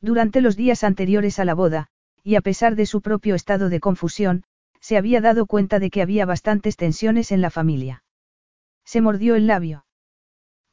Durante 0.00 0.40
los 0.40 0.56
días 0.56 0.82
anteriores 0.82 1.38
a 1.38 1.44
la 1.44 1.52
boda, 1.52 1.88
y 2.24 2.36
a 2.36 2.40
pesar 2.40 2.74
de 2.74 2.86
su 2.86 3.02
propio 3.02 3.34
estado 3.34 3.68
de 3.68 3.80
confusión, 3.80 4.44
se 4.80 4.96
había 4.96 5.20
dado 5.20 5.46
cuenta 5.46 5.78
de 5.78 5.90
que 5.90 6.02
había 6.02 6.26
bastantes 6.26 6.76
tensiones 6.76 7.32
en 7.32 7.40
la 7.40 7.50
familia. 7.50 8.04
Se 8.84 9.00
mordió 9.00 9.34
el 9.34 9.46
labio. 9.46 9.84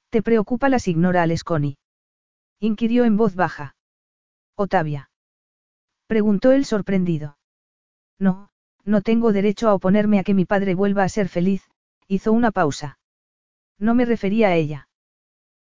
¿Te 0.09 0.22
preocupa 0.22 0.69
la 0.69 0.77
ignora 0.85 1.24
Alesconi? 1.24 1.77
inquirió 2.59 3.06
en 3.06 3.17
voz 3.17 3.35
baja. 3.35 3.75
Otavia. 4.56 5.09
Preguntó 6.08 6.51
él 6.51 6.66
sorprendido. 6.66 7.38
No, 8.17 8.50
no 8.85 9.01
tengo 9.01 9.34
derecho 9.34 9.67
a 9.67 9.74
oponerme 9.74 10.19
a 10.19 10.24
que 10.24 10.34
mi 10.34 10.45
padre 10.45 10.75
vuelva 10.75 11.03
a 11.03 11.09
ser 11.09 11.27
feliz, 11.27 11.69
hizo 12.08 12.32
una 12.32 12.51
pausa. 12.51 13.00
No 13.77 13.95
me 13.95 14.06
refería 14.06 14.50
a 14.50 14.56
ella. 14.56 14.88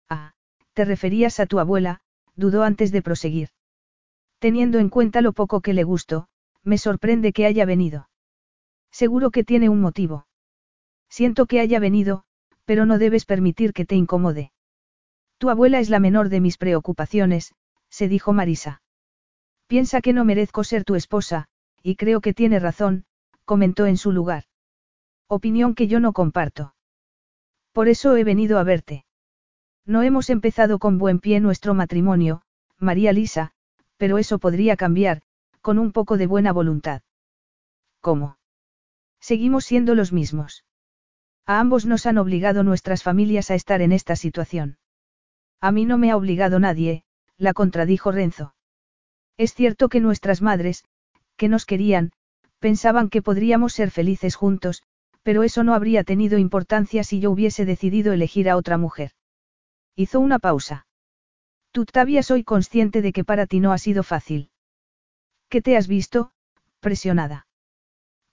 Ah, 0.08 0.34
te 0.74 0.84
referías 0.84 1.40
a 1.40 1.46
tu 1.46 1.58
abuela, 1.58 2.00
dudó 2.36 2.62
antes 2.62 2.92
de 2.92 3.02
proseguir. 3.02 3.48
Teniendo 4.38 4.78
en 4.78 4.90
cuenta 4.90 5.22
lo 5.22 5.32
poco 5.32 5.60
que 5.60 5.72
le 5.72 5.84
gustó, 5.84 6.28
me 6.62 6.78
sorprende 6.78 7.32
que 7.32 7.46
haya 7.46 7.64
venido. 7.64 8.08
Seguro 8.94 9.32
que 9.32 9.42
tiene 9.42 9.68
un 9.68 9.80
motivo. 9.80 10.28
Siento 11.08 11.46
que 11.46 11.58
haya 11.58 11.80
venido, 11.80 12.22
pero 12.64 12.86
no 12.86 12.96
debes 12.96 13.24
permitir 13.24 13.72
que 13.72 13.84
te 13.84 13.96
incomode. 13.96 14.52
Tu 15.38 15.50
abuela 15.50 15.80
es 15.80 15.90
la 15.90 15.98
menor 15.98 16.28
de 16.28 16.40
mis 16.40 16.58
preocupaciones, 16.58 17.56
se 17.90 18.06
dijo 18.06 18.32
Marisa. 18.32 18.82
Piensa 19.66 20.00
que 20.00 20.12
no 20.12 20.24
merezco 20.24 20.62
ser 20.62 20.84
tu 20.84 20.94
esposa, 20.94 21.48
y 21.82 21.96
creo 21.96 22.20
que 22.20 22.34
tiene 22.34 22.60
razón, 22.60 23.04
comentó 23.44 23.86
en 23.86 23.96
su 23.96 24.12
lugar. 24.12 24.44
Opinión 25.26 25.74
que 25.74 25.88
yo 25.88 25.98
no 25.98 26.12
comparto. 26.12 26.76
Por 27.72 27.88
eso 27.88 28.16
he 28.16 28.22
venido 28.22 28.60
a 28.60 28.62
verte. 28.62 29.04
No 29.84 30.04
hemos 30.04 30.30
empezado 30.30 30.78
con 30.78 30.98
buen 30.98 31.18
pie 31.18 31.40
nuestro 31.40 31.74
matrimonio, 31.74 32.42
María 32.78 33.12
Lisa, 33.12 33.50
pero 33.96 34.18
eso 34.18 34.38
podría 34.38 34.76
cambiar, 34.76 35.22
con 35.62 35.80
un 35.80 35.90
poco 35.90 36.16
de 36.16 36.28
buena 36.28 36.52
voluntad. 36.52 37.02
¿Cómo? 38.00 38.36
Seguimos 39.30 39.64
siendo 39.64 39.94
los 39.94 40.12
mismos. 40.12 40.66
A 41.46 41.58
ambos 41.58 41.86
nos 41.86 42.04
han 42.04 42.18
obligado 42.18 42.62
nuestras 42.62 43.02
familias 43.02 43.50
a 43.50 43.54
estar 43.54 43.80
en 43.80 43.90
esta 43.90 44.16
situación. 44.16 44.76
A 45.62 45.72
mí 45.72 45.86
no 45.86 45.96
me 45.96 46.10
ha 46.10 46.16
obligado 46.18 46.60
nadie, 46.60 47.04
la 47.38 47.54
contradijo 47.54 48.12
Renzo. 48.12 48.54
Es 49.38 49.54
cierto 49.54 49.88
que 49.88 50.00
nuestras 50.00 50.42
madres, 50.42 50.84
que 51.38 51.48
nos 51.48 51.64
querían, 51.64 52.12
pensaban 52.58 53.08
que 53.08 53.22
podríamos 53.22 53.72
ser 53.72 53.90
felices 53.90 54.34
juntos, 54.34 54.82
pero 55.22 55.42
eso 55.42 55.64
no 55.64 55.72
habría 55.72 56.04
tenido 56.04 56.36
importancia 56.36 57.02
si 57.02 57.18
yo 57.18 57.30
hubiese 57.30 57.64
decidido 57.64 58.12
elegir 58.12 58.50
a 58.50 58.58
otra 58.58 58.76
mujer. 58.76 59.12
Hizo 59.96 60.20
una 60.20 60.38
pausa. 60.38 60.86
Tú 61.72 61.86
todavía 61.86 62.22
soy 62.22 62.44
consciente 62.44 63.00
de 63.00 63.14
que 63.14 63.24
para 63.24 63.46
ti 63.46 63.60
no 63.60 63.72
ha 63.72 63.78
sido 63.78 64.02
fácil. 64.02 64.50
¿Qué 65.48 65.62
te 65.62 65.78
has 65.78 65.88
visto? 65.88 66.32
presionada. 66.80 67.43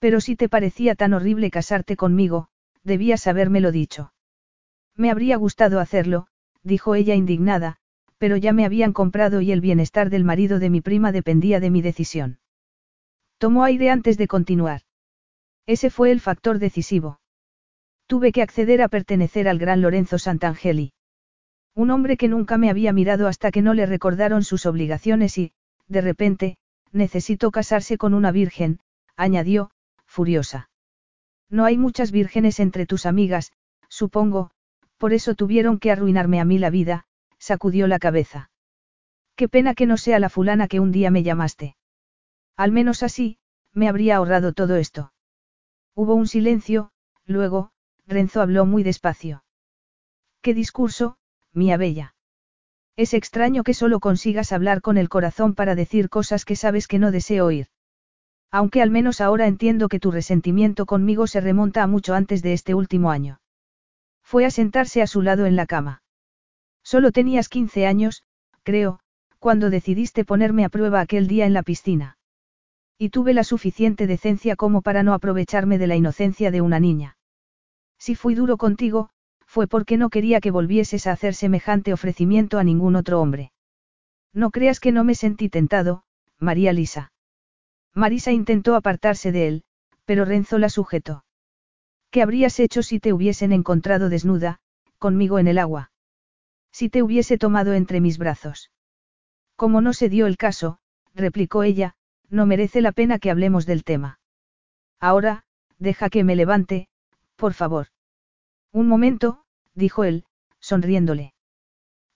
Pero 0.01 0.19
si 0.19 0.35
te 0.35 0.49
parecía 0.49 0.95
tan 0.95 1.13
horrible 1.13 1.51
casarte 1.51 1.95
conmigo, 1.95 2.47
debías 2.83 3.27
habérmelo 3.27 3.71
dicho. 3.71 4.13
Me 4.95 5.11
habría 5.11 5.38
gustado 5.38 5.80
hacerlo, 5.80 6.25
dijo 6.63 6.95
ella 6.95 7.13
indignada, 7.13 7.77
pero 8.17 8.35
ya 8.35 8.51
me 8.51 8.65
habían 8.65 8.93
comprado 8.93 9.41
y 9.41 9.51
el 9.51 9.61
bienestar 9.61 10.09
del 10.09 10.23
marido 10.23 10.57
de 10.57 10.71
mi 10.71 10.81
prima 10.81 11.11
dependía 11.11 11.59
de 11.59 11.69
mi 11.69 11.83
decisión. 11.83 12.39
Tomó 13.38 13.63
aire 13.63 13.91
antes 13.91 14.17
de 14.17 14.27
continuar. 14.27 14.81
Ese 15.67 15.91
fue 15.91 16.09
el 16.09 16.19
factor 16.19 16.57
decisivo. 16.57 17.19
Tuve 18.07 18.31
que 18.31 18.41
acceder 18.41 18.81
a 18.81 18.88
pertenecer 18.88 19.47
al 19.47 19.59
gran 19.59 19.81
Lorenzo 19.81 20.17
Santangeli. 20.17 20.93
Un 21.75 21.91
hombre 21.91 22.17
que 22.17 22.27
nunca 22.27 22.57
me 22.57 22.71
había 22.71 22.91
mirado 22.91 23.27
hasta 23.27 23.51
que 23.51 23.61
no 23.61 23.75
le 23.75 23.85
recordaron 23.85 24.43
sus 24.43 24.65
obligaciones 24.65 25.38
y, 25.38 25.53
de 25.88 26.01
repente, 26.01 26.57
necesitó 26.91 27.51
casarse 27.51 27.99
con 27.99 28.15
una 28.15 28.31
virgen, 28.31 28.80
añadió, 29.15 29.69
furiosa. 30.11 30.69
No 31.49 31.64
hay 31.64 31.77
muchas 31.77 32.11
vírgenes 32.11 32.59
entre 32.59 32.85
tus 32.85 33.06
amigas, 33.06 33.53
supongo, 33.88 34.51
por 34.98 35.14
eso 35.14 35.35
tuvieron 35.35 35.80
que 35.80 35.90
arruinarme 35.90 36.40
a 36.41 36.45
mí 36.45 36.59
la 36.59 36.69
vida, 36.69 37.06
sacudió 37.40 37.88
la 37.88 37.98
cabeza. 37.98 38.51
Qué 39.35 39.48
pena 39.48 39.73
que 39.73 39.85
no 39.85 39.98
sea 39.98 40.19
la 40.19 40.30
fulana 40.30 40.67
que 40.67 40.81
un 40.81 40.91
día 40.91 41.11
me 41.11 41.23
llamaste. 41.23 41.77
Al 42.57 42.72
menos 42.72 43.03
así, 43.03 43.40
me 43.73 43.88
habría 43.88 44.17
ahorrado 44.17 44.51
todo 44.53 44.75
esto. 44.75 45.14
Hubo 45.95 46.14
un 46.14 46.27
silencio, 46.27 46.91
luego, 47.25 47.72
Renzo 48.06 48.41
habló 48.41 48.65
muy 48.65 48.83
despacio. 48.83 49.43
¿Qué 50.41 50.53
discurso, 50.53 51.17
mía 51.53 51.77
bella? 51.77 52.15
Es 52.98 53.14
extraño 53.14 53.64
que 53.64 53.73
solo 53.73 54.01
consigas 54.01 54.51
hablar 54.51 54.81
con 54.81 54.98
el 54.98 55.07
corazón 55.07 55.56
para 55.56 55.75
decir 55.75 56.09
cosas 56.09 56.43
que 56.43 56.57
sabes 56.57 56.88
que 56.88 56.99
no 56.99 57.11
deseo 57.11 57.45
oír. 57.45 57.67
Aunque 58.51 58.81
al 58.81 58.91
menos 58.91 59.21
ahora 59.21 59.47
entiendo 59.47 59.88
que 59.88 59.99
tu 59.99 60.11
resentimiento 60.11 60.85
conmigo 60.85 61.25
se 61.25 61.39
remonta 61.39 61.83
a 61.83 61.88
mucho 61.88 62.13
antes 62.13 62.41
de 62.41 62.53
este 62.53 62.75
último 62.75 63.09
año. 63.09 63.39
Fue 64.23 64.45
a 64.45 64.51
sentarse 64.51 65.01
a 65.01 65.07
su 65.07 65.21
lado 65.21 65.45
en 65.45 65.55
la 65.55 65.65
cama. 65.65 66.03
Solo 66.83 67.11
tenías 67.11 67.47
15 67.47 67.85
años, 67.85 68.23
creo, 68.63 68.99
cuando 69.39 69.69
decidiste 69.69 70.25
ponerme 70.25 70.65
a 70.65 70.69
prueba 70.69 70.99
aquel 70.99 71.27
día 71.27 71.45
en 71.45 71.53
la 71.53 71.63
piscina. 71.63 72.17
Y 72.97 73.09
tuve 73.09 73.33
la 73.33 73.43
suficiente 73.43 74.05
decencia 74.05 74.55
como 74.55 74.81
para 74.81 75.01
no 75.01 75.13
aprovecharme 75.13 75.77
de 75.77 75.88
la 75.88 75.95
inocencia 75.95 76.51
de 76.51 76.61
una 76.61 76.80
niña. 76.80 77.17
Si 77.97 78.15
fui 78.15 78.35
duro 78.35 78.57
contigo, 78.57 79.09
fue 79.45 79.67
porque 79.67 79.97
no 79.97 80.09
quería 80.09 80.39
que 80.39 80.51
volvieses 80.51 81.07
a 81.07 81.13
hacer 81.13 81.33
semejante 81.33 81.93
ofrecimiento 81.93 82.59
a 82.59 82.63
ningún 82.63 82.95
otro 82.95 83.19
hombre. 83.21 83.51
No 84.33 84.51
creas 84.51 84.80
que 84.80 84.91
no 84.91 85.03
me 85.03 85.15
sentí 85.15 85.49
tentado, 85.49 86.03
María 86.39 86.73
Lisa. 86.73 87.10
Marisa 87.93 88.31
intentó 88.31 88.75
apartarse 88.75 89.31
de 89.31 89.47
él, 89.47 89.63
pero 90.05 90.25
Renzo 90.25 90.57
la 90.57 90.69
sujetó. 90.69 91.25
¿Qué 92.09 92.21
habrías 92.21 92.59
hecho 92.59 92.83
si 92.83 92.99
te 92.99 93.13
hubiesen 93.13 93.51
encontrado 93.53 94.09
desnuda, 94.09 94.59
conmigo 94.97 95.39
en 95.39 95.47
el 95.47 95.57
agua? 95.57 95.91
Si 96.71 96.89
te 96.89 97.03
hubiese 97.03 97.37
tomado 97.37 97.73
entre 97.73 98.01
mis 98.01 98.17
brazos. 98.17 98.71
Como 99.55 99.81
no 99.81 99.93
se 99.93 100.09
dio 100.09 100.27
el 100.27 100.37
caso, 100.37 100.79
replicó 101.13 101.63
ella, 101.63 101.95
no 102.29 102.45
merece 102.45 102.81
la 102.81 102.91
pena 102.91 103.19
que 103.19 103.31
hablemos 103.31 103.65
del 103.65 103.83
tema. 103.83 104.19
Ahora, 104.99 105.43
deja 105.79 106.09
que 106.09 106.23
me 106.23 106.35
levante, 106.35 106.87
por 107.35 107.53
favor. 107.53 107.87
Un 108.71 108.87
momento, 108.87 109.43
dijo 109.73 110.03
él, 110.03 110.25
sonriéndole. 110.59 111.33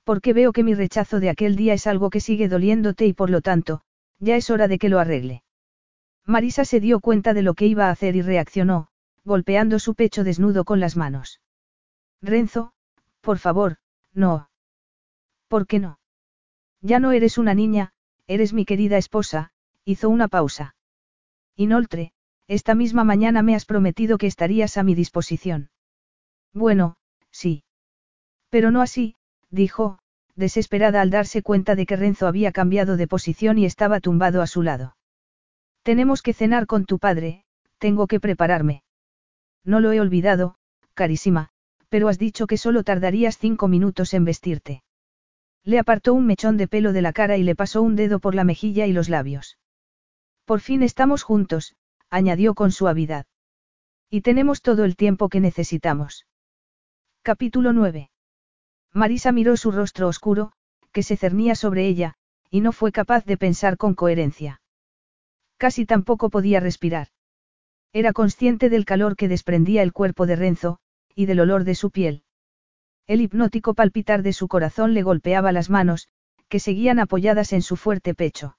Porque 0.03 0.33
veo 0.33 0.53
que 0.53 0.63
mi 0.63 0.73
rechazo 0.73 1.19
de 1.19 1.29
aquel 1.29 1.55
día 1.55 1.73
es 1.73 1.87
algo 1.87 2.09
que 2.09 2.19
sigue 2.19 2.47
doliéndote 2.47 3.05
y 3.05 3.13
por 3.13 3.29
lo 3.29 3.41
tanto, 3.41 3.81
ya 4.19 4.35
es 4.35 4.49
hora 4.49 4.67
de 4.67 4.77
que 4.77 4.89
lo 4.89 4.99
arregle. 4.99 5.44
Marisa 6.25 6.65
se 6.65 6.79
dio 6.79 6.99
cuenta 6.99 7.33
de 7.33 7.43
lo 7.43 7.53
que 7.53 7.67
iba 7.67 7.87
a 7.87 7.91
hacer 7.91 8.15
y 8.15 8.21
reaccionó, 8.21 8.87
golpeando 9.23 9.79
su 9.79 9.95
pecho 9.95 10.23
desnudo 10.23 10.65
con 10.65 10.79
las 10.79 10.97
manos. 10.97 11.41
Renzo, 12.21 12.73
por 13.21 13.37
favor, 13.37 13.77
no. 14.13 14.49
¿Por 15.47 15.67
qué 15.67 15.79
no? 15.79 15.99
Ya 16.81 16.99
no 16.99 17.11
eres 17.11 17.37
una 17.37 17.53
niña, 17.53 17.93
eres 18.27 18.53
mi 18.53 18.65
querida 18.65 18.97
esposa, 18.97 19.51
hizo 19.83 20.09
una 20.09 20.27
pausa. 20.27 20.75
Inoltre, 21.55 22.11
esta 22.47 22.75
misma 22.75 23.03
mañana 23.03 23.41
me 23.41 23.55
has 23.55 23.65
prometido 23.65 24.17
que 24.17 24.27
estarías 24.27 24.77
a 24.77 24.83
mi 24.83 24.95
disposición. 24.95 25.69
Bueno, 26.53 26.97
sí. 27.31 27.63
Pero 28.49 28.71
no 28.71 28.81
así, 28.81 29.15
dijo, 29.49 29.99
desesperada 30.35 31.01
al 31.01 31.09
darse 31.09 31.41
cuenta 31.41 31.75
de 31.75 31.85
que 31.85 31.95
Renzo 31.95 32.27
había 32.27 32.51
cambiado 32.51 32.97
de 32.97 33.07
posición 33.07 33.57
y 33.57 33.65
estaba 33.65 33.99
tumbado 33.99 34.41
a 34.41 34.47
su 34.47 34.63
lado. 34.63 34.94
Tenemos 35.85 36.23
que 36.23 36.33
cenar 36.33 36.65
con 36.65 36.85
tu 36.85 36.97
padre, 36.97 37.43
tengo 37.77 38.07
que 38.07 38.19
prepararme. 38.19 38.81
No 39.63 39.79
lo 39.79 39.91
he 39.91 40.01
olvidado, 40.01 40.55
carísima, 40.95 41.49
pero 41.89 42.07
has 42.07 42.17
dicho 42.17 42.47
que 42.47 42.57
solo 42.57 42.83
tardarías 42.83 43.37
cinco 43.37 43.67
minutos 43.67 44.15
en 44.15 44.25
vestirte. 44.25 44.81
Le 45.63 45.77
apartó 45.77 46.15
un 46.15 46.25
mechón 46.25 46.57
de 46.57 46.67
pelo 46.67 46.91
de 46.91 47.03
la 47.03 47.13
cara 47.13 47.37
y 47.37 47.43
le 47.43 47.53
pasó 47.55 47.83
un 47.83 47.95
dedo 47.95 48.17
por 48.17 48.33
la 48.33 48.43
mejilla 48.43 48.87
y 48.87 48.93
los 48.93 49.09
labios. 49.09 49.59
Por 50.43 50.59
fin 50.59 50.81
estamos 50.81 51.21
juntos, 51.21 51.75
añadió 52.09 52.55
con 52.55 52.71
suavidad. 52.71 53.27
Y 54.09 54.21
tenemos 54.21 54.63
todo 54.63 54.85
el 54.85 54.95
tiempo 54.95 55.29
que 55.29 55.39
necesitamos. 55.39 56.25
Capítulo 57.21 57.73
9. 57.73 58.09
Marisa 58.91 59.31
miró 59.31 59.55
su 59.55 59.69
rostro 59.69 60.07
oscuro, 60.07 60.51
que 60.91 61.03
se 61.03 61.15
cernía 61.15 61.53
sobre 61.53 61.85
ella, 61.85 62.15
y 62.49 62.61
no 62.61 62.71
fue 62.71 62.91
capaz 62.91 63.23
de 63.25 63.37
pensar 63.37 63.77
con 63.77 63.93
coherencia. 63.93 64.61
Casi 65.57 65.85
tampoco 65.85 66.29
podía 66.29 66.59
respirar. 66.59 67.07
Era 67.93 68.11
consciente 68.11 68.69
del 68.69 68.85
calor 68.85 69.15
que 69.15 69.27
desprendía 69.27 69.81
el 69.81 69.93
cuerpo 69.93 70.25
de 70.25 70.35
Renzo, 70.35 70.79
y 71.15 71.25
del 71.27 71.39
olor 71.39 71.63
de 71.63 71.75
su 71.75 71.91
piel. 71.91 72.23
El 73.07 73.21
hipnótico 73.21 73.73
palpitar 73.73 74.21
de 74.21 74.33
su 74.33 74.47
corazón 74.47 74.93
le 74.93 75.03
golpeaba 75.03 75.51
las 75.51 75.69
manos, 75.69 76.09
que 76.49 76.59
seguían 76.59 76.99
apoyadas 76.99 77.53
en 77.53 77.61
su 77.61 77.77
fuerte 77.77 78.13
pecho. 78.13 78.57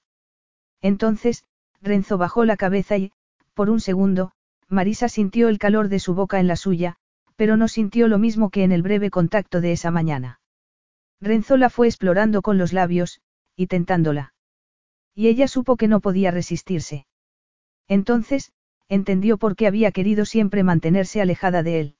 Entonces, 0.81 1.43
Renzo 1.81 2.17
bajó 2.17 2.45
la 2.45 2.57
cabeza 2.57 2.97
y, 2.97 3.11
por 3.53 3.69
un 3.69 3.79
segundo, 3.79 4.31
Marisa 4.67 5.09
sintió 5.09 5.49
el 5.49 5.59
calor 5.59 5.89
de 5.89 5.99
su 5.99 6.15
boca 6.15 6.39
en 6.39 6.47
la 6.47 6.55
suya, 6.55 6.95
pero 7.35 7.57
no 7.57 7.67
sintió 7.67 8.07
lo 8.07 8.17
mismo 8.17 8.49
que 8.49 8.63
en 8.63 8.71
el 8.71 8.81
breve 8.81 9.09
contacto 9.09 9.61
de 9.61 9.71
esa 9.71 9.91
mañana. 9.91 10.39
Renzo 11.21 11.57
la 11.57 11.69
fue 11.69 11.87
explorando 11.87 12.41
con 12.41 12.57
los 12.57 12.73
labios, 12.73 13.21
y 13.55 13.67
tentándola. 13.67 14.33
Y 15.17 15.29
ella 15.29 15.47
supo 15.47 15.77
que 15.77 15.87
no 15.87 15.99
podía 15.99 16.29
resistirse. 16.29 17.07
Entonces, 17.87 18.51
entendió 18.87 19.39
por 19.39 19.55
qué 19.55 19.65
había 19.65 19.91
querido 19.91 20.25
siempre 20.25 20.61
mantenerse 20.61 21.21
alejada 21.21 21.63
de 21.63 21.79
él. 21.79 21.95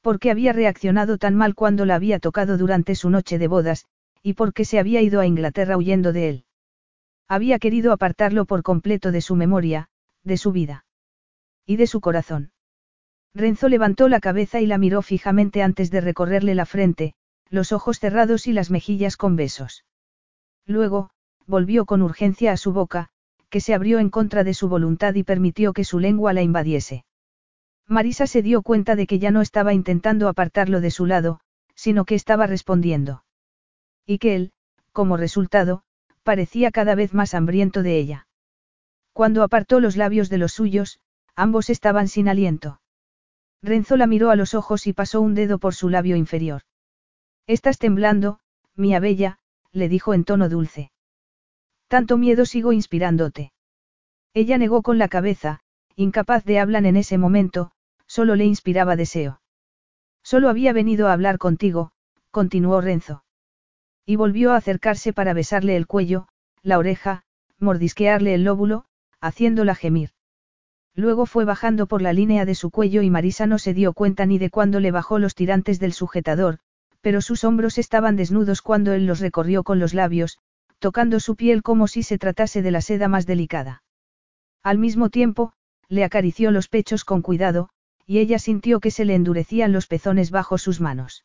Por 0.00 0.18
qué 0.18 0.32
había 0.32 0.52
reaccionado 0.52 1.16
tan 1.16 1.36
mal 1.36 1.54
cuando 1.54 1.84
la 1.84 1.94
había 1.94 2.18
tocado 2.18 2.58
durante 2.58 2.96
su 2.96 3.08
noche 3.08 3.38
de 3.38 3.46
bodas, 3.46 3.86
y 4.20 4.32
por 4.32 4.52
qué 4.52 4.64
se 4.64 4.80
había 4.80 5.00
ido 5.00 5.20
a 5.20 5.26
Inglaterra 5.26 5.76
huyendo 5.76 6.12
de 6.12 6.28
él. 6.28 6.44
Había 7.28 7.60
querido 7.60 7.92
apartarlo 7.92 8.46
por 8.46 8.64
completo 8.64 9.12
de 9.12 9.20
su 9.20 9.36
memoria, 9.36 9.86
de 10.24 10.36
su 10.36 10.50
vida. 10.50 10.86
Y 11.64 11.76
de 11.76 11.86
su 11.86 12.00
corazón. 12.00 12.50
Renzo 13.32 13.68
levantó 13.68 14.08
la 14.08 14.18
cabeza 14.18 14.60
y 14.60 14.66
la 14.66 14.76
miró 14.76 15.02
fijamente 15.02 15.62
antes 15.62 15.88
de 15.92 16.00
recorrerle 16.00 16.56
la 16.56 16.66
frente, 16.66 17.14
los 17.48 17.70
ojos 17.70 18.00
cerrados 18.00 18.48
y 18.48 18.52
las 18.52 18.72
mejillas 18.72 19.16
con 19.16 19.36
besos. 19.36 19.84
Luego, 20.66 21.10
volvió 21.46 21.84
con 21.84 22.02
urgencia 22.02 22.52
a 22.52 22.56
su 22.56 22.72
boca, 22.72 23.10
que 23.50 23.60
se 23.60 23.74
abrió 23.74 23.98
en 23.98 24.10
contra 24.10 24.44
de 24.44 24.54
su 24.54 24.68
voluntad 24.68 25.14
y 25.14 25.22
permitió 25.22 25.72
que 25.72 25.84
su 25.84 25.98
lengua 25.98 26.32
la 26.32 26.42
invadiese. 26.42 27.04
Marisa 27.86 28.26
se 28.26 28.42
dio 28.42 28.62
cuenta 28.62 28.96
de 28.96 29.06
que 29.06 29.18
ya 29.18 29.30
no 29.30 29.42
estaba 29.42 29.74
intentando 29.74 30.28
apartarlo 30.28 30.80
de 30.80 30.90
su 30.90 31.06
lado, 31.06 31.40
sino 31.74 32.04
que 32.04 32.14
estaba 32.14 32.46
respondiendo. 32.46 33.24
Y 34.06 34.18
que 34.18 34.36
él, 34.36 34.52
como 34.92 35.16
resultado, 35.16 35.82
parecía 36.22 36.70
cada 36.70 36.94
vez 36.94 37.12
más 37.12 37.34
hambriento 37.34 37.82
de 37.82 37.98
ella. 37.98 38.26
Cuando 39.12 39.42
apartó 39.42 39.80
los 39.80 39.96
labios 39.96 40.30
de 40.30 40.38
los 40.38 40.52
suyos, 40.52 40.98
ambos 41.36 41.68
estaban 41.68 42.08
sin 42.08 42.28
aliento. 42.28 42.80
Renzo 43.62 43.96
la 43.96 44.06
miró 44.06 44.30
a 44.30 44.36
los 44.36 44.54
ojos 44.54 44.86
y 44.86 44.92
pasó 44.92 45.20
un 45.20 45.34
dedo 45.34 45.58
por 45.58 45.74
su 45.74 45.88
labio 45.88 46.16
inferior. 46.16 46.62
Estás 47.46 47.78
temblando, 47.78 48.40
mía 48.74 49.00
bella, 49.00 49.38
le 49.72 49.88
dijo 49.88 50.14
en 50.14 50.24
tono 50.24 50.48
dulce. 50.48 50.90
Tanto 51.94 52.18
miedo 52.18 52.44
sigo 52.44 52.72
inspirándote. 52.72 53.52
Ella 54.32 54.58
negó 54.58 54.82
con 54.82 54.98
la 54.98 55.06
cabeza, 55.06 55.60
incapaz 55.94 56.44
de 56.44 56.58
hablar 56.58 56.86
en 56.86 56.96
ese 56.96 57.18
momento, 57.18 57.70
solo 58.08 58.34
le 58.34 58.44
inspiraba 58.44 58.96
deseo. 58.96 59.40
Solo 60.24 60.48
había 60.48 60.72
venido 60.72 61.06
a 61.06 61.12
hablar 61.12 61.38
contigo, 61.38 61.92
continuó 62.32 62.80
Renzo. 62.80 63.22
Y 64.04 64.16
volvió 64.16 64.50
a 64.50 64.56
acercarse 64.56 65.12
para 65.12 65.34
besarle 65.34 65.76
el 65.76 65.86
cuello, 65.86 66.26
la 66.62 66.78
oreja, 66.78 67.22
mordisquearle 67.60 68.34
el 68.34 68.42
lóbulo, 68.42 68.86
haciéndola 69.20 69.76
gemir. 69.76 70.10
Luego 70.96 71.26
fue 71.26 71.44
bajando 71.44 71.86
por 71.86 72.02
la 72.02 72.12
línea 72.12 72.44
de 72.44 72.56
su 72.56 72.72
cuello 72.72 73.02
y 73.02 73.10
Marisa 73.10 73.46
no 73.46 73.60
se 73.60 73.72
dio 73.72 73.92
cuenta 73.92 74.26
ni 74.26 74.38
de 74.38 74.50
cuándo 74.50 74.80
le 74.80 74.90
bajó 74.90 75.20
los 75.20 75.36
tirantes 75.36 75.78
del 75.78 75.92
sujetador, 75.92 76.58
pero 77.02 77.20
sus 77.20 77.44
hombros 77.44 77.78
estaban 77.78 78.16
desnudos 78.16 78.62
cuando 78.62 78.94
él 78.94 79.06
los 79.06 79.20
recorrió 79.20 79.62
con 79.62 79.78
los 79.78 79.94
labios, 79.94 80.40
tocando 80.84 81.18
su 81.18 81.34
piel 81.34 81.62
como 81.62 81.88
si 81.88 82.02
se 82.02 82.18
tratase 82.18 82.60
de 82.60 82.70
la 82.70 82.82
seda 82.82 83.08
más 83.08 83.24
delicada. 83.24 83.82
Al 84.62 84.76
mismo 84.76 85.08
tiempo, 85.08 85.54
le 85.88 86.04
acarició 86.04 86.50
los 86.50 86.68
pechos 86.68 87.06
con 87.06 87.22
cuidado, 87.22 87.70
y 88.04 88.18
ella 88.18 88.38
sintió 88.38 88.80
que 88.80 88.90
se 88.90 89.06
le 89.06 89.14
endurecían 89.14 89.72
los 89.72 89.86
pezones 89.86 90.30
bajo 90.30 90.58
sus 90.58 90.82
manos. 90.82 91.24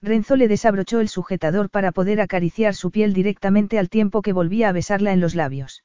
Renzo 0.00 0.34
le 0.34 0.48
desabrochó 0.48 1.00
el 1.00 1.10
sujetador 1.10 1.68
para 1.68 1.92
poder 1.92 2.22
acariciar 2.22 2.74
su 2.74 2.90
piel 2.90 3.12
directamente 3.12 3.78
al 3.78 3.90
tiempo 3.90 4.22
que 4.22 4.32
volvía 4.32 4.70
a 4.70 4.72
besarla 4.72 5.12
en 5.12 5.20
los 5.20 5.34
labios. 5.34 5.84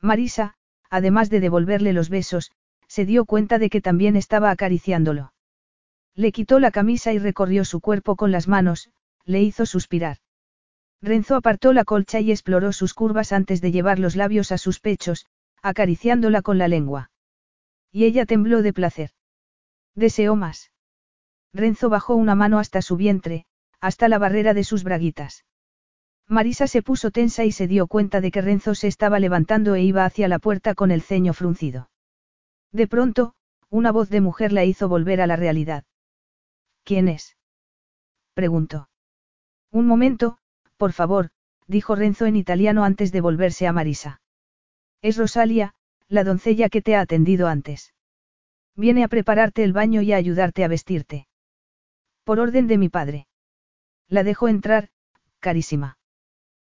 Marisa, 0.00 0.54
además 0.90 1.30
de 1.30 1.40
devolverle 1.40 1.92
los 1.92 2.10
besos, 2.10 2.52
se 2.86 3.06
dio 3.06 3.24
cuenta 3.24 3.58
de 3.58 3.70
que 3.70 3.80
también 3.80 4.14
estaba 4.14 4.52
acariciándolo. 4.52 5.32
Le 6.14 6.30
quitó 6.30 6.60
la 6.60 6.70
camisa 6.70 7.12
y 7.12 7.18
recorrió 7.18 7.64
su 7.64 7.80
cuerpo 7.80 8.14
con 8.14 8.30
las 8.30 8.46
manos, 8.46 8.90
le 9.24 9.42
hizo 9.42 9.66
suspirar. 9.66 10.18
Renzo 11.02 11.36
apartó 11.36 11.72
la 11.72 11.84
colcha 11.84 12.20
y 12.20 12.30
exploró 12.30 12.72
sus 12.72 12.94
curvas 12.94 13.32
antes 13.32 13.60
de 13.60 13.72
llevar 13.72 13.98
los 13.98 14.16
labios 14.16 14.52
a 14.52 14.58
sus 14.58 14.80
pechos, 14.80 15.26
acariciándola 15.62 16.42
con 16.42 16.58
la 16.58 16.68
lengua. 16.68 17.10
Y 17.92 18.04
ella 18.04 18.26
tembló 18.26 18.62
de 18.62 18.72
placer. 18.72 19.10
Deseó 19.94 20.36
más. 20.36 20.72
Renzo 21.52 21.88
bajó 21.88 22.14
una 22.16 22.34
mano 22.34 22.58
hasta 22.58 22.82
su 22.82 22.96
vientre, 22.96 23.46
hasta 23.80 24.08
la 24.08 24.18
barrera 24.18 24.54
de 24.54 24.64
sus 24.64 24.82
braguitas. 24.82 25.44
Marisa 26.26 26.66
se 26.66 26.82
puso 26.82 27.10
tensa 27.10 27.44
y 27.44 27.52
se 27.52 27.68
dio 27.68 27.86
cuenta 27.86 28.20
de 28.20 28.30
que 28.30 28.40
Renzo 28.40 28.74
se 28.74 28.88
estaba 28.88 29.20
levantando 29.20 29.74
e 29.74 29.82
iba 29.82 30.04
hacia 30.04 30.26
la 30.26 30.38
puerta 30.38 30.74
con 30.74 30.90
el 30.90 31.02
ceño 31.02 31.34
fruncido. 31.34 31.90
De 32.72 32.88
pronto, 32.88 33.34
una 33.68 33.92
voz 33.92 34.08
de 34.08 34.20
mujer 34.20 34.52
la 34.52 34.64
hizo 34.64 34.88
volver 34.88 35.20
a 35.20 35.26
la 35.26 35.36
realidad. 35.36 35.84
¿Quién 36.82 37.08
es? 37.08 37.36
preguntó. 38.34 38.88
Un 39.70 39.86
momento, 39.86 40.38
por 40.76 40.92
favor, 40.92 41.30
dijo 41.66 41.94
Renzo 41.94 42.26
en 42.26 42.36
italiano 42.36 42.84
antes 42.84 43.12
de 43.12 43.20
volverse 43.20 43.66
a 43.66 43.72
Marisa. 43.72 44.20
Es 45.02 45.16
Rosalia, 45.16 45.74
la 46.08 46.24
doncella 46.24 46.68
que 46.68 46.82
te 46.82 46.96
ha 46.96 47.00
atendido 47.00 47.48
antes. 47.48 47.94
Viene 48.76 49.04
a 49.04 49.08
prepararte 49.08 49.64
el 49.64 49.72
baño 49.72 50.02
y 50.02 50.12
a 50.12 50.16
ayudarte 50.16 50.64
a 50.64 50.68
vestirte. 50.68 51.26
Por 52.24 52.40
orden 52.40 52.66
de 52.66 52.78
mi 52.78 52.88
padre. 52.88 53.26
La 54.08 54.24
dejo 54.24 54.48
entrar, 54.48 54.88
carísima. 55.40 55.98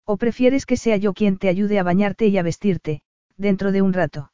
¿O 0.06 0.18
prefieres 0.18 0.66
que 0.66 0.78
sea 0.78 0.98
yo 0.98 1.14
quien 1.14 1.38
te 1.38 1.48
ayude 1.48 1.80
a 1.80 1.84
bañarte 1.84 2.28
y 2.28 2.38
a 2.38 2.44
vestirte, 2.44 3.04
dentro 3.38 3.72
de 3.72 3.82
un 3.82 3.94
rato? 3.94 4.32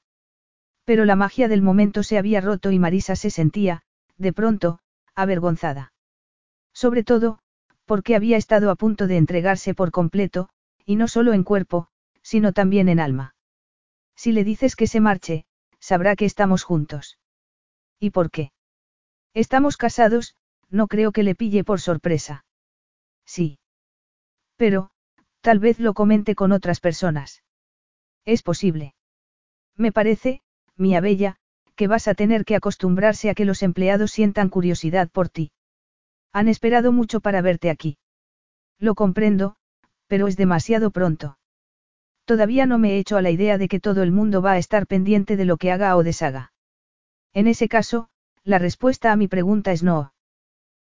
Pero 0.86 1.06
la 1.06 1.16
magia 1.16 1.48
del 1.48 1.62
momento 1.62 2.04
se 2.04 2.18
había 2.18 2.40
roto 2.40 2.72
y 2.72 2.80
Marisa 2.80 3.16
se 3.16 3.30
sentía, 3.30 3.84
de 4.18 4.32
pronto, 4.32 4.80
avergonzada. 5.16 5.92
Sobre 6.74 7.04
todo, 7.04 7.40
porque 7.88 8.16
había 8.16 8.38
estado 8.38 8.70
a 8.70 8.76
punto 8.76 9.08
de 9.08 9.18
entregarse 9.18 9.74
por 9.74 9.90
completo, 9.90 10.50
y 10.86 10.96
no 10.96 11.08
solo 11.08 11.34
en 11.34 11.44
cuerpo, 11.44 11.88
sino 12.22 12.54
también 12.54 12.90
en 12.90 13.00
alma. 13.00 13.36
Si 14.16 14.32
le 14.32 14.44
dices 14.44 14.76
que 14.76 14.86
se 14.86 15.00
marche, 15.00 15.46
sabrá 15.80 16.16
que 16.16 16.26
estamos 16.26 16.62
juntos. 16.62 17.18
¿Y 18.00 18.12
por 18.12 18.30
qué? 18.30 18.52
Estamos 19.34 19.78
casados, 19.78 20.36
no 20.70 20.88
creo 20.88 21.12
que 21.12 21.24
le 21.24 21.34
pille 21.34 21.64
por 21.64 21.82
sorpresa. 21.82 22.46
Sí. 23.26 23.58
Pero, 24.58 24.92
Tal 25.48 25.60
vez 25.60 25.80
lo 25.80 25.94
comente 25.94 26.36
con 26.36 26.52
otras 26.52 26.82
personas. 26.82 27.42
Es 28.26 28.44
posible. 28.44 28.96
Me 29.78 29.94
parece, 29.94 30.42
mía 30.76 31.00
bella, 31.00 31.38
que 31.76 31.88
vas 31.88 32.10
a 32.10 32.16
tener 32.16 32.44
que 32.44 32.58
acostumbrarse 32.58 33.30
a 33.30 33.34
que 33.34 33.46
los 33.46 33.64
empleados 33.64 34.12
sientan 34.12 34.50
curiosidad 34.50 35.10
por 35.10 35.30
ti. 35.30 35.52
Han 36.34 36.48
esperado 36.48 36.92
mucho 36.92 37.20
para 37.20 37.42
verte 37.42 37.70
aquí. 37.70 37.98
Lo 38.80 38.96
comprendo, 38.96 39.56
pero 40.08 40.28
es 40.28 40.38
demasiado 40.38 40.92
pronto. 40.92 41.38
Todavía 42.26 42.66
no 42.66 42.78
me 42.78 42.94
he 42.94 43.00
hecho 43.00 43.18
a 43.18 43.22
la 43.22 43.30
idea 43.30 43.58
de 43.58 43.68
que 43.68 43.80
todo 43.80 44.04
el 44.04 44.12
mundo 44.12 44.42
va 44.42 44.54
a 44.54 44.58
estar 44.58 44.86
pendiente 44.86 45.38
de 45.38 45.46
lo 45.46 45.58
que 45.58 45.72
haga 45.72 45.96
o 45.96 46.04
deshaga. 46.04 46.52
En 47.34 47.48
ese 47.48 47.70
caso, 47.70 48.10
la 48.44 48.60
respuesta 48.60 49.12
a 49.12 49.16
mi 49.16 49.28
pregunta 49.28 49.72
es 49.72 49.84
no. 49.84 50.14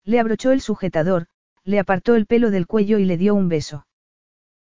Le 0.05 0.21
abrochó 0.21 0.53
el 0.53 0.61
sujetador, 0.61 1.27
le 1.65 1.79
apartó 1.79 2.15
el 2.15 2.27
pelo 2.27 2.51
del 2.51 2.67
cuello 2.67 2.99
y 2.99 3.05
le 3.05 3.17
dio 3.17 3.35
un 3.35 3.49
beso. 3.49 3.87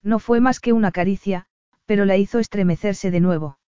No 0.03 0.19
fue 0.19 0.41
más 0.41 0.61
que 0.61 0.73
una 0.73 0.93
caricia, 0.93 1.47
pero 1.87 2.05
la 2.05 2.17
hizo 2.17 2.39
estremecerse 2.39 3.11
de 3.11 3.21
nuevo. 3.21 3.59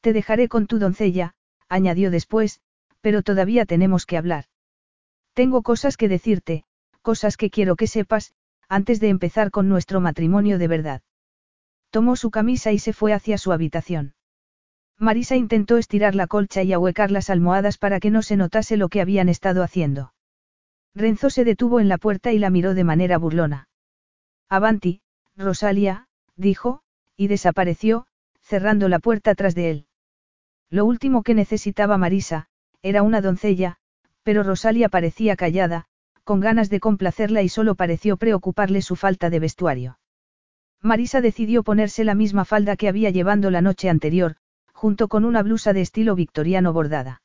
Te 0.00 0.12
dejaré 0.12 0.48
con 0.48 0.66
tu 0.66 0.78
doncella, 0.78 1.34
añadió 1.68 2.10
después, 2.10 2.60
pero 3.00 3.22
todavía 3.22 3.66
tenemos 3.66 4.06
que 4.06 4.16
hablar. 4.16 4.46
Tengo 5.36 5.60
cosas 5.60 5.98
que 5.98 6.08
decirte, 6.08 6.64
cosas 7.02 7.36
que 7.36 7.50
quiero 7.50 7.76
que 7.76 7.86
sepas, 7.86 8.32
antes 8.70 9.00
de 9.00 9.10
empezar 9.10 9.50
con 9.50 9.68
nuestro 9.68 10.00
matrimonio 10.00 10.56
de 10.58 10.66
verdad. 10.66 11.02
Tomó 11.90 12.16
su 12.16 12.30
camisa 12.30 12.72
y 12.72 12.78
se 12.78 12.94
fue 12.94 13.12
hacia 13.12 13.36
su 13.36 13.52
habitación. 13.52 14.14
Marisa 14.98 15.36
intentó 15.36 15.76
estirar 15.76 16.14
la 16.14 16.26
colcha 16.26 16.62
y 16.62 16.72
ahuecar 16.72 17.10
las 17.10 17.28
almohadas 17.28 17.76
para 17.76 18.00
que 18.00 18.10
no 18.10 18.22
se 18.22 18.38
notase 18.38 18.78
lo 18.78 18.88
que 18.88 19.02
habían 19.02 19.28
estado 19.28 19.62
haciendo. 19.62 20.14
Renzo 20.94 21.28
se 21.28 21.44
detuvo 21.44 21.80
en 21.80 21.90
la 21.90 21.98
puerta 21.98 22.32
y 22.32 22.38
la 22.38 22.48
miró 22.48 22.72
de 22.72 22.84
manera 22.84 23.18
burlona. 23.18 23.68
Avanti, 24.48 25.02
Rosalia, 25.36 26.08
dijo, 26.36 26.80
y 27.14 27.26
desapareció, 27.26 28.06
cerrando 28.40 28.88
la 28.88 29.00
puerta 29.00 29.34
tras 29.34 29.54
de 29.54 29.70
él. 29.70 29.86
Lo 30.70 30.86
último 30.86 31.22
que 31.22 31.34
necesitaba 31.34 31.98
Marisa, 31.98 32.48
era 32.80 33.02
una 33.02 33.20
doncella, 33.20 33.80
pero 34.26 34.42
Rosalia 34.42 34.88
parecía 34.88 35.36
callada, 35.36 35.84
con 36.24 36.40
ganas 36.40 36.68
de 36.68 36.80
complacerla 36.80 37.42
y 37.42 37.48
solo 37.48 37.76
pareció 37.76 38.16
preocuparle 38.16 38.82
su 38.82 38.96
falta 38.96 39.30
de 39.30 39.38
vestuario. 39.38 40.00
Marisa 40.82 41.20
decidió 41.20 41.62
ponerse 41.62 42.02
la 42.02 42.16
misma 42.16 42.44
falda 42.44 42.74
que 42.74 42.88
había 42.88 43.10
llevando 43.10 43.52
la 43.52 43.60
noche 43.60 43.88
anterior, 43.88 44.34
junto 44.72 45.06
con 45.06 45.24
una 45.24 45.44
blusa 45.44 45.72
de 45.72 45.82
estilo 45.82 46.16
victoriano 46.16 46.72
bordada. 46.72 47.22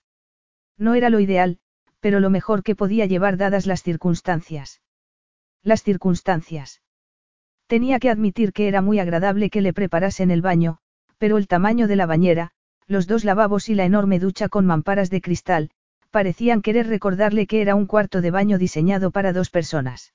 No 0.78 0.94
era 0.94 1.10
lo 1.10 1.20
ideal, 1.20 1.58
pero 2.02 2.20
lo 2.20 2.30
mejor 2.30 2.62
que 2.62 2.76
podía 2.76 3.08
llevar 3.08 3.36
dadas 3.36 3.66
las 3.66 3.82
circunstancias. 3.82 4.84
Las 5.64 5.82
circunstancias. 5.82 6.84
Tenía 7.66 7.98
que 7.98 8.12
admitir 8.12 8.54
que 8.54 8.68
era 8.68 8.84
muy 8.84 9.00
agradable 9.00 9.50
que 9.50 9.62
le 9.62 9.74
preparasen 9.74 10.30
el 10.30 10.44
baño, 10.44 10.78
pero 11.18 11.40
el 11.40 11.48
tamaño 11.48 11.88
de 11.88 11.96
la 11.96 12.06
bañera, 12.06 12.52
los 12.86 13.08
dos 13.08 13.24
lavabos 13.24 13.70
y 13.70 13.74
la 13.74 13.86
enorme 13.86 14.20
ducha 14.20 14.50
con 14.50 14.68
mamparas 14.68 15.10
de 15.10 15.22
cristal, 15.22 15.72
parecían 16.12 16.62
querer 16.62 16.88
recordarle 16.88 17.48
que 17.48 17.62
era 17.62 17.74
un 17.76 17.88
cuarto 17.88 18.22
de 18.22 18.32
baño 18.32 18.58
diseñado 18.58 19.12
para 19.12 19.34
dos 19.34 19.50
personas. 19.50 20.14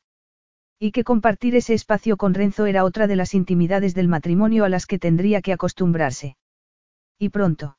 Y 0.78 0.92
que 0.92 1.05
compartir 1.05 1.57
ese 1.57 1.75
espacio 1.75 2.16
con 2.16 2.34
Renzo 2.34 2.66
era 2.66 2.84
otra 2.84 3.07
de 3.07 3.16
las 3.16 3.34
intimidades 3.34 3.94
del 3.94 4.08
matrimonio 4.08 4.65
a 4.65 4.68
las 4.68 4.86
que 4.86 4.99
tendría 4.99 5.41
que 5.41 5.52
acostumbrarse. 5.52 6.36
Y 7.18 7.31
pronto. 7.31 7.78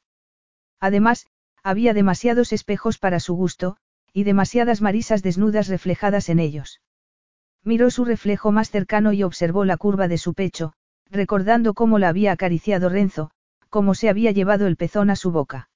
Además, 0.80 1.28
había 1.64 1.94
demasiados 1.94 2.54
espejos 2.54 2.98
para 2.98 3.20
su 3.20 3.36
gusto, 3.36 3.78
y 4.14 4.24
demasiadas 4.24 4.82
marisas 4.82 5.22
desnudas 5.22 5.68
reflejadas 5.68 6.30
en 6.30 6.40
ellos. 6.40 6.82
Miró 7.64 7.92
su 7.92 8.04
reflejo 8.04 8.52
más 8.52 8.72
cercano 8.72 9.14
y 9.14 9.24
observó 9.24 9.64
la 9.64 9.78
curva 9.78 10.08
de 10.08 10.18
su 10.18 10.34
pecho, 10.34 10.74
recordando 11.10 11.74
cómo 11.74 12.00
la 12.00 12.10
había 12.10 12.32
acariciado 12.32 12.90
Renzo, 12.90 13.30
cómo 13.70 13.94
se 13.94 14.10
había 14.10 14.32
llevado 14.32 14.66
el 14.66 14.76
pezón 14.76 15.10
a 15.10 15.16
su 15.16 15.32
boca. 15.32 15.70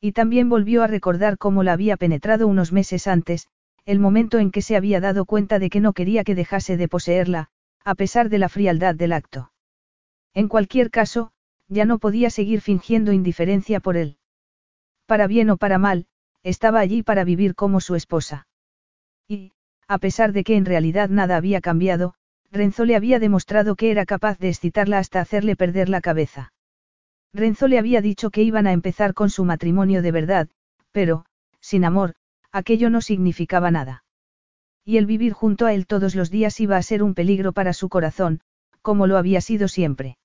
Y 0.00 0.12
también 0.12 0.48
volvió 0.48 0.82
a 0.82 0.86
recordar 0.86 1.38
cómo 1.38 1.62
la 1.62 1.72
había 1.72 1.96
penetrado 1.96 2.46
unos 2.46 2.72
meses 2.72 3.06
antes, 3.06 3.48
el 3.84 3.98
momento 3.98 4.38
en 4.38 4.50
que 4.50 4.62
se 4.62 4.76
había 4.76 5.00
dado 5.00 5.24
cuenta 5.24 5.58
de 5.58 5.70
que 5.70 5.80
no 5.80 5.92
quería 5.92 6.22
que 6.24 6.34
dejase 6.34 6.76
de 6.76 6.88
poseerla, 6.88 7.48
a 7.84 7.94
pesar 7.94 8.28
de 8.28 8.38
la 8.38 8.48
frialdad 8.48 8.94
del 8.94 9.12
acto. 9.12 9.52
En 10.34 10.48
cualquier 10.48 10.90
caso, 10.90 11.32
ya 11.68 11.84
no 11.84 11.98
podía 11.98 12.30
seguir 12.30 12.60
fingiendo 12.60 13.12
indiferencia 13.12 13.80
por 13.80 13.96
él. 13.96 14.18
Para 15.06 15.26
bien 15.26 15.50
o 15.50 15.56
para 15.56 15.78
mal, 15.78 16.06
estaba 16.42 16.80
allí 16.80 17.02
para 17.02 17.24
vivir 17.24 17.54
como 17.54 17.80
su 17.80 17.94
esposa. 17.94 18.46
Y, 19.26 19.52
a 19.86 19.98
pesar 19.98 20.32
de 20.32 20.44
que 20.44 20.56
en 20.56 20.64
realidad 20.64 21.08
nada 21.08 21.36
había 21.36 21.60
cambiado, 21.60 22.14
Renzo 22.50 22.84
le 22.84 22.96
había 22.96 23.18
demostrado 23.18 23.74
que 23.74 23.90
era 23.90 24.06
capaz 24.06 24.38
de 24.38 24.48
excitarla 24.50 24.98
hasta 24.98 25.20
hacerle 25.20 25.56
perder 25.56 25.88
la 25.88 26.00
cabeza. 26.00 26.52
Renzo 27.32 27.68
le 27.68 27.78
había 27.78 28.00
dicho 28.00 28.30
que 28.30 28.42
iban 28.42 28.66
a 28.66 28.72
empezar 28.72 29.14
con 29.14 29.30
su 29.30 29.44
matrimonio 29.44 30.02
de 30.02 30.12
verdad, 30.12 30.48
pero, 30.92 31.24
sin 31.60 31.84
amor, 31.84 32.14
aquello 32.52 32.90
no 32.90 33.00
significaba 33.00 33.70
nada. 33.70 34.04
Y 34.84 34.96
el 34.96 35.06
vivir 35.06 35.32
junto 35.32 35.66
a 35.66 35.74
él 35.74 35.86
todos 35.86 36.14
los 36.14 36.30
días 36.30 36.58
iba 36.60 36.76
a 36.76 36.82
ser 36.82 37.02
un 37.02 37.14
peligro 37.14 37.52
para 37.52 37.72
su 37.72 37.88
corazón, 37.88 38.40
como 38.80 39.06
lo 39.06 39.18
había 39.18 39.40
sido 39.40 39.68
siempre. 39.68 40.16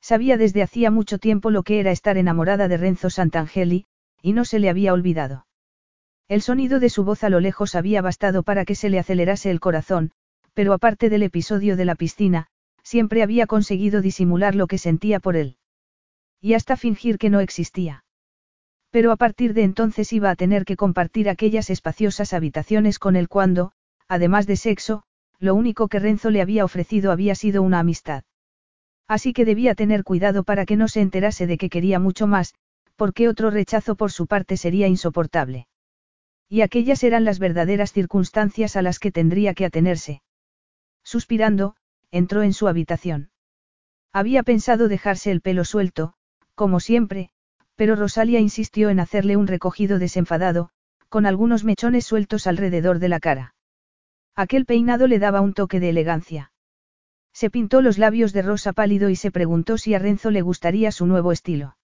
Sabía 0.00 0.36
desde 0.36 0.62
hacía 0.62 0.90
mucho 0.90 1.18
tiempo 1.18 1.50
lo 1.50 1.62
que 1.62 1.80
era 1.80 1.90
estar 1.90 2.16
enamorada 2.16 2.68
de 2.68 2.76
Renzo 2.76 3.10
Santangeli, 3.10 3.86
y 4.22 4.32
no 4.32 4.44
se 4.44 4.58
le 4.60 4.70
había 4.70 4.92
olvidado. 4.92 5.46
El 6.28 6.42
sonido 6.42 6.78
de 6.78 6.90
su 6.90 7.02
voz 7.02 7.24
a 7.24 7.28
lo 7.28 7.40
lejos 7.40 7.74
había 7.74 8.00
bastado 8.00 8.44
para 8.44 8.64
que 8.64 8.76
se 8.76 8.88
le 8.88 9.00
acelerase 9.00 9.50
el 9.50 9.58
corazón, 9.58 10.12
pero 10.54 10.72
aparte 10.72 11.10
del 11.10 11.24
episodio 11.24 11.76
de 11.76 11.84
la 11.84 11.96
piscina, 11.96 12.46
siempre 12.84 13.22
había 13.22 13.46
conseguido 13.46 14.00
disimular 14.00 14.54
lo 14.54 14.68
que 14.68 14.78
sentía 14.78 15.18
por 15.18 15.36
él. 15.36 15.56
Y 16.40 16.54
hasta 16.54 16.76
fingir 16.76 17.18
que 17.18 17.30
no 17.30 17.40
existía. 17.40 18.04
Pero 18.90 19.12
a 19.12 19.16
partir 19.16 19.54
de 19.54 19.62
entonces 19.62 20.12
iba 20.12 20.30
a 20.30 20.36
tener 20.36 20.64
que 20.64 20.76
compartir 20.76 21.28
aquellas 21.28 21.70
espaciosas 21.70 22.32
habitaciones 22.32 22.98
con 22.98 23.14
él 23.14 23.28
cuando, 23.28 23.72
además 24.08 24.46
de 24.46 24.56
sexo, 24.56 25.04
lo 25.38 25.54
único 25.54 25.88
que 25.88 25.98
Renzo 25.98 26.30
le 26.30 26.42
había 26.42 26.64
ofrecido 26.64 27.12
había 27.12 27.34
sido 27.34 27.62
una 27.62 27.78
amistad. 27.78 28.24
Así 29.06 29.32
que 29.32 29.44
debía 29.44 29.74
tener 29.74 30.04
cuidado 30.04 30.44
para 30.44 30.66
que 30.66 30.76
no 30.76 30.88
se 30.88 31.00
enterase 31.00 31.46
de 31.46 31.58
que 31.58 31.70
quería 31.70 31.98
mucho 31.98 32.26
más, 32.26 32.54
porque 32.96 33.28
otro 33.28 33.50
rechazo 33.50 33.96
por 33.96 34.12
su 34.12 34.26
parte 34.26 34.56
sería 34.56 34.86
insoportable. 34.86 35.66
Y 36.48 36.62
aquellas 36.62 37.02
eran 37.04 37.24
las 37.24 37.38
verdaderas 37.38 37.92
circunstancias 37.92 38.76
a 38.76 38.82
las 38.82 38.98
que 38.98 39.12
tendría 39.12 39.54
que 39.54 39.64
atenerse. 39.64 40.22
Suspirando, 41.02 41.76
entró 42.10 42.42
en 42.42 42.52
su 42.52 42.68
habitación. 42.68 43.30
Había 44.12 44.42
pensado 44.42 44.88
dejarse 44.88 45.30
el 45.30 45.40
pelo 45.40 45.64
suelto, 45.64 46.14
como 46.60 46.78
siempre, 46.78 47.30
pero 47.74 47.96
Rosalia 47.96 48.38
insistió 48.38 48.90
en 48.90 49.00
hacerle 49.00 49.38
un 49.38 49.46
recogido 49.46 49.98
desenfadado, 49.98 50.68
con 51.08 51.24
algunos 51.24 51.64
mechones 51.64 52.04
sueltos 52.04 52.46
alrededor 52.46 52.98
de 52.98 53.08
la 53.08 53.18
cara. 53.18 53.54
Aquel 54.36 54.66
peinado 54.66 55.06
le 55.06 55.18
daba 55.18 55.40
un 55.40 55.54
toque 55.54 55.80
de 55.80 55.88
elegancia. 55.88 56.52
Se 57.32 57.48
pintó 57.48 57.80
los 57.80 57.96
labios 57.96 58.34
de 58.34 58.42
rosa 58.42 58.74
pálido 58.74 59.08
y 59.08 59.16
se 59.16 59.30
preguntó 59.30 59.78
si 59.78 59.94
a 59.94 59.98
Renzo 59.98 60.30
le 60.30 60.42
gustaría 60.42 60.92
su 60.92 61.06
nuevo 61.06 61.32
estilo. 61.32 61.78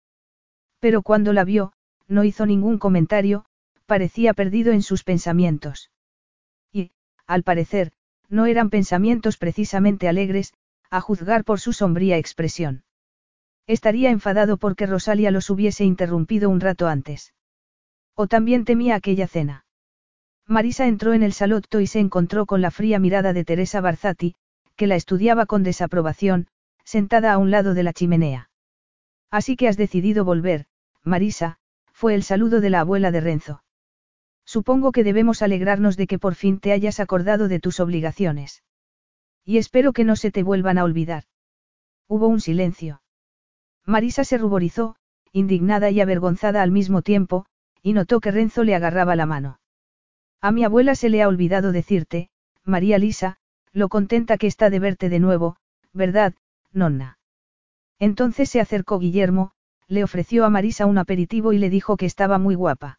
Pero 0.78 1.00
cuando 1.00 1.32
la 1.32 1.44
vio, 1.44 1.72
no 2.06 2.22
hizo 2.24 2.44
ningún 2.44 2.76
comentario, 2.76 3.46
parecía 3.86 4.34
perdido 4.34 4.72
en 4.72 4.82
sus 4.82 5.04
pensamientos. 5.04 5.90
Y, 6.70 6.90
al 7.26 7.44
parecer, 7.44 7.92
no 8.28 8.44
eran 8.44 8.68
pensamientos 8.68 9.38
precisamente 9.38 10.06
alegres, 10.06 10.52
a 10.90 11.00
juzgar 11.00 11.44
por 11.44 11.60
su 11.60 11.72
sombría 11.72 12.18
expresión. 12.18 12.82
Estaría 13.66 14.10
enfadado 14.10 14.58
porque 14.58 14.86
Rosalia 14.86 15.30
los 15.30 15.50
hubiese 15.50 15.84
interrumpido 15.84 16.50
un 16.50 16.60
rato 16.60 16.86
antes. 16.86 17.34
O 18.14 18.26
también 18.28 18.64
temía 18.64 18.94
aquella 18.94 19.26
cena. 19.26 19.64
Marisa 20.46 20.86
entró 20.86 21.12
en 21.12 21.24
el 21.24 21.32
salotto 21.32 21.80
y 21.80 21.88
se 21.88 21.98
encontró 21.98 22.46
con 22.46 22.60
la 22.60 22.70
fría 22.70 23.00
mirada 23.00 23.32
de 23.32 23.44
Teresa 23.44 23.80
Barzati, 23.80 24.36
que 24.76 24.86
la 24.86 24.94
estudiaba 24.94 25.46
con 25.46 25.64
desaprobación, 25.64 26.46
sentada 26.84 27.32
a 27.32 27.38
un 27.38 27.50
lado 27.50 27.74
de 27.74 27.82
la 27.82 27.92
chimenea. 27.92 28.50
Así 29.30 29.56
que 29.56 29.66
has 29.66 29.76
decidido 29.76 30.24
volver, 30.24 30.66
Marisa, 31.02 31.58
fue 31.92 32.14
el 32.14 32.22
saludo 32.22 32.60
de 32.60 32.70
la 32.70 32.80
abuela 32.80 33.10
de 33.10 33.20
Renzo. 33.20 33.62
Supongo 34.44 34.92
que 34.92 35.02
debemos 35.02 35.42
alegrarnos 35.42 35.96
de 35.96 36.06
que 36.06 36.20
por 36.20 36.36
fin 36.36 36.60
te 36.60 36.70
hayas 36.70 37.00
acordado 37.00 37.48
de 37.48 37.58
tus 37.58 37.80
obligaciones. 37.80 38.62
Y 39.44 39.58
espero 39.58 39.92
que 39.92 40.04
no 40.04 40.14
se 40.14 40.30
te 40.30 40.44
vuelvan 40.44 40.78
a 40.78 40.84
olvidar. 40.84 41.24
Hubo 42.06 42.28
un 42.28 42.40
silencio. 42.40 43.00
Marisa 43.86 44.24
se 44.24 44.36
ruborizó, 44.36 44.96
indignada 45.32 45.90
y 45.90 46.00
avergonzada 46.00 46.62
al 46.62 46.72
mismo 46.72 47.02
tiempo, 47.02 47.46
y 47.82 47.92
notó 47.92 48.20
que 48.20 48.32
Renzo 48.32 48.64
le 48.64 48.74
agarraba 48.74 49.14
la 49.14 49.26
mano. 49.26 49.60
A 50.40 50.50
mi 50.50 50.64
abuela 50.64 50.96
se 50.96 51.08
le 51.08 51.22
ha 51.22 51.28
olvidado 51.28 51.70
decirte, 51.70 52.28
María 52.64 52.98
Lisa, 52.98 53.38
lo 53.72 53.88
contenta 53.88 54.38
que 54.38 54.48
está 54.48 54.70
de 54.70 54.80
verte 54.80 55.08
de 55.08 55.20
nuevo, 55.20 55.56
¿verdad, 55.92 56.34
nonna? 56.72 57.18
Entonces 57.98 58.50
se 58.50 58.60
acercó 58.60 58.98
Guillermo, 58.98 59.52
le 59.86 60.02
ofreció 60.02 60.44
a 60.44 60.50
Marisa 60.50 60.86
un 60.86 60.98
aperitivo 60.98 61.52
y 61.52 61.58
le 61.58 61.70
dijo 61.70 61.96
que 61.96 62.06
estaba 62.06 62.38
muy 62.38 62.56
guapa. 62.56 62.98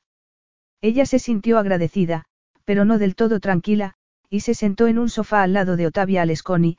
Ella 0.82 1.06
se 1.06 1.20
sintió 1.20 1.58
agradecida, 1.58 2.26
pero 2.64 2.86
no 2.86 2.98
del 2.98 3.16
todo 3.16 3.40
tranquila, 3.40 3.96
y 4.30 4.42
se 4.42 4.54
sentó 4.54 4.88
en 4.88 5.00
un 5.00 5.10
sofá 5.10 5.44
al 5.44 5.54
lado 5.54 5.76
de 5.76 5.88
Otavia 5.88 6.22
Alesconi, 6.22 6.78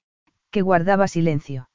que 0.51 0.63
guardaba 0.63 1.09
silencio. 1.09 1.68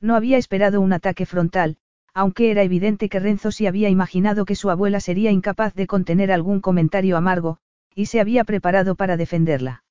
No 0.00 0.14
había 0.14 0.38
esperado 0.38 0.80
un 0.80 0.92
ataque 0.92 1.26
frontal, 1.26 1.76
aunque 2.14 2.50
era 2.50 2.62
evidente 2.62 3.08
que 3.08 3.20
Renzo 3.20 3.50
sí 3.50 3.66
había 3.66 3.88
imaginado 3.88 4.44
que 4.44 4.54
su 4.54 4.70
abuela 4.70 5.00
sería 5.00 5.30
incapaz 5.30 5.74
de 5.74 5.86
contener 5.86 6.32
algún 6.32 6.60
comentario 6.60 7.16
amargo, 7.16 7.58
y 7.94 8.06
se 8.06 8.20
había 8.20 8.44
preparado 8.44 8.94
para 8.94 9.16
defenderla. 9.16 9.84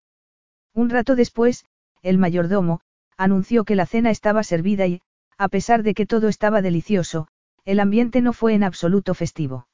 Un 0.73 0.89
rato 0.89 1.15
después, 1.15 1.65
el 2.03 2.17
mayordomo, 2.17 2.81
anunció 3.17 3.65
que 3.65 3.75
la 3.75 3.85
cena 3.85 4.11
estaba 4.11 4.43
servida 4.43 4.87
y, 4.87 5.01
a 5.37 5.49
pesar 5.49 5.83
de 5.83 5.93
que 5.93 6.05
todo 6.05 6.29
estaba 6.29 6.61
delicioso, 6.61 7.27
el 7.65 7.79
ambiente 7.79 8.21
no 8.21 8.31
fue 8.31 8.53
en 8.53 8.63
absoluto 8.63 9.13
festivo. 9.13 9.67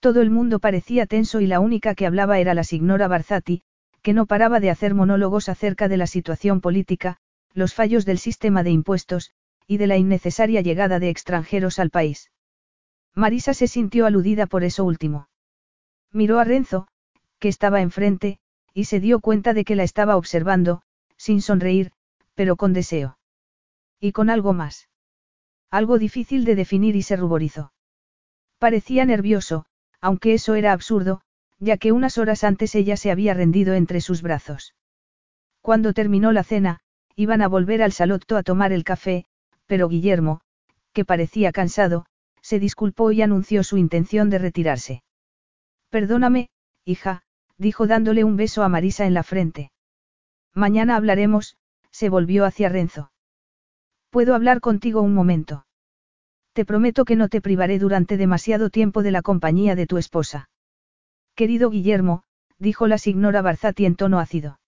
Todo 0.00 0.20
el 0.20 0.30
mundo 0.30 0.58
parecía 0.58 1.06
tenso 1.06 1.40
y 1.40 1.46
la 1.46 1.60
única 1.60 1.94
que 1.94 2.06
hablaba 2.06 2.38
era 2.38 2.54
la 2.54 2.64
signora 2.64 3.08
Barzati, 3.08 3.62
que 4.02 4.12
no 4.12 4.26
paraba 4.26 4.60
de 4.60 4.70
hacer 4.70 4.94
monólogos 4.94 5.48
acerca 5.48 5.88
de 5.88 5.96
la 5.96 6.06
situación 6.06 6.60
política, 6.60 7.18
los 7.54 7.72
fallos 7.72 8.04
del 8.04 8.18
sistema 8.18 8.62
de 8.62 8.70
impuestos, 8.70 9.30
y 9.66 9.78
de 9.78 9.86
la 9.86 9.96
innecesaria 9.96 10.60
llegada 10.60 10.98
de 10.98 11.08
extranjeros 11.08 11.78
al 11.78 11.90
país. 11.90 12.30
Marisa 13.14 13.54
se 13.54 13.68
sintió 13.68 14.06
aludida 14.06 14.46
por 14.46 14.64
eso 14.64 14.84
último. 14.84 15.28
Miró 16.12 16.38
a 16.38 16.44
Renzo, 16.44 16.88
que 17.38 17.48
estaba 17.48 17.80
enfrente, 17.80 18.38
y 18.72 18.84
se 18.84 19.00
dio 19.00 19.20
cuenta 19.20 19.54
de 19.54 19.64
que 19.64 19.76
la 19.76 19.84
estaba 19.84 20.16
observando, 20.16 20.82
sin 21.16 21.40
sonreír, 21.40 21.92
pero 22.34 22.56
con 22.56 22.72
deseo. 22.72 23.18
Y 24.00 24.12
con 24.12 24.30
algo 24.30 24.52
más. 24.52 24.88
Algo 25.70 25.98
difícil 25.98 26.44
de 26.44 26.56
definir 26.56 26.96
y 26.96 27.02
se 27.02 27.16
ruborizó. 27.16 27.72
Parecía 28.58 29.04
nervioso, 29.04 29.66
aunque 30.00 30.34
eso 30.34 30.54
era 30.54 30.72
absurdo, 30.72 31.20
ya 31.58 31.76
que 31.76 31.92
unas 31.92 32.18
horas 32.18 32.44
antes 32.44 32.74
ella 32.74 32.96
se 32.96 33.10
había 33.10 33.34
rendido 33.34 33.74
entre 33.74 34.00
sus 34.00 34.22
brazos. 34.22 34.74
Cuando 35.60 35.92
terminó 35.92 36.32
la 36.32 36.44
cena, 36.44 36.80
iban 37.16 37.42
a 37.42 37.48
volver 37.48 37.82
al 37.82 37.92
salotto 37.92 38.36
a 38.36 38.42
tomar 38.42 38.72
el 38.72 38.84
café, 38.84 39.26
pero 39.66 39.88
Guillermo, 39.88 40.40
que 40.92 41.04
parecía 41.04 41.52
cansado, 41.52 42.06
se 42.40 42.58
disculpó 42.58 43.10
y 43.12 43.22
anunció 43.22 43.64
su 43.64 43.76
intención 43.76 44.30
de 44.30 44.38
retirarse. 44.38 45.02
Perdóname, 45.90 46.50
hija, 46.84 47.22
dijo 47.56 47.86
dándole 47.86 48.24
un 48.24 48.36
beso 48.36 48.62
a 48.62 48.68
Marisa 48.68 49.06
en 49.06 49.14
la 49.14 49.22
frente. 49.22 49.72
Mañana 50.54 50.96
hablaremos, 50.96 51.56
se 51.90 52.08
volvió 52.08 52.44
hacia 52.44 52.68
Renzo. 52.68 53.12
¿Puedo 54.10 54.34
hablar 54.34 54.60
contigo 54.60 55.00
un 55.00 55.14
momento? 55.14 55.66
Te 56.52 56.64
prometo 56.64 57.04
que 57.04 57.16
no 57.16 57.28
te 57.28 57.40
privaré 57.40 57.78
durante 57.78 58.16
demasiado 58.16 58.70
tiempo 58.70 59.02
de 59.02 59.10
la 59.10 59.22
compañía 59.22 59.74
de 59.74 59.86
tu 59.86 59.98
esposa. 59.98 60.48
Querido 61.34 61.70
Guillermo, 61.70 62.22
dijo 62.58 62.86
la 62.86 62.98
signora 62.98 63.42
Barzati 63.42 63.86
en 63.86 63.96
tono 63.96 64.20
ácido. 64.20 64.60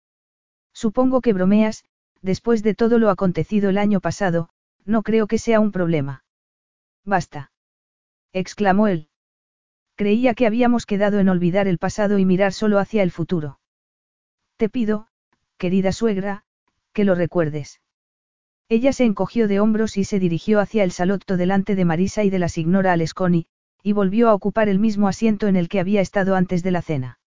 Supongo 0.72 1.20
que 1.20 1.32
bromeas, 1.32 1.84
después 2.22 2.62
de 2.62 2.74
todo 2.74 2.98
lo 2.98 3.10
acontecido 3.10 3.70
el 3.70 3.78
año 3.78 4.00
pasado, 4.00 4.48
no 4.86 5.02
creo 5.02 5.26
que 5.26 5.38
sea 5.38 5.60
un 5.60 5.72
problema. 5.72 6.24
Basta. 7.04 7.52
exclamó 8.32 8.88
él. 8.88 9.08
Creía 9.96 10.34
que 10.34 10.46
habíamos 10.46 10.86
quedado 10.86 11.18
en 11.18 11.28
olvidar 11.28 11.68
el 11.68 11.78
pasado 11.78 12.18
y 12.18 12.24
mirar 12.24 12.52
solo 12.52 12.78
hacia 12.78 13.02
el 13.02 13.10
futuro. 13.10 13.60
Te 14.56 14.68
pido, 14.68 15.08
querida 15.58 15.92
suegra, 15.92 16.44
que 16.92 17.04
lo 17.04 17.14
recuerdes. 17.14 17.80
Ella 18.68 18.92
se 18.92 19.04
encogió 19.04 19.48
de 19.48 19.60
hombros 19.60 19.96
y 19.96 20.04
se 20.04 20.18
dirigió 20.18 20.60
hacia 20.60 20.82
el 20.82 20.90
salotto 20.90 21.36
delante 21.36 21.76
de 21.76 21.84
Marisa 21.84 22.24
y 22.24 22.30
de 22.30 22.38
la 22.38 22.48
signora 22.48 22.92
Alesconi, 22.92 23.46
y 23.82 23.92
volvió 23.92 24.28
a 24.28 24.34
ocupar 24.34 24.68
el 24.68 24.78
mismo 24.78 25.08
asiento 25.08 25.46
en 25.46 25.56
el 25.56 25.68
que 25.68 25.78
había 25.78 26.00
estado 26.00 26.34
antes 26.34 26.62
de 26.62 26.72
la 26.72 26.82
cena. 26.82 27.20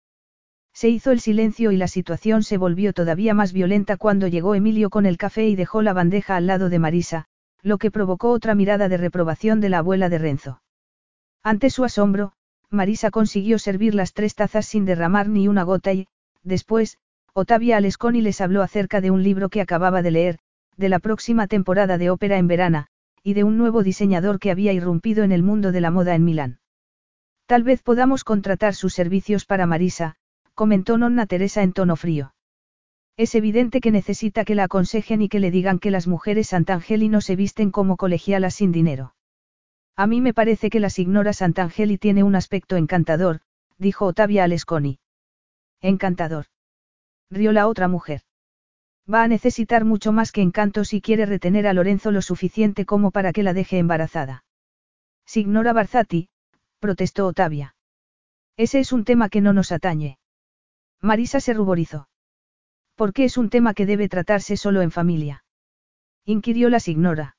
Se 0.73 0.89
hizo 0.89 1.11
el 1.11 1.19
silencio 1.21 1.71
y 1.71 1.77
la 1.77 1.87
situación 1.87 2.43
se 2.43 2.57
volvió 2.57 2.93
todavía 2.93 3.33
más 3.33 3.53
violenta 3.53 3.97
cuando 3.97 4.27
llegó 4.27 4.55
Emilio 4.55 4.89
con 4.89 5.05
el 5.05 5.17
café 5.17 5.47
y 5.47 5.55
dejó 5.55 5.81
la 5.81 5.93
bandeja 5.93 6.35
al 6.35 6.47
lado 6.47 6.69
de 6.69 6.79
Marisa, 6.79 7.27
lo 7.61 7.77
que 7.77 7.91
provocó 7.91 8.31
otra 8.31 8.55
mirada 8.55 8.89
de 8.89 8.97
reprobación 8.97 9.59
de 9.59 9.69
la 9.69 9.79
abuela 9.79 10.09
de 10.09 10.17
Renzo. 10.17 10.61
Ante 11.43 11.69
su 11.69 11.83
asombro, 11.83 12.33
Marisa 12.69 13.11
consiguió 13.11 13.59
servir 13.59 13.95
las 13.95 14.13
tres 14.13 14.35
tazas 14.35 14.65
sin 14.65 14.85
derramar 14.85 15.27
ni 15.27 15.47
una 15.47 15.63
gota 15.63 15.91
y, 15.93 16.07
después, 16.43 16.97
Otavia 17.33 17.77
Alesconi 17.77 18.21
les 18.21 18.41
habló 18.41 18.61
acerca 18.61 19.01
de 19.01 19.11
un 19.11 19.23
libro 19.23 19.49
que 19.49 19.61
acababa 19.61 20.01
de 20.01 20.11
leer, 20.11 20.39
de 20.77 20.89
la 20.89 20.99
próxima 20.99 21.47
temporada 21.47 21.97
de 21.97 22.09
ópera 22.09 22.37
en 22.37 22.47
verana, 22.47 22.87
y 23.23 23.33
de 23.33 23.43
un 23.43 23.57
nuevo 23.57 23.83
diseñador 23.83 24.39
que 24.39 24.51
había 24.51 24.73
irrumpido 24.73 25.23
en 25.23 25.31
el 25.31 25.43
mundo 25.43 25.71
de 25.71 25.81
la 25.81 25.91
moda 25.91 26.15
en 26.15 26.23
Milán. 26.23 26.59
Tal 27.45 27.63
vez 27.63 27.81
podamos 27.81 28.23
contratar 28.23 28.75
sus 28.75 28.93
servicios 28.93 29.45
para 29.45 29.65
Marisa, 29.65 30.15
comentó 30.53 30.97
Nonna 30.97 31.25
Teresa 31.25 31.63
en 31.63 31.73
tono 31.73 31.95
frío. 31.95 32.33
Es 33.19 33.35
evidente 33.35 33.81
que 33.81 33.91
necesita 33.91 34.45
que 34.45 34.55
la 34.55 34.63
aconsejen 34.63 35.21
y 35.21 35.27
que 35.27 35.41
le 35.41 35.51
digan 35.51 35.79
que 35.79 35.91
las 35.91 36.07
mujeres 36.07 36.47
Sant'Angeli 36.47 37.09
no 37.09 37.19
se 37.19 37.35
visten 37.35 37.69
como 37.69 37.97
colegialas 37.97 38.55
sin 38.55 38.71
dinero. 38.71 39.13
A 39.97 40.07
mí 40.07 40.21
me 40.21 40.33
parece 40.33 40.69
que 40.69 40.79
la 40.79 40.89
signora 40.89 41.33
Sant'Angeli 41.33 41.97
tiene 41.97 42.23
un 42.23 42.37
aspecto 42.37 42.77
encantador, 42.77 43.41
dijo 43.77 44.05
Otavia 44.05 44.45
Alesconi. 44.45 44.99
Encantador. 45.81 46.45
Rió 47.29 47.51
la 47.51 47.67
otra 47.67 47.89
mujer. 47.89 48.21
Va 49.13 49.23
a 49.23 49.27
necesitar 49.27 49.83
mucho 49.83 50.13
más 50.13 50.31
que 50.31 50.41
encanto 50.41 50.85
si 50.85 51.01
quiere 51.01 51.25
retener 51.25 51.67
a 51.67 51.73
Lorenzo 51.73 52.11
lo 52.11 52.21
suficiente 52.21 52.85
como 52.85 53.11
para 53.11 53.33
que 53.33 53.43
la 53.43 53.51
deje 53.51 53.79
embarazada. 53.79 54.45
Signora 55.25 55.73
Barzati, 55.73 56.29
protestó 56.79 57.27
Otavia. 57.27 57.75
Ese 58.55 58.79
es 58.79 58.93
un 58.93 59.03
tema 59.03 59.27
que 59.27 59.41
no 59.41 59.51
nos 59.51 59.73
atañe. 59.73 60.19
Marisa 61.01 61.41
se 61.41 61.53
ruborizó. 61.53 62.08
¿Por 62.99 63.13
qué 63.13 63.23
es 63.23 63.37
un 63.37 63.49
tema 63.49 63.73
que 63.73 63.85
debe 63.85 64.09
tratarse 64.09 64.57
solo 64.57 64.81
en 64.81 64.91
familia? 64.91 65.45
inquirió 66.25 66.67
la 66.67 66.81
signora. 66.81 67.37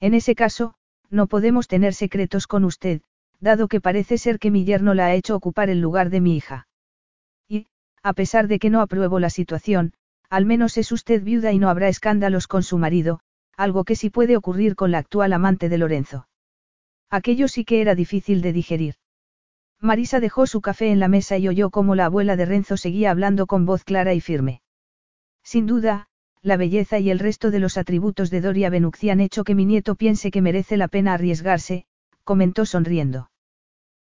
En 0.00 0.12
ese 0.12 0.34
caso, 0.34 0.74
no 1.08 1.28
podemos 1.28 1.68
tener 1.68 1.94
secretos 1.94 2.48
con 2.48 2.64
usted, 2.64 3.00
dado 3.38 3.68
que 3.68 3.80
parece 3.80 4.18
ser 4.18 4.40
que 4.40 4.50
mi 4.50 4.64
yerno 4.64 4.94
la 4.94 5.06
ha 5.06 5.14
hecho 5.14 5.36
ocupar 5.36 5.70
el 5.70 5.80
lugar 5.80 6.10
de 6.10 6.20
mi 6.20 6.36
hija. 6.36 6.66
Y, 7.46 7.68
a 8.02 8.12
pesar 8.12 8.48
de 8.48 8.58
que 8.58 8.70
no 8.70 8.80
apruebo 8.80 9.20
la 9.20 9.30
situación, 9.30 9.92
al 10.28 10.46
menos 10.46 10.76
es 10.76 10.90
usted 10.90 11.22
viuda 11.22 11.52
y 11.52 11.60
no 11.60 11.68
habrá 11.68 11.86
escándalos 11.86 12.48
con 12.48 12.64
su 12.64 12.76
marido, 12.76 13.20
algo 13.56 13.84
que 13.84 13.94
sí 13.94 14.10
puede 14.10 14.36
ocurrir 14.36 14.74
con 14.74 14.90
la 14.90 14.98
actual 14.98 15.32
amante 15.32 15.68
de 15.68 15.78
Lorenzo. 15.78 16.26
Aquello 17.08 17.46
sí 17.46 17.64
que 17.64 17.82
era 17.82 17.94
difícil 17.94 18.42
de 18.42 18.52
digerir. 18.52 18.96
Marisa 19.78 20.18
dejó 20.18 20.48
su 20.48 20.60
café 20.60 20.90
en 20.90 20.98
la 20.98 21.06
mesa 21.06 21.38
y 21.38 21.46
oyó 21.46 21.70
cómo 21.70 21.94
la 21.94 22.06
abuela 22.06 22.34
de 22.34 22.46
Renzo 22.46 22.76
seguía 22.76 23.12
hablando 23.12 23.46
con 23.46 23.64
voz 23.64 23.84
clara 23.84 24.12
y 24.12 24.20
firme. 24.20 24.60
Sin 25.42 25.66
duda, 25.66 26.08
la 26.42 26.56
belleza 26.56 26.98
y 26.98 27.10
el 27.10 27.18
resto 27.18 27.50
de 27.50 27.60
los 27.60 27.76
atributos 27.76 28.30
de 28.30 28.40
Doria 28.40 28.70
Benucci 28.70 29.10
han 29.10 29.20
hecho 29.20 29.44
que 29.44 29.54
mi 29.54 29.64
nieto 29.64 29.94
piense 29.94 30.30
que 30.30 30.42
merece 30.42 30.76
la 30.76 30.88
pena 30.88 31.14
arriesgarse, 31.14 31.84
comentó 32.24 32.66
sonriendo. 32.66 33.30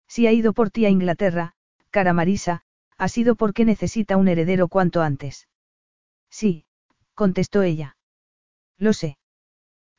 Si 0.07 0.27
ha 0.27 0.31
ido 0.31 0.53
por 0.53 0.69
ti 0.69 0.85
a 0.85 0.89
Inglaterra, 0.89 1.53
cara 1.89 2.13
Marisa, 2.13 2.63
ha 2.97 3.07
sido 3.07 3.35
porque 3.35 3.65
necesita 3.65 4.17
un 4.17 4.27
heredero 4.27 4.67
cuanto 4.67 5.01
antes. 5.01 5.47
Sí, 6.29 6.65
contestó 7.13 7.63
ella. 7.63 7.97
Lo 8.77 8.93
sé. 8.93 9.17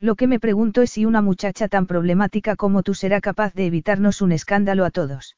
Lo 0.01 0.15
que 0.15 0.29
me 0.29 0.39
pregunto 0.39 0.83
es 0.83 0.91
si 0.91 1.05
una 1.05 1.23
muchacha 1.23 1.69
tan 1.69 1.87
problemática 1.87 2.55
como 2.55 2.83
tú 2.83 2.95
será 2.95 3.21
capaz 3.21 3.53
de 3.55 3.67
evitarnos 3.67 4.23
un 4.23 4.33
escándalo 4.33 4.85
a 4.85 4.91
todos. 4.91 5.37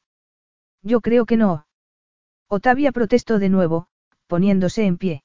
Yo 0.83 1.01
creo 1.01 1.25
que 1.25 1.37
no. 1.37 1.65
Otavia 2.47 2.91
protestó 2.91 3.39
de 3.39 3.49
nuevo, 3.49 3.87
poniéndose 4.27 4.85
en 4.85 4.97
pie. 4.97 5.23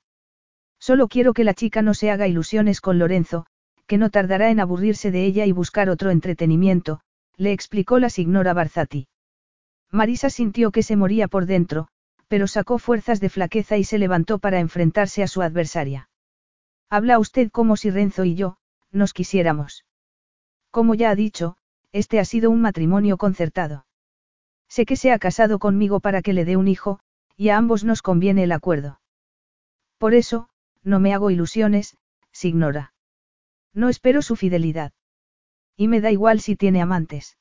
Solo 0.87 1.09
quiero 1.09 1.35
que 1.35 1.43
la 1.43 1.53
chica 1.53 1.83
no 1.83 1.95
se 1.95 2.13
haga 2.13 2.29
ilusiones 2.29 2.81
con 2.81 3.01
Lorenzo, 3.01 3.47
que 3.89 3.99
no 3.99 4.09
tardará 4.09 4.53
en 4.53 4.61
aburrirse 4.61 5.11
de 5.11 5.25
ella 5.25 5.45
y 5.45 5.51
buscar 5.51 5.91
otro 5.91 6.11
entretenimiento, 6.11 7.01
le 7.37 7.51
explicó 7.51 7.99
la 7.99 8.09
signora 8.09 8.55
Barzati. 8.55 9.09
Marisa 9.91 10.31
sintió 10.31 10.71
que 10.71 10.85
se 10.85 10.95
moría 10.95 11.27
por 11.27 11.47
dentro, 11.47 11.89
pero 12.29 12.47
sacó 12.47 12.79
fuerzas 12.79 13.19
de 13.19 13.31
flaqueza 13.31 13.77
y 13.77 13.83
se 13.83 13.99
levantó 13.99 14.39
para 14.39 14.61
enfrentarse 14.61 15.25
a 15.25 15.27
su 15.27 15.43
adversaria. 15.43 16.09
Habla 16.89 17.19
usted 17.19 17.51
como 17.51 17.77
si 17.77 17.91
Renzo 17.91 18.25
y 18.25 18.37
yo, 18.37 18.59
nos 18.93 19.13
quisiéramos. 19.13 19.85
Como 20.71 20.95
ya 20.95 21.11
ha 21.11 21.17
dicho, 21.17 21.57
este 21.91 22.21
ha 22.21 22.25
sido 22.25 22.49
un 22.49 22.61
matrimonio 22.61 23.17
concertado. 23.17 23.87
Sé 24.69 24.87
que 24.87 24.95
se 24.95 25.11
ha 25.11 25.19
casado 25.19 25.59
conmigo 25.59 25.99
para 25.99 26.23
que 26.23 26.33
le 26.33 26.45
dé 26.45 26.57
un 26.57 26.69
hijo, 26.69 27.01
y 27.37 27.49
a 27.49 27.57
ambos 27.57 27.83
nos 27.83 28.03
conviene 28.03 28.45
el 28.45 28.53
acuerdo. 28.53 29.01
Por 29.99 30.15
eso, 30.15 30.49
no 30.87 31.01
me 31.01 31.13
hago 31.13 31.31
ilusiones, 31.31 31.99
signora. 32.31 32.95
No 33.75 33.89
espero 33.89 34.23
su 34.23 34.37
fidelidad. 34.37 34.93
Y 35.77 35.89
me 35.89 36.01
da 36.01 36.13
igual 36.13 36.41
si 36.41 36.55
tiene 36.55 36.81
amantes. 36.81 37.37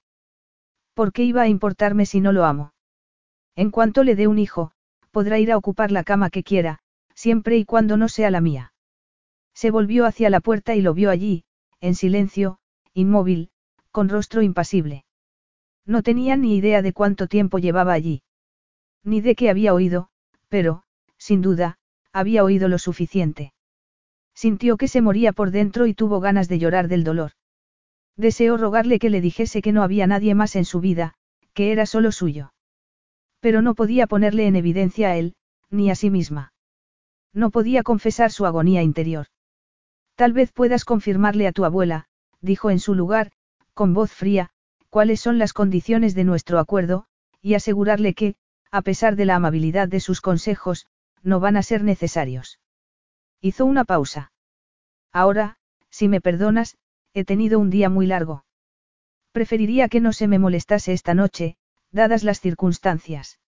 ¿Por 0.96 1.14
qué 1.14 1.24
iba 1.24 1.44
a 1.44 1.48
importarme 1.48 2.08
si 2.08 2.22
no 2.22 2.32
lo 2.32 2.44
amo? 2.44 2.74
En 3.56 3.70
cuanto 3.70 4.04
le 4.04 4.16
dé 4.16 4.28
un 4.28 4.40
hijo, 4.40 4.72
podrá 5.12 5.38
ir 5.38 5.52
a 5.52 5.58
ocupar 5.58 5.92
la 5.92 6.04
cama 6.04 6.32
que 6.32 6.44
quiera, 6.44 6.80
siempre 7.14 7.58
y 7.58 7.66
cuando 7.66 7.98
no 7.98 8.10
sea 8.10 8.32
la 8.32 8.42
mía. 8.42 8.74
Se 9.54 9.70
volvió 9.72 10.06
hacia 10.06 10.30
la 10.30 10.40
puerta 10.42 10.76
y 10.76 10.82
lo 10.82 10.94
vio 10.94 11.12
allí, 11.12 11.46
en 11.80 11.94
silencio, 11.94 12.58
inmóvil, 12.94 13.52
con 13.92 14.10
rostro 14.10 14.42
impasible. 14.42 15.06
No 15.86 16.02
tenía 16.02 16.36
ni 16.36 16.58
idea 16.58 16.82
de 16.82 16.94
cuánto 16.94 17.28
tiempo 17.28 17.60
llevaba 17.60 17.94
allí. 17.94 18.24
Ni 19.04 19.22
de 19.22 19.36
qué 19.36 19.52
había 19.52 19.74
oído, 19.74 20.10
pero, 20.50 20.84
sin 21.18 21.42
duda, 21.42 21.78
había 22.16 22.46
oído 22.46 22.70
lo 22.70 22.80
suficiente. 22.80 23.52
Sintió 24.34 24.78
que 24.78 24.88
se 24.88 25.02
moría 25.02 25.34
por 25.34 25.52
dentro 25.52 25.86
y 25.86 25.94
tuvo 25.94 26.22
ganas 26.22 26.48
de 26.48 26.60
llorar 26.60 26.88
del 26.88 27.04
dolor. 27.04 27.32
Deseó 28.16 28.56
rogarle 28.56 29.00
que 29.00 29.10
le 29.10 29.20
dijese 29.20 29.62
que 29.62 29.74
no 29.74 29.84
había 29.84 30.08
nadie 30.08 30.34
más 30.34 30.56
en 30.56 30.64
su 30.64 30.80
vida, 30.80 31.16
que 31.54 31.74
era 31.74 31.86
solo 31.86 32.14
suyo. 32.14 32.54
Pero 33.42 33.62
no 33.62 33.76
podía 33.76 34.08
ponerle 34.08 34.48
en 34.48 34.56
evidencia 34.56 35.10
a 35.10 35.18
él, 35.18 35.36
ni 35.70 35.92
a 35.92 35.96
sí 35.96 36.10
misma. 36.10 36.54
No 37.34 37.50
podía 37.52 37.84
confesar 37.84 38.32
su 38.32 38.46
agonía 38.46 38.82
interior. 38.82 39.28
Tal 40.16 40.32
vez 40.32 40.54
puedas 40.54 40.86
confirmarle 40.86 41.48
a 41.48 41.52
tu 41.52 41.66
abuela, 41.66 42.06
dijo 42.40 42.70
en 42.72 42.80
su 42.80 42.96
lugar, 42.96 43.34
con 43.74 43.94
voz 43.94 44.14
fría, 44.14 44.52
cuáles 44.90 45.20
son 45.20 45.38
las 45.38 45.52
condiciones 45.52 46.16
de 46.16 46.24
nuestro 46.24 46.60
acuerdo, 46.60 47.08
y 47.42 47.56
asegurarle 47.56 48.14
que, 48.14 48.36
a 48.72 48.82
pesar 48.82 49.18
de 49.18 49.26
la 49.26 49.36
amabilidad 49.36 49.90
de 49.90 50.00
sus 50.00 50.22
consejos, 50.22 50.88
no 51.26 51.40
van 51.40 51.58
a 51.58 51.64
ser 51.64 51.84
necesarios. 51.84 52.60
Hizo 53.42 53.66
una 53.66 53.84
pausa. 53.84 54.32
Ahora, 55.12 55.58
si 55.90 56.08
me 56.08 56.22
perdonas, 56.22 56.78
he 57.14 57.26
tenido 57.26 57.60
un 57.60 57.70
día 57.70 57.90
muy 57.90 58.06
largo. 58.06 58.46
Preferiría 59.32 59.90
que 59.90 60.00
no 60.00 60.14
se 60.14 60.28
me 60.28 60.40
molestase 60.40 60.94
esta 60.94 61.14
noche, 61.14 61.58
dadas 61.92 62.24
las 62.24 62.40
circunstancias. 62.40 63.40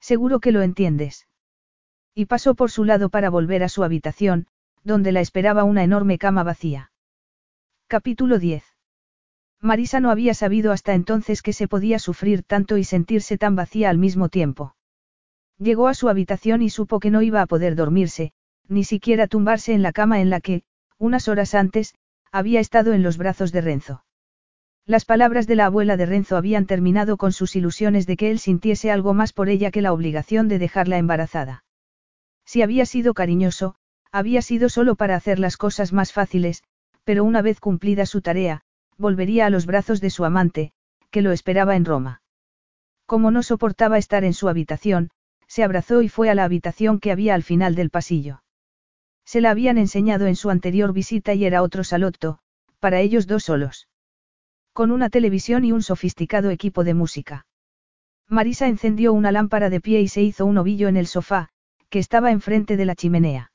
Seguro 0.00 0.40
que 0.40 0.50
lo 0.50 0.62
entiendes. 0.62 1.28
Y 2.14 2.26
pasó 2.26 2.54
por 2.54 2.70
su 2.70 2.84
lado 2.84 3.10
para 3.10 3.30
volver 3.30 3.62
a 3.62 3.68
su 3.68 3.84
habitación, 3.84 4.46
donde 4.82 5.12
la 5.12 5.20
esperaba 5.20 5.64
una 5.64 5.84
enorme 5.84 6.18
cama 6.18 6.42
vacía. 6.42 6.90
Capítulo 7.86 8.38
10. 8.38 8.64
Marisa 9.60 10.00
no 10.00 10.10
había 10.10 10.34
sabido 10.34 10.72
hasta 10.72 10.94
entonces 10.94 11.42
que 11.42 11.52
se 11.52 11.68
podía 11.68 11.98
sufrir 11.98 12.42
tanto 12.42 12.76
y 12.76 12.84
sentirse 12.84 13.36
tan 13.38 13.56
vacía 13.56 13.90
al 13.90 13.98
mismo 13.98 14.28
tiempo. 14.28 14.76
Llegó 15.58 15.88
a 15.88 15.94
su 15.94 16.08
habitación 16.08 16.62
y 16.62 16.70
supo 16.70 17.00
que 17.00 17.10
no 17.10 17.22
iba 17.22 17.40
a 17.40 17.46
poder 17.46 17.76
dormirse, 17.76 18.32
ni 18.68 18.84
siquiera 18.84 19.26
tumbarse 19.26 19.72
en 19.72 19.82
la 19.82 19.92
cama 19.92 20.20
en 20.20 20.30
la 20.30 20.40
que, 20.40 20.62
unas 20.98 21.28
horas 21.28 21.54
antes, 21.54 21.94
había 22.32 22.60
estado 22.60 22.92
en 22.92 23.02
los 23.02 23.18
brazos 23.18 23.52
de 23.52 23.60
Renzo. 23.60 24.04
Las 24.86 25.04
palabras 25.04 25.46
de 25.46 25.54
la 25.54 25.66
abuela 25.66 25.96
de 25.96 26.06
Renzo 26.06 26.36
habían 26.36 26.66
terminado 26.66 27.16
con 27.16 27.32
sus 27.32 27.56
ilusiones 27.56 28.06
de 28.06 28.16
que 28.16 28.30
él 28.30 28.38
sintiese 28.38 28.90
algo 28.90 29.14
más 29.14 29.32
por 29.32 29.48
ella 29.48 29.70
que 29.70 29.80
la 29.80 29.92
obligación 29.92 30.48
de 30.48 30.58
dejarla 30.58 30.98
embarazada. 30.98 31.64
Si 32.44 32.60
había 32.60 32.84
sido 32.84 33.14
cariñoso, 33.14 33.76
había 34.12 34.42
sido 34.42 34.68
solo 34.68 34.94
para 34.94 35.16
hacer 35.16 35.38
las 35.38 35.56
cosas 35.56 35.92
más 35.92 36.12
fáciles, 36.12 36.62
pero 37.04 37.24
una 37.24 37.40
vez 37.40 37.60
cumplida 37.60 38.06
su 38.06 38.20
tarea, 38.20 38.62
volvería 38.98 39.46
a 39.46 39.50
los 39.50 39.66
brazos 39.66 40.00
de 40.00 40.10
su 40.10 40.24
amante, 40.24 40.72
que 41.10 41.22
lo 41.22 41.32
esperaba 41.32 41.76
en 41.76 41.84
Roma. 41.84 42.22
Como 43.06 43.30
no 43.30 43.42
soportaba 43.42 43.98
estar 43.98 44.24
en 44.24 44.34
su 44.34 44.48
habitación, 44.48 45.10
se 45.54 45.62
abrazó 45.62 46.02
y 46.02 46.08
fue 46.08 46.30
a 46.30 46.34
la 46.34 46.42
habitación 46.42 46.98
que 46.98 47.12
había 47.12 47.32
al 47.32 47.44
final 47.44 47.76
del 47.76 47.88
pasillo. 47.88 48.42
Se 49.24 49.40
la 49.40 49.52
habían 49.52 49.78
enseñado 49.78 50.26
en 50.26 50.34
su 50.34 50.50
anterior 50.50 50.92
visita 50.92 51.32
y 51.32 51.44
era 51.44 51.62
otro 51.62 51.84
salotto, 51.84 52.40
para 52.80 53.00
ellos 53.00 53.28
dos 53.28 53.44
solos. 53.44 53.86
Con 54.72 54.90
una 54.90 55.10
televisión 55.10 55.64
y 55.64 55.70
un 55.70 55.84
sofisticado 55.84 56.50
equipo 56.50 56.82
de 56.82 56.94
música. 56.94 57.46
Marisa 58.28 58.66
encendió 58.66 59.12
una 59.12 59.30
lámpara 59.30 59.70
de 59.70 59.80
pie 59.80 60.00
y 60.00 60.08
se 60.08 60.22
hizo 60.22 60.44
un 60.44 60.58
ovillo 60.58 60.88
en 60.88 60.96
el 60.96 61.06
sofá, 61.06 61.50
que 61.88 62.00
estaba 62.00 62.32
enfrente 62.32 62.76
de 62.76 62.86
la 62.86 62.96
chimenea. 62.96 63.52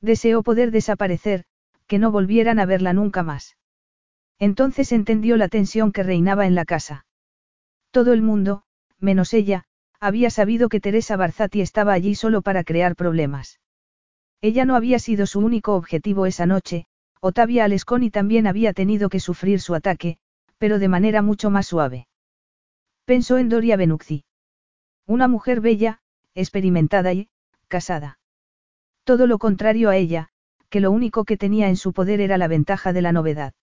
Deseó 0.00 0.42
poder 0.42 0.72
desaparecer, 0.72 1.44
que 1.86 2.00
no 2.00 2.10
volvieran 2.10 2.58
a 2.58 2.66
verla 2.66 2.94
nunca 2.94 3.22
más. 3.22 3.56
Entonces 4.40 4.90
entendió 4.90 5.36
la 5.36 5.46
tensión 5.46 5.92
que 5.92 6.02
reinaba 6.02 6.48
en 6.48 6.56
la 6.56 6.64
casa. 6.64 7.06
Todo 7.92 8.12
el 8.12 8.22
mundo, 8.22 8.64
menos 8.98 9.32
ella, 9.34 9.66
había 10.02 10.30
sabido 10.30 10.68
que 10.68 10.80
Teresa 10.80 11.16
Barzati 11.16 11.60
estaba 11.60 11.92
allí 11.92 12.16
solo 12.16 12.42
para 12.42 12.64
crear 12.64 12.96
problemas. 12.96 13.60
Ella 14.40 14.64
no 14.64 14.74
había 14.74 14.98
sido 14.98 15.26
su 15.26 15.38
único 15.38 15.76
objetivo 15.76 16.26
esa 16.26 16.44
noche, 16.44 16.86
Otavia 17.20 17.64
Alesconi 17.64 18.10
también 18.10 18.48
había 18.48 18.72
tenido 18.72 19.08
que 19.08 19.20
sufrir 19.20 19.60
su 19.60 19.76
ataque, 19.76 20.18
pero 20.58 20.80
de 20.80 20.88
manera 20.88 21.22
mucho 21.22 21.50
más 21.50 21.68
suave. 21.68 22.08
Pensó 23.04 23.38
en 23.38 23.48
Doria 23.48 23.76
Benucci. 23.76 24.24
Una 25.06 25.28
mujer 25.28 25.60
bella, 25.60 26.00
experimentada 26.34 27.12
y, 27.12 27.28
casada. 27.68 28.18
Todo 29.04 29.28
lo 29.28 29.38
contrario 29.38 29.88
a 29.88 29.96
ella, 29.96 30.30
que 30.68 30.80
lo 30.80 30.90
único 30.90 31.24
que 31.24 31.36
tenía 31.36 31.68
en 31.68 31.76
su 31.76 31.92
poder 31.92 32.20
era 32.20 32.38
la 32.38 32.48
ventaja 32.48 32.92
de 32.92 33.02
la 33.02 33.12
novedad. 33.12 33.54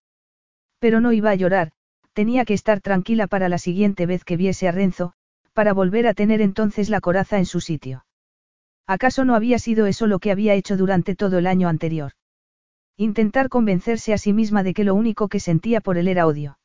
Pero 0.79 1.01
no 1.01 1.11
iba 1.11 1.31
a 1.31 1.35
llorar, 1.35 1.73
tenía 2.13 2.45
que 2.45 2.53
estar 2.53 2.79
tranquila 2.79 3.27
para 3.27 3.49
la 3.49 3.57
siguiente 3.57 4.05
vez 4.05 4.23
que 4.23 4.37
viese 4.37 4.69
a 4.69 4.71
Renzo, 4.71 5.15
para 5.59 5.73
volver 5.73 6.07
a 6.07 6.13
tener 6.13 6.39
entonces 6.39 6.87
la 6.89 7.01
coraza 7.01 7.37
en 7.37 7.45
su 7.45 7.59
sitio. 7.59 8.05
¿Acaso 8.87 9.25
no 9.25 9.35
había 9.35 9.59
sido 9.59 9.87
eso 9.87 10.07
lo 10.07 10.19
que 10.19 10.31
había 10.31 10.53
hecho 10.53 10.77
durante 10.77 11.15
todo 11.15 11.37
el 11.37 11.47
año 11.47 11.67
anterior? 11.67 12.13
Intentar 12.95 13.49
convencerse 13.49 14.13
a 14.13 14.17
sí 14.17 14.31
misma 14.31 14.63
de 14.63 14.73
que 14.73 14.85
lo 14.85 14.95
único 14.95 15.27
que 15.27 15.41
sentía 15.41 15.81
por 15.81 15.97
él 15.97 16.07
era 16.07 16.27
odio. 16.27 16.59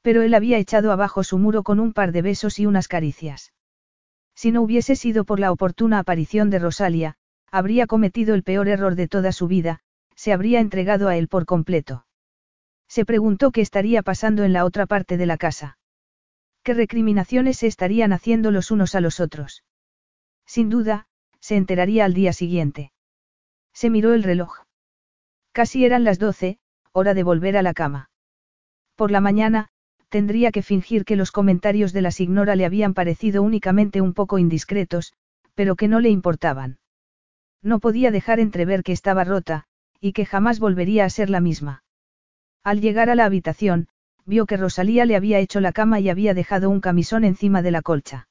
Pero 0.00 0.22
él 0.22 0.32
había 0.32 0.56
echado 0.56 0.92
abajo 0.92 1.24
su 1.24 1.36
muro 1.36 1.62
con 1.62 1.78
un 1.78 1.92
par 1.92 2.10
de 2.10 2.22
besos 2.22 2.58
y 2.58 2.64
unas 2.64 2.88
caricias. 2.88 3.52
Si 4.34 4.50
no 4.50 4.62
hubiese 4.62 4.96
sido 4.96 5.26
por 5.26 5.38
la 5.38 5.52
oportuna 5.52 5.98
aparición 5.98 6.48
de 6.48 6.58
Rosalia, 6.58 7.16
habría 7.52 7.86
cometido 7.86 8.34
el 8.34 8.44
peor 8.44 8.68
error 8.68 8.94
de 8.94 9.08
toda 9.08 9.30
su 9.30 9.46
vida, 9.46 9.80
se 10.14 10.32
habría 10.32 10.60
entregado 10.60 11.08
a 11.08 11.18
él 11.18 11.28
por 11.28 11.44
completo. 11.44 12.06
Se 12.88 13.04
preguntó 13.04 13.50
qué 13.50 13.60
estaría 13.60 14.00
pasando 14.00 14.42
en 14.42 14.54
la 14.54 14.64
otra 14.64 14.86
parte 14.86 15.18
de 15.18 15.26
la 15.26 15.36
casa. 15.36 15.76
¿Qué 16.66 16.74
recriminaciones 16.74 17.58
se 17.58 17.68
estarían 17.68 18.12
haciendo 18.12 18.50
los 18.50 18.72
unos 18.72 18.96
a 18.96 19.00
los 19.00 19.20
otros? 19.20 19.62
Sin 20.46 20.68
duda, 20.68 21.06
se 21.38 21.54
enteraría 21.54 22.04
al 22.04 22.12
día 22.12 22.32
siguiente. 22.32 22.90
Se 23.72 23.88
miró 23.88 24.14
el 24.14 24.24
reloj. 24.24 24.64
Casi 25.52 25.84
eran 25.84 26.02
las 26.02 26.18
doce, 26.18 26.58
hora 26.90 27.14
de 27.14 27.22
volver 27.22 27.56
a 27.56 27.62
la 27.62 27.72
cama. 27.72 28.10
Por 28.96 29.12
la 29.12 29.20
mañana, 29.20 29.68
tendría 30.08 30.50
que 30.50 30.62
fingir 30.62 31.04
que 31.04 31.14
los 31.14 31.30
comentarios 31.30 31.92
de 31.92 32.02
la 32.02 32.10
signora 32.10 32.56
le 32.56 32.64
habían 32.64 32.94
parecido 32.94 33.44
únicamente 33.44 34.00
un 34.00 34.12
poco 34.12 34.36
indiscretos, 34.36 35.12
pero 35.54 35.76
que 35.76 35.86
no 35.86 36.00
le 36.00 36.08
importaban. 36.08 36.80
No 37.62 37.78
podía 37.78 38.10
dejar 38.10 38.40
entrever 38.40 38.82
que 38.82 38.90
estaba 38.90 39.22
rota, 39.22 39.66
y 40.00 40.14
que 40.14 40.26
jamás 40.26 40.58
volvería 40.58 41.04
a 41.04 41.10
ser 41.10 41.30
la 41.30 41.38
misma. 41.38 41.84
Al 42.64 42.80
llegar 42.80 43.08
a 43.08 43.14
la 43.14 43.24
habitación, 43.24 43.86
vio 44.26 44.46
que 44.46 44.56
Rosalía 44.56 45.06
le 45.06 45.16
había 45.16 45.38
hecho 45.38 45.60
la 45.60 45.72
cama 45.72 46.00
y 46.00 46.10
había 46.10 46.34
dejado 46.34 46.68
un 46.68 46.80
camisón 46.80 47.24
encima 47.24 47.62
de 47.62 47.70
la 47.70 47.82
colcha. 47.82 48.28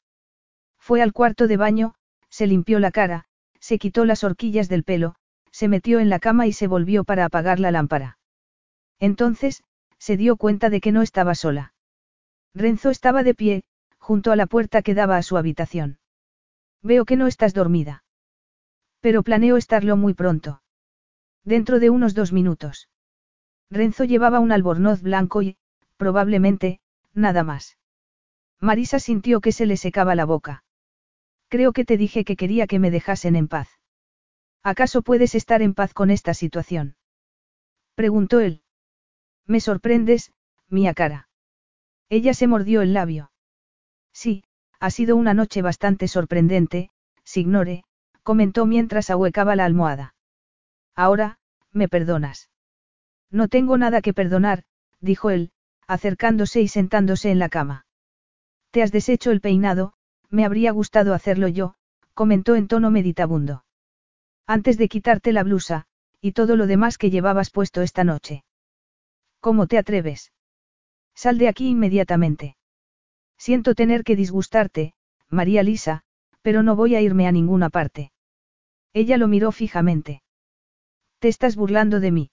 Fue 0.78 1.02
al 1.02 1.14
cuarto 1.14 1.48
de 1.48 1.58
baño, 1.58 1.96
se 2.30 2.48
limpió 2.48 2.80
la 2.80 2.92
cara, 2.92 3.26
se 3.60 3.80
quitó 3.80 4.06
las 4.06 4.24
horquillas 4.24 4.70
del 4.70 4.84
pelo, 4.84 5.16
se 5.52 5.68
metió 5.68 6.00
en 6.00 6.10
la 6.10 6.20
cama 6.20 6.48
y 6.48 6.54
se 6.54 6.68
volvió 6.68 7.06
para 7.06 7.26
apagar 7.26 7.60
la 7.60 7.72
lámpara. 7.72 8.18
Entonces, 9.00 9.64
se 9.98 10.18
dio 10.18 10.36
cuenta 10.36 10.70
de 10.70 10.82
que 10.82 10.92
no 10.92 11.02
estaba 11.02 11.34
sola. 11.34 11.74
Renzo 12.54 12.90
estaba 12.90 13.24
de 13.24 13.34
pie, 13.34 13.64
junto 13.98 14.32
a 14.32 14.36
la 14.36 14.46
puerta 14.46 14.82
que 14.82 14.94
daba 14.94 15.18
a 15.18 15.24
su 15.24 15.38
habitación. 15.38 15.98
Veo 16.84 17.06
que 17.06 17.16
no 17.16 17.28
estás 17.28 17.54
dormida. 17.54 18.04
Pero 19.00 19.24
planeo 19.24 19.58
estarlo 19.58 19.98
muy 19.98 20.14
pronto. 20.14 20.62
Dentro 21.44 21.80
de 21.80 21.90
unos 21.90 22.14
dos 22.14 22.32
minutos. 22.32 22.90
Renzo 23.72 24.04
llevaba 24.04 24.40
un 24.40 24.52
albornoz 24.52 25.02
blanco 25.02 25.42
y, 25.42 25.58
probablemente, 25.98 26.80
nada 27.14 27.44
más. 27.44 27.78
Marisa 28.60 29.00
sintió 29.00 29.42
que 29.42 29.52
se 29.52 29.66
le 29.66 29.78
secaba 29.78 30.16
la 30.16 30.26
boca. 30.26 30.64
Creo 31.50 31.74
que 31.74 31.86
te 31.86 31.98
dije 31.98 32.26
que 32.26 32.36
quería 32.36 32.68
que 32.68 32.80
me 32.80 32.92
dejasen 32.92 33.36
en 33.36 33.48
paz. 33.48 33.70
¿Acaso 34.64 35.02
puedes 35.02 35.36
estar 35.36 35.62
en 35.62 35.74
paz 35.74 35.94
con 35.94 36.10
esta 36.10 36.34
situación? 36.34 36.96
Preguntó 37.94 38.40
él. 38.40 38.64
Me 39.46 39.60
sorprendes, 39.60 40.32
mía 40.70 40.94
cara. 40.94 41.30
Ella 42.10 42.34
se 42.34 42.48
mordió 42.48 42.82
el 42.82 42.94
labio. 42.94 43.32
Sí, 44.12 44.44
ha 44.80 44.90
sido 44.90 45.16
una 45.16 45.34
noche 45.34 45.62
bastante 45.62 46.08
sorprendente, 46.08 46.90
Signore, 47.24 47.84
comentó 48.24 48.66
mientras 48.66 49.10
ahuecaba 49.10 49.56
la 49.56 49.66
almohada. 49.66 50.16
Ahora, 50.96 51.38
me 51.72 51.88
perdonas. 51.88 52.50
No 53.30 53.48
tengo 53.48 53.78
nada 53.78 54.02
que 54.02 54.14
perdonar, 54.14 54.64
dijo 55.00 55.30
él, 55.30 55.52
acercándose 55.88 56.62
y 56.62 56.68
sentándose 56.68 57.32
en 57.32 57.40
la 57.40 57.50
cama. 57.50 57.86
Te 58.72 58.84
has 58.84 58.92
deshecho 58.92 59.32
el 59.32 59.42
peinado, 59.42 59.94
me 60.30 60.46
habría 60.46 60.72
gustado 60.72 61.14
hacerlo 61.14 61.48
yo, 61.48 61.76
comentó 62.14 62.56
en 62.56 62.68
tono 62.68 62.92
meditabundo. 62.92 63.64
Antes 64.48 64.78
de 64.78 64.88
quitarte 64.88 65.34
la 65.34 65.44
blusa, 65.44 65.86
y 66.22 66.32
todo 66.32 66.56
lo 66.56 66.68
demás 66.68 66.98
que 66.98 67.10
llevabas 67.10 67.52
puesto 67.52 67.82
esta 67.82 68.04
noche. 68.04 68.44
¿Cómo 69.40 69.68
te 69.68 69.78
atreves? 69.78 70.32
Sal 71.14 71.38
de 71.38 71.48
aquí 71.48 71.70
inmediatamente. 71.70 72.58
Siento 73.38 73.76
tener 73.76 74.04
que 74.04 74.16
disgustarte, 74.16 74.94
María 75.30 75.64
Lisa, 75.64 76.04
pero 76.42 76.64
no 76.64 76.76
voy 76.76 76.96
a 76.96 77.02
irme 77.02 77.28
a 77.28 77.32
ninguna 77.32 77.70
parte. 77.70 78.12
Ella 78.94 79.18
lo 79.18 79.28
miró 79.28 79.52
fijamente. 79.52 80.24
Te 81.20 81.28
estás 81.28 81.56
burlando 81.56 82.00
de 82.00 82.12
mí. 82.12 82.32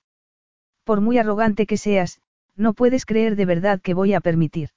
Por 0.84 1.00
muy 1.00 1.18
arrogante 1.18 1.66
que 1.66 1.76
seas, 1.76 2.20
no 2.56 2.74
puedes 2.74 3.06
creer 3.06 3.36
de 3.36 3.46
verdad 3.46 3.80
que 3.80 3.94
voy 3.94 4.14
a 4.14 4.20
permitir. 4.20 4.70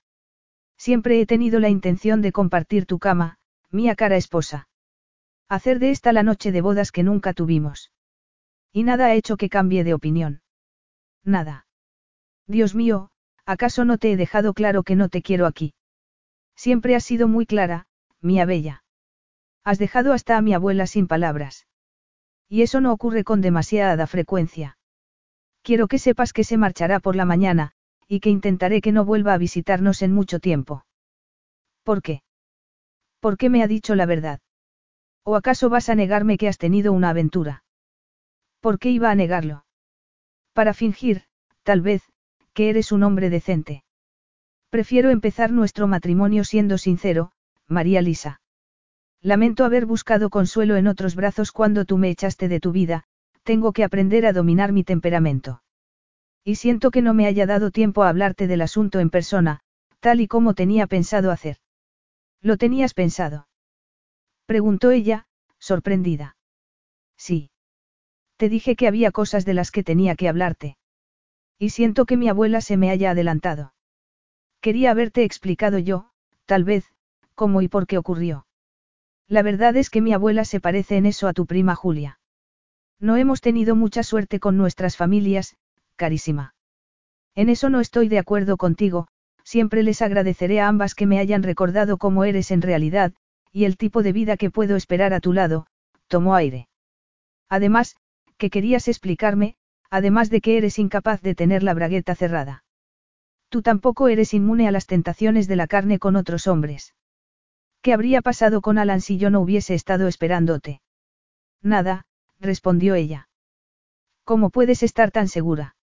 Siempre 0.77 1.19
he 1.19 1.25
tenido 1.25 1.59
la 1.59 1.69
intención 1.69 2.21
de 2.21 2.31
compartir 2.31 2.85
tu 2.85 2.99
cama, 2.99 3.37
mía 3.71 3.95
cara 3.95 4.17
esposa. 4.17 4.67
Hacer 5.47 5.79
de 5.79 5.91
esta 5.91 6.11
la 6.13 6.23
noche 6.23 6.51
de 6.51 6.61
bodas 6.61 6.91
que 6.91 7.03
nunca 7.03 7.33
tuvimos. 7.33 7.91
Y 8.71 8.83
nada 8.83 9.05
ha 9.05 9.13
hecho 9.13 9.37
que 9.37 9.49
cambie 9.49 9.83
de 9.83 9.93
opinión. 9.93 10.41
Nada. 11.23 11.67
Dios 12.47 12.75
mío, 12.75 13.09
¿acaso 13.45 13.85
no 13.85 13.97
te 13.97 14.11
he 14.11 14.17
dejado 14.17 14.53
claro 14.53 14.83
que 14.83 14.95
no 14.95 15.09
te 15.09 15.21
quiero 15.21 15.45
aquí? 15.45 15.73
Siempre 16.55 16.95
has 16.95 17.03
sido 17.03 17.27
muy 17.27 17.45
clara, 17.45 17.87
mía 18.21 18.45
bella. 18.45 18.83
Has 19.63 19.79
dejado 19.79 20.13
hasta 20.13 20.37
a 20.37 20.41
mi 20.41 20.53
abuela 20.53 20.87
sin 20.87 21.07
palabras. 21.07 21.67
Y 22.47 22.61
eso 22.61 22.81
no 22.81 22.91
ocurre 22.91 23.23
con 23.23 23.41
demasiada 23.41 24.07
frecuencia. 24.07 24.77
Quiero 25.65 25.87
que 25.87 25.97
sepas 25.97 26.31
que 26.31 26.43
se 26.43 26.57
marchará 26.57 26.99
por 26.99 27.15
la 27.15 27.25
mañana, 27.25 27.71
y 28.07 28.19
que 28.19 28.29
intentaré 28.29 28.81
que 28.81 28.91
no 28.91 29.03
vuelva 29.03 29.33
a 29.33 29.39
visitarnos 29.39 30.03
en 30.03 30.13
mucho 30.13 30.39
tiempo. 30.39 30.85
¿Por 31.83 32.03
qué? 32.03 32.21
¿Por 33.19 33.35
qué 33.35 33.49
me 33.49 33.63
ha 33.63 33.67
dicho 33.67 33.95
la 33.95 34.05
verdad? 34.05 34.41
¿O 35.23 35.35
acaso 35.35 35.69
vas 35.69 35.89
a 35.89 35.95
negarme 35.95 36.37
que 36.37 36.47
has 36.47 36.59
tenido 36.59 36.93
una 36.93 37.09
aventura? 37.09 37.63
¿Por 38.59 38.77
qué 38.77 38.91
iba 38.91 39.09
a 39.09 39.15
negarlo? 39.15 39.65
Para 40.53 40.75
fingir, 40.75 41.23
tal 41.63 41.81
vez, 41.81 42.03
que 42.53 42.69
eres 42.69 42.91
un 42.91 43.01
hombre 43.01 43.31
decente. 43.31 43.83
Prefiero 44.69 45.09
empezar 45.09 45.51
nuestro 45.51 45.87
matrimonio 45.87 46.43
siendo 46.43 46.77
sincero, 46.77 47.31
María 47.67 48.03
Lisa. 48.03 48.39
Lamento 49.19 49.65
haber 49.65 49.87
buscado 49.87 50.29
consuelo 50.29 50.75
en 50.75 50.85
otros 50.85 51.15
brazos 51.15 51.51
cuando 51.51 51.85
tú 51.85 51.97
me 51.97 52.11
echaste 52.11 52.49
de 52.49 52.59
tu 52.59 52.71
vida, 52.71 53.05
tengo 53.45 53.71
que 53.73 53.83
aprender 53.83 54.25
a 54.25 54.33
dominar 54.33 54.73
mi 54.73 54.83
temperamento. 54.83 55.61
Y 56.43 56.55
siento 56.55 56.91
que 56.91 57.03
no 57.03 57.13
me 57.13 57.27
haya 57.27 57.45
dado 57.45 57.69
tiempo 57.71 58.03
a 58.03 58.09
hablarte 58.09 58.47
del 58.47 58.61
asunto 58.61 58.99
en 58.99 59.11
persona, 59.11 59.61
tal 59.99 60.19
y 60.19 60.27
como 60.27 60.55
tenía 60.55 60.87
pensado 60.87 61.31
hacer. 61.31 61.57
¿Lo 62.41 62.57
tenías 62.57 62.93
pensado? 62.93 63.47
Preguntó 64.45 64.91
ella, 64.91 65.27
sorprendida. 65.59 66.37
Sí. 67.17 67.51
Te 68.37 68.49
dije 68.49 68.75
que 68.75 68.87
había 68.87 69.11
cosas 69.11 69.45
de 69.45 69.53
las 69.53 69.71
que 69.71 69.83
tenía 69.83 70.15
que 70.15 70.27
hablarte. 70.27 70.77
Y 71.57 71.69
siento 71.69 72.05
que 72.05 72.17
mi 72.17 72.27
abuela 72.27 72.61
se 72.61 72.77
me 72.77 72.89
haya 72.89 73.11
adelantado. 73.11 73.73
Quería 74.59 74.91
haberte 74.91 75.23
explicado 75.23 75.77
yo, 75.77 76.09
tal 76.45 76.63
vez, 76.63 76.85
cómo 77.35 77.61
y 77.61 77.67
por 77.67 77.85
qué 77.85 77.99
ocurrió. 77.99 78.47
La 79.27 79.43
verdad 79.43 79.77
es 79.77 79.89
que 79.91 80.01
mi 80.01 80.13
abuela 80.13 80.45
se 80.45 80.59
parece 80.59 80.97
en 80.97 81.05
eso 81.05 81.27
a 81.27 81.33
tu 81.33 81.45
prima 81.45 81.75
Julia. 81.75 82.19
No 82.99 83.17
hemos 83.17 83.41
tenido 83.41 83.75
mucha 83.75 84.03
suerte 84.03 84.39
con 84.39 84.57
nuestras 84.57 84.97
familias, 84.97 85.55
carísima. 85.95 86.55
En 87.35 87.49
eso 87.49 87.69
no 87.69 87.81
estoy 87.81 88.07
de 88.07 88.19
acuerdo 88.19 88.57
contigo, 88.57 89.07
siempre 89.43 89.83
les 89.83 90.01
agradeceré 90.01 90.61
a 90.61 90.67
ambas 90.67 90.95
que 90.95 91.05
me 91.05 91.19
hayan 91.19 91.43
recordado 91.43 91.97
cómo 91.97 92.23
eres 92.23 92.51
en 92.51 92.61
realidad, 92.61 93.13
y 93.51 93.65
el 93.65 93.77
tipo 93.77 94.03
de 94.03 94.13
vida 94.13 94.37
que 94.37 94.49
puedo 94.49 94.75
esperar 94.75 95.13
a 95.13 95.19
tu 95.19 95.33
lado, 95.33 95.67
tomó 96.07 96.35
aire. 96.35 96.67
Además, 97.49 97.95
que 98.37 98.49
querías 98.49 98.87
explicarme, 98.87 99.55
además 99.89 100.29
de 100.29 100.41
que 100.41 100.57
eres 100.57 100.79
incapaz 100.79 101.21
de 101.21 101.35
tener 101.35 101.63
la 101.63 101.73
bragueta 101.73 102.15
cerrada. 102.15 102.63
Tú 103.49 103.61
tampoco 103.61 104.07
eres 104.07 104.33
inmune 104.33 104.67
a 104.67 104.71
las 104.71 104.87
tentaciones 104.87 105.47
de 105.47 105.55
la 105.55 105.67
carne 105.67 105.99
con 105.99 106.15
otros 106.15 106.47
hombres. 106.47 106.95
¿Qué 107.81 107.93
habría 107.93 108.21
pasado 108.21 108.61
con 108.61 108.77
Alan 108.77 109.01
si 109.01 109.17
yo 109.17 109.29
no 109.29 109.39
hubiese 109.41 109.75
estado 109.75 110.07
esperándote? 110.07 110.81
Nada, 111.61 112.05
respondió 112.39 112.95
ella. 112.95 113.29
¿Cómo 114.23 114.49
puedes 114.49 114.83
estar 114.83 115.11
tan 115.11 115.27
segura? 115.27 115.75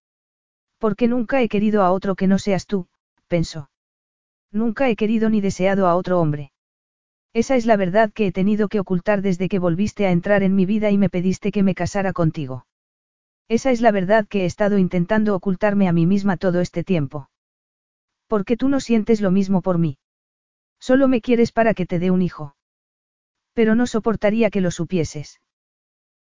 Porque 0.78 1.08
nunca 1.08 1.42
he 1.42 1.48
querido 1.48 1.82
a 1.82 1.92
otro 1.92 2.14
que 2.16 2.26
no 2.26 2.38
seas 2.38 2.66
tú, 2.66 2.88
pensó. 3.28 3.70
Nunca 4.50 4.88
he 4.88 4.96
querido 4.96 5.30
ni 5.30 5.40
deseado 5.40 5.86
a 5.86 5.96
otro 5.96 6.20
hombre. 6.20 6.52
Esa 7.34 7.56
es 7.56 7.66
la 7.66 7.76
verdad 7.76 8.12
que 8.12 8.26
he 8.26 8.32
tenido 8.32 8.68
que 8.68 8.80
ocultar 8.80 9.22
desde 9.22 9.48
que 9.48 9.58
volviste 9.58 10.06
a 10.06 10.10
entrar 10.10 10.42
en 10.42 10.54
mi 10.54 10.66
vida 10.66 10.90
y 10.90 10.98
me 10.98 11.08
pediste 11.08 11.50
que 11.52 11.62
me 11.62 11.74
casara 11.74 12.12
contigo. 12.12 12.66
Esa 13.48 13.70
es 13.70 13.80
la 13.80 13.90
verdad 13.90 14.26
que 14.26 14.42
he 14.42 14.46
estado 14.46 14.78
intentando 14.78 15.34
ocultarme 15.34 15.86
a 15.86 15.92
mí 15.92 16.06
misma 16.06 16.36
todo 16.36 16.60
este 16.60 16.84
tiempo. 16.84 17.28
Porque 18.26 18.56
tú 18.56 18.70
no 18.70 18.80
sientes 18.80 19.20
lo 19.20 19.30
mismo 19.30 19.60
por 19.60 19.76
mí. 19.76 19.98
Solo 20.80 21.06
me 21.06 21.20
quieres 21.20 21.52
para 21.52 21.74
que 21.74 21.86
te 21.86 21.98
dé 21.98 22.10
un 22.10 22.22
hijo. 22.22 22.56
Pero 23.52 23.74
no 23.74 23.86
soportaría 23.86 24.50
que 24.50 24.62
lo 24.62 24.70
supieses. 24.70 25.41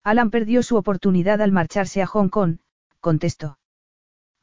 Alan 0.04 0.30
perdió 0.30 0.62
su 0.62 0.76
oportunidad 0.76 1.42
al 1.42 1.52
marcharse 1.52 2.02
a 2.02 2.06
Hong 2.06 2.28
Kong, 2.28 2.58
contestó. 3.00 3.58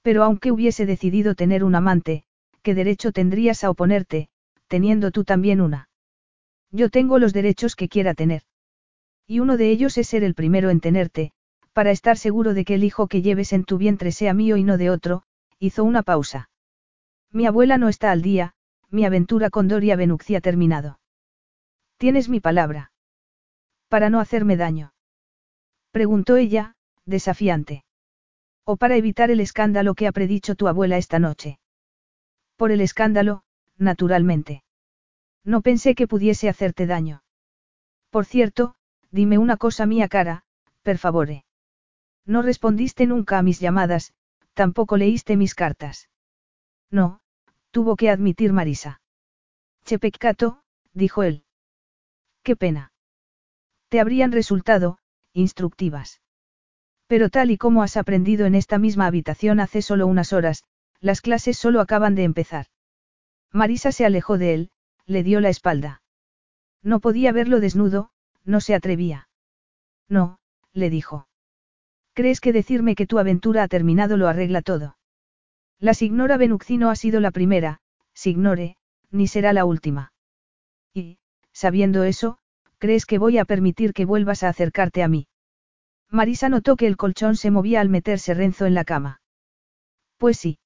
Pero 0.02 0.24
aunque 0.24 0.52
hubiese 0.52 0.86
decidido 0.86 1.36
tener 1.36 1.64
un 1.64 1.76
amante, 1.76 2.24
¿qué 2.62 2.76
derecho 2.76 3.12
tendrías 3.12 3.64
a 3.64 3.70
oponerte, 3.70 4.30
teniendo 4.68 5.12
tú 5.12 5.24
también 5.24 5.62
una? 5.62 5.90
Yo 6.72 6.90
tengo 6.90 7.20
los 7.20 7.34
derechos 7.34 7.76
que 7.76 7.90
quiera 7.90 8.14
tener. 8.14 8.44
Y 9.28 9.40
uno 9.40 9.58
de 9.58 9.72
ellos 9.72 9.98
es 9.98 10.08
ser 10.08 10.24
el 10.24 10.36
primero 10.36 10.70
en 10.70 10.80
tenerte, 10.80 11.32
para 11.74 11.92
estar 11.92 12.18
seguro 12.18 12.54
de 12.54 12.66
que 12.66 12.76
el 12.76 12.84
hijo 12.84 13.08
que 13.08 13.22
lleves 13.22 13.52
en 13.54 13.66
tu 13.66 13.78
vientre 13.78 14.12
sea 14.12 14.34
mío 14.34 14.58
y 14.58 14.64
no 14.64 14.78
de 14.78 14.90
otro, 14.90 15.24
hizo 15.60 15.84
una 15.84 16.04
pausa. 16.04 16.50
Mi 17.32 17.46
abuela 17.46 17.78
no 17.78 17.90
está 17.90 18.12
al 18.12 18.22
día, 18.22 18.54
mi 18.90 19.06
aventura 19.06 19.50
con 19.50 19.68
Doria 19.68 19.96
Benuxi 19.96 20.36
ha 20.36 20.42
terminado. 20.42 21.00
¿Tienes 21.98 22.30
mi 22.30 22.40
palabra? 22.40 22.92
Para 23.90 24.10
no 24.10 24.20
hacerme 24.20 24.58
daño. 24.58 24.95
Preguntó 25.96 26.36
ella, 26.36 26.76
desafiante. 27.06 27.86
O 28.66 28.76
para 28.76 28.98
evitar 28.98 29.32
el 29.32 29.40
escándalo 29.40 29.96
que 29.96 30.08
ha 30.08 30.12
predicho 30.12 30.56
tu 30.56 30.68
abuela 30.68 30.98
esta 30.98 31.20
noche. 31.20 31.58
Por 32.58 32.74
el 32.74 32.82
escándalo, 32.82 33.44
naturalmente. 33.78 34.62
No 35.46 35.62
pensé 35.62 35.96
que 35.96 36.06
pudiese 36.06 36.50
hacerte 36.50 36.86
daño. 36.86 37.24
Por 38.10 38.26
cierto, 38.26 38.76
dime 39.10 39.38
una 39.38 39.56
cosa 39.56 39.86
mía 39.86 40.10
cara, 40.10 40.44
per 40.82 40.98
favore. 40.98 41.46
No 42.26 42.42
respondiste 42.42 43.06
nunca 43.06 43.38
a 43.38 43.42
mis 43.42 43.62
llamadas, 43.62 44.14
tampoco 44.54 44.98
leíste 44.98 45.38
mis 45.38 45.56
cartas. 45.56 46.10
No, 46.92 47.22
tuvo 47.72 47.96
que 47.96 48.10
admitir 48.10 48.52
Marisa. 48.52 49.00
Che 49.86 49.98
peccato, 49.98 50.62
dijo 50.92 51.24
él. 51.24 51.46
Qué 52.44 52.58
pena. 52.58 52.92
Te 53.88 54.02
habrían 54.02 54.34
resultado, 54.34 55.00
instructivas. 55.36 56.22
Pero 57.08 57.30
tal 57.30 57.52
y 57.52 57.58
como 57.58 57.84
has 57.84 57.98
aprendido 57.98 58.48
en 58.48 58.56
esta 58.56 58.80
misma 58.80 59.06
habitación 59.06 59.60
hace 59.60 59.84
solo 59.84 60.08
unas 60.08 60.34
horas, 60.34 60.64
las 61.02 61.22
clases 61.22 61.58
solo 61.58 61.82
acaban 61.82 62.16
de 62.16 62.24
empezar. 62.24 62.68
Marisa 63.52 63.92
se 63.92 64.06
alejó 64.06 64.38
de 64.38 64.54
él, 64.54 64.72
le 65.06 65.22
dio 65.22 65.40
la 65.42 65.50
espalda. 65.50 66.02
No 66.82 67.00
podía 67.00 67.32
verlo 67.32 67.60
desnudo, 67.60 68.10
no 68.44 68.62
se 68.62 68.74
atrevía. 68.74 69.28
No, 70.08 70.40
le 70.74 70.90
dijo. 70.90 71.28
¿Crees 72.14 72.40
que 72.40 72.54
decirme 72.54 72.96
que 72.96 73.08
tu 73.08 73.20
aventura 73.20 73.64
ha 73.64 73.68
terminado 73.68 74.18
lo 74.18 74.28
arregla 74.28 74.62
todo? 74.62 74.98
La 75.80 75.94
signora 75.94 76.38
Benuxino 76.38 76.90
ha 76.90 76.96
sido 76.96 77.20
la 77.20 77.32
primera, 77.32 77.82
signore, 78.14 78.78
ni 79.12 79.28
será 79.28 79.52
la 79.52 79.66
última. 79.66 80.14
Y, 80.94 81.20
sabiendo 81.52 82.04
eso, 82.04 82.38
¿crees 82.78 83.06
que 83.06 83.18
voy 83.18 83.38
a 83.38 83.46
permitir 83.46 83.94
que 83.94 84.06
vuelvas 84.06 84.44
a 84.44 84.50
acercarte 84.50 85.04
a 85.04 85.08
mí? 85.08 85.28
Marisa 86.10 86.50
notó 86.50 86.76
que 86.76 86.88
el 86.88 86.98
colchón 86.98 87.36
se 87.36 87.52
movía 87.52 87.82
al 87.82 87.90
meterse 87.90 88.34
Renzo 88.34 88.66
en 88.66 88.74
la 88.74 88.86
cama. 88.86 89.22
Pues 90.18 90.38
sí. 90.38 90.60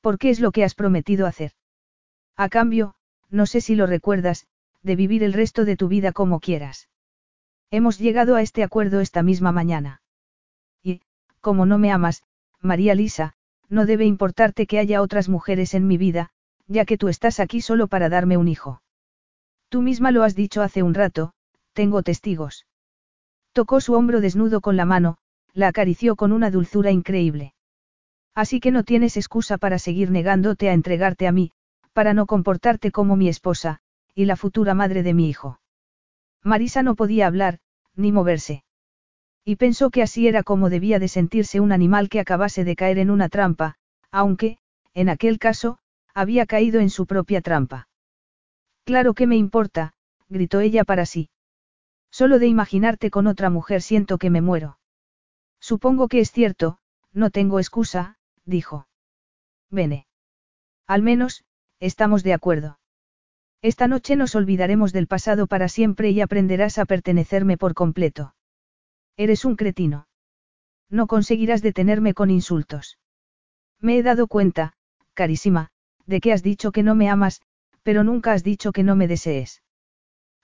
¿Por 0.00 0.18
qué 0.18 0.30
es 0.30 0.40
lo 0.40 0.52
que 0.52 0.64
has 0.64 0.74
prometido 0.74 1.26
hacer? 1.26 1.52
A 2.36 2.48
cambio, 2.48 2.94
no 3.28 3.46
sé 3.46 3.60
si 3.60 3.74
lo 3.74 3.86
recuerdas, 3.86 4.46
de 4.82 4.96
vivir 4.96 5.22
el 5.22 5.32
resto 5.32 5.64
de 5.64 5.76
tu 5.76 5.88
vida 5.88 6.12
como 6.12 6.40
quieras. 6.40 6.88
Hemos 7.70 7.98
llegado 7.98 8.34
a 8.34 8.42
este 8.42 8.62
acuerdo 8.62 9.00
esta 9.00 9.22
misma 9.22 9.52
mañana. 9.52 10.02
Y, 10.82 11.02
como 11.40 11.66
no 11.66 11.78
me 11.78 11.92
amas, 11.92 12.24
María 12.60 12.94
Lisa, 12.94 13.34
no 13.68 13.86
debe 13.86 14.04
importarte 14.04 14.66
que 14.66 14.78
haya 14.78 15.02
otras 15.02 15.28
mujeres 15.28 15.74
en 15.74 15.86
mi 15.86 15.96
vida, 15.96 16.30
ya 16.66 16.84
que 16.84 16.98
tú 16.98 17.08
estás 17.08 17.40
aquí 17.40 17.60
solo 17.60 17.86
para 17.86 18.08
darme 18.08 18.36
un 18.36 18.48
hijo. 18.48 18.82
Tú 19.70 19.82
misma 19.82 20.10
lo 20.10 20.24
has 20.24 20.34
dicho 20.34 20.62
hace 20.62 20.82
un 20.82 20.94
rato, 20.94 21.32
tengo 21.74 22.02
testigos. 22.02 22.66
Tocó 23.52 23.80
su 23.80 23.94
hombro 23.94 24.20
desnudo 24.20 24.60
con 24.60 24.76
la 24.76 24.84
mano, 24.84 25.18
la 25.54 25.68
acarició 25.68 26.16
con 26.16 26.32
una 26.32 26.50
dulzura 26.50 26.90
increíble. 26.90 27.54
Así 28.34 28.58
que 28.58 28.72
no 28.72 28.82
tienes 28.82 29.16
excusa 29.16 29.58
para 29.58 29.78
seguir 29.78 30.10
negándote 30.10 30.68
a 30.68 30.72
entregarte 30.72 31.28
a 31.28 31.32
mí, 31.32 31.52
para 31.92 32.14
no 32.14 32.26
comportarte 32.26 32.90
como 32.90 33.14
mi 33.14 33.28
esposa, 33.28 33.78
y 34.12 34.24
la 34.24 34.34
futura 34.34 34.74
madre 34.74 35.04
de 35.04 35.14
mi 35.14 35.28
hijo. 35.28 35.60
Marisa 36.42 36.82
no 36.82 36.96
podía 36.96 37.28
hablar, 37.28 37.60
ni 37.94 38.10
moverse. 38.10 38.64
Y 39.44 39.54
pensó 39.54 39.90
que 39.90 40.02
así 40.02 40.26
era 40.26 40.42
como 40.42 40.68
debía 40.68 40.98
de 40.98 41.06
sentirse 41.06 41.60
un 41.60 41.70
animal 41.70 42.08
que 42.08 42.18
acabase 42.18 42.64
de 42.64 42.74
caer 42.74 42.98
en 42.98 43.10
una 43.10 43.28
trampa, 43.28 43.76
aunque, 44.10 44.58
en 44.94 45.08
aquel 45.08 45.38
caso, 45.38 45.78
había 46.12 46.44
caído 46.46 46.80
en 46.80 46.90
su 46.90 47.06
propia 47.06 47.40
trampa. 47.40 47.86
Claro 48.84 49.14
que 49.14 49.26
me 49.26 49.36
importa, 49.36 49.94
gritó 50.28 50.60
ella 50.60 50.84
para 50.84 51.06
sí. 51.06 51.30
Solo 52.10 52.38
de 52.38 52.46
imaginarte 52.46 53.10
con 53.10 53.26
otra 53.26 53.50
mujer 53.50 53.82
siento 53.82 54.18
que 54.18 54.30
me 54.30 54.40
muero. 54.40 54.78
Supongo 55.60 56.08
que 56.08 56.20
es 56.20 56.32
cierto, 56.32 56.78
no 57.12 57.30
tengo 57.30 57.58
excusa, 57.58 58.18
dijo. 58.44 58.88
Vene. 59.70 60.06
Al 60.86 61.02
menos, 61.02 61.44
estamos 61.78 62.24
de 62.24 62.32
acuerdo. 62.32 62.78
Esta 63.62 63.88
noche 63.88 64.16
nos 64.16 64.34
olvidaremos 64.34 64.92
del 64.92 65.06
pasado 65.06 65.46
para 65.46 65.68
siempre 65.68 66.10
y 66.10 66.20
aprenderás 66.20 66.78
a 66.78 66.86
pertenecerme 66.86 67.58
por 67.58 67.74
completo. 67.74 68.34
Eres 69.16 69.44
un 69.44 69.54
cretino. 69.54 70.08
No 70.88 71.06
conseguirás 71.06 71.60
detenerme 71.60 72.14
con 72.14 72.30
insultos. 72.30 72.98
Me 73.78 73.98
he 73.98 74.02
dado 74.02 74.26
cuenta, 74.26 74.72
carísima, 75.14 75.70
de 76.06 76.20
que 76.20 76.32
has 76.32 76.42
dicho 76.42 76.72
que 76.72 76.82
no 76.82 76.94
me 76.94 77.08
amas, 77.10 77.42
pero 77.82 78.04
nunca 78.04 78.32
has 78.32 78.42
dicho 78.42 78.72
que 78.72 78.82
no 78.82 78.96
me 78.96 79.08
desees. 79.08 79.62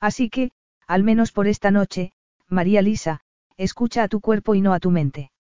Así 0.01 0.31
que, 0.31 0.53
al 0.87 1.03
menos 1.03 1.33
por 1.33 1.47
esta 1.47 1.71
noche, 1.71 2.13
María 2.49 2.83
Lisa, 2.83 3.21
escucha 3.57 4.03
a 4.03 4.09
tu 4.09 4.21
cuerpo 4.21 4.55
y 4.55 4.61
no 4.61 4.73
a 4.73 4.81
tu 4.81 4.91
mente. 4.91 5.33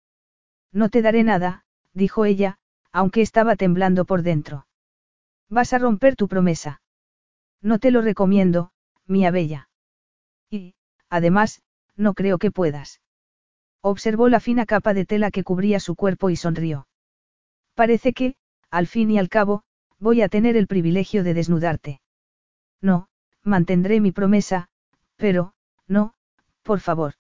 No 0.73 0.89
te 0.89 1.03
daré 1.03 1.23
nada, 1.23 1.65
dijo 1.93 2.25
ella, 2.25 2.59
aunque 2.93 3.23
estaba 3.23 3.57
temblando 3.57 4.05
por 4.05 4.23
dentro. 4.23 4.67
Vas 5.49 5.73
a 5.73 5.79
romper 5.79 6.17
tu 6.17 6.29
promesa. 6.29 6.81
No 7.63 7.79
te 7.79 7.91
lo 7.91 8.03
recomiendo, 8.03 8.73
mía 9.07 9.31
bella. 9.31 9.69
Y, 10.51 10.75
además, 11.09 11.63
no 11.97 12.15
creo 12.15 12.39
que 12.39 12.51
puedas. 12.51 13.01
Observó 13.81 14.29
la 14.29 14.41
fina 14.41 14.67
capa 14.67 14.95
de 14.95 15.07
tela 15.07 15.31
que 15.31 15.45
cubría 15.45 15.79
su 15.79 15.95
cuerpo 15.95 16.31
y 16.31 16.37
sonrió. 16.37 16.89
Parece 17.75 18.13
que, 18.13 18.37
al 18.71 18.87
fin 18.87 19.11
y 19.11 19.19
al 19.19 19.29
cabo, 19.29 19.63
voy 19.99 20.23
a 20.23 20.29
tener 20.29 20.57
el 20.57 20.67
privilegio 20.67 21.25
de 21.25 21.35
desnudarte. 21.35 22.01
No, 22.81 23.09
mantendré 23.43 24.01
mi 24.01 24.13
promesa, 24.13 24.69
pero, 25.17 25.55
no, 25.87 26.15
por 26.63 26.81
favor. 26.81 27.15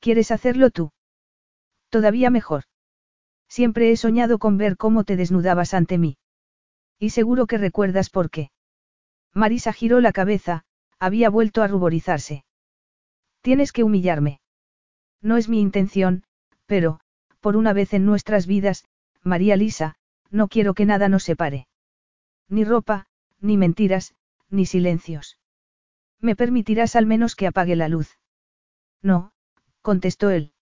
¿Quieres 0.00 0.30
hacerlo 0.30 0.70
tú? 0.70 0.92
Todavía 1.88 2.30
mejor. 2.30 2.64
Siempre 3.48 3.90
he 3.90 3.96
soñado 3.96 4.38
con 4.38 4.56
ver 4.56 4.76
cómo 4.76 5.04
te 5.04 5.16
desnudabas 5.16 5.74
ante 5.74 5.98
mí. 5.98 6.16
Y 6.98 7.10
seguro 7.10 7.46
que 7.46 7.58
recuerdas 7.58 8.10
por 8.10 8.30
qué. 8.30 8.50
Marisa 9.34 9.72
giró 9.72 10.00
la 10.00 10.12
cabeza, 10.12 10.64
había 10.98 11.30
vuelto 11.30 11.62
a 11.62 11.66
ruborizarse. 11.66 12.44
Tienes 13.40 13.72
que 13.72 13.82
humillarme. 13.82 14.40
No 15.20 15.36
es 15.36 15.48
mi 15.48 15.60
intención, 15.60 16.24
pero, 16.66 17.00
por 17.40 17.56
una 17.56 17.72
vez 17.72 17.92
en 17.92 18.06
nuestras 18.06 18.46
vidas, 18.46 18.84
María 19.22 19.56
Lisa, 19.56 19.96
no 20.30 20.48
quiero 20.48 20.74
que 20.74 20.86
nada 20.86 21.08
nos 21.08 21.24
separe. 21.24 21.66
Ni 22.52 22.64
ropa, 22.64 23.06
ni 23.40 23.56
mentiras, 23.56 24.14
ni 24.50 24.66
silencios. 24.66 25.38
¿Me 26.20 26.36
permitirás 26.36 26.96
al 26.96 27.06
menos 27.06 27.34
que 27.34 27.46
apague 27.46 27.76
la 27.76 27.88
luz? 27.88 28.18
No, 29.00 29.32
contestó 29.80 30.28
él. 30.28 30.52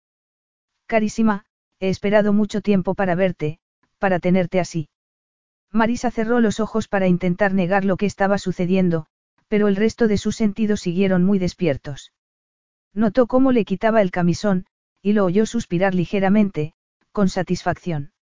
Carísima, 0.86 1.46
he 1.80 1.88
esperado 1.88 2.32
mucho 2.32 2.60
tiempo 2.60 2.94
para 2.94 3.16
verte, 3.16 3.58
para 3.98 4.20
tenerte 4.20 4.60
así. 4.60 4.88
Marisa 5.72 6.12
cerró 6.12 6.38
los 6.38 6.60
ojos 6.60 6.86
para 6.86 7.08
intentar 7.08 7.54
negar 7.54 7.84
lo 7.84 7.96
que 7.96 8.06
estaba 8.06 8.38
sucediendo, 8.38 9.06
pero 9.48 9.66
el 9.66 9.74
resto 9.74 10.06
de 10.06 10.16
sus 10.16 10.36
sentidos 10.36 10.82
siguieron 10.82 11.24
muy 11.24 11.40
despiertos. 11.40 12.12
Notó 12.94 13.26
cómo 13.26 13.50
le 13.50 13.64
quitaba 13.64 14.00
el 14.00 14.12
camisón, 14.12 14.64
y 15.02 15.12
lo 15.12 15.24
oyó 15.24 15.44
suspirar 15.44 15.96
ligeramente, 15.96 16.72
con 17.10 17.28
satisfacción. 17.28 18.12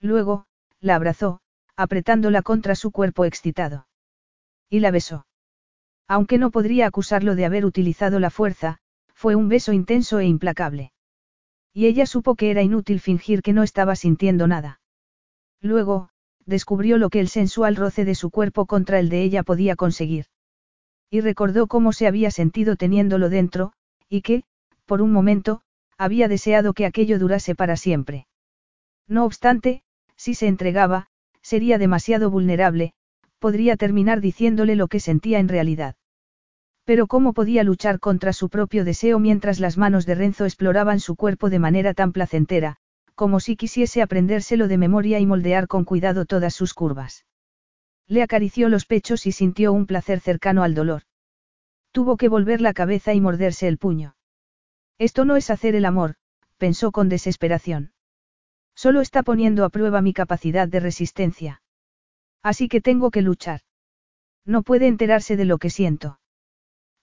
Luego, 0.00 0.46
la 0.80 0.94
abrazó, 0.94 1.42
apretándola 1.76 2.42
contra 2.42 2.74
su 2.74 2.90
cuerpo 2.90 3.24
excitado. 3.24 3.86
Y 4.68 4.80
la 4.80 4.90
besó. 4.90 5.26
Aunque 6.08 6.38
no 6.38 6.50
podría 6.50 6.86
acusarlo 6.86 7.34
de 7.34 7.44
haber 7.44 7.64
utilizado 7.64 8.18
la 8.20 8.30
fuerza, 8.30 8.78
fue 9.14 9.34
un 9.34 9.48
beso 9.48 9.72
intenso 9.72 10.18
e 10.18 10.26
implacable. 10.26 10.92
Y 11.72 11.86
ella 11.86 12.06
supo 12.06 12.34
que 12.34 12.50
era 12.50 12.62
inútil 12.62 13.00
fingir 13.00 13.42
que 13.42 13.52
no 13.52 13.62
estaba 13.62 13.96
sintiendo 13.96 14.46
nada. 14.46 14.80
Luego, 15.60 16.10
descubrió 16.44 16.96
lo 16.96 17.10
que 17.10 17.20
el 17.20 17.28
sensual 17.28 17.76
roce 17.76 18.04
de 18.04 18.14
su 18.14 18.30
cuerpo 18.30 18.66
contra 18.66 18.98
el 18.98 19.08
de 19.08 19.22
ella 19.22 19.42
podía 19.42 19.76
conseguir. 19.76 20.26
Y 21.10 21.20
recordó 21.20 21.66
cómo 21.66 21.92
se 21.92 22.06
había 22.06 22.30
sentido 22.30 22.76
teniéndolo 22.76 23.28
dentro, 23.28 23.72
y 24.08 24.22
que, 24.22 24.44
por 24.86 25.02
un 25.02 25.12
momento, 25.12 25.62
había 25.98 26.28
deseado 26.28 26.72
que 26.72 26.86
aquello 26.86 27.18
durase 27.18 27.54
para 27.54 27.76
siempre. 27.76 28.26
No 29.08 29.24
obstante, 29.24 29.82
si 30.16 30.34
se 30.34 30.46
entregaba, 30.46 31.08
sería 31.46 31.78
demasiado 31.78 32.28
vulnerable, 32.28 32.92
podría 33.38 33.76
terminar 33.76 34.20
diciéndole 34.20 34.74
lo 34.74 34.88
que 34.88 34.98
sentía 34.98 35.38
en 35.38 35.48
realidad. 35.48 35.94
Pero 36.84 37.06
¿cómo 37.06 37.34
podía 37.34 37.62
luchar 37.62 38.00
contra 38.00 38.32
su 38.32 38.48
propio 38.48 38.84
deseo 38.84 39.20
mientras 39.20 39.60
las 39.60 39.78
manos 39.78 40.06
de 40.06 40.16
Renzo 40.16 40.44
exploraban 40.44 40.98
su 40.98 41.14
cuerpo 41.14 41.48
de 41.48 41.60
manera 41.60 41.94
tan 41.94 42.10
placentera, 42.10 42.78
como 43.14 43.38
si 43.38 43.54
quisiese 43.54 44.02
aprendérselo 44.02 44.66
de 44.66 44.76
memoria 44.76 45.20
y 45.20 45.26
moldear 45.26 45.68
con 45.68 45.84
cuidado 45.84 46.24
todas 46.24 46.52
sus 46.52 46.74
curvas? 46.74 47.24
Le 48.08 48.22
acarició 48.22 48.68
los 48.68 48.84
pechos 48.84 49.24
y 49.26 49.30
sintió 49.30 49.72
un 49.72 49.86
placer 49.86 50.18
cercano 50.18 50.64
al 50.64 50.74
dolor. 50.74 51.02
Tuvo 51.92 52.16
que 52.16 52.28
volver 52.28 52.60
la 52.60 52.72
cabeza 52.72 53.14
y 53.14 53.20
morderse 53.20 53.68
el 53.68 53.78
puño. 53.78 54.16
Esto 54.98 55.24
no 55.24 55.36
es 55.36 55.50
hacer 55.50 55.76
el 55.76 55.84
amor, 55.84 56.16
pensó 56.58 56.90
con 56.90 57.08
desesperación. 57.08 57.92
Solo 58.76 59.00
está 59.00 59.22
poniendo 59.22 59.64
a 59.64 59.70
prueba 59.70 60.02
mi 60.02 60.12
capacidad 60.12 60.68
de 60.68 60.80
resistencia. 60.80 61.62
Así 62.42 62.68
que 62.68 62.82
tengo 62.82 63.10
que 63.10 63.22
luchar. 63.22 63.62
No 64.44 64.62
puede 64.62 64.86
enterarse 64.86 65.36
de 65.36 65.46
lo 65.46 65.58
que 65.58 65.70
siento. 65.70 66.20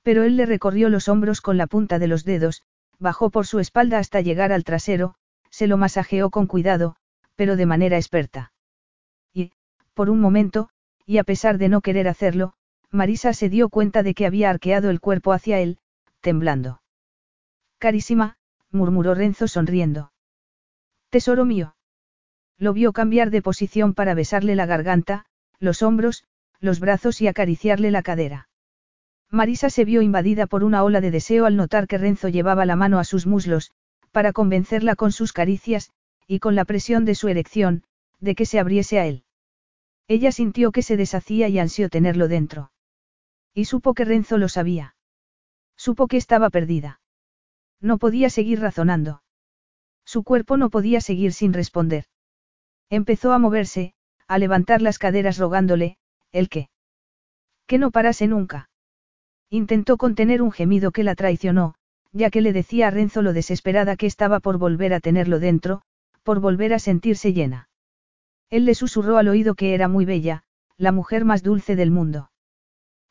Pero 0.03 0.24
él 0.24 0.38
le 0.38 0.45
recorrió 0.45 0.90
los 0.90 1.10
hombros 1.10 1.42
con 1.42 1.58
la 1.58 1.68
punta 1.68 1.98
de 1.98 2.08
los 2.08 2.24
dedos, 2.24 2.64
bajó 3.00 3.32
por 3.32 3.48
su 3.48 3.60
espalda 3.60 3.98
hasta 3.98 4.22
llegar 4.22 4.52
al 4.52 4.64
trasero, 4.64 5.16
se 5.50 5.68
lo 5.68 5.77
masajeó 5.77 6.30
con 6.30 6.45
cuidado, 6.45 6.95
pero 7.35 7.56
de 7.56 7.66
manera 7.66 7.98
experta. 7.98 8.53
Y, 9.34 9.52
por 9.93 10.10
un 10.10 10.22
momento, 10.22 10.69
y 11.06 11.18
a 11.18 11.24
pesar 11.24 11.58
de 11.58 11.69
no 11.69 11.82
querer 11.82 12.08
hacerlo, 12.08 12.53
Marisa 12.92 13.34
se 13.34 13.50
dio 13.50 13.69
cuenta 13.69 14.03
de 14.03 14.14
que 14.14 14.27
había 14.27 14.52
arqueado 14.52 14.92
el 14.92 15.02
cuerpo 15.02 15.34
hacia 15.34 15.60
él, 15.60 15.80
temblando. 16.22 16.82
Carísima, 17.80 18.38
murmuró 18.72 19.16
Renzo 19.16 19.48
sonriendo. 19.48 20.12
Tesoro 21.14 21.45
mío. 21.45 21.75
Lo 22.58 22.74
vio 22.74 22.92
cambiar 22.92 23.30
de 23.30 23.43
posición 23.43 23.93
para 23.93 24.16
besarle 24.16 24.56
la 24.56 24.66
garganta, 24.66 25.25
los 25.59 25.83
hombros, 25.83 26.24
los 26.59 26.80
brazos 26.80 27.22
y 27.22 27.27
acariciarle 27.27 27.92
la 27.92 28.01
cadera. 28.01 28.50
Marisa 29.30 29.69
se 29.69 29.85
vio 29.85 30.01
invadida 30.01 30.48
por 30.48 30.64
una 30.64 30.83
ola 30.83 31.01
de 31.01 31.11
deseo 31.11 31.45
al 31.45 31.56
notar 31.56 31.88
que 31.88 32.00
Renzo 32.00 32.30
llevaba 32.30 32.66
la 32.66 32.75
mano 32.75 32.98
a 32.98 33.03
sus 33.03 33.27
muslos, 33.27 33.69
para 34.11 34.33
convencerla 34.33 34.95
con 34.95 35.11
sus 35.11 35.33
caricias, 35.33 35.92
y 36.25 36.40
con 36.40 36.56
la 36.56 36.66
presión 36.66 37.06
de 37.06 37.14
su 37.14 37.27
erección, 37.27 37.83
de 38.19 38.33
que 38.33 38.48
se 38.48 38.58
abriese 38.58 38.98
a 38.98 39.06
él. 39.06 39.24
Ella 40.08 40.32
sintió 40.32 40.72
que 40.72 40.82
se 40.82 40.98
deshacía 40.98 41.48
y 41.48 41.59
ansió 41.59 41.90
tenerlo 41.90 42.27
dentro. 42.27 42.72
Y 43.53 43.66
supo 43.66 43.93
que 43.93 44.03
Renzo 44.03 44.40
lo 44.40 44.50
sabía. 44.50 44.95
Supo 45.77 46.08
que 46.08 46.17
estaba 46.17 46.50
perdida. 46.50 47.01
No 47.80 48.00
podía 48.00 48.32
seguir 48.32 48.61
razonando. 48.61 49.23
Su 50.06 50.23
cuerpo 50.23 50.57
no 50.57 50.69
podía 50.69 51.01
seguir 51.01 51.33
sin 51.33 51.53
responder. 51.53 52.06
Empezó 52.90 53.32
a 53.32 53.40
moverse, 53.40 53.93
a 54.27 54.38
levantar 54.38 54.82
las 54.82 54.99
caderas 54.99 55.38
rogándole, 55.38 55.98
¿el 56.32 56.49
qué? 56.49 56.69
Que 57.67 57.77
no 57.77 57.91
parase 57.91 58.27
nunca. 58.27 58.69
Intentó 59.49 59.98
contener 59.98 60.41
un 60.41 60.51
gemido 60.51 60.91
que 60.91 61.03
la 61.03 61.15
traicionó, 61.15 61.75
ya 62.11 62.30
que 62.30 62.41
le 62.41 62.53
decía 62.53 62.88
a 62.88 62.91
Renzo 62.91 63.22
lo 63.22 63.33
desesperada 63.33 63.95
que 63.95 64.06
estaba 64.06 64.40
por 64.40 64.57
volver 64.57 64.93
a 64.93 64.99
tenerlo 64.99 65.40
dentro, 65.40 65.82
por 66.23 66.40
volver 66.40 66.73
a 66.73 66.80
sentirse 66.80 67.33
llena. 67.33 67.69
Él 68.49 68.65
le 68.65 68.75
susurró 68.75 69.17
al 69.17 69.27
oído 69.27 69.56
que 69.56 69.73
era 69.73 69.88
muy 69.88 70.06
bella, 70.06 70.43
la 70.77 70.91
mujer 70.91 71.25
más 71.25 71.43
dulce 71.43 71.75
del 71.75 71.91
mundo. 71.91 72.30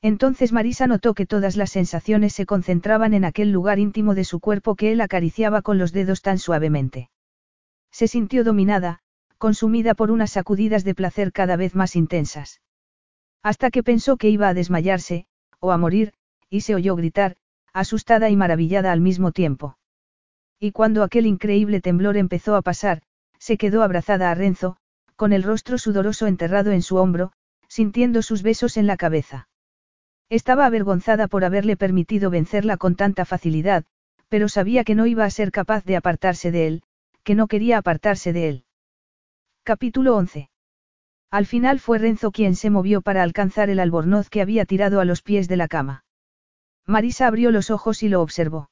Entonces 0.03 0.53
Marisa 0.53 0.89
notó 0.89 1.15
que 1.15 1.27
todas 1.27 1.57
las 1.57 1.71
sensaciones 1.71 2.33
se 2.33 2.45
concentraban 2.45 3.15
en 3.15 3.25
aquel 3.25 3.53
lugar 3.53 3.79
íntimo 3.79 4.17
de 4.17 4.25
su 4.25 4.41
cuerpo 4.41 4.75
que 4.75 4.91
él 4.91 5.01
acariciaba 5.01 5.63
con 5.63 5.79
los 5.79 5.93
dedos 5.93 6.23
tan 6.23 6.39
suavemente. 6.39 7.09
Se 7.93 8.09
sintió 8.09 8.43
dominada, 8.43 8.99
consumida 9.39 9.95
por 9.95 10.11
unas 10.11 10.33
sacudidas 10.33 10.83
de 10.83 10.97
placer 10.97 11.33
cada 11.33 11.55
vez 11.57 11.77
más 11.77 11.95
intensas. 11.95 12.61
Hasta 13.45 13.71
que 13.71 13.85
pensó 13.85 14.17
que 14.17 14.29
iba 14.29 14.49
a 14.49 14.55
desmayarse, 14.55 15.27
o 15.61 15.71
a 15.71 15.79
morir, 15.79 16.15
y 16.51 16.63
se 16.63 16.75
oyó 16.75 16.97
gritar, 16.97 17.37
asustada 17.73 18.29
y 18.29 18.37
maravillada 18.37 18.91
al 18.91 19.01
mismo 19.01 19.31
tiempo. 19.31 19.79
Y 20.59 20.73
cuando 20.73 21.05
aquel 21.05 21.27
increíble 21.27 21.81
temblor 21.81 22.17
empezó 22.17 22.57
a 22.57 22.63
pasar, 22.63 23.03
se 23.39 23.57
quedó 23.57 23.83
abrazada 23.83 24.31
a 24.31 24.35
Renzo, 24.35 24.77
con 25.15 25.33
el 25.33 25.45
rostro 25.45 25.79
sudoroso 25.79 26.27
enterrado 26.27 26.73
en 26.73 26.83
su 26.83 26.97
hombro, 26.97 27.33
sintiendo 27.69 28.23
sus 28.23 28.43
besos 28.43 28.77
en 28.77 28.87
la 28.87 28.97
cabeza. 28.97 29.49
Estaba 30.33 30.65
avergonzada 30.65 31.29
por 31.29 31.45
haberle 31.45 31.77
permitido 31.77 32.31
vencerla 32.31 32.79
con 32.79 32.97
tanta 32.97 33.27
facilidad, 33.27 33.85
pero 34.31 34.49
sabía 34.49 34.83
que 34.83 34.95
no 34.95 35.05
iba 35.05 35.27
a 35.27 35.31
ser 35.31 35.53
capaz 35.53 35.85
de 35.85 35.95
apartarse 35.95 36.51
de 36.51 36.67
él, 36.67 36.83
que 37.23 37.35
no 37.35 37.49
quería 37.49 37.77
apartarse 37.77 38.33
de 38.33 38.49
él. 38.49 38.65
Capítulo 39.63 40.17
11. 40.17 40.49
Al 41.31 41.45
final 41.45 41.81
fue 41.81 41.99
Renzo 41.99 42.31
quien 42.33 42.57
se 42.57 42.71
movió 42.71 43.03
para 43.03 43.23
alcanzar 43.23 43.69
el 43.69 43.79
albornoz 43.79 44.31
que 44.31 44.41
había 44.41 44.65
tirado 44.65 45.01
a 45.01 45.05
los 45.05 45.21
pies 45.21 45.49
de 45.49 45.59
la 45.59 45.69
cama. 45.69 46.07
Marisa 46.87 47.27
abrió 47.27 47.51
los 47.51 47.71
ojos 47.71 48.03
y 48.03 48.09
lo 48.09 48.23
observó. 48.23 48.71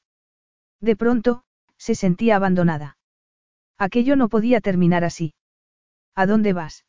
De 0.79 0.95
pronto, 0.95 1.43
se 1.77 1.93
sentía 1.93 2.37
abandonada. 2.37 2.97
Aquello 3.77 4.15
no 4.15 4.29
podía 4.29 4.61
terminar 4.61 5.03
así. 5.03 5.35
¿A 6.15 6.25
dónde 6.25 6.53
vas? 6.53 6.85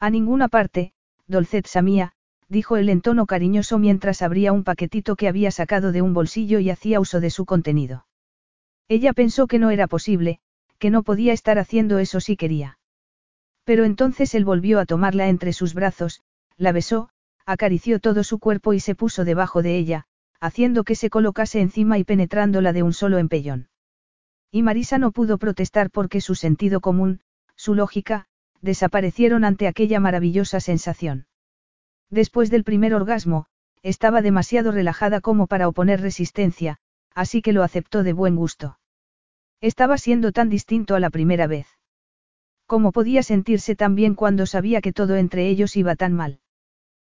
A 0.00 0.10
ninguna 0.10 0.48
parte, 0.48 0.94
Dolcetsa 1.28 1.80
mía, 1.80 2.13
dijo 2.48 2.76
él 2.76 2.88
en 2.88 3.00
tono 3.00 3.26
cariñoso 3.26 3.78
mientras 3.78 4.22
abría 4.22 4.52
un 4.52 4.64
paquetito 4.64 5.16
que 5.16 5.28
había 5.28 5.50
sacado 5.50 5.92
de 5.92 6.02
un 6.02 6.14
bolsillo 6.14 6.58
y 6.58 6.70
hacía 6.70 7.00
uso 7.00 7.20
de 7.20 7.30
su 7.30 7.44
contenido. 7.44 8.06
Ella 8.88 9.12
pensó 9.12 9.46
que 9.46 9.58
no 9.58 9.70
era 9.70 9.86
posible, 9.86 10.40
que 10.78 10.90
no 10.90 11.02
podía 11.02 11.32
estar 11.32 11.58
haciendo 11.58 11.98
eso 11.98 12.20
si 12.20 12.36
quería. 12.36 12.78
Pero 13.64 13.84
entonces 13.84 14.34
él 14.34 14.44
volvió 14.44 14.78
a 14.78 14.86
tomarla 14.86 15.28
entre 15.28 15.52
sus 15.52 15.74
brazos, 15.74 16.20
la 16.56 16.72
besó, 16.72 17.08
acarició 17.46 17.98
todo 17.98 18.24
su 18.24 18.38
cuerpo 18.38 18.74
y 18.74 18.80
se 18.80 18.94
puso 18.94 19.24
debajo 19.24 19.62
de 19.62 19.76
ella, 19.76 20.06
haciendo 20.40 20.84
que 20.84 20.94
se 20.94 21.10
colocase 21.10 21.60
encima 21.60 21.98
y 21.98 22.04
penetrándola 22.04 22.72
de 22.72 22.82
un 22.82 22.92
solo 22.92 23.18
empellón. 23.18 23.68
Y 24.50 24.62
Marisa 24.62 24.98
no 24.98 25.10
pudo 25.10 25.38
protestar 25.38 25.90
porque 25.90 26.20
su 26.20 26.34
sentido 26.34 26.80
común, 26.80 27.20
su 27.56 27.74
lógica, 27.74 28.26
desaparecieron 28.60 29.44
ante 29.44 29.66
aquella 29.66 30.00
maravillosa 30.00 30.60
sensación. 30.60 31.26
Después 32.10 32.50
del 32.50 32.64
primer 32.64 32.94
orgasmo, 32.94 33.46
estaba 33.82 34.22
demasiado 34.22 34.72
relajada 34.72 35.20
como 35.20 35.46
para 35.46 35.68
oponer 35.68 36.00
resistencia, 36.00 36.78
así 37.14 37.42
que 37.42 37.52
lo 37.52 37.62
aceptó 37.62 38.02
de 38.02 38.12
buen 38.12 38.36
gusto. 38.36 38.78
Estaba 39.60 39.98
siendo 39.98 40.32
tan 40.32 40.48
distinto 40.48 40.94
a 40.94 41.00
la 41.00 41.10
primera 41.10 41.46
vez. 41.46 41.66
¿Cómo 42.66 42.92
podía 42.92 43.22
sentirse 43.22 43.76
tan 43.76 43.94
bien 43.94 44.14
cuando 44.14 44.46
sabía 44.46 44.80
que 44.80 44.92
todo 44.92 45.16
entre 45.16 45.48
ellos 45.48 45.76
iba 45.76 45.96
tan 45.96 46.14
mal? 46.14 46.40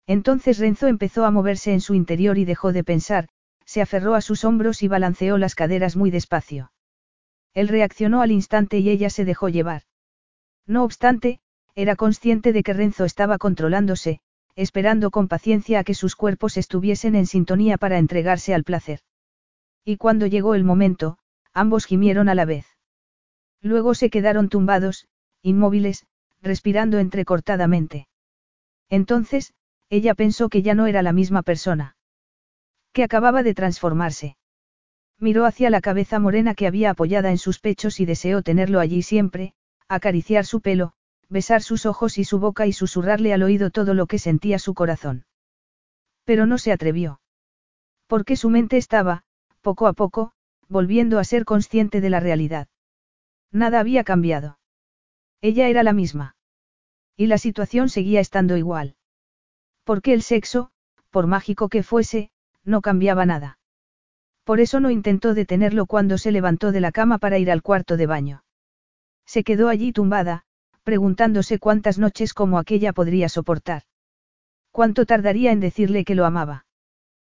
Entonces 0.05 0.57
Renzo 0.59 0.87
empezó 0.87 1.25
a 1.25 1.31
moverse 1.31 1.73
en 1.73 1.81
su 1.81 1.93
interior 1.93 2.37
y 2.37 2.45
dejó 2.45 2.73
de 2.73 2.83
pensar, 2.83 3.27
se 3.65 3.81
aferró 3.81 4.15
a 4.15 4.21
sus 4.21 4.45
hombros 4.45 4.83
y 4.83 4.87
balanceó 4.87 5.37
las 5.37 5.55
caderas 5.55 5.95
muy 5.95 6.11
despacio. 6.11 6.71
Él 7.53 7.67
reaccionó 7.67 8.21
al 8.21 8.31
instante 8.31 8.79
y 8.79 8.89
ella 8.89 9.09
se 9.09 9.25
dejó 9.25 9.49
llevar. 9.49 9.83
No 10.65 10.83
obstante, 10.83 11.39
era 11.75 11.95
consciente 11.95 12.53
de 12.53 12.63
que 12.63 12.73
Renzo 12.73 13.03
estaba 13.05 13.37
controlándose, 13.37 14.21
esperando 14.57 15.11
con 15.11 15.27
paciencia 15.27 15.79
a 15.79 15.83
que 15.83 15.93
sus 15.93 16.15
cuerpos 16.15 16.57
estuviesen 16.57 17.13
en 17.15 17.27
sintonía 17.27 17.77
para 17.77 17.99
entregarse 17.99 18.55
al 18.55 18.63
placer. 18.63 19.01
Y 19.85 19.97
cuando 19.97 20.25
llegó 20.25 20.55
el 20.55 20.63
momento, 20.63 21.19
ambos 21.53 21.85
gimieron 21.85 22.27
a 22.27 22.35
la 22.35 22.45
vez. 22.45 22.65
Luego 23.61 23.93
se 23.93 24.09
quedaron 24.09 24.49
tumbados, 24.49 25.07
inmóviles, 25.43 26.07
respirando 26.41 26.97
entrecortadamente. 26.97 28.07
Entonces, 28.89 29.53
ella 29.89 30.15
pensó 30.15 30.49
que 30.49 30.63
ya 30.63 30.73
no 30.73 30.87
era 30.87 31.03
la 31.03 31.13
misma 31.13 31.43
persona. 31.43 31.95
Que 32.93 33.03
acababa 33.03 33.43
de 33.43 33.53
transformarse. 33.53 34.37
Miró 35.19 35.45
hacia 35.45 35.69
la 35.69 35.81
cabeza 35.81 36.17
morena 36.19 36.55
que 36.55 36.65
había 36.65 36.89
apoyada 36.89 37.29
en 37.29 37.37
sus 37.37 37.59
pechos 37.59 37.99
y 37.99 38.05
deseó 38.05 38.41
tenerlo 38.41 38.79
allí 38.79 39.03
siempre, 39.03 39.53
acariciar 39.87 40.45
su 40.45 40.61
pelo, 40.61 40.93
besar 41.29 41.61
sus 41.61 41.85
ojos 41.85 42.17
y 42.17 42.23
su 42.23 42.39
boca 42.39 42.67
y 42.67 42.73
susurrarle 42.73 43.33
al 43.33 43.43
oído 43.43 43.69
todo 43.69 43.93
lo 43.93 44.07
que 44.07 44.19
sentía 44.19 44.59
su 44.59 44.73
corazón. 44.73 45.25
Pero 46.23 46.45
no 46.45 46.57
se 46.57 46.71
atrevió. 46.71 47.19
Porque 48.07 48.35
su 48.35 48.49
mente 48.49 48.77
estaba, 48.77 49.23
poco 49.61 49.87
a 49.87 49.93
poco, 49.93 50.31
volviendo 50.69 51.19
a 51.19 51.23
ser 51.23 51.45
consciente 51.45 52.01
de 52.01 52.09
la 52.09 52.19
realidad. 52.19 52.67
Nada 53.51 53.79
había 53.79 54.03
cambiado. 54.03 54.59
Ella 55.41 55.67
era 55.67 55.83
la 55.83 55.93
misma. 55.93 56.35
Y 57.15 57.27
la 57.27 57.37
situación 57.37 57.89
seguía 57.89 58.19
estando 58.19 58.57
igual. 58.57 58.95
Porque 59.83 60.13
el 60.13 60.21
sexo, 60.21 60.71
por 61.09 61.27
mágico 61.27 61.69
que 61.69 61.83
fuese, 61.83 62.31
no 62.63 62.81
cambiaba 62.81 63.25
nada. 63.25 63.59
Por 64.43 64.59
eso 64.59 64.79
no 64.79 64.91
intentó 64.91 65.33
detenerlo 65.33 65.85
cuando 65.85 66.17
se 66.17 66.31
levantó 66.31 66.71
de 66.71 66.81
la 66.81 66.91
cama 66.91 67.17
para 67.17 67.37
ir 67.37 67.51
al 67.51 67.61
cuarto 67.61 67.97
de 67.97 68.05
baño. 68.05 68.43
Se 69.25 69.43
quedó 69.43 69.67
allí 69.67 69.91
tumbada, 69.91 70.45
preguntándose 70.87 71.59
cuántas 71.59 71.99
noches 71.99 72.33
como 72.33 72.57
aquella 72.57 72.93
podría 72.93 73.27
soportar. 73.27 73.81
¿Cuánto 74.71 75.05
tardaría 75.05 75.51
en 75.51 75.59
decirle 75.59 76.05
que 76.05 76.15
lo 76.15 76.25
amaba? 76.25 76.65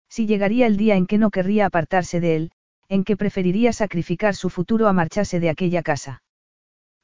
Si 0.08 0.28
llegaría 0.28 0.68
el 0.68 0.78
día 0.78 0.98
en 0.98 1.08
que 1.08 1.18
no 1.18 1.32
querría 1.32 1.66
apartarse 1.66 2.20
de 2.20 2.36
él, 2.36 2.52
en 2.90 3.04
que 3.04 3.18
preferiría 3.18 3.74
sacrificar 3.74 4.36
su 4.36 4.52
futuro 4.52 4.88
a 4.88 4.94
marcharse 4.94 5.40
de 5.40 5.50
aquella 5.50 5.82
casa. 5.82 6.22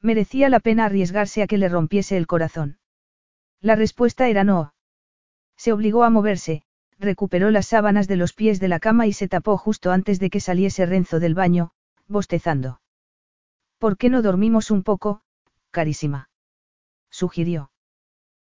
Merecía 0.00 0.48
la 0.48 0.60
pena 0.60 0.84
arriesgarse 0.84 1.42
a 1.42 1.48
que 1.48 1.58
le 1.58 1.68
rompiese 1.68 2.16
el 2.16 2.28
corazón. 2.28 2.78
La 3.60 3.74
respuesta 3.74 4.28
era 4.28 4.44
no. 4.44 4.72
Se 5.56 5.72
obligó 5.72 6.04
a 6.04 6.10
moverse, 6.10 6.62
recuperó 7.00 7.50
las 7.50 7.66
sábanas 7.66 8.06
de 8.06 8.18
los 8.18 8.34
pies 8.34 8.60
de 8.60 8.68
la 8.68 8.78
cama 8.78 9.08
y 9.08 9.12
se 9.12 9.26
tapó 9.26 9.56
justo 9.56 9.90
antes 9.90 10.20
de 10.20 10.30
que 10.30 10.38
saliese 10.38 10.86
Renzo 10.86 11.18
del 11.18 11.34
baño, 11.34 11.72
bostezando. 12.06 12.80
¿Por 13.78 13.96
qué 13.96 14.10
no 14.10 14.22
dormimos 14.22 14.70
un 14.70 14.84
poco, 14.84 15.22
carísima? 15.72 16.28
Sugirió. 17.16 17.70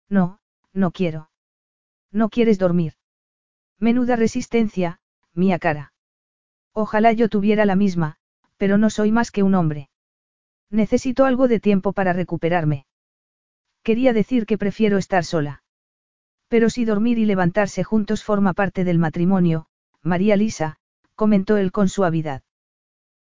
No, 0.10 0.40
no 0.74 0.92
quiero. 0.92 1.30
No 2.12 2.30
quieres 2.30 2.58
dormir. 2.58 2.94
Menuda 3.80 4.16
resistencia, 4.16 5.00
mía 5.34 5.60
cara. 5.60 5.94
Ojalá 6.74 7.12
yo 7.12 7.30
tuviera 7.30 7.66
la 7.66 7.76
misma, 7.76 8.18
pero 8.58 8.78
no 8.78 8.90
soy 8.90 9.12
más 9.12 9.30
que 9.30 9.44
un 9.44 9.54
hombre. 9.54 9.90
Necesito 10.72 11.26
algo 11.26 11.48
de 11.48 11.60
tiempo 11.60 11.94
para 11.94 12.14
recuperarme. 12.14 12.88
Quería 13.84 14.12
decir 14.12 14.48
que 14.48 14.58
prefiero 14.58 14.98
estar 14.98 15.24
sola. 15.24 15.64
Pero 16.48 16.70
si 16.72 16.84
dormir 16.86 17.20
y 17.20 17.26
levantarse 17.26 17.84
juntos 17.84 18.24
forma 18.24 18.54
parte 18.54 18.84
del 18.84 18.98
matrimonio, 18.98 19.68
María 20.02 20.36
Lisa, 20.36 20.78
comentó 21.14 21.58
él 21.58 21.72
con 21.72 21.90
suavidad. 21.90 22.42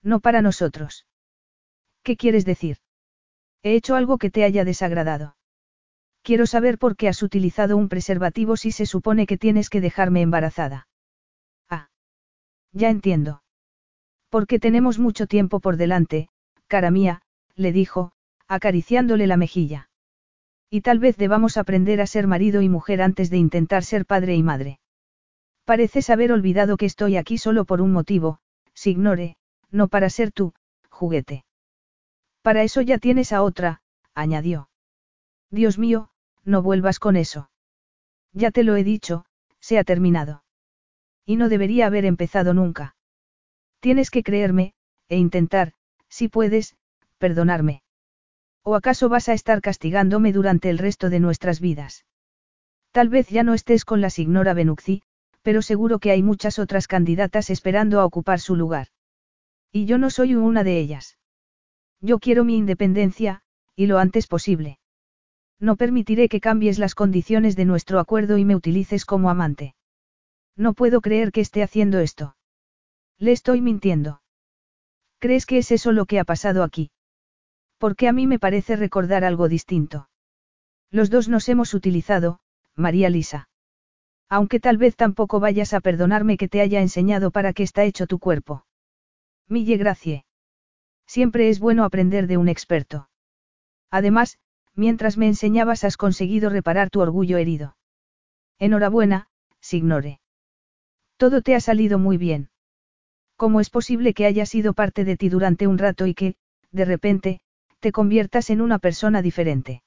No 0.02 0.20
para 0.20 0.42
nosotros. 0.42 1.06
¿Qué 2.04 2.16
quieres 2.16 2.44
decir? 2.44 2.78
He 3.62 3.74
hecho 3.74 3.96
algo 3.96 4.16
que 4.16 4.30
te 4.30 4.44
haya 4.44 4.64
desagradado. 4.64 5.36
Quiero 6.22 6.46
saber 6.46 6.78
por 6.78 6.96
qué 6.96 7.08
has 7.08 7.22
utilizado 7.22 7.76
un 7.76 7.88
preservativo 7.88 8.56
si 8.56 8.72
se 8.72 8.86
supone 8.86 9.26
que 9.26 9.38
tienes 9.38 9.70
que 9.70 9.80
dejarme 9.80 10.20
embarazada. 10.20 10.86
Ah. 11.68 11.88
Ya 12.72 12.90
entiendo. 12.90 13.42
Porque 14.28 14.58
tenemos 14.58 14.98
mucho 14.98 15.26
tiempo 15.26 15.60
por 15.60 15.76
delante, 15.76 16.28
cara 16.68 16.90
mía, 16.90 17.22
le 17.56 17.72
dijo, 17.72 18.12
acariciándole 18.46 19.26
la 19.26 19.36
mejilla. 19.36 19.88
Y 20.68 20.82
tal 20.82 20.98
vez 20.98 21.16
debamos 21.16 21.56
aprender 21.56 22.00
a 22.00 22.06
ser 22.06 22.26
marido 22.26 22.62
y 22.62 22.68
mujer 22.68 23.02
antes 23.02 23.28
de 23.30 23.38
intentar 23.38 23.82
ser 23.82 24.06
padre 24.06 24.36
y 24.36 24.42
madre. 24.42 24.78
Pareces 25.64 26.10
haber 26.10 26.32
olvidado 26.32 26.76
que 26.76 26.86
estoy 26.86 27.16
aquí 27.16 27.38
solo 27.38 27.64
por 27.64 27.80
un 27.80 27.92
motivo, 27.92 28.38
Signore, 28.74 29.36
no 29.70 29.88
para 29.88 30.10
ser 30.10 30.32
tú, 30.32 30.52
juguete. 30.88 31.44
Para 32.42 32.62
eso 32.62 32.80
ya 32.82 32.98
tienes 32.98 33.32
a 33.32 33.42
otra, 33.42 33.82
añadió. 34.14 34.68
Dios 35.50 35.78
mío, 35.78 36.09
no 36.44 36.62
vuelvas 36.62 36.98
con 36.98 37.16
eso. 37.16 37.50
Ya 38.32 38.50
te 38.50 38.62
lo 38.62 38.76
he 38.76 38.84
dicho, 38.84 39.24
se 39.60 39.78
ha 39.78 39.84
terminado. 39.84 40.44
Y 41.26 41.36
no 41.36 41.48
debería 41.48 41.86
haber 41.86 42.04
empezado 42.04 42.54
nunca. 42.54 42.96
Tienes 43.80 44.10
que 44.10 44.22
creerme, 44.22 44.74
e 45.08 45.16
intentar, 45.16 45.72
si 46.08 46.28
puedes, 46.28 46.76
perdonarme. 47.18 47.82
¿O 48.62 48.74
acaso 48.74 49.08
vas 49.08 49.28
a 49.28 49.32
estar 49.32 49.60
castigándome 49.60 50.32
durante 50.32 50.70
el 50.70 50.78
resto 50.78 51.10
de 51.10 51.20
nuestras 51.20 51.60
vidas? 51.60 52.04
Tal 52.92 53.08
vez 53.08 53.28
ya 53.28 53.42
no 53.42 53.54
estés 53.54 53.84
con 53.84 54.00
la 54.00 54.10
signora 54.10 54.54
Benuxi, 54.54 55.02
pero 55.42 55.62
seguro 55.62 55.98
que 55.98 56.10
hay 56.10 56.22
muchas 56.22 56.58
otras 56.58 56.86
candidatas 56.86 57.50
esperando 57.50 58.00
a 58.00 58.04
ocupar 58.04 58.40
su 58.40 58.56
lugar. 58.56 58.88
Y 59.72 59.86
yo 59.86 59.98
no 59.98 60.10
soy 60.10 60.34
una 60.34 60.64
de 60.64 60.78
ellas. 60.78 61.18
Yo 62.00 62.18
quiero 62.18 62.44
mi 62.44 62.56
independencia, 62.56 63.42
y 63.76 63.86
lo 63.86 63.98
antes 63.98 64.26
posible. 64.26 64.78
No 65.60 65.76
permitiré 65.76 66.28
que 66.30 66.40
cambies 66.40 66.78
las 66.78 66.94
condiciones 66.94 67.54
de 67.54 67.66
nuestro 67.66 68.00
acuerdo 68.00 68.38
y 68.38 68.44
me 68.46 68.56
utilices 68.56 69.04
como 69.04 69.28
amante. 69.28 69.74
No 70.56 70.72
puedo 70.72 71.02
creer 71.02 71.32
que 71.32 71.42
esté 71.42 71.62
haciendo 71.62 72.00
esto. 72.00 72.34
Le 73.18 73.32
estoy 73.32 73.60
mintiendo. 73.60 74.22
¿Crees 75.18 75.44
que 75.44 75.58
es 75.58 75.70
eso 75.70 75.92
lo 75.92 76.06
que 76.06 76.18
ha 76.18 76.24
pasado 76.24 76.62
aquí? 76.62 76.90
Porque 77.76 78.08
a 78.08 78.12
mí 78.12 78.26
me 78.26 78.38
parece 78.38 78.74
recordar 78.76 79.22
algo 79.22 79.48
distinto. 79.48 80.08
Los 80.90 81.10
dos 81.10 81.28
nos 81.28 81.48
hemos 81.50 81.74
utilizado, 81.74 82.40
María 82.74 83.10
Lisa. 83.10 83.48
Aunque 84.30 84.60
tal 84.60 84.78
vez 84.78 84.96
tampoco 84.96 85.40
vayas 85.40 85.74
a 85.74 85.80
perdonarme 85.80 86.38
que 86.38 86.48
te 86.48 86.62
haya 86.62 86.80
enseñado 86.80 87.30
para 87.30 87.52
qué 87.52 87.62
está 87.62 87.84
hecho 87.84 88.06
tu 88.06 88.18
cuerpo. 88.18 88.64
Mille 89.46 89.76
gracie. 89.76 90.24
Siempre 91.06 91.50
es 91.50 91.60
bueno 91.60 91.84
aprender 91.84 92.26
de 92.28 92.38
un 92.38 92.48
experto. 92.48 93.10
Además, 93.90 94.38
mientras 94.74 95.16
me 95.16 95.26
enseñabas 95.26 95.84
has 95.84 95.96
conseguido 95.96 96.50
reparar 96.50 96.90
tu 96.90 97.00
orgullo 97.00 97.38
herido. 97.38 97.76
Enhorabuena, 98.58 99.28
Signore. 99.60 100.20
Todo 101.16 101.42
te 101.42 101.54
ha 101.54 101.60
salido 101.60 101.98
muy 101.98 102.16
bien. 102.16 102.50
¿Cómo 103.36 103.60
es 103.60 103.70
posible 103.70 104.14
que 104.14 104.26
haya 104.26 104.46
sido 104.46 104.74
parte 104.74 105.04
de 105.04 105.16
ti 105.16 105.28
durante 105.28 105.66
un 105.66 105.78
rato 105.78 106.06
y 106.06 106.14
que, 106.14 106.34
de 106.72 106.84
repente, 106.84 107.40
te 107.80 107.92
conviertas 107.92 108.50
en 108.50 108.60
una 108.60 108.78
persona 108.78 109.22
diferente? 109.22 109.82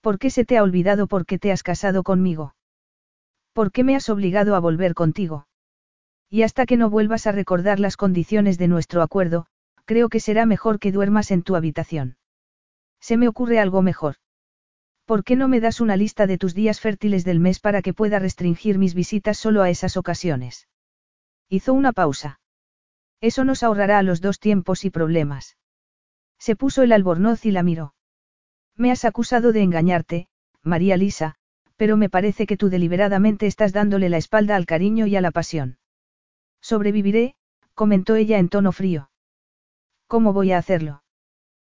¿Por 0.00 0.18
qué 0.18 0.30
se 0.30 0.44
te 0.44 0.58
ha 0.58 0.62
olvidado 0.62 1.06
por 1.06 1.26
qué 1.26 1.38
te 1.38 1.52
has 1.52 1.62
casado 1.62 2.02
conmigo? 2.02 2.54
¿Por 3.52 3.72
qué 3.72 3.84
me 3.84 3.94
has 3.94 4.08
obligado 4.08 4.56
a 4.56 4.60
volver 4.60 4.94
contigo? 4.94 5.46
Y 6.30 6.42
hasta 6.42 6.64
que 6.64 6.78
no 6.78 6.88
vuelvas 6.88 7.26
a 7.26 7.32
recordar 7.32 7.78
las 7.78 7.98
condiciones 7.98 8.56
de 8.56 8.68
nuestro 8.68 9.02
acuerdo, 9.02 9.46
creo 9.84 10.08
que 10.08 10.20
será 10.20 10.46
mejor 10.46 10.78
que 10.78 10.92
duermas 10.92 11.30
en 11.30 11.42
tu 11.42 11.56
habitación. 11.56 12.16
Se 13.02 13.16
me 13.16 13.26
ocurre 13.26 13.58
algo 13.58 13.82
mejor. 13.82 14.14
¿Por 15.06 15.24
qué 15.24 15.34
no 15.34 15.48
me 15.48 15.58
das 15.58 15.80
una 15.80 15.96
lista 15.96 16.28
de 16.28 16.38
tus 16.38 16.54
días 16.54 16.80
fértiles 16.80 17.24
del 17.24 17.40
mes 17.40 17.58
para 17.58 17.82
que 17.82 17.92
pueda 17.92 18.20
restringir 18.20 18.78
mis 18.78 18.94
visitas 18.94 19.36
solo 19.36 19.62
a 19.62 19.70
esas 19.70 19.96
ocasiones? 19.96 20.68
Hizo 21.48 21.74
una 21.74 21.92
pausa. 21.92 22.40
Eso 23.20 23.44
nos 23.44 23.64
ahorrará 23.64 23.98
a 23.98 24.04
los 24.04 24.20
dos 24.20 24.38
tiempos 24.38 24.84
y 24.84 24.90
problemas. 24.90 25.58
Se 26.38 26.54
puso 26.54 26.82
el 26.82 26.92
albornoz 26.92 27.44
y 27.44 27.50
la 27.50 27.64
miró. 27.64 27.94
Me 28.76 28.92
has 28.92 29.04
acusado 29.04 29.52
de 29.52 29.62
engañarte, 29.62 30.28
María 30.62 30.96
Lisa, 30.96 31.34
pero 31.76 31.96
me 31.96 32.08
parece 32.08 32.46
que 32.46 32.56
tú 32.56 32.68
deliberadamente 32.68 33.46
estás 33.46 33.72
dándole 33.72 34.08
la 34.08 34.16
espalda 34.16 34.54
al 34.54 34.66
cariño 34.66 35.06
y 35.06 35.16
a 35.16 35.20
la 35.20 35.32
pasión. 35.32 35.78
Sobreviviré, 36.60 37.34
comentó 37.74 38.14
ella 38.14 38.38
en 38.38 38.48
tono 38.48 38.70
frío. 38.70 39.10
¿Cómo 40.06 40.32
voy 40.32 40.52
a 40.52 40.58
hacerlo? 40.58 41.01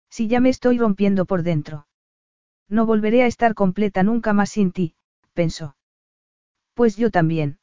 Si 0.09 0.27
ya 0.27 0.39
me 0.39 0.49
estoy 0.49 0.77
rompiendo 0.77 1.25
por 1.25 1.43
dentro. 1.43 1.87
No 2.69 2.85
volveré 2.85 3.23
a 3.23 3.27
estar 3.27 3.53
completa 3.53 4.03
nunca 4.03 4.33
más 4.33 4.49
sin 4.49 4.71
ti, 4.71 4.95
pensó. 5.33 5.75
Pues 6.73 6.97
yo 6.97 7.11
también. 7.11 7.59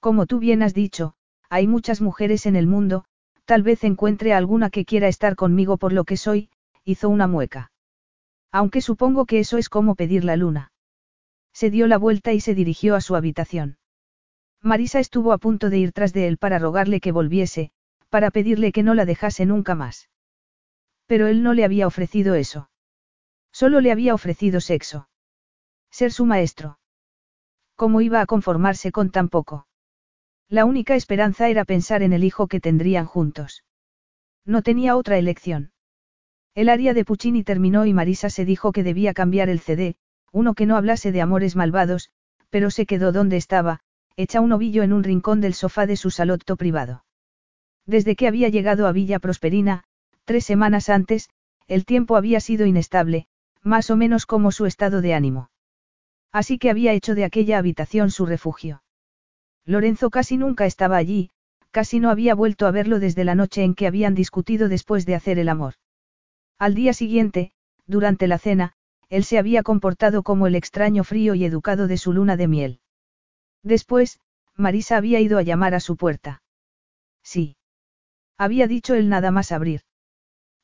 Como 0.00 0.26
tú 0.26 0.38
bien 0.38 0.62
has 0.62 0.74
dicho, 0.74 1.14
hay 1.48 1.66
muchas 1.66 2.00
mujeres 2.00 2.46
en 2.46 2.56
el 2.56 2.66
mundo, 2.66 3.04
tal 3.44 3.62
vez 3.62 3.82
encuentre 3.84 4.32
alguna 4.32 4.70
que 4.70 4.84
quiera 4.84 5.08
estar 5.08 5.36
conmigo 5.36 5.76
por 5.76 5.92
lo 5.92 6.04
que 6.04 6.16
soy, 6.16 6.50
hizo 6.84 7.08
una 7.08 7.26
mueca. 7.26 7.72
Aunque 8.52 8.80
supongo 8.80 9.26
que 9.26 9.40
eso 9.40 9.58
es 9.58 9.68
como 9.68 9.94
pedir 9.94 10.24
la 10.24 10.36
luna. 10.36 10.72
Se 11.52 11.70
dio 11.70 11.86
la 11.86 11.98
vuelta 11.98 12.32
y 12.32 12.40
se 12.40 12.54
dirigió 12.54 12.94
a 12.94 13.00
su 13.00 13.16
habitación. 13.16 13.78
Marisa 14.62 15.00
estuvo 15.00 15.32
a 15.32 15.38
punto 15.38 15.70
de 15.70 15.78
ir 15.78 15.92
tras 15.92 16.12
de 16.12 16.28
él 16.28 16.36
para 16.36 16.58
rogarle 16.58 17.00
que 17.00 17.12
volviese, 17.12 17.72
para 18.08 18.30
pedirle 18.30 18.72
que 18.72 18.82
no 18.82 18.94
la 18.94 19.04
dejase 19.04 19.46
nunca 19.46 19.74
más. 19.74 20.08
Pero 21.10 21.26
él 21.26 21.42
no 21.42 21.54
le 21.54 21.64
había 21.64 21.88
ofrecido 21.88 22.36
eso. 22.36 22.70
Solo 23.50 23.80
le 23.80 23.90
había 23.90 24.14
ofrecido 24.14 24.60
sexo. 24.60 25.08
Ser 25.90 26.12
su 26.12 26.24
maestro. 26.24 26.78
¿Cómo 27.74 28.00
iba 28.00 28.20
a 28.20 28.26
conformarse 28.26 28.92
con 28.92 29.10
tan 29.10 29.28
poco? 29.28 29.66
La 30.48 30.64
única 30.64 30.94
esperanza 30.94 31.48
era 31.48 31.64
pensar 31.64 32.04
en 32.04 32.12
el 32.12 32.22
hijo 32.22 32.46
que 32.46 32.60
tendrían 32.60 33.06
juntos. 33.06 33.64
No 34.44 34.62
tenía 34.62 34.94
otra 34.94 35.18
elección. 35.18 35.72
El 36.54 36.68
área 36.68 36.94
de 36.94 37.04
Puccini 37.04 37.42
terminó 37.42 37.86
y 37.86 37.92
Marisa 37.92 38.30
se 38.30 38.44
dijo 38.44 38.70
que 38.70 38.84
debía 38.84 39.12
cambiar 39.12 39.48
el 39.48 39.58
CD, 39.58 39.96
uno 40.30 40.54
que 40.54 40.66
no 40.66 40.76
hablase 40.76 41.10
de 41.10 41.22
amores 41.22 41.56
malvados, 41.56 42.10
pero 42.50 42.70
se 42.70 42.86
quedó 42.86 43.10
donde 43.10 43.36
estaba, 43.36 43.80
hecha 44.14 44.40
un 44.40 44.52
ovillo 44.52 44.84
en 44.84 44.92
un 44.92 45.02
rincón 45.02 45.40
del 45.40 45.54
sofá 45.54 45.86
de 45.86 45.96
su 45.96 46.12
salotto 46.12 46.56
privado. 46.56 47.04
Desde 47.84 48.14
que 48.14 48.28
había 48.28 48.48
llegado 48.48 48.86
a 48.86 48.92
Villa 48.92 49.18
Prosperina, 49.18 49.82
tres 50.30 50.44
semanas 50.44 50.88
antes, 50.88 51.28
el 51.66 51.84
tiempo 51.84 52.16
había 52.16 52.38
sido 52.38 52.64
inestable, 52.64 53.26
más 53.64 53.90
o 53.90 53.96
menos 53.96 54.26
como 54.26 54.52
su 54.52 54.64
estado 54.64 55.00
de 55.00 55.12
ánimo. 55.12 55.50
Así 56.30 56.56
que 56.56 56.70
había 56.70 56.92
hecho 56.92 57.16
de 57.16 57.24
aquella 57.24 57.58
habitación 57.58 58.12
su 58.12 58.26
refugio. 58.26 58.84
Lorenzo 59.64 60.08
casi 60.08 60.36
nunca 60.36 60.66
estaba 60.66 60.98
allí, 60.98 61.30
casi 61.72 61.98
no 61.98 62.10
había 62.10 62.36
vuelto 62.36 62.68
a 62.68 62.70
verlo 62.70 63.00
desde 63.00 63.24
la 63.24 63.34
noche 63.34 63.64
en 63.64 63.74
que 63.74 63.88
habían 63.88 64.14
discutido 64.14 64.68
después 64.68 65.04
de 65.04 65.16
hacer 65.16 65.40
el 65.40 65.48
amor. 65.48 65.74
Al 66.60 66.76
día 66.76 66.92
siguiente, 66.92 67.50
durante 67.88 68.28
la 68.28 68.38
cena, 68.38 68.74
él 69.08 69.24
se 69.24 69.36
había 69.36 69.64
comportado 69.64 70.22
como 70.22 70.46
el 70.46 70.54
extraño 70.54 71.02
frío 71.02 71.34
y 71.34 71.44
educado 71.44 71.88
de 71.88 71.96
su 71.96 72.12
luna 72.12 72.36
de 72.36 72.46
miel. 72.46 72.80
Después, 73.64 74.20
Marisa 74.54 74.96
había 74.96 75.18
ido 75.18 75.38
a 75.38 75.42
llamar 75.42 75.74
a 75.74 75.80
su 75.80 75.96
puerta. 75.96 76.40
Sí. 77.24 77.56
Había 78.38 78.68
dicho 78.68 78.94
él 78.94 79.08
nada 79.08 79.32
más 79.32 79.50
abrir. 79.50 79.80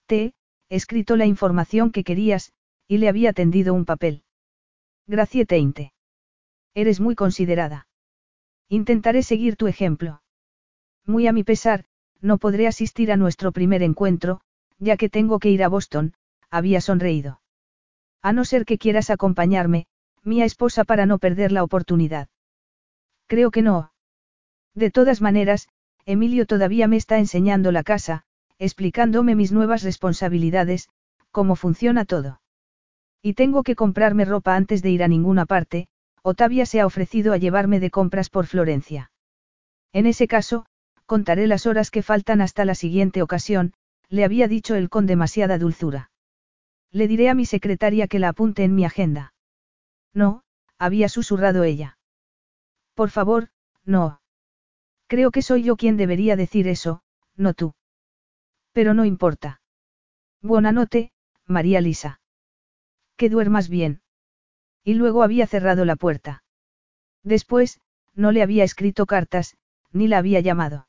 Te, 0.07 0.35
escrito 0.69 1.17
la 1.17 1.27
información 1.27 1.91
que 1.91 2.05
querías, 2.05 2.53
y 2.89 2.99
le 2.99 3.09
había 3.09 3.33
tendido 3.33 3.75
un 3.75 3.85
papel. 3.85 4.23
Gracieteinte. 5.07 5.93
Eres 6.75 7.01
muy 7.01 7.15
considerada. 7.15 7.89
Intentaré 8.69 9.23
seguir 9.23 9.57
tu 9.57 9.67
ejemplo. 9.67 10.23
Muy 11.05 11.27
a 11.27 11.33
mi 11.33 11.45
pesar, 11.45 11.85
no 12.21 12.39
podré 12.39 12.67
asistir 12.67 13.13
a 13.13 13.17
nuestro 13.17 13.53
primer 13.53 13.83
encuentro, 13.83 14.41
ya 14.79 14.97
que 14.97 15.09
tengo 15.09 15.39
que 15.39 15.51
ir 15.51 15.63
a 15.63 15.69
Boston, 15.69 16.15
había 16.51 16.81
sonreído. 16.81 17.41
A 18.23 18.33
no 18.33 18.45
ser 18.45 18.65
que 18.65 18.79
quieras 18.79 19.11
acompañarme, 19.11 19.87
mi 20.23 20.43
esposa 20.43 20.85
para 20.85 21.07
no 21.07 21.19
perder 21.19 21.53
la 21.53 21.63
oportunidad. 21.63 22.29
Creo 23.27 23.51
que 23.51 23.63
no. 23.63 23.93
De 24.75 24.91
todas 24.91 25.21
maneras, 25.21 25.69
Emilio 26.05 26.47
todavía 26.47 26.89
me 26.89 26.97
está 26.97 27.19
enseñando 27.19 27.73
la 27.73 27.83
casa, 27.83 28.26
explicándome 28.59 29.35
mis 29.35 29.53
nuevas 29.53 29.83
responsabilidades, 29.83 30.89
cómo 31.31 31.57
funciona 31.57 32.05
todo. 32.05 32.41
Y 33.23 33.35
tengo 33.35 33.63
que 33.63 33.77
comprarme 33.77 34.25
ropa 34.25 34.57
antes 34.57 34.83
de 34.83 34.91
ir 34.91 35.03
a 35.03 35.09
ninguna 35.09 35.47
parte, 35.47 35.89
Otavia 36.23 36.67
se 36.67 36.81
ha 36.81 36.87
ofrecido 36.87 37.33
a 37.33 37.37
llevarme 37.37 37.79
de 37.79 37.91
compras 37.91 38.31
por 38.31 38.47
Florencia. 38.47 39.13
En 39.93 40.07
ese 40.07 40.27
caso, 40.27 40.67
contaré 41.07 41.47
las 41.47 41.67
horas 41.67 41.91
que 41.91 42.03
faltan 42.03 42.41
hasta 42.41 42.65
la 42.65 42.75
siguiente 42.75 43.23
ocasión, 43.23 43.75
le 44.09 44.25
había 44.25 44.49
dicho 44.49 44.75
él 44.75 44.89
con 44.89 45.07
demasiada 45.07 45.59
dulzura. 45.59 46.11
Le 46.91 47.07
diré 47.07 47.29
a 47.29 47.35
mi 47.35 47.47
secretaria 47.47 48.09
que 48.09 48.19
la 48.19 48.31
apunte 48.31 48.65
en 48.65 48.75
mi 48.75 48.85
agenda. 48.85 49.35
No, 50.13 50.43
había 50.79 51.09
susurrado 51.09 51.63
ella. 51.63 51.99
Por 52.95 53.11
favor, 53.11 53.51
no. 53.85 54.21
Creo 55.07 55.31
que 55.31 55.43
soy 55.43 55.63
yo 55.63 55.77
quien 55.77 55.97
debería 55.97 56.35
decir 56.35 56.67
eso, 56.67 57.03
no 57.37 57.55
tú. 57.55 57.76
Pero 58.77 58.93
no 58.93 59.07
importa. 59.07 59.63
Buena 60.43 60.71
noche, 60.71 61.11
María 61.47 61.81
Lisa. 61.81 62.21
Que 63.17 63.31
duermas 63.31 63.71
bien. 63.71 64.03
Y 64.85 64.93
luego 64.93 65.23
había 65.23 65.47
cerrado 65.47 65.87
la 65.87 65.97
puerta. 65.97 66.45
Después, 67.23 67.81
no 68.15 68.33
le 68.33 68.43
había 68.43 68.65
escrito 68.65 69.07
cartas, 69.07 69.57
ni 69.93 70.09
la 70.09 70.19
había 70.19 70.41
llamado. 70.41 70.89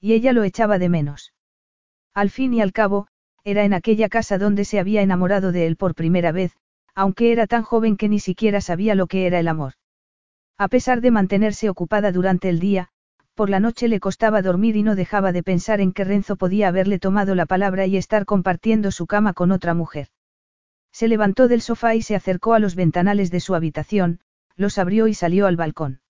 Y 0.00 0.14
ella 0.14 0.32
lo 0.32 0.42
echaba 0.42 0.80
de 0.80 0.88
menos. 0.88 1.32
Al 2.12 2.28
fin 2.28 2.52
y 2.54 2.60
al 2.60 2.72
cabo, 2.72 3.06
era 3.44 3.64
en 3.64 3.72
aquella 3.72 4.08
casa 4.08 4.36
donde 4.36 4.64
se 4.64 4.80
había 4.80 5.00
enamorado 5.00 5.52
de 5.52 5.68
él 5.68 5.76
por 5.76 5.94
primera 5.94 6.32
vez, 6.32 6.56
aunque 6.96 7.30
era 7.30 7.46
tan 7.46 7.62
joven 7.62 7.96
que 7.96 8.08
ni 8.08 8.18
siquiera 8.18 8.60
sabía 8.60 8.96
lo 8.96 9.06
que 9.06 9.28
era 9.28 9.38
el 9.38 9.46
amor. 9.46 9.74
A 10.58 10.66
pesar 10.66 11.00
de 11.00 11.12
mantenerse 11.12 11.70
ocupada 11.70 12.10
durante 12.10 12.48
el 12.48 12.58
día, 12.58 12.88
por 13.36 13.50
la 13.50 13.60
noche 13.60 13.86
le 13.86 14.00
costaba 14.00 14.40
dormir 14.40 14.76
y 14.76 14.82
no 14.82 14.96
dejaba 14.96 15.30
de 15.30 15.42
pensar 15.42 15.82
en 15.82 15.92
que 15.92 16.04
Renzo 16.04 16.36
podía 16.36 16.68
haberle 16.68 16.98
tomado 16.98 17.34
la 17.34 17.44
palabra 17.44 17.84
y 17.84 17.98
estar 17.98 18.24
compartiendo 18.24 18.90
su 18.90 19.06
cama 19.06 19.34
con 19.34 19.52
otra 19.52 19.74
mujer. 19.74 20.08
Se 20.90 21.06
levantó 21.06 21.46
del 21.46 21.60
sofá 21.60 21.94
y 21.94 22.00
se 22.00 22.16
acercó 22.16 22.54
a 22.54 22.58
los 22.58 22.74
ventanales 22.74 23.30
de 23.30 23.40
su 23.40 23.54
habitación, 23.54 24.20
los 24.56 24.78
abrió 24.78 25.06
y 25.06 25.12
salió 25.12 25.46
al 25.46 25.56
balcón. 25.56 26.00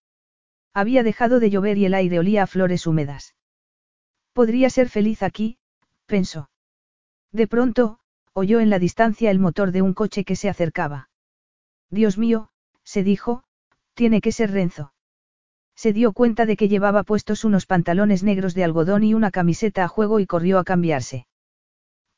Había 0.72 1.02
dejado 1.02 1.40
de 1.40 1.50
llover 1.50 1.78
y 1.78 1.86
el 1.86 1.94
aire 1.94 2.20
olía 2.20 2.44
a 2.44 2.46
flores 2.46 2.86
húmedas. 2.86 3.34
Podría 4.32 4.70
ser 4.70 4.88
feliz 4.88 5.24
aquí, 5.24 5.58
pensó. 6.06 6.48
De 7.32 7.48
pronto, 7.48 7.98
oyó 8.34 8.60
en 8.60 8.70
la 8.70 8.78
distancia 8.78 9.32
el 9.32 9.40
motor 9.40 9.72
de 9.72 9.82
un 9.82 9.94
coche 9.94 10.22
que 10.22 10.36
se 10.36 10.48
acercaba. 10.48 11.10
Dios 11.90 12.18
mío, 12.18 12.50
se 12.84 13.02
dijo, 13.02 13.42
tiene 13.94 14.20
que 14.20 14.30
ser 14.30 14.52
Renzo. 14.52 14.92
Se 15.76 15.92
dio 15.92 16.12
cuenta 16.12 16.46
de 16.46 16.56
que 16.56 16.68
llevaba 16.68 17.04
puestos 17.04 17.44
unos 17.44 17.66
pantalones 17.66 18.22
negros 18.22 18.54
de 18.54 18.64
algodón 18.64 19.04
y 19.04 19.12
una 19.12 19.30
camiseta 19.30 19.84
a 19.84 19.88
juego 19.88 20.18
y 20.20 20.26
corrió 20.26 20.58
a 20.58 20.64
cambiarse. 20.64 21.26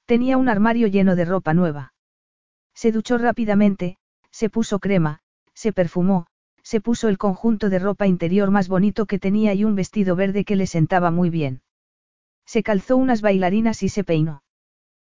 Tenía 0.06 0.38
un 0.38 0.48
armario 0.48 0.86
lleno 0.86 1.16
de 1.16 1.24
ropa 1.24 1.52
nueva. 1.54 1.92
Se 2.74 2.92
duchó 2.92 3.18
rápidamente, 3.18 3.98
se 4.30 4.48
puso 4.48 4.78
crema, 4.78 5.20
se 5.54 5.72
perfumó, 5.72 6.28
se 6.62 6.80
puso 6.80 7.08
el 7.08 7.18
conjunto 7.18 7.68
de 7.68 7.80
ropa 7.80 8.06
interior 8.06 8.50
más 8.50 8.68
bonito 8.68 9.06
que 9.06 9.18
tenía 9.18 9.54
y 9.54 9.64
un 9.64 9.74
vestido 9.74 10.14
verde 10.14 10.44
que 10.44 10.54
le 10.54 10.66
sentaba 10.66 11.10
muy 11.10 11.28
bien. 11.28 11.62
Se 12.46 12.62
calzó 12.62 12.96
unas 12.96 13.20
bailarinas 13.20 13.82
y 13.82 13.88
se 13.88 14.04
peinó. 14.04 14.42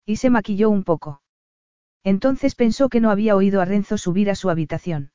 Y 0.05 0.15
se 0.15 0.29
maquilló 0.29 0.69
un 0.69 0.83
poco. 0.83 1.21
Entonces 2.03 2.55
pensó 2.55 2.87
que 2.87 3.01
no 3.01 3.11
había 3.11 3.35
oído 3.35 3.61
a 3.61 3.65
Renzo 3.65 3.97
subir 3.97 4.29
a 4.29 4.35
su 4.35 4.49
habitación. 4.49 5.11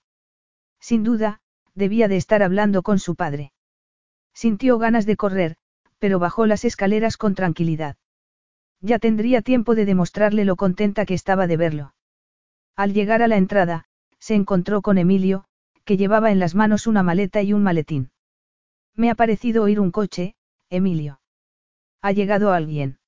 Sin 0.78 1.02
duda, 1.02 1.40
debía 1.74 2.08
de 2.08 2.16
estar 2.16 2.42
hablando 2.42 2.82
con 2.82 2.98
su 2.98 3.14
padre. 3.14 3.52
Sintió 4.32 4.78
ganas 4.78 5.06
de 5.06 5.16
correr, 5.16 5.56
pero 5.98 6.18
bajó 6.18 6.46
las 6.46 6.64
escaleras 6.64 7.16
con 7.16 7.34
tranquilidad. 7.34 7.96
Ya 8.80 8.98
tendría 8.98 9.42
tiempo 9.42 9.74
de 9.74 9.84
demostrarle 9.84 10.44
lo 10.44 10.56
contenta 10.56 11.06
que 11.06 11.14
estaba 11.14 11.46
de 11.46 11.56
verlo. 11.56 11.94
Al 12.76 12.92
llegar 12.92 13.22
a 13.22 13.28
la 13.28 13.36
entrada, 13.36 13.86
se 14.18 14.34
encontró 14.34 14.82
con 14.82 14.98
Emilio, 14.98 15.44
que 15.84 15.96
llevaba 15.96 16.30
en 16.30 16.38
las 16.38 16.54
manos 16.54 16.86
una 16.86 17.02
maleta 17.02 17.42
y 17.42 17.52
un 17.52 17.62
maletín. 17.62 18.10
Me 18.94 19.10
ha 19.10 19.14
parecido 19.14 19.62
oír 19.62 19.80
un 19.80 19.90
coche, 19.90 20.34
Emilio. 20.70 21.20
¿Ha 22.02 22.12
llegado 22.12 22.52
alguien? 22.52 22.98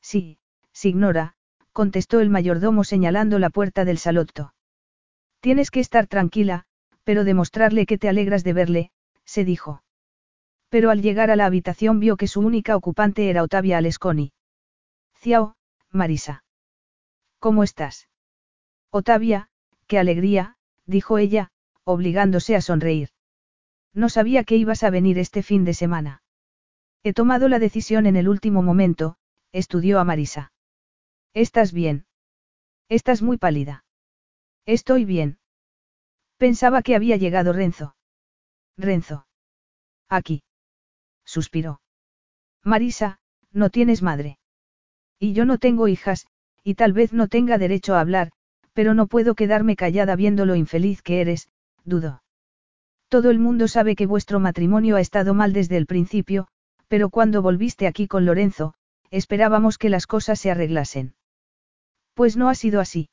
Sí, 0.00 0.38
Signora, 0.72 1.34
contestó 1.72 2.20
el 2.20 2.30
mayordomo 2.30 2.84
señalando 2.84 3.38
la 3.38 3.50
puerta 3.50 3.84
del 3.84 3.98
salotto. 3.98 4.54
Tienes 5.40 5.70
que 5.70 5.80
estar 5.80 6.06
tranquila, 6.06 6.66
pero 7.04 7.24
demostrarle 7.24 7.86
que 7.86 7.98
te 7.98 8.08
alegras 8.08 8.44
de 8.44 8.52
verle, 8.52 8.90
se 9.24 9.44
dijo. 9.44 9.82
Pero 10.68 10.90
al 10.90 11.02
llegar 11.02 11.30
a 11.30 11.36
la 11.36 11.46
habitación 11.46 12.00
vio 12.00 12.16
que 12.16 12.26
su 12.26 12.40
única 12.40 12.76
ocupante 12.76 13.30
era 13.30 13.42
Otavia 13.42 13.78
Alesconi. 13.78 14.32
Ciao, 15.20 15.56
Marisa. 15.90 16.44
¿Cómo 17.38 17.62
estás? 17.62 18.08
Otavia, 18.90 19.48
qué 19.86 19.98
alegría, 19.98 20.56
dijo 20.86 21.18
ella, 21.18 21.50
obligándose 21.84 22.56
a 22.56 22.60
sonreír. 22.60 23.10
No 23.92 24.08
sabía 24.08 24.44
que 24.44 24.56
ibas 24.56 24.82
a 24.82 24.90
venir 24.90 25.18
este 25.18 25.42
fin 25.42 25.64
de 25.64 25.74
semana. 25.74 26.22
He 27.02 27.12
tomado 27.12 27.48
la 27.48 27.58
decisión 27.58 28.06
en 28.06 28.16
el 28.16 28.28
último 28.28 28.62
momento, 28.62 29.16
estudió 29.52 30.00
a 30.00 30.04
Marisa. 30.04 30.52
¿Estás 31.34 31.72
bien? 31.72 32.06
Estás 32.88 33.22
muy 33.22 33.36
pálida. 33.36 33.84
Estoy 34.66 35.04
bien. 35.04 35.38
Pensaba 36.36 36.82
que 36.82 36.96
había 36.96 37.16
llegado 37.16 37.52
Renzo. 37.52 37.94
Renzo. 38.76 39.26
Aquí. 40.08 40.42
Suspiró. 41.24 41.80
Marisa, 42.62 43.18
no 43.52 43.70
tienes 43.70 44.02
madre. 44.02 44.38
Y 45.18 45.32
yo 45.32 45.44
no 45.44 45.58
tengo 45.58 45.88
hijas, 45.88 46.26
y 46.62 46.74
tal 46.74 46.92
vez 46.92 47.12
no 47.12 47.28
tenga 47.28 47.58
derecho 47.58 47.94
a 47.94 48.00
hablar, 48.00 48.32
pero 48.72 48.94
no 48.94 49.06
puedo 49.06 49.34
quedarme 49.34 49.76
callada 49.76 50.16
viendo 50.16 50.44
lo 50.44 50.56
infeliz 50.56 51.02
que 51.02 51.20
eres, 51.20 51.48
dudo. 51.84 52.22
Todo 53.08 53.30
el 53.30 53.38
mundo 53.38 53.68
sabe 53.68 53.94
que 53.94 54.06
vuestro 54.06 54.40
matrimonio 54.40 54.96
ha 54.96 55.00
estado 55.00 55.34
mal 55.34 55.52
desde 55.52 55.76
el 55.76 55.86
principio, 55.86 56.48
pero 56.88 57.10
cuando 57.10 57.42
volviste 57.42 57.86
aquí 57.86 58.08
con 58.08 58.24
Lorenzo, 58.24 58.74
esperábamos 59.10 59.78
que 59.78 59.90
las 59.90 60.06
cosas 60.06 60.40
se 60.40 60.50
arreglasen. 60.50 61.14
Pues 62.14 62.36
no 62.36 62.48
ha 62.48 62.54
sido 62.54 62.80
así. 62.80 63.08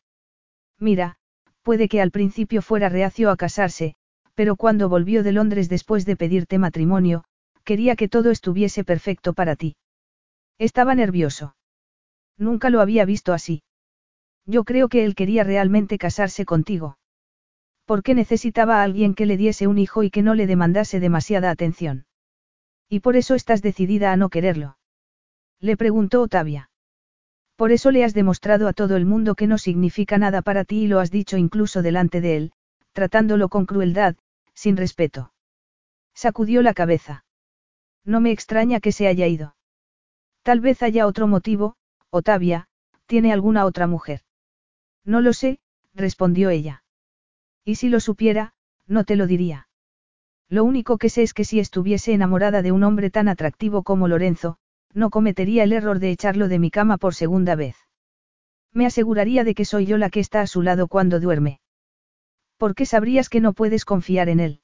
Mira, 0.80 1.18
puede 1.62 1.88
que 1.88 2.02
al 2.02 2.12
principio 2.12 2.62
fuera 2.62 2.90
reacio 2.90 3.30
a 3.30 3.38
casarse, 3.38 3.96
pero 4.34 4.56
cuando 4.56 4.90
volvió 4.90 5.24
de 5.24 5.32
Londres 5.32 5.70
después 5.70 6.06
de 6.06 6.16
pedirte 6.16 6.58
matrimonio, 6.58 7.24
quería 7.64 7.96
que 7.96 8.08
todo 8.08 8.32
estuviese 8.32 8.84
perfecto 8.84 9.34
para 9.34 9.56
ti. 9.56 9.76
Estaba 10.58 10.96
nervioso. 10.96 11.56
Nunca 12.38 12.70
lo 12.70 12.82
había 12.82 13.06
visto 13.06 13.34
así. 13.34 13.64
Yo 14.46 14.64
creo 14.64 14.90
que 14.90 15.06
él 15.06 15.14
quería 15.14 15.44
realmente 15.44 15.98
casarse 15.98 16.46
contigo. 16.46 16.98
Porque 17.86 18.16
necesitaba 18.16 18.80
a 18.80 18.84
alguien 18.84 19.14
que 19.14 19.26
le 19.26 19.38
diese 19.38 19.68
un 19.68 19.78
hijo 19.78 20.04
y 20.04 20.10
que 20.10 20.24
no 20.24 20.34
le 20.34 20.48
demandase 20.48 21.00
demasiada 21.00 21.52
atención. 21.52 22.06
Y 22.90 23.02
por 23.02 23.16
eso 23.16 23.36
estás 23.36 23.62
decidida 23.62 24.12
a 24.12 24.18
no 24.18 24.30
quererlo. 24.30 24.78
Le 25.60 25.78
preguntó 25.78 26.22
Otavia. 26.22 26.71
Por 27.62 27.72
eso 27.72 27.92
le 27.92 28.04
has 28.04 28.16
demostrado 28.16 28.68
a 28.68 28.74
todo 28.74 28.96
el 28.96 29.06
mundo 29.06 29.36
que 29.36 29.46
no 29.46 29.60
significa 29.60 30.18
nada 30.18 30.42
para 30.42 30.66
ti 30.66 30.86
y 30.86 30.88
lo 30.88 31.00
has 31.00 31.12
dicho 31.12 31.38
incluso 31.38 31.84
delante 31.84 32.20
de 32.20 32.36
él, 32.36 32.54
tratándolo 32.92 33.50
con 33.50 33.68
crueldad, 33.68 34.16
sin 34.56 34.78
respeto. 34.78 35.32
Sacudió 36.16 36.64
la 36.64 36.74
cabeza. 36.74 37.24
No 38.04 38.20
me 38.20 38.32
extraña 38.32 38.80
que 38.80 38.92
se 38.92 39.06
haya 39.06 39.28
ido. 39.28 39.56
Tal 40.42 40.60
vez 40.60 40.82
haya 40.82 41.06
otro 41.06 41.28
motivo, 41.28 41.76
Otavia, 42.10 42.68
¿tiene 43.06 43.32
alguna 43.32 43.66
otra 43.66 43.86
mujer? 43.86 44.22
No 45.06 45.22
lo 45.22 45.32
sé, 45.32 45.60
respondió 45.94 46.50
ella. 46.50 46.84
Y 47.64 47.76
si 47.76 47.90
lo 47.90 48.00
supiera, 48.00 48.56
no 48.88 49.04
te 49.04 49.16
lo 49.16 49.28
diría. 49.28 49.68
Lo 50.50 50.64
único 50.64 50.98
que 50.98 51.10
sé 51.10 51.22
es 51.22 51.36
que 51.36 51.46
si 51.46 51.60
estuviese 51.60 52.12
enamorada 52.12 52.64
de 52.64 52.72
un 52.72 52.84
hombre 52.84 53.12
tan 53.12 53.28
atractivo 53.28 53.84
como 53.84 54.08
Lorenzo, 54.08 54.58
no 54.94 55.10
cometería 55.10 55.64
el 55.64 55.74
error 55.74 56.00
de 56.00 56.12
echarlo 56.12 56.48
de 56.48 56.60
mi 56.60 56.72
cama 56.72 56.98
por 56.98 57.16
segunda 57.16 57.56
vez. 57.56 57.76
Me 58.74 58.86
aseguraría 58.86 59.44
de 59.44 59.54
que 59.54 59.66
soy 59.66 59.86
yo 59.86 59.98
la 59.98 60.10
que 60.10 60.20
está 60.20 60.42
a 60.42 60.48
su 60.48 60.62
lado 60.62 60.88
cuando 60.88 61.20
duerme. 61.20 61.60
¿Por 62.58 62.76
qué 62.76 62.86
sabrías 62.86 63.30
que 63.30 63.42
no 63.42 63.54
puedes 63.54 63.86
confiar 63.86 64.30
en 64.30 64.40
él? 64.40 64.62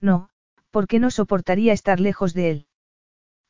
No, 0.00 0.30
porque 0.70 0.98
no 0.98 1.10
soportaría 1.10 1.72
estar 1.72 2.00
lejos 2.00 2.32
de 2.34 2.50
él. 2.50 2.66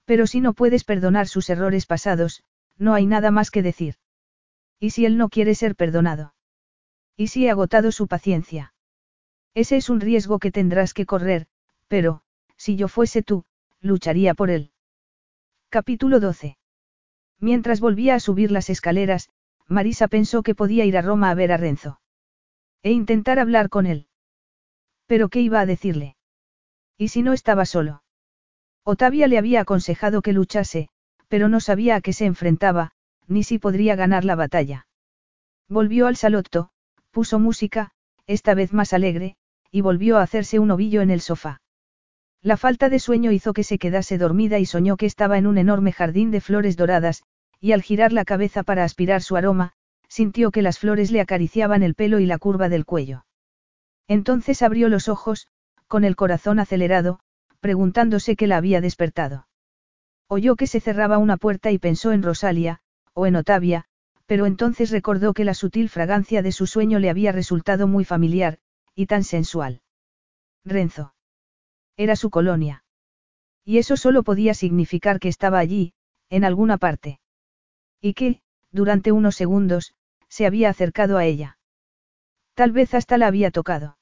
Pero 0.04 0.26
si 0.26 0.40
no 0.40 0.54
puedes 0.54 0.84
perdonar 0.84 1.28
sus 1.28 1.50
errores 1.50 1.86
pasados, 1.86 2.42
no 2.78 2.94
hay 2.94 3.06
nada 3.06 3.30
más 3.30 3.50
que 3.50 3.62
decir. 3.62 3.96
¿Y 4.80 4.90
si 4.90 5.04
él 5.04 5.16
no 5.16 5.28
quiere 5.28 5.54
ser 5.54 5.76
perdonado? 5.76 6.34
¿Y 7.16 7.28
si 7.28 7.46
he 7.46 7.50
agotado 7.50 7.92
su 7.92 8.06
paciencia? 8.06 8.72
Ese 9.54 9.76
es 9.76 9.90
un 9.90 10.00
riesgo 10.00 10.38
que 10.38 10.52
tendrás 10.52 10.94
que 10.94 11.04
correr, 11.04 11.46
pero, 11.88 12.22
si 12.56 12.76
yo 12.76 12.88
fuese 12.88 13.22
tú, 13.22 13.44
lucharía 13.80 14.34
por 14.34 14.50
él. 14.50 14.72
Capítulo 15.70 16.18
12. 16.18 16.56
Mientras 17.40 17.80
volvía 17.80 18.14
a 18.14 18.20
subir 18.20 18.50
las 18.50 18.70
escaleras, 18.70 19.28
Marisa 19.66 20.08
pensó 20.08 20.42
que 20.42 20.54
podía 20.54 20.86
ir 20.86 20.96
a 20.96 21.02
Roma 21.02 21.28
a 21.28 21.34
ver 21.34 21.52
a 21.52 21.58
Renzo. 21.58 22.00
E 22.82 22.90
intentar 22.90 23.38
hablar 23.38 23.68
con 23.68 23.84
él. 23.84 24.06
Pero 25.04 25.28
¿qué 25.28 25.42
iba 25.42 25.60
a 25.60 25.66
decirle? 25.66 26.16
¿Y 26.96 27.08
si 27.08 27.20
no 27.20 27.34
estaba 27.34 27.66
solo? 27.66 28.02
Otavia 28.82 29.28
le 29.28 29.36
había 29.36 29.60
aconsejado 29.60 30.22
que 30.22 30.32
luchase, 30.32 30.88
pero 31.28 31.50
no 31.50 31.60
sabía 31.60 31.96
a 31.96 32.00
qué 32.00 32.14
se 32.14 32.24
enfrentaba, 32.24 32.92
ni 33.26 33.44
si 33.44 33.58
podría 33.58 33.94
ganar 33.94 34.24
la 34.24 34.36
batalla. 34.36 34.86
Volvió 35.68 36.06
al 36.06 36.16
salotto, 36.16 36.70
puso 37.10 37.38
música, 37.38 37.90
esta 38.26 38.54
vez 38.54 38.72
más 38.72 38.94
alegre, 38.94 39.36
y 39.70 39.82
volvió 39.82 40.16
a 40.16 40.22
hacerse 40.22 40.58
un 40.60 40.70
ovillo 40.70 41.02
en 41.02 41.10
el 41.10 41.20
sofá. 41.20 41.60
La 42.42 42.56
falta 42.56 42.88
de 42.88 43.00
sueño 43.00 43.32
hizo 43.32 43.52
que 43.52 43.64
se 43.64 43.78
quedase 43.78 44.16
dormida 44.16 44.58
y 44.58 44.66
soñó 44.66 44.96
que 44.96 45.06
estaba 45.06 45.38
en 45.38 45.46
un 45.46 45.58
enorme 45.58 45.92
jardín 45.92 46.30
de 46.30 46.40
flores 46.40 46.76
doradas, 46.76 47.24
y 47.60 47.72
al 47.72 47.82
girar 47.82 48.12
la 48.12 48.24
cabeza 48.24 48.62
para 48.62 48.84
aspirar 48.84 49.22
su 49.22 49.36
aroma, 49.36 49.72
sintió 50.08 50.50
que 50.50 50.62
las 50.62 50.78
flores 50.78 51.10
le 51.10 51.20
acariciaban 51.20 51.82
el 51.82 51.94
pelo 51.94 52.20
y 52.20 52.26
la 52.26 52.38
curva 52.38 52.68
del 52.68 52.84
cuello. 52.84 53.24
Entonces 54.06 54.62
abrió 54.62 54.88
los 54.88 55.08
ojos, 55.08 55.48
con 55.88 56.04
el 56.04 56.16
corazón 56.16 56.60
acelerado, 56.60 57.20
preguntándose 57.60 58.36
qué 58.36 58.46
la 58.46 58.56
había 58.56 58.80
despertado. 58.80 59.48
Oyó 60.28 60.54
que 60.54 60.66
se 60.66 60.80
cerraba 60.80 61.18
una 61.18 61.36
puerta 61.36 61.72
y 61.72 61.78
pensó 61.78 62.12
en 62.12 62.22
Rosalia, 62.22 62.80
o 63.14 63.26
en 63.26 63.34
Otavia, 63.34 63.86
pero 64.26 64.46
entonces 64.46 64.90
recordó 64.90 65.32
que 65.32 65.44
la 65.44 65.54
sutil 65.54 65.88
fragancia 65.88 66.42
de 66.42 66.52
su 66.52 66.66
sueño 66.66 66.98
le 67.00 67.10
había 67.10 67.32
resultado 67.32 67.88
muy 67.88 68.04
familiar, 68.04 68.58
y 68.94 69.06
tan 69.06 69.24
sensual. 69.24 69.80
Renzo. 70.64 71.14
Era 71.98 72.14
su 72.16 72.30
colonia. 72.30 72.84
Y 73.64 73.78
eso 73.78 73.96
solo 73.96 74.22
podía 74.22 74.54
significar 74.54 75.18
que 75.18 75.28
estaba 75.28 75.58
allí, 75.58 75.92
en 76.30 76.44
alguna 76.44 76.78
parte. 76.78 77.20
Y 78.00 78.14
que, 78.14 78.40
durante 78.70 79.10
unos 79.12 79.34
segundos, 79.34 79.94
se 80.28 80.46
había 80.46 80.70
acercado 80.70 81.18
a 81.18 81.24
ella. 81.24 81.58
Tal 82.54 82.70
vez 82.70 82.94
hasta 82.94 83.18
la 83.18 83.26
había 83.26 83.50
tocado. 83.50 83.98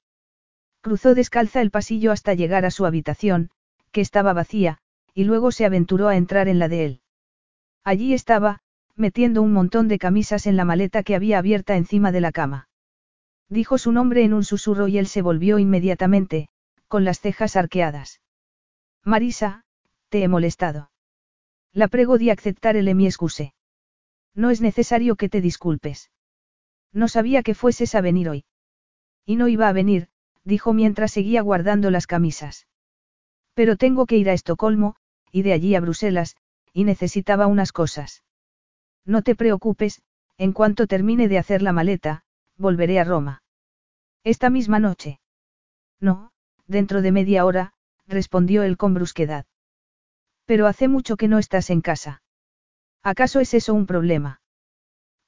Cruzó 0.83 1.15
descalza 1.15 1.62
el 1.62 1.70
pasillo 1.70 2.12
hasta 2.12 2.34
llegar 2.34 2.66
a 2.66 2.70
su 2.70 2.84
habitación, 2.84 3.50
que 3.92 4.02
estaba 4.02 4.34
vacía, 4.34 4.78
y 5.15 5.25
luego 5.25 5.50
se 5.50 5.65
aventuró 5.65 6.08
a 6.08 6.16
entrar 6.16 6.49
en 6.49 6.58
la 6.58 6.68
de 6.68 6.84
él. 6.84 7.00
Allí 7.83 8.12
estaba, 8.12 8.60
metiendo 8.94 9.41
un 9.41 9.52
montón 9.52 9.89
de 9.89 9.99
camisas 9.99 10.47
en 10.47 10.57
la 10.57 10.66
maleta 10.66 11.02
que 11.02 11.15
había 11.15 11.39
abierta 11.39 11.76
encima 11.76 12.12
de 12.12 12.20
la 12.20 12.31
cama. 12.31 12.68
Dijo 13.49 13.78
su 13.78 13.91
nombre 13.91 14.23
en 14.23 14.34
un 14.34 14.44
susurro 14.44 14.86
y 14.86 14.99
él 14.99 15.07
se 15.07 15.23
volvió 15.23 15.58
inmediatamente, 15.58 16.49
con 16.89 17.05
las 17.05 17.21
cejas 17.21 17.57
arqueadas. 17.57 18.21
Marisa, 19.05 19.65
te 20.09 20.23
he 20.23 20.29
molestado. 20.29 20.91
La 21.73 21.89
prego 21.89 22.19
de 22.19 22.31
aceptar 22.31 22.77
el 22.77 22.95
mi 22.95 23.07
excuse. 23.07 23.55
No 24.35 24.51
es 24.51 24.61
necesario 24.61 25.17
que 25.17 25.29
te 25.29 25.41
disculpes. 25.41 26.11
No 26.93 27.09
sabía 27.09 27.43
que 27.43 27.55
fueses 27.55 27.95
a 27.95 28.01
venir 28.01 28.29
hoy. 28.29 28.45
Y 29.25 29.37
no 29.37 29.49
iba 29.49 29.69
a 29.69 29.73
venir, 29.73 30.09
dijo 30.45 30.73
mientras 30.73 31.13
seguía 31.13 31.43
guardando 31.43 31.91
las 31.91 32.07
camisas. 32.07 32.67
Pero 33.55 33.77
tengo 33.77 34.07
que 34.07 34.17
ir 34.17 34.31
a 34.31 34.33
Estocolmo, 34.33 34.97
y 35.33 35.43
de 35.43 35.53
allí 35.53 35.75
a 35.75 35.81
Bruselas, 35.81 36.37
y 36.73 36.85
necesitaba 36.85 37.47
unas 37.47 37.73
cosas. 37.73 38.23
No 39.05 39.23
te 39.23 39.35
preocupes, 39.35 40.03
en 40.39 40.53
cuanto 40.53 40.87
termine 40.87 41.29
de 41.29 41.39
hacer 41.39 41.63
la 41.63 41.73
maleta, 41.73 42.25
volveré 42.57 43.01
a 43.01 43.05
Roma. 43.05 43.43
Esta 44.25 44.51
misma 44.51 44.79
noche. 44.79 45.21
No, 46.01 46.33
dentro 46.67 47.03
de 47.03 47.12
media 47.12 47.45
hora, 47.45 47.73
respondió 48.07 48.62
él 48.62 48.77
con 48.77 48.95
brusquedad. 48.95 49.47
Pero 50.45 50.67
hace 50.67 50.89
mucho 50.89 51.17
que 51.17 51.28
no 51.28 51.39
estás 51.39 51.70
en 51.70 51.81
casa. 51.81 52.23
¿Acaso 53.03 53.41
es 53.41 53.55
eso 53.55 53.75
un 53.75 53.86
problema? 53.86 54.41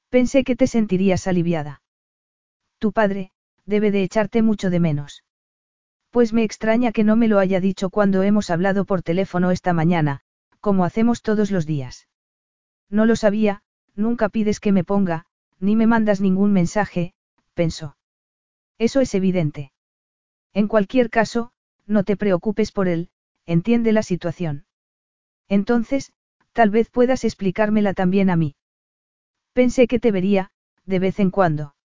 Pensé 0.09 0.45
que 0.45 0.57
te 0.57 0.67
sentirías 0.67 1.27
aliviada. 1.27 1.83
Tu 2.79 2.93
padre, 2.93 3.33
debe 3.67 3.91
de 3.91 4.03
echarte 4.03 4.43
mucho 4.43 4.71
de 4.71 4.81
menos. 4.81 5.25
Pues 6.11 6.33
me 6.33 6.45
extraña 6.45 6.93
que 6.93 7.05
no 7.05 7.17
me 7.17 7.29
lo 7.29 7.39
haya 7.39 7.61
dicho 7.61 7.91
cuando 7.91 8.23
hemos 8.23 8.51
hablado 8.51 8.85
por 8.85 9.03
teléfono 9.03 9.51
esta 9.51 9.73
mañana, 9.73 10.21
como 10.61 10.85
hacemos 10.85 11.23
todos 11.23 11.51
los 11.51 11.67
días. 11.67 12.09
No 12.89 13.05
lo 13.05 13.17
sabía, 13.17 13.63
nunca 13.95 14.29
pides 14.29 14.61
que 14.61 14.73
me 14.73 14.85
ponga, 14.85 15.27
ni 15.61 15.77
me 15.77 15.87
mandas 15.87 16.21
ningún 16.21 16.53
mensaje, 16.53 17.13
pensó. 17.55 17.97
Eso 18.79 19.01
es 19.01 19.15
evidente. 19.15 19.73
En 20.61 20.67
cualquier 20.67 21.09
caso, 21.09 21.41
no 21.87 22.03
te 22.03 22.17
preocupes 22.17 22.73
por 22.73 22.87
él, 22.89 23.11
entiende 23.47 23.93
la 23.93 24.03
situación. 24.03 24.67
Entonces, 25.49 26.13
Tal 26.59 26.71
vez 26.71 26.91
puedas 26.91 27.23
explicármela 27.23 27.95
también 27.95 28.31
a 28.31 28.37
mí. 28.37 28.57
Pensé 29.53 29.87
que 29.87 30.01
te 30.01 30.11
vería, 30.11 30.51
de 30.87 30.99
vez 30.99 31.21
en 31.21 31.31
cuando. 31.31 31.77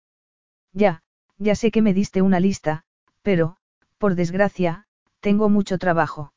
Ya, 0.72 1.03
ya 1.38 1.53
sé 1.53 1.69
que 1.69 1.84
me 1.84 1.93
diste 1.93 2.24
una 2.24 2.40
lista, 2.40 2.84
pero, 3.22 3.58
por 4.00 4.16
desgracia, 4.16 4.88
tengo 5.19 5.48
mucho 5.48 5.77
trabajo. 5.77 6.34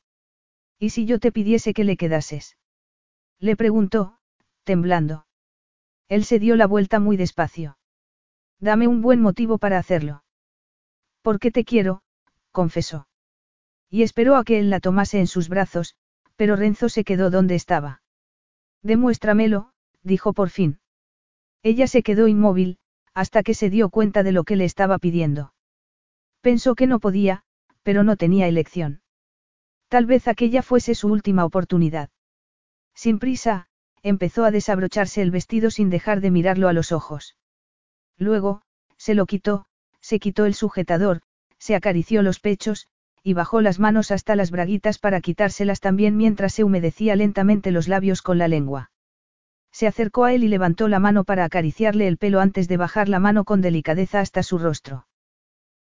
¿Y 0.77 0.91
si 0.91 1.07
yo 1.07 1.17
te 1.19 1.31
pidiese 1.31 1.73
que 1.73 1.83
le 1.83 1.97
quedases? 1.97 2.57
Le 3.39 3.55
preguntó, 3.55 4.19
temblando. 4.63 5.25
Él 6.07 6.23
se 6.23 6.37
dio 6.37 6.55
la 6.55 6.67
vuelta 6.67 6.99
muy 6.99 7.17
despacio. 7.17 7.79
Dame 8.59 8.87
un 8.87 9.01
buen 9.01 9.19
motivo 9.19 9.57
para 9.57 9.79
hacerlo. 9.79 10.23
Porque 11.23 11.49
te 11.49 11.63
quiero, 11.63 12.03
confesó. 12.61 13.07
Y 13.87 14.01
esperó 14.01 14.35
a 14.35 14.43
que 14.43 14.57
él 14.57 14.71
la 14.71 14.79
tomase 14.79 15.19
en 15.19 15.27
sus 15.27 15.47
brazos, 15.47 15.95
pero 16.35 16.55
Renzo 16.55 16.89
se 16.89 17.03
quedó 17.03 17.29
donde 17.29 17.53
estaba. 17.53 18.01
Demuéstramelo, 18.81 19.73
dijo 20.01 20.33
por 20.33 20.49
fin. 20.49 20.79
Ella 21.61 21.85
se 21.85 22.01
quedó 22.01 22.27
inmóvil, 22.27 22.79
hasta 23.13 23.43
que 23.43 23.53
se 23.53 23.69
dio 23.69 23.91
cuenta 23.91 24.23
de 24.23 24.31
lo 24.31 24.43
que 24.43 24.55
le 24.55 24.65
estaba 24.65 24.97
pidiendo. 24.97 25.53
Pensó 26.41 26.73
que 26.73 26.87
no 26.87 26.99
podía, 26.99 27.43
pero 27.83 28.03
no 28.03 28.15
tenía 28.15 28.47
elección. 28.47 29.01
Tal 29.87 30.07
vez 30.07 30.27
aquella 30.27 30.63
fuese 30.63 30.95
su 30.95 31.09
última 31.09 31.45
oportunidad. 31.45 32.09
Sin 32.95 33.19
prisa, 33.19 33.67
empezó 34.01 34.45
a 34.45 34.51
desabrocharse 34.51 35.21
el 35.21 35.29
vestido 35.29 35.69
sin 35.69 35.91
dejar 35.91 36.21
de 36.21 36.31
mirarlo 36.31 36.69
a 36.69 36.73
los 36.73 36.91
ojos. 36.91 37.35
Luego, 38.17 38.63
se 38.97 39.13
lo 39.13 39.27
quitó, 39.27 39.67
se 40.01 40.17
quitó 40.17 40.45
el 40.45 40.55
sujetador, 40.55 41.21
se 41.59 41.75
acarició 41.75 42.21
los 42.21 42.39
pechos, 42.39 42.87
y 43.23 43.33
bajó 43.33 43.61
las 43.61 43.79
manos 43.79 44.11
hasta 44.11 44.35
las 44.35 44.51
braguitas 44.51 44.99
para 44.99 45.21
quitárselas 45.21 45.79
también 45.79 46.15
mientras 46.15 46.53
se 46.53 46.63
humedecía 46.63 47.15
lentamente 47.15 47.71
los 47.71 47.87
labios 47.87 48.21
con 48.21 48.37
la 48.37 48.47
lengua. 48.47 48.91
Se 49.71 49.85
acercó 49.85 50.23
a 50.23 50.33
él 50.33 50.43
y 50.43 50.47
levantó 50.47 50.87
la 50.87 50.99
mano 50.99 51.23
para 51.23 51.43
acariciarle 51.43 52.07
el 52.07 52.17
pelo 52.17 52.39
antes 52.39 52.67
de 52.67 52.77
bajar 52.77 53.09
la 53.09 53.19
mano 53.19 53.43
con 53.43 53.61
delicadeza 53.61 54.21
hasta 54.21 54.43
su 54.43 54.57
rostro. 54.57 55.07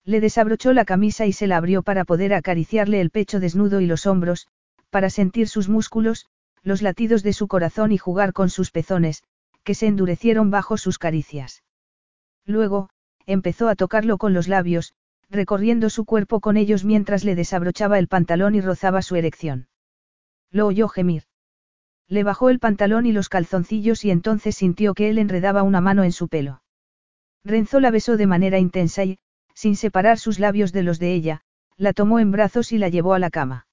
Le 0.05 0.19
desabrochó 0.19 0.73
la 0.73 0.85
camisa 0.85 1.25
y 1.25 1.33
se 1.33 1.47
la 1.47 1.57
abrió 1.57 1.83
para 1.83 2.05
poder 2.05 2.33
acariciarle 2.33 3.01
el 3.01 3.09
pecho 3.09 3.39
desnudo 3.39 3.81
y 3.81 3.85
los 3.85 4.05
hombros, 4.05 4.47
para 4.89 5.09
sentir 5.09 5.47
sus 5.47 5.69
músculos, 5.69 6.27
los 6.61 6.81
latidos 6.81 7.23
de 7.23 7.33
su 7.33 7.47
corazón 7.47 7.91
y 7.91 7.97
jugar 7.97 8.33
con 8.33 8.49
sus 8.49 8.71
pezones, 8.71 9.23
que 9.63 9.75
se 9.75 9.87
endurecieron 9.87 10.49
bajo 10.49 10.77
sus 10.77 10.97
caricias. 10.97 11.63
Luego, 12.45 12.89
empezó 13.25 13.69
a 13.69 13.75
tocarlo 13.75 14.17
con 14.17 14.33
los 14.33 14.47
labios, 14.47 14.93
recorriendo 15.33 15.89
su 15.89 16.05
cuerpo 16.05 16.39
con 16.39 16.55
ellos 16.55 16.85
mientras 16.85 17.23
le 17.25 17.35
desabrochaba 17.35 17.99
el 17.99 18.07
pantalón 18.07 18.55
y 18.55 18.61
rozaba 18.61 19.01
su 19.01 19.15
erección. 19.15 19.67
Lo 20.51 20.67
oyó 20.67 20.87
gemir. 20.87 21.23
Le 22.07 22.23
bajó 22.23 22.49
el 22.49 22.59
pantalón 22.59 23.05
y 23.05 23.11
los 23.11 23.27
calzoncillos 23.27 24.05
y 24.05 24.11
entonces 24.11 24.55
sintió 24.55 24.93
que 24.93 25.09
él 25.09 25.17
enredaba 25.17 25.63
una 25.63 25.81
mano 25.81 26.03
en 26.03 26.11
su 26.11 26.27
pelo. 26.27 26.61
Renzo 27.43 27.79
la 27.79 27.91
besó 27.91 28.15
de 28.15 28.27
manera 28.27 28.59
intensa 28.59 29.03
y, 29.03 29.17
sin 29.55 29.75
separar 29.75 30.19
sus 30.19 30.39
labios 30.39 30.71
de 30.71 30.83
los 30.83 30.99
de 30.99 31.13
ella, 31.13 31.41
la 31.75 31.93
tomó 31.93 32.19
en 32.19 32.31
brazos 32.31 32.71
y 32.71 32.77
la 32.77 32.89
llevó 32.89 33.13
a 33.13 33.19
la 33.19 33.29
cama. 33.29 33.67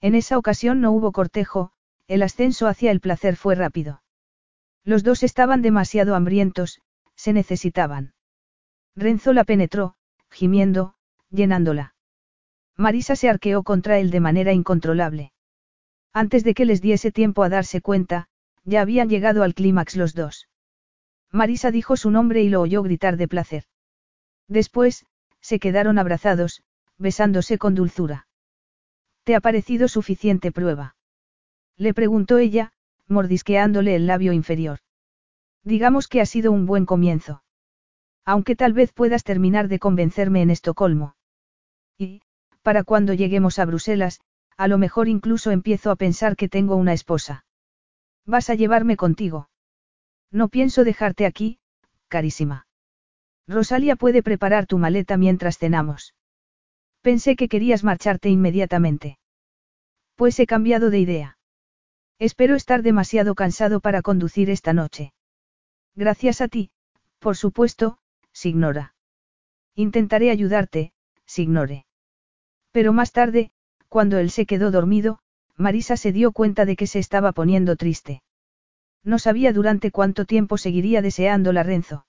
En 0.00 0.14
esa 0.14 0.38
ocasión 0.38 0.80
no 0.80 0.92
hubo 0.92 1.12
cortejo, 1.12 1.72
el 2.06 2.22
ascenso 2.22 2.68
hacia 2.68 2.92
el 2.92 3.00
placer 3.00 3.36
fue 3.36 3.54
rápido. 3.54 4.02
Los 4.84 5.02
dos 5.02 5.24
estaban 5.24 5.62
demasiado 5.62 6.14
hambrientos, 6.14 6.80
se 7.16 7.32
necesitaban. 7.32 8.14
Renzo 8.94 9.32
la 9.32 9.44
penetró, 9.44 9.96
gimiendo, 10.36 10.92
llenándola. 11.30 11.94
Marisa 12.76 13.16
se 13.16 13.30
arqueó 13.30 13.62
contra 13.62 13.98
él 13.98 14.10
de 14.10 14.20
manera 14.20 14.52
incontrolable. 14.52 15.32
Antes 16.12 16.44
de 16.44 16.52
que 16.52 16.66
les 16.66 16.82
diese 16.82 17.10
tiempo 17.10 17.42
a 17.42 17.48
darse 17.48 17.80
cuenta, 17.80 18.28
ya 18.62 18.82
habían 18.82 19.08
llegado 19.08 19.42
al 19.42 19.54
clímax 19.54 19.96
los 19.96 20.14
dos. 20.14 20.48
Marisa 21.32 21.70
dijo 21.70 21.96
su 21.96 22.10
nombre 22.10 22.42
y 22.42 22.50
lo 22.50 22.60
oyó 22.60 22.82
gritar 22.82 23.16
de 23.16 23.28
placer. 23.28 23.64
Después, 24.46 25.06
se 25.40 25.58
quedaron 25.58 25.98
abrazados, 25.98 26.62
besándose 26.98 27.56
con 27.56 27.74
dulzura. 27.74 28.28
¿Te 29.24 29.36
ha 29.36 29.40
parecido 29.40 29.88
suficiente 29.88 30.52
prueba? 30.52 30.96
Le 31.78 31.94
preguntó 31.94 32.36
ella, 32.36 32.72
mordisqueándole 33.08 33.96
el 33.96 34.06
labio 34.06 34.34
inferior. 34.34 34.80
Digamos 35.64 36.08
que 36.08 36.20
ha 36.20 36.26
sido 36.26 36.52
un 36.52 36.66
buen 36.66 36.84
comienzo. 36.84 37.42
Aunque 38.26 38.56
tal 38.56 38.72
vez 38.72 38.92
puedas 38.92 39.22
terminar 39.22 39.68
de 39.68 39.78
convencerme 39.78 40.42
en 40.42 40.50
Estocolmo. 40.50 41.14
Y, 41.96 42.22
para 42.62 42.82
cuando 42.82 43.14
lleguemos 43.14 43.60
a 43.60 43.64
Bruselas, 43.64 44.20
a 44.56 44.66
lo 44.66 44.78
mejor 44.78 45.06
incluso 45.06 45.52
empiezo 45.52 45.92
a 45.92 45.96
pensar 45.96 46.34
que 46.36 46.48
tengo 46.48 46.74
una 46.74 46.92
esposa. 46.92 47.44
¿Vas 48.26 48.50
a 48.50 48.54
llevarme 48.54 48.96
contigo? 48.96 49.48
No 50.32 50.48
pienso 50.48 50.82
dejarte 50.82 51.24
aquí, 51.24 51.60
carísima. 52.08 52.66
Rosalia 53.46 53.94
puede 53.94 54.24
preparar 54.24 54.66
tu 54.66 54.76
maleta 54.76 55.16
mientras 55.16 55.58
cenamos. 55.58 56.14
Pensé 57.02 57.36
que 57.36 57.48
querías 57.48 57.84
marcharte 57.84 58.28
inmediatamente. 58.28 59.18
Pues 60.16 60.40
he 60.40 60.46
cambiado 60.48 60.90
de 60.90 60.98
idea. 60.98 61.38
Espero 62.18 62.56
estar 62.56 62.82
demasiado 62.82 63.36
cansado 63.36 63.78
para 63.78 64.02
conducir 64.02 64.50
esta 64.50 64.72
noche. 64.72 65.12
Gracias 65.94 66.40
a 66.40 66.48
ti, 66.48 66.70
por 67.20 67.36
supuesto, 67.36 67.98
Signora. 68.36 68.94
Intentaré 69.74 70.30
ayudarte, 70.30 70.92
Signore. 71.24 71.86
Pero 72.70 72.92
más 72.92 73.10
tarde, 73.12 73.50
cuando 73.88 74.18
él 74.18 74.28
se 74.30 74.44
quedó 74.44 74.70
dormido, 74.70 75.20
Marisa 75.56 75.96
se 75.96 76.12
dio 76.12 76.32
cuenta 76.32 76.66
de 76.66 76.76
que 76.76 76.86
se 76.86 76.98
estaba 76.98 77.32
poniendo 77.32 77.76
triste. 77.76 78.22
No 79.02 79.18
sabía 79.18 79.54
durante 79.54 79.90
cuánto 79.90 80.26
tiempo 80.26 80.58
seguiría 80.58 81.00
deseando 81.00 81.54
la 81.54 81.62
Renzo. 81.62 82.04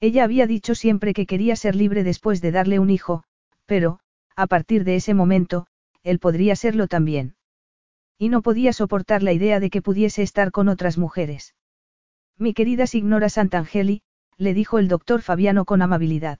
Ella 0.00 0.24
había 0.24 0.46
dicho 0.46 0.74
siempre 0.74 1.14
que 1.14 1.24
quería 1.24 1.56
ser 1.56 1.74
libre 1.74 2.04
después 2.04 2.42
de 2.42 2.52
darle 2.52 2.78
un 2.78 2.90
hijo, 2.90 3.24
pero, 3.64 4.00
a 4.36 4.46
partir 4.48 4.84
de 4.84 4.96
ese 4.96 5.14
momento, 5.14 5.66
él 6.02 6.18
podría 6.18 6.56
serlo 6.56 6.88
también. 6.88 7.36
Y 8.18 8.28
no 8.28 8.42
podía 8.42 8.74
soportar 8.74 9.22
la 9.22 9.32
idea 9.32 9.60
de 9.60 9.70
que 9.70 9.80
pudiese 9.80 10.22
estar 10.22 10.50
con 10.50 10.68
otras 10.68 10.98
mujeres. 10.98 11.54
Mi 12.36 12.52
querida 12.52 12.86
Signora 12.86 13.30
Santangeli, 13.30 14.02
le 14.38 14.54
dijo 14.54 14.78
el 14.78 14.88
doctor 14.88 15.20
Fabiano 15.20 15.64
con 15.64 15.82
amabilidad. 15.82 16.38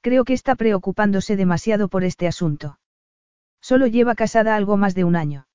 Creo 0.00 0.24
que 0.24 0.32
está 0.32 0.56
preocupándose 0.56 1.36
demasiado 1.36 1.88
por 1.88 2.02
este 2.04 2.26
asunto. 2.26 2.78
Solo 3.60 3.86
lleva 3.86 4.14
casada 4.14 4.56
algo 4.56 4.76
más 4.76 4.94
de 4.94 5.04
un 5.04 5.14
año. 5.14 5.46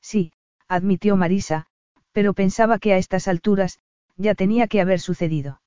Sí, 0.00 0.32
admitió 0.68 1.16
Marisa, 1.16 1.66
pero 2.12 2.34
pensaba 2.34 2.78
que 2.78 2.92
a 2.92 2.98
estas 2.98 3.26
alturas, 3.26 3.80
ya 4.16 4.34
tenía 4.34 4.68
que 4.68 4.80
haber 4.80 5.00
sucedido. 5.00 5.60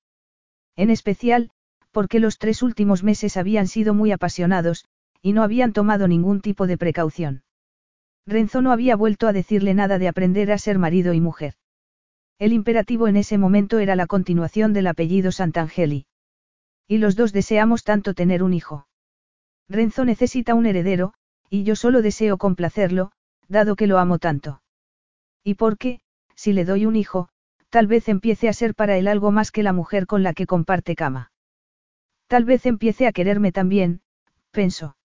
En 0.78 0.90
especial, 0.90 1.52
porque 1.92 2.20
los 2.20 2.38
tres 2.38 2.62
últimos 2.62 3.04
meses 3.04 3.36
habían 3.36 3.68
sido 3.68 3.94
muy 3.94 4.12
apasionados, 4.12 4.86
y 5.22 5.34
no 5.34 5.44
habían 5.44 5.74
tomado 5.74 6.08
ningún 6.08 6.42
tipo 6.42 6.68
de 6.68 6.78
precaución. 6.78 7.44
Renzo 8.26 8.62
no 8.62 8.72
había 8.72 8.96
vuelto 8.96 9.28
a 9.28 9.34
decirle 9.34 9.74
nada 9.74 9.98
de 9.98 10.08
aprender 10.08 10.52
a 10.52 10.58
ser 10.58 10.78
marido 10.78 11.14
y 11.14 11.22
mujer. 11.22 11.56
El 12.40 12.54
imperativo 12.54 13.08
en 13.08 13.16
ese 13.16 13.40
momento 13.40 13.80
era 13.80 13.96
la 13.96 14.06
continuación 14.06 14.72
del 14.72 14.88
apellido 14.88 15.32
Santangeli. 15.32 16.06
Y 16.88 17.00
los 17.00 17.16
dos 17.16 17.34
deseamos 17.34 17.84
tanto 17.84 18.14
tener 18.14 18.44
un 18.44 18.54
hijo. 18.54 18.88
Renzo 19.68 20.06
necesita 20.06 20.54
un 20.54 20.68
heredero, 20.68 21.14
y 21.50 21.64
yo 21.64 21.76
solo 21.76 22.02
deseo 22.02 22.38
complacerlo, 22.38 23.12
dado 23.48 23.76
que 23.76 23.88
lo 23.88 23.98
amo 23.98 24.20
tanto. 24.20 24.62
¿Y 25.44 25.56
por 25.56 25.78
qué, 25.78 26.00
si 26.36 26.54
le 26.54 26.64
doy 26.64 26.86
un 26.86 26.96
hijo, 26.96 27.30
tal 27.70 27.88
vez 27.88 28.08
empiece 28.08 28.48
a 28.50 28.54
ser 28.54 28.76
para 28.76 28.98
él 28.98 29.08
algo 29.08 29.32
más 29.32 29.52
que 29.52 29.64
la 29.64 29.74
mujer 29.74 30.06
con 30.06 30.22
la 30.22 30.34
que 30.34 30.46
comparte 30.46 30.96
cama? 30.96 31.32
Tal 32.28 32.46
vez 32.46 32.66
empiece 32.66 33.08
a 33.08 33.14
quererme 33.14 33.52
también, 33.52 34.02
pensó. 34.52 34.96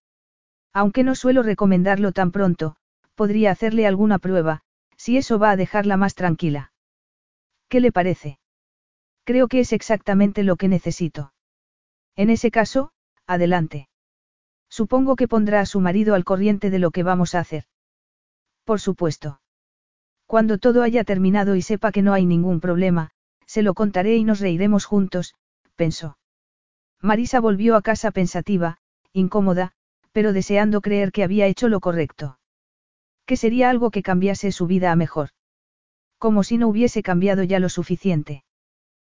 Aunque 0.73 1.03
no 1.03 1.15
suelo 1.15 1.43
recomendarlo 1.43 2.13
tan 2.13 2.31
pronto, 2.31 2.77
podría 3.15 3.51
hacerle 3.51 3.87
alguna 3.87 4.19
prueba, 4.19 4.63
si 4.97 5.17
eso 5.17 5.39
va 5.39 5.51
a 5.51 5.57
dejarla 5.57 5.97
más 5.97 6.15
tranquila. 6.15 6.72
¿Qué 7.73 7.81
le 7.81 7.91
parece? 7.91 8.39
Creo 9.25 9.49
que 9.49 9.61
es 9.61 9.73
exactamente 9.73 10.43
lo 10.43 10.57
que 10.57 10.69
necesito. 10.69 11.33
En 12.17 12.29
ese 12.29 12.51
caso, 12.51 12.93
adelante. 13.27 13.89
Supongo 14.69 15.17
que 15.17 15.27
pondrá 15.27 15.61
a 15.61 15.65
su 15.65 15.81
marido 15.81 16.15
al 16.15 16.23
corriente 16.23 16.69
de 16.69 16.79
lo 16.79 16.91
que 16.91 17.03
vamos 17.03 17.35
a 17.35 17.41
hacer. 17.41 17.65
Por 18.65 18.79
supuesto. 18.79 19.41
Cuando 20.27 20.59
todo 20.59 20.83
haya 20.83 21.03
terminado 21.03 21.57
y 21.57 21.63
sepa 21.63 21.93
que 21.93 22.03
no 22.03 22.13
hay 22.13 22.27
ningún 22.27 22.61
problema, 22.61 23.13
se 23.47 23.63
lo 23.63 23.73
contaré 23.73 24.17
y 24.17 24.25
nos 24.25 24.41
reiremos 24.41 24.85
juntos, 24.85 25.35
pensó. 25.75 26.19
Marisa 27.01 27.41
volvió 27.41 27.77
a 27.77 27.81
casa 27.81 28.11
pensativa, 28.11 28.81
incómoda, 29.15 29.73
pero 30.13 30.35
deseando 30.35 30.83
creer 30.83 31.11
que 31.11 31.25
había 31.25 31.47
hecho 31.47 31.71
lo 31.71 31.81
correcto. 31.81 32.39
Que 33.25 33.39
sería 33.39 33.71
algo 33.71 33.91
que 33.91 34.03
cambiase 34.03 34.53
su 34.53 34.67
vida 34.67 34.93
a 34.93 34.97
mejor. 34.97 35.31
Como 36.23 36.45
si 36.45 36.57
no 36.57 36.69
hubiese 36.69 37.03
cambiado 37.03 37.43
ya 37.43 37.59
lo 37.59 37.69
suficiente. 37.69 38.45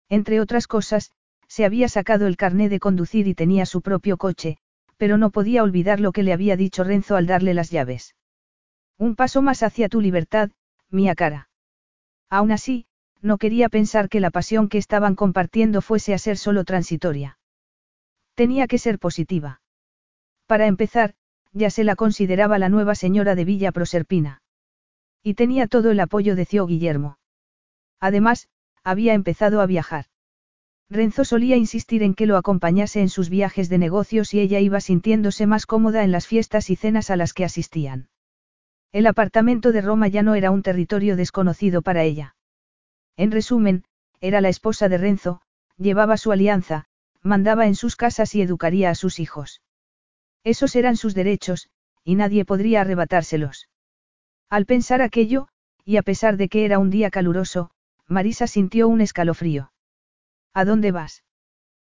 Entre 0.09 0.41
otras 0.41 0.67
cosas, 0.67 1.13
se 1.47 1.65
había 1.65 1.89
sacado 1.89 2.27
el 2.27 2.37
carné 2.37 2.69
de 2.69 2.81
conducir 2.81 3.29
y 3.29 3.35
tenía 3.37 3.65
su 3.65 3.81
propio 3.81 4.17
coche, 4.17 4.59
pero 4.97 5.17
no 5.17 5.31
podía 5.31 5.63
olvidar 5.63 6.01
lo 6.01 6.11
que 6.11 6.25
le 6.25 6.33
había 6.33 6.57
dicho 6.57 6.83
Renzo 6.83 7.15
al 7.15 7.29
darle 7.29 7.55
las 7.55 7.71
llaves. 7.71 8.17
Un 8.99 9.15
paso 9.15 9.41
más 9.41 9.63
hacia 9.63 9.89
tu 9.89 10.01
libertad, 10.01 10.51
mía 10.91 11.15
cara. 11.15 11.49
Aún 12.29 12.51
así, 12.51 12.87
no 13.23 13.39
quería 13.39 13.69
pensar 13.69 14.09
que 14.09 14.19
la 14.19 14.31
pasión 14.33 14.69
que 14.69 14.79
estaban 14.79 15.15
compartiendo 15.15 15.83
fuese 15.83 16.13
a 16.13 16.19
ser 16.19 16.37
solo 16.37 16.65
transitoria. 16.65 17.39
Tenía 18.35 18.67
que 18.67 18.79
ser 18.79 18.99
positiva. 18.99 19.61
Para 20.47 20.67
empezar, 20.67 21.15
ya 21.53 21.71
se 21.71 21.85
la 21.85 21.95
consideraba 21.95 22.59
la 22.59 22.69
nueva 22.69 22.97
señora 22.97 23.37
de 23.37 23.45
Villa 23.45 23.71
Proserpina. 23.71 24.43
Y 25.27 25.35
tenía 25.35 25.67
todo 25.67 25.91
el 25.91 25.99
apoyo 25.99 26.37
de 26.37 26.45
Cio 26.45 26.69
Guillermo. 26.69 27.19
Además, 27.99 28.47
había 28.85 29.13
empezado 29.13 29.61
a 29.61 29.67
viajar. 29.67 30.05
Renzo 30.89 31.25
solía 31.25 31.57
insistir 31.57 32.05
en 32.05 32.15
que 32.15 32.27
lo 32.27 32.37
acompañase 32.37 33.01
en 33.01 33.09
sus 33.09 33.29
viajes 33.29 33.69
de 33.69 33.79
negocios 33.79 34.35
y 34.35 34.39
ella 34.39 34.61
iba 34.61 34.81
sintiéndose 34.81 35.49
más 35.49 35.67
cómoda 35.67 36.05
en 36.05 36.13
las 36.13 36.29
fiestas 36.29 36.71
y 36.71 36.77
cenas 36.77 37.11
a 37.11 37.17
las 37.17 37.33
que 37.33 37.45
asistían. 37.45 38.09
El 38.93 39.09
apartamento 39.09 39.73
de 39.73 39.81
Roma 39.81 40.07
ya 40.07 40.23
no 40.23 40.37
era 40.37 40.53
un 40.53 40.63
territorio 40.63 41.17
desconocido 41.17 41.83
para 41.83 42.05
ella. 42.05 42.37
En 43.17 43.33
resumen, 43.33 43.83
era 44.21 44.41
la 44.41 44.49
esposa 44.49 44.89
de 44.89 44.99
Renzo, 44.99 45.43
llevaba 45.77 46.19
su 46.19 46.31
alianza, 46.31 46.85
mandaba 47.21 47.67
en 47.67 47.75
sus 47.75 47.97
casas 47.97 48.33
y 48.37 48.43
educaría 48.43 48.91
a 48.91 48.95
sus 48.95 49.19
hijos. 49.19 49.61
Esos 50.45 50.77
eran 50.77 50.97
sus 50.97 51.17
derechos, 51.17 51.69
y 52.05 52.15
nadie 52.15 52.45
podría 52.45 52.83
arrebatárselos. 52.83 53.69
Al 54.49 54.67
pensar 54.67 55.03
aquello, 55.03 55.49
y 55.85 55.97
a 55.97 56.03
pesar 56.03 56.37
de 56.37 56.49
que 56.49 56.65
era 56.65 56.79
un 56.79 56.91
día 56.91 57.11
caluroso, 57.11 57.71
Marisa 58.07 58.47
sintió 58.47 58.89
un 58.89 59.01
escalofrío. 59.01 59.73
¿A 60.55 60.65
dónde 60.65 60.93
vas? 60.93 61.25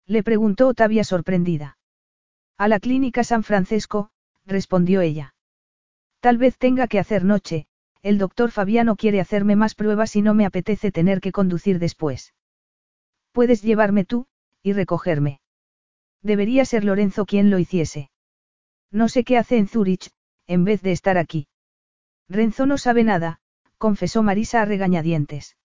Le 0.05 0.23
preguntó 0.23 0.67
Otavia 0.67 1.03
sorprendida. 1.03 1.77
A 2.57 2.67
la 2.67 2.79
clínica 2.79 3.23
San 3.23 3.43
Francisco, 3.43 4.09
respondió 4.45 5.01
ella. 5.01 5.35
Tal 6.21 6.37
vez 6.37 6.57
tenga 6.57 6.87
que 6.87 6.99
hacer 6.99 7.23
noche, 7.23 7.67
el 8.01 8.17
doctor 8.17 8.51
Fabiano 8.51 8.95
quiere 8.95 9.19
hacerme 9.19 9.55
más 9.55 9.75
pruebas 9.75 10.15
y 10.15 10.21
no 10.21 10.33
me 10.33 10.45
apetece 10.45 10.91
tener 10.91 11.19
que 11.19 11.33
conducir 11.33 11.77
después. 11.79 12.33
Puedes 13.33 13.61
llevarme 13.61 14.05
tú, 14.05 14.27
y 14.63 14.73
recogerme. 14.73 15.41
Debería 16.21 16.65
ser 16.65 16.83
Lorenzo 16.83 17.25
quien 17.25 17.49
lo 17.49 17.59
hiciese. 17.59 18.09
No 18.91 19.09
sé 19.09 19.23
qué 19.23 19.37
hace 19.37 19.57
en 19.57 19.67
Zurich, 19.67 20.09
en 20.47 20.63
vez 20.63 20.81
de 20.81 20.93
estar 20.93 21.17
aquí. 21.17 21.47
Renzo 22.29 22.65
no 22.65 22.77
sabe 22.77 23.03
nada, 23.03 23.39
confesó 23.77 24.23
Marisa 24.23 24.61
a 24.61 24.65
regañadientes. 24.65 25.57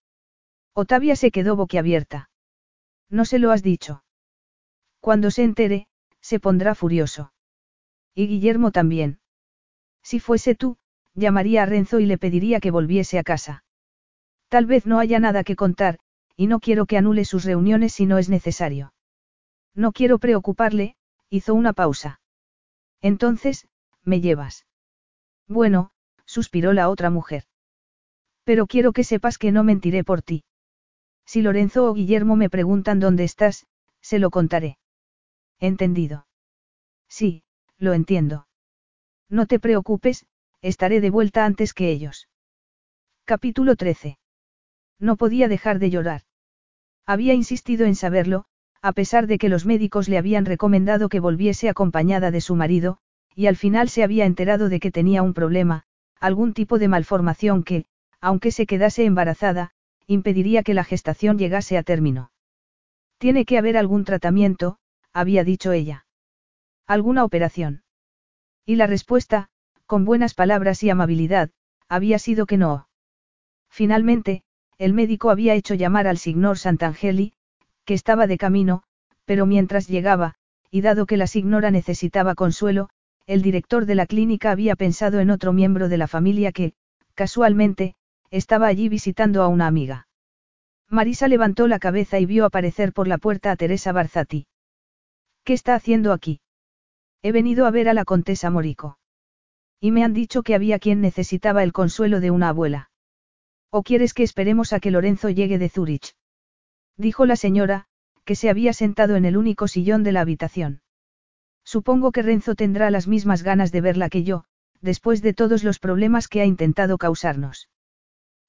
Otavia 0.73 1.15
se 1.15 1.31
quedó 1.31 1.55
boquiabierta. 1.55 2.29
No 3.09 3.25
se 3.25 3.39
lo 3.39 3.51
has 3.51 3.63
dicho. 3.63 4.03
Cuando 4.99 5.29
se 5.31 5.43
entere, 5.43 5.87
se 6.21 6.39
pondrá 6.39 6.75
furioso. 6.75 7.33
Y 8.15 8.27
Guillermo 8.27 8.71
también. 8.71 9.19
Si 10.01 10.19
fuese 10.19 10.55
tú, 10.55 10.77
llamaría 11.13 11.63
a 11.63 11.65
Renzo 11.65 11.99
y 11.99 12.05
le 12.05 12.17
pediría 12.17 12.59
que 12.59 12.71
volviese 12.71 13.19
a 13.19 13.23
casa. 13.23 13.63
Tal 14.47 14.65
vez 14.65 14.85
no 14.85 14.99
haya 14.99 15.19
nada 15.19 15.43
que 15.43 15.55
contar, 15.55 15.99
y 16.35 16.47
no 16.47 16.59
quiero 16.59 16.85
que 16.85 16.97
anule 16.97 17.25
sus 17.25 17.43
reuniones 17.43 17.93
si 17.93 18.05
no 18.05 18.17
es 18.17 18.29
necesario. 18.29 18.93
No 19.75 19.91
quiero 19.91 20.19
preocuparle, 20.19 20.95
hizo 21.29 21.53
una 21.53 21.73
pausa. 21.73 22.19
Entonces, 23.01 23.67
me 24.03 24.21
llevas. 24.21 24.65
Bueno, 25.47 25.91
suspiró 26.33 26.73
la 26.73 26.89
otra 26.89 27.09
mujer. 27.09 27.43
Pero 28.43 28.65
quiero 28.65 28.91
que 28.91 29.03
sepas 29.03 29.37
que 29.37 29.51
no 29.51 29.63
mentiré 29.63 30.03
por 30.03 30.21
ti. 30.21 30.43
Si 31.25 31.41
Lorenzo 31.41 31.85
o 31.89 31.93
Guillermo 31.93 32.35
me 32.35 32.49
preguntan 32.49 32.99
dónde 32.99 33.23
estás, 33.23 33.67
se 34.01 34.17
lo 34.19 34.31
contaré. 34.31 34.77
Entendido. 35.59 36.25
Sí, 37.07 37.43
lo 37.77 37.93
entiendo. 37.93 38.47
No 39.29 39.45
te 39.45 39.59
preocupes, 39.59 40.25
estaré 40.61 40.99
de 41.01 41.11
vuelta 41.11 41.45
antes 41.45 41.73
que 41.73 41.91
ellos. 41.91 42.27
Capítulo 43.25 43.75
13. 43.75 44.17
No 44.99 45.15
podía 45.15 45.47
dejar 45.47 45.77
de 45.79 45.91
llorar. 45.91 46.21
Había 47.05 47.33
insistido 47.33 47.85
en 47.85 47.95
saberlo, 47.95 48.45
a 48.81 48.91
pesar 48.91 49.27
de 49.27 49.37
que 49.37 49.49
los 49.49 49.65
médicos 49.65 50.09
le 50.09 50.17
habían 50.17 50.45
recomendado 50.45 51.09
que 51.09 51.19
volviese 51.19 51.69
acompañada 51.69 52.31
de 52.31 52.41
su 52.41 52.55
marido, 52.55 52.97
y 53.35 53.45
al 53.45 53.55
final 53.55 53.87
se 53.89 54.03
había 54.03 54.25
enterado 54.25 54.67
de 54.67 54.79
que 54.79 54.91
tenía 54.91 55.21
un 55.21 55.33
problema, 55.33 55.85
algún 56.23 56.53
tipo 56.53 56.79
de 56.79 56.87
malformación 56.87 57.65
que, 57.65 57.83
aunque 58.21 58.51
se 58.53 58.65
quedase 58.65 59.03
embarazada, 59.03 59.71
impediría 60.07 60.63
que 60.63 60.73
la 60.73 60.85
gestación 60.85 61.37
llegase 61.37 61.77
a 61.77 61.83
término. 61.83 62.31
Tiene 63.17 63.43
que 63.43 63.57
haber 63.57 63.75
algún 63.75 64.05
tratamiento, 64.05 64.77
había 65.11 65.43
dicho 65.43 65.73
ella. 65.73 66.05
¿Alguna 66.87 67.25
operación? 67.25 67.83
Y 68.65 68.77
la 68.77 68.87
respuesta, 68.87 69.49
con 69.85 70.05
buenas 70.05 70.33
palabras 70.33 70.81
y 70.83 70.89
amabilidad, 70.89 71.49
había 71.89 72.19
sido 72.19 72.45
que 72.45 72.55
no. 72.55 72.87
Finalmente, 73.69 74.43
el 74.77 74.93
médico 74.93 75.29
había 75.29 75.55
hecho 75.55 75.73
llamar 75.73 76.07
al 76.07 76.17
signor 76.17 76.57
Santangeli, 76.57 77.33
que 77.83 77.95
estaba 77.95 78.27
de 78.27 78.37
camino, 78.37 78.83
pero 79.25 79.45
mientras 79.45 79.89
llegaba, 79.89 80.35
y 80.71 80.79
dado 80.79 81.05
que 81.05 81.17
la 81.17 81.27
signora 81.27 81.69
necesitaba 81.69 82.33
consuelo, 82.33 82.89
el 83.25 83.41
director 83.41 83.85
de 83.85 83.95
la 83.95 84.05
clínica 84.05 84.51
había 84.51 84.75
pensado 84.75 85.19
en 85.19 85.29
otro 85.29 85.53
miembro 85.53 85.89
de 85.89 85.97
la 85.97 86.07
familia 86.07 86.51
que, 86.51 86.73
casualmente, 87.13 87.95
estaba 88.31 88.67
allí 88.67 88.89
visitando 88.89 89.41
a 89.43 89.47
una 89.47 89.67
amiga. 89.67 90.07
Marisa 90.89 91.27
levantó 91.27 91.67
la 91.67 91.79
cabeza 91.79 92.19
y 92.19 92.25
vio 92.25 92.45
aparecer 92.45 92.93
por 92.93 93.07
la 93.07 93.17
puerta 93.17 93.51
a 93.51 93.55
Teresa 93.55 93.91
Barzati. 93.91 94.45
¿Qué 95.43 95.53
está 95.53 95.75
haciendo 95.75 96.11
aquí? 96.13 96.41
He 97.21 97.31
venido 97.31 97.65
a 97.65 97.71
ver 97.71 97.89
a 97.89 97.93
la 97.93 98.05
contesa 98.05 98.49
Morico. 98.49 98.99
Y 99.79 99.91
me 99.91 100.03
han 100.03 100.13
dicho 100.13 100.43
que 100.43 100.55
había 100.55 100.79
quien 100.79 101.01
necesitaba 101.01 101.63
el 101.63 101.73
consuelo 101.73 102.19
de 102.19 102.31
una 102.31 102.49
abuela. 102.49 102.91
¿O 103.69 103.81
quieres 103.83 104.13
que 104.13 104.23
esperemos 104.23 104.71
a 104.71 104.79
que 104.79 104.91
Lorenzo 104.91 105.29
llegue 105.29 105.57
de 105.57 105.69
Zurich? 105.69 106.13
Dijo 106.95 107.25
la 107.25 107.35
señora, 107.35 107.87
que 108.23 108.35
se 108.35 108.49
había 108.49 108.71
sentado 108.73 109.15
en 109.15 109.25
el 109.25 109.35
único 109.35 109.67
sillón 109.67 110.03
de 110.03 110.11
la 110.11 110.21
habitación. 110.21 110.82
Supongo 111.63 112.11
que 112.11 112.21
Renzo 112.21 112.55
tendrá 112.55 112.91
las 112.91 113.07
mismas 113.07 113.43
ganas 113.43 113.71
de 113.71 113.81
verla 113.81 114.09
que 114.09 114.23
yo, 114.23 114.45
después 114.81 115.21
de 115.21 115.33
todos 115.33 115.63
los 115.63 115.79
problemas 115.79 116.27
que 116.27 116.41
ha 116.41 116.45
intentado 116.45 116.97
causarnos. 116.97 117.69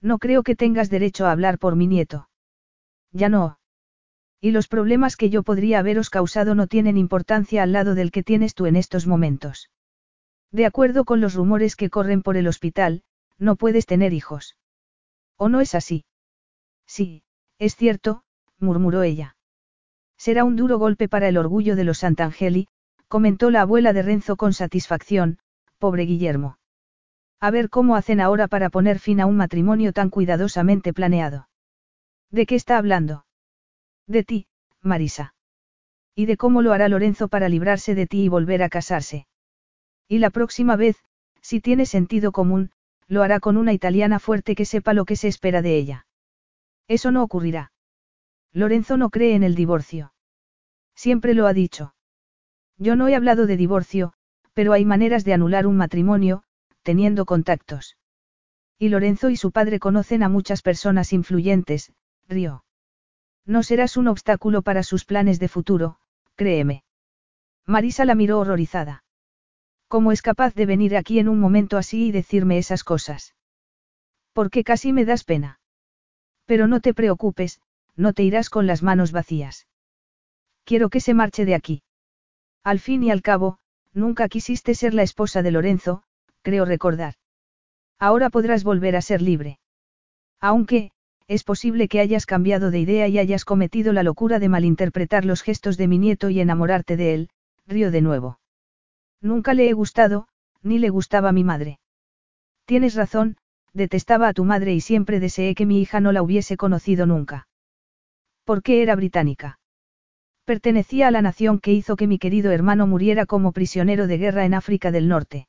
No 0.00 0.18
creo 0.18 0.42
que 0.42 0.56
tengas 0.56 0.90
derecho 0.90 1.26
a 1.26 1.32
hablar 1.32 1.58
por 1.58 1.76
mi 1.76 1.86
nieto. 1.86 2.28
Ya 3.12 3.28
no. 3.28 3.58
Y 4.40 4.50
los 4.50 4.68
problemas 4.68 5.16
que 5.16 5.30
yo 5.30 5.42
podría 5.42 5.78
haberos 5.78 6.10
causado 6.10 6.54
no 6.54 6.66
tienen 6.66 6.98
importancia 6.98 7.62
al 7.62 7.72
lado 7.72 7.94
del 7.94 8.10
que 8.10 8.22
tienes 8.22 8.54
tú 8.54 8.66
en 8.66 8.76
estos 8.76 9.06
momentos. 9.06 9.70
De 10.50 10.66
acuerdo 10.66 11.04
con 11.04 11.20
los 11.20 11.34
rumores 11.34 11.76
que 11.76 11.88
corren 11.90 12.22
por 12.22 12.36
el 12.36 12.46
hospital, 12.46 13.02
no 13.38 13.56
puedes 13.56 13.86
tener 13.86 14.12
hijos. 14.12 14.56
¿O 15.36 15.48
no 15.48 15.60
es 15.60 15.74
así? 15.74 16.04
Sí, 16.86 17.22
es 17.58 17.76
cierto, 17.76 18.24
murmuró 18.58 19.02
ella. 19.02 19.36
Será 20.16 20.44
un 20.44 20.56
duro 20.56 20.78
golpe 20.78 21.08
para 21.08 21.28
el 21.28 21.38
orgullo 21.38 21.76
de 21.76 21.84
los 21.84 21.98
Santangeli, 21.98 22.68
comentó 23.08 23.50
la 23.50 23.62
abuela 23.62 23.92
de 23.92 24.02
Renzo 24.02 24.36
con 24.36 24.52
satisfacción, 24.52 25.38
pobre 25.78 26.04
Guillermo. 26.04 26.58
A 27.40 27.50
ver 27.50 27.68
cómo 27.68 27.96
hacen 27.96 28.20
ahora 28.20 28.48
para 28.48 28.70
poner 28.70 28.98
fin 28.98 29.20
a 29.20 29.26
un 29.26 29.36
matrimonio 29.36 29.92
tan 29.92 30.10
cuidadosamente 30.10 30.92
planeado. 30.92 31.48
¿De 32.30 32.46
qué 32.46 32.54
está 32.54 32.78
hablando? 32.78 33.26
De 34.06 34.24
ti, 34.24 34.46
Marisa. 34.80 35.34
Y 36.14 36.26
de 36.26 36.36
cómo 36.36 36.62
lo 36.62 36.72
hará 36.72 36.88
Lorenzo 36.88 37.28
para 37.28 37.48
librarse 37.48 37.94
de 37.94 38.06
ti 38.06 38.24
y 38.24 38.28
volver 38.28 38.62
a 38.62 38.68
casarse. 38.68 39.26
Y 40.08 40.18
la 40.18 40.30
próxima 40.30 40.76
vez, 40.76 40.96
si 41.40 41.60
tiene 41.60 41.86
sentido 41.86 42.32
común, 42.32 42.70
lo 43.06 43.22
hará 43.22 43.40
con 43.40 43.56
una 43.56 43.72
italiana 43.72 44.18
fuerte 44.18 44.54
que 44.54 44.64
sepa 44.64 44.94
lo 44.94 45.04
que 45.04 45.16
se 45.16 45.28
espera 45.28 45.62
de 45.62 45.76
ella. 45.76 46.06
Eso 46.88 47.10
no 47.10 47.22
ocurrirá. 47.22 47.72
Lorenzo 48.52 48.96
no 48.96 49.10
cree 49.10 49.34
en 49.34 49.42
el 49.42 49.54
divorcio. 49.54 50.12
Siempre 50.94 51.34
lo 51.34 51.46
ha 51.46 51.52
dicho. 51.52 51.93
Yo 52.78 52.96
no 52.96 53.08
he 53.08 53.14
hablado 53.14 53.46
de 53.46 53.56
divorcio, 53.56 54.12
pero 54.52 54.72
hay 54.72 54.84
maneras 54.84 55.24
de 55.24 55.34
anular 55.34 55.66
un 55.66 55.76
matrimonio, 55.76 56.42
teniendo 56.82 57.24
contactos. 57.24 57.96
Y 58.78 58.88
Lorenzo 58.88 59.30
y 59.30 59.36
su 59.36 59.52
padre 59.52 59.78
conocen 59.78 60.22
a 60.22 60.28
muchas 60.28 60.62
personas 60.62 61.12
influyentes, 61.12 61.92
Río. 62.28 62.64
No 63.46 63.62
serás 63.62 63.96
un 63.96 64.08
obstáculo 64.08 64.62
para 64.62 64.82
sus 64.82 65.04
planes 65.04 65.38
de 65.38 65.48
futuro, 65.48 65.98
créeme. 66.34 66.84
Marisa 67.66 68.04
la 68.04 68.14
miró 68.14 68.40
horrorizada. 68.40 69.04
¿Cómo 69.88 70.12
es 70.12 70.22
capaz 70.22 70.54
de 70.54 70.66
venir 70.66 70.96
aquí 70.96 71.18
en 71.18 71.28
un 71.28 71.38
momento 71.38 71.76
así 71.76 72.06
y 72.06 72.12
decirme 72.12 72.58
esas 72.58 72.84
cosas? 72.84 73.34
Porque 74.32 74.64
casi 74.64 74.92
me 74.92 75.04
das 75.04 75.24
pena. 75.24 75.60
Pero 76.46 76.66
no 76.66 76.80
te 76.80 76.94
preocupes, 76.94 77.60
no 77.96 78.12
te 78.12 78.22
irás 78.22 78.50
con 78.50 78.66
las 78.66 78.82
manos 78.82 79.12
vacías. 79.12 79.68
Quiero 80.64 80.88
que 80.88 81.00
se 81.00 81.14
marche 81.14 81.44
de 81.44 81.54
aquí. 81.54 81.82
Al 82.64 82.80
fin 82.80 83.02
y 83.04 83.10
al 83.10 83.20
cabo, 83.20 83.58
nunca 83.92 84.28
quisiste 84.28 84.74
ser 84.74 84.94
la 84.94 85.02
esposa 85.02 85.42
de 85.42 85.50
Lorenzo, 85.50 86.02
creo 86.42 86.64
recordar. 86.64 87.14
Ahora 87.98 88.30
podrás 88.30 88.64
volver 88.64 88.96
a 88.96 89.02
ser 89.02 89.20
libre. 89.20 89.58
Aunque, 90.40 90.90
es 91.28 91.44
posible 91.44 91.88
que 91.88 92.00
hayas 92.00 92.26
cambiado 92.26 92.70
de 92.70 92.80
idea 92.80 93.06
y 93.08 93.18
hayas 93.18 93.44
cometido 93.44 93.92
la 93.92 94.02
locura 94.02 94.38
de 94.38 94.48
malinterpretar 94.48 95.24
los 95.24 95.42
gestos 95.42 95.76
de 95.76 95.88
mi 95.88 95.98
nieto 95.98 96.30
y 96.30 96.40
enamorarte 96.40 96.96
de 96.96 97.14
él, 97.14 97.30
río 97.66 97.90
de 97.90 98.00
nuevo. 98.00 98.40
Nunca 99.20 99.54
le 99.54 99.68
he 99.68 99.72
gustado, 99.72 100.28
ni 100.62 100.78
le 100.78 100.90
gustaba 100.90 101.30
a 101.30 101.32
mi 101.32 101.44
madre. 101.44 101.78
Tienes 102.64 102.94
razón, 102.94 103.36
detestaba 103.72 104.28
a 104.28 104.32
tu 104.32 104.44
madre 104.44 104.72
y 104.74 104.80
siempre 104.80 105.20
deseé 105.20 105.54
que 105.54 105.66
mi 105.66 105.80
hija 105.80 106.00
no 106.00 106.12
la 106.12 106.22
hubiese 106.22 106.56
conocido 106.56 107.06
nunca. 107.06 107.46
¿Por 108.44 108.62
qué 108.62 108.82
era 108.82 108.96
británica? 108.96 109.58
Pertenecía 110.44 111.08
a 111.08 111.10
la 111.10 111.22
nación 111.22 111.58
que 111.58 111.72
hizo 111.72 111.96
que 111.96 112.06
mi 112.06 112.18
querido 112.18 112.52
hermano 112.52 112.86
muriera 112.86 113.24
como 113.24 113.52
prisionero 113.52 114.06
de 114.06 114.18
guerra 114.18 114.44
en 114.44 114.54
África 114.54 114.90
del 114.90 115.08
Norte. 115.08 115.48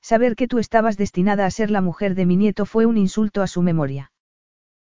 Saber 0.00 0.36
que 0.36 0.48
tú 0.48 0.58
estabas 0.58 0.96
destinada 0.96 1.44
a 1.44 1.50
ser 1.50 1.70
la 1.70 1.80
mujer 1.82 2.14
de 2.14 2.26
mi 2.26 2.36
nieto 2.36 2.64
fue 2.64 2.86
un 2.86 2.96
insulto 2.96 3.42
a 3.42 3.46
su 3.46 3.60
memoria. 3.60 4.12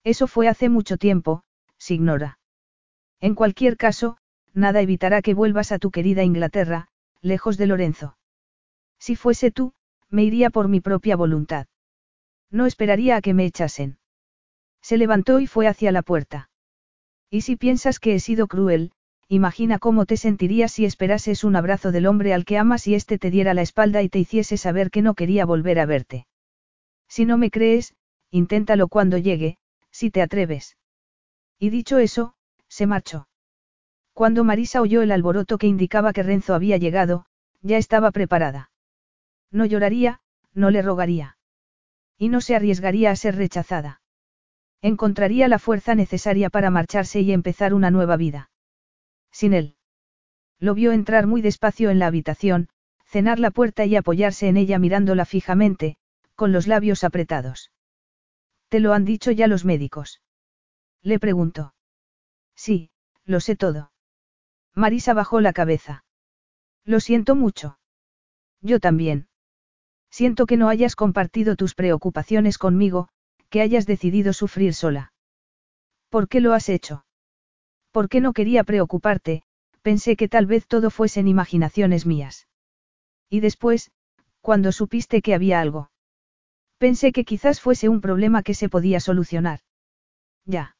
Eso 0.04 0.28
fue 0.28 0.46
hace 0.46 0.68
mucho 0.68 0.96
tiempo, 0.96 1.42
Signora. 1.78 2.38
En 3.20 3.34
cualquier 3.34 3.76
caso, 3.76 4.18
nada 4.52 4.80
evitará 4.80 5.22
que 5.22 5.34
vuelvas 5.34 5.72
a 5.72 5.78
tu 5.78 5.90
querida 5.90 6.22
Inglaterra, 6.22 6.88
lejos 7.20 7.56
de 7.56 7.66
Lorenzo. 7.66 8.16
Si 8.98 9.16
fuese 9.16 9.50
tú, 9.50 9.72
me 10.08 10.22
iría 10.22 10.50
por 10.50 10.68
mi 10.68 10.80
propia 10.80 11.16
voluntad. 11.16 11.66
No 12.50 12.66
esperaría 12.66 13.16
a 13.16 13.20
que 13.20 13.34
me 13.34 13.44
echasen. 13.44 13.98
Se 14.80 14.96
levantó 14.96 15.40
y 15.40 15.46
fue 15.46 15.66
hacia 15.66 15.90
la 15.90 16.02
puerta. 16.02 16.48
Y 17.28 17.40
si 17.40 17.56
piensas 17.56 17.98
que 17.98 18.14
he 18.14 18.20
sido 18.20 18.46
cruel, 18.46 18.92
imagina 19.28 19.78
cómo 19.78 20.06
te 20.06 20.16
sentirías 20.16 20.72
si 20.72 20.84
esperases 20.84 21.44
un 21.44 21.56
abrazo 21.56 21.92
del 21.92 22.06
hombre 22.06 22.32
al 22.32 22.44
que 22.44 22.58
amas 22.58 22.86
y 22.86 22.94
éste 22.94 23.18
te 23.18 23.30
diera 23.30 23.54
la 23.54 23.62
espalda 23.62 24.02
y 24.02 24.08
te 24.08 24.18
hiciese 24.18 24.56
saber 24.56 24.90
que 24.90 25.02
no 25.02 25.14
quería 25.14 25.44
volver 25.44 25.78
a 25.80 25.86
verte. 25.86 26.26
Si 27.08 27.24
no 27.24 27.38
me 27.38 27.50
crees, 27.50 27.94
inténtalo 28.30 28.88
cuando 28.88 29.18
llegue, 29.18 29.58
si 29.90 30.10
te 30.10 30.22
atreves. 30.22 30.76
Y 31.58 31.70
dicho 31.70 31.98
eso, 31.98 32.34
se 32.68 32.86
marchó. 32.86 33.28
Cuando 34.12 34.44
Marisa 34.44 34.80
oyó 34.80 35.02
el 35.02 35.12
alboroto 35.12 35.58
que 35.58 35.66
indicaba 35.66 36.12
que 36.12 36.22
Renzo 36.22 36.54
había 36.54 36.76
llegado, 36.76 37.26
ya 37.62 37.78
estaba 37.78 38.10
preparada. 38.12 38.70
No 39.50 39.66
lloraría, 39.66 40.20
no 40.54 40.70
le 40.70 40.82
rogaría. 40.82 41.36
Y 42.18 42.28
no 42.28 42.40
se 42.40 42.54
arriesgaría 42.54 43.10
a 43.10 43.16
ser 43.16 43.36
rechazada. 43.36 44.00
Encontraría 44.82 45.48
la 45.48 45.58
fuerza 45.58 45.94
necesaria 45.94 46.48
para 46.50 46.70
marcharse 46.70 47.20
y 47.20 47.32
empezar 47.32 47.74
una 47.74 47.90
nueva 47.90 48.16
vida. 48.16 48.50
Sin 49.36 49.52
él. 49.52 49.76
Lo 50.58 50.72
vio 50.72 50.92
entrar 50.92 51.26
muy 51.26 51.42
despacio 51.42 51.90
en 51.90 51.98
la 51.98 52.06
habitación, 52.06 52.70
cenar 53.04 53.38
la 53.38 53.50
puerta 53.50 53.84
y 53.84 53.94
apoyarse 53.94 54.48
en 54.48 54.56
ella 54.56 54.78
mirándola 54.78 55.26
fijamente, 55.26 55.98
con 56.34 56.52
los 56.52 56.66
labios 56.66 57.04
apretados. 57.04 57.70
Te 58.70 58.80
lo 58.80 58.94
han 58.94 59.04
dicho 59.04 59.30
ya 59.32 59.46
los 59.46 59.66
médicos. 59.66 60.22
Le 61.02 61.18
preguntó. 61.18 61.74
Sí, 62.54 62.88
lo 63.26 63.40
sé 63.40 63.56
todo. 63.56 63.92
Marisa 64.74 65.12
bajó 65.12 65.42
la 65.42 65.52
cabeza. 65.52 66.06
Lo 66.86 67.00
siento 67.00 67.34
mucho. 67.34 67.78
Yo 68.62 68.80
también. 68.80 69.28
Siento 70.10 70.46
que 70.46 70.56
no 70.56 70.70
hayas 70.70 70.96
compartido 70.96 71.56
tus 71.56 71.74
preocupaciones 71.74 72.56
conmigo, 72.56 73.10
que 73.50 73.60
hayas 73.60 73.84
decidido 73.84 74.32
sufrir 74.32 74.72
sola. 74.72 75.12
¿Por 76.08 76.26
qué 76.26 76.40
lo 76.40 76.54
has 76.54 76.70
hecho? 76.70 77.05
¿Por 77.96 78.10
qué 78.10 78.20
no 78.20 78.34
quería 78.34 78.62
preocuparte? 78.62 79.42
Pensé 79.80 80.16
que 80.16 80.28
tal 80.28 80.44
vez 80.44 80.66
todo 80.66 80.90
fuesen 80.90 81.28
imaginaciones 81.28 82.04
mías. 82.04 82.46
Y 83.30 83.40
después, 83.40 83.90
cuando 84.42 84.70
supiste 84.70 85.22
que 85.22 85.32
había 85.32 85.62
algo. 85.62 85.90
Pensé 86.76 87.10
que 87.10 87.24
quizás 87.24 87.58
fuese 87.58 87.88
un 87.88 88.02
problema 88.02 88.42
que 88.42 88.52
se 88.52 88.68
podía 88.68 89.00
solucionar. 89.00 89.60
Ya. 90.44 90.76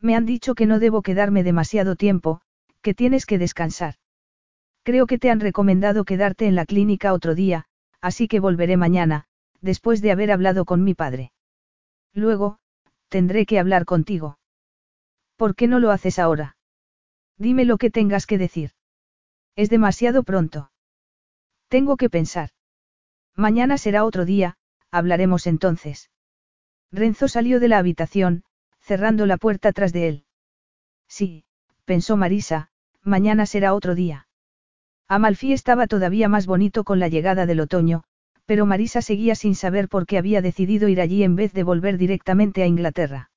Me 0.00 0.14
han 0.14 0.26
dicho 0.26 0.54
que 0.54 0.66
no 0.66 0.78
debo 0.78 1.02
quedarme 1.02 1.42
demasiado 1.42 1.96
tiempo, 1.96 2.40
que 2.82 2.94
tienes 2.94 3.26
que 3.26 3.38
descansar. 3.38 3.94
Creo 4.84 5.08
que 5.08 5.18
te 5.18 5.32
han 5.32 5.40
recomendado 5.40 6.04
quedarte 6.04 6.46
en 6.46 6.54
la 6.54 6.66
clínica 6.66 7.14
otro 7.14 7.34
día, 7.34 7.64
así 8.00 8.28
que 8.28 8.38
volveré 8.38 8.76
mañana, 8.76 9.24
después 9.60 10.00
de 10.02 10.12
haber 10.12 10.30
hablado 10.30 10.64
con 10.66 10.84
mi 10.84 10.94
padre. 10.94 11.32
Luego, 12.14 12.60
tendré 13.08 13.44
que 13.44 13.58
hablar 13.58 13.84
contigo. 13.84 14.37
¿Por 15.38 15.54
qué 15.54 15.68
no 15.68 15.78
lo 15.78 15.92
haces 15.92 16.18
ahora? 16.18 16.56
Dime 17.36 17.64
lo 17.64 17.78
que 17.78 17.92
tengas 17.92 18.26
que 18.26 18.38
decir. 18.38 18.72
Es 19.54 19.70
demasiado 19.70 20.24
pronto. 20.24 20.72
Tengo 21.68 21.96
que 21.96 22.10
pensar. 22.10 22.50
Mañana 23.36 23.78
será 23.78 24.04
otro 24.04 24.24
día, 24.24 24.56
hablaremos 24.90 25.46
entonces. 25.46 26.10
Renzo 26.90 27.28
salió 27.28 27.60
de 27.60 27.68
la 27.68 27.78
habitación, 27.78 28.42
cerrando 28.80 29.26
la 29.26 29.36
puerta 29.36 29.72
tras 29.72 29.92
de 29.92 30.08
él. 30.08 30.24
Sí, 31.06 31.44
pensó 31.84 32.16
Marisa, 32.16 32.70
mañana 33.04 33.46
será 33.46 33.74
otro 33.74 33.94
día. 33.94 34.26
Amalfi 35.06 35.52
estaba 35.52 35.86
todavía 35.86 36.28
más 36.28 36.46
bonito 36.46 36.82
con 36.82 36.98
la 36.98 37.06
llegada 37.06 37.46
del 37.46 37.60
otoño, 37.60 38.02
pero 38.44 38.66
Marisa 38.66 39.02
seguía 39.02 39.36
sin 39.36 39.54
saber 39.54 39.88
por 39.88 40.04
qué 40.04 40.18
había 40.18 40.42
decidido 40.42 40.88
ir 40.88 41.00
allí 41.00 41.22
en 41.22 41.36
vez 41.36 41.52
de 41.52 41.62
volver 41.62 41.96
directamente 41.96 42.64
a 42.64 42.66
Inglaterra. 42.66 43.30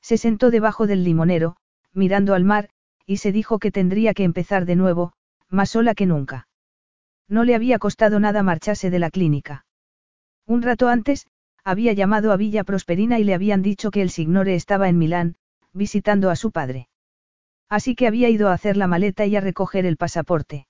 Se 0.00 0.16
sentó 0.16 0.50
debajo 0.50 0.86
del 0.86 1.04
limonero, 1.04 1.56
mirando 1.92 2.34
al 2.34 2.44
mar, 2.44 2.70
y 3.06 3.18
se 3.18 3.32
dijo 3.32 3.58
que 3.58 3.70
tendría 3.70 4.14
que 4.14 4.24
empezar 4.24 4.64
de 4.64 4.76
nuevo, 4.76 5.12
más 5.48 5.70
sola 5.70 5.94
que 5.94 6.06
nunca. 6.06 6.48
No 7.28 7.44
le 7.44 7.54
había 7.54 7.78
costado 7.78 8.20
nada 8.20 8.42
marcharse 8.42 8.90
de 8.90 8.98
la 8.98 9.10
clínica. 9.10 9.66
Un 10.46 10.62
rato 10.62 10.88
antes, 10.88 11.26
había 11.64 11.92
llamado 11.92 12.32
a 12.32 12.36
Villa 12.36 12.64
Prosperina 12.64 13.18
y 13.18 13.24
le 13.24 13.34
habían 13.34 13.62
dicho 13.62 13.90
que 13.90 14.02
el 14.02 14.10
signore 14.10 14.54
estaba 14.54 14.88
en 14.88 14.98
Milán, 14.98 15.36
visitando 15.72 16.30
a 16.30 16.36
su 16.36 16.50
padre. 16.50 16.88
Así 17.68 17.94
que 17.94 18.06
había 18.06 18.30
ido 18.30 18.48
a 18.48 18.54
hacer 18.54 18.76
la 18.76 18.86
maleta 18.86 19.26
y 19.26 19.36
a 19.36 19.40
recoger 19.40 19.84
el 19.84 19.98
pasaporte. 19.98 20.66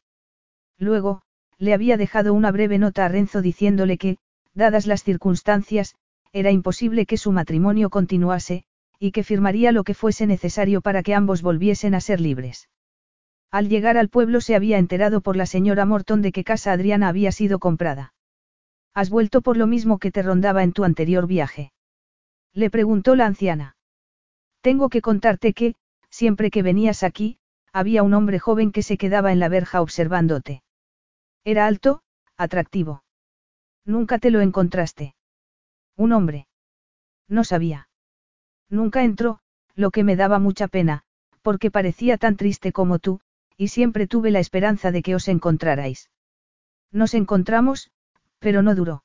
Luego, 0.78 1.23
le 1.58 1.74
había 1.74 1.97
dejado 1.97 2.34
una 2.34 2.50
breve 2.50 2.78
nota 2.78 3.05
a 3.05 3.08
Renzo 3.08 3.42
diciéndole 3.42 3.98
que, 3.98 4.18
dadas 4.55 4.86
las 4.86 5.05
circunstancias, 5.05 5.94
era 6.32 6.50
imposible 6.50 7.07
que 7.07 7.16
su 7.16 7.32
matrimonio 7.32 7.90
continuase, 7.90 8.65
y 8.99 9.12
que 9.12 9.25
firmaría 9.25 9.73
lo 9.73 9.85
que 9.85 9.94
fuese 9.94 10.27
necesario 10.27 10.81
para 10.81 11.02
que 11.02 11.15
ambos 11.15 11.43
volviesen 11.43 11.94
a 11.94 12.01
ser 12.01 12.20
libres. 12.20 12.68
Al 13.51 13.68
llegar 13.68 13.97
al 13.97 14.09
pueblo 14.09 14.41
se 14.41 14.55
había 14.55 14.78
enterado 14.78 15.20
por 15.20 15.36
la 15.36 15.47
señora 15.47 15.86
Morton 15.86 16.20
de 16.20 16.33
que 16.33 16.44
casa 16.44 16.73
Adriana 16.73 17.09
había 17.09 17.33
sido 17.33 17.59
comprada. 17.59 18.12
¿Has 18.94 19.10
vuelto 19.10 19.41
por 19.43 19.57
lo 19.57 19.67
mismo 19.67 19.99
que 19.99 20.10
te 20.10 20.23
rondaba 20.23 20.62
en 20.62 20.73
tu 20.73 20.85
anterior 20.85 21.27
viaje? 21.27 21.73
Le 22.52 22.70
preguntó 22.70 23.15
la 23.15 23.27
anciana. 23.27 23.77
Tengo 24.60 24.89
que 24.89 25.01
contarte 25.01 25.55
que, 25.55 25.77
siempre 26.10 26.51
que 26.51 26.62
venías 26.62 27.02
aquí, 27.02 27.39
había 27.73 28.02
un 28.02 28.15
hombre 28.15 28.39
joven 28.39 28.73
que 28.73 28.83
se 28.83 28.99
quedaba 28.99 29.33
en 29.33 29.39
la 29.39 29.49
verja 29.49 29.81
observándote. 29.81 30.62
Era 31.44 31.67
alto, 31.67 32.02
atractivo. 32.36 33.05
Nunca 33.85 34.18
te 34.18 34.31
lo 34.31 34.41
encontraste. 34.41 35.15
Un 35.97 36.12
hombre. 36.12 36.49
No 37.28 37.44
sabía. 37.44 37.88
Nunca 38.70 39.02
entró, 39.02 39.40
lo 39.74 39.90
que 39.90 40.05
me 40.05 40.16
daba 40.16 40.38
mucha 40.38 40.68
pena, 40.68 41.02
porque 41.42 41.70
parecía 41.70 42.18
tan 42.18 42.36
triste 42.36 42.72
como 42.72 42.98
tú, 42.98 43.20
y 43.56 43.68
siempre 43.68 44.06
tuve 44.06 44.30
la 44.30 44.40
esperanza 44.40 44.90
de 44.92 45.02
que 45.02 45.14
os 45.14 45.28
encontrarais. 45.28 46.10
Nos 46.92 47.14
encontramos, 47.14 47.90
pero 48.38 48.62
no 48.62 48.74
duró. 48.74 49.05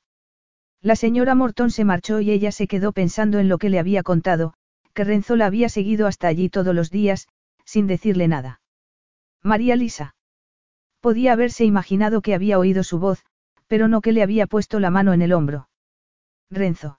La 0.80 0.96
señora 0.96 1.34
Morton 1.34 1.70
se 1.70 1.84
marchó 1.84 2.20
y 2.20 2.30
ella 2.30 2.52
se 2.52 2.66
quedó 2.66 2.92
pensando 2.92 3.38
en 3.38 3.48
lo 3.48 3.58
que 3.58 3.70
le 3.70 3.78
había 3.78 4.02
contado, 4.02 4.54
que 4.92 5.04
Renzo 5.04 5.36
la 5.36 5.46
había 5.46 5.68
seguido 5.68 6.06
hasta 6.06 6.28
allí 6.28 6.50
todos 6.50 6.74
los 6.74 6.90
días, 6.90 7.28
sin 7.64 7.86
decirle 7.86 8.28
nada. 8.28 8.60
María 9.42 9.76
Lisa. 9.76 10.14
Podía 11.00 11.32
haberse 11.32 11.64
imaginado 11.64 12.22
que 12.22 12.34
había 12.34 12.58
oído 12.58 12.82
su 12.82 12.98
voz, 12.98 13.24
pero 13.66 13.88
no 13.88 14.00
que 14.00 14.12
le 14.12 14.22
había 14.22 14.46
puesto 14.46 14.78
la 14.80 14.90
mano 14.90 15.12
en 15.12 15.22
el 15.22 15.32
hombro. 15.32 15.68
Renzo. 16.50 16.98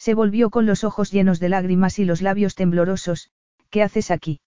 Se 0.00 0.14
volvió 0.14 0.48
con 0.48 0.64
los 0.64 0.82
ojos 0.82 1.12
llenos 1.12 1.40
de 1.40 1.50
lágrimas 1.50 1.98
y 1.98 2.06
los 2.06 2.22
labios 2.22 2.54
temblorosos, 2.54 3.30
¿qué 3.68 3.82
haces 3.82 4.10
aquí? 4.10 4.40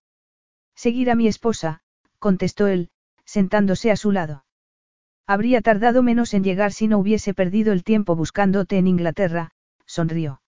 Seguir 0.76 1.12
a 1.12 1.16
mi 1.16 1.28
esposa, 1.28 1.82
contestó 2.18 2.66
él, 2.66 2.90
sentándose 3.24 3.92
a 3.92 3.96
su 3.96 4.12
lado. 4.12 4.46
Habría 5.28 5.62
tardado 5.62 6.02
menos 6.02 6.34
en 6.34 6.44
llegar 6.44 6.72
si 6.72 6.88
no 6.88 6.98
hubiese 6.98 7.36
perdido 7.36 7.72
el 7.72 7.84
tiempo 7.84 8.16
buscándote 8.16 8.80
en 8.80 8.88
Inglaterra, 8.88 9.52
sonrió. 9.86 10.42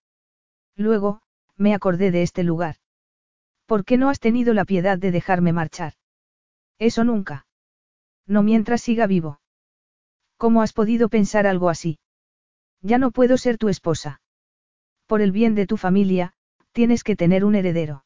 Luego, 0.74 1.22
me 1.56 1.72
acordé 1.72 2.10
de 2.10 2.22
este 2.22 2.42
lugar. 2.42 2.74
¿Por 3.64 3.84
qué 3.84 3.98
no 3.98 4.10
has 4.10 4.18
tenido 4.18 4.54
la 4.54 4.64
piedad 4.64 4.98
de 4.98 5.12
dejarme 5.12 5.52
marchar? 5.52 5.92
Eso 6.80 7.04
nunca. 7.04 7.46
No 8.26 8.42
mientras 8.42 8.82
siga 8.82 9.06
vivo. 9.06 9.40
¿Cómo 10.36 10.62
has 10.62 10.72
podido 10.72 11.08
pensar 11.08 11.46
algo 11.46 11.70
así? 11.70 12.00
Ya 12.82 12.98
no 12.98 13.12
puedo 13.12 13.38
ser 13.38 13.56
tu 13.56 13.68
esposa. 13.68 14.20
Por 15.06 15.20
el 15.20 15.32
bien 15.32 15.54
de 15.54 15.66
tu 15.66 15.76
familia, 15.76 16.32
tienes 16.72 17.04
que 17.04 17.16
tener 17.16 17.44
un 17.44 17.54
heredero. 17.54 18.04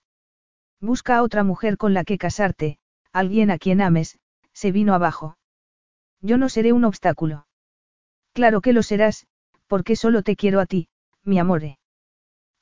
Busca 0.80 1.16
a 1.16 1.22
otra 1.22 1.44
mujer 1.44 1.76
con 1.76 1.94
la 1.94 2.04
que 2.04 2.18
casarte, 2.18 2.78
alguien 3.12 3.50
a 3.50 3.58
quien 3.58 3.80
ames, 3.80 4.18
se 4.52 4.72
vino 4.72 4.94
abajo. 4.94 5.36
Yo 6.20 6.36
no 6.36 6.48
seré 6.48 6.72
un 6.72 6.84
obstáculo. 6.84 7.46
Claro 8.32 8.60
que 8.60 8.72
lo 8.72 8.82
serás, 8.82 9.26
porque 9.66 9.96
solo 9.96 10.22
te 10.22 10.36
quiero 10.36 10.60
a 10.60 10.66
ti, 10.66 10.88
mi 11.24 11.38
amore. 11.38 11.78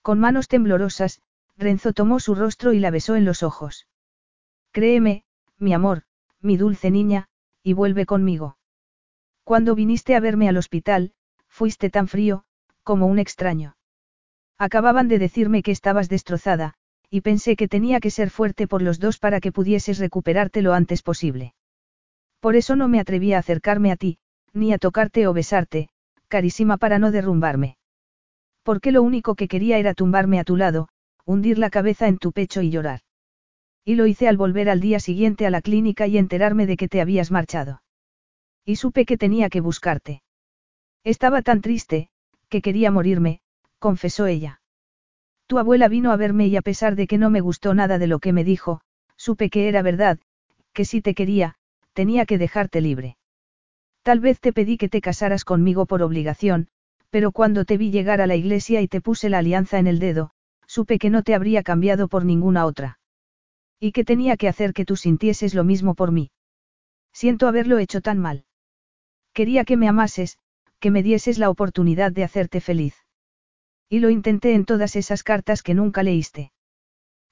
Con 0.02 0.20
manos 0.20 0.48
temblorosas, 0.48 1.20
Renzo 1.56 1.92
tomó 1.92 2.20
su 2.20 2.34
rostro 2.34 2.72
y 2.72 2.78
la 2.78 2.90
besó 2.90 3.16
en 3.16 3.24
los 3.24 3.42
ojos. 3.42 3.88
Créeme, 4.70 5.24
mi 5.58 5.74
amor, 5.74 6.04
mi 6.40 6.56
dulce 6.56 6.90
niña, 6.90 7.28
y 7.62 7.72
vuelve 7.72 8.06
conmigo. 8.06 8.58
Cuando 9.42 9.74
viniste 9.74 10.14
a 10.14 10.20
verme 10.20 10.48
al 10.48 10.56
hospital, 10.56 11.12
fuiste 11.48 11.90
tan 11.90 12.06
frío, 12.06 12.44
como 12.84 13.06
un 13.06 13.18
extraño. 13.18 13.77
Acababan 14.58 15.06
de 15.06 15.18
decirme 15.18 15.62
que 15.62 15.70
estabas 15.70 16.08
destrozada, 16.08 16.74
y 17.10 17.20
pensé 17.20 17.54
que 17.54 17.68
tenía 17.68 18.00
que 18.00 18.10
ser 18.10 18.28
fuerte 18.28 18.66
por 18.66 18.82
los 18.82 18.98
dos 18.98 19.18
para 19.18 19.40
que 19.40 19.52
pudieses 19.52 19.98
recuperarte 19.98 20.62
lo 20.62 20.74
antes 20.74 21.02
posible. 21.02 21.54
Por 22.40 22.56
eso 22.56 22.76
no 22.76 22.88
me 22.88 23.00
atreví 23.00 23.32
a 23.32 23.38
acercarme 23.38 23.92
a 23.92 23.96
ti, 23.96 24.18
ni 24.52 24.72
a 24.72 24.78
tocarte 24.78 25.26
o 25.26 25.32
besarte, 25.32 25.88
carísima 26.28 26.76
para 26.76 26.98
no 26.98 27.10
derrumbarme. 27.10 27.76
Porque 28.62 28.92
lo 28.92 29.02
único 29.02 29.34
que 29.34 29.48
quería 29.48 29.78
era 29.78 29.94
tumbarme 29.94 30.40
a 30.40 30.44
tu 30.44 30.56
lado, 30.56 30.88
hundir 31.24 31.58
la 31.58 31.70
cabeza 31.70 32.08
en 32.08 32.18
tu 32.18 32.32
pecho 32.32 32.60
y 32.60 32.70
llorar. 32.70 33.00
Y 33.84 33.94
lo 33.94 34.06
hice 34.06 34.28
al 34.28 34.36
volver 34.36 34.68
al 34.68 34.80
día 34.80 35.00
siguiente 35.00 35.46
a 35.46 35.50
la 35.50 35.62
clínica 35.62 36.06
y 36.06 36.18
enterarme 36.18 36.66
de 36.66 36.76
que 36.76 36.88
te 36.88 37.00
habías 37.00 37.30
marchado. 37.30 37.82
Y 38.64 38.76
supe 38.76 39.06
que 39.06 39.16
tenía 39.16 39.48
que 39.48 39.60
buscarte. 39.60 40.22
Estaba 41.04 41.42
tan 41.42 41.62
triste, 41.62 42.10
que 42.50 42.60
quería 42.60 42.90
morirme, 42.90 43.40
confesó 43.78 44.26
ella. 44.26 44.60
Tu 45.46 45.58
abuela 45.58 45.88
vino 45.88 46.12
a 46.12 46.16
verme 46.16 46.46
y 46.46 46.56
a 46.56 46.62
pesar 46.62 46.94
de 46.94 47.06
que 47.06 47.18
no 47.18 47.30
me 47.30 47.40
gustó 47.40 47.74
nada 47.74 47.98
de 47.98 48.06
lo 48.06 48.18
que 48.18 48.32
me 48.32 48.44
dijo, 48.44 48.80
supe 49.16 49.50
que 49.50 49.68
era 49.68 49.82
verdad, 49.82 50.18
que 50.72 50.84
si 50.84 51.00
te 51.00 51.14
quería, 51.14 51.54
tenía 51.92 52.26
que 52.26 52.38
dejarte 52.38 52.80
libre. 52.80 53.16
Tal 54.02 54.20
vez 54.20 54.40
te 54.40 54.52
pedí 54.52 54.76
que 54.76 54.88
te 54.88 55.00
casaras 55.00 55.44
conmigo 55.44 55.86
por 55.86 56.02
obligación, 56.02 56.68
pero 57.10 57.32
cuando 57.32 57.64
te 57.64 57.78
vi 57.78 57.90
llegar 57.90 58.20
a 58.20 58.26
la 58.26 58.36
iglesia 58.36 58.80
y 58.80 58.88
te 58.88 59.00
puse 59.00 59.28
la 59.28 59.38
alianza 59.38 59.78
en 59.78 59.86
el 59.86 59.98
dedo, 59.98 60.30
supe 60.66 60.98
que 60.98 61.10
no 61.10 61.22
te 61.22 61.34
habría 61.34 61.62
cambiado 61.62 62.08
por 62.08 62.24
ninguna 62.24 62.66
otra. 62.66 62.98
Y 63.80 63.92
que 63.92 64.04
tenía 64.04 64.36
que 64.36 64.48
hacer 64.48 64.74
que 64.74 64.84
tú 64.84 64.96
sintieses 64.96 65.54
lo 65.54 65.64
mismo 65.64 65.94
por 65.94 66.12
mí. 66.12 66.30
Siento 67.12 67.48
haberlo 67.48 67.78
hecho 67.78 68.00
tan 68.00 68.18
mal. 68.18 68.44
Quería 69.32 69.64
que 69.64 69.76
me 69.76 69.88
amases, 69.88 70.38
que 70.78 70.90
me 70.90 71.02
dieses 71.02 71.38
la 71.38 71.48
oportunidad 71.48 72.12
de 72.12 72.24
hacerte 72.24 72.60
feliz. 72.60 72.94
Y 73.88 74.00
lo 74.00 74.10
intenté 74.10 74.54
en 74.54 74.64
todas 74.64 74.96
esas 74.96 75.22
cartas 75.22 75.62
que 75.62 75.74
nunca 75.74 76.02
leíste. 76.02 76.52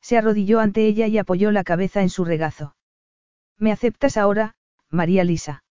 Se 0.00 0.16
arrodilló 0.16 0.60
ante 0.60 0.86
ella 0.86 1.06
y 1.06 1.18
apoyó 1.18 1.50
la 1.50 1.64
cabeza 1.64 2.02
en 2.02 2.08
su 2.08 2.24
regazo. 2.24 2.76
¿Me 3.58 3.72
aceptas 3.72 4.16
ahora, 4.16 4.54
María 4.90 5.24
Lisa? 5.24 5.64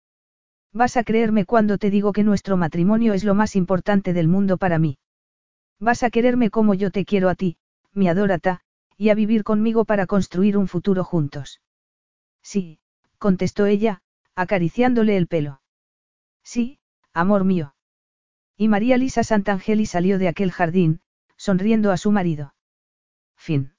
Vas 0.73 0.97
a 0.97 1.05
creerme 1.05 1.45
cuando 1.45 1.79
te 1.79 1.89
digo 1.89 2.13
que 2.13 2.25
nuestro 2.25 2.57
matrimonio 2.57 3.15
es 3.15 3.25
lo 3.25 3.35
más 3.35 3.55
importante 3.55 4.13
del 4.13 4.29
mundo 4.29 4.57
para 4.57 4.79
mí. 4.79 4.99
Vas 5.79 6.03
a 6.03 6.11
quererme 6.11 6.51
como 6.51 6.75
yo 6.75 6.91
te 6.91 7.05
quiero 7.05 7.29
a 7.29 7.35
ti, 7.35 7.57
mi 7.93 8.09
adorata, 8.09 8.61
y 8.97 9.11
a 9.11 9.15
vivir 9.15 9.45
conmigo 9.45 9.85
para 9.85 10.07
construir 10.07 10.57
un 10.57 10.67
futuro 10.67 11.05
juntos. 11.05 11.61
Sí, 12.43 12.79
contestó 13.19 13.67
ella, 13.67 14.03
acariciándole 14.35 15.17
el 15.17 15.29
pelo. 15.29 15.61
Sí, 16.43 16.79
amor 17.13 17.45
mío. 17.45 17.75
Y 18.57 18.69
María 18.69 18.97
Lisa 18.97 19.25
Santangeli 19.25 19.87
salió 19.87 20.19
de 20.19 20.29
aquel 20.29 20.53
jardín, 20.53 21.01
sonriendo 21.37 21.91
a 21.91 21.97
su 21.97 22.13
marido. 22.13 22.55
Fin. 23.37 23.74